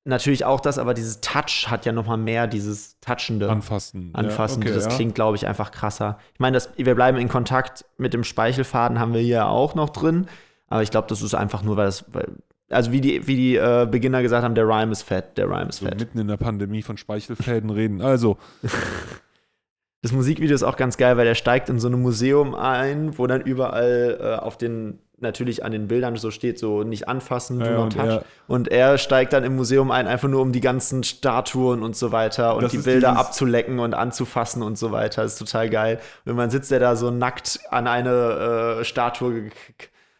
natürlich 0.03 0.43
auch 0.45 0.59
das, 0.59 0.77
aber 0.77 0.93
dieses 0.93 1.21
Touch 1.21 1.67
hat 1.69 1.85
ja 1.85 1.93
noch 1.93 2.05
mal 2.05 2.17
mehr 2.17 2.47
dieses 2.47 2.99
Touchende. 2.99 3.49
Anfassen. 3.49 4.09
Anfassen, 4.13 4.61
ja, 4.61 4.67
okay, 4.67 4.75
das 4.75 4.85
ja. 4.85 4.91
klingt, 4.95 5.15
glaube 5.15 5.37
ich, 5.37 5.47
einfach 5.47 5.71
krasser. 5.71 6.17
Ich 6.33 6.39
meine, 6.41 6.55
das- 6.57 6.69
wir 6.75 6.95
bleiben 6.95 7.17
in 7.17 7.29
Kontakt 7.29 7.85
mit 7.97 8.13
dem 8.13 8.25
Speichelfaden, 8.25 8.99
haben 8.99 9.13
wir 9.13 9.21
hier 9.21 9.47
auch 9.47 9.73
noch 9.75 9.89
drin. 9.89 10.27
Aber 10.67 10.83
ich 10.83 10.91
glaube, 10.91 11.07
das 11.07 11.21
ist 11.21 11.33
einfach 11.33 11.63
nur, 11.63 11.77
weil 11.77 11.85
das, 11.85 12.05
weil, 12.13 12.27
also 12.69 12.91
wie 12.91 13.01
die, 13.01 13.25
wie 13.27 13.35
die 13.35 13.55
äh, 13.55 13.87
Beginner 13.89 14.21
gesagt 14.21 14.43
haben, 14.43 14.55
der 14.55 14.67
Rhyme 14.67 14.91
ist 14.91 15.03
fett, 15.03 15.37
der 15.37 15.47
Rhyme 15.49 15.69
ist 15.69 15.77
So 15.79 15.85
fett. 15.85 15.99
mitten 15.99 16.19
in 16.19 16.27
der 16.27 16.37
Pandemie 16.37 16.81
von 16.81 16.97
Speichelfäden 16.97 17.69
reden. 17.69 18.01
Also, 18.01 18.37
Das 20.03 20.11
Musikvideo 20.11 20.53
ist 20.53 20.63
auch 20.63 20.77
ganz 20.77 20.95
geil, 20.97 21.17
weil 21.17 21.25
er 21.25 21.33
steigt 21.35 21.69
in 21.69 21.79
so 21.79 21.87
ein 21.89 21.99
Museum 21.99 22.53
ein, 22.53 23.17
wo 23.17 23.25
dann 23.25 23.41
überall 23.41 24.17
äh, 24.21 24.35
auf 24.35 24.55
den, 24.55 24.99
natürlich 25.17 25.65
an 25.65 25.71
den 25.71 25.87
Bildern 25.87 26.15
so 26.17 26.29
steht, 26.29 26.59
so 26.59 26.83
nicht 26.83 27.07
anfassen, 27.07 27.59
do 27.59 27.65
Ja, 27.65 27.71
not 27.71 27.83
und 27.83 27.93
touch. 27.95 28.05
er- 28.05 28.23
und 28.45 28.67
er 28.67 28.99
steigt 28.99 29.33
dann 29.33 29.43
im 29.43 29.55
Museum 29.55 29.89
ein, 29.89 30.05
einfach 30.05 30.29
nur 30.29 30.41
um 30.43 30.51
die 30.51 30.61
ganzen 30.61 31.03
Statuen 31.03 31.81
und 31.81 31.95
so 31.95 32.11
weiter 32.11 32.55
und 32.55 32.71
die 32.71 32.77
Bilder 32.77 33.17
abzulecken 33.17 33.79
und 33.79 33.95
anzufassen 33.95 34.61
und 34.61 34.77
so 34.77 34.91
weiter. 34.91 35.23
Das 35.23 35.33
ist 35.33 35.39
total 35.39 35.67
geil. 35.69 35.99
Und 36.25 36.35
man 36.35 36.51
sitzt 36.51 36.71
er 36.71 36.79
da 36.79 36.95
so 36.95 37.09
nackt 37.09 37.59
an 37.71 37.87
eine 37.87 38.77
äh, 38.81 38.85
Statue 38.85 39.49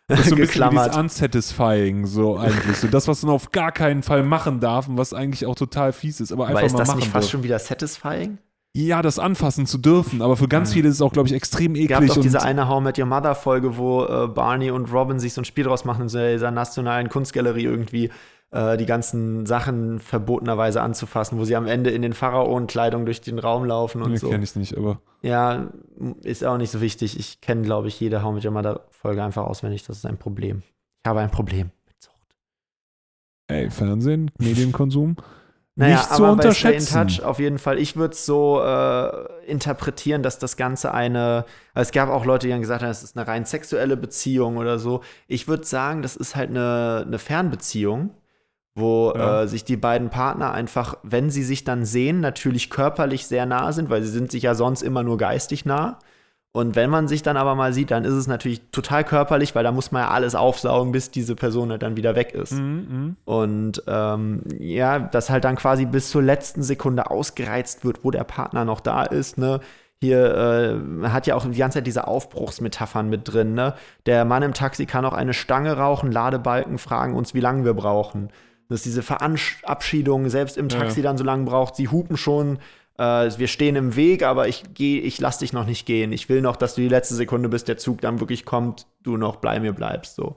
das 0.17 0.19
ist 0.21 0.29
so 0.29 0.35
ein 0.35 0.39
bisschen 0.41 0.53
geklammert. 0.53 0.87
dieses 0.87 0.97
unsatisfying, 0.97 2.05
so 2.05 2.37
eigentlich. 2.37 2.77
So 2.77 2.87
das, 2.87 3.07
was 3.07 3.23
man 3.23 3.33
auf 3.33 3.51
gar 3.51 3.71
keinen 3.71 4.03
Fall 4.03 4.23
machen 4.23 4.59
darf 4.59 4.87
und 4.87 4.97
was 4.97 5.13
eigentlich 5.13 5.45
auch 5.45 5.55
total 5.55 5.91
fies 5.93 6.19
ist, 6.21 6.31
aber 6.31 6.47
einfach 6.47 6.59
Aber 6.59 6.65
ist 6.65 6.73
mal 6.73 6.79
das 6.79 6.87
machen 6.87 6.99
nicht 6.99 7.09
fast 7.09 7.25
dürfen. 7.25 7.31
schon 7.31 7.43
wieder 7.43 7.59
satisfying? 7.59 8.37
Ja, 8.75 9.01
das 9.01 9.17
anfassen 9.17 9.65
zu 9.65 9.79
dürfen, 9.79 10.21
aber 10.21 10.37
für 10.37 10.47
ganz 10.47 10.71
viele 10.71 10.87
ist 10.87 10.95
es 10.95 11.01
auch, 11.01 11.11
glaube 11.11 11.27
ich, 11.27 11.33
extrem 11.33 11.73
Es 11.73 11.87
gab 11.87 12.03
eklig. 12.03 12.13
doch 12.13 12.21
diese 12.21 12.43
eine 12.43 12.67
How 12.69 12.79
Met 12.81 12.99
Your 12.99 13.07
Mother 13.07 13.33
Folge, 13.33 13.75
wo 13.77 14.05
äh, 14.05 14.27
Barney 14.27 14.69
und 14.69 14.93
Robin 14.93 15.19
sich 15.19 15.33
so 15.33 15.41
ein 15.41 15.45
Spiel 15.45 15.63
draus 15.63 15.83
machen 15.83 16.03
in 16.03 16.09
so 16.09 16.19
dieser 16.19 16.51
nationalen 16.51 17.09
Kunstgalerie 17.09 17.63
irgendwie 17.63 18.11
die 18.51 18.85
ganzen 18.85 19.45
Sachen 19.45 19.99
verbotenerweise 19.99 20.81
anzufassen, 20.81 21.37
wo 21.37 21.43
sie 21.43 21.55
am 21.55 21.67
Ende 21.67 21.89
in 21.89 22.01
den 22.01 22.13
Pharaonenkleidung 22.13 23.05
durch 23.05 23.19
den 23.19 23.39
Raum 23.39 23.65
laufen 23.65 24.01
und 24.01 24.11
nee, 24.11 24.17
so. 24.17 24.29
kenne 24.29 24.43
ich 24.43 24.55
nicht, 24.55 24.77
aber 24.77 25.01
Ja, 25.21 25.67
ist 26.23 26.45
auch 26.45 26.57
nicht 26.57 26.71
so 26.71 26.79
wichtig. 26.79 27.19
Ich 27.19 27.41
kenne, 27.41 27.63
glaube 27.63 27.89
ich, 27.89 27.99
jede 27.99 28.23
How 28.23 28.33
Met 28.33 28.45
Your 28.45 28.51
Mother 28.51 28.85
Folge 28.89 29.21
einfach 29.21 29.45
auswendig. 29.45 29.85
Das 29.85 29.97
ist 29.97 30.05
ein 30.05 30.17
Problem. 30.17 30.63
Ich 31.03 31.09
habe 31.09 31.19
ein 31.19 31.31
Problem 31.31 31.71
mit 31.85 32.01
Sucht. 32.01 32.15
ey, 33.47 33.69
Fernsehen, 33.69 34.31
Medienkonsum, 34.39 35.17
Naja, 35.77 35.97
nicht 35.97 36.15
zu 36.15 36.25
aber 36.25 36.35
bei 36.35 36.51
Stay 36.51 36.69
in 36.69 36.75
unterschätzen. 36.75 37.07
Touch 37.07 37.23
auf 37.23 37.37
jeden 37.37 37.59
Fall. 37.59 37.77
Ich 37.77 37.95
würde 37.95 38.13
es 38.13 38.25
so 38.25 38.59
äh, 38.63 39.45
interpretieren, 39.45 40.23
dass 40.23 40.39
das 40.39 40.57
Ganze 40.57 40.91
eine. 40.91 41.45
Also 41.75 41.89
es 41.89 41.91
gab 41.91 42.09
auch 42.09 42.25
Leute, 42.25 42.47
die 42.47 42.53
haben 42.53 42.61
gesagt 42.61 42.81
haben, 42.81 42.89
es 42.89 43.03
ist 43.03 43.15
eine 43.15 43.27
rein 43.27 43.45
sexuelle 43.45 43.95
Beziehung 43.95 44.57
oder 44.57 44.79
so. 44.79 45.01
Ich 45.27 45.47
würde 45.47 45.65
sagen, 45.65 46.01
das 46.01 46.15
ist 46.15 46.35
halt 46.35 46.49
eine, 46.49 47.03
eine 47.05 47.19
Fernbeziehung, 47.19 48.09
wo 48.77 49.11
Ja. 49.15 49.41
äh, 49.43 49.47
sich 49.47 49.65
die 49.65 49.75
beiden 49.77 50.09
Partner 50.09 50.51
einfach, 50.51 50.97
wenn 51.03 51.29
sie 51.29 51.43
sich 51.43 51.63
dann 51.63 51.83
sehen, 51.83 52.19
natürlich 52.21 52.69
körperlich 52.69 53.25
sehr 53.27 53.45
nah 53.45 53.71
sind, 53.71 53.89
weil 53.89 54.01
sie 54.03 54.09
sind 54.09 54.31
sich 54.31 54.43
ja 54.43 54.53
sonst 54.55 54.83
immer 54.83 55.03
nur 55.03 55.17
geistig 55.17 55.65
nah. 55.65 55.97
Und 56.53 56.75
wenn 56.75 56.89
man 56.89 57.07
sich 57.07 57.21
dann 57.21 57.37
aber 57.37 57.53
mal 57.53 57.71
sieht, 57.73 57.91
dann 57.91 58.03
ist 58.03 58.13
es 58.13 58.25
natürlich 58.25 58.61
total 58.71 59.03
körperlich, 59.03 59.53
weil 59.53 59.63
da 59.63 59.71
muss 59.71 59.91
man 59.91 60.03
ja 60.03 60.09
alles 60.09 60.33
aufsaugen, 60.33 60.91
bis 60.91 61.11
diese 61.11 61.35
Person 61.35 61.69
halt 61.69 61.83
dann 61.83 61.97
wieder 61.97 62.15
weg 62.15 62.33
ist. 62.33 62.53
Mhm, 62.53 63.15
Und 63.25 63.83
ähm, 63.87 64.41
ja, 64.57 64.97
dass 64.97 65.29
halt 65.29 65.43
dann 65.43 65.55
quasi 65.55 65.85
bis 65.85 66.09
zur 66.09 66.23
letzten 66.23 66.63
Sekunde 66.63 67.11
ausgereizt 67.11 67.85
wird, 67.85 68.03
wo 68.03 68.09
der 68.11 68.23
Partner 68.23 68.65
noch 68.65 68.79
da 68.79 69.03
ist, 69.03 69.37
ne? 69.37 69.59
Hier 69.99 70.35
äh, 71.03 71.07
hat 71.09 71.25
ja 71.25 71.33
auch 71.35 71.45
die 71.45 71.57
ganze 71.57 71.79
Zeit 71.79 71.87
diese 71.87 72.07
Aufbruchsmetaphern 72.07 73.09
mit 73.09 73.21
drin, 73.31 73.53
ne? 73.53 73.73
Der 74.05 74.25
Mann 74.25 74.43
im 74.43 74.53
Taxi 74.53 74.85
kann 74.85 75.05
auch 75.05 75.13
eine 75.13 75.33
Stange 75.33 75.77
rauchen, 75.77 76.11
Ladebalken 76.11 76.77
fragen 76.77 77.15
uns, 77.15 77.33
wie 77.33 77.39
lange 77.39 77.65
wir 77.65 77.73
brauchen. 77.73 78.29
Dass 78.69 78.83
diese 78.83 79.01
Verabschiedung 79.01 80.29
selbst 80.29 80.57
im 80.57 80.69
Ja. 80.69 80.79
Taxi 80.79 81.01
dann 81.01 81.17
so 81.17 81.23
lange 81.23 81.45
braucht, 81.45 81.75
sie 81.75 81.87
hupen 81.87 82.17
schon, 82.17 82.59
äh, 82.97 83.29
wir 83.37 83.47
stehen 83.47 83.75
im 83.75 83.95
Weg, 83.95 84.23
aber 84.23 84.47
ich 84.47 84.63
gehe, 84.73 85.01
ich 85.01 85.19
lass 85.19 85.39
dich 85.39 85.53
noch 85.53 85.65
nicht 85.65 85.85
gehen. 85.85 86.11
Ich 86.11 86.29
will 86.29 86.41
noch, 86.41 86.55
dass 86.55 86.75
du 86.75 86.81
die 86.81 86.89
letzte 86.89 87.15
Sekunde, 87.15 87.49
bis 87.49 87.63
der 87.63 87.77
Zug 87.77 88.01
dann 88.01 88.19
wirklich 88.19 88.45
kommt, 88.45 88.87
du 89.03 89.17
noch 89.17 89.37
bei 89.37 89.59
mir 89.59 89.73
bleibst. 89.73 90.15
So. 90.15 90.35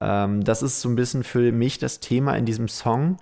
Ähm, 0.00 0.42
das 0.42 0.62
ist 0.62 0.80
so 0.80 0.88
ein 0.88 0.96
bisschen 0.96 1.24
für 1.24 1.52
mich 1.52 1.78
das 1.78 2.00
Thema 2.00 2.34
in 2.36 2.46
diesem 2.46 2.68
Song. 2.68 3.18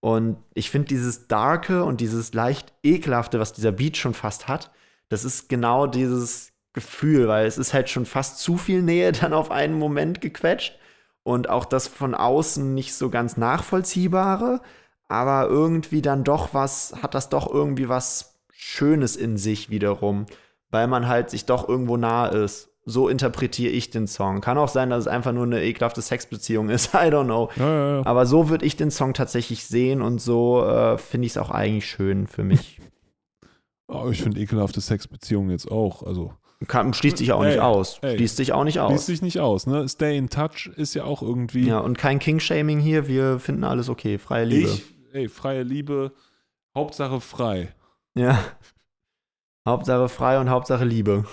Und 0.00 0.36
ich 0.54 0.70
finde 0.70 0.88
dieses 0.88 1.28
Darke 1.28 1.84
und 1.84 2.00
dieses 2.00 2.34
leicht 2.34 2.72
Ekelhafte, 2.82 3.38
was 3.38 3.52
dieser 3.52 3.70
Beat 3.70 3.96
schon 3.96 4.14
fast 4.14 4.48
hat, 4.48 4.72
das 5.08 5.24
ist 5.24 5.48
genau 5.48 5.86
dieses 5.86 6.52
Gefühl, 6.72 7.28
weil 7.28 7.46
es 7.46 7.58
ist 7.58 7.74
halt 7.74 7.90
schon 7.90 8.06
fast 8.06 8.38
zu 8.38 8.56
viel 8.56 8.82
Nähe 8.82 9.12
dann 9.20 9.32
auf 9.32 9.50
einen 9.50 9.74
Moment 9.78 10.20
gequetscht. 10.20 10.76
Und 11.24 11.48
auch 11.48 11.64
das 11.64 11.86
von 11.86 12.14
außen 12.14 12.74
nicht 12.74 12.94
so 12.94 13.08
ganz 13.08 13.36
nachvollziehbare, 13.36 14.60
aber 15.08 15.48
irgendwie 15.48 16.02
dann 16.02 16.24
doch 16.24 16.54
was, 16.54 16.94
hat 17.02 17.14
das 17.14 17.28
doch 17.28 17.52
irgendwie 17.52 17.88
was 17.88 18.40
Schönes 18.52 19.16
in 19.16 19.36
sich 19.36 19.70
wiederum, 19.70 20.26
weil 20.70 20.88
man 20.88 21.06
halt 21.06 21.30
sich 21.30 21.44
doch 21.44 21.68
irgendwo 21.68 21.96
nah 21.96 22.26
ist. 22.26 22.70
So 22.84 23.08
interpretiere 23.08 23.70
ich 23.72 23.90
den 23.90 24.08
Song. 24.08 24.40
Kann 24.40 24.58
auch 24.58 24.68
sein, 24.68 24.90
dass 24.90 25.00
es 25.00 25.06
einfach 25.06 25.32
nur 25.32 25.44
eine 25.44 25.62
ekelhafte 25.62 26.02
Sexbeziehung 26.02 26.68
ist. 26.68 26.86
I 26.94 27.08
don't 27.08 27.24
know. 27.24 27.50
Ja, 27.56 27.68
ja, 27.68 27.96
ja. 27.98 28.06
Aber 28.06 28.26
so 28.26 28.48
würde 28.48 28.66
ich 28.66 28.76
den 28.76 28.90
Song 28.90 29.14
tatsächlich 29.14 29.66
sehen 29.66 30.02
und 30.02 30.20
so 30.20 30.64
äh, 30.64 30.98
finde 30.98 31.26
ich 31.26 31.32
es 31.32 31.38
auch 31.38 31.50
eigentlich 31.50 31.86
schön 31.86 32.26
für 32.26 32.42
mich. 32.44 32.80
Oh, 33.88 34.08
ich 34.10 34.22
finde 34.22 34.40
ekelhafte 34.40 34.80
Sexbeziehungen 34.80 35.50
jetzt 35.50 35.70
auch. 35.70 36.02
Also, 36.02 36.32
Kann, 36.68 36.92
schließt 36.94 37.18
sich 37.18 37.32
auch 37.32 37.42
Ey, 37.42 37.50
nicht 37.50 37.60
aus. 37.60 37.98
ey. 38.02 38.16
Schließt 38.16 38.36
sich 38.36 38.52
auch 38.52 38.64
nicht 38.64 38.74
schließt 38.74 38.90
aus. 38.92 39.06
sich 39.06 39.22
nicht 39.22 39.40
aus, 39.40 39.66
ne? 39.66 39.88
Stay 39.88 40.16
in 40.16 40.28
touch 40.30 40.70
ist 40.76 40.94
ja 40.94 41.04
auch 41.04 41.22
irgendwie. 41.22 41.66
Ja, 41.68 41.78
und 41.80 41.98
kein 41.98 42.18
King-Shaming 42.18 42.78
hier. 42.80 43.08
Wir 43.08 43.38
finden 43.38 43.64
alles 43.64 43.88
okay. 43.88 44.18
Freie 44.18 44.44
Liebe. 44.44 44.68
Ich, 44.68 44.84
ey, 45.12 45.28
freie 45.28 45.62
Liebe, 45.62 46.12
Hauptsache 46.76 47.20
frei. 47.20 47.74
Ja. 48.14 48.38
Hauptsache 49.68 50.08
frei 50.08 50.40
und 50.40 50.50
Hauptsache 50.50 50.84
Liebe. 50.84 51.24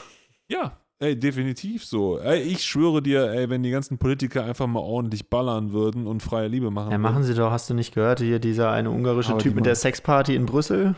Ja, 0.47 0.77
ey, 0.99 1.18
definitiv 1.18 1.84
so. 1.85 2.19
Ey, 2.19 2.41
ich 2.41 2.64
schwöre 2.64 3.01
dir, 3.01 3.31
ey, 3.31 3.49
wenn 3.49 3.64
die 3.64 3.72
ganzen 3.72 3.97
Politiker 3.97 4.43
einfach 4.43 4.68
mal 4.68 4.81
ordentlich 4.81 5.30
ballern 5.30 5.72
würden 5.72 6.06
und 6.07 6.22
freie 6.22 6.47
Liebe 6.47 6.69
machen 6.72 6.91
Ja, 6.91 6.97
machen 6.97 7.23
sie 7.23 7.34
doch. 7.34 7.51
Hast 7.51 7.69
du 7.69 7.73
nicht 7.73 7.93
gehört? 7.95 8.19
Hier 8.19 8.39
dieser 8.39 8.72
eine 8.72 8.91
ungarische 8.91 9.31
Aber 9.31 9.39
Typ 9.41 9.56
mit 9.56 9.65
der 9.65 9.76
Sexparty 9.76 10.35
in 10.35 10.45
Brüssel? 10.45 10.95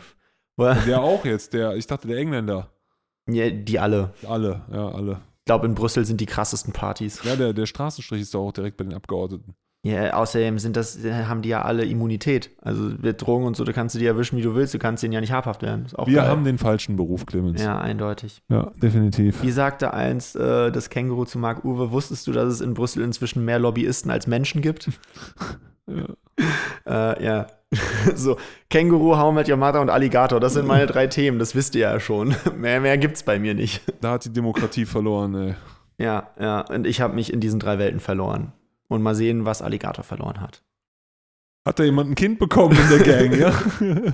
Er, 0.58 0.64
würden. 0.76 0.84
Der 0.86 1.00
auch 1.02 1.24
jetzt, 1.24 1.54
der, 1.54 1.76
ich 1.76 1.86
dachte, 1.86 2.08
der 2.08 2.18
Engländer. 2.18 2.71
Ja, 3.28 3.50
die 3.50 3.78
alle. 3.78 4.12
Alle, 4.26 4.62
ja, 4.72 4.88
alle. 4.88 5.12
Ich 5.12 5.46
glaube, 5.46 5.66
in 5.66 5.74
Brüssel 5.74 6.04
sind 6.04 6.20
die 6.20 6.26
krassesten 6.26 6.72
Partys. 6.72 7.22
Ja, 7.24 7.36
der, 7.36 7.52
der 7.52 7.66
Straßenstrich 7.66 8.22
ist 8.22 8.34
doch 8.34 8.46
auch 8.46 8.52
direkt 8.52 8.76
bei 8.76 8.84
den 8.84 8.94
Abgeordneten. 8.94 9.54
Ja, 9.84 10.14
außerdem 10.14 10.60
sind 10.60 10.76
das, 10.76 10.96
haben 11.04 11.42
die 11.42 11.48
ja 11.48 11.62
alle 11.62 11.84
Immunität. 11.84 12.50
Also 12.62 12.92
mit 13.02 13.20
Drogen 13.20 13.46
und 13.46 13.56
so, 13.56 13.64
du 13.64 13.72
kannst 13.72 13.96
du 13.96 13.98
die 13.98 14.06
erwischen, 14.06 14.38
wie 14.38 14.42
du 14.42 14.54
willst. 14.54 14.72
Du 14.72 14.78
kannst 14.78 15.02
denen 15.02 15.12
ja 15.12 15.20
nicht 15.20 15.32
habhaft 15.32 15.62
werden. 15.62 15.86
Wir 16.06 16.20
geil. 16.20 16.28
haben 16.28 16.44
den 16.44 16.58
falschen 16.58 16.94
Beruf, 16.94 17.26
Clemens. 17.26 17.60
Ja, 17.60 17.80
eindeutig. 17.80 18.42
Ja, 18.48 18.70
definitiv. 18.80 19.42
Wie 19.42 19.50
sagte 19.50 19.92
einst 19.92 20.36
äh, 20.36 20.70
das 20.70 20.88
Känguru 20.88 21.24
zu 21.24 21.40
Marc 21.40 21.64
Uwe, 21.64 21.90
wusstest 21.90 22.28
du, 22.28 22.32
dass 22.32 22.46
es 22.46 22.60
in 22.60 22.74
Brüssel 22.74 23.02
inzwischen 23.02 23.44
mehr 23.44 23.58
Lobbyisten 23.58 24.10
als 24.10 24.26
Menschen 24.26 24.62
gibt? 24.62 24.90
Ja. 25.88 27.12
äh, 27.16 27.24
ja. 27.24 27.46
so, 28.14 28.36
Känguru, 28.70 29.16
How 29.16 29.34
Met 29.34 29.48
Your 29.48 29.56
Mother 29.56 29.80
und 29.80 29.90
Alligator, 29.90 30.40
das 30.40 30.54
sind 30.54 30.66
meine 30.66 30.86
drei 30.86 31.06
Themen, 31.06 31.38
das 31.38 31.54
wisst 31.54 31.74
ihr 31.74 31.82
ja 31.82 32.00
schon. 32.00 32.34
mehr, 32.56 32.80
mehr 32.80 32.98
gibt's 32.98 33.22
bei 33.22 33.38
mir 33.38 33.54
nicht. 33.54 33.82
Da 34.00 34.12
hat 34.12 34.24
die 34.24 34.32
Demokratie 34.32 34.84
verloren, 34.84 35.34
ey. 35.34 35.54
Ja, 35.98 36.30
ja, 36.38 36.60
und 36.62 36.86
ich 36.86 37.00
habe 37.00 37.14
mich 37.14 37.32
in 37.32 37.40
diesen 37.40 37.60
drei 37.60 37.78
Welten 37.78 38.00
verloren. 38.00 38.52
Und 38.88 39.02
mal 39.02 39.14
sehen, 39.14 39.46
was 39.46 39.62
Alligator 39.62 40.04
verloren 40.04 40.40
hat. 40.40 40.62
Hat 41.64 41.78
da 41.78 41.84
jemand 41.84 42.10
ein 42.10 42.14
Kind 42.14 42.38
bekommen 42.38 42.76
in 42.76 42.88
der 42.88 42.98
Gang, 42.98 43.38
ja? 43.38 43.52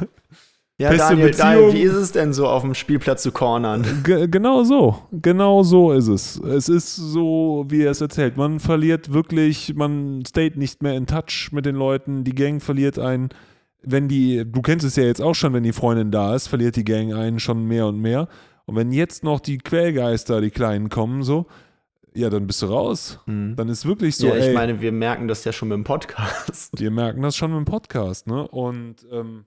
Ja, 0.81 0.91
Beste 0.91 1.09
Daniel, 1.09 1.31
Daniel, 1.33 1.67
Beziehung. 1.67 1.75
wie 1.75 1.83
ist 1.83 1.97
es 1.97 2.13
denn 2.13 2.33
so, 2.33 2.47
auf 2.47 2.63
dem 2.63 2.73
Spielplatz 2.75 3.25
zu 3.25 3.33
cornern? 3.33 3.85
Ge 4.05 4.29
genau 4.29 4.63
so. 4.63 4.97
Genau 5.11 5.65
so 5.65 5.91
ist 5.91 6.07
es. 6.07 6.37
Es 6.37 6.69
ist 6.69 6.95
so, 6.95 7.65
wie 7.69 7.83
er 7.83 7.91
es 7.91 8.01
erzählt. 8.01 8.37
Man 8.37 8.61
verliert 8.61 9.13
wirklich, 9.13 9.75
man 9.75 10.23
steht 10.25 10.57
nicht 10.57 10.81
mehr 10.81 10.95
in 10.95 11.07
touch 11.07 11.51
mit 11.51 11.67
den 11.67 11.75
Leuten. 11.75 12.23
Die 12.23 12.35
Gang 12.35 12.63
verliert 12.63 12.97
einen, 12.97 13.31
wenn 13.83 14.07
die, 14.07 14.45
du 14.47 14.63
kennst 14.63 14.87
es 14.87 14.95
ja 14.95 15.03
jetzt 15.03 15.21
auch 15.21 15.35
schon, 15.35 15.53
wenn 15.53 15.65
die 15.65 15.73
Freundin 15.73 16.13
da 16.13 16.37
ist, 16.37 16.47
verliert 16.47 16.77
die 16.77 16.85
Gang 16.85 17.13
einen 17.13 17.41
schon 17.41 17.65
mehr 17.65 17.89
und 17.89 18.01
mehr. 18.01 18.29
Und 18.65 18.77
wenn 18.77 18.93
jetzt 18.93 19.25
noch 19.25 19.41
die 19.41 19.59
Quellgeister, 19.59 20.41
die 20.41 20.51
Kleinen 20.51 20.91
kommen, 20.91 21.25
so, 21.25 21.47
ja, 22.15 22.31
dann 22.31 22.47
bist 22.47 22.63
du 22.63 22.67
raus. 22.67 23.19
Dann 23.27 23.69
ist 23.69 23.85
wirklich 23.85 24.17
so, 24.17 24.29
ja, 24.29 24.37
ich 24.37 24.45
ey, 24.45 24.55
meine, 24.55 24.81
wir 24.81 24.93
merken 24.93 25.27
das 25.27 25.43
ja 25.45 25.53
schon 25.53 25.69
mit 25.69 25.77
dem 25.77 25.85
Podcast. 25.85 26.79
wir 26.79 26.91
merken 26.93 27.23
das 27.23 27.35
schon 27.35 27.53
im 27.57 27.65
Podcast, 27.65 28.29
ne? 28.29 28.47
Und 28.47 28.97
ähm, 29.11 29.45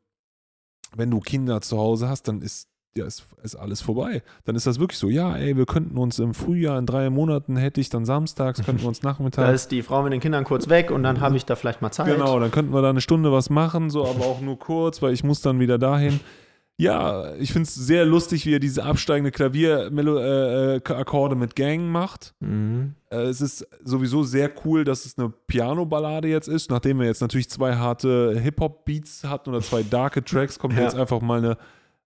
wenn 0.95 1.11
du 1.11 1.19
Kinder 1.19 1.61
zu 1.61 1.77
Hause 1.77 2.09
hast, 2.09 2.27
dann 2.27 2.41
ist 2.41 2.67
ja, 2.93 3.05
ist, 3.05 3.23
ist 3.41 3.55
alles 3.55 3.79
vorbei. 3.81 4.21
Dann 4.43 4.57
ist 4.57 4.67
das 4.67 4.77
wirklich 4.77 4.99
so, 4.99 5.07
ja, 5.07 5.33
ey, 5.37 5.55
wir 5.55 5.65
könnten 5.65 5.97
uns 5.97 6.19
im 6.19 6.33
Frühjahr, 6.33 6.77
in 6.77 6.85
drei 6.85 7.09
Monaten 7.09 7.55
hätte 7.55 7.79
ich 7.79 7.89
dann 7.89 8.03
samstags, 8.03 8.61
könnten 8.65 8.81
wir 8.81 8.87
uns 8.89 8.99
Da 8.99 9.09
nachmittags. 9.09 9.53
ist 9.53 9.71
die 9.71 9.81
Frau 9.81 10.03
mit 10.03 10.11
den 10.11 10.19
Kindern 10.19 10.43
kurz 10.43 10.67
weg 10.67 10.91
und 10.91 11.03
dann 11.03 11.21
habe 11.21 11.37
ich 11.37 11.45
da 11.45 11.55
vielleicht 11.55 11.81
mal 11.81 11.91
Zeit. 11.91 12.07
Genau, 12.07 12.37
dann 12.39 12.51
könnten 12.51 12.73
wir 12.73 12.81
da 12.81 12.89
eine 12.89 12.99
Stunde 12.99 13.31
was 13.31 13.49
machen, 13.49 13.89
so, 13.89 14.05
aber 14.05 14.25
auch 14.25 14.41
nur 14.41 14.59
kurz, 14.59 15.01
weil 15.01 15.13
ich 15.13 15.23
muss 15.23 15.39
dann 15.41 15.61
wieder 15.61 15.77
dahin. 15.77 16.19
Ja, 16.81 17.35
ich 17.35 17.53
finde 17.53 17.67
es 17.67 17.75
sehr 17.75 18.05
lustig, 18.05 18.47
wie 18.47 18.55
er 18.55 18.59
diese 18.59 18.83
absteigende 18.83 19.29
Klavier-Akkorde 19.29 21.35
mit 21.35 21.55
Gang 21.55 21.91
macht. 21.91 22.33
Mhm. 22.39 22.95
Äh, 23.11 23.17
es 23.23 23.39
ist 23.39 23.67
sowieso 23.83 24.23
sehr 24.23 24.49
cool, 24.65 24.83
dass 24.83 25.05
es 25.05 25.17
eine 25.17 25.29
Piano-Ballade 25.29 26.27
jetzt 26.27 26.47
ist. 26.47 26.71
Nachdem 26.71 26.99
wir 26.99 27.05
jetzt 27.05 27.21
natürlich 27.21 27.49
zwei 27.49 27.75
harte 27.75 28.39
Hip-Hop-Beats 28.39 29.25
hatten 29.25 29.51
oder 29.51 29.61
zwei 29.61 29.83
darke 29.83 30.23
Tracks, 30.23 30.57
kommt 30.57 30.73
Ja. 30.77 30.83
jetzt 30.83 30.95
einfach 30.95 31.21
mal 31.21 31.37
eine 31.37 31.57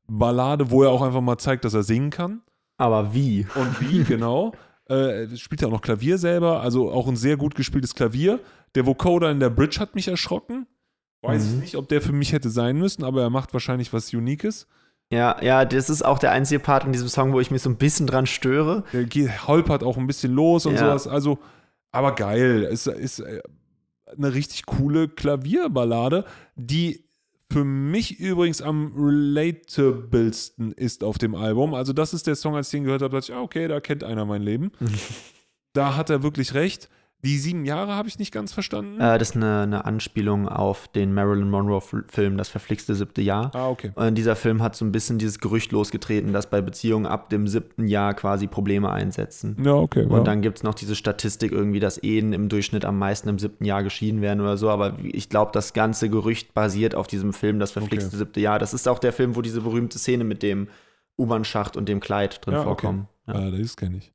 Ballade, 0.08 0.70
wo 0.72 0.84
er 0.84 0.90
auch 0.90 1.02
einfach 1.02 1.22
mal 1.22 1.38
zeigt, 1.38 1.64
dass 1.64 1.74
er 1.74 1.84
singen 1.84 2.10
kann. 2.10 2.42
Aber 2.78 3.14
wie? 3.14 3.48
Und 3.56 3.80
wie, 3.80 4.04
genau. 4.08 4.52
Äh, 4.90 5.28
spielt 5.38 5.62
ja 5.62 5.68
auch 5.68 5.72
noch 5.72 5.82
Klavier 5.82 6.18
selber, 6.18 6.60
also 6.60 6.92
auch 6.92 7.08
ein 7.08 7.16
sehr 7.16 7.38
gut 7.38 7.56
gespieltes 7.56 7.96
Klavier. 7.96 8.40
Der 8.76 8.86
Vocoder 8.86 9.32
in 9.32 9.40
der 9.40 9.50
Bridge 9.50 9.80
hat 9.80 9.96
mich 9.96 10.10
erschrocken. 10.10 10.68
Weiß 11.26 11.44
Mhm. 11.46 11.54
ich 11.56 11.62
nicht, 11.62 11.76
ob 11.78 11.90
der 11.90 12.02
für 12.02 12.12
mich 12.14 12.32
hätte 12.34 12.50
sein 12.50 12.78
müssen, 12.78 13.04
aber 13.04 13.22
er 13.22 13.30
macht 13.30 13.54
wahrscheinlich 13.54 13.92
was 13.94 14.14
Uniques. 14.14 14.68
Ja, 15.12 15.38
ja, 15.44 15.66
das 15.66 15.90
ist 15.90 16.04
auch 16.04 16.18
der 16.20 16.32
einzige 16.32 16.60
Part 16.60 16.84
in 16.86 16.92
diesem 16.92 17.08
Song, 17.08 17.32
wo 17.34 17.40
ich 17.40 17.52
mich 17.52 17.62
so 17.62 17.70
ein 17.70 17.78
bisschen 17.78 18.08
dran 18.08 18.26
störe. 18.26 18.84
Der 18.92 19.04
geht, 19.04 19.48
holpert 19.48 19.84
auch 19.84 19.98
ein 19.98 20.08
bisschen 20.08 20.34
los 20.34 20.66
und 20.66 20.74
Ja. 20.74 20.80
sowas. 20.80 21.08
Also, 21.08 21.38
aber 21.92 22.16
geil. 22.16 22.68
Es 22.72 22.88
ist 22.88 23.20
äh, 23.20 23.42
eine 24.18 24.34
richtig 24.34 24.66
coole 24.66 25.08
Klavierballade, 25.08 26.26
die 26.56 27.06
für 27.52 27.64
mich 27.64 28.20
übrigens 28.20 28.62
am 28.64 28.94
relatablesten 28.98 30.72
ist 30.74 31.04
auf 31.04 31.18
dem 31.18 31.36
Album. 31.36 31.74
Also, 31.74 31.94
das 31.94 32.14
ist 32.14 32.28
der 32.28 32.36
Song, 32.36 32.56
als 32.56 32.68
ich 32.68 32.72
den 32.72 32.84
gehört 32.86 33.02
habe, 33.02 33.16
dachte 33.16 33.32
ich, 33.32 33.38
ah, 33.38 33.42
okay, 33.42 33.68
da 33.68 33.80
kennt 33.80 34.04
einer 34.04 34.26
mein 34.26 34.42
Leben. 34.42 34.72
da 35.74 35.96
hat 35.96 36.10
er 36.10 36.24
wirklich 36.24 36.54
recht. 36.54 36.90
Die 37.26 37.38
sieben 37.40 37.66
Jahre 37.66 37.96
habe 37.96 38.08
ich 38.08 38.20
nicht 38.20 38.32
ganz 38.32 38.54
verstanden. 38.54 39.02
Äh, 39.02 39.18
das 39.18 39.32
ist 39.32 39.36
eine, 39.36 39.62
eine 39.62 39.86
Anspielung 39.86 40.48
auf 40.48 40.88
den 40.88 41.14
Marilyn 41.14 41.50
Monroe-Film, 41.50 42.38
das 42.38 42.50
verflixte 42.50 42.94
siebte 42.94 43.22
Jahr. 43.22 43.52
ah, 43.56 43.68
okay. 43.70 43.92
Und 43.96 44.16
dieser 44.16 44.36
Film 44.36 44.62
hat 44.62 44.76
so 44.76 44.86
ein 44.86 44.92
bisschen 44.92 45.18
dieses 45.18 45.40
Gerücht 45.40 45.72
losgetreten, 45.72 46.34
dass 46.34 46.50
bei 46.50 46.62
Beziehungen 46.62 47.08
ab 47.08 47.30
dem 47.30 47.48
siebten 47.48 47.88
Jahr 47.88 48.14
quasi 48.14 48.48
Probleme 48.48 48.92
einsetzen. 48.92 49.58
Ja, 49.64 49.74
okay. 49.74 50.04
ja. 50.04 50.08
Und 50.08 50.26
dann 50.26 50.42
gibt 50.42 50.60
es 50.60 50.64
noch 50.64 50.76
diese 50.76 50.96
Statistik 50.96 51.52
irgendwie, 51.52 51.80
dass 51.80 51.98
Ehen 51.98 52.32
im 52.32 52.48
Durchschnitt 52.48 52.86
am 52.86 53.00
meisten 53.00 53.28
im 53.28 53.40
siebten 53.40 53.66
Jahr 53.66 53.82
geschieden 53.84 54.22
werden 54.22 54.40
oder 54.42 54.58
so. 54.58 54.70
Aber 54.70 54.98
ich 55.02 55.28
glaube, 55.30 55.52
das 55.52 55.74
ganze 55.74 56.10
Gerücht 56.10 56.54
basiert 56.54 56.94
auf 56.96 57.08
diesem 57.08 57.34
Film, 57.34 57.60
das 57.60 57.72
verflixte 57.72 58.10
Okay. 58.10 58.18
siebte 58.18 58.40
Jahr. 58.40 58.60
Das 58.60 58.74
ist 58.74 58.88
auch 58.88 59.00
der 59.00 59.14
Film, 59.14 59.36
wo 59.36 59.42
diese 59.42 59.62
berühmte 59.62 59.98
Szene 59.98 60.24
mit 60.24 60.44
dem 60.44 60.68
U-Bahn-Schacht 61.18 61.76
und 61.76 61.90
dem 61.90 62.00
Kleid 62.02 62.46
drin 62.46 62.54
Ja, 62.54 62.60
okay. 62.60 62.68
vorkommen. 62.68 63.08
Ja. 63.28 63.34
Ah, 63.34 63.50
das 63.50 63.76
kenne 63.76 63.98
ich. 63.98 64.12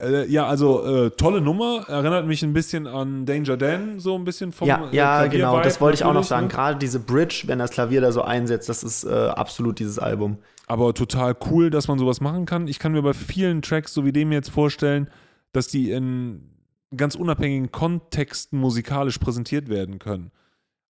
Äh, 0.00 0.26
ja, 0.26 0.46
also 0.46 0.84
äh, 0.84 1.10
tolle 1.10 1.40
Nummer. 1.40 1.84
Erinnert 1.88 2.26
mich 2.26 2.42
ein 2.42 2.52
bisschen 2.52 2.86
an 2.86 3.26
Danger 3.26 3.56
Dan, 3.56 3.98
so 3.98 4.14
ein 4.14 4.24
bisschen 4.24 4.52
vom 4.52 4.68
ja, 4.68 4.88
äh, 4.90 4.96
ja 4.96 5.26
genau, 5.26 5.60
das 5.60 5.80
wollte 5.80 5.96
ich 5.96 6.04
auch 6.04 6.12
noch 6.12 6.24
sagen. 6.24 6.46
ne? 6.46 6.52
Gerade 6.52 6.78
diese 6.78 7.00
Bridge, 7.00 7.44
wenn 7.46 7.58
das 7.58 7.70
Klavier 7.70 8.00
da 8.00 8.12
so 8.12 8.22
einsetzt, 8.22 8.68
das 8.68 8.84
ist 8.84 9.04
äh, 9.04 9.08
absolut 9.08 9.78
dieses 9.78 9.98
Album. 9.98 10.38
Aber 10.68 10.94
total 10.94 11.34
cool, 11.50 11.70
dass 11.70 11.88
man 11.88 11.98
sowas 11.98 12.20
machen 12.20 12.46
kann. 12.46 12.68
Ich 12.68 12.78
kann 12.78 12.92
mir 12.92 13.02
bei 13.02 13.14
vielen 13.14 13.62
Tracks, 13.62 13.92
so 13.92 14.04
wie 14.04 14.12
dem 14.12 14.30
jetzt 14.30 14.50
vorstellen, 14.50 15.08
dass 15.52 15.66
die 15.68 15.90
in 15.90 16.50
ganz 16.96 17.14
unabhängigen 17.14 17.72
Kontexten 17.72 18.58
musikalisch 18.58 19.18
präsentiert 19.18 19.68
werden 19.68 19.98
können. 19.98 20.30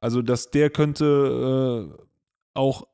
Also, 0.00 0.22
dass 0.22 0.50
der 0.50 0.70
könnte 0.70 1.90
äh, 1.92 2.02
auch, 2.54 2.86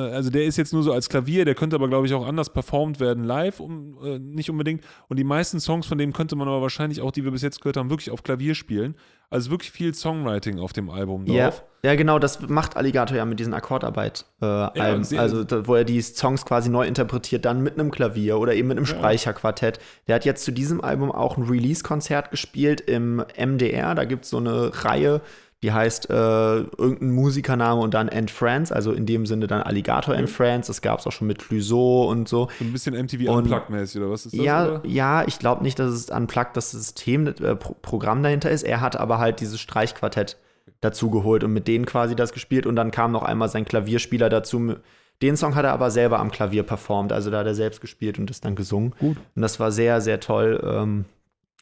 also 0.00 0.30
der 0.30 0.44
ist 0.44 0.56
jetzt 0.56 0.72
nur 0.72 0.82
so 0.82 0.92
als 0.92 1.08
Klavier, 1.08 1.44
der 1.44 1.54
könnte 1.54 1.76
aber, 1.76 1.88
glaube 1.88 2.06
ich, 2.06 2.14
auch 2.14 2.26
anders 2.26 2.50
performt 2.50 2.98
werden 3.00 3.24
live, 3.24 3.60
um, 3.60 3.96
äh, 4.04 4.18
nicht 4.18 4.50
unbedingt. 4.50 4.82
Und 5.08 5.18
die 5.18 5.24
meisten 5.24 5.60
Songs 5.60 5.86
von 5.86 5.98
dem 5.98 6.12
könnte 6.12 6.34
man 6.36 6.48
aber 6.48 6.60
wahrscheinlich 6.62 7.00
auch, 7.00 7.12
die 7.12 7.24
wir 7.24 7.30
bis 7.30 7.42
jetzt 7.42 7.60
gehört 7.60 7.76
haben, 7.76 7.90
wirklich 7.90 8.10
auf 8.10 8.22
Klavier 8.22 8.54
spielen. 8.54 8.96
Also 9.30 9.50
wirklich 9.50 9.70
viel 9.72 9.94
Songwriting 9.94 10.58
auf 10.60 10.72
dem 10.72 10.90
Album 10.90 11.26
Ja, 11.26 11.46
drauf. 11.50 11.64
ja, 11.82 11.94
genau, 11.96 12.18
das 12.20 12.40
macht 12.48 12.76
Alligator 12.76 13.16
ja 13.16 13.24
mit 13.24 13.40
diesen 13.40 13.52
Akkordarbeit. 13.54 14.26
Äh, 14.40 15.02
sehr- 15.02 15.20
also, 15.20 15.42
da, 15.42 15.66
wo 15.66 15.74
er 15.74 15.84
die 15.84 16.00
Songs 16.02 16.44
quasi 16.44 16.70
neu 16.70 16.86
interpretiert, 16.86 17.44
dann 17.44 17.62
mit 17.62 17.74
einem 17.78 17.90
Klavier 17.90 18.38
oder 18.38 18.54
eben 18.54 18.68
mit 18.68 18.76
einem 18.76 18.86
Ja. 18.86 18.94
Speicherquartett. 18.96 19.80
Der 20.06 20.16
hat 20.16 20.24
jetzt 20.24 20.44
zu 20.44 20.52
diesem 20.52 20.82
Album 20.84 21.10
auch 21.10 21.36
ein 21.36 21.44
Release-Konzert 21.44 22.30
gespielt 22.30 22.80
im 22.82 23.24
MDR. 23.36 23.94
Da 23.94 24.04
gibt 24.04 24.24
es 24.24 24.30
so 24.30 24.36
eine 24.36 24.70
Reihe, 24.84 25.20
die 25.64 25.72
heißt 25.72 26.10
äh, 26.10 26.12
irgendein 26.12 27.12
Musikername 27.12 27.80
und 27.80 27.94
dann 27.94 28.10
And 28.10 28.30
Friends, 28.30 28.70
also 28.70 28.92
in 28.92 29.06
dem 29.06 29.24
Sinne 29.24 29.46
dann 29.46 29.62
Alligator 29.62 30.14
and 30.14 30.28
Friends. 30.28 30.66
Das 30.66 30.82
gab 30.82 30.98
es 30.98 31.06
auch 31.06 31.12
schon 31.12 31.26
mit 31.26 31.38
Clouseau 31.38 32.06
und 32.10 32.28
so. 32.28 32.50
So 32.58 32.64
ein 32.66 32.72
bisschen 32.72 32.94
MTV 32.94 33.32
Unplugged-mäßig, 33.32 34.02
oder 34.02 34.10
was 34.10 34.26
ist 34.26 34.34
das? 34.34 34.44
Ja, 34.44 34.66
oder? 34.66 34.82
ja, 34.84 35.24
ich 35.26 35.38
glaube 35.38 35.62
nicht, 35.62 35.78
dass 35.78 35.90
es 35.90 36.10
unplugged 36.10 36.54
das 36.54 36.72
System, 36.72 37.26
äh, 37.28 37.56
Pro 37.56 37.74
Programm 37.80 38.22
dahinter 38.22 38.50
ist. 38.50 38.62
Er 38.62 38.82
hat 38.82 38.96
aber 38.96 39.18
halt 39.18 39.40
dieses 39.40 39.58
Streichquartett 39.58 40.36
dazu 40.82 41.08
geholt 41.08 41.44
und 41.44 41.54
mit 41.54 41.66
denen 41.66 41.86
quasi 41.86 42.14
das 42.14 42.34
gespielt 42.34 42.66
und 42.66 42.76
dann 42.76 42.90
kam 42.90 43.10
noch 43.10 43.22
einmal 43.22 43.48
sein 43.48 43.64
Klavierspieler 43.64 44.28
dazu. 44.28 44.74
Den 45.22 45.38
Song 45.38 45.54
hat 45.54 45.64
er 45.64 45.72
aber 45.72 45.90
selber 45.90 46.18
am 46.18 46.30
Klavier 46.30 46.64
performt, 46.64 47.10
also 47.10 47.30
da 47.30 47.38
hat 47.38 47.46
er 47.46 47.54
selbst 47.54 47.80
gespielt 47.80 48.18
und 48.18 48.28
das 48.28 48.42
dann 48.42 48.54
gesungen. 48.54 48.94
Gut. 49.00 49.16
Und 49.34 49.40
das 49.40 49.58
war 49.58 49.72
sehr, 49.72 50.02
sehr 50.02 50.20
toll. 50.20 50.62
Ähm, 50.62 51.06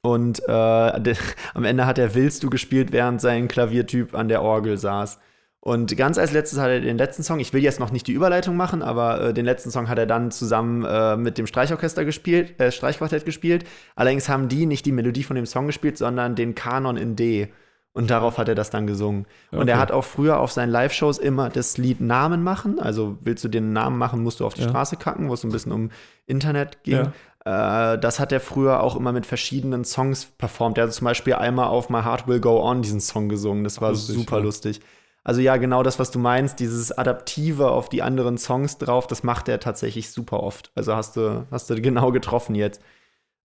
und 0.03 0.43
äh, 0.49 0.53
am 1.55 1.65
Ende 1.65 1.87
hat 1.87 1.99
er 1.99 2.15
Willst 2.15 2.43
du 2.43 2.51
gespielt, 2.51 2.93
während 2.93 3.21
sein 3.21 3.49
Klaviertyp 3.49 4.15
an 4.15 4.29
der 4.29 4.43
Orgel 4.43 4.77
saß. 4.79 5.19
Und 5.65 5.97
ganz 5.97 6.19
als 6.19 6.33
letztes 6.33 6.59
hat 6.59 6.71
er 6.71 6.81
den 6.81 6.99
letzten 6.99 7.23
Song, 7.23 7.39
ich 7.39 7.53
will 7.53 7.63
jetzt 7.63 7.79
noch 7.79 7.93
nicht 7.93 8.09
die 8.09 8.13
Überleitung 8.13 8.57
machen, 8.57 8.83
aber 8.83 9.29
äh, 9.29 9.33
den 9.35 9.45
letzten 9.45 9.71
Song 9.71 9.89
hat 9.89 9.97
er 9.97 10.07
dann 10.07 10.33
zusammen 10.33 10.85
äh, 10.85 11.17
mit 11.17 11.39
dem 11.39 11.47
Streichorchester 11.47 12.05
gespielt, 12.05 12.61
äh, 12.61 12.73
Streichquartett 12.73 13.25
gespielt. 13.25 13.65
Allerdings 13.95 14.29
haben 14.29 14.49
die 14.49 14.67
nicht 14.67 14.85
die 14.87 14.93
Melodie 14.93 15.23
von 15.23 15.37
dem 15.37 15.47
Song 15.47 15.69
gespielt, 15.69 15.97
sondern 15.99 16.35
den 16.35 16.57
Kanon 16.57 16.97
in 16.97 17.15
D. 17.15 17.47
Und 17.95 18.11
darauf 18.11 18.39
hat 18.39 18.49
er 18.49 18.55
das 18.57 18.71
dann 18.71 18.87
gesungen. 18.89 19.27
Und 19.53 19.69
er 19.69 19.75
Okay. 19.75 19.81
hat 19.83 19.93
auch 19.93 20.03
früher 20.03 20.41
auf 20.41 20.51
seinen 20.51 20.71
Live-Shows 20.71 21.19
immer 21.19 21.51
das 21.51 21.77
Lied 21.77 22.01
Namen 22.01 22.43
machen. 22.43 22.81
Also 22.81 23.19
willst 23.21 23.45
du 23.45 23.49
den 23.49 23.73
Namen 23.75 23.99
machen, 23.99 24.23
musst 24.23 24.41
du 24.41 24.47
auf 24.47 24.55
die 24.55 24.63
Ja. 24.63 24.69
Straße 24.71 24.97
kacken, 24.97 25.29
wo 25.29 25.35
es 25.35 25.45
ein 25.45 25.53
bisschen 25.53 25.73
um 25.73 25.91
Internet 26.27 26.83
ging. 26.85 26.97
Äh, 26.97 27.11
das 27.45 28.21
hat 28.21 28.31
er 28.33 28.41
früher 28.41 28.83
auch 28.83 28.95
immer 28.95 29.13
mit 29.13 29.27
verschiedenen 29.27 29.85
Songs 29.85 30.27
performt. 30.27 30.79
Er 30.79 30.85
hat 30.85 30.93
zum 30.93 31.07
Beispiel 31.07 31.35
einmal 31.35 31.69
auf 31.69 31.91
My 31.91 32.03
Heart 32.03 32.29
Will 32.29 32.41
Go 32.41 32.63
On 32.63 32.83
diesen 32.83 33.01
Song 33.01 33.29
gesungen. 33.29 33.65
Das 33.65 33.81
war 33.81 33.91
lustig, 33.91 34.15
super 34.15 34.39
ja. 34.39 34.45
lustig. 34.45 34.81
Also 35.25 35.41
ja, 35.41 35.57
genau 35.57 35.83
das, 35.83 35.99
was 35.99 36.11
du 36.11 36.19
meinst, 36.19 36.59
dieses 36.59 36.97
Adaptive 36.97 37.71
auf 37.71 37.89
die 37.89 38.03
anderen 38.03 38.39
Songs 38.39 38.79
drauf, 38.79 39.07
das 39.07 39.23
macht 39.23 39.49
er 39.49 39.61
tatsächlich 39.61 40.11
super 40.11 40.43
oft. 40.43 40.73
Also 40.75 40.97
hast 40.97 41.17
du, 41.17 41.47
hast 41.51 41.71
du 41.71 41.81
genau 41.81 42.11
getroffen 42.13 42.55
jetzt. 42.55 42.81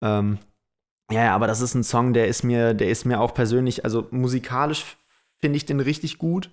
Ähm, 0.01 0.39
ja, 1.11 1.25
ja, 1.25 1.35
aber 1.35 1.47
das 1.47 1.61
ist 1.61 1.73
ein 1.73 1.83
Song, 1.83 2.13
der 2.13 2.27
ist 2.27 2.43
mir, 2.43 2.73
der 2.73 2.89
ist 2.89 3.05
mir 3.05 3.19
auch 3.19 3.33
persönlich, 3.33 3.83
also 3.83 4.07
musikalisch 4.11 4.97
finde 5.39 5.57
ich 5.57 5.65
den 5.65 5.79
richtig 5.79 6.17
gut. 6.17 6.51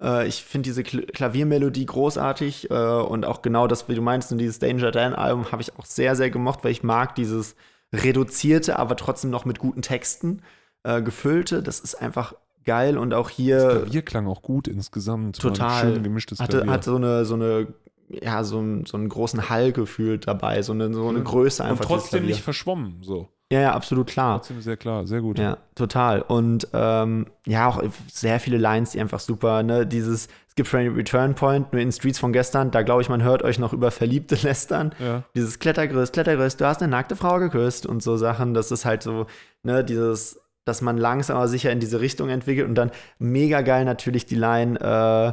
Äh, 0.00 0.26
ich 0.28 0.42
finde 0.44 0.64
diese 0.68 0.82
Kl 0.82 1.06
Klaviermelodie 1.06 1.86
großartig 1.86 2.70
äh, 2.70 2.74
und 2.74 3.24
auch 3.24 3.42
genau 3.42 3.66
das, 3.66 3.88
wie 3.88 3.94
du 3.94 4.02
meinst, 4.02 4.30
und 4.32 4.38
dieses 4.38 4.58
Danger 4.58 4.90
Dan 4.90 5.14
Album 5.14 5.50
habe 5.52 5.62
ich 5.62 5.76
auch 5.78 5.84
sehr, 5.84 6.16
sehr 6.16 6.30
gemocht, 6.30 6.64
weil 6.64 6.72
ich 6.72 6.82
mag 6.82 7.14
dieses 7.14 7.56
reduzierte, 7.92 8.78
aber 8.78 8.96
trotzdem 8.96 9.30
noch 9.30 9.44
mit 9.44 9.58
guten 9.58 9.82
Texten 9.82 10.42
äh, 10.84 11.02
gefüllte. 11.02 11.62
Das 11.62 11.80
ist 11.80 11.94
einfach 11.96 12.34
geil 12.64 12.98
und 12.98 13.14
auch 13.14 13.28
Das 13.28 13.36
hier 13.36 13.58
Klavier 13.68 14.02
klang 14.02 14.26
auch 14.26 14.42
gut 14.42 14.68
insgesamt. 14.68 15.38
Total. 15.40 15.94
Schön 15.94 16.02
gemischtes 16.02 16.38
hatte, 16.38 16.58
Klavier. 16.58 16.72
hat 16.72 16.84
so 16.84 16.96
eine, 16.96 17.24
so 17.24 17.34
eine, 17.34 17.68
ja, 18.10 18.44
so, 18.44 18.58
einen- 18.58 18.84
so 18.86 18.96
einen 18.98 19.08
großen 19.08 19.48
Hall 19.48 19.72
gefühlt 19.72 20.26
dabei, 20.26 20.60
so 20.62 20.72
eine, 20.72 20.92
so 20.92 21.08
eine 21.08 21.22
Größe 21.22 21.62
Und 21.62 21.70
einfach. 21.70 21.86
dieses 21.86 22.02
trotzdem 22.02 22.26
nicht 22.26 22.42
verschwommen. 22.42 22.98
So. 23.02 23.28
Ja, 23.50 23.60
ja, 23.60 23.72
absolut 23.72 24.08
klar. 24.08 24.38
Trotzdem 24.38 24.60
sehr 24.60 24.76
klar, 24.76 25.06
sehr 25.06 25.22
gut. 25.22 25.38
Ja, 25.38 25.56
total. 25.74 26.20
Und 26.20 26.68
ähm, 26.74 27.26
ja, 27.46 27.66
auch 27.66 27.82
sehr 28.12 28.40
viele 28.40 28.58
Lines, 28.58 28.90
die 28.90 29.00
einfach 29.00 29.20
super, 29.20 29.62
ne? 29.62 29.86
Dieses, 29.86 30.28
es 30.48 30.54
gibt 30.54 30.68
schon 30.68 30.86
Return 30.94 31.34
Point, 31.34 31.72
nur 31.72 31.80
in 31.80 31.90
Streets 31.90 32.18
von 32.18 32.34
gestern, 32.34 32.70
da 32.70 32.82
glaube 32.82 33.00
ich, 33.00 33.08
man 33.08 33.22
hört 33.22 33.42
euch 33.42 33.58
noch 33.58 33.72
über 33.72 33.90
Verliebte 33.90 34.34
lästern. 34.42 34.94
Ja. 34.98 35.22
Dieses 35.34 35.58
Klettergerüst, 35.58 36.12
Klettergerüst, 36.12 36.60
du 36.60 36.66
hast 36.66 36.82
eine 36.82 36.90
nackte 36.90 37.16
Frau 37.16 37.38
geküsst 37.38 37.86
und 37.86 38.02
so 38.02 38.18
Sachen. 38.18 38.52
Das 38.52 38.70
ist 38.70 38.84
halt 38.84 39.02
so, 39.02 39.26
ne, 39.62 39.82
dieses, 39.82 40.40
dass 40.66 40.82
man 40.82 40.98
langsam 40.98 41.38
aber 41.38 41.48
sicher 41.48 41.72
in 41.72 41.80
diese 41.80 42.02
Richtung 42.02 42.28
entwickelt 42.28 42.68
und 42.68 42.74
dann 42.74 42.90
mega 43.18 43.62
geil 43.62 43.86
natürlich 43.86 44.26
die 44.26 44.34
Line, 44.34 44.78
äh, 44.78 45.32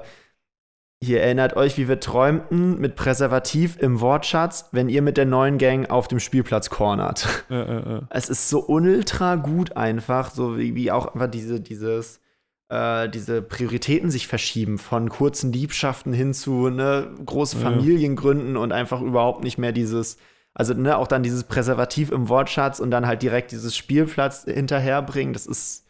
Hier 1.04 1.22
erinnert 1.22 1.56
euch, 1.56 1.78
wie 1.78 1.88
wir 1.88 2.00
träumten 2.00 2.80
mit 2.80 2.96
Präservativ 2.96 3.78
im 3.80 4.00
Wortschatz, 4.02 4.70
wenn 4.72 4.90
ihr 4.90 5.02
mit 5.02 5.18
der 5.18 5.26
neuen 5.26 5.58
Gang 5.58 5.90
auf 5.90 6.08
dem 6.08 6.20
Spielplatz 6.20 6.70
cornert. 6.70 7.46
Äh, 7.50 7.56
äh, 7.56 7.98
äh. 7.98 8.02
Es 8.10 8.30
ist 8.30 8.50
so 8.50 8.66
ultra 8.68 9.36
gut 9.36 9.78
einfach, 9.78 10.32
so 10.32 10.58
wie, 10.58 10.74
wie 10.74 10.92
auch 10.92 11.14
einfach 11.14 11.30
diese, 11.30 11.60
dieses, 11.60 12.22
äh, 12.70 13.08
diese 13.10 13.42
Prioritäten 13.42 14.10
sich 14.10 14.28
verschieben 14.28 14.78
von 14.78 15.10
kurzen 15.10 15.52
Liebschaften 15.52 16.14
hin 16.14 16.34
zu 16.34 16.70
ne, 16.70 17.14
große. 17.24 17.58
Familiengründen 17.58 18.58
und 18.58 18.72
einfach 18.72 19.02
überhaupt 19.02 19.44
nicht 19.44 19.58
mehr 19.58 19.74
dieses, 19.74 20.18
also 20.54 20.74
ne, 20.74 20.98
auch 20.98 21.08
dann 21.08 21.22
dieses 21.22 21.44
Präservativ 21.44 22.12
im 22.12 22.30
Wortschatz 22.30 22.80
und 22.80 22.90
dann 22.90 23.06
halt 23.06 23.22
direkt 23.22 23.52
dieses 23.52 23.76
Spielplatz 23.76 24.46
hinterherbringen. 24.46 25.34
Das 25.34 25.46
ist 25.46 25.86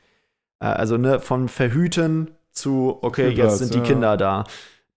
äh, 0.59 0.65
also 0.65 0.97
ne, 0.97 1.19
von 1.19 1.47
Verhüten 1.47 2.31
zu, 2.51 2.97
okay, 3.01 3.31
Spielplatz, 3.31 3.51
jetzt 3.51 3.59
sind 3.59 3.73
die 3.75 3.79
ja. 3.79 3.83
Kinder 3.85 4.17
da. 4.17 4.43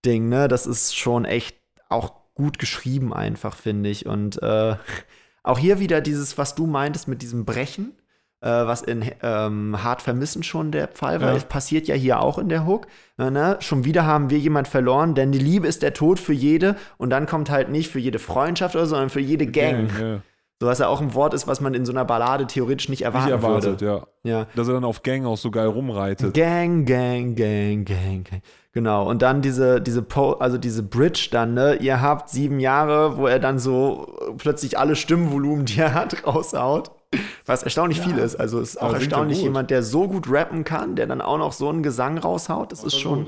Ding, 0.05 0.29
ne? 0.29 0.47
Das 0.47 0.65
ist 0.65 0.95
schon 0.97 1.25
echt 1.25 1.57
auch 1.89 2.13
gut 2.35 2.59
geschrieben, 2.59 3.13
einfach, 3.13 3.55
finde 3.55 3.89
ich. 3.89 4.05
Und 4.05 4.41
äh, 4.41 4.75
auch 5.43 5.59
hier 5.59 5.79
wieder 5.79 6.01
dieses, 6.01 6.37
was 6.37 6.55
du 6.55 6.65
meintest 6.67 7.07
mit 7.07 7.21
diesem 7.21 7.45
Brechen, 7.45 7.93
äh, 8.41 8.47
was 8.47 8.81
in 8.81 9.03
ähm, 9.21 9.83
Hart 9.83 10.01
vermissen 10.01 10.43
schon 10.43 10.71
der 10.71 10.87
Fall 10.87 11.19
war. 11.21 11.31
Ja. 11.31 11.35
Es 11.35 11.43
passiert 11.45 11.87
ja 11.87 11.95
hier 11.95 12.21
auch 12.21 12.37
in 12.37 12.47
der 12.49 12.65
Hook. 12.65 12.87
Äh, 13.17 13.29
ne? 13.31 13.57
Schon 13.59 13.83
wieder 13.83 14.05
haben 14.05 14.29
wir 14.29 14.37
jemand 14.39 14.67
verloren, 14.69 15.15
denn 15.15 15.31
die 15.33 15.39
Liebe 15.39 15.67
ist 15.67 15.81
der 15.81 15.93
Tod 15.93 16.19
für 16.19 16.33
jede 16.33 16.75
und 16.97 17.09
dann 17.09 17.25
kommt 17.25 17.49
halt 17.49 17.69
nicht 17.69 17.89
für 17.89 17.99
jede 17.99 18.19
Freundschaft 18.19 18.75
oder 18.75 18.85
so, 18.85 18.91
sondern 18.91 19.09
für 19.09 19.19
jede 19.19 19.47
Gang. 19.47 19.89
Ja, 19.99 20.21
So 20.61 20.67
was 20.67 20.79
ja 20.79 20.87
auch 20.87 21.01
ein 21.01 21.13
Wort 21.13 21.33
ist, 21.33 21.47
was 21.47 21.59
man 21.59 21.73
in 21.73 21.85
so 21.85 21.91
einer 21.91 22.05
Ballade 22.05 22.47
theoretisch 22.47 22.87
nicht 22.87 23.01
erwarten 23.01 23.25
Nicht 23.33 23.43
erwartet, 23.43 23.81
würde. 23.81 23.85
ja. 24.23 24.39
Ja. 24.39 24.47
Dass 24.55 24.67
er 24.69 24.75
dann 24.75 24.85
auf 24.85 25.03
Gang 25.03 25.25
auch 25.25 25.37
so 25.37 25.51
geil 25.51 25.67
rumreitet. 25.67 26.33
Gang, 26.33 26.85
Gang, 26.85 27.35
Gang, 27.35 27.83
Gang, 27.83 28.23
Gang. 28.23 28.41
Genau. 28.71 29.09
Und 29.09 29.21
dann 29.23 29.41
diese, 29.41 29.81
diese, 29.81 30.01
po 30.03 30.33
also 30.33 30.57
diese 30.59 30.83
Bridge 30.83 31.29
dann, 31.31 31.53
ne? 31.55 31.75
Ihr 31.75 32.01
habt 32.01 32.29
sieben 32.29 32.59
Jahre, 32.59 33.17
wo 33.17 33.25
er 33.25 33.39
dann 33.39 33.57
so 33.57 34.15
äh, 34.21 34.33
plötzlich 34.37 34.77
alle 34.77 34.95
Stimmvolumen, 34.95 35.65
die 35.65 35.79
er 35.79 35.93
hat, 35.93 36.23
raushaut. 36.27 36.91
Was 37.47 37.63
erstaunlich 37.63 37.97
Ja. 37.97 38.03
viel 38.03 38.17
ist. 38.19 38.35
Also 38.35 38.59
es 38.59 38.71
ist 38.75 38.81
auch 38.81 38.89
er 38.93 38.99
erstaunlich 38.99 39.39
gut. 39.39 39.45
jemand, 39.45 39.71
der 39.71 39.81
so 39.81 40.07
gut 40.07 40.29
rappen 40.29 40.63
kann, 40.63 40.95
der 40.95 41.07
dann 41.07 41.21
auch 41.21 41.39
noch 41.39 41.51
so 41.53 41.67
einen 41.69 41.81
Gesang 41.81 42.19
raushaut. 42.19 42.71
Das 42.71 42.83
ist 42.83 42.99
schon 42.99 43.25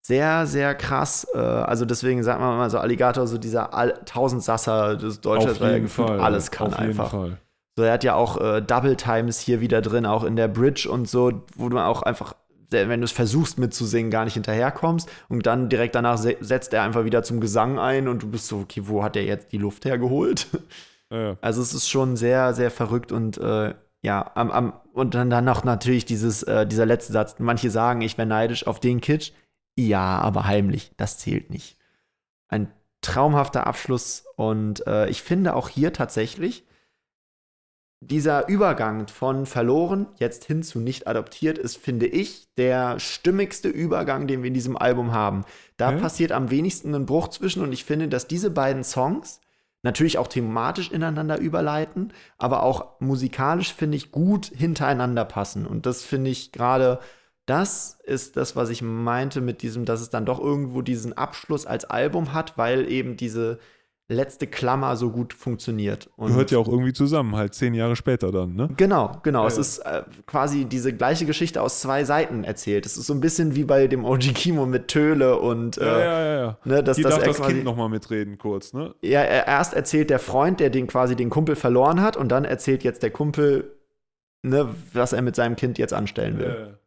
sehr, 0.00 0.46
sehr 0.46 0.74
krass. 0.74 1.26
Äh, 1.34 1.38
also 1.38 1.84
deswegen 1.84 2.22
sagt 2.22 2.40
man 2.40 2.56
mal 2.56 2.70
so 2.70 2.78
Alligator, 2.78 3.26
so 3.26 3.36
dieser 3.36 3.74
Al 3.74 4.00
Tausendsasser 4.06 4.96
des 4.96 5.20
Deutschen, 5.20 5.50
Auf 5.50 5.60
weil 5.60 5.72
er 5.74 5.80
gefühlt 5.80 6.08
alles 6.08 6.50
kann 6.50 6.68
auf 6.68 6.78
jeden 6.78 6.90
einfach. 6.90 7.10
Fall. 7.10 7.38
So, 7.76 7.82
er 7.82 7.92
hat 7.92 8.04
ja 8.04 8.14
auch 8.14 8.40
äh, 8.40 8.62
Double 8.62 8.96
Times 8.96 9.40
hier 9.40 9.60
wieder 9.60 9.82
drin, 9.82 10.06
auch 10.06 10.24
in 10.24 10.36
der 10.36 10.48
Bridge 10.48 10.88
und 10.90 11.08
so, 11.08 11.42
wo 11.56 11.68
du 11.68 11.78
auch 11.78 12.02
einfach, 12.02 12.34
wenn 12.70 13.00
du 13.00 13.04
es 13.04 13.12
versuchst 13.12 13.58
mitzusingen, 13.58 14.10
gar 14.10 14.24
nicht 14.24 14.34
hinterherkommst. 14.34 15.10
Und 15.28 15.46
dann 15.46 15.68
direkt 15.68 15.94
danach 15.94 16.18
se 16.18 16.36
setzt 16.40 16.72
er 16.72 16.82
einfach 16.82 17.04
wieder 17.04 17.22
zum 17.22 17.40
Gesang 17.40 17.78
ein 17.78 18.08
und 18.08 18.22
du 18.22 18.30
bist 18.30 18.48
so, 18.48 18.58
okay, 18.58 18.82
wo 18.84 19.02
hat 19.02 19.16
er 19.16 19.24
jetzt 19.24 19.52
die 19.52 19.58
Luft 19.58 19.84
hergeholt? 19.84 20.48
Ja, 21.10 21.20
ja. 21.20 21.36
Also 21.42 21.60
es 21.60 21.74
ist 21.74 21.88
schon 21.88 22.16
sehr, 22.16 22.54
sehr 22.54 22.70
verrückt 22.70 23.12
und 23.12 23.36
äh, 23.36 23.74
ja, 24.02 24.32
am, 24.34 24.50
am, 24.50 24.72
und 24.94 25.14
dann, 25.14 25.28
dann 25.28 25.44
noch 25.44 25.62
natürlich 25.62 26.06
dieses, 26.06 26.42
äh, 26.42 26.66
dieser 26.66 26.86
letzte 26.86 27.12
Satz. 27.12 27.36
Manche 27.38 27.70
sagen, 27.70 28.00
ich 28.00 28.16
wäre 28.16 28.26
neidisch 28.26 28.66
auf 28.66 28.80
den 28.80 29.02
Kitsch. 29.02 29.32
Ja, 29.76 30.18
aber 30.18 30.46
heimlich, 30.46 30.92
das 30.96 31.18
zählt 31.18 31.50
nicht. 31.50 31.76
Ein 32.48 32.72
traumhafter 33.02 33.66
Abschluss 33.66 34.24
und 34.36 34.86
äh, 34.86 35.08
ich 35.08 35.22
finde 35.22 35.54
auch 35.54 35.68
hier 35.68 35.92
tatsächlich, 35.92 36.66
dieser 38.06 38.48
Übergang 38.48 39.08
von 39.08 39.46
verloren 39.46 40.06
jetzt 40.18 40.44
hin 40.44 40.62
zu 40.62 40.78
nicht 40.78 41.06
adoptiert 41.06 41.58
ist, 41.58 41.76
finde 41.76 42.06
ich, 42.06 42.48
der 42.56 42.98
stimmigste 43.00 43.68
Übergang, 43.68 44.26
den 44.26 44.42
wir 44.42 44.48
in 44.48 44.54
diesem 44.54 44.76
Album 44.76 45.12
haben. 45.12 45.44
Da 45.76 45.92
Ja. 45.92 45.98
passiert 45.98 46.32
am 46.32 46.50
wenigsten 46.50 46.94
ein 46.94 47.06
Bruch 47.06 47.28
zwischen 47.28 47.62
und 47.62 47.72
ich 47.72 47.84
finde, 47.84 48.08
dass 48.08 48.26
diese 48.26 48.50
beiden 48.50 48.84
Songs 48.84 49.40
natürlich 49.82 50.18
auch 50.18 50.28
thematisch 50.28 50.90
ineinander 50.90 51.38
überleiten, 51.38 52.12
aber 52.38 52.62
auch 52.62 53.00
musikalisch 53.00 53.74
finde 53.74 53.96
ich 53.96 54.12
gut 54.12 54.46
hintereinander 54.46 55.24
passen 55.24 55.66
und 55.66 55.86
das 55.86 56.02
finde 56.02 56.30
ich 56.30 56.52
gerade 56.52 57.00
das 57.46 57.98
ist 58.04 58.38
das, 58.38 58.56
was 58.56 58.70
ich 58.70 58.80
meinte 58.80 59.42
mit 59.42 59.60
diesem, 59.60 59.84
dass 59.84 60.00
es 60.00 60.08
dann 60.08 60.24
doch 60.24 60.40
irgendwo 60.40 60.80
diesen 60.80 61.12
Abschluss 61.12 61.66
als 61.66 61.84
Album 61.84 62.32
hat, 62.32 62.56
weil 62.56 62.90
eben 62.90 63.18
diese 63.18 63.58
letzte 64.08 64.46
Klammer 64.46 64.96
so 64.96 65.10
gut 65.10 65.32
funktioniert. 65.32 66.10
Und 66.16 66.28
Gehört 66.28 66.50
ja 66.50 66.58
auch 66.58 66.68
irgendwie 66.68 66.92
zusammen, 66.92 67.36
halt 67.36 67.54
zehn 67.54 67.72
Jahre 67.72 67.96
später 67.96 68.30
dann, 68.30 68.54
ne? 68.54 68.68
Genau, 68.76 69.18
genau. 69.22 69.42
Ja, 69.42 69.48
es 69.48 69.56
ist 69.56 69.78
äh, 69.78 70.02
quasi 70.26 70.66
diese 70.66 70.92
gleiche 70.92 71.24
Geschichte 71.24 71.62
aus 71.62 71.80
zwei 71.80 72.04
Seiten 72.04 72.44
erzählt. 72.44 72.84
Es 72.84 72.98
ist 72.98 73.06
so 73.06 73.14
ein 73.14 73.20
bisschen 73.20 73.54
wie 73.54 73.64
bei 73.64 73.86
dem 73.86 74.04
OG 74.04 74.34
Kimo 74.34 74.66
mit 74.66 74.88
Töle 74.88 75.38
und 75.38 75.78
äh, 75.78 75.86
Ja, 75.86 76.00
ja, 76.00 76.36
ja, 76.36 76.58
ne, 76.64 76.84
dass, 76.84 76.98
Hier 76.98 77.04
dass 77.04 77.16
darf 77.16 77.24
das 77.24 77.36
quasi, 77.38 77.54
Kind 77.54 77.64
nochmal 77.64 77.88
mitreden, 77.88 78.36
kurz, 78.36 78.74
ne? 78.74 78.94
Ja, 79.00 79.20
er, 79.22 79.46
erst 79.46 79.72
erzählt 79.72 80.10
der 80.10 80.18
Freund, 80.18 80.60
der 80.60 80.68
den 80.68 80.86
quasi 80.86 81.16
den 81.16 81.30
Kumpel 81.30 81.56
verloren 81.56 82.02
hat, 82.02 82.18
und 82.18 82.28
dann 82.28 82.44
erzählt 82.44 82.84
jetzt 82.84 83.02
der 83.02 83.10
Kumpel, 83.10 83.72
ne, 84.42 84.68
was 84.92 85.14
er 85.14 85.22
mit 85.22 85.34
seinem 85.34 85.56
Kind 85.56 85.78
jetzt 85.78 85.94
anstellen 85.94 86.38
will. 86.38 86.68
Ja. 86.72 86.78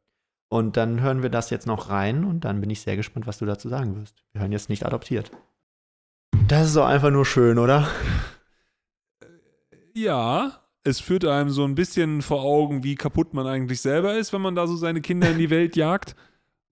Und 0.50 0.78
dann 0.78 1.02
hören 1.02 1.24
wir 1.24 1.30
das 1.30 1.50
jetzt 1.50 1.66
noch 1.68 1.90
rein 1.90 2.24
und 2.24 2.46
dann 2.46 2.62
bin 2.62 2.70
ich 2.70 2.82
sehr 2.82 2.96
gespannt, 2.96 3.28
was 3.28 3.40
du 3.40 3.46
dazu 3.46 3.68
sagen 3.70 4.00
wirst. 4.00 4.24
Wir 4.32 4.42
hören 4.42 4.52
jetzt 4.52 4.70
nicht 4.70 4.86
adoptiert. 4.86 5.32
Das 6.48 6.68
ist 6.68 6.76
doch 6.76 6.86
einfach 6.86 7.12
nur 7.12 7.26
schön, 7.26 7.58
oder? 7.60 7.88
Ja, 9.94 10.62
es 10.84 11.00
führt 11.00 11.26
einem 11.26 11.50
so 11.50 11.64
ein 11.64 11.76
bisschen 11.76 12.22
vor 12.22 12.44
Augen, 12.44 12.84
wie 12.84 12.96
kaputt 12.96 13.34
man 13.34 13.48
eigentlich 13.48 13.82
selber 13.82 14.18
ist, 14.18 14.32
wenn 14.32 14.42
man 14.42 14.56
da 14.56 14.68
so 14.68 14.76
seine 14.76 15.02
Kinder 15.02 15.30
in 15.30 15.38
die 15.38 15.50
Welt 15.50 15.76
jagt. 15.76 16.16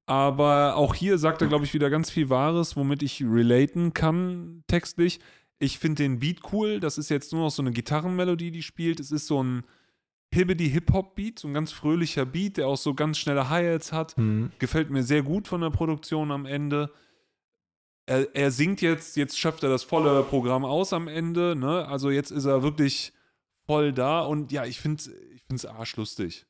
Aber 0.05 0.75
auch 0.75 0.93
hier 0.93 1.17
sagt 1.17 1.41
er, 1.41 1.47
glaube 1.47 1.65
ich, 1.65 1.73
wieder 1.73 1.89
ganz 1.89 2.09
viel 2.09 2.29
Wahres, 2.29 2.77
womit 2.77 3.01
ich 3.01 3.23
relaten 3.23 3.93
kann 3.93 4.63
textlich. 4.67 5.19
Ich 5.59 5.79
finde 5.79 6.03
den 6.03 6.19
Beat 6.19 6.41
cool. 6.53 6.79
Das 6.79 6.97
ist 6.97 7.09
jetzt 7.09 7.33
nur 7.33 7.43
noch 7.43 7.49
so 7.49 7.61
eine 7.61 7.71
Gitarrenmelodie, 7.71 8.51
die 8.51 8.63
spielt. 8.63 8.99
Es 8.99 9.11
ist 9.11 9.27
so 9.27 9.43
ein 9.43 9.63
Hibbidi-Hip-Hop-Beat, 10.33 11.39
so 11.39 11.47
ein 11.47 11.53
ganz 11.53 11.71
fröhlicher 11.71 12.25
Beat, 12.25 12.57
der 12.57 12.67
auch 12.67 12.77
so 12.77 12.93
ganz 12.93 13.17
schnelle 13.17 13.49
Hi-Hats 13.49 13.91
hat. 13.91 14.15
Hm. 14.17 14.51
Gefällt 14.59 14.89
mir 14.89 15.03
sehr 15.03 15.23
gut 15.23 15.47
von 15.47 15.61
der 15.61 15.69
Produktion 15.69 16.31
am 16.31 16.45
Ende. 16.45 16.91
Er, 18.07 18.35
er 18.35 18.51
singt 18.51 18.81
jetzt, 18.81 19.17
jetzt 19.17 19.37
schöpft 19.39 19.63
er 19.63 19.69
das 19.69 19.83
volle 19.83 20.23
Programm 20.23 20.63
aus 20.63 20.93
am 20.93 21.07
Ende, 21.07 21.55
ne? 21.55 21.87
Also 21.87 22.09
jetzt 22.11 22.31
ist 22.31 22.45
er 22.45 22.61
wirklich 22.63 23.13
voll 23.65 23.93
da 23.93 24.21
und 24.21 24.51
ja, 24.51 24.65
ich 24.65 24.79
finde 24.79 25.01
ich 25.33 25.43
es 25.51 25.65
arschlustig. 25.65 26.45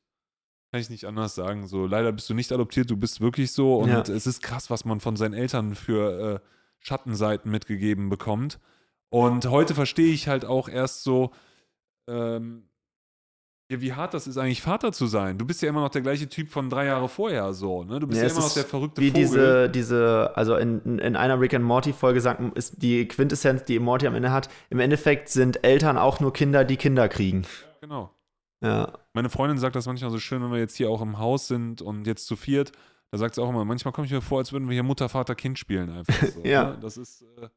Kann 0.70 0.80
ich 0.80 0.90
nicht 0.90 1.04
anders 1.06 1.34
sagen. 1.34 1.66
So, 1.66 1.86
leider 1.86 2.12
bist 2.12 2.28
du 2.28 2.34
nicht 2.34 2.52
adoptiert, 2.52 2.90
du 2.90 2.96
bist 2.96 3.20
wirklich 3.20 3.52
so 3.52 3.76
und 3.76 3.88
Ja. 3.88 4.00
es 4.02 4.26
ist 4.26 4.42
krass, 4.42 4.68
was 4.68 4.84
man 4.84 5.00
von 5.00 5.16
seinen 5.16 5.32
Eltern 5.34 5.74
für 5.74 6.42
äh, 6.42 6.48
Schattenseiten 6.80 7.50
mitgegeben 7.50 8.08
bekommt. 8.10 8.58
Und 9.08 9.46
heute 9.46 9.74
verstehe 9.74 10.12
ich 10.12 10.28
halt 10.28 10.44
auch 10.44 10.68
erst 10.68 11.04
so, 11.04 11.30
ähm, 12.06 12.68
ja, 13.70 13.80
wie 13.80 13.92
hart 13.92 14.14
das 14.14 14.26
ist, 14.28 14.36
eigentlich 14.38 14.62
Vater 14.62 14.92
zu 14.92 15.06
sein. 15.06 15.38
Du 15.38 15.44
bist 15.44 15.60
ja 15.60 15.68
immer 15.68 15.80
noch 15.80 15.88
der 15.88 16.02
gleiche 16.02 16.28
Typ 16.28 16.50
von 16.50 16.70
drei 16.70 16.86
Jahre 16.86 17.08
vorher 17.08 17.52
so, 17.52 17.82
ne? 17.82 17.98
Du 17.98 18.06
bist 18.06 18.20
ja, 18.20 18.28
Ja, 18.28 18.32
immer 18.32 18.42
noch 18.42 18.54
der 18.54 18.64
verrückte 18.64 19.00
Wie 19.00 19.08
Vogel. 19.10 19.22
diese, 19.22 19.70
diese, 19.70 20.32
also 20.36 20.56
in, 20.56 20.98
in 20.98 21.16
einer 21.16 21.40
Rick 21.40 21.54
and 21.54 21.64
Morty-Folge 21.64 22.20
sagt, 22.20 22.56
ist 22.56 22.80
die 22.82 23.08
Quintessenz, 23.08 23.64
die 23.64 23.78
Morty 23.80 24.06
am 24.06 24.14
Ende 24.14 24.30
hat, 24.30 24.48
im 24.70 24.78
Endeffekt 24.78 25.28
sind 25.30 25.64
Eltern 25.64 25.98
auch 25.98 26.20
nur 26.20 26.32
Kinder, 26.32 26.64
die 26.64 26.76
Kinder 26.76 27.08
kriegen. 27.08 27.42
Genau. 27.80 28.10
Ja. 28.62 28.92
Meine 29.14 29.28
Freundin 29.30 29.58
sagt 29.58 29.74
das 29.76 29.86
manchmal 29.86 30.10
so 30.10 30.18
schön, 30.18 30.42
wenn 30.42 30.50
wir 30.52 30.58
jetzt 30.58 30.76
hier 30.76 30.88
auch 30.88 31.02
im 31.02 31.18
Haus 31.18 31.48
sind 31.48 31.82
und 31.82 32.06
jetzt 32.06 32.26
zu 32.26 32.36
viert. 32.36 32.72
Da 33.10 33.18
sagt 33.18 33.34
sie 33.34 33.42
auch 33.42 33.48
immer, 33.50 33.64
manchmal 33.64 33.92
komme 33.92 34.06
ich 34.06 34.12
mir 34.12 34.22
vor, 34.22 34.38
als 34.38 34.52
würden 34.52 34.68
wir 34.68 34.74
hier 34.74 34.82
Mutter, 34.82 35.08
Vater, 35.08 35.34
Kind 35.34 35.58
spielen 35.58 35.90
einfach. 35.90 36.14
So, 36.28 36.40
Ja. 36.44 36.70
Ne? 36.70 36.78
Das 36.80 36.96
ist 36.96 37.22
äh, 37.22 37.48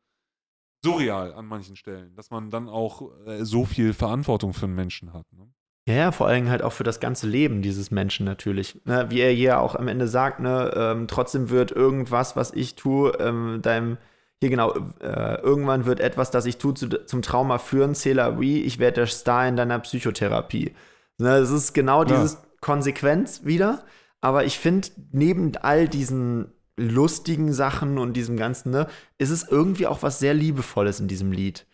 surreal 0.84 1.34
an 1.34 1.46
manchen 1.46 1.76
Stellen, 1.76 2.16
dass 2.16 2.32
man 2.32 2.50
dann 2.50 2.68
auch 2.68 3.12
äh, 3.26 3.44
so 3.46 3.66
viel 3.66 3.94
Verantwortung 3.94 4.54
für 4.54 4.66
einen 4.66 4.76
Menschen 4.76 5.14
hat. 5.14 5.26
Ne? 5.34 5.48
Ja, 5.90 5.96
ja, 5.96 6.12
vor 6.12 6.28
allem 6.28 6.50
halt 6.52 6.62
auch 6.62 6.72
für 6.74 6.84
das 6.84 7.00
ganze 7.00 7.26
Leben 7.26 7.64
dieses 7.64 7.90
Menschen 7.90 8.24
natürlich. 8.24 8.80
Ne, 8.86 9.08
wie 9.10 9.22
er 9.22 9.32
hier 9.32 9.60
auch 9.60 9.74
am 9.74 9.88
Ende 9.88 10.08
sagt, 10.08 10.40
ne, 10.40 10.72
ähm, 10.76 11.08
trotzdem 11.08 11.50
wird 11.50 11.72
irgendwas, 11.72 12.36
was 12.36 12.54
ich 12.54 12.76
tue, 12.76 13.12
ähm, 13.20 13.62
deinem, 13.64 13.98
hier 14.40 14.52
genau, 14.52 14.72
äh, 15.02 15.42
irgendwann 15.42 15.88
wird 15.88 16.00
etwas, 16.00 16.30
das 16.30 16.46
ich 16.46 16.58
tue, 16.58 16.76
zu, 16.76 16.90
zum 17.08 17.24
Trauma 17.24 17.58
führen, 17.58 17.96
Cela 17.96 18.40
wie, 18.40 18.62
ich 18.62 18.78
werde 18.78 18.98
der 18.98 19.08
Star 19.08 19.48
in 19.48 19.56
deiner 19.56 19.80
Psychotherapie. 19.80 20.76
Ne, 21.18 21.38
es 21.38 21.50
ist 21.50 21.74
genau 21.74 22.04
Ja. 22.04 22.06
dieses 22.06 22.38
Konsequenz 22.62 23.46
wieder, 23.46 23.84
aber 24.22 24.46
ich 24.46 24.60
finde, 24.60 24.90
neben 25.12 25.58
all 25.58 25.88
diesen 25.88 26.54
lustigen 26.78 27.52
Sachen 27.52 27.98
und 27.98 28.14
diesem 28.14 28.38
Ganzen, 28.38 28.70
ne, 28.70 28.86
ist 29.18 29.32
es 29.32 29.48
irgendwie 29.48 29.88
auch 29.88 30.04
was 30.04 30.20
sehr 30.20 30.36
Liebevolles 30.36 31.00
in 31.00 31.08
diesem 31.08 31.32
Lied, 31.32 31.66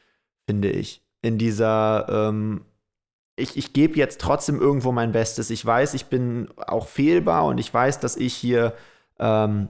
finde 0.48 0.70
ich. 0.70 1.04
In 1.22 1.38
dieser, 1.38 2.08
ähm, 2.10 2.62
ich, 3.36 3.58
ich 3.58 3.74
gebe 3.74 3.98
jetzt 3.98 4.22
trotzdem 4.22 4.60
irgendwo 4.60 4.92
mein 4.92 5.12
Bestes. 5.12 5.50
Ich 5.50 5.66
weiß, 5.66 5.94
ich 5.94 6.06
bin 6.06 6.50
auch 6.58 6.88
fehlbar 6.88 7.46
und 7.46 7.58
ich 7.58 7.74
weiß, 7.74 8.00
dass 8.00 8.16
ich 8.16 8.34
hier, 8.34 8.74
ähm, 9.20 9.70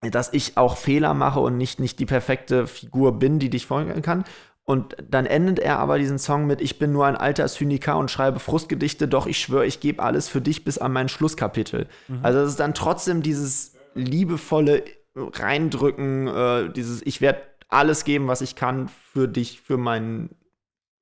dass 0.00 0.32
ich 0.32 0.56
auch 0.56 0.76
Fehler 0.76 1.14
mache 1.14 1.40
und 1.40 1.56
nicht, 1.56 1.80
nicht 1.80 1.98
die 1.98 2.06
perfekte 2.06 2.66
Figur 2.66 3.18
bin, 3.18 3.38
die 3.38 3.50
dich 3.50 3.66
folgen 3.66 4.00
kann. 4.02 4.24
Und 4.66 4.96
dann 5.10 5.26
endet 5.26 5.58
er 5.58 5.78
aber 5.78 5.98
diesen 5.98 6.18
Song 6.18 6.46
mit 6.46 6.62
Ich 6.62 6.78
bin 6.78 6.92
nur 6.92 7.04
ein 7.04 7.16
alter 7.16 7.46
Zyniker 7.48 7.98
und 7.98 8.10
schreibe 8.10 8.38
Frustgedichte, 8.38 9.08
doch 9.08 9.26
ich 9.26 9.38
schwöre, 9.38 9.66
ich 9.66 9.80
gebe 9.80 10.02
alles 10.02 10.28
für 10.28 10.40
dich 10.40 10.64
bis 10.64 10.78
an 10.78 10.92
mein 10.92 11.08
Schlusskapitel. 11.08 11.86
Also 12.22 12.38
es 12.40 12.50
ist 12.50 12.60
dann 12.60 12.72
trotzdem 12.72 13.22
dieses 13.22 13.74
liebevolle 13.94 14.84
reindrücken, 15.16 16.28
äh, 16.28 16.72
dieses, 16.72 17.02
ich 17.04 17.20
werde 17.20 17.42
alles 17.68 18.04
geben, 18.04 18.26
was 18.28 18.40
ich 18.40 18.56
kann 18.56 18.88
für 19.12 19.28
dich, 19.28 19.60
für 19.60 19.76
meinen. 19.76 20.30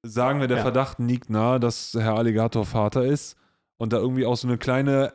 Sagen 0.05 0.41
wir, 0.41 0.49
der 0.49 0.59
Ja. 0.59 0.63
Verdacht 0.63 0.99
liegt 0.99 1.31
nahe, 1.31 1.61
dass 1.61 1.95
Herr 1.95 2.17
Alligator 2.17 2.65
Vater 2.65 3.05
ist 3.05 3.37
und 3.79 3.93
da 3.93 3.99
irgendwie 3.99 4.27
auch 4.27 4.37
so 4.37 4.49
eine 4.49 4.59
kleine 4.59 5.15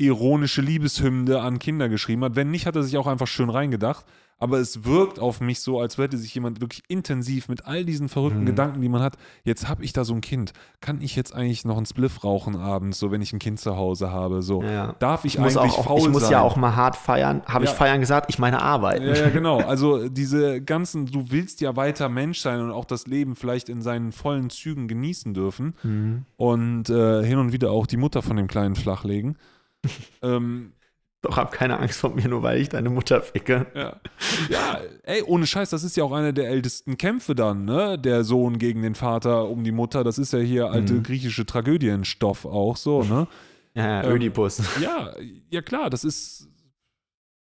ironische 0.00 0.62
Liebeshymne 0.62 1.40
an 1.40 1.58
Kinder 1.58 1.88
geschrieben 1.88 2.22
hat. 2.24 2.36
Wenn 2.36 2.50
nicht, 2.50 2.66
hat 2.66 2.76
er 2.76 2.84
sich 2.84 2.96
auch 2.96 3.08
einfach 3.08 3.26
schön 3.26 3.50
reingedacht. 3.50 4.06
Aber 4.40 4.58
es 4.58 4.84
wirkt 4.84 5.18
auf 5.18 5.40
mich 5.40 5.60
so, 5.60 5.80
als 5.80 5.98
hätte 5.98 6.16
sich 6.16 6.32
jemand 6.32 6.60
wirklich 6.60 6.82
intensiv 6.86 7.48
mit 7.48 7.66
all 7.66 7.84
diesen 7.84 8.08
verrückten 8.08 8.42
Mhm. 8.42 8.46
Gedanken, 8.46 8.80
die 8.80 8.88
man 8.88 9.02
hat, 9.02 9.16
jetzt 9.42 9.68
habe 9.68 9.82
ich 9.84 9.92
da 9.92 10.04
so 10.04 10.14
ein 10.14 10.20
Kind. 10.20 10.52
Kann 10.80 11.00
ich 11.00 11.16
jetzt 11.16 11.34
eigentlich 11.34 11.64
noch 11.64 11.76
einen 11.76 11.86
Spliff 11.86 12.22
rauchen 12.22 12.54
abends, 12.54 13.00
so 13.00 13.10
wenn 13.10 13.20
ich 13.20 13.32
ein 13.32 13.40
Kind 13.40 13.58
zu 13.58 13.76
Hause 13.76 14.12
habe? 14.12 14.42
So, 14.42 14.62
Ja. 14.62 14.94
darf 15.00 15.24
ich, 15.24 15.34
Ich 15.34 15.40
eigentlich 15.40 15.56
auch, 15.56 15.84
faul 15.84 15.98
ich 15.98 16.08
muss 16.08 16.22
sein? 16.22 16.30
ja 16.32 16.42
auch 16.42 16.54
mal 16.56 16.76
hart 16.76 16.94
feiern. 16.94 17.42
Habe 17.46 17.64
Ja. 17.64 17.70
ich 17.72 17.76
feiern 17.76 17.98
gesagt? 18.00 18.26
Ich 18.30 18.38
meine 18.38 18.62
arbeiten. 18.62 19.04
Ja, 19.06 19.14
ja, 19.14 19.28
genau. 19.30 19.58
Also 19.58 20.08
diese 20.08 20.62
ganzen, 20.62 21.06
du 21.06 21.30
willst 21.32 21.60
ja 21.60 21.74
weiter 21.74 22.08
Mensch 22.08 22.38
sein 22.38 22.60
und 22.60 22.70
auch 22.70 22.84
das 22.84 23.08
Leben 23.08 23.34
vielleicht 23.34 23.68
in 23.68 23.82
seinen 23.82 24.12
vollen 24.12 24.50
Zügen 24.50 24.86
genießen 24.86 25.34
dürfen 25.34 25.74
Mhm. 25.82 26.24
und 26.36 26.90
äh, 26.90 27.24
hin 27.24 27.38
und 27.38 27.52
wieder 27.52 27.72
auch 27.72 27.86
die 27.88 27.96
Mutter 27.96 28.22
von 28.22 28.36
dem 28.36 28.46
Kleinen 28.46 28.76
flachlegen. 28.76 29.36
ähm, 30.22 30.72
Doch 31.20 31.36
hab 31.36 31.50
keine 31.50 31.78
Angst 31.80 31.98
vor 31.98 32.10
mir, 32.10 32.28
nur 32.28 32.42
weil 32.44 32.60
ich 32.60 32.68
deine 32.68 32.90
Mutter 32.90 33.20
ficke. 33.20 33.66
ja. 33.74 34.00
ja, 34.48 34.80
ey, 35.02 35.22
ohne 35.22 35.46
Scheiß, 35.48 35.70
das 35.70 35.82
ist 35.82 35.96
ja 35.96 36.04
auch 36.04 36.12
einer 36.12 36.32
der 36.32 36.48
ältesten 36.48 36.96
Kämpfe 36.96 37.34
dann, 37.34 37.64
ne? 37.64 37.98
Der 37.98 38.22
Sohn 38.22 38.58
gegen 38.58 38.82
den 38.82 38.94
Vater 38.94 39.48
um 39.48 39.64
die 39.64 39.72
Mutter. 39.72 40.04
Das 40.04 40.18
ist 40.18 40.32
ja 40.32 40.38
hier 40.38 40.70
alte 40.70 40.92
Mhm. 40.94 41.02
griechische 41.02 41.44
Tragödienstoff 41.44 42.44
auch 42.44 42.76
so, 42.76 43.02
ne? 43.02 43.26
Ja, 43.74 43.84
ja 43.86 44.04
Ähm, 44.04 44.12
Ödipus. 44.16 44.62
Ja, 44.80 45.12
ja 45.50 45.60
klar, 45.62 45.90
das 45.90 46.04
ist 46.04 46.48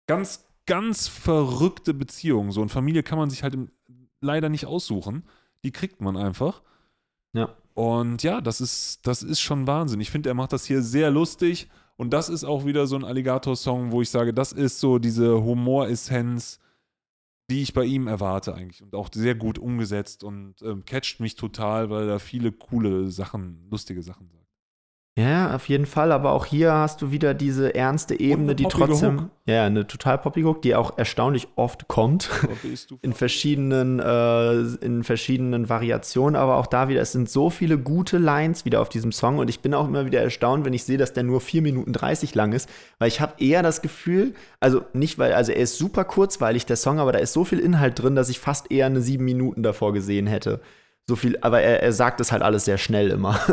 ganz, 0.07 0.43
ganz 0.65 1.07
verrückte 1.07 1.93
Beziehung. 1.93 2.51
So 2.51 2.61
eine 2.61 2.69
Familie 2.69 3.03
kann 3.03 3.19
man 3.19 3.29
sich 3.29 3.43
halt 3.43 3.53
im, 3.53 3.69
leider 4.21 4.49
nicht 4.49 4.65
aussuchen. 4.65 5.23
Die 5.63 5.71
kriegt 5.71 6.01
man 6.01 6.17
einfach. 6.17 6.63
Ja. 7.33 7.55
Und 7.75 8.23
ja, 8.23 8.41
das 8.41 8.59
ist, 8.59 9.05
das 9.05 9.21
ist 9.23 9.39
schon 9.39 9.67
Wahnsinn. 9.67 10.01
Ich 10.01 10.09
finde, 10.11 10.29
er 10.29 10.35
macht 10.35 10.51
das 10.51 10.65
hier 10.65 10.81
sehr 10.81 11.11
lustig. 11.11 11.69
Und 12.01 12.13
das 12.13 12.29
ist 12.29 12.45
auch 12.45 12.65
wieder 12.65 12.87
so 12.87 12.95
ein 12.95 13.03
Alligator-Song, 13.03 13.91
wo 13.91 14.01
ich 14.01 14.09
sage, 14.09 14.33
das 14.33 14.53
ist 14.53 14.79
so 14.79 14.97
diese 14.97 15.43
Humoressenz, 15.43 16.57
die 17.47 17.61
ich 17.61 17.75
bei 17.75 17.83
ihm 17.85 18.07
erwarte 18.07 18.55
eigentlich. 18.55 18.81
Und 18.81 18.95
auch 18.95 19.09
sehr 19.13 19.35
gut 19.35 19.59
umgesetzt 19.59 20.23
und 20.23 20.55
ähm, 20.63 20.83
catcht 20.83 21.19
mich 21.19 21.35
total, 21.35 21.91
weil 21.91 22.09
er 22.09 22.17
viele 22.17 22.51
coole 22.53 23.11
Sachen, 23.11 23.67
lustige 23.69 24.01
Sachen 24.01 24.31
sagt. 24.31 24.40
Ja, 25.17 25.53
auf 25.53 25.67
jeden 25.67 25.85
Fall. 25.85 26.13
Aber 26.13 26.31
auch 26.31 26.45
hier 26.45 26.71
hast 26.71 27.01
du 27.01 27.11
wieder 27.11 27.33
diese 27.33 27.75
ernste 27.75 28.17
Ebene, 28.17 28.55
die 28.55 28.63
trotzdem. 28.63 29.21
Hook. 29.21 29.29
Ja, 29.45 29.65
eine 29.65 29.85
total 29.85 30.17
poppige 30.17 30.47
Hook, 30.47 30.61
die 30.61 30.73
auch 30.73 30.97
erstaunlich 30.97 31.49
oft 31.57 31.89
kommt. 31.89 32.29
In 33.01 33.11
verschiedenen, 33.11 33.99
äh, 33.99 34.51
in 34.85 35.03
verschiedenen 35.03 35.67
Variationen, 35.67 36.35
aber 36.35 36.57
auch 36.57 36.67
da 36.67 36.87
wieder, 36.87 37.01
es 37.01 37.11
sind 37.11 37.29
so 37.29 37.49
viele 37.49 37.77
gute 37.77 38.17
Lines 38.17 38.63
wieder 38.63 38.81
auf 38.81 38.87
diesem 38.87 39.11
Song 39.11 39.39
und 39.39 39.49
ich 39.49 39.59
bin 39.59 39.73
auch 39.73 39.87
immer 39.87 40.05
wieder 40.05 40.21
erstaunt, 40.21 40.63
wenn 40.63 40.73
ich 40.73 40.83
sehe, 40.83 40.97
dass 40.97 41.13
der 41.13 41.23
nur 41.23 41.41
4 41.41 41.61
Minuten 41.61 41.91
30 41.91 42.33
lang 42.35 42.53
ist, 42.53 42.69
weil 42.99 43.07
ich 43.07 43.19
habe 43.19 43.33
eher 43.39 43.63
das 43.63 43.81
Gefühl, 43.81 44.33
also 44.59 44.83
nicht, 44.93 45.17
weil, 45.17 45.33
also 45.33 45.51
er 45.51 45.61
ist 45.61 45.77
super 45.77 46.05
kurzweilig, 46.05 46.65
der 46.65 46.77
Song, 46.77 46.99
aber 46.99 47.11
da 47.11 47.19
ist 47.19 47.33
so 47.33 47.43
viel 47.43 47.59
Inhalt 47.59 48.01
drin, 48.01 48.15
dass 48.15 48.29
ich 48.29 48.39
fast 48.39 48.71
eher 48.71 48.85
eine 48.85 49.01
7 49.01 49.23
Minuten 49.25 49.63
davor 49.63 49.91
gesehen 49.91 50.27
hätte. 50.27 50.61
So 51.09 51.15
viel, 51.15 51.37
aber 51.41 51.61
er, 51.61 51.81
er 51.81 51.93
sagt 51.93 52.21
es 52.21 52.31
halt 52.31 52.41
alles 52.41 52.65
sehr 52.65 52.77
schnell 52.77 53.09
immer. 53.09 53.39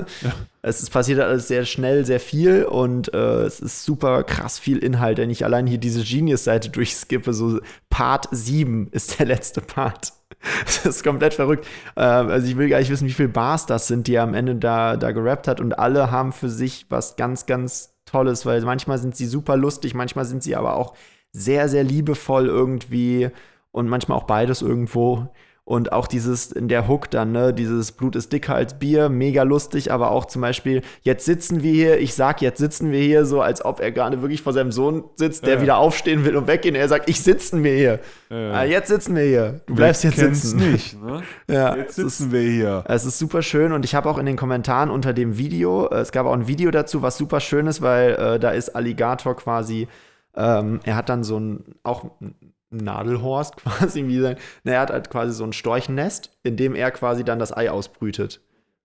Es 0.61 0.83
ist 0.83 0.91
passiert 0.91 1.21
alles 1.21 1.49
sehr 1.49 1.65
schnell, 1.65 2.05
sehr 2.05 2.21
viel 2.21 2.65
und 2.65 3.15
äh, 3.15 3.45
es 3.45 3.61
ist 3.61 3.85
super 3.85 4.23
krass 4.25 4.59
viel 4.59 4.79
Inhalt. 4.79 5.17
Wenn 5.17 5.31
ich 5.31 5.45
allein 5.45 5.67
hier 5.67 5.79
diese 5.79 6.03
Genius-Seite 6.03 6.69
durchskippe, 6.69 7.33
so 7.33 7.61
Part 7.89 8.29
7 8.33 8.89
ist 8.91 9.19
der 9.19 9.27
letzte 9.27 9.61
Part. 9.61 10.13
Das 10.65 10.85
ist 10.85 11.05
komplett 11.05 11.35
verrückt. 11.35 11.67
Ähm, 11.97 12.29
also 12.29 12.47
ich 12.47 12.57
will 12.57 12.69
gar 12.69 12.79
nicht 12.79 12.91
wissen, 12.91 13.09
wie 13.09 13.13
viele 13.13 13.31
Bars 13.31 13.67
das 13.67 13.87
sind, 13.87 14.07
die 14.07 14.15
er 14.15 14.25
am 14.25 14.35
Ende 14.35 14.57
da, 14.57 14.97
da 14.97 15.13
gerappt 15.13 15.49
hat 15.49 15.61
und 15.61 15.79
alle 15.79 16.11
haben 16.11 16.33
für 16.33 16.51
sich 16.51 16.87
was 16.91 17.17
ganz, 17.17 17.47
ganz 17.47 17.95
Tolles, 18.05 18.47
weil 18.47 18.61
manchmal 18.63 18.99
sind 18.99 19.17
sie 19.17 19.27
super 19.27 19.57
lustig, 19.57 19.95
manchmal 19.95 20.25
sind 20.25 20.43
sie 20.43 20.55
aber 20.55 20.75
auch 20.75 20.95
sehr, 21.33 21.69
sehr 21.69 21.85
liebevoll 21.85 22.47
irgendwie 22.47 23.31
und 23.71 23.89
manchmal 23.89 24.19
auch 24.19 24.25
beides 24.25 24.63
irgendwo. 24.63 25.29
Und 25.69 25.93
auch 25.93 26.07
dieses 26.07 26.51
in 26.51 26.69
der 26.69 26.89
Hook 26.89 27.11
dann, 27.11 27.33
ne, 27.33 27.53
dieses 27.53 27.93
Blut 27.93 28.17
ist 28.17 28.33
dicker 28.33 28.55
als 28.55 28.79
Bier, 28.79 29.11
mega 29.11 29.43
lustig, 29.43 29.93
aber 29.93 30.11
auch 30.13 30.25
zum 30.25 30.41
Beispiel, 30.41 30.81
jetzt 31.03 31.27
sitzen 31.27 31.63
wir 31.63 31.71
hier, 31.75 31.99
ich 32.01 32.15
sag, 32.15 32.41
jetzt 32.41 32.57
sitzen 32.57 32.91
wir 32.91 33.01
hier, 33.03 33.27
so 33.27 33.43
als 33.43 33.63
ob 33.63 33.79
er 33.81 33.93
gerade 33.93 34.23
wirklich 34.23 34.41
vor 34.41 34.55
seinem 34.55 34.73
Sohn 34.73 35.05
sitzt, 35.17 35.45
der 35.45 35.57
Ja. 35.57 35.61
wieder 35.61 35.77
aufstehen 35.77 36.25
will 36.25 36.37
und 36.37 36.47
weggehen. 36.47 36.75
Er 36.75 36.89
sagt, 36.89 37.11
ich 37.11 37.21
sitzen 37.23 37.65
wir 37.65 37.75
hier. 37.75 38.01
Ja. 38.31 38.53
Ah, 38.53 38.65
jetzt 38.65 38.89
sitzen 38.89 39.15
wir 39.15 39.25
hier. 39.25 39.61
Du 39.67 39.75
bleibst 39.75 40.05
jetzt 40.05 40.17
sitzen. 40.17 40.57
nicht, 40.73 41.03
ne? 41.03 41.23
Ja, 41.51 41.77
Jetzt 41.77 41.99
es 41.99 42.05
ist- 42.05 42.17
sitzen 42.17 42.33
wir 42.33 42.41
hier. 42.41 42.85
es 42.89 43.05
ist 43.05 43.19
super 43.19 43.43
schön 43.43 43.73
und 43.73 43.85
ich 43.85 43.95
habe 43.95 44.09
auch 44.09 44.17
in 44.17 44.25
den 44.25 44.37
Kommentaren 44.37 44.89
unter 44.89 45.13
dem 45.13 45.37
Video, 45.37 45.87
äh, 45.89 45.97
es 45.97 46.13
gab 46.13 46.25
auch 46.25 46.33
ein 46.33 46.49
Video 46.49 46.71
dazu, 46.71 47.03
was 47.03 47.19
super 47.19 47.41
schön 47.41 47.67
ist, 47.67 47.83
weil 47.83 48.13
äh, 48.15 48.39
da 48.41 48.53
ist 48.53 48.71
Alligator 48.75 49.37
quasi, 49.37 49.87
ähm, 50.35 50.81
er 50.85 50.97
hat 50.97 51.11
dann 51.11 51.25
so 51.25 51.39
ein, 51.39 51.75
auch 51.83 52.05
ein 52.23 52.35
Nadelhorst 52.71 53.57
quasi, 53.65 54.07
wie 54.07 54.21
sein, 54.21 54.37
na, 54.65 54.73
er 54.73 54.81
hat 54.81 54.91
halt 54.91 55.11
quasi 55.11 55.33
so 55.33 55.45
ein 55.45 55.53
Storchennest, 55.53 56.31
in 56.43 56.57
dem 56.57 56.75
er 56.75 56.91
quasi 56.91 57.25
dann 57.25 57.39
das 57.39 57.57
Ei 57.57 57.71
ausbrütet. 57.71 58.41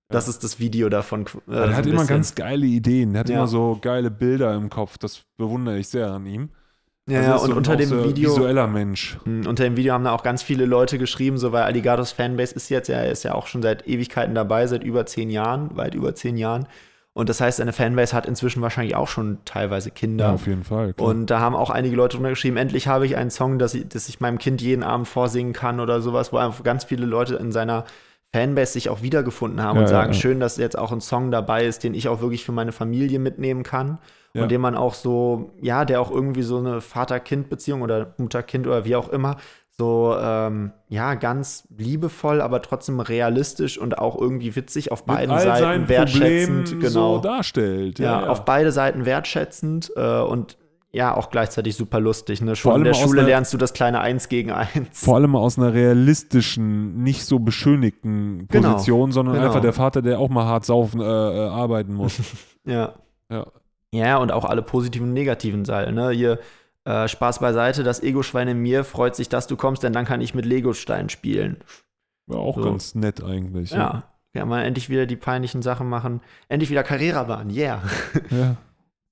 Das 0.09 0.27
ist 0.27 0.43
das 0.43 0.59
Video 0.59 0.89
davon. 0.89 1.25
Äh, 1.49 1.53
er 1.55 1.75
hat 1.75 1.85
immer 1.87 2.05
ganz 2.05 2.35
geile 2.35 2.65
Ideen. 2.67 3.15
Er 3.15 3.21
hat 3.21 3.29
Ja. 3.29 3.37
immer 3.37 3.47
so 3.47 3.79
geile 3.81 4.11
Bilder 4.11 4.53
im 4.53 4.69
Kopf. 4.69 4.97
Das 4.99 5.23
bewundere 5.37 5.79
ich 5.79 5.87
sehr 5.87 6.11
an 6.11 6.25
ihm. 6.27 6.49
Ja, 7.09 7.17
Also 7.19 7.29
ja, 7.31 7.35
und 7.37 7.49
so 7.49 7.55
unter 7.57 7.75
dem 7.77 7.89
so 7.89 8.03
Video. 8.03 8.29
Visueller 8.29 8.67
Mensch. 8.67 9.17
Hm, 9.23 9.47
Unter 9.47 9.63
dem 9.63 9.75
Video 9.75 9.93
haben 9.93 10.03
da 10.03 10.11
auch 10.11 10.23
ganz 10.23 10.43
viele 10.43 10.65
Leute 10.65 10.97
geschrieben, 10.99 11.37
so 11.37 11.51
weil 11.51 11.63
Alligators 11.63 12.11
Fanbase 12.11 12.53
ist 12.55 12.69
jetzt, 12.69 12.89
er 12.89 13.11
ist 13.11 13.23
ja 13.23 13.33
auch 13.33 13.47
schon 13.47 13.61
seit 13.63 13.87
Ewigkeiten 13.87 14.35
dabei, 14.35 14.67
seit 14.67 14.83
über 14.83 15.05
zehn 15.05 15.29
Jahren, 15.29 15.75
weit 15.75 15.95
über 15.95 16.13
zehn 16.15 16.37
Jahren. 16.37 16.67
Und 17.13 17.29
das 17.29 17.41
heißt, 17.41 17.57
seine 17.57 17.73
Fanbase 17.73 18.15
hat 18.15 18.25
inzwischen 18.25 18.61
wahrscheinlich 18.61 18.95
auch 18.95 19.07
schon 19.07 19.37
teilweise 19.45 19.91
Kinder. 19.91 20.25
Ja, 20.25 20.33
auf 20.33 20.47
jeden 20.47 20.63
Fall. 20.63 20.93
klar. 20.93 21.07
Und 21.07 21.27
da 21.27 21.39
haben 21.39 21.55
auch 21.55 21.69
einige 21.69 21.95
Leute 21.95 22.17
drunter 22.17 22.31
geschrieben, 22.31 22.57
endlich 22.57 22.87
habe 22.87 23.05
ich 23.05 23.15
einen 23.15 23.29
Song, 23.29 23.59
dass 23.59 23.75
ich, 23.75 23.87
dass 23.87 24.09
ich 24.09 24.19
meinem 24.19 24.39
Kind 24.39 24.61
jeden 24.61 24.81
Abend 24.83 25.07
vorsingen 25.07 25.53
kann 25.53 25.79
oder 25.79 26.01
sowas, 26.01 26.33
wo 26.33 26.37
einfach 26.37 26.63
ganz 26.63 26.85
viele 26.85 27.05
Leute 27.05 27.35
in 27.35 27.51
seiner 27.51 27.85
Fanbase 28.33 28.73
sich 28.73 28.89
auch 28.89 29.03
wiedergefunden 29.03 29.61
haben 29.61 29.75
Ja, 29.75 29.81
und 29.83 29.87
sagen, 29.87 30.13
ja. 30.13 30.19
schön, 30.19 30.39
dass 30.39 30.57
jetzt 30.57 30.77
auch 30.77 30.91
ein 30.91 31.01
Song 31.01 31.29
dabei 31.29 31.65
ist, 31.65 31.83
den 31.83 31.93
ich 31.93 32.07
auch 32.07 32.19
wirklich 32.21 32.43
für 32.43 32.51
meine 32.51 32.71
Familie 32.71 33.19
mitnehmen 33.19 33.61
kann. 33.63 33.99
Und 34.35 34.49
den 34.49 34.61
man 34.61 34.75
auch 34.75 34.95
so, 34.95 35.51
ja, 35.61 35.85
der 35.85 36.01
auch 36.01 36.09
irgendwie 36.09 36.41
so 36.41 36.57
eine 36.57 36.81
Vater-Kind-Beziehung 36.81 37.83
oder 37.83 38.15
Mutter-Kind 38.17 38.65
oder 38.65 38.83
wie 38.83 38.95
auch 38.95 39.09
immer, 39.09 39.37
so, 39.77 40.15
ähm, 40.19 40.71
ja, 40.87 41.15
ganz 41.15 41.67
liebevoll, 41.75 42.41
aber 42.41 42.61
trotzdem 42.61 42.99
realistisch 42.99 43.77
und 43.79 43.97
auch 43.97 44.19
irgendwie 44.19 44.55
witzig 44.55 44.91
auf 44.91 45.03
beiden 45.05 45.37
Seiten 45.39 45.89
wertschätzend, 45.89 46.63
Problemen 46.65 46.79
genau 46.81 47.15
so 47.15 47.21
darstellt. 47.21 47.97
ja, 47.99 48.27
auf 48.27 48.45
beide 48.45 48.71
Seiten 48.71 49.05
wertschätzend 49.05 49.91
äh, 49.95 50.19
und 50.21 50.57
ja, 50.95 51.15
auch 51.17 51.31
gleichzeitig 51.31 51.75
super 51.75 51.99
lustig. 51.99 52.39
Ne? 52.41 52.55
Schon 52.55 52.75
in 52.75 52.83
der 52.83 52.93
Schule 52.93 53.21
einer- 53.21 53.29
lernst 53.29 53.51
du 53.51 53.57
das 53.57 53.73
kleine 53.73 53.99
Eins 53.99 54.29
gegen 54.29 54.51
Eins. 54.51 55.03
Vor 55.03 55.15
allem 55.15 55.35
aus 55.35 55.57
einer 55.57 55.73
realistischen, 55.73 57.01
nicht 57.01 57.25
so 57.25 57.39
beschönigten 57.39 58.47
Genau, 58.49 58.73
Position, 58.73 59.11
sondern 59.11 59.33
genau. 59.33 59.47
einfach 59.47 59.61
der 59.61 59.73
Vater, 59.73 60.03
der 60.03 60.19
auch 60.19 60.29
mal 60.29 60.45
hart 60.45 60.65
saufen 60.65 61.01
äh, 61.01 61.03
äh, 61.03 61.47
arbeiten 61.49 61.93
muss. 61.95 62.19
Ja. 62.65 62.93
ja. 63.29 63.47
ja, 63.91 64.17
und 64.19 64.31
auch 64.31 64.45
alle 64.45 64.61
positiven 64.61 65.07
und 65.09 65.13
negativen 65.13 65.65
Seiten. 65.65 65.95
Ne? 65.95 66.11
Hier, 66.11 66.39
äh, 66.85 67.07
Spaß 67.07 67.39
beiseite, 67.39 67.83
das 67.83 68.01
Ego-Schwein 68.03 68.47
in 68.47 68.59
mir 68.59 68.83
freut 68.83 69.15
sich, 69.15 69.29
dass 69.29 69.47
du 69.47 69.55
kommst, 69.55 69.83
denn 69.83 69.93
dann 69.93 70.05
kann 70.05 70.21
ich 70.21 70.33
mit 70.33 70.45
Lego-Steinen 70.45 71.09
spielen. 71.09 71.57
War 72.27 72.39
auch 72.39 72.57
So. 72.57 72.63
ganz 72.63 72.95
nett 72.95 73.23
eigentlich. 73.23 73.71
Ja. 73.71 74.03
Ja, 74.35 74.45
mal 74.45 74.63
endlich 74.63 74.89
wieder 74.89 75.05
die 75.05 75.15
peinlichen 75.15 75.61
Sachen 75.61 75.87
machen. 75.87 76.19
Endlich 76.47 76.71
wieder 76.71 76.81
Carrera-Bahn, 76.83 77.51
yeah. 77.51 77.83
ja. 78.31 78.55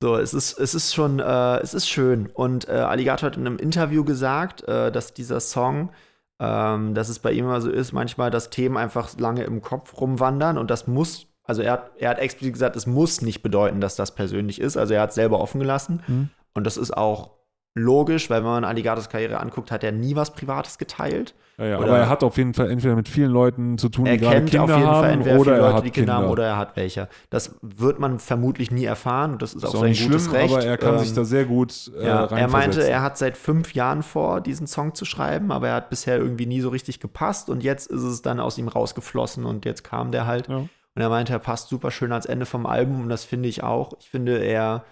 So, 0.01 0.15
es 0.15 0.33
ist, 0.33 0.57
es 0.57 0.73
ist 0.73 0.95
schon, 0.95 1.19
äh, 1.19 1.57
es 1.59 1.75
ist 1.75 1.87
schön. 1.87 2.25
Und 2.25 2.67
äh, 2.67 2.71
Alligator 2.71 3.27
hat 3.27 3.37
in 3.37 3.45
einem 3.45 3.57
Interview 3.57 4.03
gesagt, 4.03 4.63
äh, 4.67 4.91
dass 4.91 5.13
dieser 5.13 5.39
Song, 5.39 5.91
ähm, 6.39 6.95
dass 6.95 7.07
es 7.07 7.19
bei 7.19 7.31
ihm 7.33 7.45
immer 7.45 7.61
so 7.61 7.69
ist, 7.69 7.91
manchmal, 7.91 8.31
dass 8.31 8.49
Themen 8.49 8.77
einfach 8.77 9.15
lange 9.19 9.43
im 9.43 9.61
Kopf 9.61 10.01
rumwandern 10.01 10.57
und 10.57 10.71
das 10.71 10.87
muss, 10.87 11.27
also 11.43 11.61
er 11.61 11.73
hat, 11.73 11.91
er 11.99 12.09
hat 12.09 12.17
explizit 12.19 12.53
gesagt, 12.53 12.75
es 12.75 12.87
muss 12.87 13.21
nicht 13.21 13.43
bedeuten, 13.43 13.79
dass 13.79 13.95
das 13.95 14.15
persönlich 14.15 14.59
ist. 14.59 14.75
Also 14.75 14.95
er 14.95 15.01
hat 15.01 15.09
es 15.09 15.15
selber 15.15 15.39
offen 15.39 15.59
gelassen. 15.59 16.01
Mhm. 16.07 16.29
Und 16.55 16.65
das 16.65 16.77
ist 16.77 16.97
auch 16.97 17.40
logisch, 17.73 18.29
weil 18.29 18.39
wenn 18.43 18.49
man 18.49 18.63
Alligators 18.65 19.09
Karriere 19.09 19.39
anguckt, 19.39 19.71
hat 19.71 19.83
er 19.83 19.91
nie 19.91 20.15
was 20.15 20.33
Privates 20.33 20.77
geteilt. 20.77 21.33
Ja, 21.57 21.65
ja, 21.65 21.77
aber 21.77 21.97
er 21.99 22.09
hat 22.09 22.23
auf 22.23 22.37
jeden 22.37 22.53
Fall 22.53 22.71
entweder 22.71 22.95
mit 22.95 23.07
vielen 23.07 23.29
Leuten 23.31 23.77
zu 23.77 23.89
tun, 23.89 24.05
die 24.05 24.17
gerade 24.17 24.43
Kinder 24.45 24.63
auf 24.63 24.69
jeden 24.69 24.85
haben, 24.87 24.99
Fall 25.01 25.09
entweder 25.11 25.35
oder 25.35 25.43
viele 25.43 25.55
er 25.55 25.61
Leute, 25.61 25.75
hat 25.75 25.85
die 25.85 25.91
Kinder 25.91 26.13
haben, 26.15 26.27
oder 26.29 26.45
er 26.45 26.57
hat 26.57 26.75
welche. 26.75 27.07
Das 27.29 27.55
wird 27.61 27.99
man 27.99 28.19
vermutlich 28.19 28.71
nie 28.71 28.85
erfahren. 28.85 29.33
und 29.33 29.41
Das 29.41 29.53
ist, 29.53 29.63
ist 29.63 29.69
auch 29.69 29.79
sein 29.81 29.89
nicht 29.91 30.03
gutes 30.03 30.23
schlimm, 30.23 30.35
Recht. 30.35 30.53
aber 30.53 30.63
er 30.65 30.77
kann 30.77 30.93
Ähm, 30.95 30.99
sich 30.99 31.13
da 31.13 31.23
sehr 31.23 31.45
gut 31.45 31.91
äh, 31.99 32.05
Ja, 32.07 32.25
er 32.25 32.47
meinte, 32.47 32.87
er 32.89 33.01
hat 33.03 33.17
seit 33.17 33.37
fünf 33.37 33.73
Jahren 33.75 34.01
vor, 34.01 34.41
diesen 34.41 34.65
Song 34.65 34.95
zu 34.95 35.05
schreiben, 35.05 35.51
aber 35.51 35.67
er 35.69 35.75
hat 35.75 35.89
bisher 35.89 36.17
irgendwie 36.17 36.47
nie 36.47 36.61
so 36.61 36.69
richtig 36.69 36.99
gepasst 36.99 37.49
und 37.49 37.63
jetzt 37.63 37.91
ist 37.91 38.01
es 38.03 38.21
dann 38.21 38.39
aus 38.39 38.57
ihm 38.57 38.67
rausgeflossen 38.67 39.45
und 39.45 39.65
jetzt 39.65 39.83
kam 39.83 40.11
der 40.11 40.25
halt. 40.25 40.47
Ja. 40.47 40.57
Und 40.57 41.01
er 41.01 41.09
meinte, 41.09 41.31
er 41.31 41.39
passt 41.39 41.69
super 41.69 41.91
schön 41.91 42.11
als 42.11 42.25
Ende 42.25 42.45
vom 42.45 42.65
Album 42.65 43.03
und 43.03 43.09
das 43.09 43.23
finde 43.23 43.47
ich 43.47 43.61
auch. 43.63 43.93
Ich 43.99 44.09
finde, 44.09 44.39
er 44.39 44.83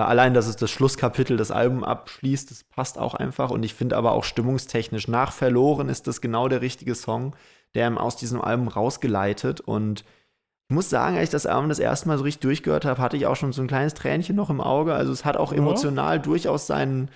allein, 0.00 0.34
dass 0.34 0.46
es 0.46 0.56
das 0.56 0.70
Schlusskapitel 0.70 1.36
des 1.36 1.50
Albums 1.50 1.84
abschließt, 1.84 2.50
das 2.50 2.64
passt 2.64 2.98
auch 2.98 3.14
einfach. 3.14 3.50
Und 3.50 3.62
ich 3.64 3.74
finde 3.74 3.96
aber 3.96 4.12
auch 4.12 4.24
stimmungstechnisch 4.24 5.08
nach 5.08 5.32
Verloren 5.32 5.88
ist 5.88 6.06
das 6.06 6.20
genau 6.20 6.48
der 6.48 6.60
richtige 6.60 6.94
Song, 6.94 7.34
der 7.74 7.86
ihm 7.88 7.98
aus 7.98 8.16
diesem 8.16 8.40
Album 8.40 8.68
rausgeleitet. 8.68 9.60
Und 9.60 10.04
ich 10.68 10.74
muss 10.74 10.90
sagen, 10.90 11.16
als 11.16 11.24
ich 11.24 11.30
das 11.30 11.46
Album 11.46 11.68
das 11.68 11.78
erste 11.78 12.08
Mal 12.08 12.18
so 12.18 12.24
richtig 12.24 12.40
durchgehört 12.42 12.84
habe, 12.84 13.00
hatte 13.00 13.16
ich 13.16 13.26
auch 13.26 13.36
schon 13.36 13.52
so 13.52 13.62
ein 13.62 13.68
kleines 13.68 13.94
Tränchen 13.94 14.36
noch 14.36 14.50
im 14.50 14.60
Auge. 14.60 14.94
Also 14.94 15.12
es 15.12 15.24
hat 15.24 15.36
auch 15.36 15.52
Ja. 15.52 15.58
emotional 15.58 16.20
durchaus 16.20 16.66
seinen 16.66 17.08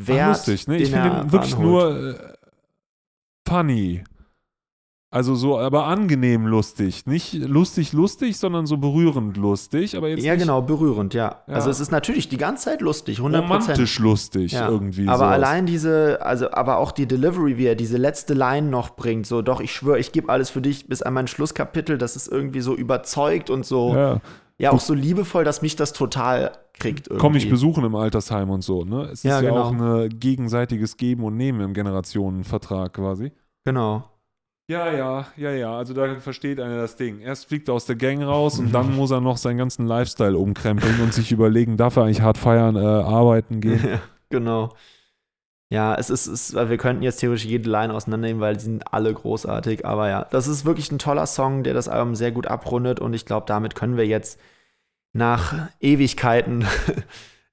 Ach, 0.00 0.06
Wert. 0.08 0.28
lustig, 0.28 0.66
ne? 0.68 0.76
Ich 0.78 0.90
finde 0.90 1.08
ihn 1.08 1.32
wirklich 1.32 1.54
ranholt. 1.56 1.94
nur 1.96 2.14
äh, 2.20 2.34
funny. 3.48 4.04
Also 5.14 5.34
so, 5.36 5.58
aber 5.58 5.86
angenehm 5.86 6.46
lustig. 6.46 7.06
Nicht 7.06 7.34
lustig, 7.34 7.92
lustig, 7.92 8.36
sondern 8.36 8.66
so 8.66 8.76
berührend 8.78 9.36
lustig. 9.36 9.96
Aber 9.96 10.08
jetzt 10.08 10.24
Ja, 10.24 10.32
nicht 10.34 10.42
genau, 10.42 10.60
berührend, 10.60 11.14
ja. 11.14 11.42
Ja. 11.46 11.54
Also 11.54 11.70
es 11.70 11.78
ist 11.78 11.92
natürlich 11.92 12.28
die 12.28 12.36
ganze 12.36 12.64
Zeit 12.64 12.80
lustig, 12.80 13.18
100 13.18 13.42
romantisch 13.44 13.98
lustig 14.00 14.52
Ja. 14.52 14.68
irgendwie. 14.68 15.06
Aber 15.06 15.18
sowas. 15.18 15.32
allein 15.34 15.66
diese, 15.66 16.18
also 16.20 16.50
aber 16.50 16.78
auch 16.78 16.90
die 16.90 17.06
Delivery, 17.06 17.56
wie 17.58 17.66
er 17.66 17.76
diese 17.76 17.96
letzte 17.96 18.34
Line 18.34 18.68
noch 18.68 18.96
bringt, 18.96 19.26
so 19.26 19.40
doch, 19.40 19.60
ich 19.60 19.72
schwöre, 19.72 19.98
ich 20.00 20.10
gebe 20.10 20.28
alles 20.30 20.50
für 20.50 20.60
dich 20.60 20.88
bis 20.88 21.00
an 21.02 21.14
mein 21.14 21.28
Schlusskapitel, 21.28 21.96
das 21.96 22.16
ist 22.16 22.26
irgendwie 22.26 22.60
so 22.60 22.74
überzeugt 22.74 23.50
und 23.50 23.64
so, 23.64 23.94
ja, 23.94 24.20
Ja, 24.58 24.70
auch 24.72 24.80
so 24.80 24.94
liebevoll, 24.94 25.44
dass 25.44 25.62
mich 25.62 25.76
das 25.76 25.92
total 25.92 26.52
kriegt 26.72 27.06
irgendwie. 27.06 27.20
komm 27.20 27.36
ich 27.36 27.48
besuchen 27.48 27.84
im 27.84 27.94
Altersheim 27.94 28.50
und 28.50 28.62
so, 28.62 28.84
ne? 28.84 29.04
Es 29.04 29.12
ist 29.20 29.24
Ja, 29.24 29.40
ja, 29.40 29.48
genau. 29.50 29.62
auch 29.62 29.72
ein 29.72 30.08
gegenseitiges 30.18 30.96
Geben 30.96 31.22
und 31.22 31.36
Nehmen 31.36 31.60
im 31.60 31.72
Generationenvertrag 31.72 32.92
quasi. 32.94 33.32
Genau. 33.64 34.04
Ja, 34.66 34.90
ja, 34.90 35.26
ja, 35.36 35.50
ja. 35.50 35.76
Also 35.76 35.92
da 35.92 36.18
versteht 36.20 36.58
einer 36.58 36.78
das 36.78 36.96
Ding. 36.96 37.20
Erst 37.20 37.46
fliegt 37.46 37.68
er 37.68 37.74
aus 37.74 37.84
der 37.84 37.96
Gang 37.96 38.22
raus 38.22 38.58
und 38.58 38.72
dann 38.72 38.94
muss 38.96 39.10
er 39.10 39.20
noch 39.20 39.36
seinen 39.36 39.58
ganzen 39.58 39.86
Lifestyle 39.86 40.38
umkrempeln 40.38 41.00
und 41.02 41.12
sich 41.12 41.32
überlegen, 41.32 41.76
darf 41.76 41.96
er 41.96 42.04
eigentlich 42.04 42.22
hart 42.22 42.38
feiern, 42.38 42.76
äh, 42.76 42.80
arbeiten 42.80 43.60
gehen. 43.60 43.80
Ja, 43.84 44.00
genau. 44.40 44.74
Ja, 45.70 45.94
es 45.96 46.08
ist, 46.08 46.26
es, 46.26 46.54
wir 46.54 46.76
könnten 46.78 47.02
jetzt 47.02 47.18
theoretisch 47.18 47.46
jede 47.46 47.68
Line 47.70 47.92
auseinandernehmen, 47.92 48.40
weil 48.40 48.54
die 48.54 48.64
sind 48.64 48.92
alle 48.92 49.12
großartig. 49.12 49.84
Aber 49.84 50.08
ja, 50.08 50.24
das 50.30 50.46
ist 50.46 50.64
wirklich 50.64 50.90
ein 50.92 50.98
toller 50.98 51.26
Song, 51.26 51.62
der 51.62 51.74
das 51.74 51.88
Album 51.88 52.14
sehr 52.14 52.32
gut 52.32 52.46
abrundet. 52.46 53.00
Und 53.00 53.12
ich 53.12 53.26
glaube, 53.26 53.46
damit 53.46 53.74
können 53.74 53.96
wir 53.96 54.06
jetzt 54.06 54.40
nach 55.12 55.68
Ewigkeiten 55.80 56.64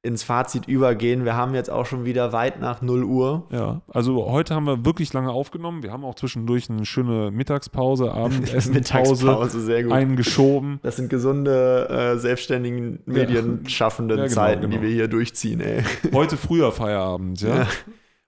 ins 0.03 0.23
Fazit 0.23 0.67
übergehen. 0.67 1.25
Wir 1.25 1.35
haben 1.35 1.53
jetzt 1.53 1.69
auch 1.69 1.85
schon 1.85 2.05
wieder 2.05 2.33
weit 2.33 2.59
nach 2.59 2.81
0 2.81 3.03
Uhr. 3.03 3.47
Ja, 3.51 3.81
also 3.87 4.25
heute 4.31 4.55
haben 4.55 4.65
wir 4.65 4.83
wirklich 4.83 5.13
lange 5.13 5.29
aufgenommen. 5.31 5.83
Wir 5.83 5.91
haben 5.91 6.03
auch 6.03 6.15
zwischendurch 6.15 6.69
eine 6.69 6.85
schöne 6.85 7.29
Mittagspause, 7.29 8.11
Abendessenpause 8.13 8.71
Mittagspause, 8.71 9.61
sehr 9.61 9.83
gut. 9.83 9.91
eingeschoben. 9.91 10.79
das 10.81 10.95
sind 10.95 11.09
gesunde, 11.09 11.87
äh, 11.89 12.17
selbstständigen, 12.17 12.99
medienschaffenden 13.05 14.17
Ja, 14.17 14.23
genau, 14.25 14.35
Zeiten, 14.35 14.61
genau. 14.61 14.77
die 14.77 14.81
wir 14.81 14.89
hier 14.89 15.07
durchziehen, 15.07 15.61
ey. 15.61 15.83
Heute 16.13 16.35
früher 16.35 16.71
Feierabend, 16.71 17.41
ja. 17.41 17.57
Ja. 17.57 17.67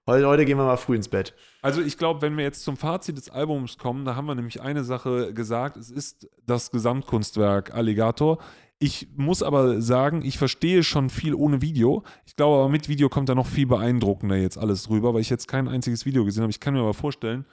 Heute, 0.06 0.28
heute 0.28 0.44
gehen 0.44 0.58
wir 0.58 0.66
mal 0.66 0.76
früh 0.76 0.98
ins 0.98 1.08
Bett. 1.08 1.34
Also 1.62 1.82
ich 1.82 1.98
glaube, 1.98 2.22
wenn 2.22 2.36
wir 2.36 2.44
jetzt 2.44 2.66
zum 2.66 2.76
Fazit 2.76 3.16
des 3.18 3.30
Albums 3.30 3.78
kommen, 3.78 4.04
da 4.04 4.18
haben 4.18 4.26
wir 4.26 4.36
nämlich 4.36 4.62
eine 4.62 4.84
Sache 4.84 5.34
gesagt. 5.34 5.78
Es 5.78 5.90
ist 5.90 6.28
das 6.46 6.72
Gesamtkunstwerk 6.72 7.74
Alligator. 7.74 8.40
Ich 8.84 9.08
muss 9.16 9.42
aber 9.42 9.82
sagen, 9.82 10.24
ich 10.26 10.38
verstehe 10.38 10.84
schon 10.84 11.10
viel 11.10 11.34
ohne 11.36 11.62
Video. 11.62 12.04
Ich 12.26 12.36
glaube 12.36 12.58
aber 12.58 12.70
mit 12.70 12.90
Video 12.90 13.08
kommt 13.08 13.30
da 13.30 13.36
noch 13.36 13.48
viel 13.48 13.66
beeindruckender 13.66 14.36
jetzt 14.36 14.58
alles 14.58 14.84
drüber, 14.84 15.14
weil 15.14 15.22
ich 15.22 15.30
jetzt 15.30 15.48
kein 15.48 15.70
einziges 15.70 16.06
Video 16.06 16.26
gesehen 16.26 16.44
habe. 16.44 16.52
Ich 16.52 16.60
kann 16.60 16.74
mir 16.74 16.82
aber 16.82 16.94
vorstellen, 16.94 17.46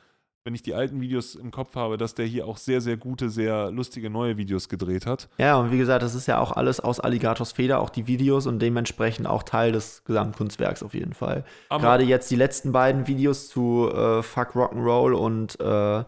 wenn 0.43 0.55
ich 0.57 0.63
die 0.63 0.75
alten 0.75 1.01
Videos 1.01 1.37
im 1.37 1.53
Kopf 1.53 1.77
habe, 1.77 1.99
dass 1.99 2.15
der 2.17 2.27
hier 2.27 2.49
auch 2.49 2.57
sehr, 2.57 2.81
sehr 2.81 2.97
gute, 2.97 3.31
sehr 3.31 3.71
lustige 3.71 4.11
neue 4.11 4.39
Videos 4.39 4.69
gedreht 4.69 5.07
hat. 5.07 5.29
Ja, 5.39 5.57
und 5.61 5.71
wie 5.71 5.79
gesagt, 5.79 6.03
das 6.03 6.17
ist 6.17 6.27
ja 6.27 6.41
auch 6.41 6.51
alles 6.51 6.81
aus 6.81 6.99
Alligators 6.99 7.53
Feder, 7.53 7.81
auch 7.81 7.91
die 7.91 8.09
Videos 8.09 8.49
und 8.49 8.59
dementsprechend 8.59 9.29
auch 9.29 9.45
Teil 9.45 9.71
des 9.71 10.03
Gesamtkunstwerks 10.07 10.83
auf 10.83 10.95
jeden 10.95 11.13
Fall. 11.15 11.45
Aber- 11.69 11.83
Gerade 11.83 12.03
jetzt 12.05 12.29
die 12.33 12.37
letzten 12.37 12.73
beiden 12.73 13.07
Videos 13.07 13.49
zu 13.49 13.89
äh, 13.95 14.23
Fuck 14.25 14.57
Rock'n'Roll 14.57 15.13
und 15.13 15.61
äh, 15.61 16.05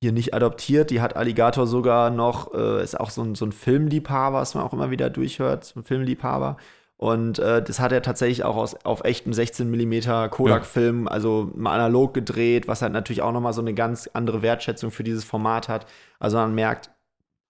hier 0.00 0.12
nicht 0.12 0.32
adoptiert, 0.34 0.90
die 0.90 1.00
hat 1.00 1.16
Alligator 1.16 1.66
sogar 1.66 2.10
noch, 2.10 2.54
äh, 2.54 2.82
ist 2.82 2.98
auch 2.98 3.10
so 3.10 3.22
ein, 3.22 3.34
so 3.34 3.44
ein 3.44 3.52
Filmliebhaber, 3.52 4.38
was 4.38 4.54
man 4.54 4.64
auch 4.64 4.72
immer 4.72 4.90
wieder 4.90 5.10
durchhört, 5.10 5.64
so 5.64 5.80
ein 5.80 5.84
Filmliebhaber. 5.84 6.56
Und 6.96 7.38
äh, 7.38 7.62
das 7.62 7.78
hat 7.78 7.92
er 7.92 8.02
tatsächlich 8.02 8.44
auch 8.44 8.56
aus, 8.56 8.74
auf 8.84 9.04
echtem 9.04 9.32
16 9.32 9.70
mm 9.70 10.30
Kodak-Film, 10.30 11.06
also 11.06 11.50
mal 11.54 11.74
analog 11.74 12.12
gedreht, 12.12 12.66
was 12.66 12.82
halt 12.82 12.92
natürlich 12.92 13.22
auch 13.22 13.32
nochmal 13.32 13.52
so 13.52 13.60
eine 13.60 13.74
ganz 13.74 14.10
andere 14.12 14.42
Wertschätzung 14.42 14.90
für 14.90 15.04
dieses 15.04 15.24
Format 15.24 15.68
hat. 15.68 15.86
Also 16.18 16.38
man 16.38 16.54
merkt 16.54 16.90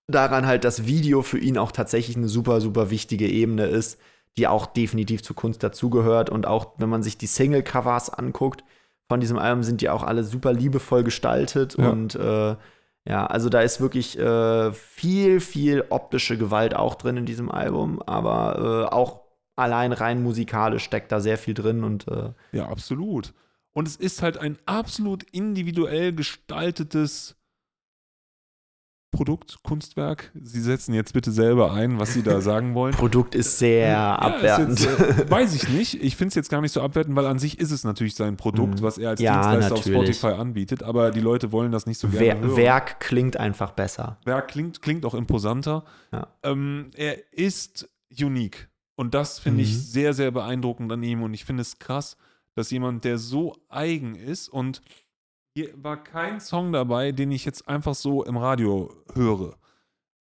daran 0.07 0.47
halt, 0.47 0.65
dass 0.65 0.87
Video 0.87 1.23
für 1.23 1.39
ihn 1.39 1.57
auch 1.57 1.73
tatsächlich 1.73 2.17
eine 2.17 2.29
super, 2.29 2.61
super 2.61 2.91
wichtige 2.91 3.27
Ebene 3.27 3.65
ist, 3.67 3.99
die 4.37 4.47
auch 4.47 4.67
definitiv 4.67 5.23
zur 5.23 5.37
Kunst 5.37 5.63
dazugehört. 5.63 6.29
Und 6.29 6.47
auch 6.47 6.75
wenn 6.77 6.91
man 6.91 7.03
sich 7.03 7.17
die 7.17 7.27
Single-Covers 7.27 8.11
anguckt 8.11 8.65
von 9.09 9.21
diesem 9.21 9.39
Album, 9.39 9.63
sind 9.63 9.81
die 9.81 9.89
auch 9.89 10.03
alle 10.03 10.23
super 10.23 10.53
liebevoll 10.53 11.03
gestaltet. 11.03 11.77
Ja. 11.79 11.89
Und 11.89 12.15
äh, 12.15 12.57
ja, 13.09 13.27
also 13.27 13.49
da 13.49 13.61
ist 13.63 13.81
wirklich 13.81 14.19
äh, 14.19 14.73
viel, 14.73 15.41
viel 15.41 15.85
optische 15.89 16.37
Gewalt 16.37 16.77
auch 16.77 16.95
drin 16.95 17.17
in 17.17 17.25
diesem 17.25 17.51
Album, 17.51 18.03
aber 18.03 18.89
äh, 18.91 18.95
auch 18.95 19.23
allein 19.57 19.93
rein 19.93 20.23
musikalisch 20.23 20.85
steckt 20.85 21.11
da 21.11 21.21
sehr 21.21 21.39
viel 21.39 21.55
drin 21.55 21.85
und 21.85 22.07
äh, 22.09 22.33
Ja, 22.53 22.69
absolut. 22.69 23.33
Und 23.73 23.89
es 23.89 23.97
ist 23.97 24.23
halt 24.23 24.39
ein 24.39 24.59
absolut 24.67 25.23
individuell 25.23 26.13
gestaltetes 26.13 27.38
Produkt, 29.11 29.57
Kunstwerk. 29.63 30.31
Sie 30.35 30.61
setzen 30.61 30.93
jetzt 30.93 31.15
bitte 31.15 31.33
selber 31.33 31.73
ein, 31.73 31.99
was 31.99 32.13
Sie 32.13 32.23
da 32.23 32.41
sagen 32.43 32.75
wollen. 32.75 32.93
Produkt 32.95 33.35
ist 33.35 33.59
sehr 33.59 33.89
Ja, 33.89 34.17
abwertend. 34.17 34.79
Ist 34.79 34.85
jetzt, 34.85 35.01
äh, 35.01 35.31
weiß 35.31 35.55
ich 35.55 35.69
nicht. 35.71 36.03
Ich 36.03 36.15
finde 36.17 36.29
es 36.29 36.35
jetzt 36.35 36.51
gar 36.51 36.61
nicht 36.61 36.73
so 36.73 36.83
abwertend, 36.83 37.17
weil 37.17 37.27
an 37.27 37.39
sich 37.39 37.59
ist 37.59 37.71
es 37.71 37.85
natürlich 37.85 38.15
sein 38.15 38.37
Produkt, 38.37 38.81
Mhm. 38.81 38.83
was 38.83 38.99
er 38.99 39.11
als 39.11 39.21
Ja, 39.21 39.35
Dienstleister 39.41 39.77
natürlich. 39.77 39.99
auf 39.99 40.05
Spotify 40.17 40.41
anbietet. 40.41 40.83
Aber 40.83 41.11
die 41.11 41.21
Leute 41.21 41.53
wollen 41.53 41.73
das 41.73 41.87
nicht 41.87 41.99
so 41.99 42.09
gerne 42.09 42.21
Wer 42.27 42.39
hören. 42.41 42.57
Werk 42.57 43.01
klingt 43.01 43.39
einfach 43.39 43.71
besser. 43.73 44.19
Werk 44.25 44.49
klingt, 44.49 44.83
klingt 44.83 45.05
auch 45.07 45.15
imposanter. 45.15 45.85
Ja. 46.13 46.29
Ähm, 46.43 46.91
er 46.95 47.17
ist 47.33 47.89
unique. 48.21 48.69
Und 48.95 49.15
das 49.15 49.39
finde 49.39 49.59
Mhm. 49.59 49.65
ich 49.65 49.79
sehr, 49.79 50.13
sehr 50.13 50.31
beeindruckend 50.33 50.93
an 50.93 51.03
ihm. 51.03 51.23
Und 51.23 51.33
ich 51.33 51.45
finde 51.47 51.63
es 51.63 51.79
krass, 51.79 52.17
dass 52.55 52.71
jemand, 52.71 53.05
der 53.05 53.17
so 53.19 53.57
eigen 53.69 54.17
ist 54.17 54.49
und 54.49 54.83
hier 55.59 55.83
war 55.83 56.03
kein 56.03 56.41
Song 56.41 56.73
dabei, 56.73 57.13
den 57.13 57.31
ich 57.33 57.45
jetzt 57.45 57.69
einfach 57.69 57.95
so 57.95 58.25
im 58.25 58.37
Radio 58.37 58.95
höre. 59.15 59.57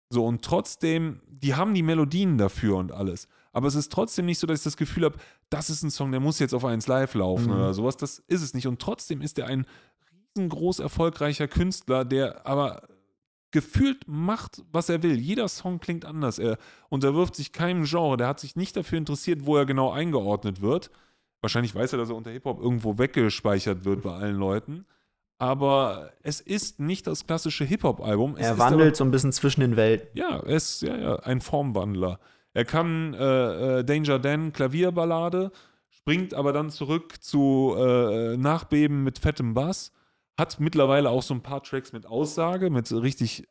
So, 0.09 0.25
und 0.25 0.43
trotzdem, 0.43 1.21
die 1.27 1.55
haben 1.55 1.73
die 1.73 1.83
Melodien 1.83 2.37
dafür 2.37 2.75
und 2.77 2.91
alles. 2.91 3.27
Aber 3.53 3.67
es 3.67 3.75
ist 3.75 3.91
trotzdem 3.91 4.25
nicht 4.25 4.39
so, 4.39 4.47
dass 4.47 4.59
ich 4.59 4.63
das 4.65 4.75
Gefühl 4.77 5.05
habe, 5.05 5.17
das 5.49 5.69
ist 5.69 5.83
ein 5.83 5.91
Song, 5.91 6.11
der 6.11 6.19
muss 6.19 6.39
jetzt 6.39 6.53
auf 6.53 6.65
1 6.65 6.87
Live 6.87 7.13
laufen 7.13 7.45
Mhm. 7.45 7.51
oder 7.53 7.73
sowas. 7.73 7.95
Das 7.97 8.19
ist 8.27 8.41
es 8.41 8.53
nicht. 8.53 8.67
Und 8.67 8.81
trotzdem 8.81 9.21
ist 9.21 9.39
er 9.39 9.47
ein 9.47 9.65
riesengroß 10.35 10.79
erfolgreicher 10.79 11.47
Künstler, 11.47 12.03
der 12.03 12.45
aber 12.45 12.87
gefühlt 13.51 14.05
macht, 14.07 14.63
was 14.71 14.89
er 14.89 15.03
will. 15.03 15.17
Jeder 15.17 15.47
Song 15.47 15.79
klingt 15.79 16.05
anders. 16.05 16.39
Er 16.39 16.57
unterwirft 16.89 17.35
sich 17.35 17.51
keinem 17.51 17.83
Genre. 17.83 18.17
Der 18.17 18.27
hat 18.27 18.39
sich 18.39 18.55
nicht 18.55 18.75
dafür 18.75 18.97
interessiert, 18.97 19.45
wo 19.45 19.57
er 19.57 19.65
genau 19.65 19.91
eingeordnet 19.91 20.61
wird. 20.61 20.89
Wahrscheinlich 21.41 21.73
weiß 21.73 21.93
er, 21.93 21.99
dass 21.99 22.09
er 22.09 22.15
unter 22.15 22.31
Hip-Hop 22.31 22.61
irgendwo 22.61 22.97
weggespeichert 22.97 23.83
wird 23.85 24.03
bei 24.03 24.13
allen 24.13 24.37
Leuten. 24.37 24.85
Aber 25.41 26.11
es 26.21 26.39
ist 26.39 26.79
nicht 26.79 27.07
das 27.07 27.25
klassische 27.25 27.65
Hip-Hop-Album. 27.65 28.37
Er 28.37 28.59
wandelt 28.59 28.95
so 28.95 29.03
ein 29.03 29.09
bisschen 29.09 29.31
zwischen 29.31 29.61
den 29.61 29.75
Welten. 29.75 30.07
ja, 30.13 30.37
er 30.37 30.45
ist 30.55 30.83
ja, 30.83 30.95
ja, 30.95 31.15
ein 31.21 31.41
Formwandler. 31.41 32.19
Er 32.53 32.63
kann 32.63 33.15
äh, 33.15 33.79
äh, 33.79 33.83
Danger 33.83 34.19
Dan 34.19 34.53
Klavierballade, 34.53 35.51
springt 35.89 36.35
aber 36.35 36.53
dann 36.53 36.69
zurück 36.69 37.21
zu 37.23 37.73
äh, 37.75 38.37
Nachbeben 38.37 39.03
mit 39.03 39.17
fettem 39.17 39.55
Bass, 39.55 39.91
hat 40.39 40.59
mittlerweile 40.59 41.09
auch 41.09 41.23
so 41.23 41.33
ein 41.33 41.41
paar 41.41 41.63
Tracks 41.63 41.91
mit 41.91 42.05
Aussage, 42.05 42.69
mit 42.69 42.91
richtig 42.91 43.47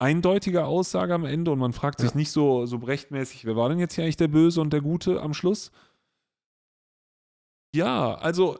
eindeutiger 0.00 0.66
Aussage 0.66 1.14
am 1.14 1.26
Ende 1.26 1.52
und 1.52 1.58
man 1.60 1.72
fragt 1.72 2.00
sich 2.00 2.10
Ja. 2.10 2.16
nicht 2.16 2.32
so, 2.32 2.66
so 2.66 2.78
brechtmäßig, 2.80 3.44
wer 3.44 3.54
war 3.54 3.68
denn 3.68 3.78
jetzt 3.78 3.94
hier 3.94 4.02
eigentlich 4.02 4.16
der 4.16 4.28
Böse 4.28 4.60
und 4.60 4.72
der 4.72 4.80
Gute 4.80 5.20
am 5.22 5.32
Schluss? 5.34 5.70
Ja, 7.74 8.14
also 8.16 8.58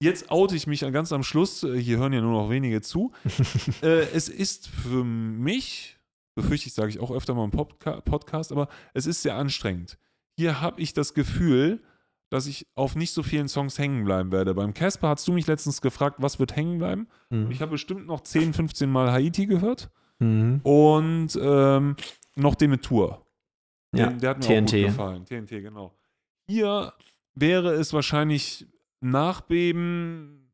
jetzt 0.00 0.30
oute 0.30 0.56
ich 0.56 0.66
mich 0.66 0.80
ganz 0.80 1.12
am 1.12 1.22
Schluss, 1.22 1.62
äh, 1.62 1.80
hier 1.80 1.98
hören 1.98 2.12
ja 2.12 2.20
nur 2.20 2.32
noch 2.42 2.50
wenige 2.50 2.80
zu. 2.82 3.12
äh, 3.82 4.02
es 4.12 4.28
ist 4.28 4.68
für 4.68 5.04
mich, 5.04 5.98
befürchte 6.34 6.68
ich, 6.68 6.74
sage 6.74 6.90
ich 6.90 7.00
auch 7.00 7.10
öfter 7.10 7.34
mal 7.34 7.44
im 7.44 7.50
Podca 7.50 8.00
Podcast, 8.02 8.52
aber 8.52 8.68
es 8.94 9.06
ist 9.06 9.22
sehr 9.22 9.36
anstrengend. 9.36 9.98
Hier 10.38 10.60
habe 10.60 10.80
ich 10.80 10.92
das 10.92 11.14
Gefühl, 11.14 11.82
dass 12.30 12.46
ich 12.46 12.66
auf 12.74 12.96
nicht 12.96 13.12
so 13.12 13.22
vielen 13.22 13.48
Songs 13.48 13.78
hängen 13.78 14.04
bleiben 14.04 14.32
werde. 14.32 14.52
Beim 14.54 14.74
Casper 14.74 15.08
hast 15.10 15.26
du 15.28 15.32
mich 15.32 15.46
letztens 15.46 15.80
gefragt, 15.80 16.16
was 16.20 16.38
wird 16.38 16.56
hängen 16.56 16.78
bleiben? 16.78 17.06
Mhm. 17.30 17.50
Ich 17.50 17.60
habe 17.60 17.70
bestimmt 17.72 18.06
noch 18.06 18.20
10, 18.22 18.52
15 18.52 18.90
Mal 18.90 19.12
Haiti 19.12 19.46
gehört 19.46 19.90
Mhm. 20.18 20.60
und 20.62 21.38
ähm, 21.40 21.94
noch 22.36 22.54
Tour. 22.54 23.26
Ja, 23.94 24.06
Den, 24.08 24.18
der 24.18 24.30
hat 24.30 24.38
mir 24.38 24.44
auch 24.44 24.60
gut 24.60 24.68
TNT. 24.70 24.86
gefallen. 24.86 25.24
TNT, 25.26 25.50
genau. 25.62 25.94
Hier 26.48 26.92
wäre 27.34 27.74
es 27.74 27.92
wahrscheinlich 27.92 28.66
Nachbeben, 29.00 30.52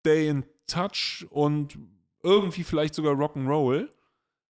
Stay 0.00 0.28
in 0.28 0.44
Touch 0.66 1.26
und 1.30 1.78
irgendwie 2.22 2.62
vielleicht 2.64 2.94
sogar 2.94 3.14
Rock'n'Roll, 3.14 3.88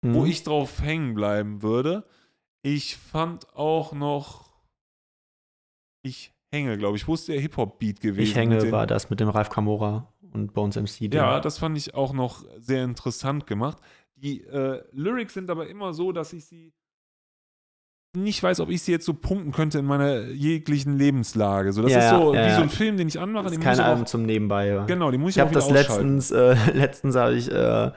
wo 0.01 0.21
Mhm. 0.21 0.25
ich 0.25 0.43
drauf 0.43 0.81
hängen 0.81 1.13
bleiben 1.13 1.61
würde. 1.61 2.05
Ich 2.61 2.97
fand 2.97 3.53
auch 3.55 3.93
noch, 3.93 4.49
ich 6.01 6.33
hänge, 6.51 6.77
glaube 6.77 6.97
ich. 6.97 7.07
Wo 7.07 7.13
ist 7.13 7.27
der 7.27 7.39
Hip-Hop-Beat 7.39 7.99
gewesen? 8.01 8.21
Ich 8.21 8.35
hänge 8.35 8.71
war 8.71 8.87
das 8.87 9.09
mit 9.09 9.19
dem 9.19 9.29
Ralf 9.29 9.49
Kamora 9.49 10.11
und 10.31 10.53
Bones 10.53 10.75
MC. 10.77 11.13
Ja, 11.13 11.39
das 11.39 11.57
fand 11.59 11.77
ich 11.77 11.93
auch 11.93 12.13
noch 12.13 12.43
sehr 12.57 12.83
interessant 12.83 13.45
gemacht. 13.47 13.77
Die 14.15 14.41
äh, 14.43 14.83
Lyrics 14.91 15.33
sind 15.33 15.49
aber 15.49 15.67
immer 15.67 15.93
so, 15.93 16.11
dass 16.11 16.33
ich 16.33 16.45
sie 16.45 16.73
nicht 18.15 18.41
weiß, 18.41 18.59
ob 18.59 18.69
ich 18.69 18.81
sie 18.81 18.91
jetzt 18.91 19.05
so 19.05 19.13
punkten 19.13 19.51
könnte 19.51 19.79
in 19.79 19.85
meiner 19.85 20.27
jeglichen 20.27 20.97
Lebenslage. 20.97 21.71
So, 21.73 21.81
das 21.81 21.91
Ja, 21.91 21.99
ist 21.99 22.09
so 22.09 22.33
ja, 22.33 22.43
wie 22.43 22.49
ja. 22.49 22.55
so 22.55 22.61
ein 22.61 22.69
Film, 22.69 22.97
den 22.97 23.07
ich 23.07 23.19
anmache. 23.19 23.45
das 23.45 23.53
ist 23.53 23.61
kein 23.61 23.79
Album 23.79 24.05
zum 24.05 24.23
Nebenbei. 24.23 24.83
Genau, 24.87 25.11
den 25.11 25.21
muss 25.21 25.31
ich, 25.31 25.37
Ich 25.37 25.41
auch 25.41 25.47
habe 25.47 25.55
wieder 25.55 25.61
das 25.61 25.89
letztens, 25.89 26.31
äh, 26.31 26.55
letztens 26.73 27.15
habe 27.15 27.35
ich 27.35 27.51
äh, 27.51 27.91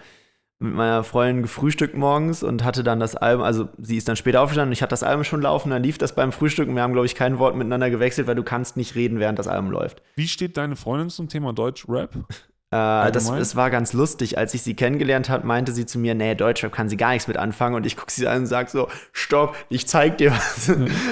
mit 0.60 0.74
meiner 0.74 1.04
Freundin 1.04 1.42
gefrühstückt 1.42 1.96
morgens 1.96 2.42
und 2.42 2.64
hatte 2.64 2.82
dann 2.82 2.98
das 2.98 3.14
Album, 3.14 3.44
also 3.44 3.68
sie 3.78 3.96
ist 3.96 4.08
dann 4.08 4.16
später 4.16 4.40
aufgestanden 4.40 4.70
und 4.70 4.72
ich 4.72 4.82
hatte 4.82 4.90
das 4.90 5.04
Album 5.04 5.22
schon 5.22 5.40
laufen, 5.40 5.70
dann 5.70 5.82
lief 5.82 5.98
das 5.98 6.14
beim 6.16 6.32
Frühstück 6.32 6.68
und 6.68 6.74
wir 6.74 6.82
haben, 6.82 6.92
glaube 6.92 7.06
ich, 7.06 7.14
kein 7.14 7.38
Wort 7.38 7.54
miteinander 7.54 7.90
gewechselt, 7.90 8.26
weil 8.26 8.34
du 8.34 8.42
kannst 8.42 8.76
nicht 8.76 8.96
reden, 8.96 9.20
während 9.20 9.38
das 9.38 9.46
Album 9.46 9.70
läuft. 9.70 10.02
Wie 10.16 10.26
steht 10.26 10.56
deine 10.56 10.74
Freundin 10.74 11.10
zum 11.10 11.28
Thema 11.28 11.52
Deutsch-Rap? 11.52 12.10
Äh, 12.70 13.10
das, 13.12 13.30
es 13.30 13.56
war 13.56 13.70
ganz 13.70 13.94
lustig, 13.94 14.36
als 14.36 14.52
ich 14.52 14.62
sie 14.62 14.74
kennengelernt 14.74 15.30
habe, 15.30 15.46
meinte 15.46 15.72
sie 15.72 15.86
zu 15.86 15.98
mir, 15.98 16.14
nee, 16.14 16.34
Deutschrap 16.34 16.70
kann 16.70 16.88
sie 16.88 16.98
gar 16.98 17.12
nichts 17.12 17.26
mit 17.26 17.38
anfangen. 17.38 17.74
Und 17.74 17.86
ich 17.86 17.96
gucke 17.96 18.12
sie 18.12 18.26
an 18.26 18.38
und 18.38 18.46
sage 18.46 18.70
so, 18.70 18.88
stopp, 19.12 19.56
ich 19.70 19.86
zeig 19.88 20.18
dir 20.18 20.32
was. 20.32 20.70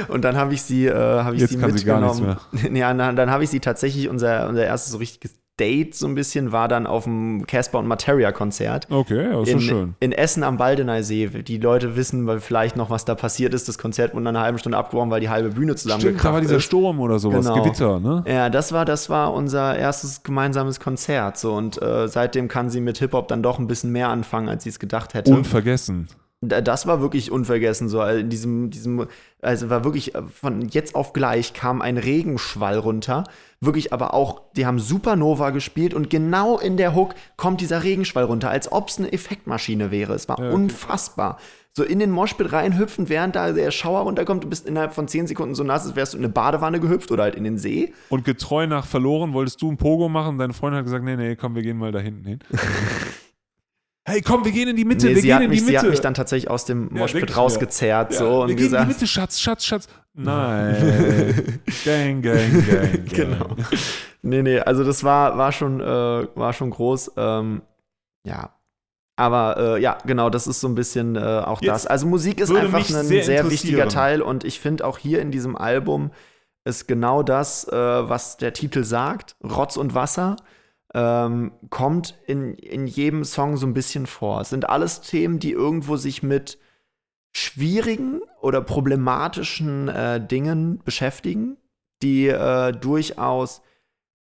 Und 0.09 0.23
dann 0.23 0.37
habe 0.37 0.53
ich 0.53 0.63
sie, 0.63 0.87
äh, 0.87 0.95
habe 0.95 1.35
ich 1.35 1.43
Jetzt 1.43 1.51
sie 1.51 1.59
kann 1.59 1.77
sie 1.77 1.85
gar 1.85 2.01
nichts 2.01 2.21
mitgenommen. 2.21 2.77
ja, 2.77 2.93
dann, 2.93 3.17
dann 3.17 3.31
habe 3.31 3.45
ich 3.45 3.51
sie 3.51 3.61
tatsächlich, 3.61 4.09
unser, 4.09 4.49
unser 4.49 4.67
erstes 4.67 4.93
so 4.93 4.99
richtiges 4.99 5.35
Date 5.59 5.95
so 5.95 6.07
ein 6.07 6.15
bisschen 6.15 6.53
war 6.53 6.69
dann 6.69 6.87
auf 6.87 7.05
dem 7.05 7.47
Casper 7.47 7.79
und 7.79 7.87
Materia 7.87 8.31
Konzert. 8.33 8.87
Okay, 8.91 9.25
ja, 9.31 9.41
ist 9.43 9.49
in, 9.49 9.61
schön. 9.61 9.95
in 10.01 10.13
Essen 10.13 10.43
am 10.43 10.59
Baldeneysee. 10.59 11.29
Die 11.43 11.59
Leute 11.59 11.97
wissen 11.97 12.27
weil 12.27 12.41
vielleicht 12.41 12.77
noch, 12.77 12.91
was 12.91 13.05
da 13.05 13.15
passiert 13.15 13.55
ist. 13.55 13.67
Das 13.69 13.79
Konzert 13.79 14.13
wurde 14.13 14.25
nach 14.25 14.31
einer 14.31 14.41
halben 14.43 14.59
Stunde 14.59 14.77
abgebrochen, 14.77 15.11
weil 15.11 15.21
die 15.21 15.31
halbe 15.31 15.49
Bühne 15.51 15.77
Stimmt, 15.79 15.87
da 15.87 15.91
war 15.95 15.99
zusammengekracht 16.01 16.43
dieser 16.45 16.57
ist. 16.57 16.65
Sturm 16.65 17.01
oder 17.01 17.19
sowas, 17.19 17.47
Genau. 17.47 17.63
Gewitter, 17.63 18.01
ne? 18.01 18.25
Ja, 18.27 18.51
das 18.51 18.73
war, 18.73 18.85
das 18.85 19.09
war 19.09 19.33
unser 19.33 19.77
erstes 19.77 20.23
gemeinsames 20.23 20.79
Konzert. 20.81 21.39
So, 21.39 21.55
und 21.55 21.81
äh, 21.81 22.07
seitdem 22.09 22.49
kann 22.49 22.69
sie 22.71 22.81
mit 22.81 22.99
Hip-Hop 22.99 23.29
dann 23.29 23.43
doch 23.43 23.59
ein 23.59 23.67
bisschen 23.67 23.93
mehr 23.93 24.09
anfangen, 24.11 24.49
als 24.49 24.65
sie 24.65 24.71
es 24.71 24.79
gedacht 24.79 25.15
hätte. 25.15 25.33
Unvergessen. 25.35 26.09
Da- 26.49 26.61
das 26.61 26.87
war 26.87 27.01
wirklich 27.01 27.31
unvergessen. 27.31 27.89
So, 27.89 28.03
in 28.03 28.29
diesem, 28.29 28.71
diesem, 28.71 29.07
also 29.43 29.71
war 29.71 29.85
wirklich 29.85 30.15
äh, 30.15 30.23
von 30.23 30.63
jetzt 30.69 30.95
auf 30.95 31.13
gleich 31.13 31.53
kam 31.53 31.83
ein 31.83 31.99
Regenschwall 31.99 32.79
runter. 32.79 33.25
Wirklich, 33.61 33.93
aber 33.93 34.13
auch, 34.15 34.43
die 34.57 34.67
haben 34.67 34.79
Supernova 34.79 35.51
gespielt 35.51 35.95
und 35.95 36.11
genau 36.11 36.59
in 36.59 36.77
der 36.77 36.95
Hook 36.95 37.15
kommt 37.37 37.61
dieser 37.61 37.83
Regenschwall 37.85 38.25
runter, 38.25 38.51
als 38.51 38.71
ob 38.71 38.89
es 38.89 38.99
eine 38.99 39.13
Effektmaschine 39.13 39.91
wäre. 39.91 40.13
Es 40.15 40.29
war 40.29 40.39
Ja, 40.39 40.47
okay. 40.47 40.55
unfassbar. 40.55 41.39
So 41.73 41.85
in 41.85 41.99
den 41.99 42.11
Moshpit 42.11 42.53
reinhüpfen, 42.53 43.11
während 43.11 43.37
da 43.37 43.53
der 43.53 43.71
Schauer 43.71 44.01
runterkommt, 44.01 44.43
du 44.45 44.49
bist 44.49 44.67
innerhalb 44.67 44.95
von 44.95 45.09
10 45.09 45.27
Sekunden 45.27 45.55
so 45.55 45.63
nass, 45.63 45.85
als 45.87 45.95
wärst 45.95 46.15
du 46.15 46.19
in 46.19 46.25
eine 46.25 46.33
Badewanne 46.33 46.81
gehüpft 46.81 47.11
oder 47.13 47.25
halt 47.25 47.35
in 47.35 47.45
den 47.45 47.59
See. 47.59 47.93
Und 48.09 48.25
getreu 48.25 48.67
nach 48.67 48.87
verloren 48.87 49.35
wolltest 49.35 49.61
du 49.61 49.71
ein 49.71 49.77
Pogo 49.77 50.09
machen. 50.09 50.39
Deine 50.39 50.55
Freundin 50.55 50.79
hat 50.79 50.85
gesagt, 50.87 51.05
nee, 51.05 51.17
nee, 51.17 51.37
komm, 51.37 51.55
wir 51.55 51.61
gehen 51.63 51.77
mal 51.77 51.93
da 51.93 51.99
hinten 51.99 52.25
hin. 52.25 52.39
hey, 54.07 54.23
komm, 54.23 54.45
wir 54.45 54.53
gehen 54.53 54.69
in 54.69 54.77
die 54.77 54.85
Mitte, 54.85 55.07
Nee, 55.07 55.15
wir 55.15 55.21
sie, 55.21 55.27
gehen 55.29 55.35
hat 55.37 55.43
in 55.43 55.51
die 55.51 55.57
mich, 55.57 55.65
sie 55.65 55.73
Mitte. 55.73 55.83
hat 55.83 55.91
mich 55.91 56.01
dann 56.01 56.15
tatsächlich 56.15 56.51
aus 56.51 56.65
dem 56.65 56.91
Ja, 56.93 57.01
Moshpit 57.01 57.29
mir. 57.29 57.37
rausgezerrt 57.37 58.13
ja, 58.13 58.19
so, 58.19 58.25
wir 58.25 58.33
und 58.41 58.47
gehen 58.49 58.51
in 58.51 58.57
die 58.57 58.63
gesagt, 58.65 58.89
Mitte, 58.89 59.07
Schatz, 59.07 59.41
Schatz, 59.41 59.65
Schatz. 59.65 59.89
Nein. 60.15 61.61
gang, 61.85 62.23
gang, 62.23 62.53
gang, 62.53 62.67
gang. 62.67 63.05
Genau. 63.13 63.57
Nee, 64.23 64.43
nee, 64.43 64.59
also 64.61 64.83
das 64.83 65.05
war, 65.05 65.37
war, 65.37 65.53
schon, 65.53 65.81
äh, 65.81 65.85
war 65.85 66.53
schon 66.53 66.71
groß. 66.71 67.13
Ähm, 67.17 67.63
ja. 68.25 68.51
Aber 69.19 69.77
äh, 69.77 69.83
ja, 69.83 69.99
genau, 70.07 70.31
das 70.31 70.47
ist 70.47 70.61
so 70.61 70.69
ein 70.69 70.75
bisschen 70.75 71.17
äh, 71.17 71.21
auch 71.21 71.61
Jetzt 71.63 71.71
das. 71.73 71.87
Also 71.87 72.07
Musik 72.07 72.39
ist 72.41 72.51
einfach 72.55 72.79
ein 72.79 73.05
sehr 73.05 73.25
sehr, 73.25 73.51
wichtiger. 73.51 73.89
Teil 73.89 74.21
und 74.21 74.45
ich 74.45 74.61
finde 74.61 74.85
auch 74.85 74.99
hier 74.99 75.21
in 75.23 75.31
diesem 75.31 75.57
Album 75.57 76.11
ist 76.65 76.87
genau 76.89 77.23
das, 77.23 77.67
äh, 77.69 77.73
was 77.75 78.37
der 78.37 78.53
Titel 78.53 78.85
sagt, 78.85 79.37
Rotz 79.43 79.77
und 79.77 79.95
Wasser. 79.95 80.37
Ähm, 80.99 81.53
kommt 81.69 82.19
in, 82.27 82.55
in 82.55 82.87
jedem 82.87 83.23
Song 83.25 83.59
so 83.59 83.67
ein 83.67 83.75
bisschen 83.75 84.07
vor. 84.07 84.41
Es 84.41 84.49
sind 84.49 84.67
alles 84.71 85.03
Themen, 85.03 85.39
die 85.39 85.53
irgendwo 85.53 85.97
sich 85.99 86.23
mit 86.23 86.59
schwierigen 87.35 88.23
oder 88.41 88.63
problematischen 88.63 89.89
äh, 89.89 90.27
Dingen 90.27 90.81
beschäftigen, 90.85 91.59
die 92.03 92.29
äh, 92.29 92.73
durchaus 92.73 93.61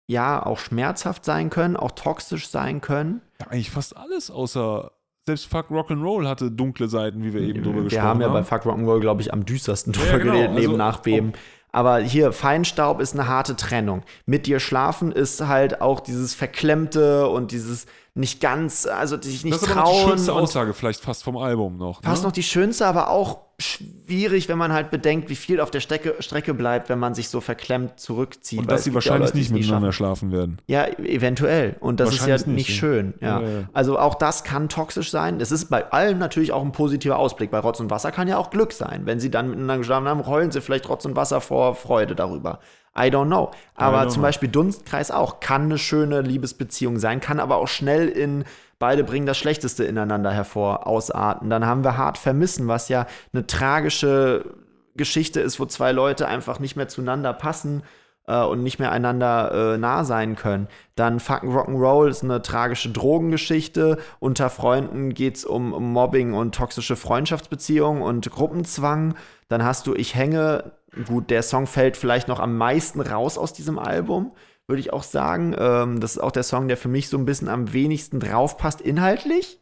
ja 0.10 0.46
auch 0.46 0.60
schmerzhaft 0.60 1.24
sein 1.24 1.50
können, 1.50 1.78
auch 1.78 1.92
toxisch 1.92 2.50
sein 2.50 2.82
können. 2.82 3.22
Ja, 3.40 3.48
eigentlich 3.48 3.72
fast 3.72 3.96
alles 3.96 4.30
außer 4.30 4.92
selbst 5.28 5.46
Fuck 5.46 5.70
Rock'n'Roll 5.70 6.28
hatte 6.28 6.50
dunkle 6.52 6.90
Seiten, 6.90 7.24
wie 7.24 7.34
wir 7.34 7.42
eben 7.42 7.62
drüber 7.64 7.78
Wir 7.78 7.84
gesprochen 7.84 8.04
haben 8.04 8.24
haben. 8.24 8.34
ja 8.34 8.40
bei 8.40 8.44
Fuck 8.44 8.64
Rock'n'Roll, 8.64 9.00
glaube 9.00 9.22
ich, 9.22 9.32
am 9.32 9.46
düstersten 9.46 9.94
drüber 9.94 10.08
Ja, 10.12 10.18
genau. 10.18 10.32
geredet, 10.34 10.52
neben 10.56 10.66
Also, 10.66 10.78
Nachbeben. 10.78 11.34
Aber 11.72 12.00
hier, 12.00 12.32
Feinstaub 12.32 13.00
ist 13.00 13.14
eine 13.14 13.28
harte 13.28 13.56
Trennung. 13.56 14.04
Mit 14.26 14.48
dir 14.48 14.60
schlafen 14.60 15.12
ist 15.12 15.42
halt 15.42 15.82
auch 15.82 16.00
dieses 16.00 16.34
Verklemmte 16.34 17.28
und 17.28 17.52
dieses 17.52 17.86
nicht 18.16 18.42
ganz, 18.42 18.86
also 18.86 19.22
sich 19.22 19.44
nicht 19.44 19.56
das 19.56 19.64
ist 19.64 19.72
aber 19.72 19.82
noch 19.82 19.90
die 19.90 19.98
trauen. 19.98 20.10
schönste 20.10 20.34
Aussage 20.34 20.74
vielleicht 20.74 21.02
fast 21.02 21.24
vom 21.24 21.38
Album 21.38 21.78
noch. 21.78 22.02
Fast 22.04 22.24
ne? 22.24 22.28
noch 22.28 22.34
die 22.34 22.44
schönste, 22.44 22.86
aber 22.86 23.10
auch 23.10 23.50
schwierig, 23.60 24.48
wenn 24.48 24.58
man 24.58 24.72
halt 24.72 24.90
bedenkt, 24.90 25.30
wie 25.30 25.36
viel 25.36 25.60
auf 25.60 25.70
der 25.70 25.82
Strecke, 25.82 26.16
Strecke 26.20 26.54
bleibt, 26.54 26.90
wenn 26.90 27.00
man 27.00 27.14
sich 27.14 27.30
so 27.30 27.42
verklemmt 27.42 28.00
zurückzieht. 28.00 28.60
Und 28.60 28.72
dass 28.72 28.86
sie 28.86 28.94
wahrscheinlich 28.94 29.34
nicht 29.34 29.52
miteinander 29.52 29.92
schlafen 29.92 30.32
werden. 30.32 30.60
Ja, 30.68 30.88
eventuell. 30.88 31.76
Und 31.80 32.00
das 32.00 32.14
ist 32.14 32.26
ja 32.26 32.36
nicht, 32.36 32.48
nicht, 32.48 32.70
schön. 32.76 33.14
Ja. 33.20 33.42
Ja, 33.42 33.48
ja. 33.48 33.70
Also 33.74 34.00
auch 34.00 34.16
das 34.16 34.44
kann 34.44 34.70
toxisch 34.70 35.12
sein. 35.12 35.42
Es 35.42 35.52
ist 35.52 35.70
bei 35.70 35.92
allem 35.92 36.18
natürlich 36.20 36.52
auch 36.54 36.64
ein 36.64 36.72
positiver 36.72 37.20
Ausblick. 37.20 37.52
Bei 37.52 37.60
Rotz 37.60 37.80
und 37.80 37.90
Wasser 37.90 38.12
kann 38.12 38.28
ja 38.28 38.38
auch 38.38 38.50
Glück 38.50 38.72
sein. 38.72 39.06
Wenn 39.06 39.20
sie 39.20 39.30
dann 39.30 39.50
miteinander 39.50 39.80
geschlafen 39.80 40.08
haben, 40.08 40.26
heulen 40.26 40.52
sie 40.52 40.62
vielleicht 40.62 40.88
Rotz 40.88 41.06
und 41.06 41.16
Wasser 41.16 41.42
vor 41.42 41.76
Freude 41.76 42.16
darüber. 42.16 42.60
I 42.96 43.10
don't 43.10 43.28
know. 43.28 43.52
Aber 43.76 44.02
don't 44.02 44.10
zum 44.10 44.22
know. 44.22 44.28
Beispiel 44.28 44.50
Dunstkreis 44.50 45.12
auch. 45.12 45.40
Kann 45.40 45.64
eine 45.64 45.78
schöne 45.78 46.22
Liebesbeziehung 46.22 47.00
sein, 47.00 47.20
kann 47.20 47.40
aber 47.40 47.58
auch 47.58 47.68
schnell 47.68 48.08
in 48.10 48.46
beide 48.80 49.04
bringen 49.04 49.26
das 49.26 49.38
Schlechteste 49.38 49.84
ineinander 49.84 50.32
hervor, 50.32 50.88
ausarten. 50.88 51.50
Dann 51.50 51.66
haben 51.66 51.84
wir 51.84 51.98
hart 51.98 52.18
vermissen, 52.18 52.68
was 52.68 52.90
ja 52.90 53.06
eine 53.34 53.46
tragische 53.46 54.46
Geschichte 54.96 55.42
ist, 55.42 55.60
wo 55.60 55.66
zwei 55.66 55.92
Leute 55.92 56.28
einfach 56.28 56.60
nicht 56.60 56.76
mehr 56.76 56.88
zueinander 56.88 57.34
passen 57.34 57.84
äh, 58.28 58.42
und 58.42 58.64
nicht 58.64 58.80
mehr 58.80 58.92
einander 58.92 59.74
äh, 59.74 59.78
nah 59.78 60.04
sein 60.04 60.36
können. 60.36 60.68
Dann 60.96 61.20
Fucking 61.20 61.52
Rock'n'Roll 61.52 62.10
ist 62.10 62.24
eine 62.24 62.42
tragische 62.42 62.90
Drogengeschichte. 62.90 63.98
Unter 64.20 64.50
Freunden 64.50 65.14
geht 65.14 65.38
es 65.38 65.46
um, 65.46 65.74
um 65.74 65.92
Mobbing 65.92 66.34
und 66.34 66.56
toxische 66.56 66.96
Freundschaftsbeziehungen 66.96 68.02
und 68.02 68.30
Gruppenzwang. 68.32 69.16
Dann 69.50 69.64
hast 69.64 69.88
du 69.88 69.94
Ich 69.94 70.16
hänge. 70.16 70.72
Gut, 71.06 71.30
der 71.30 71.44
Song 71.44 71.68
fällt 71.68 71.98
vielleicht 71.98 72.28
noch 72.28 72.40
am 72.40 72.58
meisten 72.58 73.02
raus 73.02 73.38
aus 73.38 73.54
diesem 73.54 73.78
Album, 73.80 74.32
würde 74.68 74.80
ich 74.80 74.92
auch 74.94 75.04
sagen. 75.04 75.56
Ähm, 75.58 76.00
das 76.00 76.14
ist 76.14 76.20
auch 76.20 76.32
der 76.32 76.44
Song, 76.44 76.68
der 76.68 76.78
für 76.78 76.88
mich 76.90 77.10
so 77.10 77.18
ein 77.18 77.26
bisschen 77.26 77.48
am 77.48 77.74
wenigsten 77.74 78.20
draufpasst, 78.20 78.82
inhaltlich. 78.82 79.60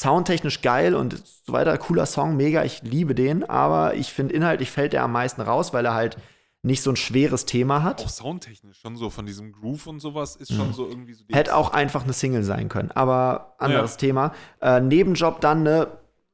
Soundtechnisch 0.00 0.60
geil 0.60 0.94
und 0.96 1.22
so 1.46 1.52
weiter, 1.52 1.78
cooler 1.78 2.06
Song, 2.06 2.36
mega, 2.36 2.64
ich 2.64 2.82
liebe 2.82 3.14
den, 3.14 3.48
aber 3.48 3.94
ich 3.94 4.12
finde, 4.12 4.34
inhaltlich 4.34 4.72
fällt 4.72 4.92
er 4.92 5.04
am 5.04 5.12
meisten 5.12 5.40
raus, 5.40 5.72
weil 5.72 5.84
er 5.84 5.94
halt 5.94 6.16
nicht 6.62 6.82
so 6.82 6.90
ein 6.90 6.96
schweres 6.96 7.44
Thema 7.44 7.82
hat. 7.82 8.02
Auch 8.02 8.08
soundtechnisch 8.08 8.80
schon 8.80 8.96
so 8.96 9.10
von 9.10 9.26
diesem 9.26 9.52
Groove 9.52 9.86
und 9.86 10.00
sowas 10.00 10.34
ist 10.34 10.52
schon 10.52 10.72
so 10.72 10.88
irgendwie 10.88 11.12
so. 11.12 11.22
Hätte 11.30 11.54
auch 11.54 11.72
einfach 11.72 12.04
eine 12.04 12.12
Single 12.14 12.42
sein 12.42 12.68
können, 12.68 12.90
aber 12.90 13.54
anderes 13.58 13.92
Ja. 13.92 13.98
Thema. 13.98 14.32
Äh, 14.60 14.80
Nebenjob 14.80 15.40
dann 15.40 15.62
ne 15.62 15.86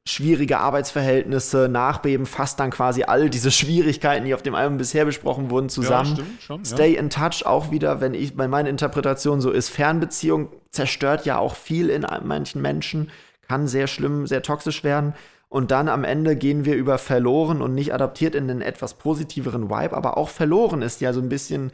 schwierige 0.07 0.57
Arbeitsverhältnisse, 0.57 1.69
Nachbeben, 1.69 2.25
fasst 2.25 2.59
dann 2.59 2.71
quasi 2.71 3.03
all 3.03 3.29
diese 3.29 3.51
Schwierigkeiten, 3.51 4.25
die 4.25 4.33
auf 4.33 4.41
dem 4.41 4.55
Album 4.55 4.77
bisher 4.77 5.05
besprochen 5.05 5.49
wurden, 5.51 5.69
zusammen. 5.69 6.09
Ja, 6.09 6.15
stimmt 6.15 6.41
schon. 6.41 6.63
Ja. 6.63 6.65
Stay 6.65 6.95
in 6.95 7.09
touch 7.09 7.45
auch 7.45 7.71
wieder, 7.71 8.01
wenn 8.01 8.13
ich 8.13 8.35
bei 8.35 8.47
meiner 8.47 8.69
Interpretation 8.69 9.41
so 9.41 9.51
ist, 9.51 9.69
Fernbeziehung 9.69 10.49
zerstört 10.71 11.25
ja 11.25 11.37
auch 11.37 11.55
viel 11.55 11.89
in 11.89 12.05
manchen 12.23 12.61
Menschen, 12.61 13.11
kann 13.47 13.67
sehr 13.67 13.87
schlimm, 13.87 14.25
sehr 14.25 14.41
toxisch 14.41 14.83
werden. 14.83 15.13
Und 15.49 15.69
dann 15.69 15.89
am 15.89 16.05
Ende 16.05 16.37
gehen 16.37 16.63
wir 16.65 16.75
über 16.75 16.97
verloren 16.97 17.61
und 17.61 17.75
nicht 17.75 17.93
adaptiert 17.93 18.35
in 18.35 18.49
einen 18.49 18.61
etwas 18.61 18.93
positiveren 18.93 19.69
Vibe, 19.69 19.95
aber 19.95 20.17
auch 20.17 20.29
verloren 20.29 20.81
ist 20.81 21.01
ja 21.01 21.11
so 21.11 21.19
ein 21.19 21.29
bisschen 21.29 21.71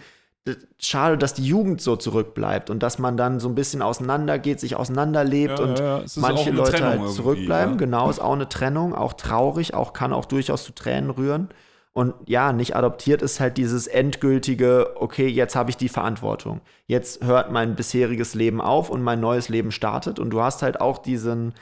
schade, 0.79 1.17
dass 1.17 1.33
die 1.33 1.45
Jugend 1.45 1.81
so 1.81 1.95
zurückbleibt 1.95 2.69
und 2.69 2.83
dass 2.83 2.99
man 2.99 3.17
dann 3.17 3.39
so 3.39 3.49
ein 3.49 3.55
bisschen 3.55 3.81
auseinandergeht, 3.81 4.59
sich 4.59 4.75
auseinanderlebt 4.75 5.59
Ja, 5.59 5.65
und 5.65 5.79
ja, 5.79 6.03
manche 6.15 6.51
Leute 6.51 6.85
halt 6.85 7.09
zurückbleiben. 7.09 7.73
ja. 7.73 7.77
Genau, 7.77 8.09
ist 8.09 8.19
auch 8.19 8.33
eine 8.33 8.49
Trennung, 8.49 8.93
auch 8.93 9.13
traurig, 9.13 9.73
auch 9.73 9.93
kann 9.93 10.13
auch 10.13 10.25
durchaus 10.25 10.63
zu 10.63 10.73
Tränen 10.73 11.09
rühren. 11.09 11.49
Und 11.93 12.13
ja, 12.27 12.53
nicht 12.53 12.75
adoptiert 12.75 13.23
ist 13.23 13.39
halt 13.39 13.57
dieses 13.57 13.87
endgültige, 13.87 14.91
okay, 15.01 15.27
jetzt 15.27 15.55
habe 15.55 15.71
ich 15.71 15.77
die 15.77 15.89
Verantwortung. 15.89 16.61
Jetzt 16.85 17.23
hört 17.23 17.51
mein 17.51 17.75
bisheriges 17.75 18.35
Leben 18.35 18.61
auf 18.61 18.91
und 18.91 19.01
mein 19.01 19.19
neues 19.19 19.49
Leben 19.49 19.71
startet. 19.71 20.19
Und 20.19 20.29
du 20.29 20.41
hast 20.41 20.61
halt 20.61 20.79
auch 20.79 20.99
diesen 20.99 21.55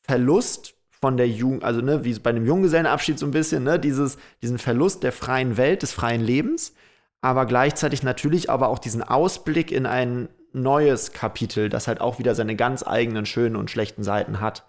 Verlust 0.00 0.74
von 0.88 1.18
der 1.18 1.28
Jugend, 1.28 1.64
also 1.64 1.82
ne, 1.82 2.02
wie 2.02 2.18
bei 2.18 2.30
einem 2.30 2.46
Junggesellenabschied 2.46 3.18
so 3.18 3.26
ein 3.26 3.30
bisschen, 3.30 3.62
ne, 3.64 3.78
dieses, 3.78 4.16
diesen 4.40 4.56
Verlust 4.56 5.02
der 5.02 5.12
freien 5.12 5.58
Welt, 5.58 5.82
des 5.82 5.92
freien 5.92 6.22
Lebens, 6.22 6.72
aber 7.24 7.46
gleichzeitig 7.46 8.02
natürlich 8.02 8.50
aber 8.50 8.68
auch 8.68 8.78
diesen 8.78 9.02
Ausblick 9.02 9.72
in 9.72 9.86
ein 9.86 10.28
neues 10.52 11.12
Kapitel, 11.12 11.70
das 11.70 11.88
halt 11.88 12.02
auch 12.02 12.18
wieder 12.18 12.34
seine 12.34 12.54
ganz 12.54 12.86
eigenen 12.86 13.24
schönen 13.24 13.56
und 13.56 13.70
schlechten 13.70 14.04
Seiten 14.04 14.42
hat. 14.42 14.66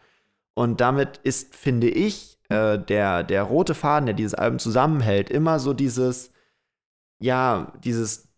Und 0.53 0.79
damit 0.79 1.17
ist, 1.23 1.53
finde 1.53 1.89
ich, 1.89 2.39
äh, 2.47 2.79
der, 2.79 3.23
der 3.23 3.43
rote 3.43 3.73
Faden, 3.75 4.05
der 4.05 4.15
dieses 4.15 4.35
Album 4.35 4.59
zusammenhält, 4.59 5.29
immer 5.29 5.59
so 5.59 5.73
dieses, 5.73 6.31
ja, 7.19 7.73
dieses 7.83 8.29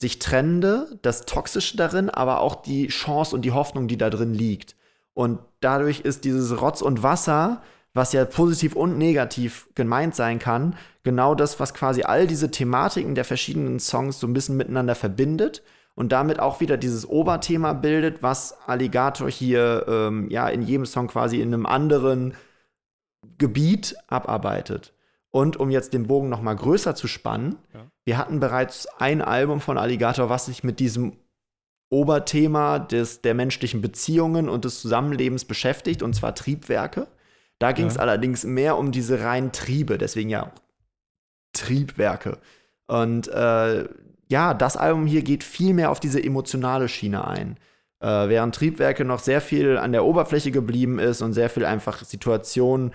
sich 0.00 0.18
trennende, 0.18 0.98
das 1.02 1.26
Toxische 1.26 1.76
darin, 1.76 2.08
aber 2.08 2.40
auch 2.40 2.62
die 2.62 2.88
Chance 2.88 3.36
und 3.36 3.42
die 3.42 3.52
Hoffnung, 3.52 3.86
die 3.86 3.98
da 3.98 4.08
drin 4.08 4.32
liegt. 4.32 4.76
Und 5.12 5.40
dadurch 5.60 6.00
ist 6.00 6.24
dieses 6.24 6.58
Rotz 6.62 6.80
und 6.80 7.02
Wasser, 7.02 7.60
was 7.98 8.12
ja 8.12 8.24
positiv 8.24 8.74
und 8.74 8.96
negativ 8.96 9.68
gemeint 9.74 10.14
sein 10.14 10.38
kann, 10.38 10.76
genau 11.02 11.34
das, 11.34 11.60
was 11.60 11.74
quasi 11.74 12.02
all 12.04 12.26
diese 12.26 12.50
Thematiken 12.50 13.14
der 13.14 13.24
verschiedenen 13.24 13.80
Songs 13.80 14.20
so 14.20 14.26
ein 14.26 14.32
bisschen 14.32 14.56
miteinander 14.56 14.94
verbindet 14.94 15.62
und 15.94 16.12
damit 16.12 16.38
auch 16.38 16.60
wieder 16.60 16.76
dieses 16.76 17.08
Oberthema 17.08 17.72
bildet, 17.72 18.22
was 18.22 18.56
Alligator 18.66 19.28
hier 19.28 19.84
ähm, 19.88 20.30
ja 20.30 20.48
in 20.48 20.62
jedem 20.62 20.86
Song 20.86 21.08
quasi 21.08 21.40
in 21.40 21.52
einem 21.52 21.66
anderen 21.66 22.34
Gebiet 23.36 23.96
abarbeitet. 24.06 24.94
Und 25.30 25.56
um 25.56 25.70
jetzt 25.70 25.92
den 25.92 26.06
Bogen 26.06 26.28
noch 26.28 26.40
mal 26.40 26.54
größer 26.54 26.94
zu 26.94 27.08
spannen, 27.08 27.58
ja. 27.74 27.90
wir 28.04 28.16
hatten 28.16 28.38
bereits 28.38 28.86
ein 28.98 29.20
Album 29.20 29.60
von 29.60 29.76
Alligator, 29.76 30.30
was 30.30 30.46
sich 30.46 30.62
mit 30.62 30.78
diesem 30.78 31.16
Oberthema 31.90 32.78
des, 32.78 33.22
der 33.22 33.34
menschlichen 33.34 33.82
Beziehungen 33.82 34.48
und 34.48 34.64
des 34.64 34.80
Zusammenlebens 34.80 35.44
beschäftigt, 35.44 36.02
und 36.02 36.14
zwar 36.14 36.36
Triebwerke. 36.36 37.08
Da 37.58 37.72
ging 37.72 37.86
es 37.86 37.96
ja. 37.96 38.00
allerdings 38.00 38.44
mehr 38.44 38.76
um 38.76 38.92
diese 38.92 39.22
reinen 39.22 39.52
Triebe, 39.52 39.98
deswegen 39.98 40.30
ja 40.30 40.52
Triebwerke. 41.52 42.38
Und 42.86 43.28
äh, 43.28 43.88
ja, 44.28 44.54
das 44.54 44.76
Album 44.76 45.06
hier 45.06 45.22
geht 45.22 45.42
viel 45.42 45.74
mehr 45.74 45.90
auf 45.90 46.00
diese 46.00 46.22
emotionale 46.22 46.88
Schiene 46.88 47.26
ein. 47.26 47.58
Äh, 48.00 48.28
während 48.28 48.54
Triebwerke 48.54 49.04
noch 49.04 49.18
sehr 49.18 49.40
viel 49.40 49.76
an 49.76 49.92
der 49.92 50.04
Oberfläche 50.04 50.50
geblieben 50.50 50.98
ist 50.98 51.20
und 51.22 51.32
sehr 51.32 51.50
viel 51.50 51.64
einfach 51.64 52.04
Situationen 52.04 52.92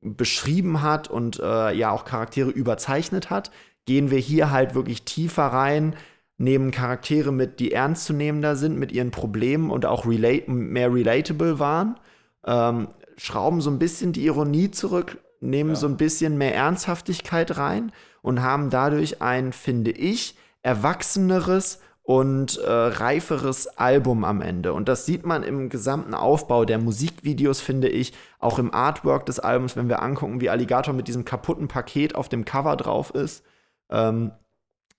beschrieben 0.00 0.82
hat 0.82 1.08
und 1.08 1.40
äh, 1.40 1.72
ja 1.72 1.90
auch 1.90 2.04
Charaktere 2.04 2.50
überzeichnet 2.50 3.30
hat, 3.30 3.50
gehen 3.86 4.10
wir 4.10 4.18
hier 4.18 4.50
halt 4.50 4.74
wirklich 4.74 5.04
tiefer 5.04 5.46
rein, 5.46 5.96
nehmen 6.38 6.70
Charaktere 6.70 7.32
mit, 7.32 7.60
die 7.60 7.72
ernstzunehmender 7.72 8.56
sind 8.56 8.78
mit 8.78 8.92
ihren 8.92 9.10
Problemen 9.10 9.70
und 9.70 9.86
auch 9.86 10.06
relate 10.06 10.50
mehr 10.50 10.92
relatable 10.92 11.58
waren, 11.58 11.98
ähm, 12.46 12.88
schrauben 13.16 13.60
so 13.60 13.70
ein 13.70 13.78
bisschen 13.78 14.12
die 14.12 14.26
Ironie 14.26 14.70
zurück, 14.70 15.18
nehmen 15.40 15.70
ja. 15.70 15.76
so 15.76 15.86
ein 15.86 15.96
bisschen 15.96 16.38
mehr 16.38 16.54
Ernsthaftigkeit 16.54 17.56
rein 17.56 17.92
und 18.22 18.42
haben 18.42 18.70
dadurch 18.70 19.22
ein, 19.22 19.52
finde 19.52 19.90
ich, 19.90 20.36
erwachseneres 20.62 21.80
und 22.02 22.58
äh, 22.58 22.70
reiferes 22.70 23.66
Album 23.78 24.24
am 24.24 24.40
Ende. 24.40 24.72
Und 24.72 24.88
das 24.88 25.06
sieht 25.06 25.26
man 25.26 25.42
im 25.42 25.68
gesamten 25.68 26.14
Aufbau 26.14 26.64
der 26.64 26.78
Musikvideos, 26.78 27.60
finde 27.60 27.88
ich, 27.88 28.12
auch 28.38 28.58
im 28.60 28.72
Artwork 28.72 29.26
des 29.26 29.40
Albums, 29.40 29.76
wenn 29.76 29.88
wir 29.88 30.02
angucken, 30.02 30.40
wie 30.40 30.48
Alligator 30.48 30.94
mit 30.94 31.08
diesem 31.08 31.24
kaputten 31.24 31.66
Paket 31.66 32.14
auf 32.14 32.28
dem 32.28 32.44
Cover 32.44 32.76
drauf 32.76 33.10
ist. 33.10 33.44
Ähm, 33.90 34.30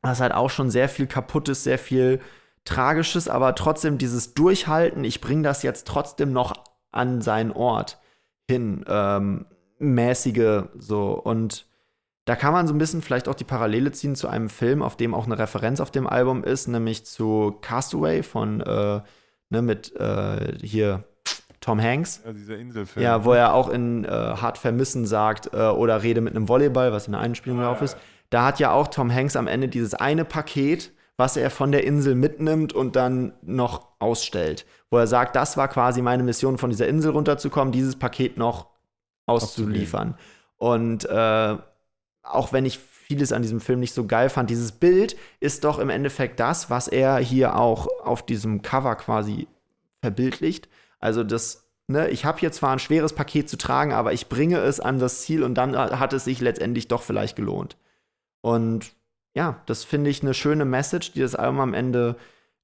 das 0.01 0.19
halt 0.19 0.33
auch 0.33 0.49
schon 0.49 0.69
sehr 0.69 0.89
viel 0.89 1.07
kaputtes, 1.07 1.63
sehr 1.63 1.79
viel 1.79 2.19
Tragisches, 2.65 3.29
aber 3.29 3.55
trotzdem 3.55 3.97
dieses 3.97 4.33
Durchhalten, 4.33 5.05
ich 5.05 5.21
bringe 5.21 5.43
das 5.43 5.63
jetzt 5.63 5.87
trotzdem 5.87 6.33
noch 6.33 6.53
an 6.91 7.21
seinen 7.21 7.51
Ort 7.51 7.99
hin, 8.49 8.83
ähm, 8.87 9.45
mäßige 9.79 10.63
so 10.77 11.11
und 11.11 11.67
da 12.27 12.35
kann 12.35 12.51
man 12.51 12.67
so 12.67 12.73
ein 12.73 12.77
bisschen 12.77 13.01
vielleicht 13.01 13.29
auch 13.29 13.35
die 13.35 13.45
Parallele 13.45 13.93
ziehen 13.93 14.15
zu 14.15 14.27
einem 14.27 14.49
Film, 14.49 14.83
auf 14.83 14.97
dem 14.97 15.13
auch 15.13 15.25
eine 15.25 15.39
Referenz 15.39 15.79
auf 15.79 15.91
dem 15.91 16.05
Album 16.07 16.43
ist, 16.43 16.67
nämlich 16.67 17.05
zu 17.05 17.57
Castaway 17.61 18.21
von, 18.21 18.59
äh, 18.59 19.01
ne, 19.49 19.61
mit 19.61 19.95
äh, 19.95 20.57
hier 20.61 21.05
Tom 21.61 21.81
Hanks. 21.81 22.21
Ja, 22.25 22.33
dieser 22.33 22.57
Inselfilm. 22.57 23.01
Ja, 23.01 23.23
wo 23.23 23.31
er 23.31 23.53
auch 23.53 23.69
in 23.69 24.03
äh, 24.03 24.09
Hart 24.09 24.57
Vermissen 24.57 25.05
sagt, 25.05 25.53
äh, 25.53 25.69
oder 25.69 26.03
Rede 26.03 26.19
mit 26.19 26.35
einem 26.35 26.49
Volleyball, 26.49 26.91
was 26.91 27.07
in 27.07 27.13
der 27.13 27.21
Einspielung 27.21 27.61
ah, 27.61 27.67
drauf 27.67 27.81
ist. 27.81 27.97
Da 28.29 28.45
hat 28.45 28.59
ja 28.59 28.71
auch 28.71 28.89
Tom 28.89 29.13
Hanks 29.13 29.37
am 29.37 29.47
Ende 29.47 29.69
dieses 29.69 29.93
eine 29.93 30.25
Paket, 30.25 30.91
was 31.17 31.35
er 31.35 31.49
von 31.49 31.71
der 31.71 31.83
Insel 31.83 32.15
mitnimmt 32.15 32.73
und 32.73 32.95
dann 32.95 33.33
noch 33.41 33.87
ausstellt. 33.99 34.65
Wo 34.91 34.97
er 34.97 35.07
sagt, 35.07 35.35
das 35.35 35.57
war 35.57 35.67
quasi 35.67 36.01
meine 36.01 36.23
Mission, 36.23 36.57
von 36.57 36.69
dieser 36.69 36.87
Insel 36.87 37.11
runterzukommen, 37.11 37.71
dieses 37.71 37.97
Paket 37.97 38.37
noch 38.37 38.67
auszuliefern. 39.25 40.15
Und 40.57 41.05
äh, 41.05 41.57
auch 42.23 42.53
wenn 42.53 42.65
ich 42.65 42.77
vieles 42.77 43.31
an 43.31 43.41
diesem 43.41 43.61
Film 43.61 43.79
nicht 43.79 43.93
so 43.93 44.05
geil 44.05 44.29
fand, 44.29 44.49
dieses 44.49 44.71
Bild 44.71 45.15
ist 45.39 45.63
doch 45.63 45.79
im 45.79 45.89
Endeffekt 45.89 46.39
das, 46.39 46.69
was 46.69 46.87
er 46.87 47.17
hier 47.17 47.55
auch 47.55 47.87
auf 48.03 48.25
diesem 48.25 48.61
Cover 48.61 48.95
quasi 48.95 49.47
verbildlicht. 50.01 50.69
Also 50.99 51.23
das, 51.23 51.69
ne, 51.87 52.09
ich 52.09 52.25
habe 52.25 52.39
hier 52.39 52.51
zwar 52.51 52.71
ein 52.73 52.79
schweres 52.79 53.13
Paket 53.13 53.49
zu 53.49 53.57
tragen, 53.57 53.93
aber 53.93 54.13
ich 54.13 54.29
bringe 54.29 54.59
es 54.59 54.79
an 54.79 54.99
das 54.99 55.21
Ziel 55.21 55.43
und 55.43 55.55
dann 55.55 55.75
hat 55.75 56.13
es 56.13 56.25
sich 56.25 56.41
letztendlich 56.41 56.87
doch 56.87 57.01
vielleicht 57.01 57.35
gelohnt. 57.35 57.77
Und 58.41 58.91
ja, 59.37 59.61
das 59.67 59.83
finde 59.83 60.09
ich 60.09 60.23
eine 60.23 60.33
schöne 60.33 60.65
Message, 60.65 61.11
die 61.11 61.19
das 61.19 61.35
Album 61.35 61.59
am 61.59 61.73
Ende 61.75 62.15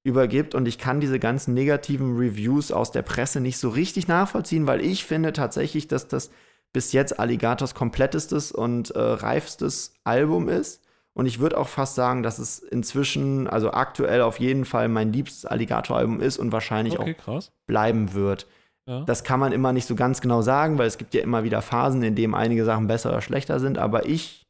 übergibt 0.02 0.56
und 0.56 0.66
ich 0.66 0.76
kann 0.76 0.98
diese 0.98 1.20
ganzen 1.20 1.54
negativen 1.54 2.16
Reviews 2.16 2.72
aus 2.72 2.90
der 2.90 3.02
Presse 3.02 3.40
nicht 3.40 3.58
so 3.58 3.68
richtig 3.68 4.08
nachvollziehen, 4.08 4.66
weil 4.66 4.80
ich 4.80 5.04
finde 5.04 5.32
tatsächlich, 5.32 5.86
dass 5.86 6.08
das 6.08 6.32
bis 6.72 6.90
jetzt 6.90 7.20
Alligators 7.20 7.76
komplettestes 7.76 8.50
und 8.50 8.90
äh, 8.90 8.98
reifstes 8.98 9.94
Album 10.02 10.48
ist. 10.48 10.82
Und 11.12 11.26
ich 11.26 11.38
würde 11.38 11.58
auch 11.58 11.68
fast 11.68 11.94
sagen, 11.94 12.24
dass 12.24 12.40
es 12.40 12.58
inzwischen, 12.58 13.46
also 13.46 13.70
aktuell 13.70 14.20
auf 14.20 14.40
jeden 14.40 14.64
Fall 14.64 14.88
mein 14.88 15.12
liebstes 15.12 15.46
Alligator-Album 15.46 16.20
ist 16.20 16.38
und 16.38 16.50
wahrscheinlich 16.50 16.98
okay, 16.98 17.14
auch 17.16 17.24
krass. 17.24 17.52
bleiben 17.68 18.14
wird. 18.14 18.48
Ja. 18.88 19.04
Das 19.04 19.22
kann 19.22 19.38
man 19.38 19.52
immer 19.52 19.72
nicht 19.72 19.86
so 19.86 19.94
ganz 19.94 20.20
genau 20.20 20.42
sagen, 20.42 20.76
weil 20.76 20.88
es 20.88 20.98
gibt 20.98 21.14
ja 21.14 21.22
immer 21.22 21.44
wieder 21.44 21.62
Phasen, 21.62 22.02
in 22.02 22.16
denen 22.16 22.34
einige 22.34 22.64
Sachen 22.64 22.88
besser 22.88 23.10
oder 23.10 23.20
schlechter 23.20 23.60
sind. 23.60 23.78
Aber 23.78 24.06
ich 24.06 24.43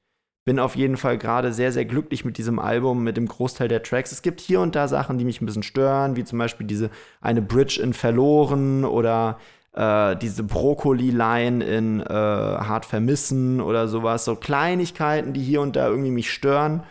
bin 0.45 0.59
auf 0.59 0.77
jeden 0.77 0.97
Fall 0.97 1.17
gerade 1.17 1.53
sehr, 1.53 1.73
sehr 1.73 1.85
glücklich 1.85 2.25
mit 2.25 2.37
diesem 2.37 2.59
Album, 2.59 3.03
mit 3.03 3.17
dem 3.17 3.27
Großteil 3.27 3.69
der 3.69 3.83
Tracks. 3.83 4.13
Es 4.13 4.23
gibt 4.23 4.41
hier 4.41 4.61
und 4.61 4.75
da 4.75 4.89
Sachen, 4.89 5.17
die 5.17 5.25
mich 5.25 5.41
ein 5.41 5.47
bisschen 5.47 5.63
stören, 5.63 6.17
wie 6.17 6.25
zum 6.25 6.39
Beispiel 6.39 6.67
diese 6.67 6.91
eine 7.21 7.41
Bridge 7.41 7.81
in 7.83 7.95
Verloren 7.95 8.85
oder 8.85 9.39
äh, 9.73 10.17
diese 10.17 10.45
Brokkoli-Line 10.45 11.65
in 11.65 12.01
äh, 12.01 12.05
Hart 12.05 12.85
vermissen 12.85 13.61
oder 13.61 13.89
sowas. 13.89 14.27
So 14.27 14.37
Kleinigkeiten, 14.37 15.33
die 15.33 15.43
hier 15.43 15.63
und 15.63 15.77
da 15.77 15.89
irgendwie 15.89 16.11
mich 16.11 16.31
stören. 16.31 16.85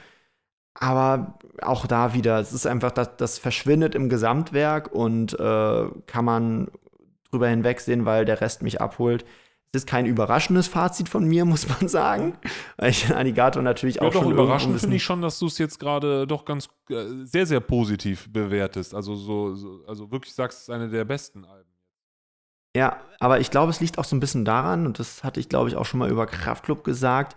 Aber 0.74 1.38
auch 1.62 1.86
da 1.86 2.16
wieder, 2.16 2.40
es 2.40 2.52
ist 2.52 2.66
einfach, 2.66 2.92
das, 2.92 3.16
das 3.18 3.38
verschwindet 3.38 3.94
im 3.94 4.10
Gesamtwerk 4.10 4.92
und 4.92 5.40
äh, 5.40 5.86
kann 6.08 6.26
man 6.26 6.72
drüber 7.30 7.48
hinwegsehen, 7.48 8.06
weil 8.06 8.26
der 8.26 8.42
Rest 8.42 8.64
mich 8.64 8.82
abholt. 8.82 9.26
Es 9.76 9.82
ist 9.82 9.88
kein 9.88 10.06
überraschendes 10.06 10.68
Fazit 10.68 11.10
von 11.10 11.28
mir, 11.28 11.46
muss 11.46 11.68
man 11.68 11.90
sagen. 11.90 12.38
Weil 12.78 12.92
ich 12.92 13.14
Alligator 13.14 13.64
natürlich 13.64 14.02
auch 14.02 14.14
ja, 14.14 14.22
schon. 14.22 14.24
Doch, 14.26 14.44
überraschend 14.44 14.80
finde 14.80 14.96
ich 14.96 15.04
schon, 15.04 15.22
dass 15.22 15.40
du 15.40 15.48
es 15.48 15.58
jetzt 15.58 15.80
gerade 15.80 16.28
doch 16.28 16.46
ganz 16.46 16.70
äh, 16.90 17.06
sehr, 17.24 17.48
sehr 17.48 17.60
positiv 17.60 18.32
bewertest. 18.32 18.94
Also, 18.94 19.16
so, 19.16 19.56
so, 19.56 19.84
also 19.88 20.12
wirklich 20.12 20.34
sagst, 20.36 20.60
es 20.60 20.64
ist 20.66 20.70
eine 20.70 20.90
der 20.90 21.06
besten 21.06 21.44
Alben. 21.44 21.70
Ja, 22.76 23.02
aber 23.20 23.40
ich 23.40 23.50
glaube, 23.50 23.72
es 23.72 23.80
liegt 23.80 23.98
auch 23.98 24.06
so 24.06 24.16
ein 24.16 24.20
bisschen 24.20 24.46
daran, 24.46 24.86
und 24.86 25.00
das 25.00 25.24
hatte 25.24 25.40
ich, 25.40 25.50
glaube 25.50 25.70
ich, 25.70 25.76
auch 25.76 25.86
schon 25.86 26.00
mal 26.00 26.10
über 26.10 26.28
Kraftclub 26.28 26.84
gesagt, 26.84 27.36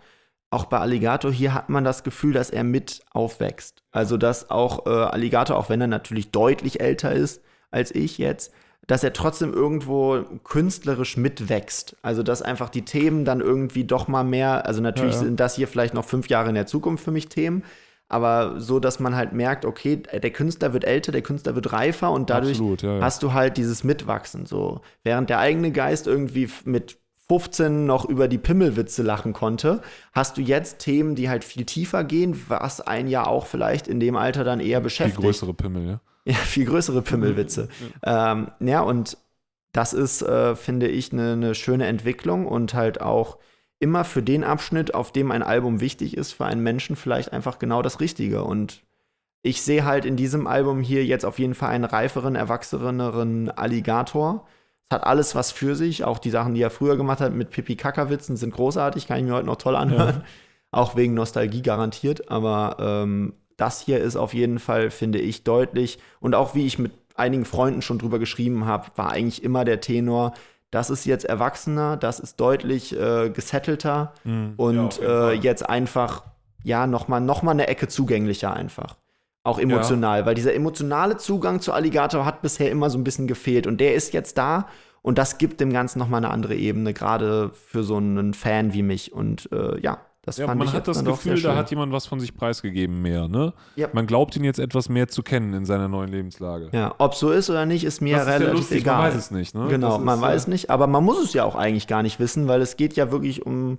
auch 0.50 0.66
bei 0.66 0.78
Alligator 0.78 1.32
hier 1.32 1.54
hat 1.54 1.68
man 1.68 1.84
das 1.84 2.04
Gefühl, 2.04 2.34
dass 2.34 2.50
er 2.50 2.64
mit 2.64 3.00
aufwächst. 3.12 3.82
Also, 3.92 4.18
dass 4.18 4.50
auch 4.50 4.84
äh, 4.84 4.90
Alligator, 4.90 5.56
auch 5.56 5.70
wenn 5.70 5.80
er 5.80 5.86
natürlich 5.86 6.32
deutlich 6.32 6.80
älter 6.80 7.12
ist 7.12 7.42
als 7.70 7.94
ich 7.94 8.18
jetzt, 8.18 8.52
dass 8.86 9.02
er 9.02 9.12
trotzdem 9.12 9.52
irgendwo 9.52 10.22
künstlerisch 10.44 11.16
mitwächst. 11.16 11.96
Also, 12.02 12.22
dass 12.22 12.42
einfach 12.42 12.68
die 12.68 12.84
Themen 12.84 13.24
dann 13.24 13.40
irgendwie 13.40 13.84
doch 13.84 14.08
mal 14.08 14.24
mehr, 14.24 14.66
also 14.66 14.80
natürlich 14.80 15.14
ja, 15.14 15.20
ja. 15.20 15.24
sind 15.26 15.40
das 15.40 15.56
hier 15.56 15.68
vielleicht 15.68 15.94
noch 15.94 16.04
fünf 16.04 16.28
Jahre 16.28 16.48
in 16.48 16.54
der 16.54 16.66
Zukunft 16.66 17.04
für 17.04 17.10
mich 17.10 17.28
Themen, 17.28 17.64
aber 18.08 18.60
so, 18.60 18.78
dass 18.78 19.00
man 19.00 19.16
halt 19.16 19.32
merkt, 19.32 19.64
okay, 19.64 19.96
der 19.96 20.30
Künstler 20.30 20.72
wird 20.72 20.84
älter, 20.84 21.10
der 21.10 21.22
Künstler 21.22 21.56
wird 21.56 21.72
reifer 21.72 22.12
und 22.12 22.30
dadurch 22.30 22.52
Absolut, 22.52 22.82
ja, 22.82 23.00
hast 23.00 23.22
du 23.22 23.32
halt 23.32 23.56
dieses 23.56 23.82
Mitwachsen. 23.82 24.46
So, 24.46 24.82
während 25.02 25.28
der 25.28 25.40
eigene 25.40 25.72
Geist 25.72 26.06
irgendwie 26.06 26.48
mit 26.64 26.98
15 27.28 27.86
noch 27.86 28.04
über 28.04 28.28
die 28.28 28.38
Pimmelwitze 28.38 29.02
lachen 29.02 29.32
konnte, 29.32 29.82
hast 30.12 30.36
du 30.36 30.40
jetzt 30.40 30.78
Themen, 30.78 31.16
die 31.16 31.28
halt 31.28 31.42
viel 31.42 31.64
tiefer 31.64 32.04
gehen, 32.04 32.40
was 32.46 32.80
ein 32.80 33.08
ja 33.08 33.26
auch 33.26 33.46
vielleicht 33.46 33.88
in 33.88 33.98
dem 33.98 34.14
Alter 34.14 34.44
dann 34.44 34.60
eher 34.60 34.80
beschäftigt. 34.80 35.20
Viel 35.20 35.30
größere 35.30 35.54
Pimmel, 35.54 35.86
ja. 35.88 36.00
Ja, 36.28 36.34
viel 36.34 36.66
größere 36.66 37.02
Pimmelwitze. 37.02 37.68
ja. 38.04 38.32
Ähm, 38.32 38.50
ja, 38.58 38.80
und 38.80 39.16
das 39.70 39.92
ist, 39.92 40.22
äh, 40.22 40.56
finde 40.56 40.88
ich, 40.88 41.12
eine 41.12 41.36
ne 41.36 41.54
schöne 41.54 41.86
Entwicklung 41.86 42.46
und 42.46 42.74
halt 42.74 43.00
auch 43.00 43.38
immer 43.78 44.04
für 44.04 44.22
den 44.22 44.42
Abschnitt, 44.42 44.92
auf 44.94 45.12
dem 45.12 45.30
ein 45.30 45.44
Album 45.44 45.80
wichtig 45.80 46.16
ist, 46.16 46.32
für 46.32 46.46
einen 46.46 46.62
Menschen 46.62 46.96
vielleicht 46.96 47.32
einfach 47.32 47.60
genau 47.60 47.80
das 47.80 48.00
Richtige. 48.00 48.42
Und 48.42 48.82
ich 49.42 49.62
sehe 49.62 49.84
halt 49.84 50.04
in 50.04 50.16
diesem 50.16 50.46
Album 50.46 50.80
hier 50.80 51.04
jetzt 51.04 51.24
auf 51.24 51.38
jeden 51.38 51.54
Fall 51.54 51.70
einen 51.70 51.84
reiferen, 51.84 52.34
erwachseneren 52.34 53.50
Alligator. 53.50 54.46
Es 54.88 54.96
hat 54.96 55.04
alles 55.04 55.34
was 55.34 55.52
für 55.52 55.76
sich. 55.76 56.04
Auch 56.04 56.18
die 56.18 56.30
Sachen, 56.30 56.54
die 56.54 56.62
er 56.62 56.70
früher 56.70 56.96
gemacht 56.96 57.20
hat 57.20 57.32
mit 57.34 57.50
Pipi 57.50 57.76
Kackerwitzen, 57.76 58.36
sind 58.36 58.54
großartig. 58.54 59.06
Kann 59.06 59.18
ich 59.18 59.24
mir 59.24 59.34
heute 59.34 59.46
noch 59.46 59.56
toll 59.56 59.76
anhören. 59.76 60.22
Ja. 60.22 60.24
Auch 60.72 60.96
wegen 60.96 61.14
Nostalgie 61.14 61.62
garantiert. 61.62 62.30
Aber 62.30 62.76
ähm, 62.80 63.34
das 63.56 63.80
hier 63.80 64.00
ist 64.00 64.16
auf 64.16 64.34
jeden 64.34 64.58
Fall, 64.58 64.90
finde 64.90 65.18
ich, 65.18 65.44
deutlich. 65.44 65.98
Und 66.20 66.34
auch 66.34 66.54
wie 66.54 66.66
ich 66.66 66.78
mit 66.78 66.92
einigen 67.14 67.44
Freunden 67.44 67.82
schon 67.82 67.98
drüber 67.98 68.18
geschrieben 68.18 68.66
habe, 68.66 68.90
war 68.96 69.10
eigentlich 69.10 69.42
immer 69.42 69.64
der 69.64 69.80
Tenor, 69.80 70.34
das 70.70 70.90
ist 70.90 71.06
jetzt 71.06 71.24
erwachsener, 71.24 71.96
das 71.96 72.20
ist 72.20 72.36
deutlich 72.40 72.94
äh, 72.98 73.30
gesettelter 73.30 74.12
Mhm. 74.24 74.54
und 74.56 74.98
Ja, 74.98 75.30
äh, 75.30 75.34
jetzt 75.34 75.68
einfach, 75.68 76.24
ja, 76.62 76.86
nochmal 76.86 77.20
noch 77.20 77.42
mal 77.42 77.52
eine 77.52 77.68
Ecke 77.68 77.88
zugänglicher 77.88 78.52
einfach. 78.52 78.96
Auch 79.44 79.58
emotional, 79.60 80.26
weil 80.26 80.34
dieser 80.34 80.54
emotionale 80.54 81.16
Zugang 81.18 81.60
zu 81.60 81.72
Alligator 81.72 82.26
hat 82.26 82.42
bisher 82.42 82.68
immer 82.70 82.90
so 82.90 82.98
ein 82.98 83.04
bisschen 83.04 83.28
gefehlt 83.28 83.66
und 83.68 83.80
der 83.80 83.94
ist 83.94 84.12
jetzt 84.12 84.36
da 84.38 84.66
und 85.02 85.18
das 85.18 85.38
gibt 85.38 85.60
dem 85.60 85.72
Ganzen 85.72 86.00
nochmal 86.00 86.18
eine 86.24 86.32
andere 86.32 86.56
Ebene, 86.56 86.92
gerade 86.92 87.50
für 87.54 87.84
so 87.84 87.96
einen 87.96 88.34
Fan 88.34 88.72
wie 88.74 88.82
mich 88.82 89.12
und 89.12 89.48
äh, 89.52 89.80
ja, 89.80 89.98
das 90.26 90.38
Ja, 90.38 90.46
fand 90.46 90.58
man 90.58 90.66
ich 90.66 90.74
hat 90.74 90.88
das 90.88 91.04
Gefühl, 91.04 91.40
da 91.40 91.54
hat 91.54 91.70
jemand 91.70 91.92
was 91.92 92.04
von 92.06 92.18
sich 92.18 92.34
preisgegeben 92.34 93.00
mehr, 93.00 93.28
ne? 93.28 93.54
Ja. 93.76 93.88
Man 93.92 94.08
glaubt 94.08 94.34
ihn 94.34 94.42
jetzt 94.42 94.58
etwas 94.58 94.88
mehr 94.88 95.06
zu 95.06 95.22
kennen 95.22 95.54
in 95.54 95.64
seiner 95.64 95.86
neuen 95.86 96.10
Lebenslage. 96.10 96.68
Ja, 96.72 96.96
ob 96.98 97.14
so 97.14 97.30
ist 97.30 97.48
oder 97.48 97.64
nicht, 97.64 97.84
ist 97.84 98.02
mir 98.02 98.16
das 98.16 98.24
ist 98.24 98.28
ja 98.28 98.34
relativ 98.34 98.58
lustig, 98.58 98.80
egal. 98.80 98.96
man 98.96 99.04
weiß 99.04 99.14
es 99.14 99.30
nicht, 99.30 99.54
ne? 99.54 99.68
Genau, 99.68 99.90
Das 99.92 100.00
man 100.00 100.16
ist, 100.16 100.22
weiß 100.22 100.46
äh, 100.46 100.50
nicht, 100.50 100.70
aber 100.70 100.88
man 100.88 101.04
muss 101.04 101.22
es 101.22 101.32
ja 101.32 101.44
auch 101.44 101.54
eigentlich 101.54 101.86
gar 101.86 102.02
nicht 102.02 102.18
wissen, 102.18 102.48
weil 102.48 102.60
es 102.60 102.76
geht 102.76 102.96
ja 102.96 103.12
wirklich 103.12 103.46
um, 103.46 103.78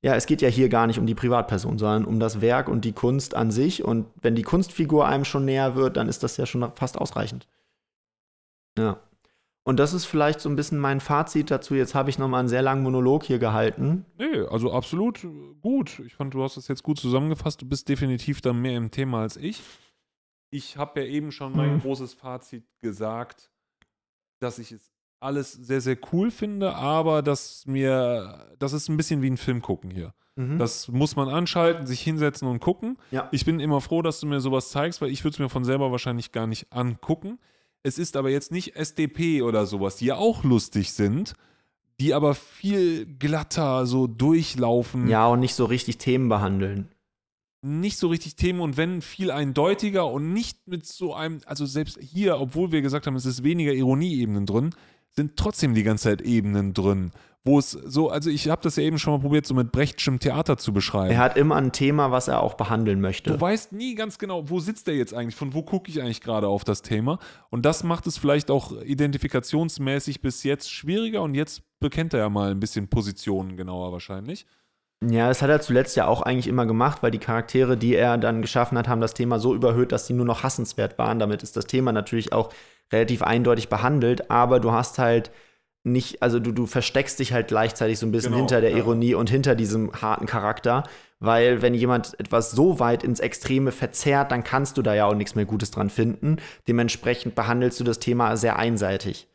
ja, 0.00 0.14
es 0.14 0.24
geht 0.24 0.40
ja 0.40 0.48
hier 0.48 0.70
gar 0.70 0.86
nicht 0.86 0.98
um 0.98 1.04
die 1.04 1.14
Privatperson, 1.14 1.76
sondern 1.76 2.06
um 2.06 2.18
das 2.18 2.40
Werk 2.40 2.68
und 2.70 2.86
die 2.86 2.92
Kunst 2.92 3.34
an 3.34 3.50
sich. 3.50 3.84
Und 3.84 4.06
wenn 4.22 4.34
die 4.34 4.42
Kunstfigur 4.42 5.06
einem 5.06 5.26
schon 5.26 5.44
näher 5.44 5.76
wird, 5.76 5.98
dann 5.98 6.08
ist 6.08 6.22
das 6.22 6.38
ja 6.38 6.46
schon 6.46 6.72
fast 6.74 6.98
ausreichend. 6.98 7.46
Ja. 8.78 8.96
Und 9.64 9.78
das 9.78 9.92
ist 9.94 10.06
vielleicht 10.06 10.40
so 10.40 10.48
ein 10.48 10.56
bisschen 10.56 10.78
mein 10.78 10.98
Fazit 11.00 11.50
dazu. 11.50 11.74
Jetzt 11.76 11.94
habe 11.94 12.10
ich 12.10 12.18
noch 12.18 12.26
mal 12.28 12.40
einen 12.40 12.48
sehr 12.48 12.62
langen 12.62 12.82
Monolog 12.82 13.22
hier 13.22 13.38
gehalten. 13.38 14.04
Nee, 14.18 14.40
also 14.50 14.72
absolut 14.72 15.24
gut. 15.60 16.00
Ich 16.00 16.14
fand, 16.14 16.34
du 16.34 16.42
hast 16.42 16.56
das 16.56 16.66
jetzt 16.66 16.82
gut 16.82 16.98
zusammengefasst. 16.98 17.62
Du 17.62 17.66
bist 17.66 17.88
definitiv 17.88 18.40
da 18.40 18.52
mehr 18.52 18.76
im 18.76 18.90
Thema 18.90 19.20
als 19.22 19.36
ich. 19.36 19.62
Ich 20.50 20.76
habe 20.76 21.00
ja 21.00 21.06
eben 21.06 21.30
schon 21.30 21.56
mein 21.56 21.74
Mhm. 21.76 21.80
großes 21.80 22.12
Fazit 22.14 22.64
gesagt, 22.80 23.50
dass 24.40 24.58
ich 24.58 24.72
es 24.72 24.90
alles 25.20 25.52
sehr, 25.52 25.80
sehr 25.80 25.96
cool 26.12 26.32
finde, 26.32 26.74
aber 26.74 27.22
dass 27.22 27.64
mir, 27.66 28.48
das 28.58 28.72
ist 28.72 28.88
ein 28.88 28.96
bisschen 28.96 29.22
wie 29.22 29.30
ein 29.30 29.36
Film 29.36 29.62
gucken 29.62 29.92
hier. 29.92 30.12
Mhm. 30.34 30.58
Das 30.58 30.88
muss 30.88 31.14
man 31.14 31.28
anschalten, 31.28 31.86
sich 31.86 32.00
hinsetzen 32.00 32.48
und 32.48 32.58
gucken. 32.58 32.98
Ja. 33.12 33.28
Ich 33.30 33.44
bin 33.44 33.60
immer 33.60 33.80
froh, 33.80 34.02
dass 34.02 34.18
du 34.18 34.26
mir 34.26 34.40
sowas 34.40 34.70
zeigst, 34.70 35.00
weil 35.00 35.10
ich 35.10 35.22
würde 35.22 35.34
es 35.34 35.38
mir 35.38 35.48
von 35.48 35.64
selber 35.64 35.92
wahrscheinlich 35.92 36.32
gar 36.32 36.48
nicht 36.48 36.72
angucken. 36.72 37.38
Es 37.82 37.98
ist 37.98 38.16
aber 38.16 38.30
jetzt 38.30 38.52
nicht 38.52 38.76
SDP 38.76 39.42
oder 39.42 39.66
sowas, 39.66 39.96
die 39.96 40.06
ja 40.06 40.16
auch 40.16 40.44
lustig 40.44 40.92
sind, 40.92 41.34
die 42.00 42.14
aber 42.14 42.34
viel 42.34 43.06
glatter 43.06 43.86
so 43.86 44.06
durchlaufen, 44.06 45.08
ja, 45.08 45.26
und 45.26 45.40
nicht 45.40 45.54
so 45.54 45.64
richtig 45.64 45.98
Themen 45.98 46.28
behandeln. 46.28 46.88
nicht 47.64 47.96
so 47.96 48.08
richtig 48.08 48.34
Themen 48.34 48.60
und 48.60 48.76
wenn 48.76 49.02
viel 49.02 49.30
eindeutiger 49.30 50.06
und 50.06 50.32
nicht 50.32 50.66
mit 50.66 50.84
so 50.84 51.14
einem, 51.14 51.40
also 51.46 51.64
selbst 51.64 51.98
hier, 52.00 52.40
obwohl 52.40 52.72
wir 52.72 52.82
gesagt 52.82 53.06
haben, 53.06 53.14
es 53.14 53.26
ist 53.26 53.44
weniger 53.44 53.72
Ironieebenen 53.72 54.46
drin, 54.46 54.74
sind 55.10 55.36
trotzdem 55.36 55.74
die 55.74 55.84
ganze 55.84 56.04
Zeit 56.04 56.22
Ebenen 56.22 56.74
drin, 56.74 57.12
wo 57.44 57.58
es 57.58 57.72
so, 57.72 58.08
also 58.08 58.30
ich 58.30 58.48
habe 58.48 58.62
das 58.62 58.76
ja 58.76 58.84
eben 58.84 58.98
schon 58.98 59.14
mal 59.14 59.20
probiert, 59.20 59.46
so 59.46 59.54
mit 59.54 59.72
Brechtschem 59.72 60.20
Theater 60.20 60.58
zu 60.58 60.72
beschreiben. 60.72 61.10
Er 61.10 61.18
hat 61.18 61.36
immer 61.36 61.56
ein 61.56 61.72
Thema, 61.72 62.12
was 62.12 62.28
er 62.28 62.40
auch 62.40 62.54
behandeln 62.54 63.00
möchte. 63.00 63.32
Du 63.32 63.40
weißt 63.40 63.72
nie 63.72 63.96
ganz 63.96 64.18
genau, 64.18 64.48
wo 64.48 64.60
sitzt 64.60 64.86
der 64.86 64.94
jetzt 64.94 65.12
eigentlich, 65.12 65.34
von 65.34 65.52
wo 65.52 65.62
gucke 65.62 65.90
ich 65.90 66.00
eigentlich 66.00 66.20
gerade 66.20 66.46
auf 66.46 66.62
das 66.62 66.82
Thema. 66.82 67.18
Und 67.50 67.66
das 67.66 67.82
macht 67.82 68.06
es 68.06 68.16
vielleicht 68.16 68.50
auch 68.50 68.80
identifikationsmäßig 68.82 70.20
bis 70.20 70.44
jetzt 70.44 70.70
schwieriger 70.70 71.22
und 71.22 71.34
jetzt 71.34 71.62
bekennt 71.80 72.14
er 72.14 72.20
ja 72.20 72.28
mal 72.28 72.52
ein 72.52 72.60
bisschen 72.60 72.88
Positionen 72.88 73.56
genauer 73.56 73.90
wahrscheinlich. 73.92 74.46
Ja, 75.04 75.26
das 75.26 75.42
hat 75.42 75.50
er 75.50 75.60
zuletzt 75.60 75.96
ja 75.96 76.06
auch 76.06 76.22
eigentlich 76.22 76.46
immer 76.46 76.64
gemacht, 76.64 77.02
weil 77.02 77.10
die 77.10 77.18
Charaktere, 77.18 77.76
die 77.76 77.96
er 77.96 78.18
dann 78.18 78.40
geschaffen 78.40 78.78
hat, 78.78 78.86
haben 78.86 79.00
das 79.00 79.14
Thema 79.14 79.40
so 79.40 79.52
überhöht, 79.52 79.90
dass 79.90 80.06
sie 80.06 80.12
nur 80.12 80.26
noch 80.26 80.44
hassenswert 80.44 80.96
waren. 80.96 81.18
Damit 81.18 81.42
ist 81.42 81.56
das 81.56 81.66
Thema 81.66 81.90
natürlich 81.90 82.32
auch 82.32 82.52
relativ 82.92 83.22
eindeutig 83.22 83.68
behandelt, 83.68 84.30
aber 84.30 84.60
du 84.60 84.70
hast 84.70 85.00
halt 85.00 85.32
nicht, 85.84 86.22
also 86.22 86.38
du, 86.38 86.52
du 86.52 86.66
versteckst 86.66 87.18
dich 87.18 87.32
halt 87.32 87.48
gleichzeitig 87.48 87.98
so 87.98 88.06
ein 88.06 88.12
bisschen 88.12 88.32
Genau, 88.32 88.44
hinter 88.44 88.60
der 88.60 88.70
ja. 88.70 88.76
Ironie 88.76 89.14
und 89.14 89.30
hinter 89.30 89.54
diesem 89.54 89.92
harten 90.00 90.26
Charakter, 90.26 90.84
weil 91.18 91.62
wenn 91.62 91.74
jemand 91.74 92.18
etwas 92.20 92.52
so 92.52 92.78
weit 92.78 93.02
ins 93.02 93.20
Extreme 93.20 93.72
verzerrt, 93.72 94.30
dann 94.30 94.44
kannst 94.44 94.76
du 94.76 94.82
da 94.82 94.94
ja 94.94 95.06
auch 95.06 95.14
nichts 95.14 95.34
mehr 95.34 95.44
Gutes 95.44 95.70
dran 95.70 95.90
finden. 95.90 96.36
Dementsprechend 96.68 97.34
behandelst 97.34 97.80
du 97.80 97.84
das 97.84 97.98
Thema 97.98 98.36
sehr 98.36 98.58
einseitig. 98.58 99.28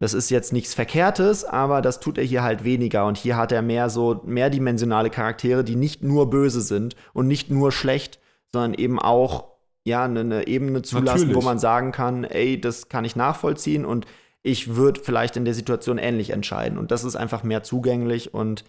Das 0.00 0.14
ist 0.14 0.30
jetzt 0.30 0.52
nichts 0.52 0.74
Verkehrtes, 0.74 1.44
aber 1.44 1.80
das 1.80 2.00
tut 2.00 2.18
er 2.18 2.24
hier 2.24 2.42
halt 2.42 2.64
weniger. 2.64 3.06
Und 3.06 3.16
hier 3.16 3.36
hat 3.36 3.52
er 3.52 3.62
mehr 3.62 3.88
so 3.88 4.20
mehrdimensionale 4.24 5.10
Charaktere, 5.10 5.62
die 5.62 5.76
nicht 5.76 6.02
nur 6.02 6.28
böse 6.28 6.60
sind 6.60 6.96
und 7.12 7.28
nicht 7.28 7.50
nur 7.50 7.70
schlecht, 7.70 8.18
sondern 8.50 8.74
eben 8.74 8.98
auch 8.98 9.52
ja 9.84 10.04
eine, 10.04 10.20
eine 10.20 10.46
Ebene 10.48 10.82
zulassen, 10.82 11.28
Natürlich. 11.28 11.36
wo 11.36 11.42
man 11.42 11.60
sagen 11.60 11.92
kann, 11.92 12.24
ey, 12.24 12.60
das 12.60 12.88
kann 12.88 13.04
ich 13.04 13.14
nachvollziehen 13.14 13.84
und 13.84 14.06
ich 14.42 14.74
würde 14.74 15.00
vielleicht 15.02 15.36
in 15.36 15.44
der 15.44 15.54
Situation 15.54 15.98
ähnlich 15.98 16.30
entscheiden. 16.30 16.78
Und 16.78 16.90
das 16.90 17.04
ist 17.04 17.16
einfach 17.16 17.42
mehr 17.42 17.62
zugänglich 17.62 18.34
und 18.34 18.64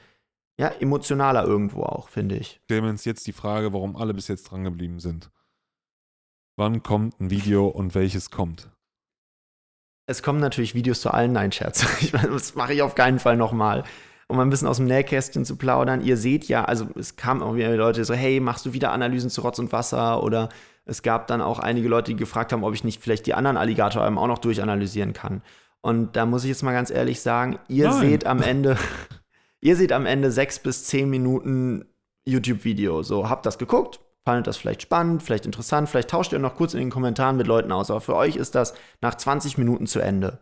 ja, 0.59 0.67
emotionaler 0.67 1.45
irgendwo 1.45 1.83
auch, 1.83 2.09
finde 2.09 2.35
ich. 2.35 2.61
Clemens, 2.67 3.05
jetzt 3.05 3.25
die 3.25 3.33
Frage, 3.33 3.73
warum 3.73 3.95
alle 3.95 4.13
bis 4.13 4.27
jetzt 4.27 4.43
dran 4.43 4.63
geblieben 4.63 4.99
sind. 4.99 5.31
Wann 6.55 6.83
kommt 6.83 7.19
ein 7.19 7.31
Video 7.31 7.67
und 7.67 7.95
welches 7.95 8.29
kommt? 8.29 8.69
Es 10.05 10.21
kommen 10.21 10.39
natürlich 10.39 10.75
Videos 10.75 11.01
zu 11.01 11.11
allen, 11.11 11.31
nein, 11.31 11.51
Scherz. 11.51 11.85
Meine, 12.13 12.29
das 12.29 12.53
mache 12.53 12.73
ich 12.73 12.83
auf 12.83 12.93
keinen 12.93 13.17
Fall 13.17 13.37
nochmal. 13.37 13.83
Um 14.27 14.39
ein 14.39 14.49
bisschen 14.49 14.67
aus 14.67 14.77
dem 14.77 14.85
Nähkästchen 14.85 15.45
zu 15.45 15.55
plaudern. 15.55 16.01
Ihr 16.01 16.17
seht 16.17 16.47
ja, 16.47 16.65
also 16.65 16.87
es 16.95 17.15
kamen 17.15 17.41
auch 17.41 17.55
wieder 17.55 17.75
Leute 17.75 18.05
so, 18.05 18.13
hey, 18.13 18.39
machst 18.39 18.65
du 18.65 18.73
wieder 18.73 18.91
Analysen 18.91 19.29
zu 19.29 19.41
Rotz 19.41 19.57
und 19.57 19.71
Wasser? 19.71 20.21
Oder 20.21 20.49
es 20.85 21.01
gab 21.01 21.27
dann 21.27 21.41
auch 21.41 21.59
einige 21.59 21.87
Leute, 21.87 22.11
die 22.11 22.17
gefragt 22.17 22.53
haben, 22.53 22.63
ob 22.63 22.73
ich 22.73 22.83
nicht 22.83 23.01
vielleicht 23.01 23.25
die 23.25 23.33
anderen 23.33 23.57
Alligator-Alben 23.57 24.17
auch 24.17 24.27
noch 24.27 24.39
durchanalysieren 24.39 25.13
kann. 25.13 25.41
Und 25.83 26.15
da 26.15 26.25
muss 26.25 26.45
ich 26.45 26.49
jetzt 26.49 26.63
mal 26.63 26.71
ganz 26.71 26.89
ehrlich 26.89 27.21
sagen, 27.21 27.59
ihr 27.67 27.89
Nein. 27.89 27.99
seht 27.99 28.25
am 28.25 28.41
Ende, 28.41 28.77
ihr 29.61 29.75
seht 29.75 29.91
am 29.91 30.05
Ende 30.05 30.31
sechs 30.31 30.57
bis 30.57 30.85
zehn 30.85 31.09
Minuten 31.09 31.85
YouTube-Video. 32.25 33.03
So, 33.03 33.29
habt 33.29 33.45
das 33.45 33.57
geguckt, 33.57 33.99
fandet 34.23 34.47
das 34.47 34.55
vielleicht 34.55 34.81
spannend, 34.81 35.23
vielleicht 35.23 35.45
interessant, 35.45 35.89
vielleicht 35.89 36.09
tauscht 36.09 36.31
ihr 36.31 36.39
noch 36.39 36.55
kurz 36.55 36.73
in 36.73 36.79
den 36.79 36.89
Kommentaren 36.89 37.35
mit 37.35 37.47
Leuten 37.47 37.73
aus. 37.73 37.91
Aber 37.91 37.99
für 37.99 38.15
euch 38.15 38.37
ist 38.37 38.55
das 38.55 38.73
nach 39.01 39.15
20 39.15 39.57
Minuten 39.57 39.85
zu 39.85 39.99
Ende. 39.99 40.39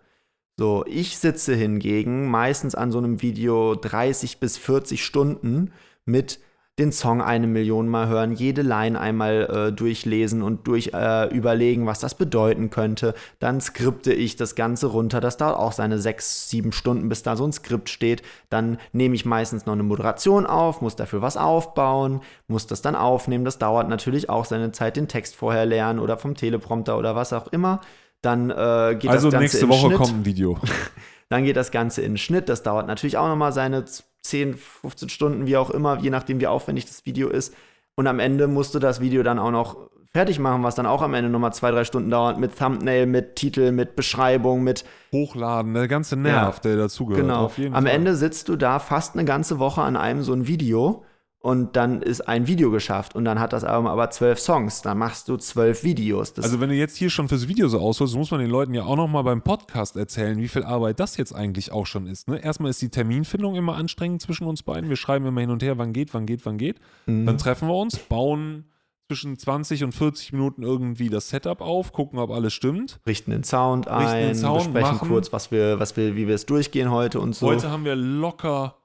So, 0.60 0.86
ich 0.86 1.18
sitze 1.18 1.56
hingegen 1.56 2.30
meistens 2.30 2.76
an 2.76 2.92
so 2.92 3.00
einem 3.00 3.24
Video 3.24 3.74
30 3.74 4.40
bis 4.40 4.60
40 4.60 5.04
Stunden 5.04 5.74
mit 6.06 6.40
den 6.80 6.92
Song 6.92 7.22
eine 7.22 7.48
Million 7.48 7.90
Mal 7.90 8.08
hören, 8.08 8.32
jede 8.32 8.62
Line 8.62 9.00
einmal 9.00 9.68
äh, 9.70 9.74
durchlesen 9.74 10.42
und 10.42 10.68
durch 10.68 10.92
äh, 10.94 11.28
überlegen, 11.28 11.86
was 11.86 12.00
das 12.00 12.16
bedeuten 12.16 12.70
könnte. 12.70 13.14
Dann 13.40 13.60
skripte 13.60 14.14
ich 14.14 14.38
das 14.38 14.56
Ganze 14.56 14.88
runter. 14.88 15.20
Das 15.20 15.38
dauert 15.38 15.58
auch 15.58 15.74
seine 15.74 16.00
sechs, 16.00 16.50
sieben 16.50 16.72
Stunden, 16.72 17.10
bis 17.10 17.24
da 17.24 17.36
so 17.36 17.46
ein 17.46 17.52
Skript 17.52 17.90
steht. 17.90 18.24
Dann 18.50 18.78
nehme 18.94 19.16
ich 19.16 19.26
meistens 19.26 19.66
noch 19.66 19.74
eine 19.74 19.84
Moderation 19.84 20.46
auf, 20.46 20.82
muss 20.82 20.96
dafür 20.96 21.22
was 21.22 21.36
aufbauen, 21.36 22.22
muss 22.48 22.68
das 22.68 22.82
dann 22.82 22.96
aufnehmen. 22.96 23.44
Das 23.44 23.60
dauert 23.60 23.90
natürlich 23.90 24.30
auch 24.30 24.46
seine 24.46 24.72
Zeit, 24.72 24.96
den 24.96 25.10
Text 25.10 25.36
vorher 25.36 25.66
lernen 25.66 26.00
oder 26.00 26.18
vom 26.18 26.36
Teleprompter 26.36 26.98
oder 26.98 27.16
was 27.16 27.34
auch 27.34 27.48
immer. 27.48 27.82
Dann 28.22 28.50
äh, 28.50 28.96
geht 28.98 29.10
also 29.10 29.30
das 29.30 29.34
Ganze 29.34 29.38
nächste 29.40 29.66
in 29.66 29.70
Woche 29.70 29.88
Schnitt. 29.88 29.98
kommt 29.98 30.14
ein 30.14 30.26
Video. 30.26 30.58
Dann 31.30 31.44
geht 31.44 31.56
das 31.56 31.72
Ganze 31.72 32.02
in 32.02 32.14
den 32.14 32.18
Schnitt. 32.18 32.50
Das 32.50 32.62
dauert 32.64 32.88
natürlich 32.88 33.18
auch 33.18 33.28
nochmal 33.28 33.54
seine 33.54 33.86
10, 34.22 34.56
15 34.56 35.10
Stunden, 35.10 35.48
wie 35.48 35.58
auch 35.58 35.70
immer, 35.70 36.00
je 36.00 36.10
nachdem, 36.10 36.40
wie 36.40 36.48
aufwendig 36.48 36.86
das 36.86 37.06
Video 37.06 37.30
ist. 37.30 37.54
Und 37.96 38.08
am 38.08 38.20
Ende 38.20 38.48
musst 38.48 38.74
du 38.76 38.80
das 38.80 39.02
Video 39.02 39.24
dann 39.24 39.40
auch 39.40 39.52
noch 39.52 39.78
fertig 40.12 40.40
machen, 40.40 40.64
was 40.64 40.76
dann 40.76 40.86
auch 40.86 41.02
am 41.02 41.14
Ende 41.14 41.30
nochmal 41.30 41.54
zwei, 41.54 41.72
drei 41.72 41.84
Stunden 41.86 42.10
dauert, 42.10 42.38
mit 42.38 42.58
Thumbnail, 42.58 43.06
mit 43.06 43.36
Titel, 43.36 43.72
mit 43.72 43.96
Beschreibung, 43.96 44.64
mit 44.64 44.84
Hochladen, 45.12 45.74
der 45.74 45.88
ganze 45.88 46.18
Nerv, 46.18 46.60
der 46.60 46.76
dazugehört. 46.76 47.24
Genau. 47.24 47.46
Auf 47.46 47.58
jeden 47.58 47.74
Am 47.76 47.86
Fall. 47.86 47.94
Ende 47.94 48.16
sitzt 48.16 48.50
du 48.50 48.56
da 48.56 48.80
fast 48.80 49.16
eine 49.16 49.26
ganze 49.26 49.60
Woche 49.60 49.82
an 49.82 49.96
einem 49.96 50.24
so 50.24 50.34
ein 50.34 50.48
Video 50.48 51.06
und 51.42 51.76
dann 51.76 52.04
ist 52.04 52.22
ein 52.22 52.46
Video 52.46 52.70
geschafft 52.70 53.16
und 53.16 53.26
dann 53.26 53.40
hat 53.40 53.52
das 53.52 53.64
Album 53.64 53.88
aber 53.88 54.12
zwölf 54.12 54.40
Songs. 54.40 54.84
Dann 54.84 55.00
machst 55.00 55.28
du 55.28 55.38
zwölf 55.38 55.84
Videos. 55.84 56.34
Das 56.34 56.46
Also 56.46 56.60
wenn 56.60 56.70
du 56.70 56.76
jetzt 56.76 56.96
hier 56.98 57.10
schon 57.10 57.28
fürs 57.28 57.48
Video 57.48 57.68
so 57.68 57.80
ausholst, 57.80 58.16
muss 58.16 58.30
man 58.30 58.40
den 58.40 58.50
Leuten 58.50 58.76
ja 58.76 58.84
auch 58.84 58.96
noch 58.96 59.08
mal 59.08 59.24
beim 59.24 59.42
Podcast 59.42 59.96
erzählen, 59.96 60.38
wie 60.38 60.48
viel 60.48 60.64
Arbeit 60.64 61.00
das 61.00 61.18
jetzt 61.18 61.34
eigentlich 61.34 61.72
auch 61.72 61.88
schon 61.88 62.06
ist. 62.06 62.28
Ne? 62.28 62.38
Erstmal 62.44 62.70
ist 62.70 62.82
die 62.84 62.90
Terminfindung 62.90 63.56
immer 63.56 63.76
anstrengend 63.76 64.22
zwischen 64.22 64.46
uns 64.46 64.62
beiden. 64.62 64.90
Wir 64.90 64.98
schreiben 64.98 65.26
immer 65.26 65.42
hin 65.42 65.50
und 65.50 65.64
her, 65.64 65.80
wann 65.80 65.94
geht, 65.94 66.14
wann 66.14 66.28
geht, 66.28 66.46
wann 66.46 66.60
geht. 66.60 66.80
Mhm. 67.08 67.26
Dann 67.26 67.40
treffen 67.40 67.68
wir 67.68 67.76
uns, 67.76 67.98
bauen 67.98 68.66
zwischen 69.08 69.38
20 69.38 69.84
und 69.84 69.94
40 69.94 70.34
Minuten 70.34 70.62
irgendwie 70.62 71.10
das 71.10 71.30
Setup 71.30 71.60
auf, 71.60 71.92
gucken, 71.92 72.20
ob 72.20 72.30
alles 72.30 72.54
stimmt. 72.54 73.00
richten 73.06 73.32
den 73.32 73.44
Sound 73.44 73.88
Richten 73.88 74.00
den 74.00 74.30
ein, 74.30 74.36
Sound, 74.36 74.74
besprechen 74.74 74.96
machen. 74.96 75.08
kurz, 75.10 75.34
was 75.34 75.52
wir, 75.52 75.80
was 75.80 75.98
wir, 75.98 76.16
wie 76.16 76.28
wir 76.28 76.36
es 76.36 76.46
durchgehen 76.46 76.92
heute 76.92 77.20
und 77.20 77.36
so. 77.36 77.48
Heute 77.48 77.72
haben 77.72 77.84
wir 77.84 77.96
locker 77.96 78.81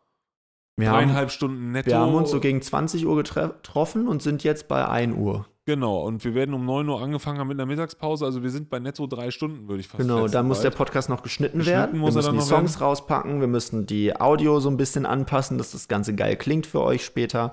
wir 0.77 0.91
haben, 0.91 0.99
dreieinhalb 0.99 1.31
Stunden 1.31 1.73
netto. 1.73 1.91
wir 1.91 1.99
haben 1.99 2.15
uns 2.15 2.31
so 2.31 2.41
gegen 2.41 2.61
20 2.63 3.07
Uhr 3.07 3.17
getroffen 3.17 4.09
und 4.09 4.23
sind 4.23 4.45
jetzt 4.45 4.69
bei 4.69 4.87
1 4.87 5.17
Uhr. 5.17 5.47
Genau, 5.65 6.05
und 6.05 6.25
wir 6.25 6.35
werden 6.35 6.55
um 6.55 6.65
9 6.65 6.89
Uhr 6.89 7.03
angefangen 7.03 7.41
haben 7.41 7.49
mit 7.49 7.59
einer 7.59 7.67
Mittagspause. 7.67 8.25
Also 8.25 8.45
wir 8.45 8.51
sind 8.51 8.71
bei 8.71 8.79
netto 8.79 9.09
drei 9.09 9.33
Stunden, 9.33 9.67
würde 9.69 9.81
ich 9.81 9.89
fast 9.89 10.01
Genau, 10.01 10.21
schätzen. 10.21 10.33
dann 10.33 10.47
muss 10.47 10.61
der. 10.61 10.71
Podcast 10.71 11.09
noch 11.09 11.23
geschnitten, 11.23 11.59
Geschnitten 11.59 11.79
werden. 11.79 11.99
muss 11.99 12.15
wir 12.15 12.23
müssen 12.23 12.35
die 12.39 12.45
Songs 12.45 12.81
rauspacken, 12.81 13.41
wir 13.41 13.49
müssen 13.49 13.85
die 13.87 14.15
Audio 14.15 14.61
so 14.61 14.69
ein 14.71 14.77
bisschen 14.77 15.07
anpassen, 15.07 15.59
dass 15.59 15.73
das 15.73 15.89
Ganze 15.89 16.15
geil 16.15 16.37
klingt 16.37 16.67
für 16.67 16.83
euch 16.83 17.05
später. 17.05 17.53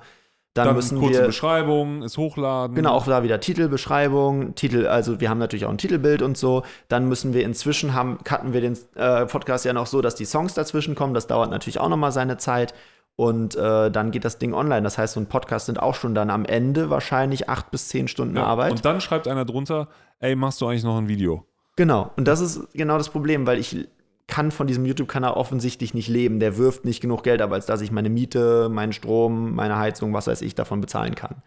Dann, 0.52 0.66
Dann, 0.66 0.76
müssen 0.76 1.00
kurze 1.00 1.18
wir 1.22 1.26
Beschreibung, 1.26 2.02
es 2.04 2.16
hochladen. 2.16 2.76
Genau, 2.76 2.92
auch 2.92 3.06
da 3.06 3.24
wieder 3.24 3.40
Titelbeschreibung, 3.40 4.54
Titel, 4.54 4.86
also 4.86 5.18
wir 5.20 5.28
haben 5.28 5.38
natürlich 5.38 5.64
auch 5.64 5.70
ein 5.70 5.78
Titelbild 5.78 6.22
und 6.22 6.36
so. 6.38 6.62
Dann 6.86 7.08
müssen 7.08 7.34
wir 7.34 7.42
inzwischen 7.44 7.92
haben, 7.92 8.18
cutten 8.22 8.52
wir 8.52 8.60
den 8.60 8.78
äh, 8.94 9.26
Podcast 9.26 9.64
ja 9.64 9.72
noch 9.72 9.86
so, 9.86 10.00
dass 10.00 10.14
die 10.14 10.24
Songs 10.24 10.54
dazwischen 10.54 10.94
kommen. 10.94 11.12
Das 11.12 11.26
dauert 11.26 11.50
natürlich 11.50 11.80
auch 11.80 11.88
nochmal 11.88 12.12
seine 12.12 12.36
Zeit. 12.36 12.72
Und 13.16 13.54
äh, 13.54 13.90
dann 13.90 14.10
geht 14.10 14.24
das 14.24 14.38
Ding 14.38 14.54
online. 14.54 14.82
Das 14.82 14.98
heißt, 14.98 15.14
so 15.14 15.20
ein 15.20 15.26
Podcast 15.26 15.66
sind 15.66 15.80
auch 15.80 15.94
schon 15.94 16.14
dann 16.14 16.30
am 16.30 16.44
Ende 16.44 16.90
wahrscheinlich 16.90 17.48
acht 17.48 17.70
bis 17.70 17.88
zehn 17.88 18.08
Stunden 18.08 18.36
Ja, 18.36 18.44
Arbeit. 18.44 18.72
Und 18.72 18.84
dann 18.84 19.00
schreibt 19.00 19.28
einer 19.28 19.44
drunter, 19.44 19.88
ey, 20.18 20.34
machst 20.34 20.60
du 20.60 20.66
eigentlich 20.66 20.84
noch 20.84 20.98
ein 20.98 21.06
Video? 21.08 21.46
Genau, 21.76 22.10
und 22.16 22.26
das 22.26 22.40
ist 22.40 22.72
genau 22.72 22.98
das 22.98 23.10
Problem, 23.10 23.46
weil 23.46 23.58
ich 23.58 23.88
kann 24.26 24.50
von 24.50 24.66
diesem 24.66 24.84
YouTube-Kanal 24.86 25.34
offensichtlich 25.34 25.94
nicht 25.94 26.08
leben. 26.08 26.40
Der 26.40 26.56
wirft 26.56 26.84
nicht 26.84 27.00
genug 27.00 27.22
Geld 27.22 27.42
ab, 27.42 27.52
als 27.52 27.66
dass 27.66 27.82
ich 27.82 27.92
meine 27.92 28.10
Miete, 28.10 28.68
meinen 28.68 28.92
Strom, 28.92 29.54
meine 29.54 29.78
Heizung, 29.78 30.12
was 30.12 30.26
weiß 30.26 30.42
ich, 30.42 30.54
davon 30.54 30.80
bezahlen 30.80 31.14
kann. 31.14 31.42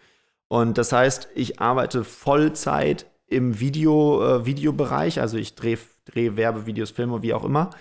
Und 0.48 0.78
das 0.78 0.92
heißt, 0.92 1.30
ich 1.36 1.60
arbeite 1.60 2.04
Vollzeit 2.04 3.08
im 3.28 3.60
Video, 3.60 4.24
äh, 4.24 4.46
Videobereich, 4.46 5.20
also 5.20 5.38
ich 5.38 5.56
drehe 5.56 5.78
dreh 6.06 6.38
Werbevideos, 6.38 6.92
Filme, 6.92 7.22
wie 7.22 7.34
auch 7.34 7.44
immer, 7.44 7.72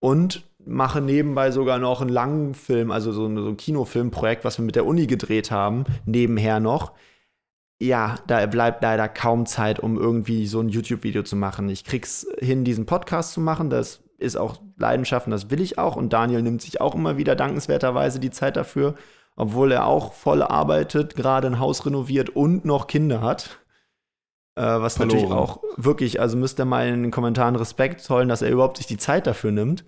und 0.00 0.44
mache 0.66 1.00
nebenbei 1.00 1.50
sogar 1.50 1.78
noch 1.78 2.00
einen 2.00 2.10
langen 2.10 2.54
Film, 2.54 2.90
also 2.90 3.12
so 3.12 3.26
ein, 3.26 3.36
so 3.36 3.48
ein 3.48 3.56
Kinofilmprojekt, 3.56 4.44
was 4.44 4.58
wir 4.58 4.64
mit 4.64 4.76
der 4.76 4.86
Uni 4.86 5.06
gedreht 5.06 5.50
haben, 5.50 5.84
nebenher 6.06 6.60
noch 6.60 6.92
ja, 7.80 8.16
da 8.26 8.46
bleibt 8.46 8.82
leider 8.82 9.08
kaum 9.08 9.46
Zeit, 9.46 9.80
um 9.80 9.98
irgendwie 9.98 10.46
so 10.46 10.60
ein 10.60 10.68
YouTube-Video 10.68 11.22
zu 11.22 11.36
machen. 11.36 11.68
Ich 11.68 11.84
krieg's 11.84 12.26
hin, 12.38 12.64
diesen 12.64 12.86
Podcast 12.86 13.32
zu 13.32 13.40
machen. 13.40 13.70
Das 13.70 14.02
ist 14.18 14.36
auch 14.36 14.60
Leidenschaft 14.76 15.26
und 15.26 15.32
das 15.32 15.50
will 15.50 15.60
ich 15.60 15.78
auch. 15.78 15.96
Und 15.96 16.12
Daniel 16.12 16.42
nimmt 16.42 16.62
sich 16.62 16.80
auch 16.80 16.94
immer 16.94 17.16
wieder 17.16 17.36
dankenswerterweise 17.36 18.20
die 18.20 18.30
Zeit 18.30 18.56
dafür, 18.56 18.94
obwohl 19.36 19.72
er 19.72 19.86
auch 19.86 20.12
voll 20.12 20.42
arbeitet, 20.42 21.16
gerade 21.16 21.48
ein 21.48 21.58
Haus 21.58 21.84
renoviert 21.84 22.30
und 22.30 22.64
noch 22.64 22.86
Kinder 22.86 23.20
hat. 23.20 23.58
Äh, 24.56 24.62
was 24.62 24.96
Verloren. 24.96 25.18
natürlich 25.18 25.36
auch 25.36 25.62
wirklich, 25.76 26.20
also 26.20 26.36
müsst 26.36 26.60
ihr 26.60 26.64
mal 26.64 26.86
in 26.86 27.02
den 27.02 27.10
Kommentaren 27.10 27.56
Respekt 27.56 28.00
zollen, 28.00 28.28
dass 28.28 28.40
er 28.40 28.50
überhaupt 28.50 28.76
sich 28.76 28.86
die 28.86 28.98
Zeit 28.98 29.26
dafür 29.26 29.50
nimmt. 29.50 29.84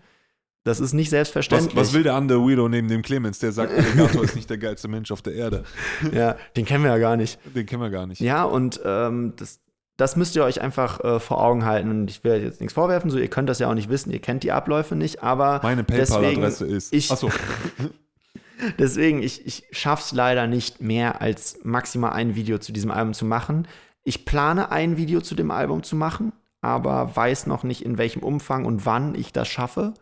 Das 0.67 0.81
ist 0.81 0.93
nicht 0.95 1.07
Was, 1.07 1.11
selbstverständlich. 1.11 1.77
was 1.77 1.93
will 1.93 2.03
der 2.03 2.15
andere 2.15 2.41
Weirdo 2.41 2.69
neben 2.69 2.89
dem 2.89 3.03
Clemens, 3.03 3.39
der 3.39 3.53
sagt, 3.53 3.73
Alligator 3.73 4.25
ist 4.25 4.35
nicht 4.35 4.51
der 4.51 4.59
geilste 4.59 4.89
Mensch 4.89 5.13
auf 5.13 5.23
der 5.23 5.35
Erde? 5.35 5.63
Ja, 6.13 6.37
den 6.57 6.65
kennen 6.65 6.83
wir 6.83 6.91
ja 6.91 6.99
gar 6.99 7.17
nicht. 7.17 7.39
Den 7.55 7.65
kennen 7.67 7.81
wir 7.83 7.91
gar 7.91 8.07
nicht. 8.07 8.21
Ja, 8.21 8.43
und 8.43 8.81
ähm, 8.85 9.35
das, 9.37 9.61
das 9.97 10.17
müsst 10.17 10.35
ihr 10.35 10.43
euch 10.45 10.61
einfach 10.61 10.99
äh, 11.05 11.21
vor 11.21 11.41
Augen 11.43 11.65
halten. 11.65 11.91
Und 11.91 12.11
ich 12.11 12.25
will 12.25 12.43
jetzt 12.43 12.61
nichts 12.61 12.75
vorwerfen, 12.75 13.11
so 13.11 13.19
ihr 13.19 13.29
könnt 13.29 13.49
das 13.49 13.61
ja 13.61 13.71
auch 13.71 13.75
nicht 13.75 13.89
wissen, 13.91 14.11
ihr 14.11 14.19
kennt 14.21 14.43
die 14.43 14.51
Abläufe 14.53 14.97
nicht, 14.97 15.23
aber 15.23 15.61
Meine 15.63 15.85
deswegen- 15.85 16.21
PayPal-Adresse 16.21 16.67
ist. 16.67 16.93
ich- 16.93 17.11
Achso, 17.13 17.31
Deswegen, 18.79 19.23
ich, 19.23 19.47
ich 19.47 19.65
schaff's 19.71 20.13
leider 20.13 20.47
nicht 20.47 20.81
mehr, 20.81 21.21
als 21.21 21.59
maximal 21.63 22.13
ein 22.13 22.35
Video 22.35 22.59
zu 22.59 22.73
diesem 22.73 22.91
Album 22.91 23.13
zu 23.13 23.25
machen. 23.27 23.69
Ich 24.03 24.25
plane 24.25 24.71
ein 24.73 24.97
Video 24.97 25.21
zu 25.21 25.35
dem 25.35 25.51
Album 25.51 25.83
zu 25.83 25.95
machen, 25.95 26.33
aber 26.63 27.15
weiß 27.15 27.47
noch 27.47 27.65
nicht, 27.65 27.83
in 27.85 27.99
welchem 27.99 28.23
Umfang 28.23 28.65
und 28.65 28.87
wann 28.87 29.15
ich 29.15 29.33
das 29.33 29.47
schaffe. 29.49 29.93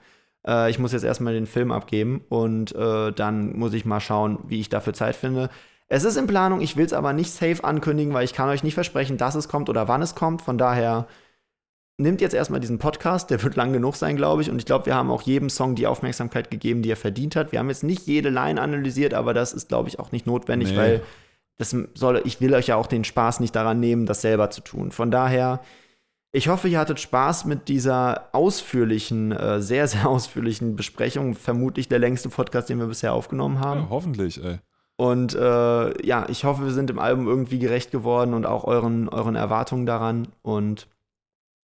Äh, 0.46 0.70
ich 0.70 0.78
muss 0.78 0.92
jetzt 0.92 1.04
erstmal 1.04 1.34
den 1.34 1.46
Film 1.46 1.72
abgeben 1.72 2.22
und 2.28 2.74
äh, 2.74 3.12
dann 3.12 3.56
muss 3.56 3.72
ich 3.74 3.84
mal 3.84 4.00
schauen, 4.00 4.38
wie 4.46 4.60
ich 4.60 4.68
dafür 4.68 4.94
Zeit 4.94 5.16
finde. 5.16 5.50
Es 5.88 6.04
ist 6.04 6.16
in 6.16 6.26
Planung, 6.26 6.60
ich 6.60 6.76
will 6.76 6.86
es 6.86 6.92
aber 6.92 7.12
nicht 7.12 7.30
safe 7.30 7.62
ankündigen, 7.62 8.14
weil 8.14 8.24
ich 8.24 8.32
kann 8.32 8.48
euch 8.48 8.62
nicht 8.62 8.74
versprechen, 8.74 9.16
dass 9.18 9.34
es 9.34 9.48
kommt 9.48 9.68
oder 9.68 9.86
wann 9.86 10.02
es 10.02 10.14
kommt. 10.14 10.42
Von 10.42 10.56
daher 10.58 11.06
nimmt 11.98 12.20
jetzt 12.20 12.34
erstmal 12.34 12.60
diesen 12.60 12.78
Podcast, 12.78 13.30
der 13.30 13.42
wird 13.42 13.54
lang 13.54 13.72
genug 13.72 13.94
sein, 13.94 14.16
glaube 14.16 14.42
ich. 14.42 14.50
Und 14.50 14.58
ich 14.58 14.66
glaube, 14.66 14.86
wir 14.86 14.94
haben 14.94 15.10
auch 15.10 15.22
jedem 15.22 15.50
Song 15.50 15.74
die 15.74 15.86
Aufmerksamkeit 15.86 16.50
gegeben, 16.50 16.82
die 16.82 16.90
er 16.90 16.96
verdient 16.96 17.36
hat. 17.36 17.52
Wir 17.52 17.58
haben 17.58 17.68
jetzt 17.68 17.84
nicht 17.84 18.06
jede 18.06 18.30
Line 18.30 18.60
analysiert, 18.60 19.14
aber 19.14 19.34
das 19.34 19.52
ist, 19.52 19.68
glaube 19.68 19.88
ich, 19.88 19.98
auch 19.98 20.10
nicht 20.10 20.26
notwendig, 20.26 20.70
Nee. 20.72 20.76
weil 20.76 21.02
das 21.58 21.76
soll, 21.94 22.22
ich 22.24 22.40
will 22.40 22.52
euch 22.54 22.66
ja 22.66 22.76
auch 22.76 22.88
den 22.88 23.04
Spaß 23.04 23.38
nicht 23.38 23.54
daran 23.54 23.78
nehmen, 23.78 24.06
das 24.06 24.22
selber 24.22 24.50
zu 24.50 24.60
tun. 24.62 24.90
Von 24.90 25.12
daher, 25.12 25.60
ich 26.34 26.48
hoffe, 26.48 26.68
ihr 26.68 26.78
hattet 26.80 26.98
Spaß 27.00 27.44
mit 27.44 27.68
dieser 27.68 28.28
ausführlichen, 28.32 29.32
äh, 29.32 29.60
sehr, 29.62 29.86
sehr 29.88 30.06
ausführlichen 30.08 30.74
Besprechung. 30.76 31.34
Vermutlich 31.34 31.88
der 31.88 32.00
längste 32.00 32.28
Podcast, 32.28 32.68
den 32.68 32.78
wir 32.80 32.86
bisher 32.86 33.12
aufgenommen 33.14 33.60
haben. 33.60 33.82
ja, 33.82 33.86
hoffentlich, 33.90 34.42
ey. 34.42 34.58
Und 34.96 35.34
äh, 35.34 36.06
ja, 36.06 36.26
ich 36.28 36.44
hoffe, 36.44 36.64
wir 36.64 36.72
sind 36.72 36.90
dem 36.90 36.98
Album 36.98 37.26
irgendwie 37.26 37.58
gerecht 37.58 37.90
geworden 37.90 38.34
und 38.34 38.46
auch 38.46 38.64
euren, 38.64 39.08
euren 39.08 39.34
Erwartungen 39.36 39.86
daran. 39.86 40.28
Und 40.42 40.88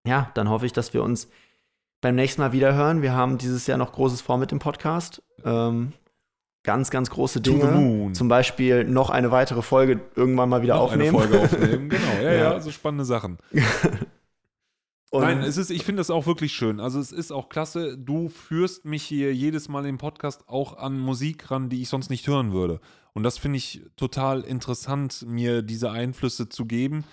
ja, 0.08 0.32
dann 0.34 0.50
hoffe 0.50 0.66
ich, 0.66 0.74
dass 0.74 0.94
wir 0.94 1.04
uns 1.04 1.28
beim 2.02 2.16
nächsten 2.16 2.42
Mal 2.42 2.54
wieder 2.54 2.74
hören. 2.74 3.02
Wir 3.02 3.14
haben 3.14 3.38
dieses 3.38 3.68
Jahr 3.68 3.78
noch 3.78 3.92
Großes 3.92 4.22
vor 4.22 4.38
mit 4.38 4.52
dem 4.52 4.60
Podcast. 4.60 5.22
Ähm, 5.46 5.94
ganz, 6.64 6.90
ganz 6.90 7.10
große 7.12 7.42
Dinge. 7.42 8.12
Zum 8.14 8.28
Beispiel 8.30 8.84
noch 8.84 9.10
eine 9.10 9.32
weitere 9.32 9.62
Folge 9.62 10.00
irgendwann 10.16 10.50
mal 10.50 10.62
wieder 10.62 10.76
Noch 10.76 10.84
aufnehmen. 10.84 11.16
eine 11.16 11.28
Folge 11.28 11.40
aufnehmen, 11.40 11.90
genau. 11.90 12.14
Ja, 12.24 12.32
ja, 12.32 12.54
Ja. 12.54 12.60
so 12.62 12.72
spannende 12.72 13.06
Sachen. 13.06 13.38
Und 15.12 15.24
Nein, 15.24 15.42
es 15.42 15.58
ist, 15.58 15.72
ich 15.72 15.84
finde 15.84 16.02
das 16.02 16.12
auch 16.12 16.28
wirklich 16.28 16.54
schön. 16.54 16.80
Also 16.80 17.00
es 17.00 17.12
ist 17.12 17.32
auch 17.32 17.50
klasse. 17.50 17.98
Du 17.98 18.30
führst 18.30 18.86
mich 18.86 19.04
hier 19.04 19.34
jedes 19.34 19.68
Mal 19.68 19.86
im 19.88 19.98
Podcast 19.98 20.48
auch 20.48 20.78
an 20.78 21.00
Musik 21.00 21.50
ran, 21.50 21.70
die 21.70 21.82
ich 21.82 21.90
sonst 21.90 22.12
nicht 22.12 22.28
hören 22.28 22.54
würde. 22.54 22.80
Und 23.14 23.24
das 23.24 23.40
finde 23.40 23.58
ich 23.58 23.82
total 23.96 24.42
interessant, 24.42 25.26
mir 25.28 25.64
diese 25.64 25.90
Einflüsse 25.90 26.48
zu 26.48 26.66
geben. 26.66 27.06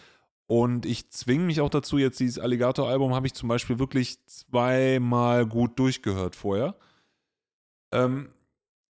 Und 0.47 0.85
ich 0.85 1.11
zwinge 1.11 1.45
mich 1.45 1.61
auch 1.63 1.71
dazu, 1.71 1.97
jetzt 1.97 2.21
dieses 2.21 2.39
Alligator-Album 2.39 3.15
habe 3.15 3.27
ich 3.27 3.35
zum 3.35 3.49
Beispiel 3.49 3.79
wirklich 3.79 4.25
zweimal 4.27 5.47
gut 5.47 5.79
durchgehört 5.79 6.37
vorher. 6.37 6.77
Ähm, 7.93 8.29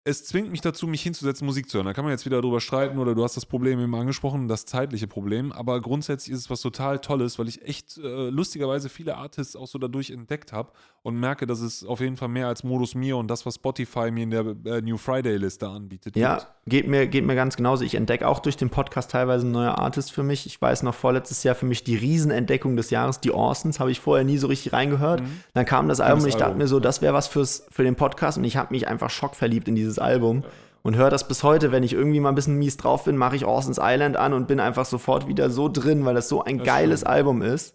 es 0.06 0.24
zwingt 0.24 0.52
mich 0.52 0.60
dazu, 0.60 0.86
mich 0.86 1.02
hinzusetzen, 1.02 1.44
Musik 1.44 1.68
zu 1.68 1.78
hören. 1.78 1.86
Da 1.86 1.92
kann 1.92 2.04
man 2.04 2.12
jetzt 2.12 2.24
wieder 2.24 2.40
drüber 2.40 2.60
streiten 2.60 2.98
oder 2.98 3.16
du 3.16 3.24
hast 3.24 3.36
das 3.36 3.44
Problem 3.44 3.80
eben 3.80 3.94
angesprochen, 3.94 4.46
das 4.46 4.64
zeitliche 4.64 5.08
Problem. 5.08 5.50
Aber 5.50 5.80
grundsätzlich 5.80 6.32
ist 6.32 6.42
es 6.42 6.50
was 6.50 6.60
total 6.60 7.00
Tolles, 7.00 7.40
weil 7.40 7.48
ich 7.48 7.62
echt 7.62 7.98
äh, 7.98 8.30
lustigerweise 8.30 8.88
viele 8.88 9.16
Artists 9.16 9.56
auch 9.56 9.66
so 9.66 9.78
dadurch 9.78 10.10
entdeckt 10.10 10.52
habe 10.52 10.70
und 11.02 11.20
merke, 11.20 11.46
dass 11.46 11.60
es 11.60 11.84
auf 11.84 12.00
jeden 12.00 12.16
Fall 12.16 12.28
mehr 12.28 12.46
als 12.48 12.62
Modus 12.62 12.94
Mir 12.94 13.16
und 13.16 13.28
das, 13.28 13.46
was 13.46 13.56
Spotify 13.56 14.10
mir 14.10 14.24
in 14.24 14.30
der 14.30 14.44
äh, 14.64 14.80
New 14.80 14.96
Friday-Liste 14.96 15.68
anbietet. 15.68 16.16
Ja, 16.16 16.40
geht 16.66 16.88
mir, 16.88 17.06
geht 17.06 17.24
mir 17.24 17.34
ganz 17.34 17.56
genauso. 17.56 17.84
Ich 17.84 17.94
entdecke 17.94 18.26
auch 18.26 18.40
durch 18.40 18.56
den 18.56 18.70
Podcast 18.70 19.10
teilweise 19.10 19.46
neue 19.46 19.76
Artists 19.76 20.10
für 20.10 20.22
mich. 20.22 20.46
Ich 20.46 20.60
weiß 20.60 20.82
noch, 20.82 20.94
vorletztes 20.94 21.42
Jahr 21.42 21.54
für 21.54 21.66
mich 21.66 21.84
die 21.84 21.96
Riesenentdeckung 21.96 22.76
des 22.76 22.90
Jahres, 22.90 23.20
die 23.20 23.30
Orsons, 23.30 23.78
habe 23.80 23.90
ich 23.90 24.00
vorher 24.00 24.24
nie 24.24 24.38
so 24.38 24.46
richtig 24.46 24.72
reingehört. 24.72 25.22
Dann 25.54 25.64
kam 25.64 25.88
das 25.88 26.00
Album 26.00 26.22
und 26.22 26.28
ich 26.28 26.34
dachte 26.34 26.46
Album. 26.46 26.58
mir 26.58 26.68
so, 26.68 26.80
das 26.80 27.02
wäre 27.02 27.14
was 27.14 27.28
fürs, 27.28 27.66
für 27.70 27.82
den 27.82 27.94
Podcast 27.94 28.38
und 28.38 28.44
ich 28.44 28.56
habe 28.56 28.72
mich 28.72 28.88
einfach 28.88 29.10
schockverliebt 29.10 29.68
in 29.68 29.74
dieses 29.74 29.95
Album. 29.98 30.44
Und 30.82 30.96
höre 30.96 31.10
das 31.10 31.26
bis 31.26 31.42
heute, 31.42 31.72
wenn 31.72 31.82
ich 31.82 31.94
irgendwie 31.94 32.20
mal 32.20 32.28
ein 32.28 32.36
bisschen 32.36 32.58
mies 32.58 32.76
drauf 32.76 33.04
bin, 33.04 33.16
mache 33.16 33.34
ich 33.34 33.44
Orson's 33.44 33.80
Island 33.82 34.16
an 34.16 34.32
und 34.32 34.46
bin 34.46 34.60
einfach 34.60 34.84
sofort 34.84 35.26
wieder 35.26 35.50
so 35.50 35.68
drin, 35.68 36.04
weil 36.04 36.14
das 36.14 36.28
so 36.28 36.44
ein 36.44 36.58
Das 36.58 36.66
geiles 36.66 37.00
stimmt. 37.00 37.12
Album 37.12 37.42
ist, 37.42 37.74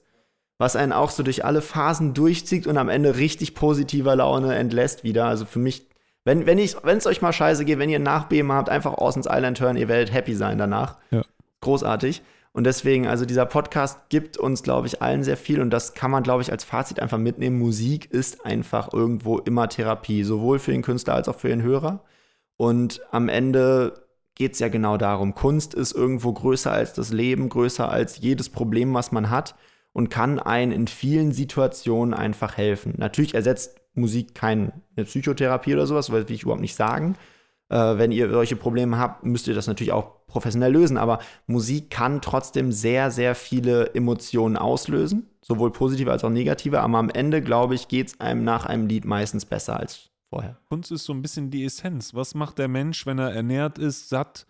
was 0.57 0.77
einen 0.77 0.93
auch 0.93 1.09
so 1.09 1.21
durch 1.21 1.43
alle 1.43 1.61
Phasen 1.61 2.13
durchzieht 2.13 2.67
und 2.67 2.77
am 2.77 2.87
Ende 2.87 3.17
richtig 3.17 3.53
positiver 3.53 4.15
Laune 4.15 4.55
entlässt 4.55 5.03
wieder. 5.03 5.25
Also 5.25 5.43
für 5.45 5.59
mich 5.59 5.91
wenn, 6.23 6.45
wenn 6.45 6.59
es 6.59 7.07
euch 7.07 7.21
mal 7.21 7.33
scheiße 7.33 7.65
geht, 7.65 7.79
wenn 7.79 7.89
ihr 7.89 7.99
ein 7.99 8.03
Nachbeben 8.03 8.51
habt, 8.51 8.69
einfach 8.69 8.93
Orson's 8.93 9.27
Island 9.29 9.59
hören, 9.59 9.77
ihr 9.77 9.87
werdet 9.87 10.13
happy 10.13 10.35
sein 10.35 10.57
danach. 10.57 10.97
Ja. 11.09 11.23
Großartig. 11.61 12.21
Und 12.53 12.65
deswegen, 12.65 13.07
also 13.07 13.25
dieser 13.25 13.45
Podcast 13.45 14.09
gibt 14.09 14.37
uns, 14.37 14.61
glaube 14.61 14.87
ich, 14.87 15.01
allen 15.01 15.23
sehr 15.23 15.37
viel 15.37 15.61
und 15.61 15.69
das 15.69 15.93
kann 15.93 16.11
man, 16.11 16.23
glaube 16.23 16.41
ich, 16.41 16.51
als 16.51 16.65
Fazit 16.65 16.99
einfach 16.99 17.17
mitnehmen. 17.17 17.57
Musik 17.57 18.11
ist 18.11 18.45
einfach 18.45 18.91
irgendwo 18.93 19.37
immer 19.39 19.69
Therapie, 19.69 20.23
sowohl 20.23 20.59
für 20.59 20.71
den 20.71 20.81
Künstler 20.81 21.13
als 21.13 21.29
auch 21.29 21.39
für 21.39 21.47
den 21.47 21.61
Hörer. 21.61 22.03
Und 22.57 23.01
am 23.11 23.29
Ende 23.29 24.05
geht 24.35 24.53
es 24.53 24.59
ja 24.59 24.67
genau 24.67 24.97
darum. 24.97 25.33
Kunst 25.33 25.73
ist 25.73 25.93
irgendwo 25.93 26.33
größer 26.33 26.71
als 26.71 26.93
das 26.93 27.11
Leben, 27.11 27.47
größer 27.47 27.89
als 27.89 28.19
jedes 28.19 28.49
Problem, 28.49 28.93
was 28.93 29.11
man 29.13 29.29
hat 29.29 29.55
und 29.93 30.09
kann 30.09 30.39
einen 30.39 30.71
in 30.71 30.87
vielen 30.87 31.31
Situationen 31.31 32.13
einfach 32.13 32.57
helfen. 32.57 32.95
Natürlich 32.97 33.33
ersetzt 33.33 33.79
Musik 33.93 34.35
keine 34.35 34.73
Psychotherapie 34.95 35.73
oder 35.73 35.85
sowas, 35.85 36.07
das 36.07 36.27
will 36.27 36.35
ich 36.35 36.43
überhaupt 36.43 36.61
nicht 36.61 36.75
sagen. 36.75 37.15
Äh, 37.69 37.97
wenn 37.97 38.11
ihr 38.11 38.29
solche 38.29 38.55
Probleme 38.55 38.97
habt, 38.97 39.23
müsst 39.23 39.47
ihr 39.47 39.53
das 39.53 39.67
natürlich 39.67 39.91
auch 39.91 40.20
professionell 40.31 40.71
lösen. 40.71 40.97
Aber 40.97 41.19
Musik 41.45 41.89
kann 41.89 42.21
trotzdem 42.21 42.71
sehr, 42.71 43.11
sehr 43.11 43.35
viele 43.35 43.93
Emotionen 43.93 44.57
auslösen, 44.57 45.29
sowohl 45.41 45.71
positive 45.71 46.11
als 46.11 46.23
auch 46.23 46.29
negative. 46.29 46.81
Aber 46.81 46.97
am 46.97 47.09
Ende, 47.09 47.41
glaube 47.41 47.75
ich, 47.75 47.87
geht 47.87 48.07
es 48.07 48.19
einem 48.19 48.43
nach 48.43 48.65
einem 48.65 48.87
Lied 48.87 49.05
meistens 49.05 49.45
besser 49.45 49.77
als 49.77 50.09
vorher. 50.29 50.57
Kunst 50.69 50.91
ist 50.91 51.05
so 51.05 51.13
ein 51.13 51.21
bisschen 51.21 51.51
die 51.51 51.65
Essenz. 51.65 52.13
Was 52.13 52.33
macht 52.33 52.57
der 52.57 52.67
Mensch, 52.67 53.05
wenn 53.05 53.19
er 53.19 53.31
ernährt 53.31 53.77
ist, 53.77 54.09
satt 54.09 54.47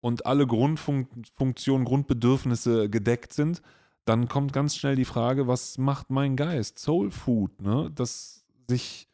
und 0.00 0.26
alle 0.26 0.46
Grundfunktionen, 0.46 1.86
Grundbedürfnisse 1.86 2.90
gedeckt 2.90 3.32
sind? 3.32 3.62
Dann 4.04 4.28
kommt 4.28 4.52
ganz 4.52 4.76
schnell 4.76 4.96
die 4.96 5.04
Frage, 5.04 5.46
was 5.46 5.78
macht 5.78 6.10
mein 6.10 6.36
Geist? 6.36 6.78
Soul 6.78 7.10
Food, 7.10 7.62
ne? 7.62 7.90
Dass 7.94 8.44
sich 8.68 9.08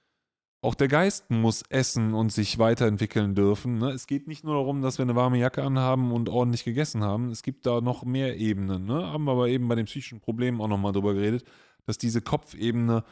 auch 0.60 0.74
der 0.74 0.88
Geist 0.88 1.30
muss 1.30 1.62
essen 1.68 2.14
und 2.14 2.32
sich 2.32 2.58
weiterentwickeln 2.58 3.34
dürfen. 3.34 3.78
Ne? 3.78 3.90
Es 3.90 4.06
geht 4.06 4.26
nicht 4.26 4.42
nur 4.42 4.54
darum, 4.54 4.82
dass 4.82 4.98
wir 4.98 5.04
eine 5.04 5.14
warme 5.14 5.38
Jacke 5.38 5.62
anhaben 5.62 6.10
und 6.10 6.28
ordentlich 6.28 6.64
gegessen 6.64 7.04
haben. 7.04 7.30
Es 7.30 7.42
gibt 7.42 7.64
da 7.64 7.80
noch 7.80 8.04
mehr 8.04 8.36
Ebenen. 8.36 8.86
Ne? 8.86 9.06
Haben 9.06 9.24
wir 9.24 9.32
aber 9.32 9.48
eben 9.48 9.68
bei 9.68 9.76
den 9.76 9.86
psychischen 9.86 10.20
Problemen 10.20 10.60
auch 10.60 10.68
nochmal 10.68 10.92
drüber 10.92 11.14
geredet, 11.14 11.44
dass 11.86 11.96
diese 11.96 12.22
Kopfebene 12.22 13.04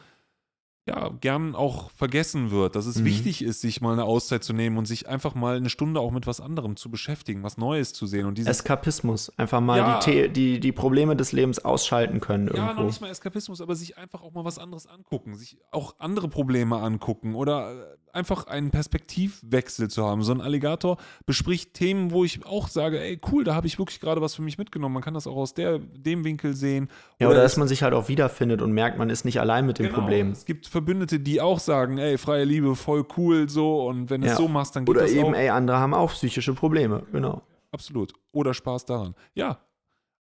ja, 0.87 1.09
gern 1.21 1.53
auch 1.53 1.91
vergessen 1.91 2.49
wird, 2.51 2.75
dass 2.75 2.85
es 2.85 2.97
Mhm. 2.99 3.05
wichtig 3.05 3.43
ist, 3.43 3.61
sich 3.61 3.81
mal 3.81 3.93
eine 3.93 4.05
Auszeit 4.05 4.43
zu 4.43 4.53
nehmen 4.53 4.77
und 4.77 4.85
sich 4.85 5.07
einfach 5.09 5.35
mal 5.35 5.57
eine 5.57 5.69
Stunde 5.69 5.99
auch 5.99 6.11
mit 6.11 6.25
was 6.27 6.39
anderem 6.41 6.75
zu 6.77 6.89
beschäftigen, 6.89 7.43
was 7.43 7.57
Neues 7.57 7.91
zu 7.93 8.05
sehen. 8.07 8.25
Und 8.25 8.37
dieses 8.37 8.49
Eskapismus. 8.59 9.31
Einfach 9.37 9.59
mal 9.61 9.77
Ja. 9.79 9.99
die, 9.99 10.29
die, 10.29 10.59
die 10.59 10.71
Probleme 10.71 11.15
des 11.15 11.31
Lebens 11.33 11.59
ausschalten 11.63 12.19
können 12.21 12.47
Ja, 12.47 12.53
irgendwo. 12.53 12.81
noch 12.81 12.87
nicht 12.87 13.01
mal 13.01 13.09
Eskapismus, 13.09 13.59
aber 13.61 13.75
sich 13.75 13.97
einfach 13.97 14.21
auch 14.21 14.31
mal 14.33 14.45
was 14.45 14.57
anderes 14.59 14.87
angucken, 14.87 15.35
sich 15.35 15.57
auch 15.71 15.95
andere 15.99 16.29
Probleme 16.29 16.77
angucken 16.77 17.35
oder 17.35 17.71
äh, 17.71 17.97
einfach 18.13 18.47
einen 18.47 18.71
Perspektivwechsel 18.71 19.89
zu 19.89 20.05
haben. 20.05 20.23
So 20.23 20.31
ein 20.33 20.41
Alligator 20.41 20.97
bespricht 21.25 21.73
Themen, 21.73 22.11
wo 22.11 22.23
ich 22.23 22.45
auch 22.45 22.67
sage, 22.67 22.99
ey, 22.99 23.19
cool, 23.31 23.43
da 23.43 23.55
habe 23.55 23.67
ich 23.67 23.77
wirklich 23.79 23.99
gerade 23.99 24.21
was 24.21 24.35
für 24.35 24.41
mich 24.41 24.57
mitgenommen. 24.57 24.93
Man 24.93 25.03
kann 25.03 25.13
das 25.13 25.27
auch 25.27 25.35
aus 25.35 25.53
der, 25.53 25.79
dem 25.79 26.23
Winkel 26.23 26.53
sehen. 26.55 26.89
ja, 27.19 27.29
oder 27.29 27.41
dass 27.41 27.57
man 27.57 27.67
sich 27.67 27.83
halt 27.83 27.93
auch 27.93 28.07
wiederfindet 28.07 28.61
und 28.61 28.71
merkt, 28.71 28.97
man 28.97 29.09
ist 29.09 29.25
nicht 29.25 29.39
allein 29.39 29.65
mit 29.65 29.79
dem 29.79 29.87
Genau, 29.87 29.99
Problem. 29.99 30.31
Es 30.31 30.45
gibt 30.45 30.67
Verbündete, 30.67 31.19
die 31.19 31.41
auch 31.41 31.59
sagen, 31.59 31.97
ey, 31.97 32.17
freie 32.17 32.43
Liebe, 32.43 32.75
voll 32.75 33.05
cool, 33.17 33.49
so 33.49 33.87
und 33.87 34.09
wenn 34.09 34.21
du 34.21 34.27
Ja. 34.27 34.33
es 34.33 34.37
so 34.39 34.47
machst, 34.47 34.75
dann 34.75 34.85
geht 34.85 34.89
Oder 34.95 35.01
das 35.01 35.11
eben, 35.11 35.33
auch. 35.33 35.37
ey, 35.37 35.49
andere 35.49 35.77
haben 35.77 35.93
auch 35.93 36.11
psychische 36.11 36.53
Probleme. 36.53 37.03
Genau. 37.11 37.41
Absolut. 37.71 38.13
Oder 38.31 38.53
Spaß 38.53 38.85
daran. 38.85 39.13
Ja. 39.33 39.59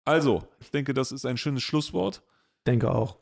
Also, 0.05 0.43
ich 0.61 0.70
denke, 0.70 0.94
das 0.94 1.12
ist 1.12 1.25
ein 1.27 1.36
schönes 1.36 1.62
Schlusswort. 1.62 2.23
Denke 2.67 2.91
auch. 2.93 3.19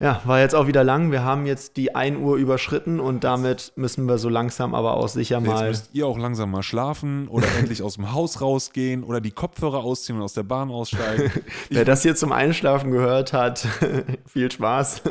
Ja, 0.00 0.20
war 0.24 0.40
jetzt 0.40 0.54
auch 0.54 0.66
wieder 0.66 0.82
lang. 0.84 1.12
Wir 1.12 1.22
haben 1.24 1.46
jetzt 1.46 1.76
die 1.76 1.94
1 1.94 2.18
Uhr 2.18 2.36
überschritten 2.36 2.98
und 3.00 3.22
damit 3.24 3.72
müssen 3.76 4.06
wir 4.06 4.18
so 4.18 4.28
langsam 4.28 4.74
aber 4.74 4.96
auch 4.96 5.08
sicher 5.08 5.38
Jetzt 5.38 5.46
mal. 5.46 5.68
müsst 5.68 5.94
ihr 5.94 6.06
auch 6.06 6.18
langsam 6.18 6.50
mal 6.50 6.62
schlafen 6.64 7.28
oder 7.28 7.46
endlich 7.58 7.80
aus 7.82 7.94
dem 7.94 8.12
Haus 8.12 8.40
rausgehen 8.40 9.04
oder 9.04 9.20
die 9.20 9.30
Kopfhörer 9.30 9.78
ausziehen 9.84 10.18
und 10.18 10.24
aus 10.24 10.34
der 10.34 10.42
Bahn 10.42 10.70
aussteigen. 10.70 11.30
Wer 11.70 11.84
das 11.84 12.02
hier 12.02 12.16
zum 12.16 12.32
Einschlafen 12.32 12.90
gehört 12.90 13.32
hat, 13.32 13.66
viel 14.26 14.50
Spaß. 14.50 15.02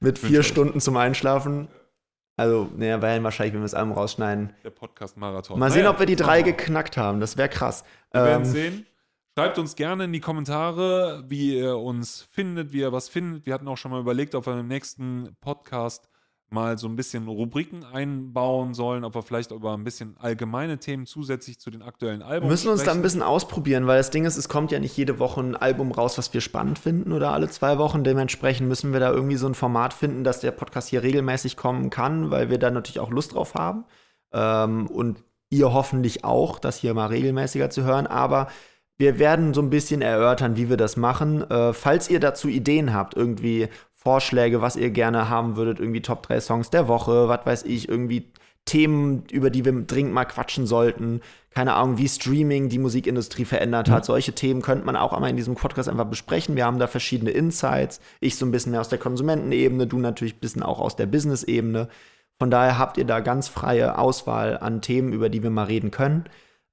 Mit 0.00 0.18
vier. 0.18 0.42
Stunden 0.42 0.80
zum 0.80 0.96
Einschlafen. 0.96 1.66
Also, 2.36 2.68
naja, 2.76 3.02
werden 3.02 3.24
wahrscheinlich, 3.24 3.54
wenn 3.54 3.62
wir 3.62 3.64
das 3.64 3.74
Album 3.74 3.94
rausschneiden. 3.94 4.50
der 4.62 4.70
Podcast-Marathon. 4.70 5.58
Mal 5.58 5.72
sehen, 5.72 5.86
ob 5.88 5.98
wir 5.98 6.06
die 6.06 6.14
drei 6.14 6.40
mal. 6.40 6.44
geknackt 6.44 6.96
haben. 6.96 7.18
Das 7.18 7.36
wäre 7.36 7.48
krass. 7.48 7.82
Wir 8.12 8.22
werden 8.22 8.44
Ähm, 8.44 8.50
sehen. 8.52 8.86
Schreibt 9.38 9.60
uns 9.60 9.76
gerne 9.76 10.02
in 10.02 10.12
die 10.12 10.18
Kommentare, 10.18 11.22
wie 11.28 11.58
ihr 11.58 11.78
uns 11.78 12.26
findet, 12.32 12.72
wie 12.72 12.80
ihr 12.80 12.90
was 12.90 13.08
findet. 13.08 13.46
Wir 13.46 13.54
hatten 13.54 13.68
auch 13.68 13.76
schon 13.76 13.92
mal 13.92 14.00
überlegt, 14.00 14.34
ob 14.34 14.46
wir 14.46 14.58
im 14.58 14.66
nächsten 14.66 15.36
Podcast 15.40 16.08
mal 16.50 16.76
so 16.76 16.88
ein 16.88 16.96
bisschen 16.96 17.28
Rubriken 17.28 17.84
einbauen 17.84 18.74
sollen, 18.74 19.04
ob 19.04 19.14
wir 19.14 19.22
vielleicht 19.22 19.52
über 19.52 19.74
ein 19.74 19.84
bisschen 19.84 20.16
allgemeine 20.18 20.78
Themen 20.78 21.06
zusätzlich 21.06 21.60
zu 21.60 21.70
den 21.70 21.82
aktuellen 21.82 22.20
Alben 22.20 22.46
wir 22.46 22.50
müssen 22.50 22.68
uns 22.68 22.82
da 22.82 22.90
ein 22.90 23.00
bisschen 23.00 23.22
ausprobieren, 23.22 23.86
weil 23.86 23.98
das 23.98 24.10
Ding 24.10 24.24
ist, 24.24 24.36
es 24.36 24.48
kommt 24.48 24.72
ja 24.72 24.80
nicht 24.80 24.96
jede 24.96 25.20
Woche 25.20 25.40
ein 25.40 25.54
Album 25.54 25.92
raus, 25.92 26.18
was 26.18 26.34
wir 26.34 26.40
spannend 26.40 26.80
finden 26.80 27.12
oder 27.12 27.32
alle 27.32 27.48
zwei 27.48 27.78
Wochen. 27.78 28.02
Dementsprechend 28.02 28.66
müssen 28.66 28.92
wir 28.92 28.98
da 28.98 29.12
irgendwie 29.12 29.36
so 29.36 29.46
ein 29.46 29.54
Format 29.54 29.94
finden, 29.94 30.24
dass 30.24 30.40
der 30.40 30.50
Podcast 30.50 30.88
hier 30.88 31.04
regelmäßig 31.04 31.56
kommen 31.56 31.90
kann, 31.90 32.32
weil 32.32 32.50
wir 32.50 32.58
da 32.58 32.72
natürlich 32.72 32.98
auch 32.98 33.10
Lust 33.12 33.34
drauf 33.34 33.54
haben. 33.54 33.84
Ähm, 34.32 34.88
und 34.88 35.22
ihr 35.48 35.72
hoffentlich 35.72 36.24
auch, 36.24 36.58
das 36.58 36.78
hier 36.78 36.92
mal 36.92 37.06
regelmäßiger 37.06 37.70
zu 37.70 37.84
hören. 37.84 38.08
Aber 38.08 38.48
wir 38.98 39.18
werden 39.18 39.54
so 39.54 39.62
ein 39.62 39.70
bisschen 39.70 40.02
erörtern, 40.02 40.56
wie 40.56 40.68
wir 40.68 40.76
das 40.76 40.96
machen. 40.96 41.48
Äh, 41.50 41.72
falls 41.72 42.10
ihr 42.10 42.20
dazu 42.20 42.48
Ideen 42.48 42.92
habt, 42.92 43.14
irgendwie 43.14 43.68
Vorschläge, 43.94 44.60
was 44.60 44.76
ihr 44.76 44.90
gerne 44.90 45.28
haben 45.28 45.56
würdet, 45.56 45.80
irgendwie 45.80 46.02
Top 46.02 46.22
3 46.24 46.40
Songs 46.40 46.70
der 46.70 46.88
Woche, 46.88 47.28
was 47.28 47.46
weiß 47.46 47.64
ich, 47.64 47.88
irgendwie 47.88 48.32
Themen, 48.64 49.24
über 49.30 49.50
die 49.50 49.64
wir 49.64 49.72
dringend 49.72 50.12
mal 50.12 50.26
quatschen 50.26 50.66
sollten. 50.66 51.20
Keine 51.50 51.74
Ahnung, 51.74 51.96
wie 51.96 52.08
Streaming 52.08 52.68
die 52.68 52.78
Musikindustrie 52.78 53.46
verändert 53.46 53.88
hat. 53.88 54.04
Solche 54.04 54.34
Themen 54.34 54.62
könnte 54.62 54.84
man 54.84 54.94
auch 54.94 55.12
einmal 55.12 55.30
in 55.30 55.36
diesem 55.36 55.54
Podcast 55.54 55.88
einfach 55.88 56.04
besprechen. 56.04 56.54
Wir 56.54 56.66
haben 56.66 56.78
da 56.78 56.86
verschiedene 56.86 57.30
Insights. 57.30 58.00
Ich 58.20 58.36
so 58.36 58.44
ein 58.44 58.50
bisschen 58.50 58.72
mehr 58.72 58.80
aus 58.80 58.90
der 58.90 58.98
Konsumentenebene, 58.98 59.86
du 59.86 59.98
natürlich 59.98 60.36
ein 60.36 60.40
bisschen 60.40 60.62
auch 60.62 60.80
aus 60.80 60.96
der 60.96 61.06
Business-Ebene. 61.06 61.88
Von 62.38 62.50
daher 62.50 62.78
habt 62.78 62.98
ihr 62.98 63.06
da 63.06 63.20
ganz 63.20 63.48
freie 63.48 63.96
Auswahl 63.96 64.58
an 64.58 64.82
Themen, 64.82 65.12
über 65.12 65.28
die 65.28 65.42
wir 65.42 65.50
mal 65.50 65.64
reden 65.64 65.90
können. 65.90 66.24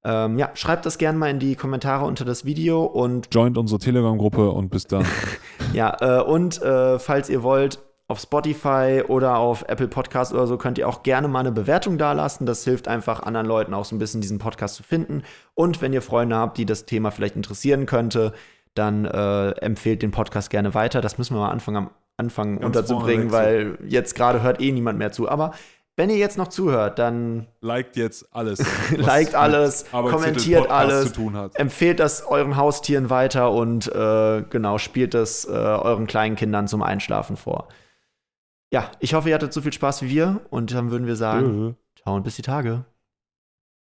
Ähm, 0.06 0.38
ja, 0.38 0.52
schreibt 0.54 0.86
das 0.86 1.00
gerne 1.00 1.18
mal 1.18 1.32
in 1.32 1.40
die 1.40 1.56
Kommentare 1.56 2.06
unter 2.06 2.26
das 2.26 2.46
Video 2.46 2.86
und 2.86 3.28
Joint 3.34 3.58
unsere 3.58 3.80
Telegram-Gruppe 3.80 4.52
und 4.52 4.70
bis 4.70 4.86
dann. 4.86 5.04
ja, 5.74 5.98
äh, 6.00 6.22
und 6.22 6.62
äh, 6.62 7.00
falls 7.00 7.28
ihr 7.28 7.42
wollt, 7.42 7.80
auf 8.08 8.20
Spotify 8.20 9.02
oder 9.08 9.38
auf 9.38 9.66
Apple 9.68 9.88
Podcast 9.88 10.32
oder 10.32 10.46
so 10.46 10.58
könnt 10.58 10.78
ihr 10.78 10.88
auch 10.88 11.02
gerne 11.02 11.28
mal 11.28 11.40
eine 11.40 11.52
Bewertung 11.52 11.98
dalassen. 11.98 12.46
Das 12.46 12.64
hilft 12.64 12.88
einfach 12.88 13.24
anderen 13.24 13.48
Leuten 13.48 13.74
auch 13.74 13.86
so 13.86 13.96
ein 13.96 14.00
bisschen 14.00 14.22
diesen 14.22 14.38
Podcast 14.38 14.76
zu 14.76 14.84
finden. 14.84 15.24
Und 15.56 15.82
wenn 15.82 15.92
ihr 15.92 16.04
Freunde 16.04 16.36
habt, 16.36 16.60
die 16.60 16.68
das 16.68 16.86
Thema 16.86 17.10
vielleicht 17.10 17.36
interessieren 17.36 17.88
könnte, 17.88 18.34
dann 18.76 19.06
äh, 19.06 19.50
empfehlt 19.54 20.04
den 20.04 20.12
Podcast 20.12 20.52
gerne 20.52 20.76
weiter. 20.76 21.02
Das 21.02 21.18
müssen 21.18 21.36
wir 21.36 21.40
mal 21.40 21.50
anfangen, 21.50 21.78
am 21.78 21.90
Anfang 22.18 22.60
Ganz 22.60 22.66
unterzubringen, 22.66 23.32
weil 23.32 23.80
jetzt 23.88 24.14
gerade 24.14 24.44
hört 24.44 24.62
eh 24.62 24.72
niemand 24.72 25.00
mehr 25.00 25.12
zu. 25.12 25.28
Aber 25.28 25.54
wenn 25.98 26.10
ihr 26.10 26.18
jetzt 26.18 26.38
noch 26.38 26.50
zuhört, 26.50 27.00
dann 27.00 27.48
Liked 27.62 27.96
jetzt 27.96 28.28
alles. 28.36 28.60
Liked 28.96 29.34
alles, 29.36 29.86
kommentiert 29.92 30.70
alles, 30.70 31.08
zu 31.08 31.14
tun 31.14 31.38
hat. 31.38 31.56
empfehlt 31.56 32.00
das 32.00 32.26
euren 32.26 32.58
Haustieren 32.58 33.10
weiter 33.10 33.52
und 33.52 33.88
äh, 33.88 34.44
genau, 34.50 34.78
spielt 34.78 35.14
das 35.14 35.46
äh, 35.46 35.52
euren 35.52 36.08
kleinen 36.08 36.36
Kindern 36.36 36.68
zum 36.68 36.82
Einschlafen 36.82 37.38
vor. 37.38 37.70
Ja, 38.74 38.92
ich 39.00 39.14
hoffe, 39.14 39.30
ihr 39.30 39.36
hattet 39.36 39.54
so 39.54 39.62
viel 39.62 39.72
Spaß 39.72 40.02
wie 40.02 40.10
wir 40.10 40.42
und 40.50 40.74
dann 40.74 40.92
würden 40.92 41.08
wir 41.08 41.16
sagen, 41.16 41.78
ciao 41.96 42.16
und 42.16 42.24
bis 42.24 42.36
die 42.36 42.42
Tage. 42.42 42.84